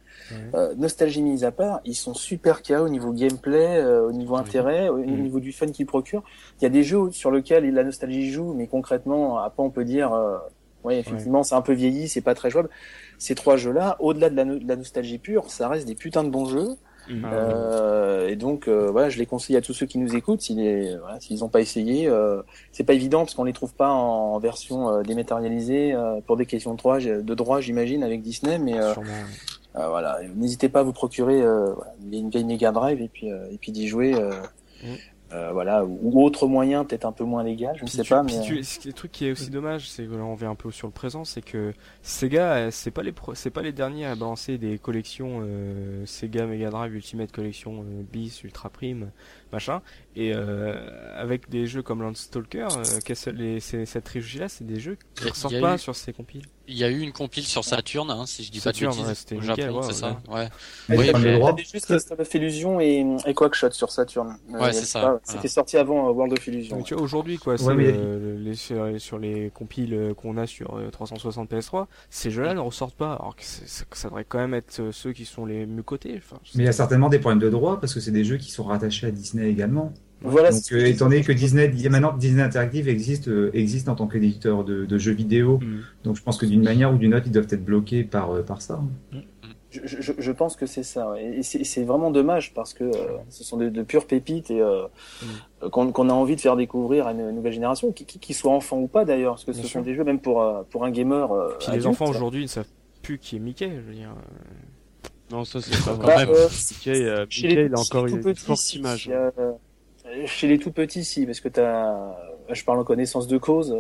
Euh, 0.55 0.74
nostalgie 0.76 1.22
mise 1.22 1.44
à 1.44 1.51
part, 1.52 1.80
ils 1.84 1.94
sont 1.94 2.14
super 2.14 2.62
KO 2.62 2.74
au 2.84 2.88
niveau 2.88 3.12
gameplay, 3.12 3.76
euh, 3.78 4.09
au 4.09 4.12
niveau 4.12 4.36
intérêt, 4.36 4.88
au 4.88 4.96
Mhm. 4.98 5.22
niveau 5.22 5.40
du 5.40 5.52
fun 5.52 5.66
qu'ils 5.66 5.86
procurent. 5.86 6.22
Il 6.60 6.64
y 6.64 6.66
a 6.66 6.70
des 6.70 6.82
jeux 6.82 7.10
sur 7.10 7.30
lesquels 7.30 7.68
la 7.72 7.84
nostalgie 7.84 8.30
joue, 8.30 8.55
mais 8.55 8.66
concrètement, 8.66 9.38
après 9.38 9.62
on 9.62 9.70
peut 9.70 9.84
dire, 9.84 10.12
euh, 10.12 10.38
ouais, 10.84 10.98
effectivement, 10.98 11.42
c'est 11.42 11.55
un 11.55 11.60
peu 11.62 11.72
vieilli, 11.74 12.09
c'est 12.09 12.20
pas 12.22 12.34
très 12.34 12.51
jouable. 12.51 12.70
Ces 13.18 13.34
trois 13.34 13.56
jeux-là, 13.56 13.96
au-delà 14.01 14.30
de 14.30 14.36
la, 14.36 14.44
no- 14.44 14.59
de 14.59 14.66
la 14.68 14.76
nostalgie 14.76 15.18
pure, 15.18 15.51
ça 15.51 15.68
reste 15.68 15.86
des 15.86 15.94
putains 15.94 16.24
de 16.24 16.30
bons 16.30 16.46
jeux. 16.46 16.68
Mhm. 17.06 17.22
Euh, 17.34 18.28
et 18.28 18.36
donc, 18.36 18.66
euh, 18.66 18.88
voilà, 18.90 19.10
je 19.10 19.18
les 19.18 19.26
conseille 19.26 19.56
à 19.56 19.60
tous 19.60 19.74
ceux 19.74 19.84
qui 19.84 19.98
nous 19.98 20.16
écoutent, 20.16 20.40
s'ils 20.40 20.56
les- 20.56 20.96
voilà, 20.96 21.20
s'ils 21.20 21.40
n'ont 21.40 21.51
pas 21.51 21.60
essayé. 21.60 22.09
Euh, 22.09 22.40
c'est 22.72 22.82
pas 22.84 22.94
évident 22.94 23.18
parce 23.20 23.34
qu'on 23.34 23.44
les 23.44 23.52
trouve 23.52 23.74
pas 23.74 23.90
en, 23.90 24.38
version 24.38 24.88
euh, 24.88 25.02
dématérialisée 25.02 25.92
euh, 25.94 26.20
pour 26.26 26.38
des 26.38 26.46
questions 26.46 26.72
de 26.72 26.78
droit, 26.78 26.98
de 27.01 27.34
droit, 27.34 27.60
j'imagine, 27.60 28.02
avec 28.02 28.22
Disney, 28.22 28.59
mais 28.59 28.80
euh, 29.76 29.80
euh, 29.80 29.88
voilà, 29.88 30.20
n'hésitez 30.34 30.68
pas 30.68 30.80
à 30.80 30.82
vous 30.82 30.92
procurer 30.92 31.42
euh, 31.42 31.74
une 32.10 32.30
vieille 32.30 32.44
Mega 32.44 32.72
Drive 32.72 33.01
et 33.01 33.09
puis 33.09 33.30
euh, 33.30 33.51
et 33.51 33.59
puis 33.59 33.72
d'y 33.72 33.88
jouer. 33.88 34.14
Euh, 34.14 34.30
Mm. 34.84 34.86
euh, 35.32 35.51
voilà, 35.52 35.84
ou 35.84 36.22
autre 36.22 36.46
moyen 36.46 36.84
peut-être 36.84 37.06
un 37.06 37.12
peu 37.12 37.24
moins 37.24 37.42
légal, 37.42 37.76
je 37.76 37.84
ne 37.84 37.88
sais 37.88 38.05
pas. 38.05 38.22
Mais... 38.22 38.40
Tu, 38.42 38.56
le 38.56 38.92
truc 38.92 39.10
qui 39.10 39.26
est 39.26 39.32
aussi 39.32 39.51
dommage, 39.51 39.88
c'est 39.88 40.05
que 40.05 40.14
là 40.14 40.22
on 40.22 40.34
vient 40.34 40.51
un 40.51 40.55
peu 40.55 40.70
sur 40.70 40.86
le 40.86 40.92
présent, 40.92 41.24
c'est 41.24 41.42
que 41.42 41.72
Sega, 42.02 42.70
c'est 42.70 42.90
pas 42.90 43.02
les 43.02 43.14
c'est 43.34 43.51
pas 43.51 43.62
les 43.62 43.72
derniers 43.72 44.06
à 44.06 44.14
balancer 44.14 44.59
des 44.59 44.78
collections 44.78 45.40
euh, 45.42 46.05
Sega 46.06 46.46
Mega 46.46 46.70
Drive 46.70 46.94
Ultimate 46.94 47.32
Collection 47.32 47.80
euh, 47.80 48.02
bis, 48.12 48.42
Ultra 48.44 48.68
Prime, 48.68 49.10
machin. 49.53 49.83
Et 50.16 50.33
euh, 50.33 50.75
avec 51.16 51.49
des 51.49 51.66
jeux 51.66 51.83
comme 51.83 52.03
Landstalker, 52.03 52.69
euh, 52.77 52.85
cette 53.85 54.05
trilogie-là, 54.05 54.49
c'est 54.49 54.65
des 54.65 54.79
jeux 54.79 54.97
qui 55.16 55.29
ressortent 55.29 55.61
pas 55.61 55.77
sur 55.77 55.97
ces 55.97 56.12
compiles. 56.12 56.45
Il 56.66 56.79
y 56.79 56.85
a 56.85 56.89
eu 56.89 57.01
une 57.01 57.12
compile 57.12 57.45
sur 57.45 57.62
Saturn, 57.62 58.11
hein, 58.11 58.25
si 58.27 58.43
je 58.43 58.51
dis 58.51 58.61
Saturn, 58.61 58.95
pas 58.95 59.03
de 59.03 59.09
bêtises. 59.09 59.33
Ouais, 59.33 59.37
c'était 59.37 59.83
c'est 59.83 59.93
ça. 59.93 60.19
Ouais. 60.31 60.49
Mais 60.89 60.97
oui, 60.97 61.11
mais... 61.21 61.37
Il 61.37 61.41
y 61.41 61.43
a 61.43 61.55
juste 61.57 62.15
of 62.19 62.35
Illusion 62.35 62.81
et, 62.81 63.05
et 63.27 63.35
Quackshot 63.35 63.73
sur 63.73 63.91
Saturn. 63.91 64.37
Ouais, 64.49 64.73
c'est 64.73 64.87
ça. 64.87 65.21
C'était 65.25 65.49
sorti 65.49 65.77
avant 65.77 66.09
euh, 66.09 66.12
World 66.12 66.33
of 66.33 66.47
Illusion. 66.47 66.81
tu 66.83 66.95
vois, 66.95 67.03
aujourd'hui, 67.03 67.39
quoi, 67.39 67.61
ouais, 67.61 67.75
mais... 67.75 67.93
euh, 67.95 68.39
les, 68.39 68.55
sur, 68.55 68.99
sur, 68.99 69.19
les 69.19 69.51
compiles 69.53 70.15
qu'on 70.16 70.39
a 70.39 70.47
sur 70.47 70.81
360 70.93 71.51
PS3, 71.51 71.87
ces 72.09 72.31
jeux-là 72.31 72.55
ne 72.55 72.61
ressortent 72.61 72.97
pas. 72.97 73.15
Alors 73.15 73.35
que 73.37 73.43
ça 73.45 74.09
devrait 74.09 74.25
quand 74.27 74.39
même 74.39 74.55
être 74.55 74.91
ceux 74.93 75.12
qui 75.12 75.25
sont 75.25 75.45
les 75.45 75.66
mieux 75.66 75.83
cotés. 75.83 76.15
Enfin, 76.16 76.39
mais 76.55 76.62
il 76.62 76.66
y 76.66 76.69
a 76.69 76.73
certainement 76.73 77.09
des 77.09 77.19
problèmes 77.19 77.41
de 77.41 77.51
droit 77.51 77.81
parce 77.81 77.93
que 77.93 78.01
c'est 78.01 78.12
des 78.12 78.25
jeux 78.25 78.37
qui 78.39 78.51
sont 78.51 78.65
rattachés 78.65 79.09
à 79.09 79.11
Disney 79.11 79.34
également. 79.43 79.93
Voilà, 80.24 80.51
Donc, 80.51 80.62
euh, 80.73 80.86
étant 80.86 81.09
donné 81.11 81.23
que 81.23 81.32
Disney, 81.32 81.70
maintenant 81.90 82.15
Disney 82.16 82.43
Interactive 82.43 82.89
existe, 82.89 83.28
euh, 83.28 83.51
existe 83.52 83.90
en 83.90 83.94
tant 83.94 84.06
qu'éditeur 84.06 84.65
de, 84.65 84.86
de, 84.86 84.98
jeux 84.98 85.12
vidéo, 85.12 85.59
mm. 85.59 85.81
donc 86.05 86.16
je 86.16 86.23
pense 86.23 86.39
que 86.39 86.47
d'une 86.47 86.62
manière 86.62 86.93
ou 86.93 86.97
d'une 86.97 87.15
autre, 87.15 87.27
ils 87.27 87.32
doivent 87.32 87.47
être 87.51 87.65
bloqués 87.65 88.05
par, 88.05 88.31
euh, 88.31 88.43
par 88.43 88.62
ça. 88.62 88.81
Mm. 89.12 89.19
Je, 89.70 89.81
je, 90.01 90.12
je, 90.16 90.32
pense 90.32 90.56
que 90.56 90.66
c'est 90.66 90.85
ça, 90.85 91.15
et 91.20 91.43
c'est 91.43 91.82
vraiment 91.82 92.12
dommage 92.12 92.55
parce 92.55 92.73
que 92.74 92.93
ce 93.28 93.43
sont 93.43 93.56
de, 93.56 93.69
de, 93.69 93.82
pures 93.82 94.06
pépites 94.06 94.51
et 94.51 94.62
mm. 94.62 95.69
qu'on 95.69 96.09
a 96.09 96.12
envie 96.12 96.36
de 96.36 96.40
faire 96.40 96.56
découvrir 96.56 97.09
à 97.09 97.12
une 97.12 97.32
nouvelle 97.32 97.52
génération, 97.52 97.90
qui, 97.90 98.06
qui, 98.06 98.20
qui 98.20 98.35
soit 98.35 98.52
enfant 98.52 98.78
ou 98.78 98.86
pas 98.86 99.05
d'ailleurs, 99.05 99.35
parce 99.35 99.44
que 99.44 99.52
ce 99.52 99.66
sont 99.66 99.82
des 99.82 99.94
jeux 99.94 100.05
même 100.05 100.20
pour 100.20 100.65
pour 100.70 100.85
un 100.85 100.90
gamer. 100.93 101.28
Puis 101.59 101.73
les 101.73 101.86
enfants 101.89 102.06
aujourd'hui 102.06 102.43
ne 102.43 102.47
savent 102.47 102.69
plus 103.02 103.19
qui 103.19 103.36
est 103.36 103.40
Mickey, 103.40 103.69
je 103.69 103.81
veux 103.81 103.94
dire. 103.94 104.15
Non, 105.30 105.44
ça 105.44 105.60
c'est 105.60 105.84
pas 105.84 105.92
vrai. 105.92 106.26
Bah, 106.26 106.32
Mickey, 106.70 107.20
Mickey 107.22 107.64
il 107.66 107.74
a 107.74 107.80
encore 107.80 108.06
une 108.06 108.34
forte 108.34 108.74
image 108.74 109.10
chez 110.26 110.48
les 110.48 110.59
tout 110.59 110.72
petits, 110.72 111.05
si, 111.05 111.26
parce 111.26 111.40
que 111.40 111.48
t'as, 111.48 112.14
je 112.51 112.64
parle 112.64 112.78
en 112.78 112.84
connaissance 112.84 113.26
de 113.26 113.38
cause. 113.38 113.76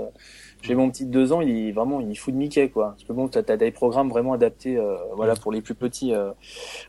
J'ai 0.62 0.74
mon 0.74 0.90
petit 0.90 1.04
de 1.04 1.10
deux 1.10 1.32
ans, 1.32 1.40
il 1.40 1.68
est 1.68 1.72
vraiment, 1.72 2.00
il 2.00 2.16
fout 2.16 2.32
de 2.32 2.38
Mickey, 2.38 2.70
quoi. 2.70 2.90
Parce 2.90 3.04
que 3.04 3.12
bon, 3.12 3.28
t'as, 3.28 3.42
as 3.52 3.56
des 3.56 3.70
programmes 3.70 4.08
vraiment 4.08 4.32
adaptés, 4.32 4.76
euh, 4.76 4.96
voilà, 5.14 5.34
pour 5.36 5.52
les 5.52 5.60
plus 5.60 5.74
petits. 5.74 6.14
Euh. 6.14 6.30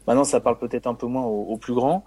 Maintenant, 0.07 0.23
ça 0.23 0.39
parle 0.39 0.57
peut-être 0.57 0.87
un 0.87 0.93
peu 0.93 1.07
moins 1.07 1.25
aux, 1.25 1.57
plus 1.57 1.73
grands, 1.73 2.05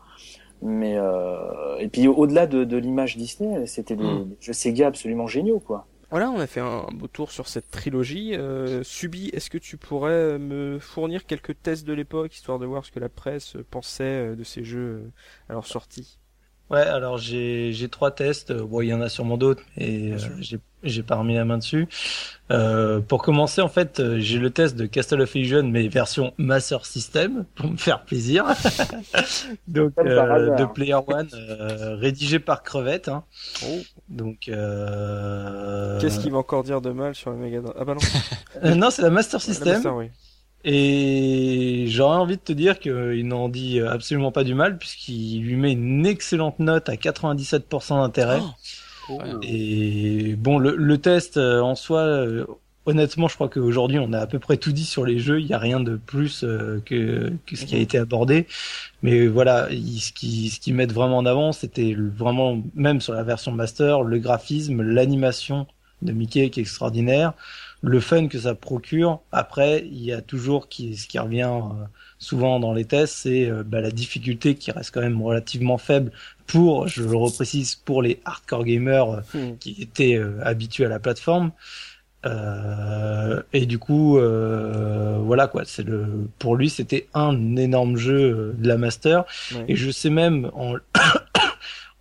mais 0.62 0.96
euh... 0.96 1.76
et 1.78 1.88
puis 1.88 2.08
au-delà 2.08 2.46
de, 2.46 2.64
de 2.64 2.76
l'image 2.76 3.16
Disney, 3.16 3.66
c'était 3.66 3.96
des, 3.96 4.04
mm. 4.04 4.36
jeux 4.40 4.52
Sega 4.52 4.86
absolument 4.86 5.26
géniaux, 5.26 5.60
quoi. 5.60 5.86
Voilà, 6.10 6.30
on 6.30 6.38
a 6.38 6.46
fait 6.46 6.60
un 6.60 6.86
beau 6.92 7.06
tour 7.06 7.30
sur 7.30 7.48
cette 7.48 7.70
trilogie. 7.70 8.34
Euh, 8.34 8.82
Subi, 8.82 9.28
est-ce 9.28 9.50
que 9.50 9.58
tu 9.58 9.76
pourrais 9.76 10.38
me 10.38 10.78
fournir 10.78 11.26
quelques 11.26 11.60
tests 11.62 11.86
de 11.86 11.92
l'époque, 11.92 12.34
histoire 12.34 12.58
de 12.58 12.64
voir 12.64 12.84
ce 12.84 12.90
que 12.90 12.98
la 12.98 13.10
presse 13.10 13.56
pensait 13.70 14.30
euh, 14.32 14.34
de 14.34 14.42
ces 14.42 14.64
jeux 14.64 15.10
à 15.50 15.52
leur 15.52 15.66
sortie? 15.66 16.18
Ouais, 16.70 16.80
alors 16.80 17.18
j'ai 17.18 17.72
j'ai 17.72 17.88
trois 17.88 18.10
tests. 18.10 18.52
Bon, 18.52 18.80
il 18.82 18.88
y 18.88 18.94
en 18.94 19.00
a 19.00 19.08
sûrement 19.08 19.38
d'autres, 19.38 19.62
mais 19.76 20.12
euh, 20.12 20.18
j'ai 20.40 20.58
j'ai 20.82 21.02
pas 21.02 21.16
remis 21.16 21.34
la 21.34 21.44
main 21.44 21.58
dessus. 21.58 21.88
Euh, 22.50 23.00
pour 23.00 23.22
commencer, 23.22 23.60
en 23.60 23.68
fait, 23.68 24.00
euh, 24.00 24.18
j'ai 24.20 24.38
le 24.38 24.50
test 24.50 24.76
de 24.76 24.86
Castle 24.86 25.20
of 25.20 25.34
Illusion, 25.34 25.64
mais 25.64 25.88
version 25.88 26.32
Master 26.38 26.86
System 26.86 27.44
pour 27.56 27.70
me 27.70 27.76
faire 27.76 28.04
plaisir. 28.04 28.44
Donc 29.68 29.92
euh, 29.98 30.56
de 30.56 30.64
Player 30.64 30.94
One, 30.94 31.28
euh, 31.34 31.96
rédigé 31.96 32.38
par 32.38 32.62
Crevette. 32.62 33.08
Hein. 33.08 33.24
Oh. 33.64 33.78
Donc. 34.08 34.50
Qu'est-ce 36.00 36.20
qu'il 36.20 36.32
va 36.32 36.38
encore 36.38 36.62
dire 36.62 36.80
de 36.80 36.90
mal 36.90 37.14
sur 37.14 37.30
le 37.30 37.36
Mega 37.36 37.60
Ah 37.78 37.84
bah 37.84 37.94
non. 37.94 38.74
non, 38.76 38.90
c'est 38.90 39.02
la 39.02 39.10
Master 39.10 39.40
System. 39.40 39.66
La 39.66 39.74
Master, 39.74 39.96
oui. 39.96 40.10
Et 40.64 41.86
j'aurais 41.88 42.16
envie 42.16 42.36
de 42.36 42.42
te 42.42 42.52
dire 42.52 42.78
qu'il 42.78 43.26
n'en 43.28 43.48
dit 43.48 43.80
absolument 43.80 44.32
pas 44.32 44.44
du 44.44 44.54
mal 44.54 44.76
puisqu'il 44.76 45.42
lui 45.42 45.56
met 45.56 45.72
une 45.72 46.04
excellente 46.04 46.58
note 46.58 46.88
à 46.88 46.94
97% 46.94 48.00
d'intérêt. 48.00 48.40
Oh. 49.08 49.20
Et 49.42 50.34
bon, 50.36 50.58
le, 50.58 50.76
le, 50.76 50.98
test 50.98 51.36
euh, 51.36 51.60
en 51.60 51.74
soi, 51.74 52.00
euh, 52.00 52.44
honnêtement, 52.86 53.28
je 53.28 53.34
crois 53.34 53.48
qu'aujourd'hui 53.48 53.98
on 53.98 54.12
a 54.12 54.20
à 54.20 54.26
peu 54.26 54.38
près 54.38 54.56
tout 54.56 54.72
dit 54.72 54.84
sur 54.84 55.04
les 55.04 55.18
jeux. 55.18 55.40
Il 55.40 55.46
n'y 55.46 55.54
a 55.54 55.58
rien 55.58 55.80
de 55.80 55.96
plus 55.96 56.44
euh, 56.44 56.82
que, 56.84 57.32
que, 57.46 57.56
ce 57.56 57.64
qui 57.64 57.74
a 57.74 57.78
mhm. 57.78 57.84
été 57.84 57.98
abordé. 57.98 58.46
Mais 59.02 59.26
voilà, 59.26 59.68
ce 59.70 60.12
qui 60.12 60.50
ce 60.50 60.60
qui 60.60 60.72
mettent 60.72 60.92
vraiment 60.92 61.18
en 61.18 61.26
avant, 61.26 61.52
c'était 61.52 61.94
vraiment 61.96 62.62
même 62.74 63.00
sur 63.00 63.14
la 63.14 63.22
version 63.22 63.52
master, 63.52 64.02
le 64.02 64.18
graphisme, 64.18 64.82
l'animation 64.82 65.66
de 66.02 66.12
Mickey 66.12 66.50
qui 66.50 66.60
est 66.60 66.62
extraordinaire 66.62 67.32
le 67.82 68.00
fun 68.00 68.28
que 68.28 68.38
ça 68.38 68.54
procure. 68.54 69.20
Après, 69.32 69.84
il 69.86 70.02
y 70.02 70.12
a 70.12 70.20
toujours 70.20 70.68
qui, 70.68 70.96
ce 70.96 71.06
qui 71.06 71.18
revient 71.18 71.50
euh, 71.52 71.84
souvent 72.18 72.58
dans 72.58 72.72
les 72.72 72.84
tests, 72.84 73.14
c'est 73.14 73.48
euh, 73.48 73.62
bah, 73.64 73.80
la 73.80 73.90
difficulté 73.90 74.56
qui 74.56 74.70
reste 74.70 74.92
quand 74.92 75.00
même 75.00 75.22
relativement 75.22 75.78
faible 75.78 76.10
pour, 76.46 76.88
je 76.88 77.02
le 77.02 77.16
reprécise, 77.16 77.76
pour 77.76 78.02
les 78.02 78.20
hardcore 78.24 78.64
gamers 78.64 79.10
euh, 79.10 79.20
hmm. 79.34 79.58
qui 79.58 79.76
étaient 79.80 80.20
habitués 80.42 80.86
à 80.86 80.88
la 80.88 80.98
plateforme. 80.98 81.52
et 83.52 83.66
du 83.66 83.78
coup, 83.78 84.18
voilà 84.18 85.46
quoi. 85.46 85.62
C'est 85.64 85.84
le, 85.84 86.28
pour 86.38 86.56
lui, 86.56 86.68
c'était 86.68 87.06
un 87.14 87.56
énorme 87.56 87.96
jeu 87.96 88.54
de 88.58 88.68
la 88.68 88.76
master. 88.76 89.24
Et 89.68 89.76
je 89.76 89.90
sais 89.90 90.10
même 90.10 90.50
en 90.54 90.74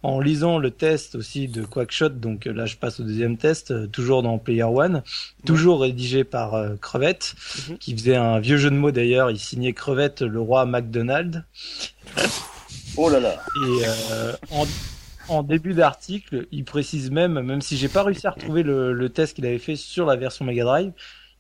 en 0.07 0.21
lisant 0.21 0.57
le 0.57 0.71
test 0.71 1.15
aussi 1.15 1.49
de 1.49 1.65
Quackshot, 1.65 2.07
donc 2.07 2.45
là 2.45 2.65
je 2.65 2.77
passe 2.77 3.01
au 3.01 3.03
deuxième 3.03 3.35
test, 3.35 3.71
euh, 3.71 3.87
toujours 3.87 4.23
dans 4.23 4.37
Player 4.37 4.63
One, 4.63 5.03
toujours 5.45 5.81
rédigé 5.81 6.23
par 6.23 6.53
euh, 6.53 6.77
Crevette, 6.77 7.35
mhm. 7.67 7.77
qui 7.77 7.93
faisait 7.93 8.15
un 8.15 8.39
vieux 8.39 8.55
jeu 8.55 8.69
de 8.69 8.75
mots 8.77 8.91
d'ailleurs, 8.91 9.31
il 9.31 9.37
signait 9.37 9.73
Crevette 9.73 10.21
le 10.21 10.39
roi 10.39 10.65
McDonald. 10.65 11.43
Oh 12.95 13.09
là 13.09 13.19
là. 13.19 13.35
Et 13.65 13.81
euh, 13.85 14.33
en, 15.27 15.43
début 15.43 15.73
d'article, 15.73 16.47
il 16.53 16.63
précise 16.63 17.11
même, 17.11 17.41
même 17.41 17.61
si 17.61 17.75
j'ai 17.75 17.89
pas 17.89 18.03
réussi 18.03 18.27
à 18.27 18.31
retrouver 18.31 18.63
le, 18.63 18.93
le 18.93 19.09
test 19.09 19.35
qu'il 19.35 19.45
avait 19.45 19.59
fait 19.59 19.75
sur 19.75 20.05
la 20.05 20.15
version 20.15 20.45
Mega 20.45 20.63
Drive, 20.63 20.93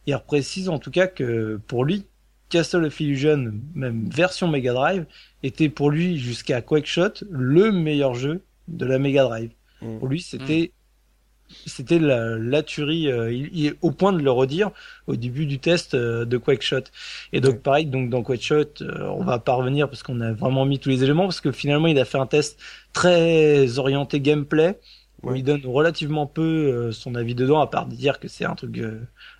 il 0.07 0.19
précise 0.27 0.67
en 0.67 0.77
tout 0.77 0.91
cas 0.91 1.07
que 1.07 1.57
pour 1.67 1.85
lui, 1.85 2.05
Castle 2.49 2.83
of 2.83 2.99
Illusion, 2.99 3.53
même 3.75 4.09
version 4.09 4.49
Mega 4.49 4.73
Drive, 4.73 5.05
était 5.41 5.69
pour 5.69 5.89
lui 5.89 6.17
jusqu'à 6.17 6.61
Quackshot 6.61 7.23
le 7.29 7.71
meilleur 7.71 8.13
jeu 8.13 8.41
de 8.67 8.85
la 8.85 8.99
Mega 8.99 9.23
Drive. 9.23 9.51
Mm. 9.81 9.99
Pour 9.99 10.07
lui, 10.07 10.21
c'était 10.21 10.71
mm. 11.49 11.53
c'était 11.65 11.99
la, 11.99 12.37
la 12.37 12.63
tuerie. 12.63 13.11
Euh, 13.11 13.31
il, 13.31 13.65
est 13.65 13.75
au 13.81 13.91
point 13.91 14.13
de 14.13 14.19
le 14.19 14.31
redire 14.31 14.71
au 15.07 15.15
début 15.15 15.45
du 15.45 15.59
test 15.59 15.93
euh, 15.93 16.25
de 16.25 16.37
Quackshot. 16.37 16.83
Et 17.33 17.41
donc 17.41 17.61
pareil, 17.61 17.85
donc 17.85 18.09
dans 18.09 18.23
Quackshot, 18.23 18.81
euh, 18.81 19.07
on 19.09 19.23
va 19.23 19.39
pas 19.39 19.53
revenir 19.53 19.89
parce 19.89 20.03
qu'on 20.03 20.21
a 20.21 20.33
vraiment 20.33 20.65
mis 20.65 20.79
tous 20.79 20.89
les 20.89 21.03
éléments 21.03 21.23
parce 21.23 21.41
que 21.41 21.51
finalement 21.51 21.87
il 21.87 21.99
a 21.99 22.05
fait 22.05 22.19
un 22.19 22.27
test 22.27 22.59
très 22.93 23.79
orienté 23.79 24.19
gameplay 24.19 24.79
où 25.23 25.33
il 25.33 25.43
donne 25.43 25.61
relativement 25.65 26.27
peu 26.27 26.91
son 26.91 27.15
avis 27.15 27.33
dedans 27.33 27.59
à 27.59 27.65
part 27.65 27.87
de 27.87 27.95
dire 27.95 28.19
que 28.19 28.27
c'est 28.27 28.45
un 28.45 28.53
truc 28.53 28.79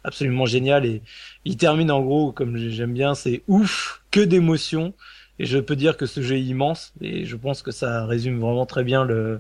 absolument 0.03 0.47
génial 0.47 0.87
et 0.87 1.03
il 1.45 1.55
termine 1.55 1.91
en 1.91 2.01
gros 2.01 2.31
comme 2.31 2.57
j'aime 2.57 2.93
bien 2.93 3.13
c'est 3.13 3.43
ouf 3.47 4.01
que 4.09 4.19
d'émotions 4.19 4.95
et 5.39 5.45
je 5.45 5.59
peux 5.59 5.75
dire 5.75 5.97
que 5.97 6.05
ce 6.05 6.21
jeu 6.21 6.35
est 6.35 6.43
immense 6.43 6.93
et 7.01 7.25
je 7.25 7.35
pense 7.35 7.61
que 7.61 7.71
ça 7.71 8.05
résume 8.05 8.39
vraiment 8.39 8.65
très 8.65 8.83
bien 8.83 9.05
le 9.05 9.39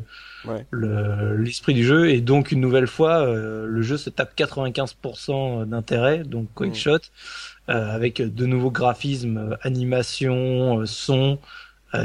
l'esprit 0.71 1.73
du 1.73 1.83
jeu 1.83 2.09
et 2.09 2.21
donc 2.21 2.51
une 2.51 2.61
nouvelle 2.61 2.87
fois 2.87 3.25
euh, 3.25 3.65
le 3.65 3.81
jeu 3.81 3.97
se 3.97 4.09
tape 4.09 4.37
95% 4.37 5.65
d'intérêt 5.65 6.19
donc 6.19 6.47
Quick 6.53 6.75
Shot 6.75 6.99
euh, 7.69 7.93
avec 7.93 8.21
de 8.21 8.45
nouveaux 8.45 8.71
graphismes, 8.71 9.57
animation, 9.61 10.79
euh, 10.79 10.85
son, 10.85 11.37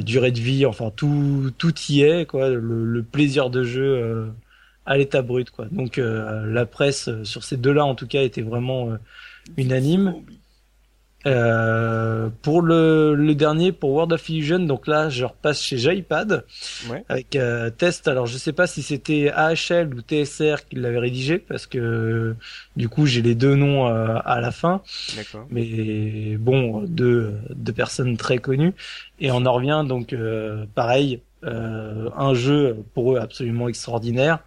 durée 0.01 0.31
de 0.31 0.41
vie, 0.41 0.65
enfin 0.65 0.91
tout 0.95 1.53
tout 1.59 1.75
y 1.89 2.03
est 2.03 2.25
quoi, 2.25 2.49
le, 2.49 2.85
le 2.85 3.03
plaisir 3.03 3.51
de 3.51 3.63
jeu 3.63 4.33
à 4.87 4.97
l'état 4.97 5.23
brut 5.23 5.51
quoi. 5.51 5.67
Donc 5.71 5.99
la 5.99 6.65
presse 6.67 7.11
sur 7.25 7.45
ces 7.45 7.59
deux-là 7.59 7.85
en 7.85 7.95
tout 7.95 8.07
cas 8.07 8.23
était 8.23 8.43
vraiment 8.43 8.97
unanime. 9.57 10.15
Euh, 11.27 12.29
pour 12.43 12.63
le, 12.63 13.15
le, 13.15 13.35
dernier, 13.35 13.71
pour 13.71 13.91
World 13.91 14.13
of 14.13 14.29
Illusion, 14.29 14.59
donc 14.61 14.87
là, 14.87 15.09
je 15.09 15.25
repasse 15.25 15.63
chez 15.63 15.79
Jipad 15.79 16.45
ouais. 16.91 17.05
avec 17.09 17.37
euh, 17.37 17.71
test. 17.71 18.09
Alors, 18.09 18.27
je 18.27 18.37
sais 18.39 18.53
pas 18.53 18.67
si 18.67 18.83
c'était 18.83 19.31
AHL 19.31 19.95
ou 19.95 20.01
TSR 20.01 20.67
qui 20.69 20.77
l'avait 20.77 20.99
rédigé 20.99 21.39
parce 21.39 21.67
que 21.67 22.35
du 22.77 22.89
coup, 22.89 23.07
j'ai 23.07 23.23
les 23.23 23.35
deux 23.35 23.55
noms 23.55 23.87
euh, 23.87 24.19
à 24.25 24.41
la 24.41 24.51
fin. 24.51 24.83
Mais 25.51 26.37
bon, 26.39 26.83
deux, 26.83 27.35
deux 27.51 27.73
personnes 27.73 28.17
très 28.17 28.39
connues. 28.39 28.75
Et 29.21 29.31
on 29.31 29.47
en 29.47 29.53
revient 29.53 29.85
donc 29.87 30.13
euh, 30.13 30.65
pareil, 30.75 31.21
un 31.45 32.35
jeu 32.35 32.85
pour 32.95 33.15
eux 33.15 33.19
absolument 33.19 33.69
extraordinaire. 33.69 34.39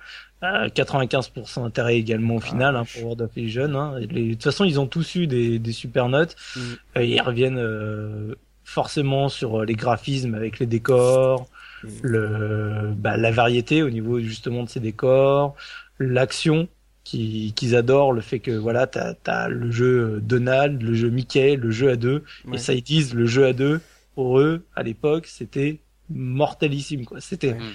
95% 0.68 1.64
d'intérêt 1.64 1.98
également 1.98 2.36
au 2.36 2.42
ah, 2.42 2.46
final 2.46 2.76
hein, 2.76 2.84
pour 2.86 3.04
World 3.04 3.22
of 3.22 3.32
Illusion. 3.36 3.76
Hein. 3.76 4.02
de 4.02 4.34
toute 4.34 4.44
façon, 4.44 4.66
ils 4.66 4.80
ont 4.80 4.88
tous 4.88 5.16
eu 5.16 5.28
des, 5.28 5.60
des 5.60 5.72
super 5.72 6.10
notes. 6.10 6.36
Mm. 6.56 6.60
Euh, 6.98 7.04
ils 7.04 7.22
reviennent 7.22 7.58
euh, 7.58 8.36
forcément 8.64 9.30
sur 9.30 9.62
euh, 9.62 9.66
les 9.66 9.76
graphismes 9.76 10.36
avec 10.36 10.60
les 10.60 10.66
décors, 10.66 11.48
mm. 11.84 11.88
le, 12.04 12.94
bah, 12.96 13.18
la 13.18 13.32
variété 13.32 13.84
au 13.84 13.90
niveau 13.90 14.20
justement 14.20 14.64
de 14.64 14.70
ses 14.70 14.80
décors, 14.80 15.56
l'action 16.00 16.68
qu'ils 17.04 17.76
adorent, 17.76 18.14
le 18.14 18.22
fait 18.22 18.40
que 18.40 18.50
voilà, 18.50 18.88
t'as 18.88 19.14
as 19.28 19.48
le 19.48 19.70
jeu 19.70 20.20
Donald, 20.24 20.82
le 20.82 20.96
jeu 20.96 21.10
Mickey, 21.10 21.56
le 21.56 21.70
jeu 21.70 21.92
à 21.92 21.98
deux, 21.98 22.24
et 22.52 22.58
ça 22.58 22.74
ils 22.74 22.82
disent 22.82 23.14
le 23.14 23.28
jeu 23.28 23.46
à 23.46 23.54
deux 23.54 23.80
pour 24.16 24.40
eux 24.40 24.66
à 24.76 24.82
l'époque 24.82 25.28
c'était 25.28 25.78
mortelissime 26.10 27.06
quoi. 27.06 27.22
C'était 27.22 27.54
mm. 27.54 27.74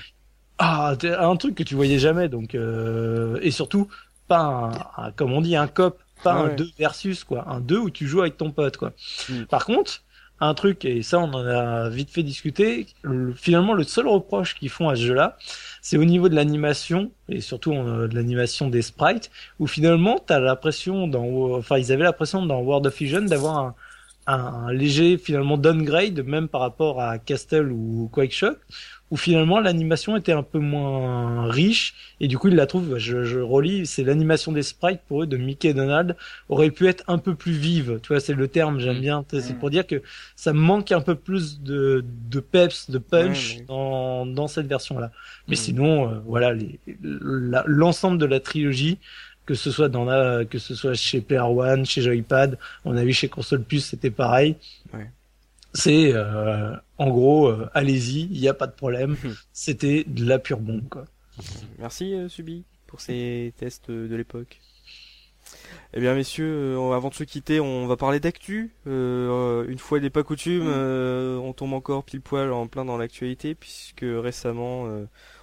Ah 0.62 0.94
un 1.02 1.36
truc 1.36 1.54
que 1.54 1.62
tu 1.62 1.74
voyais 1.74 1.98
jamais 1.98 2.28
donc 2.28 2.54
euh, 2.54 3.38
et 3.40 3.50
surtout 3.50 3.88
pas 4.28 4.70
un, 4.98 5.10
comme 5.12 5.32
on 5.32 5.40
dit 5.40 5.56
un 5.56 5.66
cop, 5.66 5.98
pas 6.22 6.34
un 6.34 6.48
2 6.54 6.68
versus 6.78 7.24
quoi, 7.24 7.48
un 7.48 7.60
2 7.60 7.78
où 7.78 7.90
tu 7.90 8.06
joues 8.06 8.20
avec 8.20 8.36
ton 8.36 8.50
pote 8.50 8.76
quoi. 8.76 8.92
Mm. 9.30 9.44
Par 9.44 9.64
contre 9.64 10.02
un 10.42 10.54
truc, 10.54 10.84
et 10.84 11.02
ça 11.02 11.18
on 11.18 11.32
en 11.32 11.46
a 11.46 11.88
vite 11.88 12.10
fait 12.10 12.22
discuter, 12.22 12.86
finalement 13.36 13.74
le 13.74 13.84
seul 13.84 14.06
reproche 14.06 14.54
qu'ils 14.54 14.70
font 14.70 14.88
à 14.88 14.96
ce 14.96 15.02
jeu-là, 15.02 15.36
c'est 15.82 15.96
au 15.96 16.04
niveau 16.04 16.28
de 16.28 16.34
l'animation, 16.34 17.10
et 17.28 17.40
surtout 17.40 17.72
euh, 17.72 18.08
de 18.08 18.14
l'animation 18.14 18.68
des 18.68 18.82
sprites, 18.82 19.30
où 19.58 19.66
finalement 19.66 20.18
t'as 20.18 20.40
l'impression 20.40 21.08
dans, 21.08 21.56
enfin 21.56 21.78
ils 21.78 21.90
avaient 21.92 22.04
l'impression 22.04 22.44
dans 22.44 22.60
World 22.60 22.86
of 22.86 22.96
Vision 22.96 23.22
d'avoir 23.22 23.58
un, 23.58 23.74
un, 24.26 24.72
léger 24.72 25.18
finalement 25.18 25.58
downgrade 25.58 26.20
même 26.24 26.48
par 26.48 26.62
rapport 26.62 27.02
à 27.02 27.18
Castle 27.18 27.70
ou 27.70 28.08
Quake 28.12 28.32
Shock 28.32 28.58
où 29.10 29.16
finalement 29.16 29.60
l'animation 29.60 30.16
était 30.16 30.32
un 30.32 30.42
peu 30.42 30.58
moins 30.58 31.48
riche 31.50 31.94
et 32.20 32.28
du 32.28 32.38
coup 32.38 32.48
ils 32.48 32.54
la 32.54 32.66
trouvent 32.66 32.98
je, 32.98 33.24
je 33.24 33.38
relis 33.38 33.86
c'est 33.86 34.04
l'animation 34.04 34.52
des 34.52 34.62
sprites 34.62 35.00
pour 35.08 35.22
eux 35.22 35.26
de 35.26 35.36
Mickey 35.36 35.68
et 35.68 35.74
Donald 35.74 36.16
aurait 36.48 36.70
pu 36.70 36.86
être 36.86 37.04
un 37.08 37.18
peu 37.18 37.34
plus 37.34 37.52
vive 37.52 38.00
tu 38.02 38.08
vois 38.08 38.20
c'est 38.20 38.34
le 38.34 38.48
terme 38.48 38.78
j'aime 38.78 38.98
mm. 38.98 39.00
bien 39.00 39.24
c'est 39.28 39.58
pour 39.58 39.70
dire 39.70 39.86
que 39.86 40.02
ça 40.36 40.52
manque 40.52 40.92
un 40.92 41.00
peu 41.00 41.14
plus 41.14 41.60
de, 41.60 42.04
de 42.30 42.40
peps 42.40 42.90
de 42.90 42.98
punch 42.98 43.58
Dans, 43.66 44.26
dans 44.26 44.48
cette 44.48 44.66
version 44.66 44.98
là 44.98 45.10
mais 45.48 45.54
mm. 45.54 45.58
sinon 45.58 46.08
euh, 46.08 46.18
voilà 46.26 46.54
l'ensemble 47.02 48.18
de 48.18 48.26
la 48.26 48.40
trilogie 48.40 48.98
que 49.46 49.54
ce 49.54 49.72
soit 49.72 49.88
dans 49.88 50.04
la, 50.04 50.44
que 50.44 50.58
ce 50.58 50.76
soit 50.76 50.94
chez 50.94 51.20
Player 51.20 51.42
One, 51.42 51.84
chez 51.84 52.02
Joypad, 52.02 52.56
on 52.84 52.96
a 52.96 53.02
vu 53.02 53.12
chez 53.12 53.28
Console 53.28 53.64
Plus, 53.64 53.80
c'était 53.80 54.12
pareil. 54.12 54.54
Ouais. 54.94 55.10
C'est 55.74 56.12
euh, 56.12 56.74
en 56.98 57.10
gros, 57.10 57.48
euh, 57.48 57.70
allez-y, 57.74 58.22
il 58.24 58.40
n'y 58.40 58.48
a 58.48 58.54
pas 58.54 58.66
de 58.66 58.72
problème. 58.72 59.16
C'était 59.52 60.04
de 60.04 60.24
la 60.24 60.38
pure 60.38 60.60
bombe, 60.60 60.88
quoi. 60.88 61.04
Merci 61.78 62.14
euh, 62.14 62.28
Subi 62.28 62.64
pour 62.86 63.00
ces 63.00 63.54
tests 63.56 63.90
de 63.90 64.14
l'époque. 64.14 64.60
Eh 65.92 66.00
bien, 66.00 66.14
messieurs, 66.14 66.76
euh, 66.76 66.92
avant 66.92 67.08
de 67.08 67.14
se 67.14 67.24
quitter, 67.24 67.58
on 67.58 67.88
va 67.88 67.96
parler 67.96 68.20
d'actu. 68.20 68.70
Euh, 68.86 69.66
une 69.66 69.78
fois 69.78 69.98
n'est 69.98 70.08
pas 70.08 70.22
coutume, 70.22 70.62
mm. 70.62 70.72
euh, 70.72 71.36
on 71.38 71.52
tombe 71.52 71.72
encore 71.72 72.04
pile 72.04 72.20
poil 72.20 72.52
en 72.52 72.68
plein 72.68 72.84
dans 72.84 72.96
l'actualité, 72.96 73.56
puisque 73.56 74.04
récemment. 74.04 74.86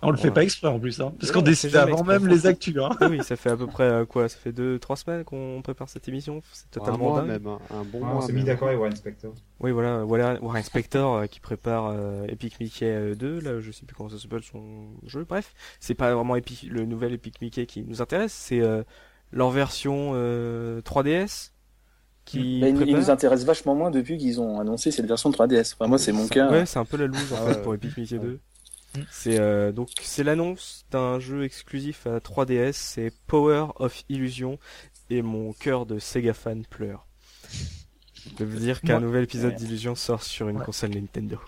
on 0.01 0.11
le 0.11 0.17
fait 0.17 0.31
pas 0.31 0.43
exprès 0.43 0.69
en 0.69 0.79
plus, 0.79 1.01
hein, 1.01 1.13
parce 1.19 1.33
qu'on 1.33 1.41
décide 1.41 1.75
avant 1.75 2.03
même 2.05 2.27
les 2.27 2.47
actus. 2.47 2.77
Hein. 2.77 2.91
oui, 3.09 3.21
ça 3.23 3.35
fait 3.35 3.49
à 3.49 3.57
peu 3.57 3.67
près 3.67 4.05
quoi 4.07 4.29
Ça 4.29 4.37
fait 4.37 4.53
deux, 4.53 4.79
trois 4.79 4.95
semaines 4.95 5.25
qu'on 5.25 5.61
prépare 5.61 5.89
cette 5.89 6.07
émission. 6.07 6.41
C'est 6.53 6.71
totalement 6.71 7.17
dingue. 7.17 7.27
Même, 7.27 7.47
hein. 7.47 7.59
un 7.71 7.83
bon 7.83 8.01
ah, 8.05 8.13
On 8.15 8.21
s'est 8.21 8.31
mis 8.31 8.45
d'accord 8.45 8.69
avec 8.69 8.79
War 8.79 8.89
Inspector. 8.89 9.33
Oui, 9.59 9.71
voilà, 9.71 10.03
voilà 10.05 10.41
War 10.41 10.55
Inspector 10.55 11.27
qui 11.27 11.41
prépare 11.41 11.93
Epic 12.29 12.57
Mickey 12.61 13.15
2. 13.15 13.41
Là, 13.41 13.59
je 13.59 13.71
sais 13.71 13.85
plus 13.85 13.95
comment 13.95 14.09
ça 14.09 14.17
s'appelle 14.17 14.43
son 14.43 14.87
jeu. 15.05 15.25
Bref, 15.27 15.53
c'est 15.81 15.95
pas 15.95 16.15
vraiment 16.15 16.37
Epic, 16.37 16.67
le 16.71 16.85
nouvel 16.85 17.13
Epic 17.13 17.41
Mickey 17.41 17.65
qui 17.65 17.83
nous 17.83 18.01
intéresse. 18.01 18.31
C'est 18.31 18.61
leur 19.31 19.51
version 19.51 20.13
3DS 20.13 20.15
euh, 20.15 20.81
qui 22.25 22.59
bah, 22.59 22.67
il, 22.67 22.95
nous 22.95 23.09
intéresse 23.09 23.45
vachement 23.45 23.75
moins 23.75 23.91
depuis 23.91 24.17
qu'ils 24.17 24.41
ont 24.41 24.59
annoncé 24.59 24.91
cette 24.91 25.05
version 25.05 25.31
3DS. 25.31 25.73
Enfin, 25.73 25.87
moi, 25.87 25.97
c'est 25.97 26.11
mon 26.11 26.27
cas. 26.27 26.51
Ouais, 26.51 26.65
c'est 26.65 26.79
un 26.79 26.85
peu 26.85 26.97
la 26.97 27.07
loose 27.07 27.33
en 27.33 27.47
fait 27.47 27.61
pour 27.61 27.73
Epic 27.73 27.95
Mickey 27.97 28.19
2. 28.19 28.39
C'est 29.11 29.39
euh, 29.39 29.71
donc 29.71 29.89
c'est 30.01 30.23
l'annonce 30.23 30.85
d'un 30.91 31.19
jeu 31.19 31.43
exclusif 31.43 32.07
à 32.07 32.17
3DS, 32.17 32.73
c'est 32.73 33.11
Power 33.27 33.67
of 33.75 34.03
Illusion 34.09 34.57
et 35.09 35.21
mon 35.21 35.53
cœur 35.53 35.85
de 35.85 35.99
Sega 35.99 36.33
fan 36.33 36.65
pleure. 36.65 37.05
Je 38.39 38.43
veux 38.43 38.59
dire 38.59 38.81
qu'un 38.81 38.99
nouvel 38.99 39.23
épisode 39.23 39.55
d'Illusion 39.55 39.95
sort 39.95 40.23
sur 40.23 40.49
une 40.49 40.59
console 40.59 40.91
Nintendo. 40.91 41.39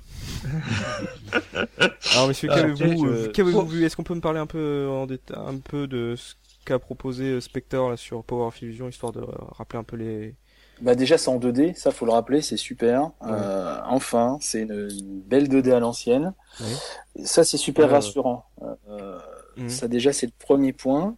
Alors 2.14 2.28
messieurs, 2.28 2.50
qu'avez-vous 2.50 3.66
vu? 3.66 3.84
Est-ce 3.84 3.96
qu'on 3.96 4.04
peut 4.04 4.16
me 4.16 4.22
parler 4.22 4.40
un 4.40 4.48
peu 4.48 4.88
en 4.90 5.06
détail, 5.06 5.38
un 5.46 5.58
peu 5.58 5.88
de 5.88 6.16
ce 6.18 6.36
qu'a 6.70 6.80
proposé 6.80 7.26
euh, 7.26 7.42
Spectre 7.42 7.90
là, 7.90 7.98
sur 7.98 8.24
Power 8.24 8.48
of 8.48 8.62
Illusion, 8.62 8.88
histoire 8.88 9.12
de 9.12 9.22
rappeler 9.58 9.80
un 9.80 9.84
peu 9.84 9.98
les. 9.98 10.36
Bah 10.82 10.96
déjà 10.96 11.18
c'est 11.18 11.30
en 11.30 11.40
2D, 11.40 11.76
ça 11.76 11.92
faut 11.92 12.06
le 12.06 12.12
rappeler, 12.12 12.42
c'est 12.42 12.56
super. 12.56 13.12
Euh, 13.28 13.78
enfin, 13.86 14.38
c'est 14.40 14.62
une, 14.62 14.88
belle 15.26 15.50
2D 15.50 15.74
à 15.74 15.80
l'ancienne. 15.80 16.34
Ça 17.26 17.44
c'est 17.44 17.58
super 17.58 17.90
rassurant. 17.90 18.46
Euh, 18.88 19.20
mhm. 19.58 19.70
Ça 19.70 19.90
déjà 19.90 20.14
c'est 20.14 20.28
le 20.28 20.32
premier 20.40 20.72
point. 20.72 21.18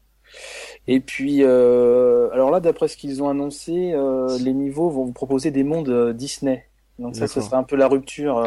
Et 0.87 0.99
puis, 0.99 1.43
alors 1.43 2.49
là, 2.49 2.59
d'après 2.59 2.87
ce 2.87 2.97
qu'ils 2.97 3.21
ont 3.21 3.29
annoncé, 3.29 3.93
les 4.39 4.53
niveaux 4.53 4.89
vont 4.89 5.03
vous 5.03 5.13
proposer 5.13 5.51
des 5.51 5.63
mondes 5.63 6.13
Disney. 6.13 6.67
Donc 6.97 7.15
ça, 7.15 7.27
ce 7.27 7.41
sera 7.41 7.57
un 7.57 7.63
peu 7.63 7.75
la 7.75 7.87
rupture 7.87 8.39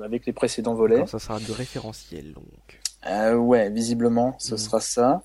avec 0.00 0.26
les 0.26 0.32
précédents 0.32 0.74
volets. 0.74 1.06
Ça 1.06 1.18
sera 1.18 1.40
de 1.40 1.52
référentiel 1.52 2.34
donc. 2.34 2.79
Euh, 3.06 3.34
ouais, 3.34 3.70
visiblement, 3.70 4.34
ce 4.38 4.52
mhm. 4.52 4.58
sera 4.58 4.80
ça. 4.80 5.22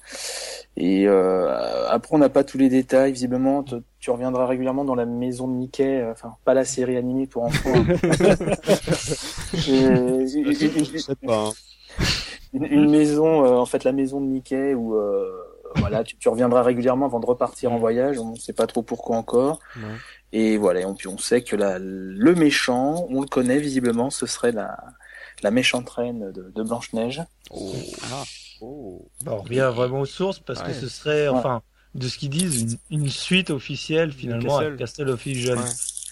Et 0.77 1.07
euh, 1.07 1.88
après, 1.89 2.15
on 2.15 2.19
n'a 2.19 2.30
pas 2.30 2.43
tous 2.43 2.57
les 2.57 2.69
détails. 2.69 3.11
Visiblement, 3.11 3.65
tu 3.99 4.11
reviendras 4.11 4.45
régulièrement 4.45 4.85
dans 4.85 4.95
la 4.95 5.06
maison 5.06 5.47
de 5.47 5.53
Mickey, 5.53 6.02
euh, 6.02 6.11
enfin 6.11 6.35
pas 6.45 6.53
la 6.53 6.65
série 6.65 6.97
animée 6.97 7.27
pour 7.27 7.43
enfants. 7.43 7.73
une, 12.53 12.89
maison, 12.89 13.45
euh, 13.45 13.57
en 13.57 13.65
fait, 13.65 13.84
la 13.84 13.91
maison 13.91 14.22
de 14.22 14.27
Mickey 14.27 14.73
où 14.73 14.95
euh, 14.95 15.30
voilà, 15.77 16.03
tu, 16.03 16.18
tu, 16.18 16.30
reviendras 16.30 16.64
régulièrement 16.64 17.06
avant 17.06 17.19
de 17.19 17.26
repartir 17.26 17.72
en 17.72 17.77
voyage. 17.77 18.18
On 18.19 18.31
ne 18.31 18.38
sait 18.38 18.53
pas 18.53 18.68
trop 18.68 18.81
pourquoi 18.81 19.18
encore. 19.18 19.60
Et 20.31 20.57
voilà, 20.57 20.81
on, 20.88 20.95
on 21.07 21.18
sait 21.18 21.41
que 21.41 21.56
la, 21.56 21.77
le 21.80 22.35
méchant, 22.35 23.06
on 23.10 23.22
le 23.22 23.27
connaît 23.27 23.60
visiblement, 23.60 24.10
ce 24.10 24.26
serait 24.26 24.52
la 24.52 24.77
la 25.43 25.51
méchante 25.51 25.89
reine 25.89 26.31
de, 26.31 26.51
de 26.53 26.63
Blanche 26.63 26.93
Neige. 26.93 27.23
Oh. 27.51 27.73
Ah. 28.11 28.23
Oh. 28.61 29.05
on 29.27 29.37
revient 29.37 29.69
vraiment 29.73 29.99
aux 29.99 30.05
sources 30.05 30.39
parce 30.39 30.61
que 30.61 30.73
ce 30.73 30.87
serait, 30.87 31.27
enfin, 31.27 31.61
de 31.93 32.07
ce 32.07 32.17
qu'ils 32.17 32.29
disent, 32.29 32.77
une, 32.89 33.09
suite 33.09 33.49
officielle 33.49 34.11
finalement 34.11 34.57
à 34.57 34.71
Castle 34.71 35.09
of 35.09 35.25
Illusion. 35.25 35.57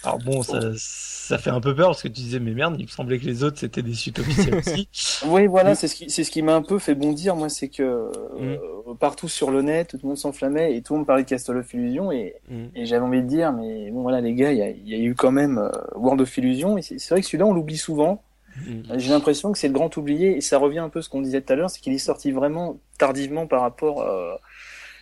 Alors 0.03 0.19
bon, 0.19 0.43
ça, 0.43 0.59
ça 0.75 1.37
fait 1.37 1.49
un 1.49 1.61
peu 1.61 1.73
peur 1.73 1.87
parce 1.87 2.01
que 2.01 2.09
tu 2.09 2.15
disais 2.15 2.39
mais 2.39 2.51
merde, 2.51 2.75
il 2.77 2.83
me 2.85 2.89
semblait 2.89 3.17
que 3.19 3.25
les 3.25 3.45
autres 3.45 3.57
c'était 3.57 3.81
des 3.81 3.93
suites 3.93 4.19
officielles 4.19 4.55
aussi. 4.55 4.89
oui, 5.27 5.47
voilà, 5.47 5.75
c'est 5.75 5.87
ce 5.87 5.95
qui 5.95 6.09
c'est 6.09 6.25
ce 6.25 6.31
qui 6.31 6.41
m'a 6.41 6.55
un 6.55 6.61
peu 6.61 6.77
fait 6.77 6.95
bondir 6.95 7.37
moi, 7.37 7.47
c'est 7.47 7.69
que 7.69 7.83
mm. 7.83 8.41
euh, 8.41 8.93
partout 8.99 9.29
sur 9.29 9.49
le 9.49 9.61
net, 9.61 9.91
tout 9.91 9.99
le 10.03 10.09
monde 10.09 10.17
s'enflammait 10.17 10.75
et 10.75 10.81
tout 10.81 10.93
le 10.93 10.99
monde 10.99 11.07
parlait 11.07 11.23
de 11.23 11.29
Castle 11.29 11.55
of 11.55 11.73
Illusion 11.73 12.11
et, 12.11 12.35
mm. 12.49 12.65
et 12.75 12.85
j'avais 12.85 13.05
envie 13.05 13.21
de 13.21 13.27
dire 13.27 13.53
mais 13.53 13.89
bon 13.91 14.01
voilà 14.01 14.19
les 14.19 14.33
gars, 14.33 14.51
il 14.51 14.57
y 14.57 14.61
a, 14.61 14.69
y 14.69 14.93
a, 14.93 14.97
eu 14.97 15.15
quand 15.15 15.31
même 15.31 15.57
euh, 15.57 15.69
World 15.95 16.19
of 16.19 16.37
Illusion 16.37 16.77
et 16.77 16.81
c'est 16.81 17.09
vrai 17.09 17.21
que 17.21 17.27
celui-là 17.27 17.45
on 17.45 17.53
l'oublie 17.53 17.77
souvent. 17.77 18.21
Mm. 18.57 18.97
J'ai 18.97 19.09
l'impression 19.09 19.51
que 19.51 19.57
c'est 19.57 19.67
le 19.67 19.73
grand 19.73 19.95
oublié 19.97 20.37
et 20.37 20.41
ça 20.41 20.57
revient 20.57 20.79
un 20.79 20.89
peu 20.89 20.99
à 20.99 21.01
ce 21.01 21.09
qu'on 21.09 21.21
disait 21.21 21.41
tout 21.41 21.53
à 21.53 21.55
l'heure, 21.55 21.69
c'est 21.69 21.79
qu'il 21.79 21.93
est 21.93 21.97
sorti 21.97 22.31
vraiment 22.31 22.79
tardivement 22.97 23.47
par 23.47 23.61
rapport 23.61 24.01
euh, 24.01 24.35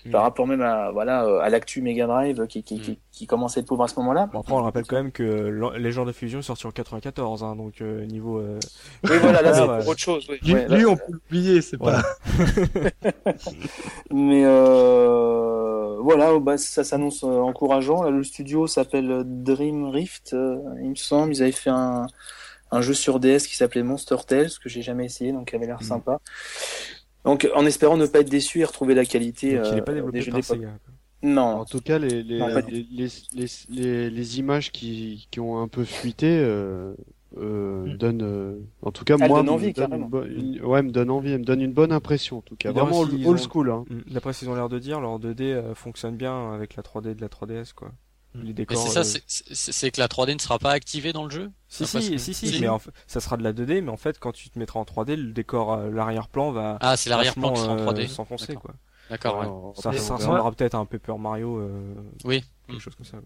mm. 0.06 0.12
par 0.12 0.24
rapport 0.24 0.48
même 0.48 0.62
à 0.62 0.92
voilà 0.92 1.26
euh, 1.26 1.40
à 1.40 1.50
l'actu 1.50 1.82
Mega 1.82 2.08
Drive 2.08 2.48
qui 2.48 2.64
qui, 2.64 2.80
qui, 2.80 2.92
mm. 2.92 2.96
qui 3.12 3.28
commençait 3.28 3.60
à 3.60 3.62
être 3.62 3.68
pauvre 3.68 3.84
à 3.84 3.88
ce 3.88 3.96
moment-là. 3.98 4.30
Bon, 4.32 4.40
après 4.40 4.54
on 4.54 4.64
rappelle 4.64 4.86
quand 4.86 4.96
même 4.96 5.12
que 5.12 5.74
les 5.78 5.92
genres 5.92 6.06
de 6.06 6.12
fusion 6.12 6.42
sont 6.42 6.56
sortis 6.56 6.68
en 6.68 6.72
94 6.72 7.44
hein, 7.44 7.56
donc 7.56 7.82
euh, 7.82 8.06
niveau 8.06 8.40
euh... 8.40 8.60
Oui 9.04 9.18
voilà 9.22 9.42
là 9.42 9.54
c'est 9.54 9.66
pour 9.84 9.88
autre 9.90 10.00
chose. 10.00 10.28
Oui. 10.30 10.40
Lui, 10.44 10.86
on 10.86 10.96
peut 10.96 11.12
l'oublier, 11.12 11.62
c'est 11.62 11.78
pas 11.78 12.02
Mais 14.12 14.44
euh, 14.46 15.98
voilà, 16.00 16.40
bah, 16.40 16.58
ça 16.58 16.84
s'annonce 16.84 17.24
encourageant. 17.24 18.04
Là, 18.04 18.10
le 18.10 18.24
studio 18.24 18.68
s'appelle 18.68 19.24
Dream 19.26 19.86
Rift, 19.90 20.36
il 20.82 20.90
me 20.90 20.96
semble, 20.96 21.34
ils 21.34 21.42
avaient 21.42 21.52
fait 21.52 21.70
un 21.70 22.08
un 22.72 22.82
jeu 22.82 22.94
sur 22.94 23.20
DS 23.20 23.48
qui 23.48 23.56
s'appelait 23.56 23.84
Monster 23.84 24.18
Tales 24.26 24.52
que 24.62 24.70
j'ai 24.70 24.82
jamais 24.82 25.06
essayé 25.06 25.32
donc 25.32 25.50
qui 25.50 25.56
avait 25.56 25.68
l'air 25.68 25.82
mm. 25.82 25.86
sympa. 25.86 26.20
Donc 27.26 27.48
en 27.54 27.66
espérant 27.66 27.98
ne 27.98 28.06
pas 28.06 28.20
être 28.20 28.30
déçu 28.30 28.60
et 28.60 28.66
retrouver 28.66 28.96
la 28.96 29.06
qualité 29.06 29.58
euh, 29.58 29.82
pas 29.82 29.94
développé 29.94 30.20
des 30.20 30.26
jeux 30.26 30.32
d'époque. 30.32 30.60
Non. 31.24 31.60
En 31.60 31.66
tout 31.66 31.82
cas, 31.82 32.00
les 32.00 32.24
les, 32.24 32.40
les, 32.40 33.08
les, 33.36 33.46
les, 33.70 34.10
les, 34.10 34.40
images 34.40 34.72
qui, 34.72 35.28
qui 35.30 35.40
ont 35.40 35.62
un 35.62 35.68
peu 35.68 35.86
fuité 35.86 36.40
euh, 36.40 36.96
euh, 37.38 37.86
mm. 37.86 37.98
donnent, 37.98 38.22
euh, 38.24 38.60
en 38.82 38.92
tout 38.92 39.06
cas 39.06 39.16
moi, 39.16 39.40
envie, 39.40 39.68
me 39.68 39.74
donne 39.74 40.28
une 40.36 40.66
ouais, 40.66 40.82
me 40.82 40.92
donne 40.92 41.10
envie, 41.10 41.32
me 41.38 41.46
donne 41.46 41.62
une 41.62 41.72
bonne 41.72 41.94
impression 41.94 42.40
en 42.40 42.42
tout 42.42 42.58
cas. 42.58 42.74
Vraiment 42.74 43.00
old, 43.00 43.38
school. 43.40 43.70
Hein. 43.72 43.86
Mm. 43.90 44.14
D'après 44.14 44.34
ce 44.34 44.40
qu'ils 44.40 44.50
ont 44.50 44.56
l'air 44.56 44.68
de 44.68 44.80
dire, 44.80 45.00
leur 45.00 45.18
2D 45.18 45.44
euh, 45.44 45.74
fonctionne 45.74 46.18
bien 46.18 46.52
avec 46.54 46.76
la 46.76 46.84
3D 46.84 47.16
de 47.16 47.22
la 47.22 47.30
3DS 47.30 47.74
quoi. 47.74 47.92
Les 48.36 48.54
décors. 48.54 48.78
c'est 48.78 49.04
ça, 49.04 49.20
c'est 49.54 49.92
que 49.92 50.00
la 50.00 50.08
3D 50.08 50.34
ne 50.34 50.40
sera 50.40 50.58
pas 50.58 50.72
activée 50.72 51.12
dans 51.12 51.26
le 51.26 51.30
jeu. 51.30 51.52
Si 51.68 51.86
si, 51.86 52.20
si, 52.20 52.34
si, 52.34 52.62
mais 52.62 52.70
en 52.70 52.80
fait, 52.80 52.92
ça 53.08 53.20
sera 53.20 53.38
de 53.38 53.44
la 53.44 53.52
2D, 53.52 53.82
mais 53.82 53.92
en 53.92 53.98
fait, 53.98 54.20
quand 54.20 54.32
tu 54.32 54.50
te 54.50 54.58
mettras 54.58 54.80
en 54.80 54.84
3D, 54.84 55.16
le 55.16 55.32
décor, 55.34 55.74
euh, 55.74 55.90
l'arrière-plan 55.90 56.52
va. 56.52 56.78
Ah, 56.82 56.96
c'est 56.96 57.10
l'arrière-plan 57.10 57.52
qui 57.52 57.62
sera 57.62 57.74
en 57.74 57.78
3D. 57.78 58.06
Euh, 58.06 58.08
s'enfoncer, 58.08 58.56
quoi. 58.56 58.74
D'accord, 59.10 59.74
ouais. 59.76 59.82
Ça, 59.82 59.92
ça 59.92 60.16
ressemblera 60.16 60.52
peut-être 60.52 60.76
à 60.76 60.78
un 60.78 60.86
Paper 60.86 61.18
Mario. 61.20 61.60
Euh, 61.60 61.94
oui. 62.24 62.44
Quelque 62.68 62.80
chose 62.80 62.96
comme 62.96 63.06
ça. 63.06 63.18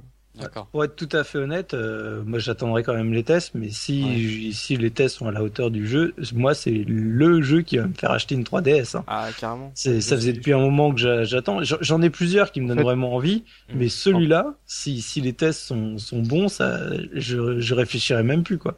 Pour 0.71 0.83
être 0.83 0.95
tout 0.95 1.09
à 1.11 1.23
fait 1.23 1.37
honnête, 1.37 1.73
euh, 1.73 2.23
moi 2.25 2.39
j'attendrai 2.39 2.83
quand 2.83 2.93
même 2.93 3.13
les 3.13 3.23
tests, 3.23 3.51
mais 3.55 3.69
si 3.69 4.53
si 4.53 4.77
les 4.77 4.91
tests 4.91 5.17
sont 5.17 5.27
à 5.27 5.31
la 5.31 5.43
hauteur 5.43 5.71
du 5.71 5.87
jeu, 5.87 6.13
moi 6.33 6.53
c'est 6.53 6.83
le 6.87 7.41
jeu 7.41 7.61
qui 7.61 7.77
va 7.77 7.87
me 7.87 7.93
faire 7.93 8.11
acheter 8.11 8.35
une 8.35 8.43
3DS. 8.43 8.97
Hein. 8.97 9.03
Ah 9.07 9.29
carrément. 9.39 9.71
C'est 9.75 10.01
ça 10.01 10.15
faisait 10.15 10.33
depuis 10.33 10.53
un 10.53 10.59
moment 10.59 10.93
que 10.93 11.23
j'attends. 11.23 11.59
J'en 11.63 12.01
ai 12.01 12.09
plusieurs 12.09 12.51
qui 12.51 12.61
me 12.61 12.67
donnent 12.67 12.83
vraiment 12.83 13.15
envie, 13.15 13.43
mm. 13.69 13.77
mais 13.77 13.89
celui-là, 13.89 14.55
si 14.65 15.01
si 15.01 15.21
les 15.21 15.33
tests 15.33 15.61
sont 15.61 15.97
sont 15.97 16.21
bons, 16.21 16.47
ça 16.47 16.79
je 17.13 17.59
je 17.59 17.73
réfléchirai 17.73 18.23
même 18.23 18.43
plus 18.43 18.57
quoi. 18.57 18.77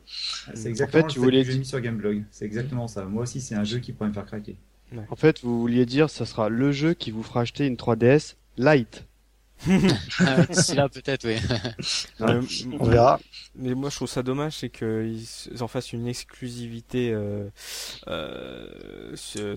C'est 0.54 0.70
exactement 0.70 1.06
en 1.06 1.08
fait, 1.08 1.14
tu 1.14 1.20
voulais 1.20 1.44
dire 1.44 1.66
sur 1.66 1.80
Gameblog. 1.80 2.24
C'est 2.32 2.46
exactement 2.46 2.88
ça. 2.88 3.06
Moi 3.06 3.24
aussi 3.24 3.42
c'est 3.42 3.56
un 3.56 3.64
jeu 3.64 3.80
qui 3.80 3.92
pourrait 3.92 4.10
me 4.10 4.14
faire 4.14 4.26
craquer. 4.26 4.58
En 5.10 5.16
fait, 5.16 5.42
vous 5.44 5.60
vouliez 5.60 5.86
dire, 5.86 6.10
ça 6.10 6.26
sera 6.26 6.50
le 6.50 6.72
jeu 6.72 6.94
qui 6.94 7.12
vous 7.12 7.24
fera 7.24 7.42
acheter 7.42 7.66
une 7.66 7.76
3DS 7.76 8.36
Lite. 8.58 9.07
C'est 9.60 10.76
là 10.76 10.88
peut-être, 10.88 11.28
oui. 11.28 11.38
on 12.80 12.86
verra. 12.86 13.20
Mais 13.56 13.74
moi, 13.74 13.90
je 13.90 13.96
trouve 13.96 14.08
ça 14.08 14.24
dommage, 14.24 14.58
c'est 14.58 14.70
qu'ils 14.70 15.26
en 15.60 15.68
fassent 15.68 15.94
une 15.94 16.08
exclusivité 16.08 17.12
euh, 17.12 17.50
euh, 18.08 18.70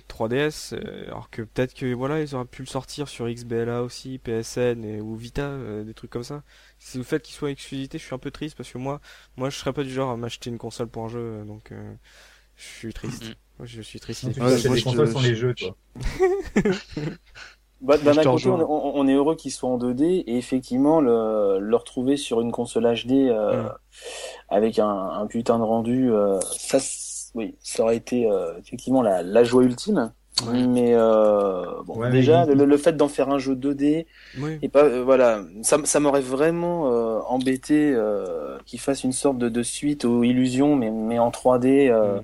3DS, 0.09 0.75
euh, 0.75 1.07
alors 1.09 1.31
que 1.31 1.43
peut-être 1.43 1.75
que 1.75 1.93
voilà, 1.93 2.21
ils 2.21 2.35
auraient 2.35 2.45
pu 2.45 2.63
le 2.63 2.67
sortir 2.67 3.09
sur 3.09 3.29
XBLA 3.29 3.83
aussi, 3.83 4.19
PSN 4.19 4.85
et, 4.85 5.01
ou 5.01 5.17
Vita, 5.17 5.43
euh, 5.43 5.85
des 5.85 5.95
trucs 5.95 6.11
comme 6.11 6.25
ça. 6.25 6.43
Si 6.79 6.99
le 6.99 7.05
fait 7.05 7.23
qu'il 7.23 7.35
soit 7.35 7.51
exclusivité, 7.51 7.99
je 7.99 8.05
suis 8.05 8.15
un 8.15 8.19
peu 8.19 8.31
triste 8.31 8.57
parce 8.57 8.71
que 8.71 8.79
moi, 8.79 9.01
moi, 9.37 9.51
je 9.51 9.57
serais 9.57 9.73
pas 9.73 9.85
du 9.85 9.93
genre 9.93 10.11
à 10.11 10.17
m'acheter 10.17 10.51
une 10.51 10.59
console 10.59 10.89
pour 10.89 11.05
un 11.05 11.09
jeu, 11.09 11.45
donc 11.47 11.73
je 12.57 12.65
suis 12.65 12.93
triste. 12.95 13.25
Moi, 13.59 13.67
je 13.67 13.83
suis 13.83 14.01
triste. 14.01 14.25
Non, 14.39 14.57
tu 14.57 14.75
les 14.75 14.83
consoles 14.83 15.13
sont 15.13 15.21
les 15.21 15.35
jeux, 15.35 15.55
toi. 15.55 15.77
Bah, 17.81 17.97
d'un 17.97 18.15
côté, 18.15 18.51
on, 18.51 19.09
est 19.09 19.15
heureux 19.15 19.37
qu'il 19.37 19.51
soit 19.51 19.71
en 19.71 19.79
2D 19.79 20.25
et 20.27 20.37
effectivement 20.37 21.01
le, 21.01 21.59
le 21.61 21.77
retrouver 21.77 22.19
sur 22.19 22.43
une 22.43 22.53
console 22.53 22.85
HD 22.85 23.31
euh, 23.31 23.71
avec 24.51 24.79
un, 24.79 24.87
un, 24.87 25.27
putain 25.27 25.59
de 25.59 25.65
rendu, 25.65 26.13
euh, 26.13 26.39
ça, 26.41 26.79
oui, 27.35 27.57
ça 27.61 27.85
aurait 27.85 27.97
été 27.97 28.31
euh, 28.31 28.59
effectivement 28.59 29.01
la, 29.01 29.23
la 29.23 29.45
joie 29.45 29.63
ultime. 29.63 30.13
Mais 30.53 30.95
euh, 30.95 31.65
bon, 31.85 32.09
déjà, 32.11 32.47
Le, 32.47 32.77
fait 32.77 32.97
d'en 32.97 33.09
faire 33.09 33.29
un 33.29 33.39
jeu 33.39 33.55
2D, 33.55 34.07
et 34.63 34.69
pas, 34.69 34.85
euh, 34.85 35.03
voilà, 35.05 35.43
ça, 35.63 35.79
ça 35.85 36.01
m'aurait 36.01 36.21
vraiment 36.21 36.91
euh, 36.91 37.21
embêté 37.29 37.93
euh, 37.95 38.59
qu'il 38.65 38.81
fasse 38.81 39.05
une 39.05 39.13
sorte 39.13 39.39
de, 39.39 39.49
de, 39.49 39.63
suite 39.63 40.05
aux 40.05 40.23
illusions, 40.25 40.77
mais, 40.77 40.91
mais 40.91 41.19
en 41.19 41.31
3D. 41.31 41.91
Euh, 41.91 42.21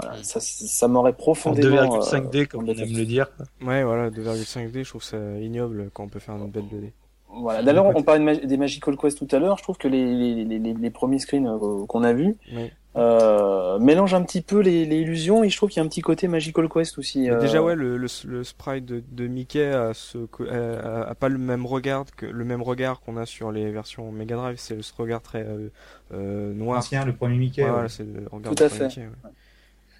voilà, 0.00 0.22
ça, 0.22 0.38
ça 0.40 0.88
m'aurait 0.88 1.12
profondément. 1.12 2.00
2,5D, 2.00 2.46
comme 2.46 2.68
on 2.68 2.72
aime 2.72 2.96
le 2.96 3.04
dire. 3.04 3.30
Ouais, 3.62 3.82
voilà, 3.82 4.10
2,5D, 4.10 4.84
je 4.84 4.88
trouve 4.88 5.02
ça 5.02 5.18
ignoble 5.40 5.90
quand 5.92 6.04
on 6.04 6.08
peut 6.08 6.20
faire 6.20 6.36
une 6.36 6.50
belle 6.50 6.64
2D. 6.64 6.90
Voilà. 7.32 7.62
D'ailleurs, 7.62 7.86
on 7.86 8.02
parlait 8.02 8.38
des 8.38 8.56
Magical 8.56 8.96
Quest 8.96 9.18
tout 9.18 9.34
à 9.34 9.38
l'heure. 9.38 9.56
Je 9.58 9.62
trouve 9.62 9.78
que 9.78 9.88
les, 9.88 10.34
les, 10.34 10.44
les, 10.44 10.74
les 10.74 10.90
premiers 10.90 11.20
screens 11.20 11.58
qu'on 11.86 12.02
a 12.02 12.12
vus, 12.12 12.36
euh, 12.96 13.78
mélange 13.78 14.14
un 14.14 14.22
petit 14.22 14.40
peu 14.40 14.58
les, 14.58 14.84
les, 14.84 14.96
illusions 14.98 15.44
et 15.44 15.48
je 15.48 15.56
trouve 15.56 15.70
qu'il 15.70 15.80
y 15.80 15.82
a 15.82 15.86
un 15.86 15.88
petit 15.88 16.00
côté 16.00 16.26
Magical 16.26 16.68
Quest 16.68 16.98
aussi. 16.98 17.30
Euh... 17.30 17.40
Déjà 17.40 17.62
ouais, 17.62 17.76
le, 17.76 17.96
le, 17.96 18.08
le 18.26 18.44
sprite 18.44 18.84
de, 18.84 19.02
de, 19.12 19.28
Mickey 19.28 19.64
a, 19.64 19.94
ce, 19.94 20.18
a, 20.48 21.08
a, 21.08 21.14
pas 21.14 21.28
le 21.28 21.38
même 21.38 21.66
regard 21.66 22.04
que 22.16 22.26
le 22.26 22.44
même 22.44 22.62
regard 22.62 23.00
qu'on 23.00 23.16
a 23.16 23.26
sur 23.26 23.52
les 23.52 23.70
versions 23.70 24.10
Mega 24.10 24.34
Drive. 24.34 24.56
C'est 24.58 24.82
ce 24.82 24.92
regard 24.96 25.22
très 25.22 25.42
euh, 25.42 25.68
euh 26.12 26.52
noir. 26.52 26.78
Ancien, 26.78 27.04
le 27.04 27.14
premier 27.14 27.38
Mickey. 27.38 27.64
C'est 27.88 28.02
le 28.02 28.26
regard 28.30 28.54
Tout 28.54 28.64
à 28.64 28.68
fait. 28.68 28.88
Mickey, 28.88 29.02
ouais. 29.02 29.30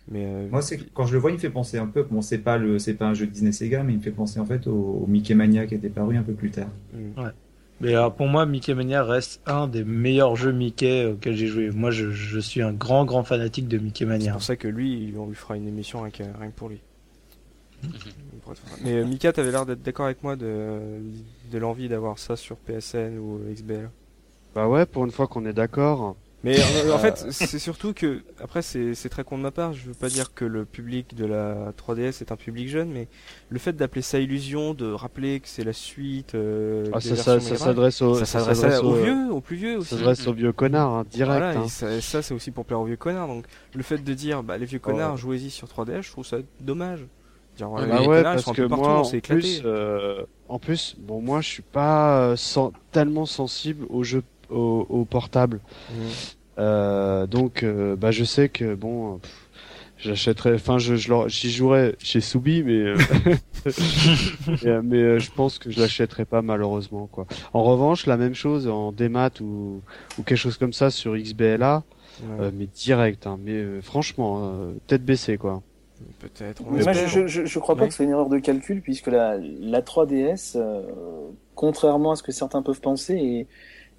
Mais 0.08 0.24
euh... 0.26 0.48
moi, 0.50 0.60
c'est 0.60 0.78
quand 0.92 1.06
je 1.06 1.12
le 1.12 1.20
vois, 1.20 1.30
il 1.30 1.34
me 1.34 1.38
fait 1.38 1.50
penser 1.50 1.78
un 1.78 1.86
peu. 1.86 2.02
Bon, 2.02 2.22
c'est 2.22 2.38
pas 2.38 2.58
le, 2.58 2.80
c'est 2.80 2.94
pas 2.94 3.06
un 3.06 3.14
jeu 3.14 3.26
de 3.26 3.30
Disney 3.30 3.52
Sega, 3.52 3.84
mais 3.84 3.92
il 3.92 3.98
me 3.98 4.02
fait 4.02 4.10
penser 4.10 4.40
en 4.40 4.46
fait 4.46 4.66
au, 4.66 5.02
au 5.04 5.06
Mickey 5.06 5.34
Mania 5.34 5.66
qui 5.66 5.76
était 5.76 5.90
paru 5.90 6.16
un 6.16 6.24
peu 6.24 6.32
plus 6.32 6.50
tard. 6.50 6.70
Mm. 6.92 7.20
Ouais. 7.20 7.30
Mais 7.80 7.94
alors 7.94 8.14
pour 8.14 8.26
moi, 8.26 8.44
Mickey 8.44 8.74
Mania 8.74 9.02
reste 9.02 9.40
un 9.46 9.66
des 9.66 9.84
meilleurs 9.84 10.36
jeux 10.36 10.52
Mickey 10.52 11.06
auxquels 11.06 11.36
j'ai 11.36 11.46
joué. 11.46 11.70
Moi, 11.70 11.90
je, 11.90 12.10
je, 12.10 12.38
suis 12.38 12.60
un 12.60 12.72
grand, 12.72 13.06
grand 13.06 13.24
fanatique 13.24 13.68
de 13.68 13.78
Mickey 13.78 14.04
Mania. 14.04 14.26
C'est 14.26 14.32
pour 14.32 14.42
ça 14.42 14.56
que 14.56 14.68
lui, 14.68 15.14
on 15.16 15.26
lui 15.26 15.34
fera 15.34 15.56
une 15.56 15.66
émission 15.66 16.02
rien 16.02 16.10
que, 16.10 16.22
rien 16.22 16.50
que 16.50 16.56
pour 16.56 16.68
lui. 16.68 16.80
Mais 18.82 18.96
euh, 18.96 19.06
Mika, 19.06 19.32
t'avais 19.32 19.50
l'air 19.50 19.64
d'être 19.64 19.82
d'accord 19.82 20.06
avec 20.06 20.22
moi 20.22 20.36
de, 20.36 20.78
de 21.50 21.58
l'envie 21.58 21.88
d'avoir 21.88 22.18
ça 22.18 22.36
sur 22.36 22.56
PSN 22.56 23.16
ou 23.18 23.40
XBL. 23.50 23.88
Bah 24.54 24.68
ouais, 24.68 24.84
pour 24.84 25.04
une 25.04 25.10
fois 25.10 25.26
qu'on 25.26 25.46
est 25.46 25.52
d'accord. 25.52 26.16
Mais 26.42 26.56
en, 26.88 26.94
en 26.94 26.98
fait, 26.98 27.26
c'est 27.30 27.58
surtout 27.58 27.92
que, 27.92 28.22
après, 28.42 28.62
c'est 28.62 29.08
très 29.10 29.24
con 29.24 29.36
de 29.36 29.42
ma 29.42 29.50
part, 29.50 29.72
je 29.74 29.86
veux 29.86 29.94
pas 29.94 30.08
dire 30.08 30.32
que 30.32 30.44
le 30.44 30.64
public 30.64 31.14
de 31.14 31.26
la 31.26 31.72
3DS 31.72 32.22
est 32.22 32.32
un 32.32 32.36
public 32.36 32.68
jeune, 32.68 32.90
mais 32.90 33.08
le 33.50 33.58
fait 33.58 33.74
d'appeler 33.74 34.00
ça 34.00 34.18
illusion, 34.18 34.72
de 34.72 34.90
rappeler 34.90 35.40
que 35.40 35.48
c'est 35.48 35.64
la 35.64 35.74
suite. 35.74 36.34
Euh, 36.34 36.86
ah, 36.94 37.00
ça, 37.00 37.16
ça, 37.16 37.40
ça 37.40 37.56
s'adresse 37.56 38.00
aux, 38.00 38.24
ça 38.24 38.82
aux 38.82 38.94
vieux, 38.94 39.30
aux 39.30 39.40
plus 39.40 39.56
vieux 39.56 39.78
aussi. 39.78 39.90
Ça 39.90 39.96
s'adresse 39.96 40.26
aux 40.26 40.32
vieux 40.32 40.52
connards, 40.52 40.94
hein, 40.94 41.04
direct. 41.10 41.38
Voilà, 41.38 41.60
hein. 41.60 41.68
ça, 41.68 42.00
ça 42.00 42.22
c'est 42.22 42.32
aussi 42.32 42.50
pour 42.50 42.64
plaire 42.64 42.80
aux 42.80 42.86
vieux 42.86 42.96
connards. 42.96 43.28
Donc, 43.28 43.44
le 43.74 43.82
fait 43.82 43.98
de 43.98 44.14
dire, 44.14 44.42
bah, 44.42 44.56
les 44.56 44.66
vieux 44.66 44.78
connards, 44.78 45.18
jouez-y 45.18 45.50
sur 45.50 45.68
3DS, 45.68 46.02
je 46.02 46.10
trouve 46.10 46.26
ça 46.26 46.38
dommage. 46.60 47.06
Bah 47.58 48.02
ouais, 48.02 48.22
parce 48.22 48.44
que 48.52 48.62
moi, 48.62 49.02
en 49.02 49.10
plus, 49.10 49.62
euh, 49.64 50.24
en 50.48 50.58
plus, 50.58 50.96
bon, 50.98 51.20
moi, 51.20 51.40
je 51.40 51.48
suis 51.48 51.62
pas 51.62 52.20
euh, 52.20 52.36
sans, 52.36 52.72
tellement 52.90 53.26
sensible 53.26 53.86
aux 53.90 54.02
jeux 54.02 54.22
au, 54.50 54.86
au 54.88 55.04
portable. 55.04 55.60
Mmh. 55.90 55.94
Euh, 56.60 57.26
donc, 57.26 57.62
euh, 57.62 57.96
bah, 57.96 58.10
je 58.10 58.24
sais 58.24 58.48
que 58.48 58.74
bon, 58.74 59.20
j'achèterais, 59.98 60.54
enfin, 60.54 60.78
je, 60.78 60.94
je 60.94 61.12
j'y 61.28 61.50
jouerais 61.50 61.96
chez 61.98 62.20
Soubi, 62.20 62.62
mais 62.62 62.72
euh, 62.72 62.96
euh, 64.66 64.82
mais 64.84 65.18
je 65.18 65.30
pense 65.32 65.58
que 65.58 65.70
je 65.70 65.80
l'achèterai 65.80 66.24
pas 66.26 66.42
malheureusement 66.42 67.06
quoi. 67.06 67.26
En 67.54 67.62
revanche, 67.62 68.06
la 68.06 68.16
même 68.16 68.34
chose 68.34 68.68
en 68.68 68.92
démat 68.92 69.30
ou 69.40 69.80
ou 70.18 70.22
quelque 70.22 70.38
chose 70.38 70.58
comme 70.58 70.74
ça 70.74 70.90
sur 70.90 71.16
XBLA, 71.16 71.82
ouais. 72.22 72.50
mais 72.52 72.66
direct, 72.66 73.26
hein, 73.26 73.38
mais 73.42 73.80
franchement, 73.80 74.54
tête 74.86 75.04
baissée 75.04 75.38
quoi. 75.38 75.62
Peut-être. 76.18 76.62
Je, 77.08 77.26
je, 77.26 77.44
je, 77.44 77.58
crois 77.58 77.76
pas 77.76 77.86
que 77.86 77.92
c'est 77.92 78.04
une 78.04 78.10
erreur 78.10 78.30
de 78.30 78.38
calcul 78.38 78.80
puisque 78.80 79.08
la, 79.08 79.36
la 79.36 79.82
3DS, 79.82 80.58
contrairement 81.54 82.12
à 82.12 82.16
ce 82.16 82.22
que 82.22 82.32
certains 82.32 82.62
peuvent 82.62 82.80
penser, 82.80 83.14
est, 83.14 83.46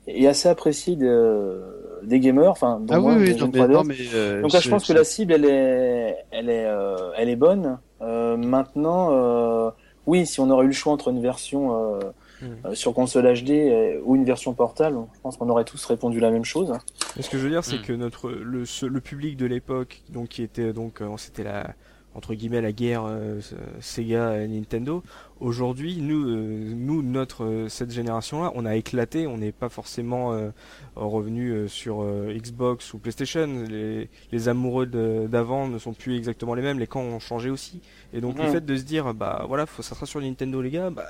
est 0.07 0.27
assez 0.27 0.49
apprécié 0.49 0.95
de, 0.95 1.61
des 2.03 2.19
gamers. 2.19 2.51
Enfin, 2.51 2.81
ah 2.89 2.99
oui, 2.99 3.13
oui, 3.17 3.35
non, 3.35 3.49
mais, 3.53 3.67
non, 3.67 3.83
mais 3.83 3.95
euh, 4.13 4.41
Donc 4.41 4.53
là, 4.53 4.59
je 4.59 4.69
pense 4.69 4.87
que 4.87 4.93
la 4.93 5.03
cible, 5.03 5.33
elle 5.33 5.45
est, 5.45 6.17
elle 6.31 6.49
est, 6.49 6.65
euh, 6.65 7.11
elle 7.17 7.29
est 7.29 7.35
bonne. 7.35 7.79
Euh, 8.01 8.37
maintenant, 8.37 9.09
euh, 9.11 9.69
oui, 10.07 10.25
si 10.25 10.39
on 10.39 10.49
aurait 10.49 10.65
eu 10.65 10.69
le 10.69 10.73
choix 10.73 10.93
entre 10.93 11.09
une 11.09 11.21
version 11.21 11.99
hmm. 12.41 12.73
sur 12.73 12.93
console 12.93 13.31
HD 13.33 14.01
ou 14.03 14.15
une 14.15 14.25
version 14.25 14.53
portable, 14.53 14.97
je 15.13 15.19
pense 15.21 15.37
qu'on 15.37 15.49
aurait 15.49 15.65
tous 15.65 15.83
répondu 15.85 16.19
la 16.19 16.31
même 16.31 16.45
chose. 16.45 16.73
Mais 17.15 17.21
ce 17.21 17.29
que 17.29 17.37
je 17.37 17.43
veux 17.43 17.49
dire, 17.49 17.63
c'est 17.63 17.77
hmm. 17.77 17.83
que 17.83 17.93
notre 17.93 18.29
le, 18.29 18.63
le 18.87 19.01
public 19.01 19.37
de 19.37 19.45
l'époque, 19.45 20.01
donc 20.09 20.29
qui 20.29 20.43
était 20.43 20.73
donc, 20.73 21.01
c'était 21.17 21.43
la 21.43 21.75
entre 22.13 22.33
guillemets 22.33 22.61
la 22.61 22.71
guerre 22.71 23.03
euh, 23.05 23.39
Sega 23.79 24.41
et 24.41 24.47
Nintendo. 24.47 25.03
Aujourd'hui, 25.39 25.97
nous, 26.01 26.29
euh, 26.29 26.73
nous, 26.75 27.01
notre 27.01 27.45
euh, 27.45 27.69
cette 27.69 27.91
génération-là, 27.91 28.51
on 28.55 28.65
a 28.65 28.75
éclaté. 28.75 29.27
On 29.27 29.37
n'est 29.37 29.51
pas 29.51 29.69
forcément 29.69 30.33
euh, 30.33 30.49
revenu 30.95 31.67
sur 31.67 32.03
Xbox 32.03 32.93
ou 32.93 32.99
PlayStation. 32.99 33.47
Les, 33.67 34.09
les 34.31 34.49
amoureux 34.49 34.85
d'avant 34.85 35.67
ne 35.67 35.79
sont 35.79 35.93
plus 35.93 36.17
exactement 36.17 36.53
les 36.53 36.61
mêmes. 36.61 36.79
Les 36.79 36.87
camps 36.87 37.01
ont 37.01 37.19
changé 37.19 37.49
aussi. 37.49 37.81
Et 38.13 38.21
donc 38.21 38.37
le 38.37 38.49
fait 38.51 38.65
de 38.65 38.75
se 38.75 38.83
dire, 38.83 39.13
bah 39.13 39.45
voilà, 39.47 39.65
faut, 39.65 39.81
ça 39.81 39.95
sera 39.95 40.05
sur 40.05 40.21
Nintendo 40.21 40.61
les 40.61 40.69
gars. 40.69 40.89
Bah 40.89 41.05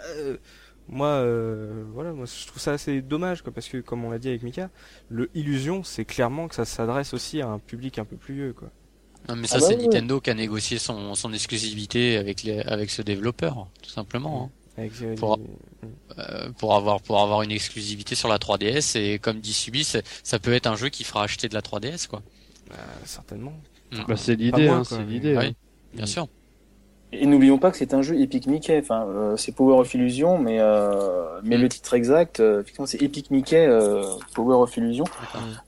moi, 0.89 1.23
voilà, 1.93 2.11
moi 2.13 2.25
je 2.25 2.47
trouve 2.47 2.61
ça 2.61 2.73
assez 2.73 3.01
dommage, 3.01 3.41
quoi, 3.41 3.51
parce 3.51 3.67
que 3.67 3.77
comme 3.77 4.03
on 4.03 4.11
l'a 4.11 4.19
dit 4.19 4.29
avec 4.29 4.43
Mika, 4.43 4.69
le 5.09 5.29
Illusion, 5.33 5.83
c'est 5.83 6.05
clairement 6.05 6.47
que 6.47 6.55
ça 6.55 6.65
s'adresse 6.65 7.13
aussi 7.13 7.41
à 7.41 7.47
un 7.47 7.59
public 7.59 7.99
un 7.99 8.05
peu 8.05 8.15
plus 8.17 8.33
vieux, 8.33 8.53
quoi. 8.53 8.69
Non, 9.29 9.35
mais 9.35 9.47
ça, 9.47 9.57
ah 9.57 9.59
bah 9.59 9.65
c'est 9.69 9.77
oui, 9.77 9.83
Nintendo 9.83 10.15
oui. 10.15 10.21
qui 10.21 10.29
a 10.29 10.33
négocié 10.33 10.79
son, 10.79 11.15
son 11.15 11.31
exclusivité 11.33 12.17
avec, 12.17 12.43
les, 12.43 12.59
avec 12.61 12.89
ce 12.89 13.01
développeur, 13.01 13.67
tout 13.81 13.89
simplement. 13.89 14.45
Hein. 14.45 14.49
Avec, 14.77 15.15
pour, 15.15 15.37
euh, 16.17 16.49
pour, 16.57 16.75
avoir, 16.75 17.01
pour 17.01 17.19
avoir 17.21 17.41
une 17.43 17.51
exclusivité 17.51 18.15
sur 18.15 18.29
la 18.29 18.37
3DS, 18.37 18.97
et 18.97 19.19
comme 19.19 19.39
dit 19.39 19.53
Subi, 19.53 19.83
ça 19.83 20.39
peut 20.39 20.53
être 20.53 20.67
un 20.67 20.75
jeu 20.75 20.89
qui 20.89 21.03
fera 21.03 21.23
acheter 21.23 21.49
de 21.49 21.53
la 21.53 21.61
3DS, 21.61 22.07
quoi. 22.07 22.21
Bah, 22.69 22.77
certainement. 23.05 23.53
Mmh. 23.91 23.97
Bah, 24.07 24.15
c'est 24.15 24.35
l'idée, 24.35 24.67
hein, 24.67 24.83
c'est 24.83 25.03
l'idée. 25.03 25.37
Oui, 25.37 25.45
hein. 25.47 25.53
bien 25.93 26.05
mmh. 26.05 26.07
sûr. 26.07 26.27
Et 27.13 27.25
n'oublions 27.25 27.57
pas 27.57 27.71
que 27.71 27.77
c'est 27.77 27.93
un 27.93 28.01
jeu 28.01 28.19
Epic 28.19 28.47
Mickey. 28.47 28.79
Enfin, 28.79 29.05
euh, 29.05 29.35
c'est 29.35 29.51
Power 29.51 29.79
of 29.79 29.93
Illusion, 29.93 30.37
mais 30.37 30.59
euh, 30.59 31.41
mais 31.43 31.57
mmh. 31.57 31.61
le 31.61 31.69
titre 31.69 31.93
exact, 31.93 32.39
euh, 32.39 32.61
effectivement, 32.61 32.85
c'est 32.85 33.01
Epic 33.01 33.31
Mickey 33.31 33.65
euh, 33.65 34.03
Power 34.33 34.55
of 34.55 34.75
Illusion. 34.77 35.03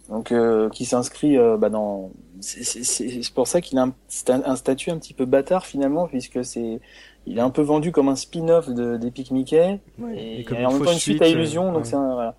Donc, 0.10 0.32
euh, 0.32 0.70
qui 0.70 0.86
s'inscrit 0.86 1.38
bah, 1.60 1.70
dans 1.70 2.12
c'est 2.44 3.34
pour 3.34 3.48
ça 3.48 3.62
qu'il 3.62 3.78
a 3.78 3.84
un, 3.84 3.94
un, 4.30 4.42
un, 4.46 4.56
statut 4.56 4.92
un 4.92 4.98
petit 4.98 5.14
peu 5.14 5.26
bâtard 5.26 5.66
finalement, 5.66 6.08
puisque 6.08 6.44
c'est 6.44 6.80
il 7.26 7.38
est 7.38 7.42
un 7.42 7.50
peu 7.50 7.62
vendu 7.62 7.92
comme 7.92 8.10
un 8.10 8.16
spin-off 8.16 8.70
d'Epic 8.70 9.32
Mickey 9.32 9.80
ouais, 10.00 10.18
et, 10.18 10.42
et, 10.42 10.46
et 10.54 10.66
en 10.66 10.74
même 10.74 10.84
temps 10.84 10.92
une 10.92 10.98
suite 10.98 11.22
à 11.22 11.28
illusion. 11.28 11.72
donc 11.72 11.84
ouais. 11.84 11.90
c'est 11.90 11.96
voilà. 11.96 12.36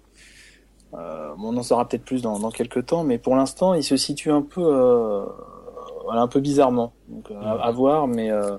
Euh, 0.94 1.34
bon, 1.36 1.52
on 1.52 1.56
en 1.56 1.62
saura 1.62 1.88
peut-être 1.88 2.04
plus 2.04 2.22
dans, 2.22 2.38
dans 2.38 2.50
quelques 2.50 2.86
temps, 2.86 3.04
mais 3.04 3.18
pour 3.18 3.34
l'instant, 3.34 3.74
il 3.74 3.82
se 3.82 3.96
situe 3.96 4.30
un 4.30 4.42
peu, 4.42 4.62
euh, 4.64 5.24
voilà, 6.04 6.20
un 6.20 6.28
peu 6.28 6.40
bizarrement. 6.40 6.92
Donc, 7.08 7.30
à, 7.42 7.52
à, 7.52 7.70
voir, 7.72 8.06
mais 8.06 8.30
euh, 8.30 8.58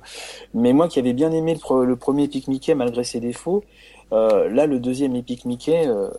mais 0.53 0.73
moi 0.73 0.87
qui 0.87 0.99
avais 0.99 1.13
bien 1.13 1.31
aimé 1.31 1.55
le, 1.55 1.85
le 1.85 1.95
premier 1.95 2.23
Epic 2.23 2.47
Mickey 2.47 2.75
malgré 2.75 3.03
ses 3.03 3.19
défauts, 3.19 3.63
Euh, 4.11 4.49
là, 4.49 4.67
le 4.67 4.79
deuxième 4.79 5.15
Epic 5.15 5.45
Mickey, 5.45 5.87
euh, 5.87 6.09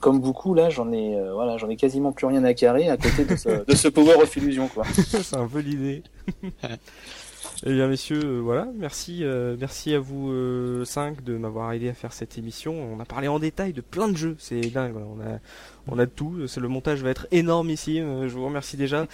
comme 0.00 0.20
beaucoup, 0.20 0.52
là, 0.54 0.68
j'en 0.68 0.92
ai, 0.92 1.16
euh, 1.16 1.32
voilà, 1.32 1.56
j'en 1.58 1.68
ai 1.68 1.76
quasiment 1.76 2.12
plus 2.12 2.26
rien 2.26 2.42
à 2.44 2.54
carrer 2.54 2.88
à 2.90 2.96
côté 2.96 3.24
de 3.24 3.36
ce, 3.36 3.64
de 3.66 3.74
ce 3.74 3.88
Power 3.88 4.16
of 4.16 4.36
Illusion, 4.36 4.68
quoi. 4.68 4.84
C'est 4.94 5.36
un 5.36 5.46
peu 5.46 5.60
l'idée. 5.60 6.02
Eh 7.64 7.72
bien, 7.72 7.88
messieurs, 7.88 8.20
euh, 8.22 8.40
voilà, 8.40 8.68
merci, 8.76 9.24
euh, 9.24 9.56
merci 9.58 9.94
à 9.94 9.98
vous 9.98 10.30
euh, 10.30 10.84
cinq 10.84 11.24
de 11.24 11.38
m'avoir 11.38 11.72
aidé 11.72 11.88
à 11.88 11.94
faire 11.94 12.12
cette 12.12 12.36
émission. 12.36 12.74
On 12.74 13.00
a 13.00 13.06
parlé 13.06 13.28
en 13.28 13.38
détail 13.38 13.72
de 13.72 13.80
plein 13.80 14.08
de 14.08 14.16
jeux, 14.16 14.36
c'est 14.38 14.60
dingue. 14.60 14.94
On 14.94 15.18
a, 15.22 15.38
on 15.86 15.98
a 15.98 16.06
tout. 16.06 16.46
C'est 16.48 16.60
le 16.60 16.68
montage 16.68 17.02
va 17.02 17.08
être 17.08 17.26
énorme 17.30 17.70
ici. 17.70 17.96
je 17.98 18.28
vous 18.28 18.44
remercie 18.44 18.76
déjà. 18.76 19.06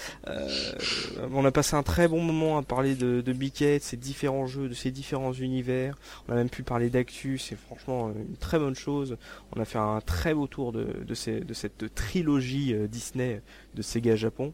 On 1.32 1.44
a 1.44 1.52
passé 1.52 1.77
un 1.77 1.85
très 1.85 2.09
bon 2.09 2.20
moment 2.20 2.59
à 2.59 2.62
parler 2.62 2.97
de, 2.97 3.20
de 3.20 3.32
de 3.32 3.78
ses 3.81 3.97
différents 3.97 4.47
jeux, 4.47 4.69
de 4.69 4.74
ses 4.74 4.90
différents 4.90 5.32
univers. 5.32 5.97
On 6.28 6.32
a 6.32 6.35
même 6.35 6.51
pu 6.51 6.64
parler 6.64 6.90
d'actu. 6.90 7.39
C'est 7.39 7.56
franchement 7.56 8.10
une 8.10 8.36
très 8.36 8.59
bonne 8.59 8.74
chose. 8.74 9.19
On 9.55 9.60
a 9.60 9.64
fait 9.64 9.78
un 9.78 10.01
très 10.01 10.35
beau 10.35 10.48
tour 10.48 10.73
de, 10.73 10.86
de, 11.06 11.14
ces, 11.14 11.40
de 11.40 11.55
cette 11.55 11.94
trilogie 11.94 12.74
Disney 12.89 13.40
de 13.74 13.82
Sega 13.82 14.16
Japon. 14.16 14.52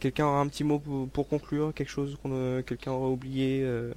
Euh, 0.00 0.02
Quelqu'un 0.02 0.26
aura 0.26 0.40
un 0.40 0.48
petit 0.48 0.64
mot 0.64 0.78
pour, 0.78 1.08
pour 1.08 1.28
conclure 1.28 1.72
Quelque 1.74 1.88
chose 1.90 2.16
qu'on 2.22 2.32
a- 2.58 2.62
quelqu'un 2.62 2.92
aura 2.92 3.08
oublié 3.08 3.62
euh, 3.62 3.92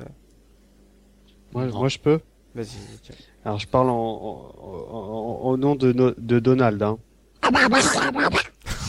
Moi, 1.53 1.67
moi, 1.67 1.87
je 1.89 1.99
peux. 1.99 2.19
Vas-y. 2.55 2.67
tiens. 3.01 3.15
Alors, 3.45 3.59
je 3.59 3.67
parle 3.67 3.89
en, 3.89 3.95
en- 3.95 4.55
en- 4.61 5.41
en- 5.41 5.47
au 5.49 5.57
nom 5.57 5.75
de, 5.75 5.91
no- 5.91 6.13
de 6.17 6.39
Donald. 6.39 6.81
Hein. 6.83 6.97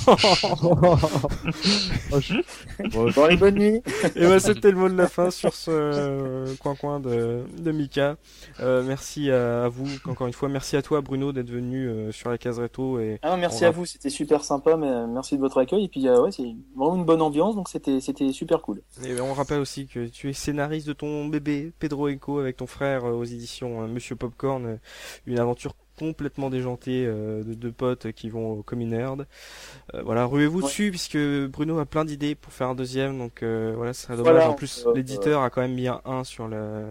Oh, 0.06 0.16
je- 2.20 2.42
Bon, 2.90 3.10
Bon, 3.10 3.24
allez, 3.24 3.36
bonne 3.36 3.54
nuit. 3.54 3.82
Et 4.16 4.20
ben 4.20 4.38
c'était 4.38 4.70
le 4.70 4.76
mot 4.76 4.88
de 4.88 4.96
la 4.96 5.08
fin 5.08 5.30
sur 5.30 5.54
ce 5.54 5.70
euh, 5.70 6.54
coin 6.60 6.74
coin 6.74 7.00
de, 7.00 7.44
de 7.58 7.72
Mika. 7.72 8.16
Euh, 8.60 8.82
merci 8.82 9.30
à, 9.30 9.64
à 9.64 9.68
vous 9.68 9.86
encore 10.06 10.26
une 10.26 10.32
fois. 10.32 10.48
Merci 10.48 10.76
à 10.76 10.82
toi 10.82 11.00
Bruno 11.00 11.32
d'être 11.32 11.50
venu 11.50 11.88
euh, 11.88 12.12
sur 12.12 12.30
la 12.30 12.38
case 12.38 12.58
réto 12.58 12.98
et 12.98 13.18
Ah, 13.22 13.36
merci 13.36 13.64
On 13.64 13.68
à 13.68 13.70
vous, 13.70 13.86
c'était 13.86 14.10
super 14.10 14.44
sympa, 14.44 14.76
mais 14.76 14.88
euh, 14.88 15.06
merci 15.06 15.36
de 15.36 15.40
votre 15.40 15.58
accueil. 15.58 15.84
Et 15.84 15.88
puis, 15.88 16.06
euh, 16.08 16.22
ouais, 16.22 16.32
c'est 16.32 16.54
vraiment 16.76 16.96
une 16.96 17.04
bonne 17.04 17.22
ambiance, 17.22 17.54
donc 17.54 17.68
c'était, 17.68 18.00
c'était 18.00 18.32
super 18.32 18.60
cool. 18.62 18.82
Et 19.04 19.20
on 19.20 19.34
rappelle 19.34 19.60
aussi 19.60 19.86
que 19.86 20.06
tu 20.06 20.30
es 20.30 20.32
scénariste 20.32 20.86
de 20.86 20.92
ton 20.92 21.26
bébé 21.26 21.72
Pedro 21.78 22.08
Eco 22.08 22.38
avec 22.38 22.56
ton 22.56 22.66
frère 22.66 23.04
euh, 23.04 23.12
aux 23.12 23.24
éditions 23.24 23.82
euh, 23.82 23.86
Monsieur 23.86 24.16
Popcorn, 24.16 24.66
euh, 24.66 24.76
une 25.26 25.38
aventure 25.38 25.74
complètement 25.98 26.50
déjantée 26.50 27.04
euh, 27.06 27.42
de 27.44 27.54
deux 27.54 27.72
potes 27.72 28.12
qui 28.12 28.30
vont 28.30 28.52
au 28.52 28.62
Common 28.62 28.86
Nerd. 28.86 29.26
Euh, 29.94 30.02
voilà, 30.02 30.24
ruez-vous 30.26 30.58
Ouais. 30.58 30.64
dessus 30.64 30.90
puisque 30.90 31.18
Bruno 31.18 31.78
a 31.78 31.86
plein 31.86 32.04
d'idées 32.04 32.34
pour 32.34 32.52
faire 32.52 32.68
un 32.68 32.74
deuxième, 32.74 33.18
donc 33.18 33.42
euh, 33.42 33.72
voilà, 33.76 33.92
ce 33.92 34.02
serait 34.02 34.16
dommage. 34.16 34.32
Voilà, 34.32 34.50
en 34.50 34.54
plus, 34.54 34.86
l'éditeur 34.94 35.42
a 35.42 35.50
quand 35.50 35.60
même 35.60 35.74
mis 35.74 35.88
un 35.88 36.00
1 36.04 36.24
sur 36.24 36.48
la, 36.48 36.82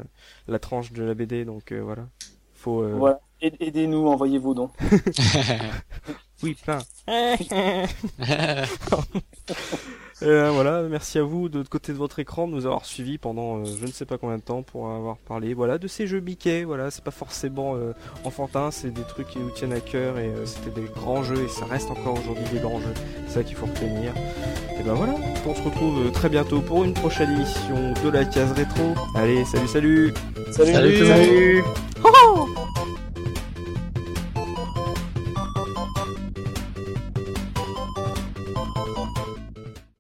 la 0.48 0.60
tranche 0.60 0.92
de 0.92 1.04
la 1.04 1.14
BD, 1.14 1.46
donc 1.46 1.72
euh, 1.72 1.82
voilà. 1.82 2.08
Faut, 2.54 2.84
euh, 2.84 2.96
Voilà. 2.98 3.20
Aid- 3.42 3.58
Aidez-nous, 3.60 4.08
envoyez 4.08 4.40
vos 4.40 4.54
dons. 4.54 4.70
Oui, 6.44 6.58
plein. 6.62 6.80
Et, 10.24 10.28
euh, 10.28 10.52
voilà, 10.52 10.84
merci 10.84 11.20
à 11.20 11.24
vous 11.24 11.50
de 11.50 11.58
l'autre 11.58 11.70
côté 11.70 11.92
de 11.92 11.98
votre 11.98 12.18
écran 12.20 12.48
de 12.48 12.54
nous 12.54 12.66
avoir 12.66 12.86
suivis 12.86 13.18
pendant 13.18 13.58
euh, 13.58 13.66
je 13.66 13.86
ne 13.86 13.92
sais 13.92 14.06
pas 14.06 14.18
combien 14.18 14.38
de 14.38 14.42
temps 14.42 14.64
pour 14.64 14.90
avoir 14.90 15.18
parlé 15.18 15.54
voilà 15.54 15.78
de 15.78 15.88
ces 15.88 16.08
jeux 16.08 16.22
Mickey. 16.22 16.64
Voilà, 16.64 16.92
c'est 16.92 17.04
pas 17.04 17.12
forcément 17.12 17.76
euh, 17.76 17.92
enfantin, 18.24 18.72
c'est 18.72 18.92
des 18.92 19.02
trucs 19.02 19.28
qui 19.28 19.40
nous 19.40 19.50
tiennent 19.50 19.74
à 19.74 19.82
cœur 19.82 20.18
et 20.20 20.30
euh, 20.30 20.46
c'était 20.46 20.80
des 20.80 20.88
grands 20.88 21.24
jeux 21.24 21.44
et 21.44 21.50
ça 21.50 21.66
reste 21.66 21.92
encore 21.92 22.18
aujourd'hui 22.18 22.46
des 22.54 22.60
grands 22.60 22.80
jeux. 22.80 22.94
C'est 23.28 23.34
ça 23.34 23.44
qu'il 23.44 23.58
faut 23.58 23.66
retenir. 23.66 24.14
Et 24.80 24.84
ben 24.84 24.94
voilà, 24.94 25.14
on 25.46 25.56
se 25.56 25.62
retrouve 25.62 26.10
très 26.12 26.30
bientôt 26.30 26.62
pour 26.62 26.86
une 26.86 26.94
prochaine 26.94 27.32
émission 27.32 27.94
de 28.04 28.10
la 28.10 28.24
case 28.24 28.54
rétro. 28.54 28.94
Allez, 29.16 29.44
salut, 29.44 29.68
salut. 29.68 30.14
Salut, 30.52 30.72
Salut. 30.72 31.06
salut. 31.06 31.64
Oh 32.06 32.48